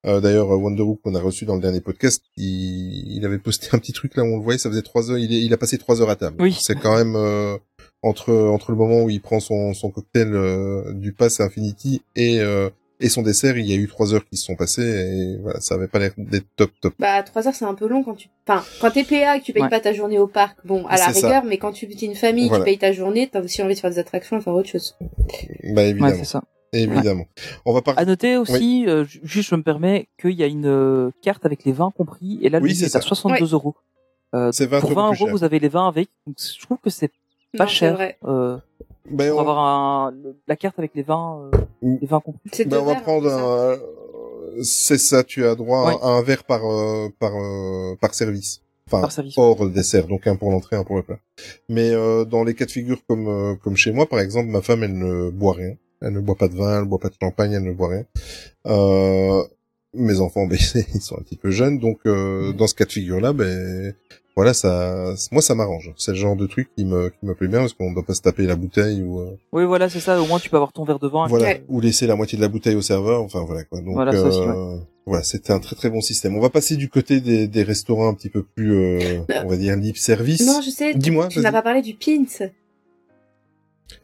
euh, 0.07 0.21
d'ailleurs, 0.21 0.49
Wonderwood 0.49 0.99
qu'on 1.03 1.15
a 1.15 1.21
reçu 1.21 1.45
dans 1.45 1.55
le 1.57 1.61
dernier 1.63 1.81
podcast, 1.81 2.23
il, 2.37 3.17
il 3.17 3.25
avait 3.25 3.39
posté 3.39 3.69
un 3.73 3.79
petit 3.79 3.93
truc 3.93 4.17
là 4.17 4.23
où 4.23 4.27
on 4.27 4.37
le 4.39 4.43
voyait, 4.43 4.59
ça 4.59 4.69
faisait 4.71 4.83
trois 4.83 5.11
heures, 5.11 5.19
il, 5.19 5.33
est- 5.33 5.41
il 5.43 5.53
a 5.53 5.57
passé 5.57 5.79
trois 5.79 6.01
heures 6.03 6.11
à 6.11 6.17
table. 6.17 6.37
Oui. 6.41 6.57
C'est 6.61 6.79
quand 6.79 6.97
même 6.97 7.15
euh, 7.17 7.57
entre 8.03 8.33
entre 8.33 8.71
le 8.73 8.77
moment 8.77 9.03
où 9.03 9.11
il 9.11 9.21
prend 9.21 9.39
son 9.41 9.75
son 9.75 9.91
cocktail 9.91 10.33
euh, 10.35 10.93
du 10.95 11.13
Pass 11.13 11.41
Infinity 11.41 12.03
et 12.17 12.41
euh, 12.41 12.69
et 13.03 13.09
son 13.09 13.23
dessert, 13.23 13.59
il 13.59 13.67
y 13.67 13.73
a 13.73 13.77
eu 13.77 13.87
trois 13.89 14.15
heures 14.15 14.25
qui 14.25 14.37
se 14.37 14.47
sont 14.47 14.57
passées 14.57 14.83
et 14.83 15.39
voilà, 15.43 15.61
ça 15.61 15.75
avait 15.75 15.89
pas 15.89 15.99
l'air 15.99 16.13
d'être 16.17 16.47
top 16.57 16.71
top. 16.81 16.95
Bah, 16.99 17.23
trois 17.23 17.47
heures, 17.47 17.55
c'est 17.55 17.65
un 17.65 17.75
peu 17.75 17.87
long 17.87 18.03
quand 18.03 18.15
tu, 18.15 18.29
enfin, 18.49 18.65
quand 18.81 18.91
t'es 18.91 19.05
PA 19.05 19.37
et 19.37 19.41
que 19.41 19.45
tu 19.45 19.53
payes 19.53 19.63
Ouais. 19.65 19.69
pas 19.69 19.81
ta 19.81 19.93
journée 19.93 20.19
au 20.19 20.27
parc, 20.27 20.57
bon, 20.65 20.87
à 20.87 20.93
la 20.97 20.99
ça. 20.99 21.11
rigueur, 21.11 21.45
mais 21.45 21.59
quand 21.59 21.73
tu 21.73 21.87
es 21.87 22.05
une 22.07 22.15
famille, 22.15 22.49
Voilà. 22.49 22.65
tu 22.65 22.71
payes 22.71 22.79
ta 22.79 22.93
journée, 22.93 23.29
t'as 23.31 23.43
aussi 23.43 23.63
envie 23.63 23.75
de 23.75 23.81
faire 23.81 23.91
des 23.91 23.99
attractions 23.99 24.41
faire 24.41 24.55
autre 24.55 24.69
chose. 24.69 24.97
Bah 25.01 25.07
Ouais, 25.75 25.89
évidemment, 25.91 26.15
c'est 26.17 26.25
ça. 26.25 26.43
évidemment. 26.73 27.25
On 27.67 27.73
va 27.73 27.83
parler. 27.83 28.01
À 28.01 28.05
noter 28.05 28.37
aussi, 28.37 28.85
euh, 28.89 29.05
ju- 29.05 29.21
juste 29.23 29.51
je 29.51 29.55
me 29.57 29.63
permets, 29.63 30.09
qu'il 30.21 30.33
y 30.33 30.43
a 30.43 30.47
une 30.47 30.67
euh, 30.67 31.11
carte 31.23 31.45
avec 31.45 31.65
les 31.65 31.73
vins 31.73 31.91
compris, 31.97 32.39
et 32.43 32.49
là, 32.49 32.59
Oui, 32.61 32.69
lui, 32.71 32.77
c'est 32.77 32.87
à 32.87 32.89
ça. 32.89 33.01
62 33.01 33.53
euros. 33.53 33.75
Euh, 34.35 34.51
C'est 34.53 34.65
20 34.67 34.81
pour 34.81 34.91
euros 34.93 35.01
20 35.01 35.11
plus 35.11 35.19
euros, 35.21 35.27
cher. 35.27 35.37
vous 35.37 35.45
avez 35.45 35.59
les 35.59 35.69
vins 35.69 35.89
avec. 35.89 36.09
Donc, 36.27 36.37
je 36.39 36.59
trouve 36.65 36.79
que 36.79 36.89
c'est 36.89 37.09
pas 37.59 37.65
Non, 37.65 37.69
c'est 37.69 37.75
cher 37.77 37.95
vrai. 37.95 38.17
euh, 38.25 38.57
Ben, 39.11 39.31
pour 39.31 39.39
on, 39.39 39.41
avoir 39.41 39.59
un, 39.59 40.15
la 40.47 40.57
carte 40.57 40.79
avec 40.79 40.93
les 40.95 41.03
vins, 41.03 41.51
euh, 41.55 41.59
Mm. 41.83 41.97
les 42.01 42.07
vins 42.07 42.21
compris. 42.21 42.41
C'est 42.53 42.65
ben, 42.65 42.77
deux 42.77 42.83
on 42.83 42.85
va 42.87 42.95
prendre 42.97 43.29
c'est 43.29 43.37
ça 43.37 43.73
un. 43.73 43.79
C'est 44.63 44.99
ça, 44.99 45.25
tu 45.25 45.45
as 45.47 45.55
droit 45.55 45.87
Ouais. 45.89 45.97
à 46.03 46.07
un 46.09 46.23
verre 46.23 46.45
par 46.45 46.65
euh, 46.65 47.09
par 47.19 47.33
euh, 47.35 47.97
par 48.01 48.15
service. 48.15 48.61
Enfin, 48.87 49.01
Par 49.01 49.13
service. 49.13 49.35
hors 49.39 49.69
dessert, 49.71 50.07
donc 50.07 50.27
un 50.27 50.37
pour 50.37 50.51
l'entrée, 50.51 50.77
un 50.77 50.85
pour 50.85 50.97
le 50.97 51.03
plat. 51.03 51.19
Mais 51.69 51.91
euh, 51.93 52.25
dans 52.25 52.45
les 52.45 52.55
cas 52.55 52.67
de 52.67 52.71
figure 52.71 52.99
comme 53.09 53.27
euh, 53.29 53.55
comme 53.57 53.77
chez 53.77 53.91
moi, 53.93 54.07
par 54.07 54.21
exemple, 54.21 54.49
ma 54.49 54.61
femme, 54.61 54.83
elle 54.83 54.97
ne 54.99 55.31
boit 55.31 55.55
rien. 55.55 55.75
Elle 56.03 56.13
ne 56.15 56.21
boit 56.21 56.35
pas 56.35 56.49
de 56.49 56.55
vin, 56.57 56.75
elle 56.79 56.85
ne 56.85 56.89
boit 56.89 56.99
pas 56.99 57.09
de 57.09 57.15
champagne, 57.21 57.53
elle 57.53 57.63
ne 57.65 57.73
boit 57.73 57.89
rien. 57.89 58.05
Mes 59.95 60.21
enfants, 60.21 60.47
ben, 60.47 60.59
ils 60.95 61.01
sont 61.03 61.17
un 61.19 61.23
petit 61.23 61.37
peu 61.37 61.51
jeunes, 61.51 61.79
donc 61.79 61.99
euh, 62.07 62.53
dans 62.53 62.67
ce 62.67 62.75
cas 62.75 62.85
de 62.87 62.93
figure-là, 62.93 63.33
ben 63.33 63.95
voilà, 64.35 64.55
ça, 64.55 65.13
moi, 65.31 65.43
ça 65.43 65.55
m'arrange. 65.55 65.93
C'est 65.99 66.13
le 66.13 66.17
genre 66.17 66.37
de 66.37 66.47
truc 66.47 66.71
qui 66.75 66.87
me 66.87 67.11
qui 67.11 67.27
me 67.27 67.35
plaît 67.35 67.49
bien 67.49 67.59
parce 67.61 67.75
qu'on 67.75 67.91
ne 67.91 67.95
doit 67.95 68.03
pas 68.03 68.15
se 68.15 68.23
taper 68.23 68.45
la 68.47 68.57
bouteille 68.57 69.03
ou 69.03 69.21
euh, 69.21 69.37
Oui, 69.53 69.65
voilà, 69.67 69.91
c'est 69.91 70.01
ça. 70.01 70.21
Au 70.23 70.27
moins, 70.27 70.39
tu 70.39 70.49
peux 70.49 70.57
avoir 70.57 70.73
ton 70.73 70.85
verre 70.85 70.99
de 70.99 71.07
vin. 71.09 71.27
voilà, 71.27 71.45
Ouais. 71.45 71.65
ou 71.69 71.81
laisser 71.81 72.07
la 72.07 72.17
moitié 72.17 72.39
de 72.39 72.43
la 72.43 72.49
bouteille 72.49 72.75
au 72.75 72.81
serveur. 72.81 73.21
Enfin 73.23 73.45
voilà 73.47 73.65
quoi. 73.65 73.81
Donc 73.83 73.93
Voilà, 73.93 74.13
ça 74.13 74.19
euh, 74.19 74.79
voilà, 75.05 75.23
c'était 75.23 75.53
un 75.53 75.59
très 75.59 75.77
très 75.77 75.91
bon 75.91 76.01
système. 76.01 76.35
On 76.35 76.41
va 76.41 76.49
passer 76.49 76.77
du 76.77 76.89
côté 76.89 77.21
des, 77.21 77.47
des 77.47 77.63
restaurants 77.63 78.09
un 78.09 78.15
petit 78.15 78.31
peu 78.31 78.43
plus, 78.43 78.73
euh, 78.73 79.19
Euh, 79.29 79.43
on 79.45 79.49
va 79.49 79.57
dire 79.59 79.77
libre 79.77 79.99
service. 79.99 80.47
Non, 80.47 80.63
je 80.65 80.71
sais. 80.71 80.95
Dis-moi, 80.95 81.29
Tu 81.29 81.41
n'as 81.41 81.53
pas 81.53 81.61
parlé 81.61 81.83
du 81.83 81.93
pins. 81.93 82.25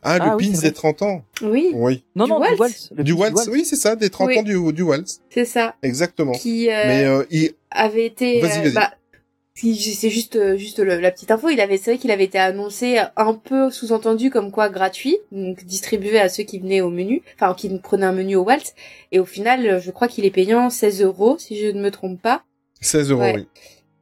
Ah, 0.03 0.19
le 0.19 0.25
Ah 0.25 0.37
oui, 0.37 0.51
pins 0.53 0.61
des 0.61 0.73
30 0.73 1.03
ans. 1.03 1.23
Oui, 1.43 1.71
Oui. 1.75 2.05
Non, 2.17 2.25
Du 2.25 2.31
non, 2.31 2.37
du 2.39 2.43
waltz. 2.43 2.59
waltz. 2.61 2.91
Le 2.97 3.05
du 3.05 3.13
waltz, 3.13 3.49
oui, 3.53 3.65
c'est 3.65 3.77
ça, 3.77 3.97
des 3.97 4.11
30 4.11 4.29
Oui. 4.29 4.39
ans 4.39 4.43
du, 4.43 4.73
du 4.73 4.83
waltz. 4.83 5.21
c'est 5.31 5.45
ça. 5.45 5.75
Exactement. 5.83 6.33
Qui 6.33 6.69
euh, 6.71 6.85
Mais 6.87 7.05
euh, 7.05 7.25
il... 7.31 7.53
avait 7.71 8.07
été. 8.07 8.41
Vas-y, 8.41 8.59
euh, 8.59 8.63
vas-y. 8.63 8.73
bah, 8.75 8.93
si- 9.55 9.77
c'est 9.77 10.11
juste, 10.11 10.37
euh, 10.37 10.57
juste 10.57 10.79
le- 10.79 11.01
la 11.01 11.11
petite 11.11 11.31
info. 11.31 11.49
Il 11.49 11.61
avait, 11.61 11.79
c'est 11.79 11.91
vrai 11.93 11.99
qu'il 11.99 12.11
avait 12.13 12.25
été 12.25 12.39
annoncé 12.39 12.99
un 13.17 13.35
peu 13.35 13.71
sous-entendu 13.71 14.31
comme 14.31 14.51
quoi 14.53 14.69
gratuit, 14.69 15.17
donc 15.33 15.65
distribué 15.65 16.19
à 16.21 16.29
ceux 16.29 16.45
qui 16.45 16.59
venaient 16.61 16.81
au 16.81 16.91
menu, 16.91 17.23
enfin 17.35 17.55
qui 17.55 17.69
prenaient 17.81 18.07
un 18.07 18.13
menu 18.13 18.37
au 18.37 18.43
Waltz. 18.45 18.75
Et 19.13 19.19
au 19.19 19.25
final, 19.25 19.81
je 19.83 19.91
crois 19.91 20.07
qu'il 20.09 20.25
est 20.25 20.31
payant 20.31 20.71
16 20.71 21.03
euros, 21.03 21.37
si 21.39 21.57
je 21.59 21.67
ne 21.67 21.81
me 21.83 21.91
trompe 21.91 22.21
pas. 22.23 22.45
16 22.81 23.11
euros, 23.11 23.21
Ouais. 23.23 23.35
oui. 23.35 23.47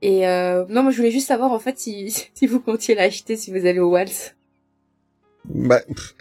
Et 0.02 0.28
euh, 0.28 0.66
non, 0.68 0.82
moi 0.82 0.92
je 0.92 0.98
voulais 0.98 1.10
juste 1.10 1.26
savoir 1.26 1.50
en 1.52 1.58
fait 1.58 1.78
si, 1.78 2.10
si 2.34 2.46
vous 2.46 2.60
comptiez 2.60 2.94
l'acheter 2.94 3.34
si 3.36 3.50
vous 3.50 3.64
allez 3.66 3.78
au 3.80 3.90
Waltz. 3.90 4.35
Bah, 5.48 5.80
pff, 5.86 6.14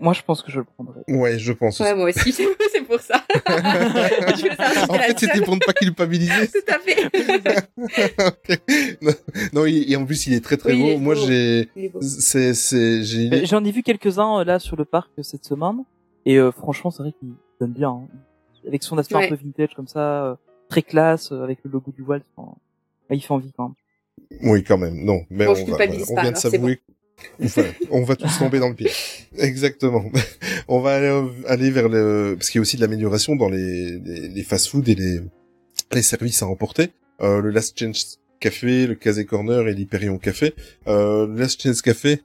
Moi, 0.00 0.12
je 0.12 0.22
pense 0.22 0.42
que 0.42 0.50
je 0.50 0.58
le 0.60 0.64
prendrais. 0.64 1.02
ouais, 1.08 1.38
je 1.38 1.52
pense. 1.52 1.80
Ouais, 1.80 1.94
moi 1.94 2.10
aussi, 2.10 2.32
c'est 2.72 2.82
pour 2.86 3.00
ça. 3.00 3.22
En 4.88 4.94
fait, 4.94 5.18
c'était 5.18 5.40
pour 5.40 5.54
ne 5.54 5.60
pas 5.60 5.72
culpabiliser. 5.72 6.48
Tout 6.52 6.58
à 6.68 6.78
fait. 6.78 7.08
Non, 9.02 9.12
non, 9.52 9.66
il- 9.66 9.90
et 9.90 9.96
en 9.96 10.04
plus, 10.04 10.26
il 10.26 10.34
est 10.34 10.40
très 10.44 10.56
très 10.56 10.72
Oui, 10.72 10.80
beau. 10.80 10.88
est 10.88 10.98
Moi, 10.98 11.14
j'ai, 11.14 11.68
c'est, 12.00 12.54
c'est, 12.54 13.02
j'ai, 13.04 13.30
Euh, 13.32 13.40
J'en 13.44 13.64
ai 13.64 13.70
vu 13.70 13.82
quelques-uns 13.82 14.40
euh, 14.40 14.44
là 14.44 14.58
sur 14.58 14.76
le 14.76 14.84
parc 14.84 15.10
euh, 15.18 15.22
cette 15.22 15.44
semaine, 15.44 15.84
et 16.24 16.38
euh, 16.38 16.50
franchement, 16.52 16.90
c'est 16.90 17.02
vrai 17.02 17.12
qu'il 17.18 17.30
donne 17.60 17.72
bien. 17.72 17.90
hein. 17.90 18.08
Avec 18.66 18.82
son 18.82 18.98
aspect 18.98 19.14
Ouais. 19.16 19.26
un 19.26 19.28
peu 19.28 19.36
vintage 19.36 19.74
comme 19.76 19.86
ça, 19.86 20.24
euh, 20.26 20.34
très 20.68 20.82
classe, 20.82 21.30
euh, 21.32 21.42
avec 21.44 21.60
le 21.64 21.70
logo 21.70 21.92
du 21.92 22.02
waltz. 22.02 22.26
enfin, 22.36 22.52
bah, 23.08 23.14
il 23.14 23.22
fait 23.22 23.32
envie 23.32 23.52
quand 23.56 23.68
même. 23.68 24.50
oui, 24.50 24.64
quand 24.64 24.78
même. 24.78 25.04
Non, 25.04 25.20
mais 25.30 25.46
Bon, 25.46 25.52
on, 25.52 25.54
je 25.54 25.64
va, 25.70 25.76
on 26.10 26.14
pas, 26.16 26.22
vient 26.22 26.32
de 26.32 26.36
s'avouer. 26.36 26.80
On 27.90 28.02
va 28.02 28.16
tous 28.16 28.38
tomber 28.38 28.58
dans 28.58 28.68
le 28.68 28.74
pied. 28.74 28.90
Exactement. 29.38 30.04
On 30.68 30.80
va 30.80 30.96
aller, 31.46 31.70
vers 31.70 31.88
le, 31.88 32.34
parce 32.36 32.50
qu'il 32.50 32.58
y 32.58 32.60
a 32.60 32.62
aussi 32.62 32.76
de 32.76 32.82
l'amélioration 32.82 33.36
dans 33.36 33.48
les, 33.48 34.44
fast-food 34.46 34.88
et 34.88 34.94
les, 34.94 36.02
services 36.02 36.42
à 36.42 36.46
emporter. 36.46 36.90
Euh, 37.22 37.40
le 37.40 37.50
Last 37.50 37.78
Chance 37.78 38.18
Café, 38.40 38.86
le 38.86 38.94
Casé 38.94 39.24
Corner 39.24 39.68
et 39.68 39.74
l'Hyperion 39.74 40.18
Café. 40.18 40.54
Euh, 40.86 41.26
le 41.26 41.40
Last 41.40 41.62
Chance 41.62 41.82
Café, 41.82 42.22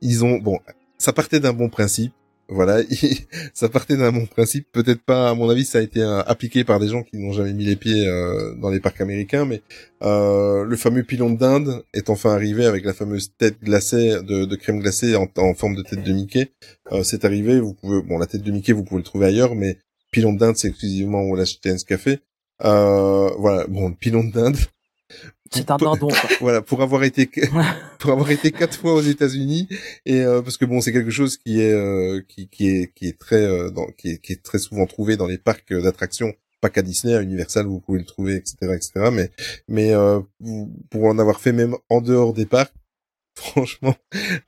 ils 0.00 0.24
ont, 0.24 0.38
bon, 0.38 0.58
ça 0.98 1.12
partait 1.12 1.40
d'un 1.40 1.52
bon 1.52 1.68
principe. 1.68 2.12
Voilà, 2.52 2.82
ça 3.54 3.68
partait 3.68 3.96
d'un 3.96 4.12
bon 4.12 4.26
principe. 4.26 4.70
Peut-être 4.72 5.02
pas, 5.02 5.30
à 5.30 5.34
mon 5.34 5.48
avis, 5.48 5.64
ça 5.64 5.78
a 5.78 5.80
été 5.80 6.02
euh, 6.02 6.22
appliqué 6.24 6.64
par 6.64 6.78
des 6.80 6.88
gens 6.88 7.02
qui 7.02 7.16
n'ont 7.16 7.32
jamais 7.32 7.52
mis 7.54 7.64
les 7.64 7.76
pieds 7.76 8.06
euh, 8.06 8.54
dans 8.56 8.68
les 8.68 8.78
parcs 8.78 9.00
américains, 9.00 9.46
mais 9.46 9.62
euh, 10.02 10.64
le 10.64 10.76
fameux 10.76 11.02
pilon 11.02 11.30
de 11.30 11.38
dinde 11.38 11.82
est 11.94 12.10
enfin 12.10 12.32
arrivé 12.32 12.66
avec 12.66 12.84
la 12.84 12.92
fameuse 12.92 13.32
tête 13.38 13.56
glacée 13.62 14.22
de, 14.22 14.44
de 14.44 14.56
crème 14.56 14.80
glacée 14.80 15.16
en, 15.16 15.28
en 15.36 15.54
forme 15.54 15.74
de 15.74 15.82
tête 15.82 16.02
de 16.02 16.12
Mickey. 16.12 16.52
Euh, 16.92 17.02
c'est 17.02 17.24
arrivé. 17.24 17.58
Vous 17.58 17.72
pouvez, 17.72 18.02
bon, 18.02 18.18
la 18.18 18.26
tête 18.26 18.42
de 18.42 18.50
Mickey, 18.52 18.72
vous 18.72 18.84
pouvez 18.84 19.00
le 19.00 19.04
trouver 19.04 19.26
ailleurs, 19.26 19.54
mais 19.54 19.78
pilon 20.10 20.34
de 20.34 20.38
dinde, 20.38 20.56
c'est 20.56 20.68
exclusivement 20.68 21.22
au 21.22 21.34
Last 21.34 21.60
Café. 21.86 22.20
Voilà, 22.60 23.66
bon, 23.68 23.88
le 23.88 23.94
pilon 23.94 24.24
de 24.24 24.32
dinde. 24.32 24.56
C'est 25.52 25.70
un 25.70 25.76
dindon. 25.76 26.08
quoi. 26.08 26.30
Voilà, 26.40 26.62
pour 26.62 26.82
avoir 26.82 27.04
été 27.04 27.28
pour 27.98 28.10
avoir 28.10 28.30
été 28.30 28.50
quatre 28.50 28.76
fois 28.76 28.94
aux 28.94 29.02
États-Unis 29.02 29.68
et 30.06 30.20
euh, 30.22 30.42
parce 30.42 30.56
que 30.56 30.64
bon, 30.64 30.80
c'est 30.80 30.92
quelque 30.92 31.10
chose 31.10 31.36
qui 31.36 31.60
est 31.60 31.72
euh, 31.72 32.22
qui, 32.28 32.48
qui 32.48 32.68
est 32.68 32.92
qui 32.94 33.08
est 33.08 33.18
très 33.18 33.44
euh, 33.44 33.70
dans, 33.70 33.86
qui 33.98 34.10
est 34.12 34.18
qui 34.18 34.32
est 34.32 34.42
très 34.42 34.58
souvent 34.58 34.86
trouvé 34.86 35.16
dans 35.16 35.26
les 35.26 35.38
parcs 35.38 35.72
d'attractions, 35.72 36.32
pas 36.62 36.70
qu'à 36.70 36.82
Disney, 36.82 37.14
à 37.14 37.22
Universal, 37.22 37.66
vous 37.66 37.80
pouvez 37.80 37.98
le 37.98 38.04
trouver, 38.06 38.36
etc., 38.36 38.56
etc. 38.62 39.10
Mais 39.12 39.30
mais 39.68 39.92
euh, 39.92 40.20
pour 40.90 41.04
en 41.04 41.18
avoir 41.18 41.40
fait 41.40 41.52
même 41.52 41.76
en 41.90 42.00
dehors 42.00 42.32
des 42.32 42.46
parcs, 42.46 42.72
franchement, 43.34 43.96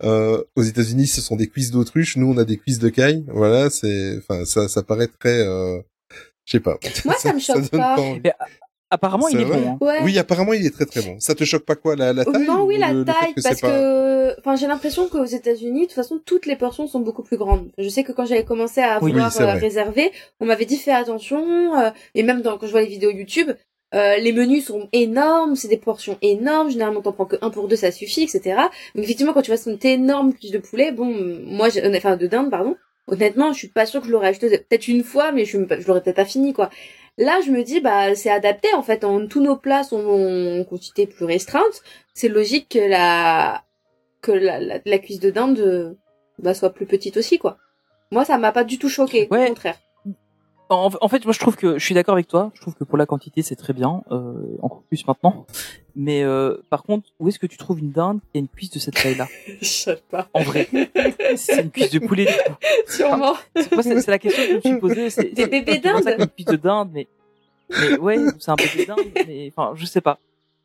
euh, 0.03 0.43
aux 0.57 0.63
États-Unis, 0.63 1.09
ce 1.09 1.21
sont 1.21 1.37
des 1.37 1.49
cuisses 1.49 1.71
d'autruche. 1.71 2.17
Nous, 2.17 2.27
on 2.33 2.39
a 2.39 2.45
des 2.45 2.57
cuisses 2.57 2.79
de 2.79 2.89
caille. 2.89 3.25
Voilà, 3.29 3.69
c'est 3.69 4.17
enfin 4.19 4.45
ça 4.45 4.69
ça 4.69 4.83
paraît 4.83 5.09
très 5.09 5.41
euh, 5.41 5.81
je 6.45 6.53
sais 6.53 6.61
pas. 6.61 6.79
Moi, 7.05 7.15
ça 7.19 7.33
me 7.33 7.41
choque 7.41 7.57
donne 7.57 7.69
pas. 7.69 7.97
envie. 7.99 8.31
Apparemment, 8.91 9.29
il 9.29 9.41
est 9.41 9.45
vrai 9.45 9.61
bon. 9.61 9.71
hein. 9.73 9.79
Ouais. 9.81 9.99
Oui, 10.05 10.19
apparemment, 10.19 10.53
il 10.53 10.65
est 10.67 10.71
très 10.71 10.85
très 10.87 11.03
bon. 11.03 11.17
Ça 11.19 11.35
te 11.35 11.43
choque 11.45 11.65
pas 11.65 11.75
quoi, 11.75 11.97
la, 11.97 12.13
la 12.13 12.23
Oh, 12.27 12.33
taille 12.33 12.47
non, 12.47 12.63
oui, 12.65 12.77
ou 12.77 12.81
la 12.81 12.93
le- 12.93 13.01
le 13.01 13.05
fait 13.07 13.13
taille, 13.19 13.35
que 13.35 13.43
parce 13.43 13.61
pas- 13.61 13.69
que, 13.71 14.39
enfin, 14.41 14.57
j'ai 14.57 14.67
l'impression 14.67 15.09
qu'aux 15.09 15.25
États-Unis, 15.25 15.81
de 15.83 15.85
toute 15.87 15.95
façon, 15.95 16.21
toutes 16.25 16.47
les 16.47 16.55
portions 16.57 16.87
sont 16.87 17.01
beaucoup 17.01 17.23
plus 17.23 17.37
grandes. 17.37 17.71
Je 17.79 17.89
sais 17.89 18.05
que 18.05 18.13
quand 18.13 18.27
j'avais 18.27 18.45
commencé 18.45 18.81
à 18.83 18.99
vouloir 19.01 19.33
oui, 19.37 19.43
euh, 19.43 19.53
réserver, 19.55 20.13
on 20.41 20.47
m'avait 20.47 20.65
dit 20.67 20.77
fais 20.77 20.93
attention, 20.93 21.77
euh, 21.79 21.91
et 22.15 22.23
même 22.23 22.41
dans, 22.43 22.57
quand 22.59 22.67
je 22.67 22.73
vois 22.73 22.83
les 22.83 22.87
vidéos 22.89 23.11
YouTube, 23.11 23.51
euh, 23.95 24.17
les 24.19 24.33
menus 24.33 24.67
sont 24.67 24.89
énormes, 24.93 25.57
c'est 25.57 25.69
des 25.69 25.77
portions 25.79 26.19
énormes, 26.21 26.71
généralement 26.71 27.01
t'en 27.01 27.13
prends 27.13 27.27
que 27.27 27.37
un 27.43 27.51
pour 27.51 27.69
deux, 27.69 27.77
ça 27.77 27.91
suffit, 27.91 28.23
etc. 28.23 28.57
Donc 28.95 29.05
effectivement, 29.05 29.33
quand 29.33 29.43
tu 29.43 29.51
vois 29.51 29.57
cette 29.57 29.85
énorme 29.85 30.35
cuisse 30.35 30.51
de 30.51 30.59
poulet, 30.59 30.93
bon, 30.93 31.07
moi, 31.47 31.69
j'ai- 31.69 31.85
enfin, 31.97 32.17
de 32.17 32.27
dinde, 32.27 32.51
pardon, 32.51 32.77
honnêtement, 33.07 33.53
je 33.53 33.59
suis 33.59 33.69
pas 33.69 33.87
sûre 33.87 34.01
que 34.01 34.07
je 34.09 34.13
l'aurais 34.13 34.29
acheté 34.29 34.49
peut-être 34.49 34.89
une 34.89 35.05
fois, 35.05 35.31
mais 35.33 35.45
je, 35.45 35.59
je 35.81 35.87
l'aurais 35.87 36.03
peut-être 36.03 36.17
pas 36.17 36.25
fini, 36.25 36.53
quoi. 36.53 36.71
Là, 37.17 37.41
je 37.47 37.51
me 37.51 37.63
dis, 37.63 37.81
bah, 37.81 38.15
c'est 38.15 38.31
adapté, 38.31 38.73
en 38.75 38.83
fait. 38.83 39.05
En, 39.05 39.27
tous 39.27 39.41
nos 39.41 39.57
plats 39.57 39.85
sont 39.85 40.05
en 40.05 40.65
quantité 40.65 41.07
plus 41.07 41.25
restreinte. 41.25 41.83
C'est 42.13 42.29
logique 42.29 42.71
que 42.71 42.79
la, 42.79 43.63
que 44.21 44.33
la, 44.33 44.59
la, 44.61 44.81
la 44.85 44.99
cuisse 44.99 45.21
de 45.21 45.31
dinde, 45.31 45.61
euh, 45.61 45.95
bah, 46.39 46.55
soit 46.55 46.71
plus 46.71 46.87
petite 46.87 47.17
aussi, 47.17 47.39
quoi. 47.39 47.59
Moi, 48.11 48.25
ça 48.25 48.39
m'a 48.39 48.53
pas 48.53 48.65
du 48.65 48.79
tout 48.79 48.89
choqué. 48.89 49.29
Ouais. 49.31 49.45
Au 49.45 49.49
contraire. 49.49 49.79
En, 50.71 50.91
en 51.01 51.09
fait, 51.09 51.25
moi, 51.25 51.33
je 51.35 51.39
trouve 51.39 51.57
que 51.57 51.79
je 51.79 51.85
suis 51.85 51.95
d'accord 51.95 52.15
avec 52.15 52.27
toi. 52.27 52.51
Je 52.55 52.61
trouve 52.63 52.75
que 52.75 52.85
pour 52.85 52.97
la 52.97 53.05
quantité, 53.07 53.43
c'est 53.43 53.55
très 53.57 53.73
bien, 53.75 54.03
euh, 54.11 54.57
encore 54.63 54.83
plus 54.83 55.07
maintenant. 55.07 55.47
Mais 55.95 56.23
euh, 56.25 56.57
par 56.71 56.83
contre, 56.83 57.11
où 57.21 57.29
est-ce 57.29 57.39
que 57.39 57.47
tu 57.47 57.57
trouves 57.59 57.79
une 57.81 57.93
dinde 57.93 58.21
qui 58.33 58.39
a 58.39 58.41
une 58.41 58.49
cuisse 58.49 58.71
de 58.71 58.79
cette 58.79 58.95
taille-là? 58.95 59.29
Je 59.61 59.67
sais 59.67 60.03
pas. 60.11 60.29
En 60.33 60.43
vrai, 60.43 60.67
c'est 61.37 61.63
une 61.63 61.71
cuisse 61.71 61.91
de 61.91 61.99
poulet. 61.99 62.29
Sûrement. 62.89 63.35
C'est- 63.55 63.73
Moi, 63.73 63.83
c'est 63.83 64.07
la 64.09 64.19
question 64.19 64.43
que 64.43 64.49
je 64.49 64.55
me 64.57 64.61
suis 64.61 64.79
posée. 64.81 65.11
c'est- 65.11 65.35
Des 65.35 65.47
bébés 65.47 65.79
dindes 65.79 66.03
qu'une 66.17 66.27
cuisse 66.29 66.47
de 66.47 66.57
dinde, 66.57 66.91
mais, 66.93 67.07
mais 67.71 67.99
ouais, 67.99 68.19
c'est 68.41 68.51
un 68.51 68.57
bébé 68.57 68.87
dinde, 68.87 68.99
mais 69.27 69.53
enfin, 69.55 69.73
je 69.77 69.85
sais 69.87 70.01
pas. 70.01 70.19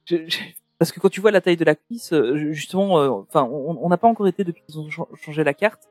Je- 0.06 0.28
je- 0.28 0.38
parce 0.80 0.94
que 0.94 1.00
quand 1.02 1.10
tu 1.10 1.20
vois 1.20 1.32
la 1.32 1.42
taille 1.42 1.58
de 1.58 1.66
la 1.66 1.76
cuisse, 1.76 2.14
euh, 2.14 2.54
justement, 2.54 3.00
euh, 3.00 3.10
enfin, 3.10 3.44
on 3.44 3.78
on 3.82 3.90
n'a 3.90 3.98
pas 3.98 4.08
encore 4.08 4.28
été 4.30 4.46
depuis 4.46 4.64
qu'ils 4.66 4.80
ont 4.80 4.90
cha- 4.90 5.08
changé 5.22 5.44
la 5.44 5.54
carte. 5.54 5.90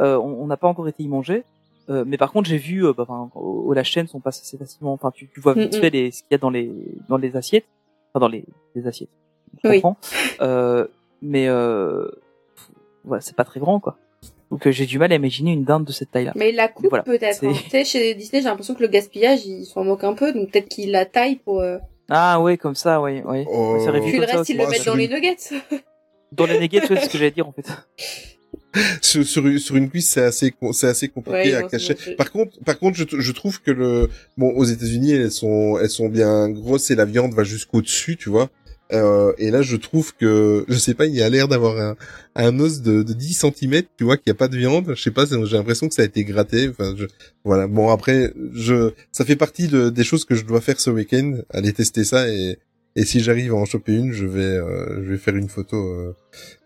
euh, 0.00 0.16
on 0.16 0.46
n'a 0.46 0.56
pas 0.56 0.68
encore 0.68 0.86
été 0.86 1.02
y 1.02 1.08
manger. 1.08 1.42
Euh, 1.90 2.04
mais 2.06 2.18
par 2.18 2.32
contre, 2.32 2.48
j'ai 2.48 2.58
vu, 2.58 2.84
euh, 2.84 2.92
bah, 2.92 3.04
enfin, 3.08 3.30
au, 3.34 3.64
au 3.68 3.72
la 3.72 3.82
chaîne 3.84 4.06
sont 4.08 4.20
passés 4.20 4.42
assez 4.42 4.58
facilement. 4.58 4.92
Enfin, 4.92 5.10
tu, 5.10 5.28
tu 5.28 5.40
vois 5.40 5.54
vite 5.54 5.72
Mm, 5.74 5.78
mm. 5.78 5.80
fait 5.80 5.90
les, 5.90 6.10
ce 6.10 6.18
qu'il 6.22 6.32
y 6.32 6.34
a 6.34 6.38
dans 6.38 6.50
les 6.50 6.70
dans 7.08 7.16
les 7.16 7.34
assiettes, 7.36 7.66
enfin 8.12 8.20
dans 8.20 8.28
les, 8.28 8.44
les 8.74 8.86
assiettes. 8.86 9.08
Je 9.64 9.68
Oui. 9.70 9.80
comprends. 9.80 9.96
Euh, 10.42 10.86
mais 11.22 11.48
euh, 11.48 12.06
voilà, 13.04 13.20
c'est 13.22 13.34
pas 13.36 13.44
très 13.44 13.58
grand, 13.60 13.80
quoi. 13.80 13.96
Donc 14.50 14.66
euh, 14.66 14.70
j'ai 14.70 14.86
du 14.86 14.98
mal 14.98 15.12
à 15.12 15.14
imaginer 15.16 15.52
une 15.52 15.64
dinde 15.64 15.84
de 15.84 15.92
cette 15.92 16.10
taille-là. 16.10 16.32
Mais 16.34 16.50
il 16.50 16.56
la 16.56 16.68
coupe 16.68 16.88
Voilà, 16.90 17.04
peut-être. 17.04 17.44
hein. 17.44 17.52
Tu 17.64 17.70
sais, 17.70 17.84
chez 17.84 18.14
Disney, 18.14 18.40
j'ai 18.42 18.48
l'impression 18.48 18.74
que 18.74 18.82
le 18.82 18.88
gaspillage, 18.88 19.44
ils 19.46 19.64
s'en 19.64 19.84
moquent 19.84 20.04
un 20.04 20.14
peu. 20.14 20.32
Donc 20.32 20.50
peut-être 20.52 20.68
qu'ils 20.68 20.90
la 20.90 21.04
taillent 21.06 21.36
pour... 21.36 21.60
Euh... 21.60 21.78
Ah 22.10 22.40
ouais, 22.40 22.56
comme 22.56 22.74
ça, 22.74 23.00
ouais, 23.02 23.22
ouais. 23.22 23.44
Oh. 23.48 23.76
Puis 23.78 24.12
le 24.12 24.18
comme 24.20 24.26
ça 24.28 24.36
reste, 24.38 24.48
ils 24.48 24.56
le 24.56 24.66
mettent 24.66 24.86
dans 24.86 24.94
les 24.94 25.08
nuggets. 25.08 25.36
Dans 26.32 26.46
les 26.46 26.58
nuggets, 26.58 26.80
ouais, 26.80 26.86
c'est 26.88 27.00
ce 27.04 27.08
que 27.10 27.18
j'allais 27.18 27.30
dire 27.30 27.46
en 27.48 27.52
fait. 27.52 27.66
sur, 29.02 29.24
sur, 29.26 29.58
sur 29.60 29.76
une 29.76 29.88
cuisse, 29.90 30.08
c'est 30.10 30.22
assez, 30.22 30.54
c'est 30.72 30.88
assez 30.88 31.08
compliqué 31.08 31.38
Ouais, 31.38 31.54
à 31.54 31.62
cacher. 31.62 31.96
Par 32.16 32.30
contre, 32.30 32.58
par 32.64 32.78
contre, 32.78 32.96
je, 32.98 33.04
je 33.18 33.32
trouve 33.32 33.60
que 33.62 33.70
le, 33.70 34.08
bon, 34.36 34.50
aux 34.50 34.64
États-Unis, 34.64 35.12
elles 35.12 35.30
sont, 35.32 35.78
elles 35.78 35.90
sont 35.90 36.08
bien 36.08 36.48
grosses 36.50 36.90
et 36.90 36.94
la 36.94 37.04
viande 37.04 37.34
va 37.34 37.44
jusqu'au 37.44 37.80
dessus, 37.82 38.16
tu 38.16 38.28
vois. 38.28 38.50
Euh, 38.90 39.34
et 39.36 39.50
là, 39.50 39.60
je 39.60 39.76
trouve 39.76 40.14
que, 40.16 40.64
je 40.66 40.74
sais 40.74 40.94
pas, 40.94 41.04
il 41.06 41.14
y 41.14 41.22
a 41.22 41.28
l'air 41.28 41.46
d'avoir 41.46 41.78
un, 41.78 41.96
un 42.36 42.58
os 42.58 42.80
de, 42.80 43.02
de 43.02 43.12
10 43.12 43.34
cm, 43.34 43.82
tu 43.98 44.04
vois, 44.04 44.16
qu'il 44.16 44.30
n'y 44.30 44.36
a 44.36 44.38
pas 44.38 44.48
de 44.48 44.56
viande. 44.56 44.92
Je 44.96 45.02
sais 45.02 45.10
pas, 45.10 45.26
j'ai 45.26 45.56
l'impression 45.56 45.88
que 45.88 45.94
ça 45.94 46.02
a 46.02 46.06
été 46.06 46.24
gratté. 46.24 46.68
Enfin, 46.70 46.94
je, 46.96 47.04
voilà. 47.44 47.66
Bon, 47.66 47.90
après, 47.90 48.32
je, 48.54 48.92
ça 49.12 49.24
fait 49.26 49.36
partie 49.36 49.68
de, 49.68 49.90
des 49.90 50.04
choses 50.04 50.24
que 50.24 50.34
je 50.34 50.44
dois 50.44 50.62
faire 50.62 50.80
ce 50.80 50.88
week-end, 50.90 51.34
aller 51.50 51.72
tester 51.74 52.02
ça 52.04 52.28
et, 52.30 52.58
et 52.96 53.04
si 53.04 53.20
j'arrive 53.20 53.52
à 53.52 53.56
en 53.56 53.66
choper 53.66 53.92
une, 53.92 54.12
je 54.12 54.24
vais, 54.26 54.40
euh, 54.40 55.04
je 55.04 55.10
vais 55.10 55.18
faire 55.18 55.36
une 55.36 55.48
photo. 55.50 55.76
euh, 55.76 56.16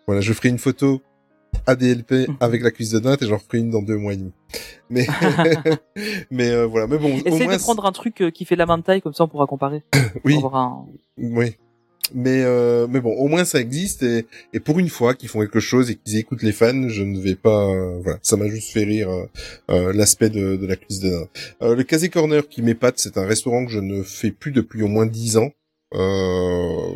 voilà, 0.06 0.20
je 0.20 0.32
ferai 0.32 0.48
une 0.48 0.58
photo 0.58 1.02
ADLP 1.66 2.12
Mhm. 2.28 2.36
avec 2.40 2.62
la 2.62 2.70
cuisse 2.70 2.90
de 2.90 2.98
dinde 2.98 3.18
et 3.22 3.26
j'en 3.26 3.38
ferai 3.38 3.58
une 3.58 3.70
dans 3.70 3.82
deux 3.82 3.96
mois 3.96 4.12
et 4.14 4.16
demi. 4.16 4.32
Mais, 4.90 5.06
mais 6.30 6.50
euh, 6.50 6.66
voilà. 6.66 6.86
Mais 6.86 6.98
bon, 6.98 7.14
au 7.14 7.18
Essaye 7.26 7.44
moins, 7.44 7.56
de 7.56 7.60
prendre 7.62 7.86
un 7.86 7.92
truc 7.92 8.20
euh, 8.20 8.30
qui 8.30 8.44
fait 8.44 8.56
la 8.56 8.66
de 8.66 8.82
taille, 8.82 9.00
comme 9.02 9.14
ça 9.14 9.24
on 9.24 9.28
pourra 9.28 9.46
comparer. 9.46 9.82
oui, 10.24 10.34
Pour 10.34 10.46
avoir 10.46 10.56
un... 10.56 10.86
oui. 11.18 11.56
Mais 12.14 12.42
euh, 12.42 12.86
mais 12.90 13.00
bon, 13.00 13.12
au 13.14 13.26
moins 13.28 13.44
ça 13.44 13.58
existe 13.60 14.02
et, 14.02 14.26
et 14.52 14.60
pour 14.60 14.78
une 14.78 14.88
fois 14.90 15.14
qu'ils 15.14 15.30
font 15.30 15.40
quelque 15.40 15.60
chose 15.60 15.88
et 15.90 15.94
qu'ils 15.94 16.18
écoutent 16.18 16.42
les 16.42 16.52
fans, 16.52 16.88
je 16.88 17.02
ne 17.04 17.18
vais 17.18 17.36
pas. 17.36 17.64
euh, 17.70 18.00
voilà, 18.02 18.18
ça 18.22 18.36
m'a 18.36 18.48
juste 18.48 18.70
fait 18.72 18.84
rire 18.84 19.08
euh, 19.08 19.26
euh, 19.70 19.92
l'aspect 19.94 20.28
de, 20.28 20.56
de 20.56 20.66
la 20.66 20.76
cuisse 20.76 21.00
de 21.00 21.10
dinde. 21.10 21.28
Euh, 21.62 21.74
le 21.74 21.82
Casé 21.84 22.10
Corner 22.10 22.46
qui 22.48 22.60
m'épate, 22.60 22.98
c'est 22.98 23.16
un 23.16 23.24
restaurant 23.24 23.64
que 23.64 23.70
je 23.70 23.78
ne 23.78 24.02
fais 24.02 24.30
plus 24.30 24.50
depuis 24.52 24.82
au 24.82 24.88
moins 24.88 25.06
dix 25.06 25.38
ans. 25.38 25.52
Euh, 25.94 26.92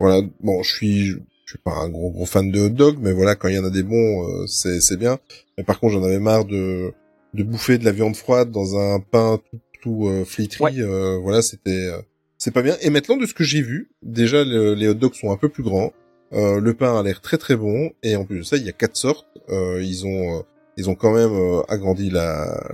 voilà, 0.00 0.22
bon, 0.40 0.62
je 0.62 0.74
suis 0.74 1.16
je 1.48 1.52
suis 1.54 1.58
pas 1.64 1.72
un 1.72 1.88
gros 1.88 2.10
gros 2.10 2.26
fan 2.26 2.50
de 2.50 2.60
hot 2.60 2.68
dog, 2.68 2.98
mais 3.00 3.10
voilà, 3.14 3.34
quand 3.34 3.48
il 3.48 3.54
y 3.54 3.58
en 3.58 3.64
a 3.64 3.70
des 3.70 3.82
bons, 3.82 4.28
euh, 4.28 4.46
c'est 4.46 4.82
c'est 4.82 4.98
bien. 4.98 5.18
Mais 5.56 5.64
par 5.64 5.80
contre, 5.80 5.94
j'en 5.94 6.04
avais 6.04 6.18
marre 6.18 6.44
de 6.44 6.92
de 7.32 7.42
bouffer 7.42 7.78
de 7.78 7.86
la 7.86 7.92
viande 7.92 8.16
froide 8.16 8.50
dans 8.50 8.76
un 8.78 9.00
pain 9.00 9.40
tout 9.50 9.58
tout 9.80 10.08
euh, 10.08 10.26
flétri. 10.26 10.62
Ouais. 10.62 10.72
euh, 10.80 11.16
voilà, 11.16 11.40
c'était 11.40 11.70
euh, 11.86 12.02
c'est 12.36 12.50
pas 12.50 12.60
bien. 12.60 12.76
Et 12.82 12.90
maintenant, 12.90 13.16
de 13.16 13.24
ce 13.24 13.32
que 13.32 13.44
j'ai 13.44 13.62
vu, 13.62 13.88
déjà 14.02 14.44
le- 14.44 14.74
les 14.74 14.88
hot 14.88 14.94
dogs 14.94 15.14
sont 15.14 15.30
un 15.32 15.38
peu 15.38 15.48
plus 15.48 15.62
grands. 15.62 15.94
Euh, 16.34 16.60
le 16.60 16.74
pain 16.74 17.00
a 17.00 17.02
l'air 17.02 17.22
très 17.22 17.38
très 17.38 17.56
bon 17.56 17.92
et 18.02 18.14
en 18.14 18.26
plus 18.26 18.38
de 18.40 18.42
ça, 18.42 18.58
il 18.58 18.64
y 18.66 18.68
a 18.68 18.72
quatre 18.72 18.96
sortes. 18.98 19.26
Euh, 19.48 19.82
ils 19.82 20.04
ont 20.04 20.36
euh, 20.36 20.42
ils 20.78 20.88
ont 20.88 20.94
quand 20.94 21.12
même 21.12 21.32
euh, 21.32 21.62
agrandi 21.68 22.08
la 22.08 22.70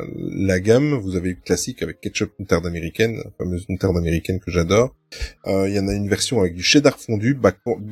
la 0.50 0.60
gamme. 0.60 0.94
Vous 0.94 1.16
avez 1.16 1.30
eu 1.30 1.36
classique 1.36 1.82
avec 1.82 2.00
ketchup 2.00 2.30
moutarde 2.38 2.66
américaine, 2.66 3.16
la 3.16 3.30
fameuse 3.38 3.66
moutarde 3.68 3.96
américaine 3.96 4.38
que 4.38 4.50
j'adore. 4.50 4.94
Euh, 5.46 5.68
il 5.68 5.74
y 5.74 5.78
en 5.78 5.88
a 5.88 5.94
une 5.94 6.08
version 6.08 6.38
avec 6.40 6.54
du 6.54 6.62
cheddar 6.62 6.98
fondu, 6.98 7.34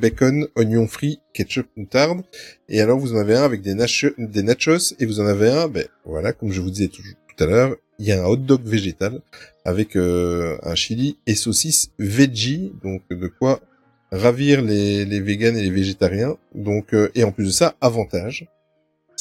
bacon, 0.03 0.47
oignon 0.55 0.87
frit, 0.87 1.19
ketchup 1.33 1.67
moutarde. 1.75 2.21
Et 2.69 2.79
alors 2.79 2.99
vous 2.99 3.13
en 3.15 3.17
avez 3.17 3.35
un 3.35 3.43
avec 3.43 3.61
des, 3.61 3.73
nacho- 3.73 4.13
des 4.17 4.43
nachos 4.43 4.93
et 4.99 5.05
vous 5.05 5.19
en 5.19 5.25
avez 5.25 5.49
un, 5.49 5.67
ben 5.67 5.85
voilà, 6.05 6.31
comme 6.31 6.51
je 6.51 6.61
vous 6.61 6.69
disais 6.69 6.89
tout, 6.89 7.01
tout 7.01 7.43
à 7.43 7.47
l'heure, 7.47 7.75
il 7.99 8.05
y 8.05 8.11
a 8.11 8.23
un 8.23 8.25
hot 8.25 8.37
dog 8.37 8.61
végétal 8.65 9.21
avec 9.65 9.95
euh, 9.95 10.57
un 10.63 10.75
chili 10.75 11.17
et 11.25 11.35
saucisse 11.35 11.91
veggie, 11.97 12.71
donc 12.83 13.01
de 13.09 13.27
quoi 13.27 13.61
ravir 14.11 14.61
les, 14.61 15.05
les 15.05 15.19
véganes 15.19 15.57
et 15.57 15.63
les 15.63 15.71
végétariens. 15.71 16.37
Donc 16.53 16.93
euh, 16.93 17.09
et 17.15 17.23
en 17.23 17.31
plus 17.31 17.45
de 17.45 17.51
ça, 17.51 17.75
avantage, 17.81 18.47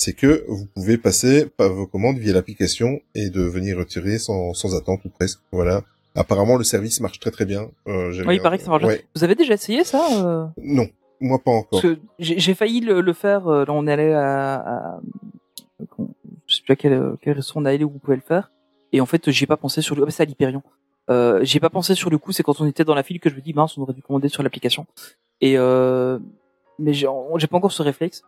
c'est 0.03 0.13
que 0.23 0.45
vous 0.49 0.67
pouvez 0.75 0.99
passer 0.99 1.47
par 1.47 1.73
vos 1.73 1.87
commandes 1.87 2.19
via 2.19 2.33
l'application 2.33 3.01
et 3.15 3.31
de 3.31 3.43
venir 3.43 3.77
retirer 3.79 4.19
sans, 4.19 4.53
sans 4.55 4.75
attente 4.75 5.01
ou 5.05 5.09
presque. 5.11 5.39
Voilà. 5.53 5.83
Apparemment, 6.15 6.57
le 6.57 6.65
service 6.65 7.01
marche 7.01 7.19
très 7.21 7.31
très 7.31 7.47
bien. 7.47 7.63
Euh, 7.87 8.13
Oui, 8.27 8.35
il 8.37 8.43
paraît 8.43 8.59
que 8.59 8.65
ça 8.65 8.71
marche. 8.71 8.85
Ouais. 8.85 9.05
Vous 9.15 9.25
avez 9.25 9.35
déjà 9.35 9.55
essayé 9.55 9.85
ça 9.85 10.03
euh 10.27 10.47
Non, 10.63 10.87
moi 11.21 11.39
pas 11.39 11.53
encore. 11.53 11.81
Parce 11.81 11.83
que 11.95 11.99
j'ai 12.19 12.55
failli 12.55 12.81
le, 12.81 13.01
le 13.01 13.13
faire. 13.13 13.47
euh, 13.49 13.65
Là, 13.65 13.73
on 13.73 13.87
est 13.87 13.93
allé 13.93 14.13
à, 14.13 14.55
à 14.57 15.01
je 16.47 16.57
sais 16.57 16.63
plus 16.65 16.73
à 16.73 16.77
quel, 16.77 16.95
quel 17.23 17.35
restaurant 17.35 17.63
on 17.63 17.65
allé 17.65 17.85
où 17.85 17.91
vous 17.91 17.99
pouvez 17.99 18.17
le 18.17 18.23
faire. 18.23 18.51
Et 18.93 19.01
en 19.01 19.07
fait, 19.07 19.31
j'ai 19.31 19.47
pas 19.47 19.57
pensé 19.57 19.81
sur 19.81 19.95
le. 19.97 20.03
Ah, 20.03 20.07
bah, 20.07 20.11
c'est 20.11 20.23
à 20.23 20.27
l'Hyperion. 20.27 20.63
Euh, 21.11 21.41
j'ai 21.45 21.61
pas 21.61 21.71
pensé 21.71 21.95
sur 21.95 22.11
le 22.11 22.19
coup. 22.19 22.33
C'est 22.33 22.43
quand 22.43 22.61
on 22.61 22.67
était 22.67 22.85
dans 22.85 22.95
la 22.95 23.03
file 23.03 23.19
que 23.21 23.31
je 23.31 23.35
me 23.35 23.41
dis 23.41 23.55
mince, 23.55 23.79
on 23.79 23.83
aurait 23.83 23.95
dû 23.95 24.03
commander 24.03 24.29
sur 24.29 24.43
l'application. 24.43 24.87
Et 25.41 25.57
mais 26.79 26.93
j'ai 26.95 27.07
pas 27.07 27.57
encore 27.57 27.73
ce 27.73 27.83
réflexe. 27.83 28.23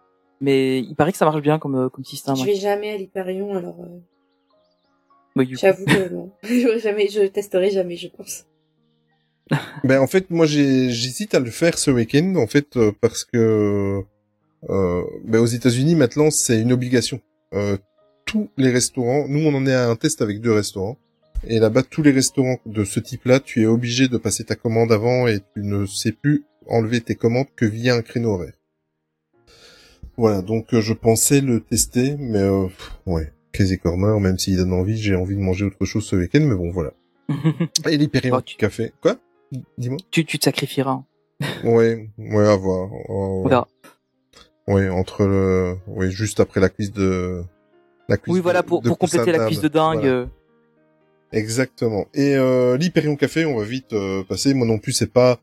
Mais 0.45 0.81
il 0.81 0.95
paraît 0.95 1.11
que 1.13 1.17
ça 1.17 1.25
marche 1.25 1.41
bien 1.41 1.59
comme 1.59 1.75
euh, 1.75 1.89
comme 1.89 2.05
système. 2.05 2.37
Je 2.37 2.45
vais 2.45 2.55
jamais 2.55 2.91
à 2.91 2.99
l'Hyperion, 2.99 3.57
alors 3.57 3.81
euh, 3.81 5.43
coup. 5.43 5.57
j'avoue 5.59 5.87
que 5.87 6.13
non. 6.13 6.33
Jamais, 6.83 7.09
je 7.09 7.27
testerai 7.27 7.71
jamais, 7.71 7.97
je 7.97 8.09
pense. 8.09 8.45
Ben 9.85 10.01
en 10.01 10.07
fait, 10.07 10.31
moi 10.31 10.45
j'hésite 10.45 11.35
à 11.35 11.41
le 11.41 11.51
faire 11.51 11.79
ce 11.79 11.91
week-end 11.91 12.35
en 12.37 12.47
fait 12.47 12.77
euh, 12.77 12.93
parce 13.01 13.25
que 13.25 14.03
euh, 14.69 15.03
ben, 15.25 15.39
aux 15.39 15.47
États-Unis 15.47 15.95
maintenant 15.95 16.31
c'est 16.31 16.61
une 16.61 16.73
obligation. 16.73 17.21
Euh, 17.55 17.79
tous 18.27 18.51
les 18.59 18.71
restaurants, 18.71 19.27
nous 19.29 19.47
on 19.47 19.55
en 19.55 19.67
est 19.67 19.75
à 19.75 19.89
un 19.89 19.97
test 19.97 20.21
avec 20.21 20.41
deux 20.41 20.53
restaurants 20.53 20.99
et 21.47 21.59
là-bas 21.59 21.83
tous 21.83 22.03
les 22.03 22.13
restaurants 22.13 22.59
de 22.67 22.85
ce 22.85 23.01
type-là, 23.01 23.41
tu 23.41 23.63
es 23.63 23.67
obligé 23.67 24.09
de 24.09 24.19
passer 24.19 24.45
ta 24.45 24.57
commande 24.57 24.93
avant 24.93 25.27
et 25.27 25.41
tu 25.55 25.63
ne 25.63 25.87
sais 25.87 26.13
plus 26.13 26.45
enlever 26.67 27.01
tes 27.01 27.15
commandes 27.15 27.49
que 27.57 27.67
via 27.67 27.95
un 27.95 28.03
créneau 28.03 28.33
horaire. 28.33 28.55
Voilà, 30.17 30.43
donc 30.43 30.73
euh, 30.75 30.81
je 30.81 30.93
pensais 30.93 31.41
le 31.41 31.61
tester, 31.61 32.17
mais 32.19 32.39
euh, 32.39 32.67
ouais, 33.07 33.33
Casey 33.53 33.79
Corner, 33.79 34.19
même 34.21 34.39
s'il 34.39 34.57
donne 34.57 34.73
envie, 34.73 34.97
j'ai 34.97 35.17
envie 35.17 35.35
de 35.35 35.41
manger 35.41 35.65
autre 35.67 35.85
chose 35.85 36.05
ce 36.05 36.17
week-end, 36.17 36.41
mais 36.41 36.55
bon 36.55 36.71
voilà. 36.71 36.93
Et 37.89 37.97
l'Hyperion 37.97 38.37
Oh, 38.39 38.41
tu- 38.41 38.57
Café, 38.57 38.93
quoi? 39.01 39.17
Dis-moi. 39.79 39.99
tu, 40.11 40.25
tu 40.25 40.39
te 40.39 40.45
sacrifieras. 40.45 41.03
Ouais, 41.65 42.09
ouais, 42.19 42.47
à 42.47 42.57
voir. 42.57 42.89
Oh, 43.09 43.43
On 43.45 43.49
verra. 43.49 43.67
Ouais, 44.69 44.89
entre 44.89 45.25
le, 45.27 45.77
ouais, 45.89 46.11
juste 46.11 46.41
après 46.41 46.61
la 46.61 46.69
cuisse 46.69 46.93
de, 46.93 47.43
la 48.09 48.17
cuisse 48.17 48.35
Oui, 48.35 48.41
voilà, 48.41 48.63
pour, 48.63 48.83
de 48.83 48.89
pour 48.89 48.99
compléter 48.99 49.33
la 49.33 49.47
cuisse 49.47 49.61
de 49.61 49.69
dingue. 49.69 49.99
Voilà. 50.01 50.09
euh, 50.13 50.27
Exactement. 51.33 52.07
Et 52.15 52.35
euh, 52.37 52.77
l'Hyperion 52.77 53.17
Café, 53.17 53.45
on 53.45 53.57
va 53.59 53.65
vite 53.65 53.93
euh, 53.93 54.23
passer. 54.25 54.55
Moi 54.55 54.67
non 54.67 54.79
plus, 54.79 54.93
c'est 54.93 55.13
pas, 55.13 55.41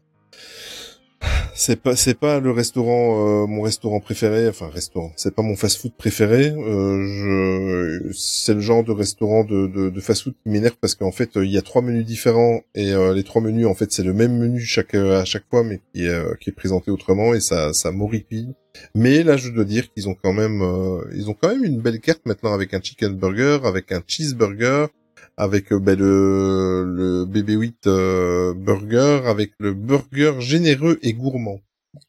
C'est 1.53 1.81
pas 1.81 1.95
c'est 1.95 2.17
pas 2.17 2.39
le 2.39 2.51
restaurant 2.51 3.43
euh, 3.43 3.45
mon 3.45 3.61
restaurant 3.61 3.99
préféré 3.99 4.47
enfin 4.47 4.69
restaurant 4.69 5.11
c'est 5.15 5.35
pas 5.35 5.41
mon 5.41 5.55
fast-food 5.55 5.93
préféré 5.93 6.49
euh, 6.49 7.05
je 7.05 8.11
c'est 8.13 8.53
le 8.53 8.61
genre 8.61 8.83
de 8.83 8.91
restaurant 8.91 9.43
de 9.43 9.67
de, 9.67 9.89
de 9.89 9.99
fast-food 9.99 10.33
qui 10.43 10.49
m'énerve 10.49 10.75
parce 10.79 10.95
qu'en 10.95 11.11
fait 11.11 11.37
euh, 11.37 11.45
il 11.45 11.51
y 11.51 11.57
a 11.57 11.61
trois 11.61 11.81
menus 11.81 12.05
différents 12.05 12.61
et 12.73 12.93
euh, 12.93 13.13
les 13.13 13.23
trois 13.23 13.41
menus 13.41 13.67
en 13.67 13.75
fait 13.75 13.91
c'est 13.91 14.03
le 14.03 14.13
même 14.13 14.37
menu 14.37 14.61
chaque 14.61 14.95
à 14.95 15.25
chaque 15.25 15.43
fois 15.49 15.63
mais 15.63 15.81
qui 15.93 16.05
est 16.05 16.09
euh, 16.09 16.33
présenté 16.55 16.89
autrement 16.89 17.33
et 17.33 17.39
ça 17.39 17.73
ça 17.73 17.91
m'horripile. 17.91 18.53
Mais 18.95 19.23
là 19.23 19.37
je 19.37 19.49
dois 19.49 19.65
dire 19.65 19.91
qu'ils 19.91 20.07
ont 20.09 20.15
quand 20.15 20.33
même 20.33 20.61
euh, 20.61 21.03
ils 21.13 21.29
ont 21.29 21.33
quand 21.39 21.49
même 21.49 21.63
une 21.63 21.81
belle 21.81 21.99
carte 21.99 22.21
maintenant 22.25 22.53
avec 22.53 22.73
un 22.73 22.81
chicken 22.81 23.13
burger 23.15 23.59
avec 23.63 23.91
un 23.91 24.01
cheeseburger 24.07 24.87
avec 25.37 25.71
euh, 25.71 25.79
ben, 25.79 25.97
le, 25.97 26.83
le 26.85 27.25
BB8 27.25 27.87
euh, 27.87 28.53
burger, 28.53 29.21
avec 29.25 29.53
le 29.59 29.73
burger 29.73 30.33
généreux 30.39 30.99
et 31.01 31.13
gourmand. 31.13 31.59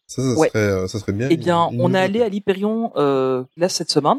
Ça, 0.07 0.23
ça 0.23 0.39
Ouais. 0.39 0.49
serait, 0.49 0.59
euh, 0.61 0.87
ça 0.89 0.99
serait 0.99 1.13
bien. 1.13 1.29
Eh 1.31 1.37
bien, 1.37 1.69
une- 1.71 1.81
on 1.81 1.95
est 1.95 1.99
allé 1.99 2.23
à 2.23 2.29
l'Hyperion 2.29 2.93
là 2.95 3.69
cette 3.69 3.91
semaine. 3.91 4.19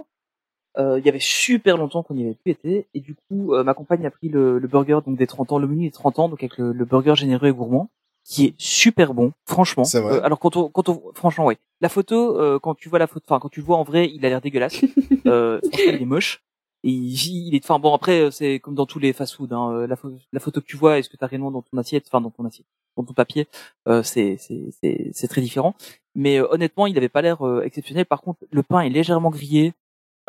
Euh, 0.78 0.98
Il 1.00 1.06
y 1.06 1.10
avait 1.10 1.20
super 1.22 1.78
longtemps 1.78 2.02
qu'on 2.02 2.16
n'y 2.16 2.24
avait 2.26 2.34
plus 2.34 2.52
été, 2.52 2.88
et 2.96 3.00
du 3.00 3.14
coup, 3.16 3.54
euh, 3.54 3.64
ma 3.64 3.76
compagne 3.76 4.06
a 4.08 4.10
pris 4.12 4.28
le, 4.30 4.58
le 4.58 4.68
burger 4.68 5.00
donc 5.06 5.18
des 5.18 5.28
30 5.28 5.52
ans, 5.52 5.60
le 5.60 5.68
menu 5.68 5.86
des 5.86 5.92
30 5.92 6.18
ans, 6.18 6.30
donc 6.30 6.42
avec 6.42 6.58
le, 6.58 6.72
le 6.74 6.86
burger 6.86 7.16
généreux 7.16 7.50
et 7.50 7.52
gourmand, 7.54 7.90
qui 8.26 8.46
est 8.46 8.54
super 8.58 9.14
bon, 9.14 9.34
franchement. 9.46 9.84
Vrai 9.84 10.16
Euh, 10.16 10.24
alors 10.24 10.40
quand 10.40 10.58
on, 10.58 10.70
quand 10.70 10.90
on, 10.90 11.00
franchement, 11.14 11.46
ouais, 11.46 11.58
la 11.80 11.90
photo, 11.90 12.60
quand 12.60 12.74
tu 12.74 12.90
vois 12.90 12.98
la 12.98 13.06
photo, 13.06 13.24
enfin 13.30 13.40
quand 13.40 13.50
tu 13.50 13.60
le 13.60 13.66
vois 13.68 13.78
en 13.78 13.84
vrai, 13.84 14.10
il 14.12 14.26
a 14.26 14.30
l'air 14.30 14.42
dégueulasse. 14.42 14.82
euh, 15.28 15.60
franchement, 15.72 15.92
il 15.94 16.02
est 16.02 16.06
moche. 16.06 16.42
Et 16.84 16.90
il, 16.92 17.48
il 17.48 17.56
est, 17.56 17.64
enfin 17.64 17.80
bon 17.80 17.94
après 17.94 18.20
euh, 18.22 18.32
c'est 18.32 18.60
comme 18.60 18.76
dans 18.76 18.86
tous 18.86 19.00
les 19.00 19.14
fast-food, 19.14 19.54
hein, 19.54 19.72
euh, 19.72 19.88
la, 19.88 19.96
la 20.34 20.40
photo 20.40 20.60
que 20.62 20.66
tu 20.66 20.76
vois 20.78 21.00
et 21.00 21.04
ce 21.04 21.10
que 21.10 21.18
tu 21.18 21.24
as 21.24 21.28
réellement 21.28 21.52
dans 21.52 21.62
ton 21.62 21.78
assiette, 21.78 22.06
enfin 22.08 22.20
dans 22.22 22.30
ton 22.30 22.46
assiette, 22.46 22.66
dans 22.98 23.04
ton 23.04 23.14
papier, 23.14 23.48
euh, 23.88 24.04
c'est 24.04 24.38
c'est 24.38 25.28
très 25.30 25.42
différent. 25.42 25.76
Mais 26.16 26.40
euh, 26.40 26.48
honnêtement, 26.52 26.86
il 26.88 26.98
avait 26.98 27.10
pas 27.10 27.22
l'air 27.22 27.46
euh, 27.48 27.62
exceptionnel. 27.64 28.06
Par 28.06 28.22
contre, 28.22 28.40
le 28.52 28.64
pain 28.64 28.82
est 28.82 28.90
légèrement 28.90 29.30
grillé. 29.32 29.74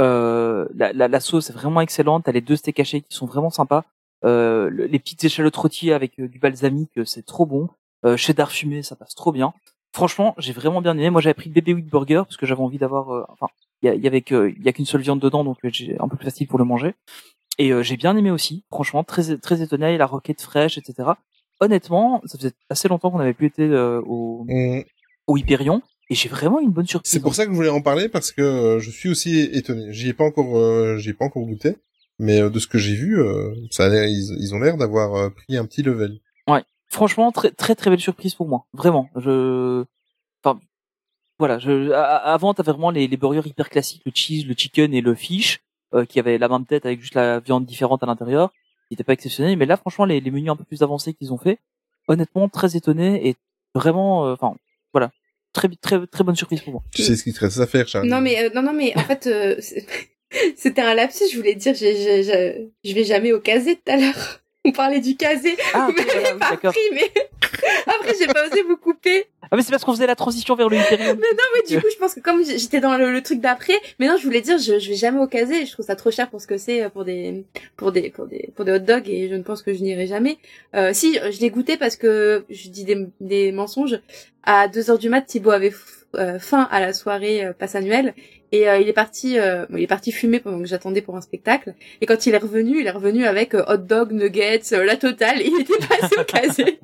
Euh, 0.01 0.67
la, 0.75 0.93
la, 0.93 1.09
la 1.09 1.21
sauce 1.21 1.51
est 1.51 1.53
vraiment 1.53 1.81
excellente. 1.81 2.25
T'as 2.25 2.33
les 2.33 2.41
deux 2.41 2.57
steaks 2.57 2.81
hachés 2.81 3.01
qui 3.03 3.15
sont 3.17 3.27
vraiment 3.27 3.51
sympas. 3.51 3.85
Le- 4.23 4.69
les 4.71 4.99
petites 4.99 5.23
échalotes 5.25 5.57
rôties 5.57 5.93
avec 5.93 6.19
du 6.21 6.39
balsamique, 6.39 6.99
c'est 7.05 7.27
trop 7.27 7.47
bon. 7.47 7.69
Cheddar 8.17 8.51
fumé, 8.51 8.83
ça 8.83 8.97
passe 8.97 9.15
trop 9.15 9.33
bien. 9.33 9.53
Franchement, 9.95 10.35
j'ai 10.39 10.53
vraiment 10.53 10.83
bien 10.83 10.95
aimé. 10.95 11.09
Moi, 11.09 11.21
j'avais 11.21 11.35
pris 11.35 11.49
le 11.51 11.55
bébé 11.55 11.71
8 11.73 11.83
burger 11.89 12.23
parce 12.27 12.37
que 12.37 12.47
j'avais 12.47 12.61
envie 12.61 12.79
d'avoir. 12.79 13.11
euh, 13.15 13.23
enfin, 13.29 13.47
il 13.83 13.95
y, 14.03 14.07
avait 14.09 14.23
que, 14.23 14.53
il 14.59 14.65
y 14.65 14.69
a 14.69 14.73
qu'une 14.73 14.87
seule 14.87 15.03
viande 15.03 15.21
dedans, 15.21 15.45
donc 15.45 15.59
euh, 15.65 15.69
j'ai 15.73 15.97
un 16.01 16.09
peu 16.09 16.17
plus 16.17 16.25
facile 16.25 16.49
pour 16.49 16.59
le 16.59 16.65
manger. 16.65 16.95
Et 17.59 17.71
euh, 17.73 17.85
j'ai 17.85 17.97
bien 17.97 18.17
aimé 18.17 18.33
aussi. 18.33 18.65
Franchement, 18.73 19.05
très 19.05 19.37
très 19.39 19.63
étonné. 19.63 19.97
La 19.97 20.07
roquette 20.07 20.43
fraîche, 20.43 20.79
etc. 20.79 21.11
Honnêtement, 21.61 22.21
ça 22.25 22.37
faisait 22.39 22.51
assez 22.69 22.89
longtemps 22.89 23.13
qu'on 23.13 23.19
n'avait 23.19 23.35
plus 23.35 23.47
été 23.47 23.63
euh, 23.63 24.01
au, 24.05 24.45
On- 24.49 24.85
au 25.29 25.37
Hyperion 25.37 25.81
et 26.11 26.17
j'ai 26.17 26.29
vraiment 26.29 26.59
une 26.59 26.71
bonne 26.71 26.87
surprise. 26.89 27.13
C'est 27.13 27.21
pour 27.21 27.37
ça 27.37 27.45
que 27.47 27.53
je 27.53 27.57
voulais 27.57 27.69
en 27.69 27.81
parler 27.81 28.09
parce 28.09 28.33
que 28.33 28.79
je 28.81 28.91
suis 28.91 29.09
aussi 29.09 29.39
étonné. 29.53 29.93
J'y 29.93 30.09
ai 30.09 30.13
pas 30.13 30.25
encore, 30.25 30.99
j'y 30.99 31.11
ai 31.11 31.15
pas 31.15 31.27
encore 31.27 31.45
goûté, 31.45 31.77
mais 32.19 32.41
de 32.51 32.59
ce 32.59 32.67
que 32.67 32.79
j'ai 32.79 32.95
vu, 32.97 33.19
ça 33.71 33.85
a 33.85 33.89
l'air, 33.89 34.05
ils, 34.09 34.37
ils 34.41 34.55
ont 34.55 34.59
l'air 34.59 34.77
d'avoir 34.77 35.31
pris 35.33 35.57
un 35.57 35.65
petit 35.65 35.83
level. 35.83 36.19
Franchement 36.95 37.31
très 37.33 37.51
très 37.51 37.75
très 37.75 37.91
belle 37.91 38.01
surprise 38.09 38.35
pour 38.35 38.49
moi 38.49 38.61
vraiment 38.73 39.09
je 39.17 39.85
enfin 40.43 40.59
voilà 41.39 41.59
je 41.59 41.91
avant 41.93 42.55
t'avais 42.55 42.73
vraiment 42.73 42.91
les, 42.91 43.07
les 43.09 43.17
burgers 43.17 43.47
hyper 43.53 43.69
classiques 43.69 44.03
le 44.07 44.13
cheese 44.15 44.45
le 44.47 44.55
chicken 44.57 44.95
et 44.95 45.01
le 45.01 45.15
fish 45.15 45.61
euh, 45.95 46.05
qui 46.05 46.19
avaient 46.21 46.39
la 46.39 46.49
même 46.49 46.67
tête 46.67 46.87
avec 46.87 47.01
juste 47.01 47.15
la 47.15 47.41
viande 47.41 47.65
différente 47.67 48.03
à 48.03 48.07
l'intérieur 48.07 48.53
qui 48.89 48.95
était 48.95 49.05
pas 49.05 49.15
exceptionnel 49.15 49.57
mais 49.57 49.67
là 49.67 49.77
franchement 49.77 50.05
les, 50.05 50.21
les 50.21 50.31
menus 50.31 50.51
un 50.51 50.57
peu 50.57 50.65
plus 50.65 50.83
avancés 50.83 51.13
qu'ils 51.15 51.33
ont 51.33 51.39
fait 51.39 51.59
honnêtement 52.09 52.49
très 52.49 52.77
étonné 52.77 53.29
et 53.29 53.35
vraiment 53.75 54.27
euh, 54.27 54.35
enfin 54.35 54.55
voilà 54.93 55.11
très 55.53 55.69
très 55.81 56.07
très 56.07 56.23
bonne 56.25 56.37
surprise 56.37 56.61
pour 56.63 56.73
moi 56.75 56.83
Tu 56.93 57.03
sais 57.03 57.17
ce 57.17 57.25
qu'il 57.25 57.33
te 57.35 57.41
reste 57.41 57.59
à 57.61 57.67
faire, 57.67 57.87
Charles? 57.89 58.09
Non 58.09 58.21
mais 58.21 58.35
euh, 58.45 58.51
non 58.55 58.63
non 58.63 58.73
mais 58.73 58.93
en 58.97 59.05
fait 59.11 59.27
euh, 59.27 59.57
c'était 60.57 60.83
un 60.83 60.95
lapsus. 60.95 61.25
Je 61.33 61.37
voulais 61.37 61.55
dire, 61.55 61.75
j'ai- 61.75 61.97
j'ai- 61.97 62.23
j'ai- 62.25 62.73
je 62.85 62.93
vais 62.95 63.05
jamais 63.05 63.33
au 63.33 63.41
casé 63.41 63.77
tout 63.77 63.91
à 63.93 63.97
l'heure. 63.97 64.41
On 64.65 64.73
parlait 64.73 65.01
du 65.01 65.17
casé. 65.17 65.57
ah 65.75 65.89
voilà, 65.95 66.13
oui, 66.33 66.39
pas 66.41 66.71
pris, 66.71 66.81
mais 66.93 67.11
après 67.87 68.15
j'ai 68.19 68.27
pas 68.27 68.47
osé 68.47 68.63
vous 68.63 68.77
couper. 68.79 69.27
ah 69.43 69.57
mais 69.57 69.63
c'est 69.63 69.71
parce 69.71 69.85
qu'on 69.85 69.93
faisait 69.93 70.07
la 70.07 70.17
transition 70.17 70.55
vers 70.55 70.69
le 70.71 70.77
Hyperion 70.79 71.15
Mais 71.21 71.33
non, 71.33 71.45
mais 71.55 71.69
du 71.69 71.81
coup, 71.81 71.87
je 71.93 71.99
pense 71.99 72.15
que 72.15 72.21
comme 72.21 72.43
j'étais 72.45 72.81
dans 72.81 72.97
le, 72.97 73.13
le 73.13 73.23
truc 73.23 73.41
d'après, 73.41 73.75
mais 73.99 74.09
non, 74.09 74.17
je 74.17 74.25
voulais 74.25 74.41
dire, 74.41 74.57
je, 74.59 74.79
je 74.79 74.89
vais 74.89 74.97
jamais 74.97 75.21
au 75.21 75.27
casé. 75.27 75.67
Je 75.67 75.73
trouve 75.73 75.85
ça 75.85 75.97
trop 75.97 76.11
cher 76.11 76.31
pour 76.31 76.41
ce 76.41 76.47
que 76.47 76.57
c'est 76.57 76.83
euh, 76.83 76.89
pour 76.89 77.05
des, 77.05 77.45
pour 77.77 77.93
des, 77.93 78.09
pour 78.11 78.27
des, 78.27 78.51
pour 78.57 78.65
des 78.65 78.73
hot 78.73 78.79
dogs 78.79 79.09
et 79.09 79.29
je 79.29 79.35
ne 79.35 79.43
pense 79.43 79.63
que 79.63 79.75
je 79.75 79.83
n'irai 79.83 80.07
jamais. 80.07 80.39
Euh, 80.75 80.91
si, 80.95 81.15
je 81.31 81.41
l'ai 81.41 81.51
goûté 81.51 81.77
parce 81.77 81.97
que 81.97 82.45
je 82.49 82.69
dis 82.71 82.85
des, 82.85 83.07
des 83.21 83.53
mensonges. 83.53 84.01
À 84.47 84.69
2 84.69 84.91
heures 84.91 84.99
du 84.99 85.09
mat, 85.09 85.23
Thibaut 85.23 85.53
avait 85.53 85.73
euh, 86.17 86.39
faim 86.39 86.69
à 86.71 86.81
la 86.81 86.93
soirée 86.93 87.45
euh, 87.45 87.53
passe 87.53 87.75
annuelle 87.75 88.15
et 88.55 88.69
euh, 88.69 88.79
il 88.79 88.89
est 88.89 88.93
parti, 88.93 89.37
euh, 89.37 89.67
bon, 89.69 89.79
il 89.79 89.83
est 89.83 89.89
parti 89.89 90.13
fumer 90.13 90.39
pendant 90.39 90.61
que 90.61 90.67
j'attendais 90.67 91.03
pour 91.03 91.17
un 91.17 91.21
spectacle. 91.21 91.75
Et 92.01 92.07
quand 92.07 92.25
il 92.25 92.35
est 92.35 92.39
revenu, 92.39 92.79
il 92.79 92.87
est 92.87 92.93
revenu 92.93 93.27
avec 93.27 93.53
euh, 93.53 93.65
hot 93.67 93.79
dog, 93.79 94.13
nuggets, 94.13 94.73
euh, 94.73 94.85
la 94.85 94.97
totale. 94.97 95.41
Et 95.41 95.47
il 95.49 95.61
était 95.61 95.85
passé 95.85 96.15
au 96.17 96.23
casé. 96.23 96.79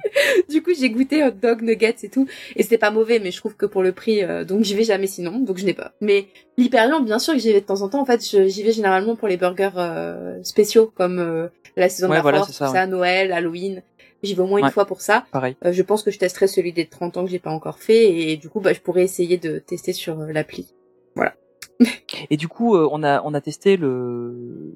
du 0.49 0.65
coup, 0.65 0.73
j'ai 0.77 0.91
goûté 0.91 1.23
hot 1.23 1.31
dog, 1.31 1.63
nuggets 1.63 1.95
et 2.03 2.09
tout. 2.09 2.27
Et 2.57 2.65
c'était 2.65 2.77
pas 2.77 2.91
mauvais, 2.91 3.21
mais 3.21 3.31
je 3.31 3.37
trouve 3.37 3.55
que 3.55 3.67
pour 3.67 3.85
le 3.85 3.93
prix, 3.93 4.25
euh, 4.25 4.45
donc 4.45 4.65
j'y 4.65 4.75
vais 4.75 4.83
jamais 4.83 5.07
sinon, 5.07 5.39
donc 5.39 5.59
je 5.59 5.65
n'ai 5.65 5.75
pas. 5.75 5.93
Mais 6.01 6.27
l'Hyperion, 6.59 6.99
bien 7.03 7.21
sûr 7.21 7.35
que 7.35 7.39
j'y 7.39 7.53
vais 7.53 7.61
de 7.61 7.67
temps 7.67 7.83
en 7.83 7.89
temps. 7.89 8.01
En 8.01 8.05
fait, 8.05 8.21
j'y 8.21 8.63
vais 8.65 8.73
généralement 8.73 9.15
pour 9.15 9.29
les 9.29 9.37
burgers 9.37 9.71
euh, 9.77 10.43
spéciaux, 10.43 10.93
comme 10.97 11.21
euh, 11.21 11.47
la 11.77 11.89
saison 11.89 12.09
Ouais, 12.09 12.15
de 12.15 12.17
la 12.17 12.23
voilà, 12.23 12.39
force, 12.39 12.53
ça, 12.53 12.87
Noël, 12.89 13.33
Halloween. 13.33 13.83
J'y 14.23 14.35
vais 14.35 14.43
au 14.43 14.47
moins 14.47 14.59
une 14.59 14.71
fois 14.71 14.87
pour 14.87 15.01
ça. 15.01 15.25
pareil 15.31 15.57
Euh, 15.65 15.73
je 15.73 15.83
pense 15.83 16.03
que 16.03 16.11
je 16.11 16.19
testerai 16.19 16.47
celui 16.47 16.73
des 16.73 16.87
30 16.87 17.17
ans 17.17 17.25
que 17.25 17.31
j'ai 17.31 17.39
pas 17.39 17.51
encore 17.51 17.79
fait, 17.79 18.11
et 18.11 18.37
du 18.37 18.49
coup, 18.49 18.61
bah, 18.61 18.73
je 18.73 18.81
pourrais 18.81 19.03
essayer 19.03 19.39
de 19.39 19.59
tester 19.59 19.93
sur 19.93 20.21
euh, 20.21 20.33
l'appli. 20.33 20.75
Et 22.31 22.37
du 22.37 22.49
coup, 22.49 22.75
euh, 22.77 22.89
on 22.93 23.03
a 23.03 23.23
on 23.25 23.33
a 23.35 23.41
testé 23.41 23.77
le, 23.77 24.75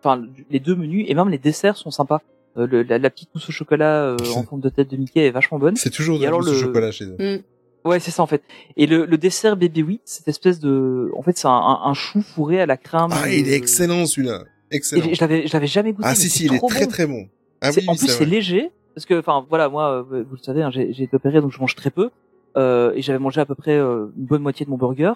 enfin 0.00 0.16
le- 0.16 0.28
les 0.50 0.60
deux 0.60 0.74
menus 0.74 1.04
et 1.08 1.14
même 1.14 1.28
les 1.28 1.38
desserts 1.38 1.76
sont 1.76 1.90
sympas. 1.90 2.20
Euh, 2.56 2.66
le- 2.66 2.82
la, 2.82 2.98
la 2.98 3.10
petite 3.10 3.30
mousse 3.34 3.48
au 3.48 3.52
chocolat 3.52 4.04
euh, 4.04 4.16
en 4.36 4.42
forme 4.48 4.60
de 4.60 4.68
tête 4.68 4.88
de 4.90 4.96
Mickey 4.96 5.26
est 5.26 5.30
vachement 5.30 5.58
bonne. 5.58 5.76
C'est 5.76 5.90
toujours 5.90 6.18
de 6.18 6.24
la 6.24 6.30
mousse 6.30 6.48
au 6.48 6.52
le- 6.52 6.58
chocolat 6.58 6.90
chez 6.92 7.04
eux. 7.06 7.16
Mm. 7.18 7.88
Ouais, 7.88 8.00
c'est 8.00 8.10
ça 8.12 8.22
en 8.22 8.26
fait. 8.26 8.42
Et 8.76 8.86
le, 8.86 9.04
le 9.04 9.18
dessert 9.18 9.56
bébé 9.56 9.82
8, 9.82 10.00
cette 10.06 10.28
espèce 10.28 10.58
de, 10.58 11.10
en 11.16 11.22
fait, 11.22 11.36
c'est 11.36 11.48
un, 11.48 11.50
un, 11.50 11.80
un 11.84 11.92
chou 11.94 12.22
fourré 12.22 12.60
à 12.60 12.66
la 12.66 12.76
crème. 12.78 13.08
Ah, 13.10 13.28
il 13.28 13.46
est 13.48 13.52
excellent 13.56 14.06
celui-là. 14.06 14.44
Excellent. 14.70 15.04
Et 15.06 15.14
je 15.14 15.20
l'avais, 15.20 15.46
je 15.46 15.52
l'avais 15.52 15.66
jamais 15.66 15.92
goûté. 15.92 16.08
Ah 16.10 16.14
si 16.14 16.30
si, 16.30 16.46
il 16.46 16.54
est 16.54 16.66
très 16.66 16.84
bon. 16.86 16.90
très 16.90 17.06
bon. 17.06 17.28
Ah 17.60 17.70
oui, 17.76 17.84
en 17.86 17.94
plus, 17.94 18.08
c'est 18.08 18.24
léger 18.24 18.70
parce 18.94 19.04
que, 19.06 19.18
enfin, 19.18 19.44
voilà, 19.50 19.68
moi, 19.68 19.90
euh, 20.10 20.22
vous 20.22 20.36
le 20.36 20.42
savez, 20.42 20.62
hein, 20.62 20.70
j'ai 20.70 20.92
j'ai 20.94 21.04
été 21.04 21.16
opéré, 21.16 21.40
donc 21.42 21.50
je 21.52 21.58
mange 21.60 21.74
très 21.74 21.90
peu. 21.90 22.10
Euh, 22.56 22.92
et 22.94 23.02
j'avais 23.02 23.18
mangé 23.18 23.40
à 23.40 23.44
peu 23.46 23.54
près 23.56 23.76
euh, 23.76 24.06
une 24.16 24.24
bonne 24.24 24.42
moitié 24.42 24.64
de 24.64 24.70
mon 24.70 24.76
burger. 24.78 25.12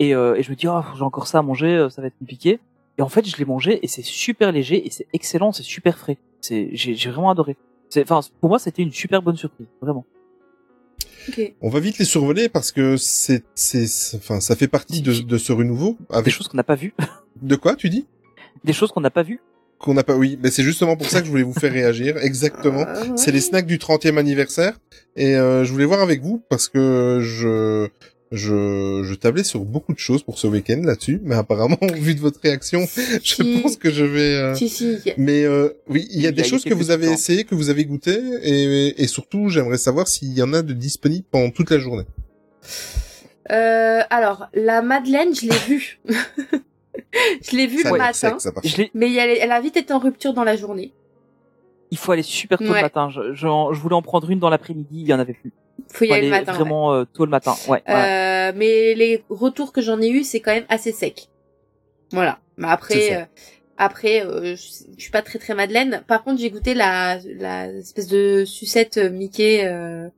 Et, 0.00 0.14
euh, 0.14 0.34
et 0.36 0.42
je 0.42 0.50
me 0.50 0.56
dis, 0.56 0.66
oh, 0.68 0.80
j'ai 0.96 1.02
encore 1.02 1.26
ça 1.26 1.38
à 1.38 1.42
manger, 1.42 1.68
euh, 1.76 1.88
ça 1.90 2.00
va 2.02 2.08
être 2.08 2.18
compliqué. 2.18 2.58
Et 2.98 3.02
en 3.02 3.08
fait, 3.08 3.28
je 3.28 3.36
l'ai 3.36 3.44
mangé 3.44 3.80
et 3.82 3.88
c'est 3.88 4.02
super 4.04 4.52
léger 4.52 4.86
et 4.86 4.90
c'est 4.90 5.06
excellent, 5.12 5.52
c'est 5.52 5.62
super 5.62 5.98
frais. 5.98 6.18
C'est, 6.40 6.68
j'ai 6.72 6.94
j'ai 6.94 7.10
vraiment 7.10 7.30
adoré. 7.30 7.56
C'est, 7.88 8.02
enfin, 8.02 8.20
pour 8.40 8.48
moi, 8.50 8.58
c'était 8.58 8.82
une 8.82 8.92
super 8.92 9.22
bonne 9.22 9.36
surprise, 9.36 9.66
vraiment. 9.80 10.04
Ok. 11.28 11.54
On 11.62 11.70
va 11.70 11.80
vite 11.80 11.98
les 11.98 12.04
survoler 12.04 12.48
parce 12.48 12.70
que 12.70 12.96
c'est 12.96 13.44
c'est 13.54 13.86
enfin 14.16 14.40
ça 14.40 14.56
fait 14.56 14.68
partie 14.68 15.00
de, 15.00 15.12
de 15.22 15.38
ce 15.38 15.52
renouveau 15.52 15.96
Des 16.22 16.30
choses 16.30 16.48
qu'on 16.48 16.56
n'a 16.58 16.64
pas 16.64 16.74
vues, 16.74 16.94
de 17.42 17.56
quoi 17.56 17.76
tu 17.76 17.88
dis? 17.88 18.06
Des 18.64 18.72
choses 18.74 18.90
qu'on 18.92 19.00
n'a 19.00 19.10
pas 19.10 19.22
vues. 19.22 19.40
qu'on 19.78 19.94
n'a 19.94 20.04
pas 20.04 20.16
oui 20.16 20.38
mais 20.42 20.50
c'est 20.50 20.62
justement 20.62 20.96
pour 20.96 21.08
ça 21.08 21.20
que 21.20 21.26
je 21.26 21.30
voulais 21.30 21.42
vous 21.42 21.54
faire 21.54 21.72
réagir 21.72 22.16
exactement 22.22 22.84
Euh, 22.86 23.16
c'est 23.16 23.32
les 23.32 23.40
snacks 23.40 23.66
du 23.66 23.78
30e 23.78 24.18
anniversaire 24.18 24.78
et 25.16 25.34
euh, 25.36 25.64
je 25.64 25.72
voulais 25.72 25.84
voir 25.86 26.00
avec 26.00 26.20
vous 26.22 26.42
parce 26.50 26.68
que 26.68 27.20
je 27.22 27.88
je 28.34 29.02
je 29.04 29.14
tablais 29.14 29.44
sur 29.44 29.60
beaucoup 29.60 29.92
de 29.94 29.98
choses 29.98 30.22
pour 30.22 30.38
ce 30.38 30.46
week-end 30.46 30.80
là-dessus 30.82 31.20
mais 31.24 31.34
apparemment 31.34 31.78
vu 31.94 32.14
de 32.14 32.20
votre 32.20 32.40
réaction 32.40 32.80
je 33.22 33.34
Si. 33.34 33.60
pense 33.62 33.76
que 33.76 33.90
je 33.90 34.04
vais 34.04 34.34
euh, 34.34 34.54
Si, 34.54 34.68
si. 34.68 34.98
mais 35.16 35.44
euh, 35.44 35.70
oui, 35.88 36.06
il 36.10 36.20
y 36.20 36.26
a 36.26 36.30
Il 36.30 36.34
des 36.34 36.42
il 36.42 36.44
y 36.44 36.46
a 36.46 36.50
choses 36.50 36.64
que 36.64 36.74
vous 36.74 36.90
avez 36.90 37.06
trucs, 37.06 37.12
hein. 37.12 37.14
essayé, 37.14 37.44
que 37.44 37.54
vous 37.54 37.70
avez 37.70 37.84
goûté, 37.84 38.18
et, 38.42 39.02
et 39.02 39.06
surtout, 39.06 39.48
j'aimerais 39.48 39.78
savoir 39.78 40.08
s'il 40.08 40.32
y 40.32 40.42
en 40.42 40.52
a 40.52 40.62
de 40.62 40.72
disponibles 40.72 41.24
pendant 41.30 41.50
toute 41.50 41.70
la 41.70 41.78
journée. 41.78 42.04
Euh, 43.50 44.00
alors, 44.10 44.46
la 44.54 44.80
Madeleine, 44.82 45.34
je 45.34 45.42
l'ai 45.42 45.56
vue. 45.68 46.00
je 47.42 47.56
l'ai 47.56 47.66
vue 47.66 47.82
Ça 47.82 47.92
le 47.92 47.98
matin. 47.98 48.12
sec, 48.14 48.34
ça, 48.40 48.52
par 48.52 48.62
Je 48.64 48.76
l'ai, 48.78 48.90
Mais 48.94 49.12
elle, 49.14 49.36
elle 49.40 49.52
a 49.52 49.60
vite 49.60 49.76
été 49.76 49.92
en 49.92 49.98
rupture 49.98 50.32
dans 50.34 50.44
la 50.44 50.56
journée. 50.56 50.92
il 51.90 51.98
faut 51.98 52.12
aller 52.12 52.22
super 52.22 52.58
tôt 52.58 52.64
Ouais. 52.64 52.76
le 52.76 52.82
matin. 52.82 53.08
Je, 53.10 53.34
je, 53.34 53.46
je 53.46 53.80
voulais 53.80 53.94
en 53.94 54.02
prendre 54.02 54.30
une 54.30 54.38
dans 54.38 54.48
l'après-midi, 54.50 54.88
il 55.02 55.06
y 55.08 55.12
en 55.14 55.18
avait 55.18 55.34
plus. 55.34 55.52
Faut 55.92 56.04
y 56.04 56.08
aller 56.12 56.18
aller 56.18 56.26
le 56.26 56.30
matin. 56.30 56.52
ouais. 56.52 56.58
vraiment 56.58 56.92
euh, 56.94 57.04
tôt 57.04 57.24
le 57.24 57.30
matin. 57.30 57.54
Ouais. 57.68 57.82
Euh, 57.88 58.52
mais 58.56 58.94
les 58.94 59.24
retours 59.28 59.72
que 59.72 59.80
j'en 59.80 60.00
ai 60.00 60.08
eu, 60.08 60.24
c'est 60.24 60.40
quand 60.40 60.52
même 60.52 60.66
assez 60.68 60.92
sec. 60.92 61.28
Voilà. 62.12 62.38
Mais 62.56 62.68
après, 62.68 63.16
euh, 63.16 63.24
après, 63.76 64.24
euh, 64.24 64.56
je, 64.56 64.84
suis 64.98 65.10
pas 65.10 65.22
très 65.22 65.38
très 65.38 65.54
Madeleine. 65.54 66.04
Par 66.06 66.22
contre, 66.24 66.40
j'ai 66.40 66.50
goûté 66.50 66.74
la, 66.74 67.18
la 67.24 67.66
espèce 67.72 68.08
de 68.08 68.44
sucette 68.44 68.98
Mickey 68.98 69.64
euh, 69.66 70.08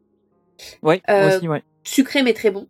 Ouais, 0.83 1.03
moi 1.09 1.17
euh, 1.17 1.37
aussi, 1.37 1.49
ouais. 1.49 1.63
sucré 1.85 2.23
mais 2.23 2.33
très 2.33 2.51
bon. 2.51 2.67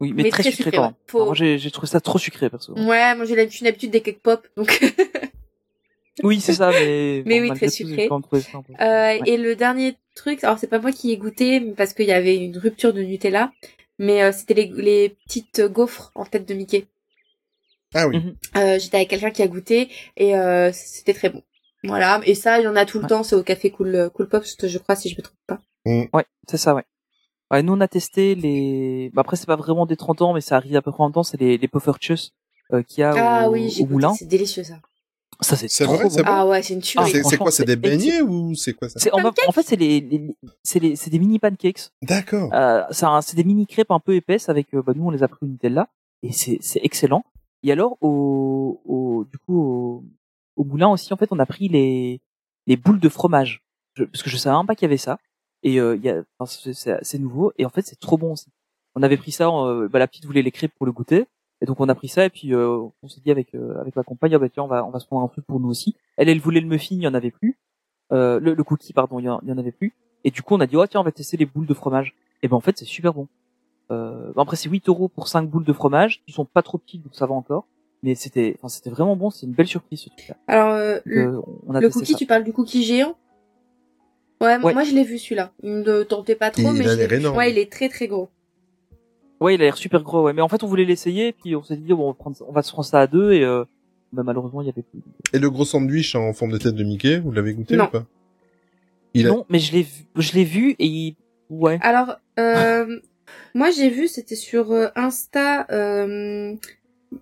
Oui, 0.00 0.12
mais, 0.14 0.24
mais 0.24 0.30
très, 0.30 0.42
très 0.42 0.50
sucré, 0.50 0.64
sucré, 0.64 0.76
quand 0.76 0.82
ouais. 0.82 0.88
même. 0.88 0.96
Faut- 1.06 1.24
Moi, 1.24 1.34
j'ai, 1.34 1.70
trouvé 1.70 1.86
ça 1.86 2.00
trop 2.00 2.18
sucré, 2.18 2.50
perso. 2.50 2.74
Ouais, 2.74 3.14
moi 3.14 3.24
j'ai 3.24 3.34
l'hab- 3.34 3.50
une 3.60 3.66
habitude 3.66 3.90
des 3.90 4.02
cake 4.02 4.20
pop, 4.20 4.46
donc 4.56 4.80
Oui, 6.22 6.40
c'est 6.40 6.54
ça, 6.54 6.70
mais. 6.70 7.22
Mais 7.26 7.40
bon, 7.40 7.50
oui, 7.50 7.56
très 7.56 7.68
sucré. 7.68 8.08
ça 8.08 8.58
Euh, 8.80 9.18
Ouais. 9.18 9.20
Et 9.26 9.36
le 9.36 9.54
dernier 9.56 9.96
truc, 10.14 10.42
alors 10.44 10.58
c'est 10.58 10.66
pas 10.66 10.78
moi 10.78 10.92
qui 10.92 11.12
ai 11.12 11.16
goûté 11.16 11.60
mais 11.60 11.72
parce 11.72 11.92
qu'il 11.92 12.06
y 12.06 12.12
avait 12.12 12.36
une 12.36 12.56
rupture 12.56 12.92
de 12.94 13.02
Nutella, 13.02 13.52
mais 13.98 14.22
euh, 14.22 14.32
c'était 14.32 14.54
les, 14.54 14.66
les 14.76 15.10
petites 15.10 15.60
gaufres 15.60 16.12
en 16.14 16.24
tête 16.24 16.48
de 16.48 16.54
Mickey. 16.54 16.86
Ah 17.94 18.08
oui. 18.08 18.16
Mhm. 18.18 18.36
Euh, 18.56 18.78
J'étais 18.78 18.96
avec 18.96 19.08
quelqu'un 19.10 19.30
qui 19.30 19.42
a 19.42 19.48
goûté 19.48 19.88
et 20.16 20.36
euh, 20.36 20.70
c'était 20.72 21.14
très 21.14 21.30
bon. 21.30 21.42
Voilà, 21.84 22.20
et 22.24 22.34
ça, 22.34 22.58
il 22.58 22.64
y 22.64 22.68
en 22.68 22.74
a 22.76 22.84
tout 22.86 22.98
le 22.98 23.04
Ouais. 23.04 23.08
temps, 23.10 23.22
c'est 23.22 23.36
au 23.36 23.42
café 23.42 23.70
Cool, 23.70 24.10
cool 24.14 24.28
Pops, 24.28 24.56
je 24.66 24.78
crois, 24.78 24.96
si 24.96 25.08
je 25.08 25.16
me 25.16 25.22
trompe 25.22 25.36
pas. 25.46 25.60
Ouais, 25.84 26.24
c'est 26.48 26.56
ça, 26.56 26.74
ouais. 26.74 26.82
Ouais, 27.52 27.62
nous 27.62 27.74
on 27.74 27.80
a 27.80 27.86
testé 27.86 28.34
les. 28.34 29.10
Bah, 29.14 29.20
après 29.20 29.36
c'est 29.36 29.46
pas 29.46 29.54
vraiment 29.54 29.86
des 29.86 29.96
30 29.96 30.20
ans, 30.22 30.32
mais 30.32 30.40
ça 30.40 30.56
arrive 30.56 30.74
à 30.74 30.82
peu 30.82 30.90
près 30.90 31.02
en 31.04 31.06
même 31.08 31.12
temps. 31.14 31.22
C'est 31.22 31.40
les, 31.40 31.58
les 31.58 31.68
Puffertjes 31.68 32.32
euh, 32.72 32.82
qu'il 32.82 33.02
y 33.02 33.04
a 33.04 33.12
Ah 33.44 33.48
au, 33.48 33.52
oui, 33.52 33.70
j'ai 33.70 33.84
au 33.84 33.86
moulin. 33.86 34.12
c'est 34.14 34.24
délicieux 34.26 34.64
ça. 34.64 34.80
Ça 35.40 35.56
c'est 35.56 35.68
trop 35.84 35.94
vrai, 35.94 36.04
bon. 36.04 36.10
c'est 36.10 36.22
bon 36.22 36.30
Ah 36.32 36.46
ouais, 36.46 36.62
c'est 36.62 36.74
une 36.74 36.80
Ah, 36.80 36.82
tuerie. 37.04 37.10
C'est 37.10 37.22
c'est 37.24 37.36
quoi 37.36 37.50
C'est 37.50 37.64
des 37.64 37.76
beignets 37.76 38.22
ou 38.22 38.54
c'est 38.54 38.72
quoi 38.72 38.88
ça 38.88 38.98
C'est 38.98 39.12
en, 39.12 39.18
en 39.24 39.52
fait 39.52 39.62
c'est 39.62 39.76
les, 39.76 40.00
les 40.00 40.34
c'est 40.62 40.78
les 40.80 40.96
c'est 40.96 41.10
des 41.10 41.18
mini 41.18 41.38
pancakes. 41.38 41.90
D'accord. 42.02 42.52
Euh, 42.54 42.82
c'est 42.90 43.04
un- 43.06 43.20
c'est 43.20 43.36
des 43.36 43.44
mini 43.44 43.66
crêpes 43.66 43.90
un 43.90 44.00
peu 44.00 44.14
épaisses 44.14 44.48
avec 44.48 44.72
euh, 44.74 44.82
bah, 44.82 44.92
nous 44.96 45.04
on 45.06 45.10
les 45.10 45.22
a 45.22 45.28
pris 45.28 45.44
au 45.44 45.46
Nutella 45.46 45.88
et 46.22 46.32
c'est 46.32 46.58
c'est 46.60 46.80
excellent. 46.82 47.24
Et 47.62 47.72
alors 47.72 47.96
au, 48.00 48.80
au 48.84 49.24
du 49.30 49.38
coup 49.38 49.58
au, 49.60 50.04
au 50.56 50.64
moulin 50.64 50.88
aussi 50.88 51.12
en 51.12 51.16
fait 51.16 51.28
on 51.32 51.38
a 51.38 51.46
pris 51.46 51.68
les 51.68 52.20
les 52.66 52.76
boules 52.76 53.00
de 53.00 53.08
fromage 53.08 53.62
Je- 53.94 54.04
parce 54.04 54.22
que 54.22 54.30
je 54.30 54.36
savais 54.36 54.56
même 54.56 54.66
pas 54.66 54.74
qu'il 54.74 54.86
y 54.86 54.90
avait 54.90 54.96
ça 54.96 55.18
et 55.62 55.80
euh, 55.80 55.96
il 55.96 56.02
y 56.04 56.08
a 56.10 56.22
enfin, 56.38 56.50
c'est- 56.50 56.72
c'est 56.74 56.98
c'est 57.02 57.18
nouveau 57.18 57.52
et 57.58 57.66
en 57.66 57.70
fait 57.70 57.82
c'est 57.86 57.98
trop 58.00 58.16
bon 58.16 58.32
aussi. 58.32 58.46
On 58.98 59.02
avait 59.02 59.18
pris 59.18 59.30
ça, 59.32 59.48
euh, 59.50 59.88
bah, 59.88 59.98
la 59.98 60.06
petite 60.08 60.24
voulait 60.24 60.40
les 60.42 60.50
crêpes 60.50 60.72
pour 60.78 60.86
le 60.86 60.92
goûter 60.92 61.26
et 61.60 61.66
donc 61.66 61.80
on 61.80 61.88
a 61.88 61.94
pris 61.94 62.08
ça 62.08 62.24
et 62.26 62.30
puis 62.30 62.54
euh, 62.54 62.78
on 63.02 63.08
s'est 63.08 63.20
dit 63.24 63.30
avec 63.30 63.54
euh, 63.54 63.80
avec 63.80 63.96
ma 63.96 64.02
compagne 64.02 64.34
ah, 64.34 64.38
bah 64.38 64.48
tiens 64.48 64.64
on 64.64 64.66
va 64.68 64.84
on 64.84 64.90
va 64.90 64.98
se 65.00 65.06
prendre 65.06 65.24
un 65.24 65.28
truc 65.28 65.46
pour 65.46 65.58
nous 65.60 65.68
aussi. 65.68 65.96
Elle 66.16 66.28
elle 66.28 66.40
voulait 66.40 66.60
le 66.60 66.66
muffin, 66.66 66.96
il 66.96 67.02
y 67.02 67.08
en 67.08 67.14
avait 67.14 67.30
plus. 67.30 67.58
Euh, 68.12 68.38
le, 68.40 68.54
le 68.54 68.64
cookie 68.64 68.92
pardon, 68.92 69.18
il 69.18 69.24
y, 69.24 69.28
en, 69.28 69.40
il 69.42 69.48
y 69.48 69.52
en 69.52 69.58
avait 69.58 69.72
plus. 69.72 69.94
Et 70.24 70.30
du 70.30 70.42
coup 70.42 70.54
on 70.54 70.60
a 70.60 70.66
dit 70.66 70.76
oh 70.76 70.86
tiens 70.86 71.00
on 71.00 71.04
va 71.04 71.12
tester 71.12 71.36
les 71.36 71.46
boules 71.46 71.66
de 71.66 71.74
fromage. 71.74 72.14
Et 72.42 72.48
ben 72.48 72.56
en 72.56 72.60
fait 72.60 72.76
c'est 72.78 72.84
super 72.84 73.14
bon. 73.14 73.28
Euh, 73.90 74.32
après 74.36 74.56
c'est 74.56 74.68
8 74.68 74.88
euros 74.88 75.08
pour 75.08 75.28
5 75.28 75.48
boules 75.48 75.64
de 75.64 75.72
fromage 75.72 76.22
qui 76.26 76.32
sont 76.32 76.44
pas 76.44 76.62
trop 76.62 76.76
petites 76.78 77.02
donc 77.02 77.14
ça 77.14 77.26
va 77.26 77.34
encore. 77.34 77.66
Mais 78.02 78.14
c'était 78.14 78.54
enfin 78.58 78.68
c'était 78.68 78.90
vraiment 78.90 79.16
bon, 79.16 79.30
c'est 79.30 79.46
une 79.46 79.52
belle 79.52 79.66
surprise 79.66 80.00
ce 80.00 80.08
truc-là. 80.10 80.36
Alors, 80.48 80.70
euh, 80.74 80.98
le, 81.04 81.22
Euh, 81.36 81.40
on 81.66 81.74
a 81.74 81.80
le 81.80 81.88
cookie, 81.88 82.12
ça. 82.12 82.18
tu 82.18 82.26
parles 82.26 82.44
du 82.44 82.52
cookie 82.52 82.84
géant? 82.84 83.16
Ouais, 84.42 84.58
Ouais. 84.62 84.74
moi 84.74 84.84
je 84.84 84.94
l'ai 84.94 85.02
vu 85.04 85.18
celui-là. 85.18 85.50
Il 85.62 85.80
ne 85.80 86.02
tentait 86.02 86.34
pas 86.34 86.50
trop, 86.50 86.62
Il 86.62 86.72
mais 86.74 86.84
je. 86.84 87.28
Ouais, 87.28 87.50
il 87.50 87.58
est 87.58 87.72
très 87.72 87.88
très 87.88 88.06
gros. 88.06 88.28
Ouais, 89.40 89.54
il 89.54 89.60
a 89.60 89.64
l'air 89.64 89.76
super 89.76 90.02
gros, 90.02 90.22
ouais. 90.22 90.32
Mais 90.32 90.42
en 90.42 90.48
fait, 90.48 90.62
on 90.62 90.66
voulait 90.66 90.84
l'essayer, 90.84 91.32
puis 91.32 91.54
on 91.56 91.62
s'est 91.62 91.76
dit, 91.76 91.92
bon, 91.92 92.04
on 92.04 92.08
va, 92.08 92.14
prendre, 92.14 92.36
on 92.48 92.52
va 92.52 92.62
se 92.62 92.72
prendre 92.72 92.86
ça 92.86 93.00
à 93.00 93.06
deux, 93.06 93.32
et 93.32 93.44
euh, 93.44 93.64
bah, 94.12 94.22
malheureusement, 94.24 94.62
il 94.62 94.66
y 94.66 94.70
avait 94.70 94.82
plus. 94.82 95.00
Et 95.32 95.38
le 95.38 95.50
gros 95.50 95.64
sandwich 95.64 96.14
en 96.14 96.32
forme 96.32 96.52
de 96.52 96.58
tête 96.58 96.74
de 96.74 96.84
Mickey, 96.84 97.18
vous 97.18 97.32
l'avez 97.32 97.52
goûté 97.54 97.76
Non. 97.76 97.84
ou 97.84 97.88
pas? 97.88 98.04
Il 99.14 99.26
a- 99.26 99.30
Non, 99.30 99.44
mais 99.48 99.58
je 99.58 99.72
l'ai 99.72 99.82
vu, 99.82 100.04
je 100.16 100.32
l'ai 100.32 100.44
vu, 100.44 100.70
et 100.78 100.86
il... 100.86 101.16
ouais. 101.50 101.78
Alors, 101.82 102.16
euh, 102.38 102.98
moi 103.54 103.70
j'ai 103.70 103.90
vu, 103.90 104.08
c'était 104.08 104.36
sur 104.36 104.72
euh, 104.72 104.88
Insta, 104.96 105.66
euh, 105.70 106.54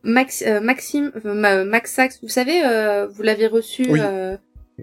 Max, 0.02 0.42
euh, 0.46 0.60
Maxime, 0.60 1.12
euh, 1.24 1.34
Ma- 1.34 1.64
Max 1.64 1.92
Sax, 1.94 2.20
vous 2.22 2.28
savez, 2.28 2.64
euh, 2.64 3.06
vous 3.08 3.22
l'avez 3.22 3.46
reçu 3.46 3.86
Oui. 3.90 4.00
euh, 4.02 4.36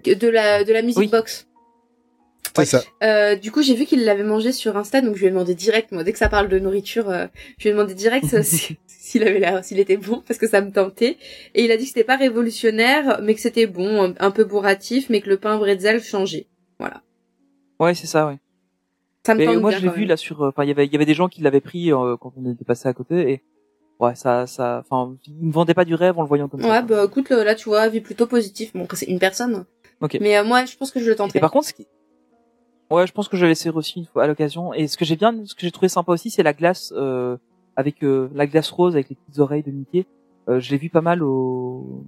de 0.06 0.28
la 0.28 0.64
de 0.64 0.72
la 0.72 0.80
music 0.82 0.98
Oui. 0.98 1.08
box? 1.08 1.46
C'est 2.56 2.64
ça. 2.66 2.82
Euh, 3.02 3.34
du 3.36 3.50
coup, 3.50 3.62
j'ai 3.62 3.74
vu 3.74 3.86
qu'il 3.86 4.04
l'avait 4.04 4.22
mangé 4.24 4.52
sur 4.52 4.76
Insta, 4.76 5.00
donc 5.00 5.14
je 5.14 5.20
lui 5.20 5.26
ai 5.28 5.30
demandé 5.30 5.54
direct, 5.54 5.92
moi, 5.92 6.04
dès 6.04 6.12
que 6.12 6.18
ça 6.18 6.28
parle 6.28 6.48
de 6.48 6.58
nourriture, 6.58 7.08
euh, 7.08 7.26
je 7.58 7.64
lui 7.64 7.70
ai 7.70 7.72
demandé 7.72 7.94
direct 7.94 8.26
si- 8.42 8.76
s'il 8.86 9.22
avait 9.22 9.38
l'air, 9.38 9.64
s'il 9.64 9.78
était 9.80 9.96
bon, 9.96 10.22
parce 10.26 10.38
que 10.38 10.46
ça 10.48 10.60
me 10.60 10.70
tentait. 10.70 11.16
Et 11.54 11.64
il 11.64 11.72
a 11.72 11.76
dit 11.76 11.84
que 11.84 11.88
c'était 11.88 12.04
pas 12.04 12.16
révolutionnaire, 12.16 13.20
mais 13.22 13.34
que 13.34 13.40
c'était 13.40 13.66
bon, 13.66 14.14
un, 14.18 14.30
peu 14.30 14.44
bourratif, 14.44 15.08
mais 15.10 15.20
que 15.20 15.28
le 15.28 15.38
pain 15.38 15.58
bretzel 15.58 16.02
changeait. 16.02 16.46
Voilà. 16.78 17.02
Ouais, 17.80 17.94
c'est 17.94 18.06
ça, 18.06 18.26
ouais. 18.26 18.38
Ça 19.26 19.34
me 19.34 19.38
Mais 19.38 19.46
tente 19.46 19.60
moi, 19.60 19.70
bien, 19.70 19.78
je 19.78 19.84
l'ai 19.84 19.90
quand 19.90 19.96
vu 19.96 20.04
là 20.04 20.16
sur, 20.16 20.42
euh, 20.42 20.48
enfin, 20.48 20.64
il 20.64 20.68
y 20.68 20.72
avait, 20.72 20.86
il 20.86 20.92
y 20.92 20.96
avait 20.96 21.06
des 21.06 21.14
gens 21.14 21.28
qui 21.28 21.42
l'avaient 21.42 21.60
pris 21.60 21.92
euh, 21.92 22.16
quand 22.16 22.32
on 22.36 22.50
était 22.50 22.64
passé 22.64 22.88
à 22.88 22.92
côté, 22.92 23.32
et 23.32 23.42
ouais, 24.00 24.14
ça, 24.14 24.46
ça, 24.46 24.82
enfin, 24.84 25.16
ils 25.26 25.46
me 25.46 25.52
vendaient 25.52 25.74
pas 25.74 25.84
du 25.84 25.94
rêve 25.94 26.18
en 26.18 26.22
le 26.22 26.28
voyant 26.28 26.48
comme 26.48 26.60
ça. 26.60 26.68
Ouais, 26.68 26.82
bah 26.82 27.04
écoute, 27.06 27.30
là 27.30 27.54
tu 27.54 27.68
vois, 27.68 27.88
vie 27.88 28.00
plutôt 28.00 28.26
positif. 28.26 28.72
Bon, 28.74 28.84
après, 28.84 28.96
c'est 28.96 29.06
une 29.06 29.20
personne. 29.20 29.64
Ok. 30.00 30.18
Mais 30.20 30.36
euh, 30.36 30.44
moi, 30.44 30.64
je 30.64 30.76
pense 30.76 30.90
que 30.90 31.00
je 31.00 31.08
le 31.08 31.14
tenterai. 31.14 31.38
Et 31.38 31.40
par 31.40 31.50
contre, 31.52 31.68
ce 31.68 31.72
qui... 31.72 31.86
ouais, 32.92 33.06
je 33.06 33.12
pense 33.12 33.28
que 33.28 33.36
je 33.36 33.42
vais 33.42 33.48
laisser 33.48 33.70
aussi 33.70 34.00
une 34.00 34.06
fois 34.06 34.24
à 34.24 34.26
l'occasion. 34.26 34.72
Et 34.74 34.86
ce 34.86 34.96
que 34.96 35.04
j'ai 35.04 35.16
bien, 35.16 35.34
ce 35.44 35.54
que 35.54 35.60
j'ai 35.62 35.70
trouvé 35.70 35.88
sympa 35.88 36.12
aussi, 36.12 36.30
c'est 36.30 36.42
la 36.42 36.52
glace 36.52 36.92
euh, 36.96 37.36
avec 37.76 38.02
euh, 38.02 38.28
la 38.34 38.46
glace 38.46 38.70
rose 38.70 38.94
avec 38.94 39.08
les 39.10 39.16
petites 39.16 39.38
oreilles 39.38 39.62
de 39.62 39.70
Mickey. 39.70 40.06
Euh, 40.48 40.60
je 40.60 40.70
l'ai 40.70 40.78
vu 40.78 40.90
pas 40.90 41.00
mal 41.00 41.22
au 41.22 42.04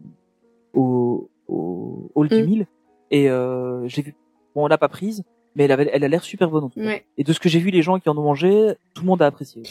au 0.73 1.31
au 1.49 2.25
du 2.27 2.43
Mm. 2.43 2.65
Et 3.11 3.31
euh, 3.31 3.87
j'ai 3.87 4.03
vu. 4.03 4.15
Bon, 4.55 4.65
on 4.65 4.67
l'a 4.67 4.79
pas 4.79 4.89
prise, 4.89 5.23
mais 5.55 5.65
elle 5.65 5.73
avait, 5.73 5.91
elle 5.93 6.05
a 6.05 6.09
l'air 6.09 6.25
super 6.25 6.51
bonne 6.51 6.65
en 6.65 6.69
tout 6.69 6.81
cas. 6.81 6.87
Ouais, 6.87 7.05
Et 7.19 7.25
de 7.25 7.33
ce 7.33 7.41
que 7.41 7.49
j'ai 7.49 7.59
vu, 7.59 7.71
les 7.71 7.83
gens 7.83 7.99
qui 7.99 8.09
en 8.09 8.17
ont 8.17 8.23
mangé, 8.23 8.75
tout 8.95 9.03
le 9.03 9.09
monde 9.09 9.23
a 9.23 9.27
apprécié. 9.27 9.63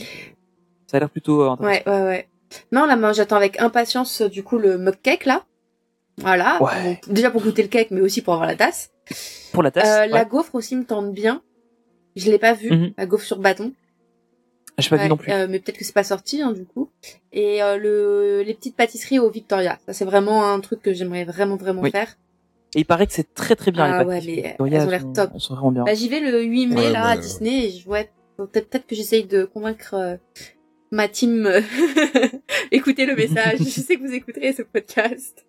Ça 0.87 0.97
a 0.97 0.99
l'air 0.99 1.09
plutôt 1.09 1.41
euh, 1.41 1.49
intéressant. 1.49 1.89
ouais, 1.89 1.97
ouais, 1.97 2.03
ouais. 2.03 2.27
Non, 2.71 2.85
là, 2.85 2.95
moi, 2.95 3.13
j'attends 3.13 3.37
avec 3.37 3.59
impatience, 3.59 4.21
euh, 4.21 4.29
du 4.29 4.43
coup, 4.43 4.57
le 4.59 4.77
mug 4.77 4.95
cake, 5.01 5.25
là. 5.25 5.43
Voilà. 6.17 6.61
Ouais. 6.61 6.99
Bon, 7.07 7.13
déjà 7.13 7.31
pour 7.31 7.41
goûter 7.41 7.63
le 7.63 7.67
cake, 7.69 7.89
mais 7.91 8.01
aussi 8.01 8.21
pour 8.21 8.33
avoir 8.33 8.47
la 8.47 8.55
tasse. 8.55 8.91
Pour 9.51 9.63
la 9.63 9.71
tasse, 9.71 9.87
Euh, 9.87 10.01
ouais. 10.01 10.07
La 10.09 10.25
gaufre 10.25 10.55
aussi 10.55 10.75
me 10.75 10.85
tente 10.85 11.13
bien. 11.13 11.41
Je 12.15 12.29
l'ai 12.31 12.39
pas 12.39 12.53
vue, 12.53 12.71
Mhm. 12.71 12.93
la 12.97 13.05
gaufre 13.05 13.25
sur 13.25 13.39
bâton. 13.39 13.73
j'ai 14.77 14.89
pas 14.89 14.95
Ouais, 14.97 15.03
vu 15.03 15.09
non 15.09 15.17
plus. 15.17 15.31
euh, 15.31 15.47
mais 15.49 15.59
peut-être 15.59 15.77
que 15.77 15.85
c'est 15.85 15.93
pas 15.93 16.03
sorti, 16.03 16.41
hein, 16.41 16.51
du 16.51 16.65
coup. 16.65 16.89
Et 17.31 17.61
euh, 17.61 17.77
le 17.77 18.41
les 18.45 18.53
petites 18.53 18.75
pâtisseries 18.75 19.19
au 19.19 19.29
Victoria. 19.29 19.77
Ça, 19.85 19.93
c'est 19.93 20.05
vraiment 20.05 20.51
un 20.51 20.59
truc 20.61 20.81
que 20.81 20.93
j'aimerais 20.93 21.25
vraiment, 21.25 21.55
vraiment 21.57 21.81
Oui. 21.81 21.91
faire. 21.91 22.17
Et 22.75 22.79
il 22.79 22.85
paraît 22.85 23.05
que 23.05 23.13
c'est 23.13 23.33
très 23.35 23.55
très 23.55 23.69
bien 23.71 23.83
Ah 23.85 23.99
les 24.03 24.05
ouais, 24.09 24.15
pâtisseries. 24.15 24.35
mais 24.41 24.47
Victoria, 24.49 24.79
elles 24.81 24.87
ont 24.87 24.91
l'air 24.91 25.13
top. 25.13 25.31
Sont 25.39 25.53
vraiment 25.55 25.71
bien. 25.71 25.83
Bah, 25.83 25.93
j'y 25.93 26.09
vais 26.09 26.19
le 26.21 26.41
8 26.43 26.67
mai, 26.67 26.75
Ouais, 26.75 26.91
là, 26.91 27.01
bah, 27.03 27.09
à 27.09 27.15
ouais. 27.15 27.21
Disney, 27.21 27.65
et 27.67 27.71
je 27.71 27.87
ouais, 27.87 28.09
peut-être 28.37 28.87
que 28.87 28.95
j'essaye 28.95 29.25
de 29.25 29.43
convaincre 29.45 29.93
euh, 29.93 30.15
ma 30.91 31.07
team. 31.07 31.45
euh, 31.45 31.61
Écoutez 32.71 33.05
le 33.05 33.15
message. 33.15 33.59
je 33.59 33.63
sais 33.81 33.95
que 33.95 34.01
vous 34.01 34.13
écouterez 34.13 34.53
ce 34.53 34.63
podcast. 34.63 35.45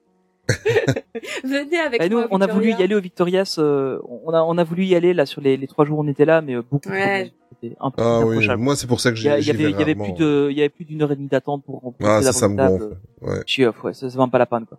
Venez 1.45 1.79
avec 1.79 2.01
Bah, 2.01 2.09
nous, 2.09 2.19
moi. 2.19 2.29
on 2.31 2.41
a 2.41 2.47
voulu 2.47 2.71
y 2.71 2.83
aller 2.83 2.95
au 2.95 3.01
Victorias. 3.01 3.57
euh, 3.59 3.99
on 4.25 4.33
a, 4.33 4.43
on 4.43 4.59
a 4.59 4.65
voulu 4.65 4.85
y 4.85 4.95
aller 4.95 5.15
là 5.15 5.27
sur 5.27 5.41
les, 5.41 5.57
les 5.57 5.67
trois 5.67 5.85
jours 5.85 5.99
où 5.99 6.03
on 6.05 6.09
était 6.09 6.25
là, 6.25 6.41
mais 6.43 6.55
euh, 6.55 6.63
beaucoup. 6.71 6.91
Ouais. 6.91 7.33
C'était 7.63 7.77
un 7.81 7.91
peu 7.91 8.03
Ah 8.03 8.21
oui, 8.27 8.47
moi 8.59 8.77
c'est 8.77 8.87
pour 8.87 9.01
ça 9.01 9.11
que 9.11 9.17
a- 9.17 9.21
j'ai 9.21 9.39
il 9.41 9.47
y 9.47 9.51
avait, 9.51 9.71
il 9.71 9.79
y 9.79 9.83
avait 9.83 9.95
plus 9.95 10.13
de, 10.13 10.49
il 10.51 10.57
y 10.57 10.61
avait 10.61 10.69
plus 10.69 10.85
d'une 10.85 11.01
heure 11.03 11.13
et 11.13 11.17
demie 11.17 11.29
d'attente 11.29 11.65
pour 11.65 11.81
remplir 11.81 12.09
Ah, 12.09 12.17
la 12.21 12.23
ça, 12.23 12.33
ça 12.33 12.49
me 12.49 12.57
table. 12.57 12.79
gonfle. 12.79 12.97
Ouais. 13.23 13.43
Chier, 13.47 13.69
ouais, 13.83 13.95
ça, 13.95 14.11
c'est 14.11 14.19
même 14.19 14.31
pas 14.31 14.39
la 14.39 14.47
panne 14.47 14.67
quoi. 14.67 14.79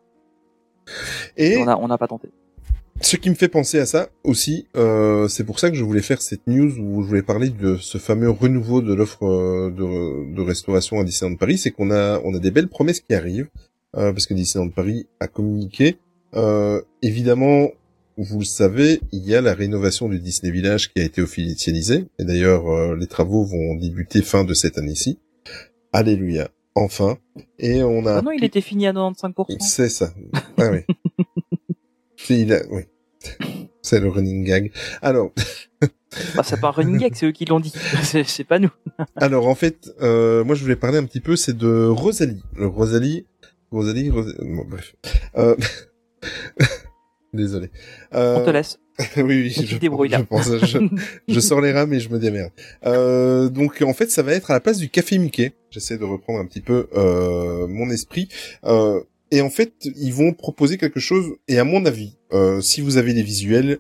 Et 1.38 1.58
On 1.58 1.68
a, 1.68 1.78
on 1.78 1.88
n'a 1.88 1.98
pas 1.98 2.08
tenté. 2.08 2.28
ce 3.02 3.16
qui 3.18 3.30
me 3.30 3.36
fait 3.36 3.48
penser 3.48 3.80
à 3.80 3.86
ça 3.86 4.10
aussi, 4.24 4.68
euh, 4.76 5.28
c'est 5.28 5.44
pour 5.46 5.60
ça 5.60 5.70
que 5.72 5.76
je 5.76 5.84
voulais 5.84 6.02
faire 6.02 6.22
cette 6.22 6.46
news 6.48 6.72
où 6.80 7.02
je 7.02 7.08
voulais 7.08 7.24
parler 7.24 7.50
de 7.50 7.78
ce 7.78 7.98
fameux 7.98 8.30
renouveau 8.30 8.82
de 8.82 8.94
l'offre 8.94 9.26
euh, 9.26 9.72
de, 9.72 10.36
de 10.36 10.42
restauration 10.42 11.00
à 11.00 11.04
Disneyland 11.04 11.38
Paris, 11.38 11.58
c'est 11.58 11.72
qu'on 11.72 11.92
a 11.92 12.20
on 12.24 12.36
a 12.36 12.40
des 12.40 12.52
belles 12.52 12.68
promesses 12.70 13.00
qui 13.00 13.14
arrivent 13.16 13.50
euh, 13.98 14.12
parce 14.12 14.26
que 14.28 14.34
Disneyland 14.34 14.70
Paris 14.70 15.08
a 15.20 15.28
communiqué. 15.28 15.98
Euh, 16.36 16.82
évidemment, 17.02 17.70
vous 18.18 18.40
le 18.40 18.46
savez, 18.46 19.00
il 19.12 19.24
y 19.26 19.36
a 19.36 19.42
la 19.42 19.54
rénovation 19.54 20.08
du 20.10 20.20
Disney 20.20 20.52
Village 20.52 20.94
qui 20.94 21.02
a 21.02 21.04
été 21.06 21.22
officialisée 21.22 22.06
et 22.20 22.24
d'ailleurs 22.26 22.68
euh, 22.70 22.96
les 22.96 23.08
travaux 23.08 23.44
vont 23.46 23.76
débuter 23.76 24.22
fin 24.22 24.44
de 24.44 24.54
cette 24.54 24.78
année-ci. 24.78 25.20
Alléluia, 25.94 26.50
enfin. 26.76 27.18
Et 27.60 27.84
on 27.84 28.06
a 28.06 28.18
Ah 28.18 28.22
non, 28.22 28.32
il 28.32 28.44
était 28.44 28.62
fini 28.62 28.88
à 28.88 28.94
95%. 28.94 29.60
c'est 29.62 29.90
ça. 29.90 30.14
Ah 30.58 30.70
oui. 30.72 30.80
C'est- 32.18 32.40
il 32.42 32.54
a- 32.54 32.64
oui. 32.72 32.84
C'est 33.82 34.00
le 34.00 34.10
running 34.10 34.44
gag. 34.44 34.72
Alors, 35.02 35.32
Bah, 36.36 36.44
c'est 36.44 36.60
pas 36.62 36.70
un 36.70 36.72
running 36.72 36.98
gag, 36.98 37.14
c'est 37.16 37.26
eux 37.28 37.32
qui 37.32 37.46
l'ont 37.46 37.60
dit. 37.60 37.74
c'est 38.04 38.24
c'est 38.24 38.44
pas 38.46 38.60
nous. 38.60 38.70
alors 39.16 39.48
en 39.48 39.56
fait, 39.56 39.92
euh, 40.02 40.44
moi 40.44 40.56
je 40.56 40.62
voulais 40.64 40.76
parler 40.76 40.98
un 40.98 41.04
petit 41.06 41.20
peu, 41.22 41.36
c'est 41.36 41.56
de 41.58 41.86
Rosalie. 41.88 42.42
Le 42.56 42.68
Rosalie, 42.68 43.26
Rosalie, 43.76 44.10
Ros- 44.10 44.24
bon, 44.40 44.66
bref. 44.66 44.96
Euh... 45.38 45.56
Désolé. 47.34 47.70
Euh... 48.14 48.38
On 48.40 48.46
te 48.46 48.50
laisse. 48.50 48.80
oui, 49.18 49.24
oui, 49.24 49.50
je, 49.50 49.62
là. 49.62 50.18
je 50.20 50.24
pense, 50.24 50.50
je, 50.66 50.78
je 51.28 51.40
sors 51.42 51.60
les 51.60 51.74
rames 51.74 51.92
et 51.92 52.00
je 52.00 52.08
me 52.08 52.18
démerde. 52.18 52.52
Euh, 52.86 53.50
donc 53.50 53.82
en 53.82 53.94
fait, 53.94 54.10
ça 54.10 54.24
va 54.24 54.32
être 54.32 54.52
à 54.52 54.54
la 54.54 54.62
place 54.62 54.78
du 54.78 54.90
café 54.90 55.18
Mickey. 55.18 55.52
J'essaie 55.70 55.98
de 55.98 56.06
reprendre 56.06 56.40
un 56.40 56.46
petit 56.46 56.62
peu 56.62 56.88
euh, 56.96 57.68
mon 57.68 57.90
esprit. 57.90 58.30
Euh, 58.64 59.02
et 59.32 59.42
en 59.42 59.50
fait, 59.50 59.74
ils 59.98 60.14
vont 60.14 60.32
proposer 60.32 60.78
quelque 60.78 61.02
chose. 61.02 61.34
Et 61.50 61.60
à 61.60 61.66
mon 61.66 61.86
avis, 61.86 62.16
euh, 62.32 62.62
si 62.62 62.80
vous 62.80 62.96
avez 62.96 63.12
les 63.12 63.24
visuels, 63.24 63.80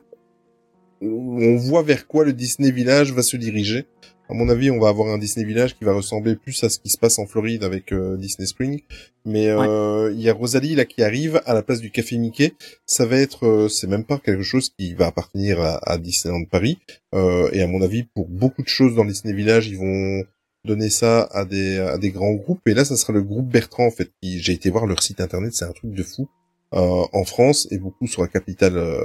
on 1.01 1.55
voit 1.55 1.83
vers 1.83 2.07
quoi 2.07 2.25
le 2.25 2.33
Disney 2.33 2.71
Village 2.71 3.13
va 3.13 3.21
se 3.21 3.37
diriger. 3.37 3.85
À 4.27 4.33
mon 4.33 4.49
avis, 4.49 4.71
on 4.71 4.79
va 4.79 4.89
avoir 4.89 5.13
un 5.13 5.19
Disney 5.19 5.45
Village 5.45 5.77
qui 5.77 5.83
va 5.83 5.93
ressembler 5.93 6.35
plus 6.35 6.63
à 6.63 6.69
ce 6.69 6.79
qui 6.79 6.89
se 6.89 6.97
passe 6.97 7.19
en 7.19 7.27
Floride 7.27 7.63
avec 7.63 7.91
euh, 7.91 8.17
Disney 8.17 8.47
Spring. 8.47 8.81
Mais 9.23 9.47
euh, 9.49 10.11
il 10.13 10.19
y 10.21 10.29
a 10.29 10.33
Rosalie 10.33 10.73
là 10.75 10.85
qui 10.85 11.03
arrive 11.03 11.41
à 11.45 11.53
la 11.53 11.61
place 11.61 11.79
du 11.79 11.91
Café 11.91 12.17
Mickey. 12.17 12.53
Ça 12.87 13.05
va 13.05 13.17
être, 13.17 13.45
euh, 13.45 13.69
c'est 13.69 13.85
même 13.87 14.03
pas 14.03 14.17
quelque 14.17 14.41
chose 14.41 14.71
qui 14.77 14.95
va 14.95 15.07
appartenir 15.07 15.61
à, 15.61 15.77
à 15.91 15.97
Disneyland 15.99 16.45
Paris. 16.45 16.79
Euh, 17.13 17.49
et 17.53 17.61
à 17.61 17.67
mon 17.67 17.81
avis, 17.83 18.03
pour 18.15 18.27
beaucoup 18.27 18.63
de 18.63 18.67
choses 18.67 18.95
dans 18.95 19.05
Disney 19.05 19.33
Village, 19.33 19.67
ils 19.67 19.77
vont 19.77 20.23
donner 20.65 20.89
ça 20.89 21.29
à 21.31 21.45
des 21.45 21.77
à 21.77 21.99
des 21.99 22.09
grands 22.09 22.33
groupes. 22.33 22.67
Et 22.67 22.73
là, 22.73 22.83
ça 22.83 22.95
sera 22.97 23.13
le 23.13 23.21
groupe 23.21 23.47
Bertrand 23.47 23.85
en 23.85 23.91
fait. 23.91 24.09
J'ai 24.23 24.53
été 24.53 24.71
voir 24.71 24.87
leur 24.87 25.03
site 25.03 25.21
internet, 25.21 25.53
c'est 25.53 25.65
un 25.65 25.71
truc 25.71 25.91
de 25.93 26.01
fou. 26.03 26.27
euh, 26.73 27.05
en 27.13 27.23
France 27.25 27.67
et 27.71 27.77
beaucoup 27.77 28.07
sur 28.07 28.23
la 28.23 28.27
capitale 28.27 28.77
euh, 28.77 28.99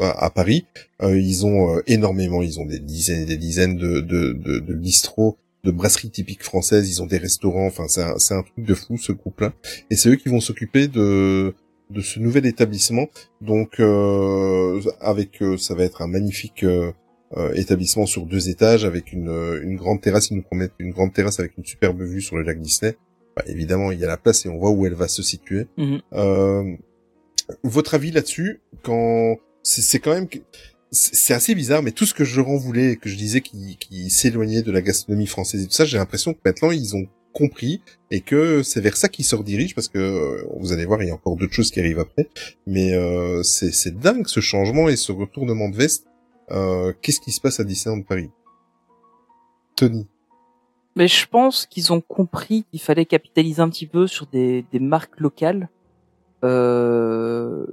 à, 0.00 0.30
Paris. 0.30 0.66
Euh, 1.02 1.18
ils 1.18 1.46
ont 1.46 1.76
euh, 1.76 1.82
énormément, 1.86 2.42
ils 2.42 2.60
ont 2.60 2.66
des 2.66 2.78
dizaines 2.80 3.22
et 3.22 3.26
des 3.26 3.36
dizaines 3.36 3.76
de, 3.76 4.00
de, 4.00 4.32
de, 4.32 4.58
de 4.58 4.74
bistrots, 4.74 5.36
de 5.64 5.70
brasseries 5.70 6.10
typiques 6.10 6.42
françaises. 6.42 6.90
Ils 6.90 7.02
ont 7.02 7.06
des 7.06 7.18
restaurants. 7.18 7.66
Enfin, 7.66 7.88
c'est 7.88 8.02
un, 8.02 8.18
c'est 8.18 8.34
un 8.34 8.42
truc 8.42 8.64
de 8.64 8.74
fou 8.74 8.96
ce 8.98 9.12
groupe-là. 9.12 9.52
Et 9.90 9.96
c'est 9.96 10.08
eux 10.08 10.16
qui 10.16 10.28
vont 10.28 10.40
s'occuper 10.40 10.88
de 10.88 11.54
de 11.90 12.00
ce 12.00 12.20
nouvel 12.20 12.46
établissement. 12.46 13.08
Donc, 13.40 13.80
euh, 13.80 14.80
avec, 15.00 15.42
euh, 15.42 15.56
ça 15.56 15.74
va 15.74 15.84
être 15.84 16.02
un 16.02 16.06
magnifique 16.06 16.62
euh, 16.64 16.92
euh, 17.36 17.52
établissement 17.54 18.06
sur 18.06 18.26
deux 18.26 18.48
étages 18.48 18.84
avec 18.84 19.12
une, 19.12 19.28
une 19.62 19.76
grande 19.76 20.00
terrasse. 20.00 20.30
Ils 20.30 20.36
nous 20.36 20.42
promettent 20.42 20.72
une 20.78 20.90
grande 20.90 21.12
terrasse 21.12 21.40
avec 21.40 21.58
une 21.58 21.64
superbe 21.64 22.00
vue 22.02 22.22
sur 22.22 22.36
le 22.36 22.42
lac 22.42 22.60
Disney. 22.60 22.96
Bah, 23.36 23.42
évidemment, 23.46 23.92
il 23.92 23.98
y 23.98 24.04
a 24.04 24.08
la 24.08 24.16
place 24.16 24.46
et 24.46 24.48
on 24.48 24.58
voit 24.58 24.70
où 24.70 24.86
elle 24.86 24.94
va 24.94 25.08
se 25.08 25.22
situer. 25.22 25.66
Euh, 26.12 26.76
votre 27.64 27.94
avis 27.94 28.12
là-dessus, 28.12 28.60
quand 28.82 29.36
c'est 29.62 29.98
quand 29.98 30.12
même 30.12 30.28
c'est 30.92 31.34
assez 31.34 31.54
bizarre, 31.54 31.82
mais 31.82 31.92
tout 31.92 32.04
ce 32.04 32.14
que 32.14 32.24
voulais 32.24 32.92
et 32.92 32.96
que 32.96 33.08
je 33.08 33.16
disais 33.16 33.40
qui, 33.40 34.10
s'éloignait 34.10 34.62
de 34.62 34.72
la 34.72 34.82
gastronomie 34.82 35.26
française 35.26 35.62
et 35.62 35.66
tout 35.66 35.72
ça, 35.72 35.84
j'ai 35.84 35.98
l'impression 35.98 36.34
que 36.34 36.40
maintenant 36.44 36.70
ils 36.70 36.96
ont 36.96 37.06
compris 37.32 37.80
et 38.10 38.22
que 38.22 38.64
c'est 38.64 38.80
vers 38.80 38.96
ça 38.96 39.08
qu'ils 39.08 39.24
se 39.24 39.36
redirigent 39.36 39.74
parce 39.74 39.86
que 39.86 39.98
euh, 39.98 40.44
vous 40.58 40.72
allez 40.72 40.84
voir, 40.84 41.00
il 41.02 41.08
y 41.08 41.10
a 41.10 41.14
encore 41.14 41.36
d'autres 41.36 41.52
choses 41.52 41.70
qui 41.70 41.78
arrivent 41.78 42.00
après, 42.00 42.28
mais 42.66 42.92
euh, 42.92 43.44
c'est 43.44 43.72
c'est 43.72 43.96
dingue 43.96 44.26
ce 44.26 44.40
changement 44.40 44.88
et 44.88 44.96
ce 44.96 45.12
retournement 45.12 45.68
de 45.68 45.76
veste. 45.76 46.06
Euh, 46.50 46.92
Qu'est-ce 47.00 47.20
qui 47.20 47.30
se 47.30 47.40
passe 47.40 47.60
à 47.60 47.64
Disneyland 47.64 48.02
Paris? 48.02 48.30
Tony. 49.76 50.08
Mais 50.96 51.06
je 51.06 51.26
pense 51.28 51.66
qu'ils 51.66 51.92
ont 51.92 52.00
compris 52.00 52.64
qu'il 52.70 52.80
fallait 52.80 53.06
capitaliser 53.06 53.62
un 53.62 53.70
petit 53.70 53.86
peu 53.86 54.08
sur 54.08 54.26
des, 54.26 54.64
des 54.72 54.80
marques 54.80 55.20
locales. 55.20 55.68
Euh, 56.42 57.64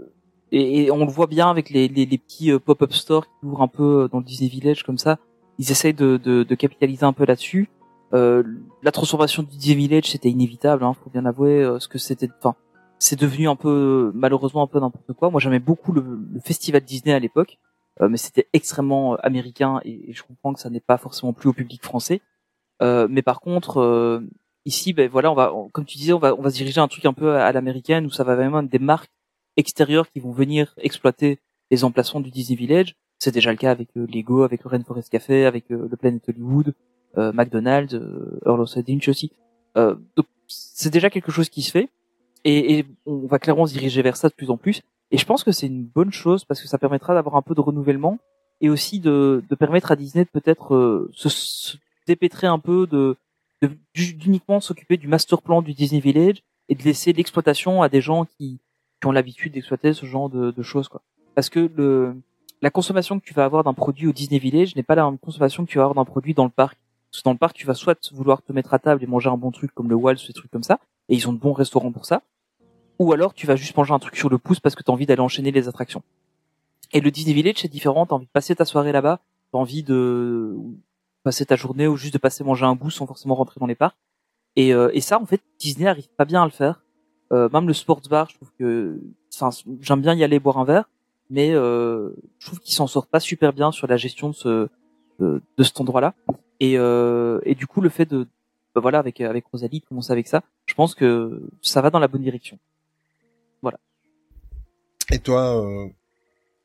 et, 0.52 0.84
et 0.86 0.91
on 0.91 1.06
le 1.06 1.11
voit 1.11 1.28
bien 1.28 1.49
avec 1.49 1.69
les, 1.69 1.88
les, 1.88 2.06
les 2.06 2.18
petits 2.18 2.52
euh, 2.52 2.60
pop-up 2.60 2.94
stores 2.94 3.26
qui 3.26 3.45
ouvrent 3.45 3.61
un 3.61 3.68
peu 3.68 4.10
dans 4.11 4.19
le 4.19 4.24
Disney 4.24 4.49
Village 4.49 4.84
comme 4.84 4.98
ça. 4.98 5.18
Ils 5.60 5.72
essayent 5.72 5.94
de, 5.94 6.18
de, 6.18 6.44
de 6.44 6.56
capitaliser 6.56 7.03
un 7.06 7.14
peu 7.14 7.26
là-dessus. 7.26 7.69
Euh, 8.14 8.44
la 8.84 8.91
transformation 8.91 9.44
du 9.44 9.57
Disney 9.57 9.76
Village, 9.76 10.06
c'était 10.11 10.30
inévitable, 10.30 10.84
hein, 10.84 10.94
faut 10.94 11.10
bien 11.10 11.26
avouer. 11.26 11.61
euh, 11.61 11.80
ce 11.80 11.88
que 11.88 11.98
c'était, 11.98 12.30
enfin, 12.40 12.56
c'est 12.99 13.19
devenu 13.19 13.49
un 13.49 13.56
peu, 13.56 14.11
malheureusement, 14.15 14.64
un 14.64 14.68
peu 14.68 14.80
n'importe 14.80 15.14
quoi. 15.14 15.30
Moi, 15.30 15.40
j'aimais 15.40 15.60
beaucoup 15.60 15.91
le, 15.91 16.02
le 16.02 16.40
festival 16.40 16.82
Disney 16.82 17.14
à 17.14 17.19
l'époque, 17.19 17.57
euh, 18.02 18.07
mais 18.07 18.18
c'était 18.18 18.48
extrêmement 18.53 19.14
euh, 19.14 19.18
américain 19.24 19.82
et, 19.84 20.14
je 20.14 20.24
comprends 20.24 20.53
que 20.53 20.60
ça 20.60 20.69
n'est 20.69 20.80
pas 20.80 20.98
forcément 20.98 21.34
plus 21.34 21.49
au 21.49 21.53
public 21.53 21.84
français. 21.84 22.22
Euh, 22.82 23.07
mais 23.10 23.24
par 23.24 23.41
contre, 23.41 23.82
euh, 23.82 24.22
ici, 24.65 24.94
ben 24.94 25.10
voilà, 25.10 25.32
on 25.32 25.36
va, 25.36 25.52
comme 25.74 25.86
tu 25.86 25.98
disais, 25.98 26.14
on 26.14 26.19
va, 26.19 26.36
on 26.36 26.41
va 26.41 26.49
se 26.49 26.56
diriger 26.56 26.80
un 26.80 26.88
truc 26.88 27.06
un 27.06 27.14
peu 27.14 27.36
à, 27.36 27.45
à 27.45 27.52
l'américaine 27.52 28.06
où 28.06 28.11
ça 28.11 28.24
va 28.24 28.36
vraiment 28.36 28.61
être 28.61 28.69
des 28.69 28.80
marques 28.80 29.11
extérieures 29.57 30.09
qui 30.09 30.19
vont 30.19 30.31
venir 30.31 30.73
exploiter 30.77 31.39
les 31.71 31.84
emplacements 31.84 32.21
du 32.21 32.31
Disney 32.31 32.57
Village. 32.57 32.95
C'est 33.19 33.34
déjà 33.34 33.51
le 33.51 33.57
cas 33.57 33.71
avec 33.71 33.89
euh, 33.97 34.05
Lego, 34.07 34.43
avec 34.43 34.63
le 34.63 34.69
Rainforest 34.69 35.09
Café, 35.09 35.45
avec 35.45 35.71
euh, 35.71 35.88
le 35.89 35.97
Planet 35.97 36.21
Hollywood, 36.29 36.73
euh, 37.17 37.34
McDonald's, 37.34 37.93
Earl 38.45 38.61
of 38.61 38.69
Sandwich 38.69 39.09
aussi. 39.09 39.31
Donc 39.75 40.25
c'est 40.47 40.89
déjà 40.91 41.09
quelque 41.09 41.31
chose 41.31 41.49
qui 41.49 41.61
se 41.61 41.71
fait 41.71 41.89
et, 42.45 42.79
et 42.79 42.85
on 43.05 43.27
va 43.27 43.38
clairement 43.38 43.67
se 43.67 43.73
diriger 43.73 44.01
vers 44.01 44.17
ça 44.17 44.29
de 44.29 44.34
plus 44.34 44.49
en 44.49 44.57
plus. 44.57 44.81
Et 45.11 45.17
je 45.17 45.25
pense 45.25 45.43
que 45.43 45.51
c'est 45.51 45.67
une 45.67 45.84
bonne 45.84 46.11
chose 46.11 46.45
parce 46.45 46.61
que 46.61 46.67
ça 46.67 46.77
permettra 46.79 47.13
d'avoir 47.13 47.35
un 47.35 47.41
peu 47.43 47.53
de 47.53 47.61
renouvellement 47.61 48.17
et 48.59 48.69
aussi 48.69 48.99
de, 48.99 49.43
de 49.47 49.55
permettre 49.55 49.91
à 49.91 49.95
Disney 49.95 50.25
de 50.25 50.29
peut-être 50.29 51.09
se, 51.13 51.29
se 51.29 51.77
dépêtrer 52.07 52.47
un 52.47 52.59
peu 52.59 52.88
de- 52.88 53.15
d'uniquement 53.93 54.59
s'occuper 54.59 54.97
du 54.97 55.07
master 55.07 55.41
plan 55.41 55.61
du 55.61 55.73
Disney 55.73 56.01
Village 56.01 56.43
et 56.69 56.75
de 56.75 56.84
laisser 56.84 57.13
l'exploitation 57.13 57.81
à 57.84 57.89
des 57.89 58.01
gens 58.01 58.25
qui, 58.25 58.59
qui 58.99 59.07
ont 59.07 59.11
l'habitude 59.11 59.53
d'exploiter 59.53 59.94
ce 59.94 60.06
genre 60.06 60.30
de, 60.30 60.52
de 60.52 60.64
choses 60.64 60.88
quoi. 60.88 61.02
Parce 61.36 61.49
que 61.49 61.72
le 61.76 62.15
la 62.61 62.72
consommation 62.72 63.19
que 63.19 63.26
tu 63.26 63.34
vas 63.34 63.45
avoir 63.45 63.64
d'un 63.64 63.74
produit 63.74 64.07
au 64.07 64.11
Disney 64.11 64.40
Village 64.40 64.76
n'est 64.76 64.84
pas 64.84 64.95
la 64.95 65.06
même 65.06 65.19
consommation 65.19 65.65
que 65.65 65.69
tu 65.69 65.78
vas 65.78 65.84
avoir 65.84 65.95
d'un 65.95 66.10
produit 66.10 66.34
dans 66.34 66.45
le 66.45 66.49
parc. 66.49 66.78
Parce 67.11 67.22
que 67.22 67.24
dans 67.24 67.32
le 67.32 67.38
parc, 67.38 67.56
tu 67.56 67.65
vas 67.65 67.74
soit 67.74 68.11
vouloir 68.11 68.41
te 68.41 68.52
mettre 68.52 68.74
à 68.74 68.80
table 68.80 69.03
et 69.03 69.07
manger 69.07 69.30
un 69.30 69.38
bon 69.38 69.52
truc 69.52 69.74
comme 69.74 69.90
le 69.90 69.95
Waltz, 69.95 70.26
ces 70.26 70.34
trucs 70.34 70.52
comme 70.52 70.64
ça, 70.64 70.80
et 71.07 71.15
ils 71.15 71.30
ont 71.30 71.34
de 71.34 71.40
bons 71.40 71.53
restaurants 71.53 71.91
pour 71.91 72.06
ça. 72.06 72.24
Ou 72.99 73.14
alors 73.14 73.34
tu 73.34 73.45
vas 73.45 73.56
juste 73.56 73.78
manger 73.78 73.94
un 73.94 73.99
truc 73.99 74.15
sur 74.15 74.30
le 74.30 74.38
pouce 74.40 74.60
parce 74.60 74.76
que 74.76 74.84
tu 74.84 74.90
as 74.90 74.94
envie 74.94 75.06
d'aller 75.06 75.22
enchaîner 75.22 75.52
les 75.52 75.68
attractions. 75.68 76.02
Et 76.94 76.99
le 76.99 77.11
Disney 77.11 77.34
Village, 77.34 77.57
c'est 77.57 77.68
différent, 77.68 78.06
t'as 78.06 78.15
envie 78.15 78.26
de 78.26 78.32
passer 78.32 78.56
ta 78.56 78.65
soirée 78.65 78.91
là-bas, 78.91 79.19
t'as 79.52 79.57
envie 79.57 79.84
de 79.84 80.56
passer 81.24 81.45
ta 81.45 81.56
journée 81.56 81.88
ou 81.88 81.95
juste 81.95 82.14
de 82.14 82.18
passer 82.18 82.44
manger 82.44 82.65
un 82.65 82.76
bout 82.76 82.90
sans 82.90 83.06
forcément 83.06 83.36
rentrer 83.36 83.60
dans 83.60 83.68
les 83.68 83.76
parcs. 83.76 83.98
Et, 84.56 84.74
euh, 84.74 84.90
et 84.94 85.02
ça, 85.02 85.22
en 85.22 85.26
fait, 85.26 85.41
Disney 85.60 85.88
arrive 85.88 86.10
pas 86.18 86.26
bien 86.26 86.41
à 86.41 86.45
le 86.45 86.52
faire. 86.52 86.82
Euh, 87.33 87.49
même 87.51 87.67
le 87.67 87.73
sports 87.73 88.01
bar, 88.09 88.29
je 88.29 88.35
trouve 88.35 88.49
que, 88.57 88.99
enfin, 89.33 89.49
j'aime 89.81 90.01
bien 90.01 90.13
y 90.15 90.23
aller 90.23 90.39
boire 90.39 90.57
un 90.57 90.63
verre, 90.65 90.89
mais 91.29 91.51
euh, 91.51 92.09
je 92.39 92.47
trouve 92.47 92.59
qu'il 92.59 92.73
s'en 92.73 92.87
sort 92.87 93.07
pas 93.07 93.19
super 93.19 93.51
bien 93.53 93.71
sur 93.71 93.87
la 93.87 93.97
gestion 93.97 94.29
de 94.29 94.33
ce 94.35 94.69
de, 95.19 95.41
de 95.57 95.63
cet 95.63 95.79
endroit-là. 95.81 96.13
Et, 96.59 96.77
euh, 96.77 97.39
et 97.43 97.55
du 97.55 97.67
coup, 97.67 97.81
le 97.81 97.89
fait 97.89 98.05
de, 98.05 98.27
bah 98.75 98.81
voilà, 98.81 98.99
avec 98.99 99.19
avec 99.21 99.45
Rosalie, 99.47 99.79
de 99.81 99.85
commencer 99.85 100.11
avec 100.11 100.27
ça, 100.27 100.43
je 100.67 100.73
pense 100.73 100.95
que 100.95 101.41
ça 101.61 101.81
va 101.81 101.89
dans 101.89 101.99
la 101.99 102.07
bonne 102.07 102.21
direction. 102.21 102.57
Et 105.11 105.19
toi, 105.19 105.63
euh, 105.65 105.87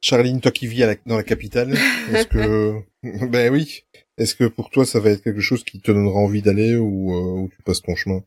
Charline, 0.01 0.41
toi 0.41 0.51
qui 0.51 0.67
vis 0.67 0.83
à 0.83 0.87
la- 0.89 0.97
dans 1.07 1.17
la 1.17 1.23
capitale, 1.23 1.75
est-ce 2.13 2.27
que, 2.27 2.83
ben 3.29 3.53
oui, 3.53 3.85
est-ce 4.19 4.35
que 4.35 4.45
pour 4.45 4.69
toi 4.71 4.85
ça 4.85 4.99
va 4.99 5.11
être 5.11 5.23
quelque 5.23 5.41
chose 5.41 5.63
qui 5.63 5.81
te 5.81 5.93
donnera 5.93 6.19
envie 6.19 6.43
d'aller 6.43 6.75
ou, 6.77 7.13
euh, 7.15 7.43
ou 7.43 7.51
tu 7.57 7.63
passes 7.63 7.83
ton 7.83 7.95
chemin? 7.95 8.21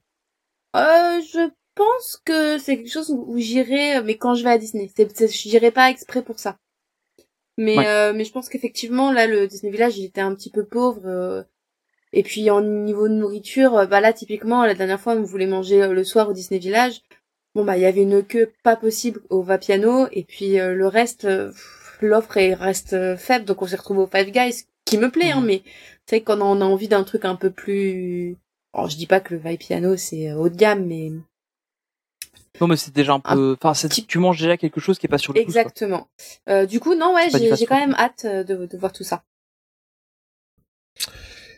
Euh, 0.77 1.19
je 1.21 1.49
pense 1.75 2.21
que 2.25 2.57
c'est 2.57 2.77
quelque 2.77 2.91
chose 2.91 3.11
où, 3.11 3.25
où 3.27 3.37
j'irai, 3.37 3.97
euh, 3.97 4.03
mais 4.03 4.17
quand 4.17 4.33
je 4.35 4.43
vais 4.43 4.51
à 4.51 4.57
Disney. 4.57 4.89
C'est, 4.95 5.27
j'irai 5.29 5.71
pas 5.71 5.89
exprès 5.89 6.21
pour 6.23 6.39
ça. 6.39 6.57
Mais, 7.57 7.77
Ouais. 7.77 7.87
euh, 7.87 8.13
mais 8.13 8.25
je 8.25 8.31
pense 8.31 8.49
qu'effectivement, 8.49 9.11
là, 9.11 9.27
le 9.27 9.47
Disney 9.47 9.71
Village, 9.71 9.97
il 9.97 10.05
était 10.05 10.21
un 10.21 10.33
petit 10.35 10.49
peu 10.51 10.65
pauvre. 10.65 11.01
euh, 11.05 11.43
et 12.13 12.23
puis, 12.23 12.49
en 12.49 12.61
niveau 12.61 13.07
de 13.07 13.13
nourriture, 13.13 13.75
euh, 13.77 13.85
bah 13.85 14.01
là, 14.01 14.13
typiquement, 14.13 14.65
la 14.65 14.73
dernière 14.73 14.99
fois, 14.99 15.13
on 15.13 15.23
voulait 15.23 15.47
manger 15.47 15.81
euh, 15.83 15.93
le 15.93 16.03
soir 16.03 16.29
au 16.29 16.33
Disney 16.33 16.59
Village. 16.59 17.01
Bon, 17.55 17.63
bah, 17.65 17.77
il 17.77 17.81
y 17.83 17.85
avait 17.85 18.01
une 18.03 18.23
queue 18.23 18.51
pas 18.63 18.75
possible 18.75 19.21
au 19.29 19.41
Vapiano. 19.41 20.07
Et 20.11 20.23
puis, 20.23 20.59
euh, 20.59 20.73
le 20.73 20.87
reste, 20.87 21.27
l'offre 22.01 22.37
est- 22.37 22.53
reste 22.53 23.15
faible. 23.17 23.45
Donc, 23.45 23.61
on 23.61 23.67
s'est 23.67 23.75
retrouvé 23.77 24.01
au 24.01 24.07
Five 24.07 24.31
Guys, 24.31 24.65
qui 24.85 24.97
me 24.97 25.09
plaît, 25.09 25.31
hein, 25.31 25.39
Mhm. 25.41 25.45
mais 25.47 25.63
c'est 26.05 26.17
vrai 26.17 26.23
qu'on 26.23 26.41
a, 26.41 26.45
on 26.45 26.61
a 26.61 26.65
envie 26.65 26.87
d'un 26.89 27.03
truc 27.03 27.23
un 27.25 27.35
peu 27.35 27.49
plus... 27.51 28.37
Alors, 28.73 28.89
je 28.89 28.97
dis 28.97 29.07
pas 29.07 29.21
que 29.21 29.33
le 29.33 29.39
Vapiano, 29.39 29.95
c'est 29.95 30.33
haut 30.33 30.49
de 30.49 30.55
gamme, 30.57 30.85
mais... 30.85 31.11
Non, 32.61 32.67
mais 32.67 32.77
c'est 32.77 32.93
déjà 32.95 33.13
un 33.13 33.19
peu, 33.19 33.55
enfin, 33.61 33.73
c'est- 33.73 33.87
petit- 33.89 34.05
tu 34.05 34.17
manges 34.19 34.39
déjà 34.39 34.57
quelque 34.57 34.79
chose 34.79 34.97
qui 34.99 35.05
est 35.05 35.09
pas 35.09 35.17
sur 35.17 35.33
le 35.33 35.39
pouce. 35.43 35.55
Exactement. 35.55 36.07
Euh, 36.49 36.65
du 36.65 36.79
coup, 36.79 36.95
non, 36.95 37.13
ouais, 37.13 37.29
j'ai, 37.31 37.65
quand 37.65 37.79
même 37.79 37.95
hâte 37.97 38.25
euh, 38.25 38.43
de, 38.43 38.65
de 38.65 38.77
voir 38.77 38.91
tout 38.93 39.03
ça. 39.03 39.23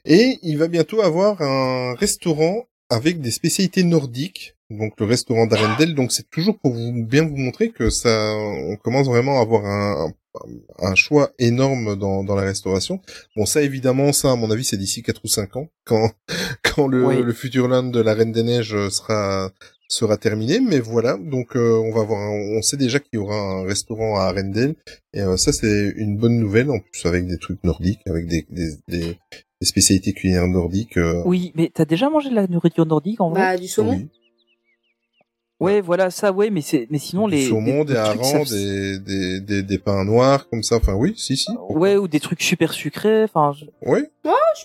Et 0.05 0.39
il 0.41 0.57
va 0.57 0.67
bientôt 0.67 1.01
avoir 1.01 1.41
un 1.41 1.93
restaurant 1.95 2.65
avec 2.89 3.19
des 3.21 3.31
spécialités 3.31 3.83
nordiques, 3.83 4.55
donc 4.69 4.93
le 4.99 5.05
restaurant 5.05 5.45
d'Arendelle. 5.45 5.93
Donc 5.95 6.11
c'est 6.11 6.29
toujours 6.29 6.57
pour 6.57 6.71
vous 6.73 6.91
bien 6.93 7.25
vous 7.25 7.35
montrer 7.35 7.71
que 7.71 7.89
ça, 7.89 8.33
on 8.35 8.77
commence 8.77 9.07
vraiment 9.07 9.39
à 9.39 9.41
avoir 9.41 9.65
un, 9.65 10.13
un 10.79 10.95
choix 10.95 11.31
énorme 11.39 11.97
dans, 11.97 12.23
dans 12.23 12.35
la 12.35 12.43
restauration. 12.43 13.01
Bon, 13.35 13.45
ça 13.45 13.61
évidemment, 13.61 14.13
ça 14.13 14.31
à 14.31 14.35
mon 14.35 14.49
avis, 14.49 14.63
c'est 14.63 14.77
d'ici 14.77 15.03
4 15.03 15.21
ou 15.25 15.27
5 15.27 15.57
ans, 15.57 15.67
quand 15.83 16.11
quand 16.63 16.87
le, 16.87 17.05
Oui. 17.05 17.21
le 17.21 17.33
Futurland 17.33 17.91
de 17.91 17.99
la 17.99 18.13
Reine 18.13 18.31
des 18.31 18.43
Neiges 18.43 18.87
sera 18.89 19.51
sera 19.87 20.17
terminé. 20.17 20.59
Mais 20.59 20.79
voilà, 20.79 21.17
donc 21.17 21.55
euh, 21.55 21.75
on 21.77 21.91
va 21.93 22.03
voir, 22.03 22.19
un- 22.19 22.57
on 22.57 22.61
sait 22.61 22.77
déjà 22.77 22.99
qu'il 22.99 23.15
y 23.15 23.17
aura 23.17 23.35
un 23.35 23.63
restaurant 23.65 24.17
à 24.19 24.23
Arendelle, 24.23 24.75
et 25.13 25.21
euh, 25.21 25.37
ça 25.37 25.51
c'est 25.53 25.93
une 25.95 26.17
bonne 26.17 26.37
nouvelle 26.37 26.69
en 26.69 26.79
plus 26.79 27.05
avec 27.05 27.25
des 27.27 27.37
trucs 27.37 27.63
nordiques, 27.63 28.01
avec 28.07 28.27
des 28.27 28.45
des, 28.49 28.71
des, 28.87 29.17
des 29.61 29.65
spécialités 29.67 30.13
culinaires 30.13 30.47
nordiques. 30.47 30.97
euh, 30.97 31.21
Oui, 31.25 31.51
mais 31.55 31.71
t'as 31.73 31.85
déjà 31.85 32.09
mangé 32.09 32.29
de 32.29 32.35
la 32.35 32.47
nourriture 32.47 32.85
nordique 32.85 33.21
en 33.21 33.29
vrai? 33.29 33.41
Bah, 33.41 33.57
du 33.57 33.67
saumon. 33.67 33.93
oui. 33.93 34.07
Ouais, 35.59 35.81
voilà, 35.81 36.11
ça, 36.11 36.31
ouais, 36.31 36.51
mais 36.51 36.61
c'est, 36.61 36.85
mais 36.91 36.99
sinon 36.99 37.27
du 37.27 37.33
les 37.33 37.47
saumon, 37.49 37.83
des, 37.83 37.95
harengs, 37.95 38.45
ça- 38.45 38.53
des, 38.55 38.99
des, 38.99 39.41
des, 39.41 39.63
des 39.63 39.77
pains 39.79 40.05
noirs, 40.05 40.47
comme 40.49 40.61
ça. 40.61 40.75
Enfin, 40.75 40.93
oui, 40.93 41.15
si, 41.17 41.35
si. 41.35 41.51
ouais, 41.69 41.95
ou 41.97 42.07
des 42.07 42.19
trucs 42.19 42.43
super 42.43 42.73
sucrés. 42.73 43.23
Enfin, 43.23 43.53
je- 43.59 43.65
Oui. 43.81 44.01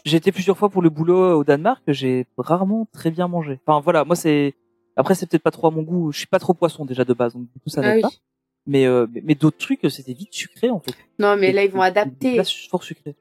j'ai 0.05 0.19
été 0.19 0.33
plusieurs 0.33 0.59
fois 0.59 0.69
pour 0.69 0.83
le 0.83 0.91
boulot 0.91 1.39
au 1.39 1.45
Danemark, 1.45 1.83
j'ai 1.89 2.27
rarement 2.37 2.87
très 2.93 3.11
bien 3.11 3.27
mangé. 3.27 3.59
Enfin, 3.67 3.81
voilà, 3.83 4.05
moi 4.05 4.17
c'est, 4.17 4.53
après 4.97 5.15
c'est 5.15 5.27
peut-être 5.27 5.43
pas 5.43 5.51
trop 5.51 5.69
à 5.69 5.71
mon 5.71 5.83
goût. 5.83 6.13
Je 6.13 6.19
suis 6.19 6.27
pas 6.27 6.39
trop 6.39 6.55
poisson 6.55 6.85
déjà 6.85 7.05
de 7.05 7.15
base, 7.15 7.35
donc 7.35 7.45
du 7.53 7.59
coup 7.61 7.69
ça 7.71 7.81
Ah 7.83 7.87
n'aide 7.89 7.97
oui. 7.97 8.03
pas. 8.03 8.11
Mais, 8.67 8.87
euh, 8.87 9.07
mais, 9.13 9.23
mais 9.25 9.35
d'autres 9.35 9.59
trucs, 9.59 9.81
c'était 9.91 10.13
vite 10.13 10.33
sucré 10.33 10.71
en 10.71 10.79
fait. 10.81 10.95
Non, 11.19 11.37
mais 11.37 11.51
Et 11.51 11.53
là, 11.53 11.65
ils 11.65 11.71
vont 11.71 11.81
adapter. 11.83 12.35
Plats 12.35 12.45
fort 12.71 12.85
sucrés. 12.85 13.17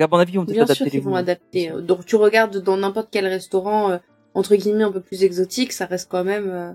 À 0.00 0.06
mon 0.06 0.16
avis, 0.16 0.32
ils 0.32 0.36
vont 0.36 0.46
peut-être 0.46 0.54
Bien 0.56 0.64
adapter 0.64 0.74
sûr 0.76 0.84
les 0.86 0.90
qu'ils 0.90 1.00
vont 1.02 1.10
goûts. 1.10 1.16
adapter. 1.16 1.70
Donc, 1.82 2.06
tu 2.06 2.16
regardes 2.16 2.56
dans 2.62 2.76
n'importe 2.78 3.08
quel 3.10 3.26
restaurant, 3.26 3.90
euh, 3.90 3.98
entre 4.32 4.56
guillemets, 4.56 4.84
un 4.84 4.92
peu 4.92 5.00
plus 5.02 5.22
exotique, 5.22 5.72
ça 5.72 5.84
reste 5.86 6.10
quand 6.10 6.24
même... 6.24 6.48
euh, 6.48 6.72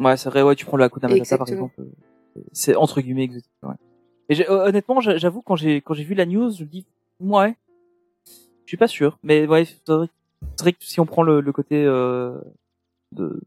Ouais, 0.00 0.16
c'est 0.18 0.28
vrai, 0.30 0.42
ouais, 0.42 0.54
tu 0.54 0.66
prends 0.66 0.76
le 0.76 0.84
Hakuna 0.84 1.08
Matata 1.08 1.38
par 1.38 1.48
exemple. 1.48 1.74
euh, 1.80 2.40
C'est 2.52 2.74
entre 2.76 3.00
guillemets 3.00 3.24
exotique, 3.24 3.50
ouais. 3.62 3.74
Et 4.28 4.34
j'ai- 4.34 4.48
euh, 4.50 4.66
honnêtement, 4.66 5.00
j'a- 5.00 5.16
j'avoue, 5.18 5.40
quand 5.42 5.56
j'ai, 5.56 5.80
quand 5.80 5.94
j'ai 5.94 6.04
vu 6.04 6.14
la 6.14 6.26
news, 6.26 6.50
je 6.52 6.64
me 6.64 6.68
dis, 6.68 6.84
ouais, 7.20 7.56
je 8.26 8.68
suis 8.70 8.76
pas 8.76 8.88
sûr. 8.88 9.18
Mais 9.22 9.46
ouais, 9.46 9.64
c'est 9.64 9.90
vrai, 9.92 10.72
que 10.72 10.78
si 10.84 11.00
on 11.00 11.06
prend 11.06 11.22
le, 11.22 11.40
le 11.40 11.52
côté, 11.52 11.84
euh, 11.84 12.38
de, 13.12 13.40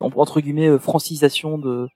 entre 0.00 0.40
guillemets, 0.40 0.68
euh, 0.68 0.78
francisation 0.78 1.58
de, 1.58 1.86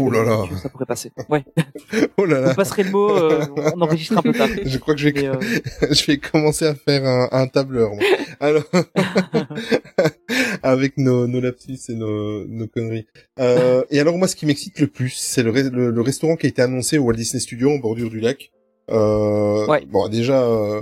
Oh 0.00 0.10
là 0.10 0.24
là. 0.24 0.44
Ça 0.62 0.70
pourrait 0.70 0.86
passer. 0.86 1.12
Ouais. 1.28 1.44
Oh 2.16 2.24
là 2.24 2.40
Vous 2.40 2.46
là. 2.48 2.54
passerez 2.54 2.84
le 2.84 2.90
mot, 2.90 3.10
euh, 3.10 3.44
on 3.74 3.80
enregistre 3.82 4.16
un 4.18 4.22
peu 4.22 4.32
tard. 4.32 4.48
Je 4.64 4.78
crois 4.78 4.94
que 4.94 5.00
je 5.00 5.08
vais, 5.10 5.26
euh, 5.26 5.34
je 5.90 6.06
vais 6.06 6.16
commencer 6.18 6.64
à 6.66 6.74
faire 6.74 7.04
un, 7.04 7.28
un 7.32 7.46
tableur. 7.48 7.90
moi. 7.94 8.02
Alors, 8.40 8.64
avec 10.62 10.96
nos, 10.98 11.26
nos 11.26 11.40
lapsus 11.40 11.78
et 11.90 11.94
nos, 11.94 12.44
nos 12.46 12.66
conneries. 12.66 13.06
Euh, 13.40 13.84
et 13.90 14.00
alors 14.00 14.16
moi, 14.16 14.28
ce 14.28 14.36
qui 14.36 14.46
m'excite 14.46 14.80
le 14.80 14.86
plus, 14.86 15.10
c'est 15.10 15.42
le, 15.42 15.52
re- 15.52 15.70
le, 15.70 15.90
le 15.90 16.00
restaurant 16.00 16.36
qui 16.36 16.46
a 16.46 16.48
été 16.48 16.62
annoncé 16.62 16.98
au 16.98 17.04
Walt 17.04 17.14
Disney 17.16 17.40
Studios 17.40 17.70
en 17.70 17.78
bordure 17.78 18.10
du 18.10 18.20
lac. 18.20 18.50
Euh, 18.90 19.66
Ouais. 19.66 19.84
Bon, 19.86 20.08
déjà, 20.08 20.42
euh, 20.42 20.80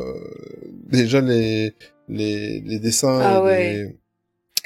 déjà 0.89 1.21
les 1.21 1.73
les, 2.09 2.61
les 2.61 2.79
dessins 2.79 3.19
Ah 3.21 3.39
et 3.39 3.43
ouais. 3.43 3.73
les- 3.73 3.97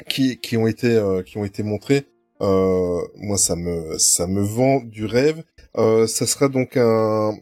qui 0.09 0.37
qui 0.39 0.57
ont 0.57 0.67
été 0.67 0.87
euh, 0.95 1.23
qui 1.23 1.37
ont 1.37 1.45
été 1.45 1.63
montrés. 1.63 2.05
Euh, 2.41 2.99
moi, 3.17 3.37
ça 3.37 3.55
me 3.55 3.97
ça 3.97 4.27
me 4.27 4.41
vend 4.41 4.81
du 4.81 5.05
rêve. 5.05 5.43
Euh, 5.77 6.07
ça 6.07 6.25
sera 6.27 6.47
donc 6.49 6.75
un 6.77 7.33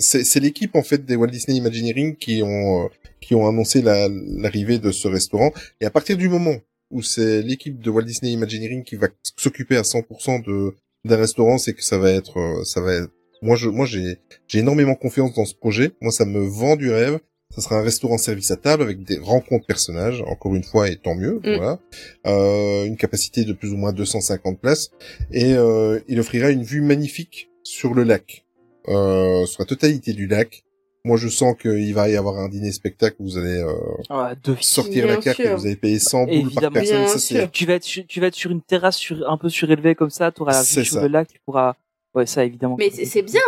c'est 0.00 0.38
l'équipe 0.40 0.76
en 0.76 0.82
fait 0.82 1.04
des 1.04 1.16
Walt 1.16 1.26
Disney 1.28 1.56
Imagineering 1.58 2.16
qui 2.16 2.42
ont 2.42 2.84
euh, 2.84 2.88
qui 3.20 3.34
ont 3.34 3.48
annoncé 3.48 3.82
la- 3.82 4.08
l'arrivée 4.08 4.78
de 4.78 4.92
ce 4.92 5.08
restaurant 5.08 5.52
et 5.80 5.86
à 5.86 5.90
partir 5.90 6.16
du 6.16 6.28
moment 6.28 6.54
où 6.90 7.02
c'est 7.02 7.42
l'équipe 7.42 7.80
de 7.80 7.90
Walt 7.90 8.04
Disney 8.04 8.32
Imagineering 8.32 8.84
qui 8.84 8.94
va 8.96 9.08
s'occuper 9.36 9.76
à 9.76 9.82
100% 9.82 10.38
de 10.46 10.74
d'un 11.04 11.16
restaurant, 11.16 11.58
c'est 11.58 11.74
que 11.74 11.82
ça 11.84 11.98
va 11.98 12.10
être 12.12 12.38
euh, 12.38 12.64
ça 12.64 12.80
va 12.80 12.94
être 12.94 13.10
moi 13.42 13.56
je 13.56 13.68
moi 13.68 13.86
j'ai 13.86 14.18
j'ai 14.46 14.60
énormément 14.60 14.94
confiance 14.94 15.34
dans 15.34 15.44
ce 15.44 15.54
projet. 15.54 15.90
Moi 16.00 16.12
ça 16.12 16.24
me 16.24 16.40
vend 16.40 16.76
du 16.76 16.90
rêve. 16.90 17.18
Ça 17.54 17.62
sera 17.62 17.78
un 17.78 17.82
restaurant 17.82 18.18
service 18.18 18.50
à 18.50 18.56
table 18.56 18.82
avec 18.82 19.02
des 19.04 19.18
rencontres 19.18 19.66
personnages, 19.66 20.22
encore 20.26 20.54
une 20.54 20.62
fois, 20.64 20.88
et 20.90 20.96
tant 20.96 21.14
mieux, 21.14 21.40
Mm. 21.42 21.56
voilà. 21.56 21.78
Euh, 22.26 22.84
une 22.84 22.96
capacité 22.96 23.44
de 23.44 23.54
plus 23.54 23.72
ou 23.72 23.76
moins 23.76 23.92
250 23.92 24.60
places, 24.60 24.90
et 25.32 25.54
euh, 25.54 25.98
il 26.08 26.20
offrira 26.20 26.50
une 26.50 26.62
vue 26.62 26.82
magnifique 26.82 27.50
sur 27.62 27.94
le 27.94 28.02
lac, 28.02 28.44
euh, 28.88 29.46
sur 29.46 29.62
la 29.62 29.66
totalité 29.66 30.12
du 30.12 30.26
lac. 30.26 30.62
Moi, 31.04 31.16
je 31.16 31.28
sens 31.28 31.54
qu'il 31.58 31.94
va 31.94 32.10
y 32.10 32.16
avoir 32.16 32.36
un 32.38 32.48
dîner 32.50 32.70
spectacle 32.70 33.16
où 33.20 33.24
vous 33.24 33.38
allez 33.38 33.62
euh, 33.62 33.72
ah, 34.10 34.34
de 34.44 34.54
sortir 34.60 35.06
la 35.06 35.16
carte 35.16 35.40
et 35.40 35.48
vous 35.54 35.64
allez 35.64 35.76
payer 35.76 35.98
100 35.98 36.26
boules 36.26 36.50
par 36.52 36.70
personne. 36.70 37.18
Ça, 37.18 37.46
tu 37.48 37.64
vas 37.66 37.74
être 37.74 37.84
sur, 37.84 38.06
tu 38.06 38.20
vas 38.20 38.26
être 38.26 38.34
sur 38.34 38.50
une 38.50 38.60
terrasse 38.60 38.96
sur, 38.98 39.28
un 39.30 39.38
peu 39.38 39.48
surélevée 39.48 39.94
comme 39.94 40.10
ça, 40.10 40.30
tu 40.32 40.42
auras 40.42 40.52
la 40.52 40.60
vue 40.62 40.84
sur 40.84 40.94
ça. 40.96 41.00
le 41.02 41.08
lac, 41.08 41.28
tu 41.28 41.40
pourras, 41.46 41.74
ouais, 42.14 42.26
ça 42.26 42.44
évidemment. 42.44 42.76
Mais 42.78 42.90
c'est- 42.90 43.06
c'est 43.06 43.22
bien. 43.22 43.40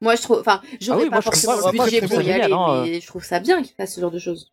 Moi, 0.00 0.14
je 0.16 0.22
trouve, 0.22 0.38
enfin, 0.40 0.60
j'aurais 0.80 1.00
Ah 1.00 1.02
oui, 1.04 1.10
pas 1.10 1.16
moi, 1.16 1.20
je 1.20 1.30
trouve 1.30 1.40
forcément 1.42 1.62
ça- 1.62 1.72
le 1.72 1.78
budget 1.84 2.00
pour 2.06 2.20
y 2.20 2.24
génial, 2.24 2.40
aller, 2.42 2.52
hein, 2.54 2.82
mais 2.86 3.00
je 3.00 3.06
trouve 3.06 3.24
ça 3.24 3.40
bien 3.40 3.62
qu'ils 3.62 3.74
fassent 3.74 3.94
ce 3.94 4.00
genre 4.00 4.10
de 4.12 4.18
choses. 4.18 4.50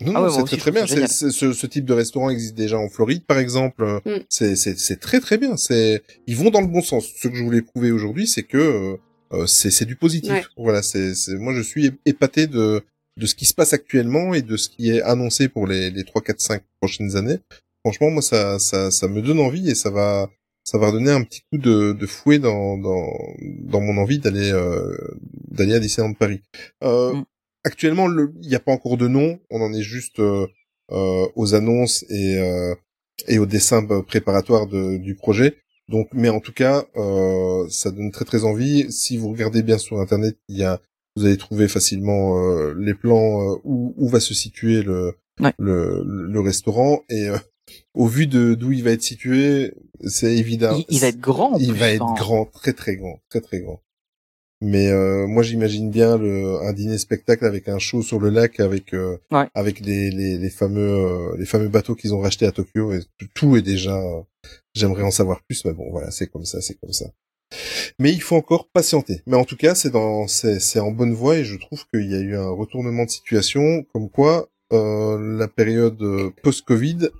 Non, 0.00 0.12
Ah 0.14 0.20
non, 0.20 0.26
ouais, 0.26 0.32
c'est 0.32 0.44
très 0.44 0.56
très 0.56 0.70
bien. 0.70 0.86
ce, 0.86 1.30
ce 1.52 1.66
type 1.66 1.84
de 1.84 1.92
restaurant 1.92 2.30
existe 2.30 2.54
déjà 2.54 2.78
en 2.78 2.88
Floride, 2.88 3.24
par 3.26 3.38
exemple. 3.38 4.00
Mm. 4.06 4.18
C'est, 4.28 4.54
c'est, 4.56 4.78
c'est 4.78 5.00
très 5.00 5.18
très 5.20 5.38
bien. 5.38 5.56
C'est, 5.56 6.02
ils 6.28 6.36
vont 6.36 6.50
dans 6.50 6.60
le 6.60 6.68
bon 6.68 6.82
sens. 6.82 7.08
Ce 7.20 7.26
que 7.28 7.34
je 7.34 7.42
voulais 7.42 7.62
prouver 7.62 7.90
aujourd'hui, 7.90 8.26
c'est 8.28 8.44
que 8.44 8.56
euh, 8.58 8.96
euh, 9.32 9.46
c'est, 9.46 9.70
c'est 9.72 9.84
du 9.86 9.96
positif. 9.96 10.30
Ouais. 10.30 10.44
Voilà, 10.56 10.82
c'est, 10.82 11.14
c'est, 11.16 11.34
moi 11.34 11.52
je 11.52 11.60
suis 11.62 11.90
épaté 12.06 12.46
de 12.46 12.82
de 13.16 13.26
ce 13.26 13.34
qui 13.34 13.46
se 13.46 13.52
passe 13.54 13.72
actuellement 13.72 14.32
et 14.32 14.42
de 14.42 14.56
ce 14.56 14.68
qui 14.68 14.90
est 14.92 15.02
annoncé 15.02 15.48
pour 15.48 15.66
les 15.66 15.90
les 15.90 16.04
trois, 16.04 16.22
quatre, 16.22 16.40
cinq 16.40 16.62
prochaines 16.80 17.16
années. 17.16 17.40
Franchement, 17.84 18.10
moi 18.10 18.22
ça 18.22 18.60
ça 18.60 18.92
ça 18.92 19.08
me 19.08 19.20
donne 19.20 19.40
envie 19.40 19.68
et 19.68 19.74
ça 19.74 19.90
va 19.90 20.30
ça 20.68 20.78
va 20.78 20.88
redonner 20.88 21.10
un 21.12 21.22
petit 21.24 21.40
coup 21.50 21.58
de, 21.58 21.92
de 21.92 22.06
fouet 22.06 22.38
dans 22.38 22.76
dans 22.78 23.06
dans 23.72 23.80
mon 23.80 23.96
envie 24.02 24.18
d'aller 24.18 24.50
euh, 24.52 24.96
d'aller 25.56 25.74
à 25.74 25.80
Disneyland 25.80 26.14
Paris. 26.14 26.40
Euh, 26.84 27.12
Mm. 27.14 27.24
Actuellement, 27.64 28.06
le- 28.06 28.32
il 28.42 28.48
n'y 28.48 28.54
a 28.54 28.60
pas 28.60 28.72
encore 28.72 28.96
de 28.96 29.08
nom. 29.08 29.28
On 29.50 29.60
en 29.60 29.72
est 29.72 29.82
juste 29.82 30.20
euh, 30.20 30.46
euh, 30.92 31.26
aux 31.36 31.54
annonces 31.54 32.04
et 32.08 32.38
euh, 32.38 32.74
et 33.26 33.38
au 33.38 33.46
dessin 33.46 33.84
préparatoire 34.02 34.66
de, 34.68 34.96
du 34.96 35.14
projet. 35.16 35.56
Donc, 35.88 36.08
mais 36.12 36.28
en 36.28 36.40
tout 36.40 36.52
cas, 36.52 36.84
euh, 36.96 37.66
ça 37.68 37.90
donne 37.90 38.10
très 38.12 38.24
très 38.24 38.44
envie. 38.44 38.90
Si 38.92 39.16
vous 39.18 39.28
regardez 39.34 39.62
bien 39.62 39.76
sur 39.78 39.98
internet, 40.00 40.36
il 40.48 40.56
y 40.58 40.62
a, 40.64 40.80
vous 41.16 41.24
allez 41.26 41.36
trouver 41.36 41.66
facilement 41.66 42.38
euh, 42.38 42.74
les 42.78 42.94
plans 42.94 43.28
euh, 43.42 43.56
où, 43.64 43.92
où 43.96 44.08
va 44.08 44.20
se 44.20 44.34
situer 44.34 44.82
le 44.82 45.14
Ouais. 45.40 45.52
le, 45.58 46.02
le 46.04 46.40
restaurant 46.40 47.02
et 47.08 47.28
euh, 47.28 47.38
au 47.98 48.06
vu 48.06 48.26
de 48.26 48.54
d'où 48.54 48.72
il 48.72 48.82
va 48.84 48.92
être 48.92 49.02
situé, 49.02 49.74
c'est 50.06 50.34
évident. 50.36 50.74
Il, 50.78 50.84
il 50.88 51.00
va 51.00 51.08
être 51.08 51.20
grand. 51.20 51.54
en 51.54 51.58
Il 51.58 51.68
plus, 51.68 51.78
va 51.78 51.90
être 51.90 52.02
enfin. 52.02 52.14
grand, 52.22 52.44
très 52.46 52.72
très 52.72 52.96
grand, 52.96 53.20
très 53.28 53.40
très 53.40 53.60
grand. 53.60 53.82
Mais 54.60 54.88
euh, 54.88 55.26
moi 55.28 55.44
j'imagine 55.44 55.88
bien 55.90 56.16
le, 56.18 56.56
un 56.62 56.72
dîner 56.72 56.98
spectacle 56.98 57.44
avec 57.44 57.68
un 57.68 57.78
show 57.78 58.02
sur 58.02 58.18
le 58.18 58.28
lac 58.30 58.58
avec 58.58 58.92
euh, 58.92 59.16
Ouais. 59.30 59.46
avec 59.54 59.78
les, 59.80 60.10
les, 60.10 60.36
les 60.36 60.50
fameux 60.50 60.80
euh, 61.06 61.36
les 61.38 61.46
fameux 61.46 61.68
bateaux 61.68 61.94
qu'ils 61.94 62.12
ont 62.12 62.18
rachetés 62.18 62.44
à 62.46 62.50
Tokyo 62.50 62.92
et 62.92 63.02
tout, 63.34 63.56
est 63.56 63.62
déjà 63.62 63.96
euh, 63.96 64.20
j'aimerais 64.74 65.04
en 65.04 65.12
savoir 65.12 65.42
plus 65.44 65.64
mais 65.64 65.72
bon 65.74 65.88
voilà 65.92 66.10
c'est 66.10 66.26
comme 66.26 66.44
ça 66.44 66.60
c'est 66.60 66.74
comme 66.80 66.92
ça. 66.92 67.06
Mais 68.00 68.12
il 68.12 68.20
faut 68.20 68.36
encore 68.36 68.68
patienter. 68.68 69.22
Mais 69.26 69.36
en 69.36 69.44
tout 69.44 69.56
cas 69.56 69.76
c'est 69.76 69.90
dans 69.90 70.26
c'est 70.26 70.58
c'est 70.58 70.80
en 70.80 70.90
bonne 70.90 71.14
voie 71.14 71.36
et 71.38 71.44
je 71.44 71.56
trouve 71.56 71.84
qu'il 71.92 72.10
y 72.10 72.14
a 72.16 72.20
eu 72.20 72.34
un 72.36 72.50
retournement 72.50 73.04
de 73.04 73.10
situation 73.10 73.84
comme 73.92 74.10
quoi 74.10 74.48
euh, 74.72 75.18
la 75.38 75.46
période 75.46 76.02
euh, 76.02 76.30
post-Covid 76.42 77.10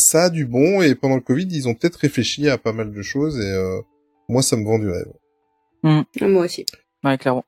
ça 0.00 0.24
a 0.24 0.30
du 0.30 0.46
bon 0.46 0.82
et 0.82 0.94
pendant 0.94 1.14
le 1.14 1.20
Covid 1.20 1.46
ils 1.50 1.68
ont 1.68 1.74
peut-être 1.74 1.96
réfléchi 1.96 2.48
à 2.48 2.58
pas 2.58 2.72
mal 2.72 2.92
de 2.92 3.02
choses 3.02 3.38
et 3.38 3.50
euh, 3.50 3.80
moi 4.28 4.42
ça 4.42 4.56
me 4.56 4.64
vend 4.64 4.78
du 4.78 4.88
rêve. 4.88 5.12
Moi 5.82 6.44
aussi. 6.44 6.66
Ouais, 7.04 7.16
clairement. 7.16 7.44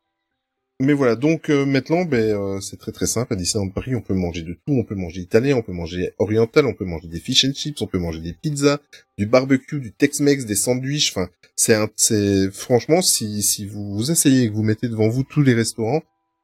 Mais 0.80 0.94
voilà, 0.94 1.14
donc 1.14 1.48
euh, 1.48 1.64
maintenant, 1.64 2.04
ben, 2.04 2.34
euh, 2.34 2.60
c'est 2.60 2.76
très 2.76 2.90
très 2.90 3.06
simple. 3.06 3.34
À 3.34 3.36
Disneyland 3.36 3.68
Paris, 3.68 3.94
on 3.94 4.00
peut 4.00 4.14
manger 4.14 4.42
de 4.42 4.54
tout. 4.54 4.72
On 4.72 4.82
peut 4.82 4.96
manger 4.96 5.20
italien, 5.20 5.56
on 5.56 5.62
peut 5.62 5.72
manger 5.72 6.10
oriental, 6.18 6.66
on 6.66 6.74
peut 6.74 6.84
manger 6.84 7.06
des 7.06 7.20
fish 7.20 7.44
and 7.44 7.52
chips, 7.52 7.80
on 7.82 7.86
peut 7.86 7.98
manger 8.00 8.20
des 8.20 8.32
pizzas, 8.32 8.80
du 9.16 9.26
barbecue, 9.26 9.78
du 9.78 9.92
Tex-Mex, 9.92 10.44
des 10.44 10.56
sandwichs. 10.56 11.10
Enfin, 11.10 11.28
c'est 11.54 11.74
un, 11.74 11.88
c'est 11.94 12.50
franchement, 12.50 13.00
si 13.00 13.42
si 13.42 13.64
vous 13.64 13.94
vous 13.94 14.10
asseyez 14.10 14.42
et 14.42 14.48
que 14.48 14.54
vous 14.54 14.64
mettez 14.64 14.88
devant 14.88 15.08
vous 15.08 15.22
tous 15.22 15.42
les 15.42 15.54
restaurants, 15.54 16.02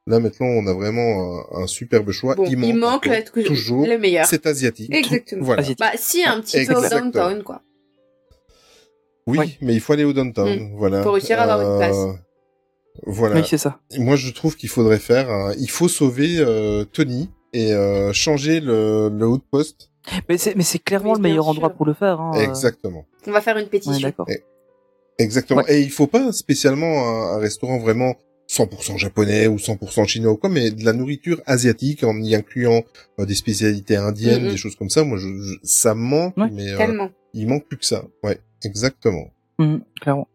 là 0.08 0.18
maintenant, 0.20 0.46
on 0.46 0.66
a 0.66 0.72
vraiment 0.72 1.44
un, 1.52 1.62
un 1.62 1.66
superbe 1.66 2.10
choix. 2.10 2.34
Bon, 2.34 2.44
il 2.46 2.74
manque, 2.76 3.08
toujours. 3.44 3.86
le 3.86 3.98
meilleur. 3.98 4.26
C'est 4.26 4.46
asiatique. 4.46 4.92
Exactement. 4.94 5.44
Voilà. 5.44 5.60
Asiatique. 5.62 5.78
Bah, 5.78 5.92
si, 5.96 6.24
un 6.24 6.40
petit 6.40 6.64
peu 6.66 6.74
au 6.74 6.88
downtown, 6.88 7.42
quoi. 7.42 7.62
Oui, 9.26 9.38
Oui. 9.38 9.58
mais 9.60 9.74
il 9.74 9.80
faut 9.80 9.92
aller 9.92 10.04
au 10.04 10.12
downtown. 10.12 10.72
Voilà. 10.76 11.02
Pour 11.02 11.12
réussir 11.14 11.38
à 11.38 11.42
avoir 11.42 11.60
une 11.60 11.78
place. 11.78 11.96
Euh, 11.96 12.12
Voilà. 13.06 13.36
Oui, 13.36 13.42
c'est 13.46 13.58
ça. 13.58 13.78
Moi, 13.98 14.16
je 14.16 14.30
trouve 14.30 14.56
qu'il 14.56 14.68
faudrait 14.70 14.98
faire. 14.98 15.30
un- 15.30 15.52
Il 15.58 15.70
faut 15.70 15.88
sauver 15.88 16.36
euh, 16.38 16.84
Tony 16.84 17.30
et 17.52 17.72
euh, 17.72 18.12
changer 18.12 18.60
le, 18.60 19.08
le 19.10 19.26
outpost. 19.26 19.90
Mais 20.28 20.38
c'est, 20.38 20.54
mais 20.56 20.62
c'est 20.64 20.78
clairement 20.78 21.10
Oui, 21.12 21.18
le 21.18 21.22
meilleur 21.22 21.44
sûr. 21.44 21.50
endroit 21.50 21.70
pour 21.70 21.84
le 21.86 21.92
faire. 21.92 22.20
Hein. 22.20 22.32
Exactement. 22.34 23.04
On 23.26 23.30
va 23.30 23.40
faire 23.42 23.58
une 23.58 23.68
pétition. 23.68 24.00
d'accord. 24.00 24.26
Exactement. 25.18 25.60
Ouais. 25.62 25.74
Et 25.78 25.80
il 25.82 25.90
faut 25.90 26.06
pas 26.06 26.32
spécialement 26.32 27.06
un, 27.08 27.36
un 27.36 27.38
restaurant 27.38 27.78
vraiment 27.78 28.14
100% 28.48 28.96
japonais 28.96 29.46
ou 29.46 29.56
100% 29.58 30.06
chinois 30.06 30.32
ou 30.32 30.36
quoi, 30.36 30.48
mais 30.50 30.70
de 30.70 30.84
la 30.84 30.92
nourriture 30.94 31.40
asiatique 31.46 32.02
en 32.02 32.16
y 32.22 32.34
incluant 32.34 32.82
euh, 33.20 33.26
des 33.26 33.34
spécialités 33.34 33.96
indiennes, 33.96 34.48
des 34.48 34.56
choses 34.56 34.74
comme 34.74 34.88
ça. 34.90 35.04
Moi, 35.04 35.18
je, 35.18 35.26
je- 35.28 35.58
ça 35.64 35.94
me 35.94 36.00
manque, 36.00 36.36
Ouais, 36.38 36.48
mais 36.50 36.72
euh, 36.72 37.08
il 37.34 37.46
manque 37.46 37.66
plus 37.66 37.76
que 37.76 37.84
ça. 37.84 38.04
Ouais, 38.22 38.38
exactement. 38.64 39.30
Mhm, 39.58 39.82
clairement. 40.00 40.28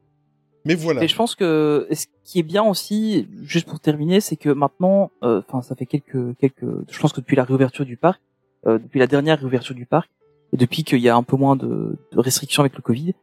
Mais 0.65 0.76
voilà. 0.76 1.03
Et 1.03 1.07
je 1.07 1.15
pense 1.15 1.35
que 1.35 1.88
ce 1.91 2.06
qui 2.23 2.40
est 2.40 2.44
bien 2.44 2.64
aussi, 2.64 3.27
juste 3.44 3.68
pour 3.68 3.80
terminer, 3.80 4.22
c'est 4.22 4.38
que 4.38 4.49
maintenant, 4.49 5.11
euh, 5.23 5.41
enfin, 5.48 5.61
ça 5.61 5.76
fait 5.76 5.85
quelques, 5.88 6.38
quelques, 6.38 6.64
je 6.90 6.99
pense 6.99 7.11
que 7.14 7.19
depuis 7.19 7.35
la 7.35 7.44
réouverture 7.44 7.84
du 7.85 7.98
parc, 7.98 8.22
euh, 8.68 8.77
depuis 8.77 8.99
la 8.99 9.07
dernière 9.07 9.40
réouverture 9.40 9.76
du 9.76 9.85
parc, 9.85 10.10
et 10.53 10.57
depuis 10.57 10.84
qu'il 10.84 10.99
y 10.99 11.10
a 11.10 11.15
un 11.15 11.23
peu 11.23 11.35
moins 11.35 11.56
de, 11.56 11.98
de 12.11 12.19
restrictions 12.19 12.61
avec 12.61 12.76
le 12.76 12.81
Covid, 12.81 13.14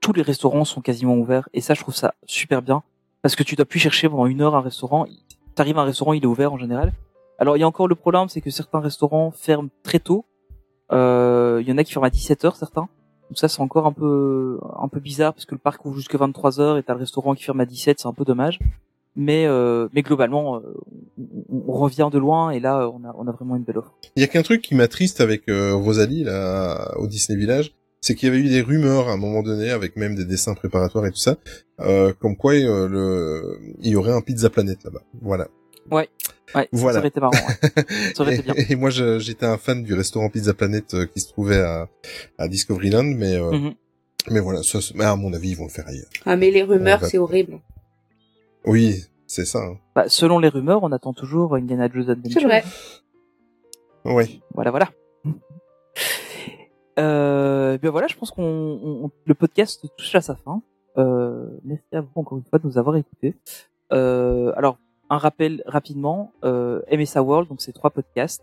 tous 0.00 0.12
les 0.12 0.20
restaurants 0.22 0.64
sont 0.64 0.80
quasiment 0.80 1.16
ouverts. 1.16 1.48
Et 1.54 1.60
ça, 1.60 1.74
je 1.74 1.80
trouve 1.80 1.94
ça 1.94 2.14
super 2.26 2.60
bien, 2.60 2.82
parce 3.22 3.36
que 3.36 3.42
tu 3.42 3.56
dois 3.56 3.64
plus 3.64 3.78
chercher 3.78 4.08
pendant 4.08 4.26
une 4.26 4.40
heure 4.42 4.54
un 4.54 4.60
restaurant. 4.60 5.06
T'arrives 5.54 5.78
à 5.78 5.82
un 5.82 5.84
restaurant, 5.84 6.12
il 6.12 6.22
est 6.22 6.26
ouvert 6.26 6.52
en 6.52 6.58
général. 6.58 6.92
Alors, 7.38 7.56
il 7.56 7.60
y 7.60 7.62
a 7.62 7.66
encore 7.66 7.88
le 7.88 7.94
problème, 7.94 8.28
c'est 8.28 8.40
que 8.40 8.50
certains 8.50 8.80
restaurants 8.80 9.30
ferment 9.30 9.68
très 9.82 9.98
tôt. 9.98 10.24
Euh, 10.92 11.58
Il 11.62 11.68
y 11.68 11.72
en 11.72 11.78
a 11.78 11.84
qui 11.84 11.92
ferment 11.92 12.06
à 12.06 12.10
17 12.10 12.44
heures, 12.44 12.56
certains. 12.56 12.88
Donc 13.28 13.38
ça, 13.38 13.48
c'est 13.48 13.60
encore 13.60 13.86
un 13.86 13.92
peu, 13.92 14.58
un 14.78 14.88
peu 14.88 15.00
bizarre 15.00 15.32
parce 15.32 15.46
que 15.46 15.54
le 15.54 15.58
parc 15.58 15.84
ouvre 15.86 15.96
jusque 15.96 16.14
23 16.14 16.60
heures 16.60 16.76
et 16.76 16.82
t'as 16.82 16.92
le 16.92 16.98
restaurant 16.98 17.34
qui 17.34 17.44
ferme 17.44 17.60
à 17.60 17.64
17, 17.66 17.98
c'est 18.00 18.08
un 18.08 18.12
peu 18.12 18.24
dommage. 18.24 18.58
Mais, 19.14 19.46
euh, 19.46 19.88
mais 19.92 20.02
globalement, 20.02 20.56
euh, 20.56 20.74
on, 21.50 21.64
on 21.68 21.72
revient 21.72 22.08
de 22.12 22.18
loin 22.18 22.50
et 22.50 22.60
là, 22.60 22.90
on 22.90 23.04
a, 23.04 23.14
on 23.16 23.26
a 23.26 23.32
vraiment 23.32 23.56
une 23.56 23.62
belle 23.62 23.78
offre. 23.78 23.94
Il 24.16 24.20
y 24.20 24.24
a 24.24 24.28
qu'un 24.28 24.42
truc 24.42 24.62
qui 24.62 24.74
m'attriste 24.74 25.20
avec 25.20 25.48
euh, 25.48 25.74
Rosalie 25.74 26.24
là 26.24 26.92
au 26.98 27.06
Disney 27.06 27.38
Village, 27.38 27.74
c'est 28.02 28.14
qu'il 28.14 28.28
y 28.28 28.32
avait 28.32 28.40
eu 28.40 28.48
des 28.50 28.60
rumeurs 28.60 29.08
à 29.08 29.12
un 29.12 29.16
moment 29.16 29.42
donné 29.42 29.70
avec 29.70 29.96
même 29.96 30.14
des 30.14 30.26
dessins 30.26 30.52
préparatoires 30.54 31.06
et 31.06 31.10
tout 31.10 31.16
ça, 31.16 31.36
euh, 31.80 32.12
comme 32.20 32.36
quoi 32.36 32.52
euh, 32.52 32.86
le 32.88 33.58
il 33.80 33.90
y 33.92 33.96
aurait 33.96 34.12
un 34.12 34.20
Pizza 34.20 34.50
Planet 34.50 34.78
là-bas. 34.84 35.00
Voilà. 35.22 35.48
Ouais, 35.90 36.08
Voilà. 36.72 36.92
ça 36.94 36.98
aurait 36.98 37.08
été 37.08 37.20
marrant. 37.20 37.32
ouais. 37.32 37.84
Ça 38.14 38.22
aurait 38.22 38.34
été 38.38 38.42
bien. 38.42 38.54
Et, 38.56 38.72
et 38.72 38.76
moi 38.76 38.90
je- 38.90 39.18
j'étais 39.18 39.46
un 39.46 39.56
fan 39.56 39.82
du 39.82 39.94
restaurant 39.94 40.28
Pizza 40.28 40.52
Planet 40.52 40.92
euh, 40.94 41.06
qui 41.06 41.20
se 41.20 41.28
trouvait 41.28 41.60
à, 41.60 41.88
à 42.38 42.48
Discoveryland, 42.48 43.04
mais 43.04 43.36
euh, 43.36 43.50
Mhm. 43.52 43.74
mais 44.30 44.40
voilà, 44.40 44.62
ça, 44.62 44.78
mais 44.94 45.04
à 45.04 45.16
mon 45.16 45.32
avis 45.32 45.50
ils 45.50 45.56
vont 45.56 45.64
le 45.64 45.70
faire 45.70 45.86
ailleurs. 45.88 46.06
Ah, 46.26 46.36
mais 46.36 46.50
les 46.50 46.62
rumeurs, 46.62 46.98
va- 47.00 47.08
c'est 47.08 47.18
horrible. 47.18 47.58
Oui, 48.64 49.02
c'est 49.26 49.44
ça. 49.44 49.58
hein. 49.60 49.78
Bah, 49.96 50.04
selon 50.08 50.38
les 50.38 50.48
rumeurs, 50.48 50.82
on 50.82 50.92
attend 50.92 51.12
toujours 51.14 51.56
Indiana 51.56 51.88
Jones 51.92 52.10
Adventure. 52.10 52.40
C'est 52.40 52.46
vrai. 52.46 52.62
Ouais. 54.04 54.28
Voilà, 54.54 54.70
voilà. 54.70 54.90
Euh, 56.98 57.78
ben 57.78 57.90
voilà, 57.90 58.06
je 58.06 58.16
pense 58.16 58.30
qu'on 58.30 58.42
on- 58.44 59.10
le 59.24 59.34
podcast 59.34 59.84
touche 59.96 60.14
à 60.14 60.20
sa 60.20 60.36
fin. 60.36 60.62
Euh, 60.98 61.48
merci 61.64 61.84
à 61.92 62.00
vous 62.02 62.08
encore 62.16 62.38
une 62.38 62.44
fois 62.44 62.58
de 62.58 62.66
nous 62.66 62.76
avoir 62.78 62.96
écoutés. 62.96 63.34
Euh, 63.92 64.52
alors, 64.56 64.78
un 65.10 65.18
rappel 65.18 65.62
rapidement, 65.66 66.32
euh, 66.44 66.80
MSA 66.90 67.22
World, 67.22 67.48
donc 67.48 67.60
c'est 67.60 67.72
trois 67.72 67.90
podcasts. 67.90 68.42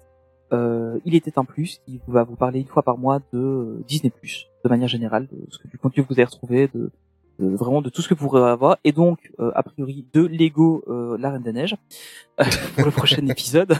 Euh, 0.51 0.99
il 1.05 1.13
était 1.13 1.37
un 1.37 1.45
plus 1.45 1.79
qui 1.85 2.01
va 2.07 2.23
vous 2.23 2.35
parler 2.35 2.59
une 2.59 2.67
fois 2.67 2.81
par 2.81 2.97
mois 2.97 3.19
de 3.33 3.37
euh, 3.39 3.83
Disney 3.87 4.09
Plus, 4.09 4.47
de 4.63 4.69
manière 4.69 4.87
générale, 4.87 5.27
de 5.31 5.45
ce 5.49 5.59
que 5.59 5.67
du 5.67 5.77
contenu 5.77 6.03
vous 6.07 6.13
avez 6.15 6.23
retrouvé, 6.23 6.67
de, 6.73 6.91
vraiment 7.37 7.81
de 7.83 7.89
tout 7.89 8.01
ce 8.01 8.09
que 8.09 8.15
vous 8.15 8.27
pourrez 8.27 8.49
avoir, 8.49 8.77
et 8.83 8.91
donc 8.91 9.31
euh, 9.39 9.51
a 9.55 9.61
priori 9.63 10.05
de 10.13 10.25
Lego 10.25 10.83
euh, 10.87 11.17
La 11.19 11.29
Reine 11.31 11.43
des 11.43 11.53
Neiges 11.53 11.75
pour 12.75 12.85
le 12.85 12.91
prochain 12.91 13.25
épisode. 13.27 13.73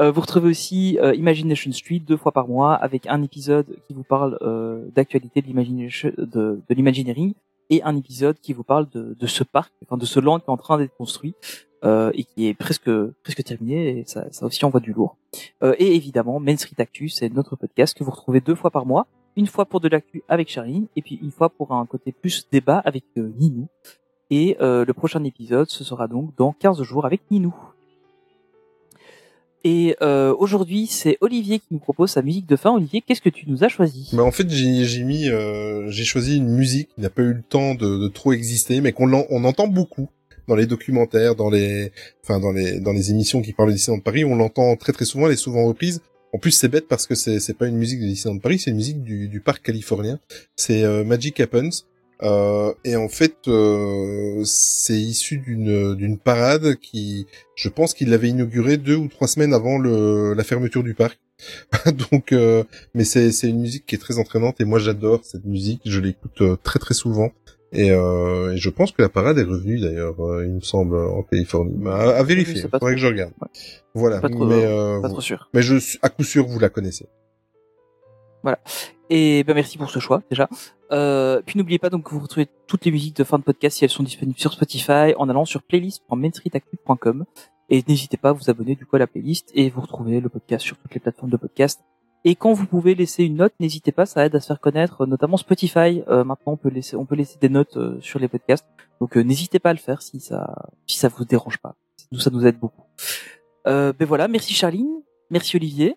Euh, 0.00 0.10
vous 0.10 0.22
retrouvez 0.22 0.48
aussi 0.48 0.98
euh, 1.00 1.14
Imagination 1.14 1.70
Street 1.72 2.00
deux 2.00 2.16
fois 2.16 2.32
par 2.32 2.48
mois 2.48 2.74
avec 2.74 3.06
un 3.06 3.22
épisode 3.22 3.66
qui 3.86 3.92
vous 3.92 4.02
parle 4.02 4.38
euh, 4.40 4.86
d'actualité 4.94 5.42
de 5.42 5.46
l'imagination 5.46 6.10
de, 6.16 6.60
de 6.66 6.74
l'imagineering 6.74 7.34
et 7.68 7.82
un 7.82 7.96
épisode 7.96 8.36
qui 8.40 8.54
vous 8.54 8.62
parle 8.64 8.88
de, 8.90 9.14
de 9.18 9.26
ce 9.26 9.44
parc, 9.44 9.72
enfin 9.84 9.98
de 9.98 10.06
ce 10.06 10.18
land 10.18 10.38
qui 10.40 10.46
est 10.46 10.50
en 10.50 10.56
train 10.56 10.78
d'être 10.78 10.96
construit 10.96 11.34
euh, 11.84 12.10
et 12.14 12.24
qui 12.24 12.46
est 12.46 12.54
presque 12.54 12.90
presque 13.22 13.44
terminé 13.44 13.98
et 13.98 14.04
ça, 14.06 14.26
ça 14.32 14.46
aussi 14.46 14.64
envoie 14.64 14.80
du 14.80 14.94
lourd. 14.94 15.16
Euh, 15.62 15.74
et 15.78 15.94
évidemment 15.94 16.40
Main 16.40 16.56
Street 16.56 16.76
Actu, 16.78 17.10
c'est 17.10 17.28
notre 17.28 17.56
podcast 17.56 17.96
que 17.96 18.02
vous 18.02 18.10
retrouvez 18.10 18.40
deux 18.40 18.54
fois 18.54 18.70
par 18.70 18.86
mois, 18.86 19.06
une 19.36 19.46
fois 19.46 19.66
pour 19.66 19.80
de 19.80 19.88
l'actu 19.88 20.22
avec 20.28 20.48
Charline 20.48 20.86
et 20.96 21.02
puis 21.02 21.18
une 21.22 21.30
fois 21.30 21.50
pour 21.50 21.72
un 21.72 21.84
côté 21.84 22.12
plus 22.12 22.48
débat 22.50 22.78
avec 22.78 23.04
Ninou. 23.16 23.68
Et 24.30 24.56
le 24.60 24.92
prochain 24.92 25.24
épisode, 25.24 25.68
ce 25.68 25.82
sera 25.82 26.06
donc 26.06 26.34
dans 26.36 26.52
15 26.52 26.82
jours 26.82 27.04
avec 27.04 27.20
Ninou. 27.32 27.52
Et 29.64 29.96
euh, 30.00 30.34
aujourd'hui, 30.38 30.86
c'est 30.86 31.18
Olivier 31.20 31.58
qui 31.58 31.66
nous 31.70 31.78
propose 31.78 32.10
sa 32.10 32.22
musique 32.22 32.46
de 32.46 32.56
fin. 32.56 32.72
Olivier, 32.72 33.02
qu'est-ce 33.06 33.20
que 33.20 33.28
tu 33.28 33.48
nous 33.48 33.62
as 33.62 33.68
choisi? 33.68 34.08
Bah 34.12 34.22
en 34.22 34.30
fait 34.30 34.48
j'ai 34.48 35.04
mis 35.04 35.28
euh, 35.28 35.90
j'ai 35.90 36.04
choisi 36.04 36.38
une 36.38 36.48
musique 36.48 36.88
qui 36.94 37.00
n'a 37.00 37.10
pas 37.10 37.22
eu 37.22 37.34
le 37.34 37.42
temps 37.42 37.74
de, 37.74 37.98
de 37.98 38.08
trop 38.08 38.32
exister 38.32 38.80
mais 38.80 38.92
qu'on 38.92 39.12
on 39.12 39.44
entend 39.44 39.68
beaucoup 39.68 40.08
dans 40.48 40.56
les 40.56 40.66
documentaires, 40.66 41.34
dans 41.36 41.50
les 41.50 41.92
enfin 42.24 42.40
dans 42.40 42.52
les 42.52 42.80
dans 42.80 42.92
les 42.92 43.10
émissions 43.10 43.42
qui 43.42 43.52
parlent 43.52 43.68
de 43.70 43.74
Disneyland 43.76 44.00
Paris, 44.00 44.24
on 44.24 44.34
l'entend 44.34 44.74
très 44.76 44.92
très 44.92 45.04
souvent, 45.04 45.26
elle 45.26 45.32
est 45.32 45.36
souvent 45.36 45.66
reprise. 45.66 46.00
En 46.32 46.38
plus 46.38 46.52
c'est 46.52 46.68
bête 46.68 46.88
parce 46.88 47.06
que 47.06 47.14
c'est 47.14 47.38
c'est 47.38 47.54
pas 47.54 47.66
une 47.66 47.76
musique 47.76 48.00
de 48.00 48.06
Disneyland 48.06 48.38
Paris, 48.38 48.58
c'est 48.58 48.70
une 48.70 48.76
musique 48.76 49.02
du 49.02 49.28
du 49.28 49.40
parc 49.40 49.62
californien. 49.62 50.18
C'est 50.56 50.84
euh, 50.84 51.04
Magic 51.04 51.38
Happens. 51.38 51.84
Euh, 52.22 52.74
et 52.84 52.96
en 52.96 53.08
fait, 53.08 53.36
euh, 53.48 54.42
c'est 54.44 54.94
issu 55.00 55.38
d'une 55.38 55.94
d'une 55.94 56.18
parade 56.18 56.76
qui, 56.76 57.26
je 57.54 57.68
pense 57.70 57.94
qu'il 57.94 58.10
l'avait 58.10 58.28
inaugurée 58.28 58.76
deux 58.76 58.96
ou 58.96 59.08
trois 59.08 59.26
semaines 59.28 59.54
avant 59.54 59.78
le 59.78 60.34
la 60.34 60.44
fermeture 60.44 60.82
du 60.82 60.94
parc. 60.94 61.18
Donc, 62.12 62.32
euh, 62.32 62.64
mais 62.94 63.04
c'est 63.04 63.32
c'est 63.32 63.48
une 63.48 63.60
musique 63.60 63.86
qui 63.86 63.94
est 63.94 63.98
très 63.98 64.18
entraînante 64.18 64.60
et 64.60 64.64
moi 64.66 64.78
j'adore 64.78 65.20
cette 65.24 65.46
musique. 65.46 65.80
Je 65.86 65.98
l'écoute 66.00 66.42
euh, 66.42 66.56
très 66.62 66.78
très 66.78 66.92
souvent 66.92 67.30
et, 67.72 67.90
euh, 67.92 68.52
et 68.52 68.56
je 68.58 68.68
pense 68.68 68.92
que 68.92 69.00
la 69.00 69.08
parade 69.08 69.38
est 69.38 69.44
revenue 69.44 69.80
d'ailleurs, 69.80 70.20
euh, 70.22 70.44
il 70.44 70.52
me 70.54 70.60
semble, 70.60 70.96
en 70.98 71.22
Californie. 71.22 71.72
Mais 71.78 71.88
à, 71.90 72.16
à 72.18 72.22
vérifier, 72.22 72.56
il 72.56 72.62
pas 72.68 72.78
faudrait 72.78 72.92
trop. 72.92 72.96
que 72.96 73.00
je 73.00 73.06
regarde. 73.06 73.32
Ouais. 73.40 73.48
Voilà, 73.94 74.20
Pas 74.20 74.28
trop- 74.28 74.44
mais 74.44 74.62
euh, 74.66 75.00
Pas 75.00 75.08
vous- 75.08 75.14
trop 75.14 75.20
sûr. 75.22 75.48
mais 75.54 75.62
je 75.62 75.76
suis 75.76 75.98
à 76.02 76.10
coup 76.10 76.24
sûr 76.24 76.46
vous 76.46 76.58
la 76.58 76.68
connaissez. 76.68 77.06
Et 79.08 79.42
ben 79.44 79.54
merci 79.54 79.76
pour 79.78 79.90
ce 79.90 79.98
choix 79.98 80.22
déjà. 80.30 80.48
Euh, 80.92 81.40
puis 81.44 81.58
n'oubliez 81.58 81.78
pas 81.78 81.90
donc 81.90 82.04
que 82.04 82.10
vous 82.10 82.20
retrouvez 82.20 82.48
toutes 82.66 82.84
les 82.84 82.90
musiques 82.90 83.16
de 83.16 83.24
fin 83.24 83.38
de 83.38 83.44
podcast 83.44 83.78
si 83.78 83.84
elles 83.84 83.90
sont 83.90 84.02
disponibles 84.02 84.38
sur 84.38 84.52
Spotify 84.52 85.14
en 85.16 85.28
allant 85.28 85.44
sur 85.44 85.62
playlist.mainstreetactu.com 85.62 87.24
et 87.68 87.84
n'hésitez 87.86 88.16
pas 88.16 88.30
à 88.30 88.32
vous 88.32 88.50
abonner 88.50 88.74
du 88.74 88.84
coup 88.84 88.96
à 88.96 88.98
la 88.98 89.06
playlist 89.06 89.50
et 89.54 89.70
vous 89.70 89.80
retrouvez 89.80 90.20
le 90.20 90.28
podcast 90.28 90.64
sur 90.64 90.76
toutes 90.76 90.92
les 90.92 91.00
plateformes 91.00 91.30
de 91.30 91.36
podcast. 91.36 91.80
Et 92.24 92.34
quand 92.34 92.52
vous 92.52 92.66
pouvez 92.66 92.94
laisser 92.94 93.24
une 93.24 93.36
note, 93.36 93.54
n'hésitez 93.60 93.92
pas, 93.92 94.04
ça 94.04 94.26
aide 94.26 94.34
à 94.34 94.40
se 94.40 94.48
faire 94.48 94.60
connaître, 94.60 95.06
notamment 95.06 95.38
Spotify. 95.38 96.02
Euh, 96.08 96.22
maintenant, 96.22 96.52
on 96.52 96.56
peut 96.56 96.68
laisser, 96.68 96.96
on 96.96 97.06
peut 97.06 97.14
laisser 97.14 97.38
des 97.40 97.48
notes 97.48 97.78
euh, 97.78 97.98
sur 98.00 98.18
les 98.18 98.28
podcasts. 98.28 98.66
Donc, 99.00 99.16
euh, 99.16 99.22
n'hésitez 99.22 99.58
pas 99.58 99.70
à 99.70 99.72
le 99.72 99.78
faire 99.78 100.02
si 100.02 100.20
ça, 100.20 100.68
si 100.86 100.98
ça 100.98 101.08
vous 101.08 101.24
dérange 101.24 101.58
pas. 101.58 101.76
Nous, 102.12 102.18
ça 102.18 102.30
nous 102.30 102.44
aide 102.44 102.58
beaucoup. 102.58 102.82
Euh, 103.66 103.92
ben 103.98 104.06
voilà, 104.06 104.28
merci 104.28 104.52
Charline, 104.52 105.02
merci 105.30 105.56
Olivier. 105.56 105.96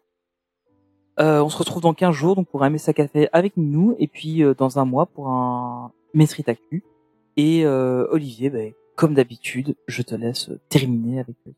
Euh, 1.19 1.43
on 1.43 1.49
se 1.49 1.57
retrouve 1.57 1.81
dans 1.81 1.93
15 1.93 2.13
jours 2.13 2.35
donc 2.35 2.47
pour 2.47 2.63
un 2.63 2.69
MSA 2.69 2.93
Café 2.93 3.29
avec 3.33 3.53
nous 3.55 3.95
et 3.99 4.07
puis 4.07 4.43
euh, 4.43 4.53
dans 4.55 4.79
un 4.79 4.85
mois 4.85 5.05
pour 5.05 5.29
un 5.29 5.91
Actu. 6.47 6.83
Et 7.37 7.65
euh, 7.65 8.05
Olivier, 8.11 8.49
ben, 8.49 8.73
comme 8.95 9.13
d'habitude, 9.13 9.75
je 9.87 10.01
te 10.01 10.15
laisse 10.15 10.49
euh, 10.49 10.59
terminer 10.69 11.19
avec 11.19 11.35
euh, 11.47 11.51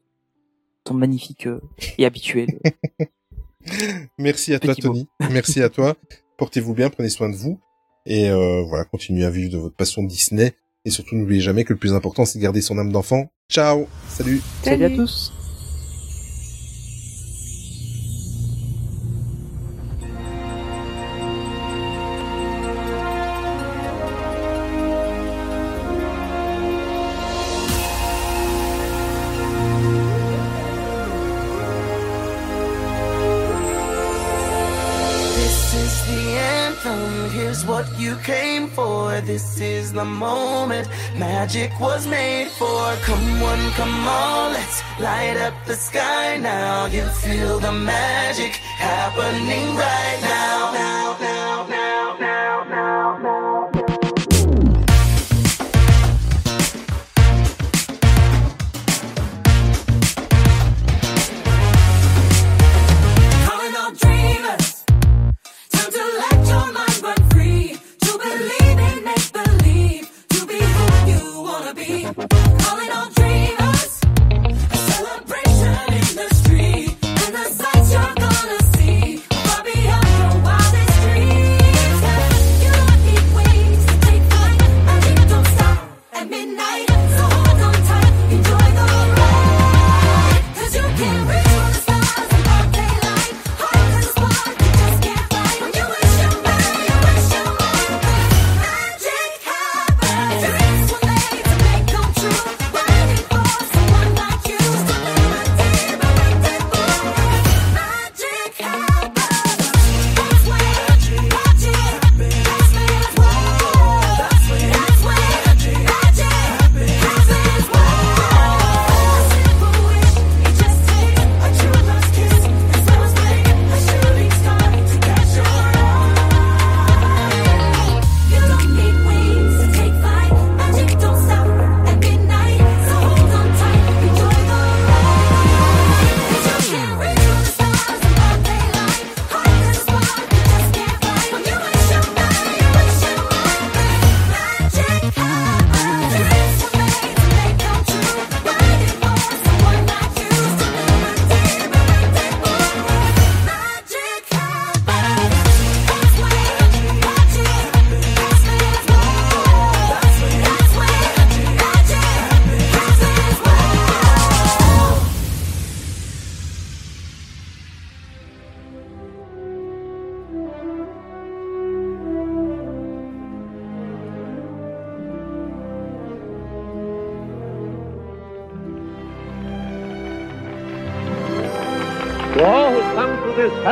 ton 0.83 0.93
magnifique 0.93 1.47
euh, 1.47 1.61
et 1.97 2.05
habituel. 2.05 2.59
Merci 4.17 4.53
à 4.53 4.59
toi. 4.59 4.75
Tony, 4.75 5.07
merci 5.31 5.61
à 5.63 5.69
toi. 5.69 5.95
Portez-vous 6.37 6.75
bien, 6.75 6.91
prenez 6.91 7.09
soin 7.09 7.29
de 7.29 7.35
vous 7.35 7.59
et 8.05 8.29
euh, 8.29 8.61
voilà, 8.61 8.85
continuez 8.85 9.25
à 9.25 9.31
vivre 9.31 9.51
de 9.51 9.57
votre 9.57 9.75
passion 9.75 10.03
Disney 10.03 10.53
et 10.85 10.91
surtout 10.91 11.15
n'oubliez 11.15 11.41
jamais 11.41 11.63
que 11.63 11.73
le 11.73 11.79
plus 11.79 11.93
important 11.93 12.25
c'est 12.25 12.37
de 12.37 12.43
garder 12.43 12.61
son 12.61 12.77
âme 12.77 12.91
d'enfant. 12.91 13.31
Ciao, 13.49 13.87
salut. 14.07 14.39
Salut 14.61 14.83
à 14.83 14.89
tous. 14.91 15.34
This 39.25 39.59
is 39.59 39.91
the 39.91 40.05
moment 40.05 40.87
magic 41.17 41.79
was 41.79 42.05
made 42.05 42.47
for. 42.49 42.95
Come 43.07 43.41
one, 43.41 43.71
come 43.71 44.07
all, 44.07 44.51
let's 44.51 44.83
light 44.99 45.37
up 45.37 45.55
the 45.65 45.75
sky 45.75 46.37
now. 46.37 46.85
You 46.85 47.07
feel 47.07 47.57
the 47.57 47.71
magic 47.71 48.53
happening 48.77 49.75
right 49.75 50.19
now. 50.21 50.71
Now, 50.73 51.17
now, 51.19 51.67
now, 51.67 52.17
now, 52.17 52.17
now, 52.19 52.63
now, 52.69 53.17
now. 53.17 53.34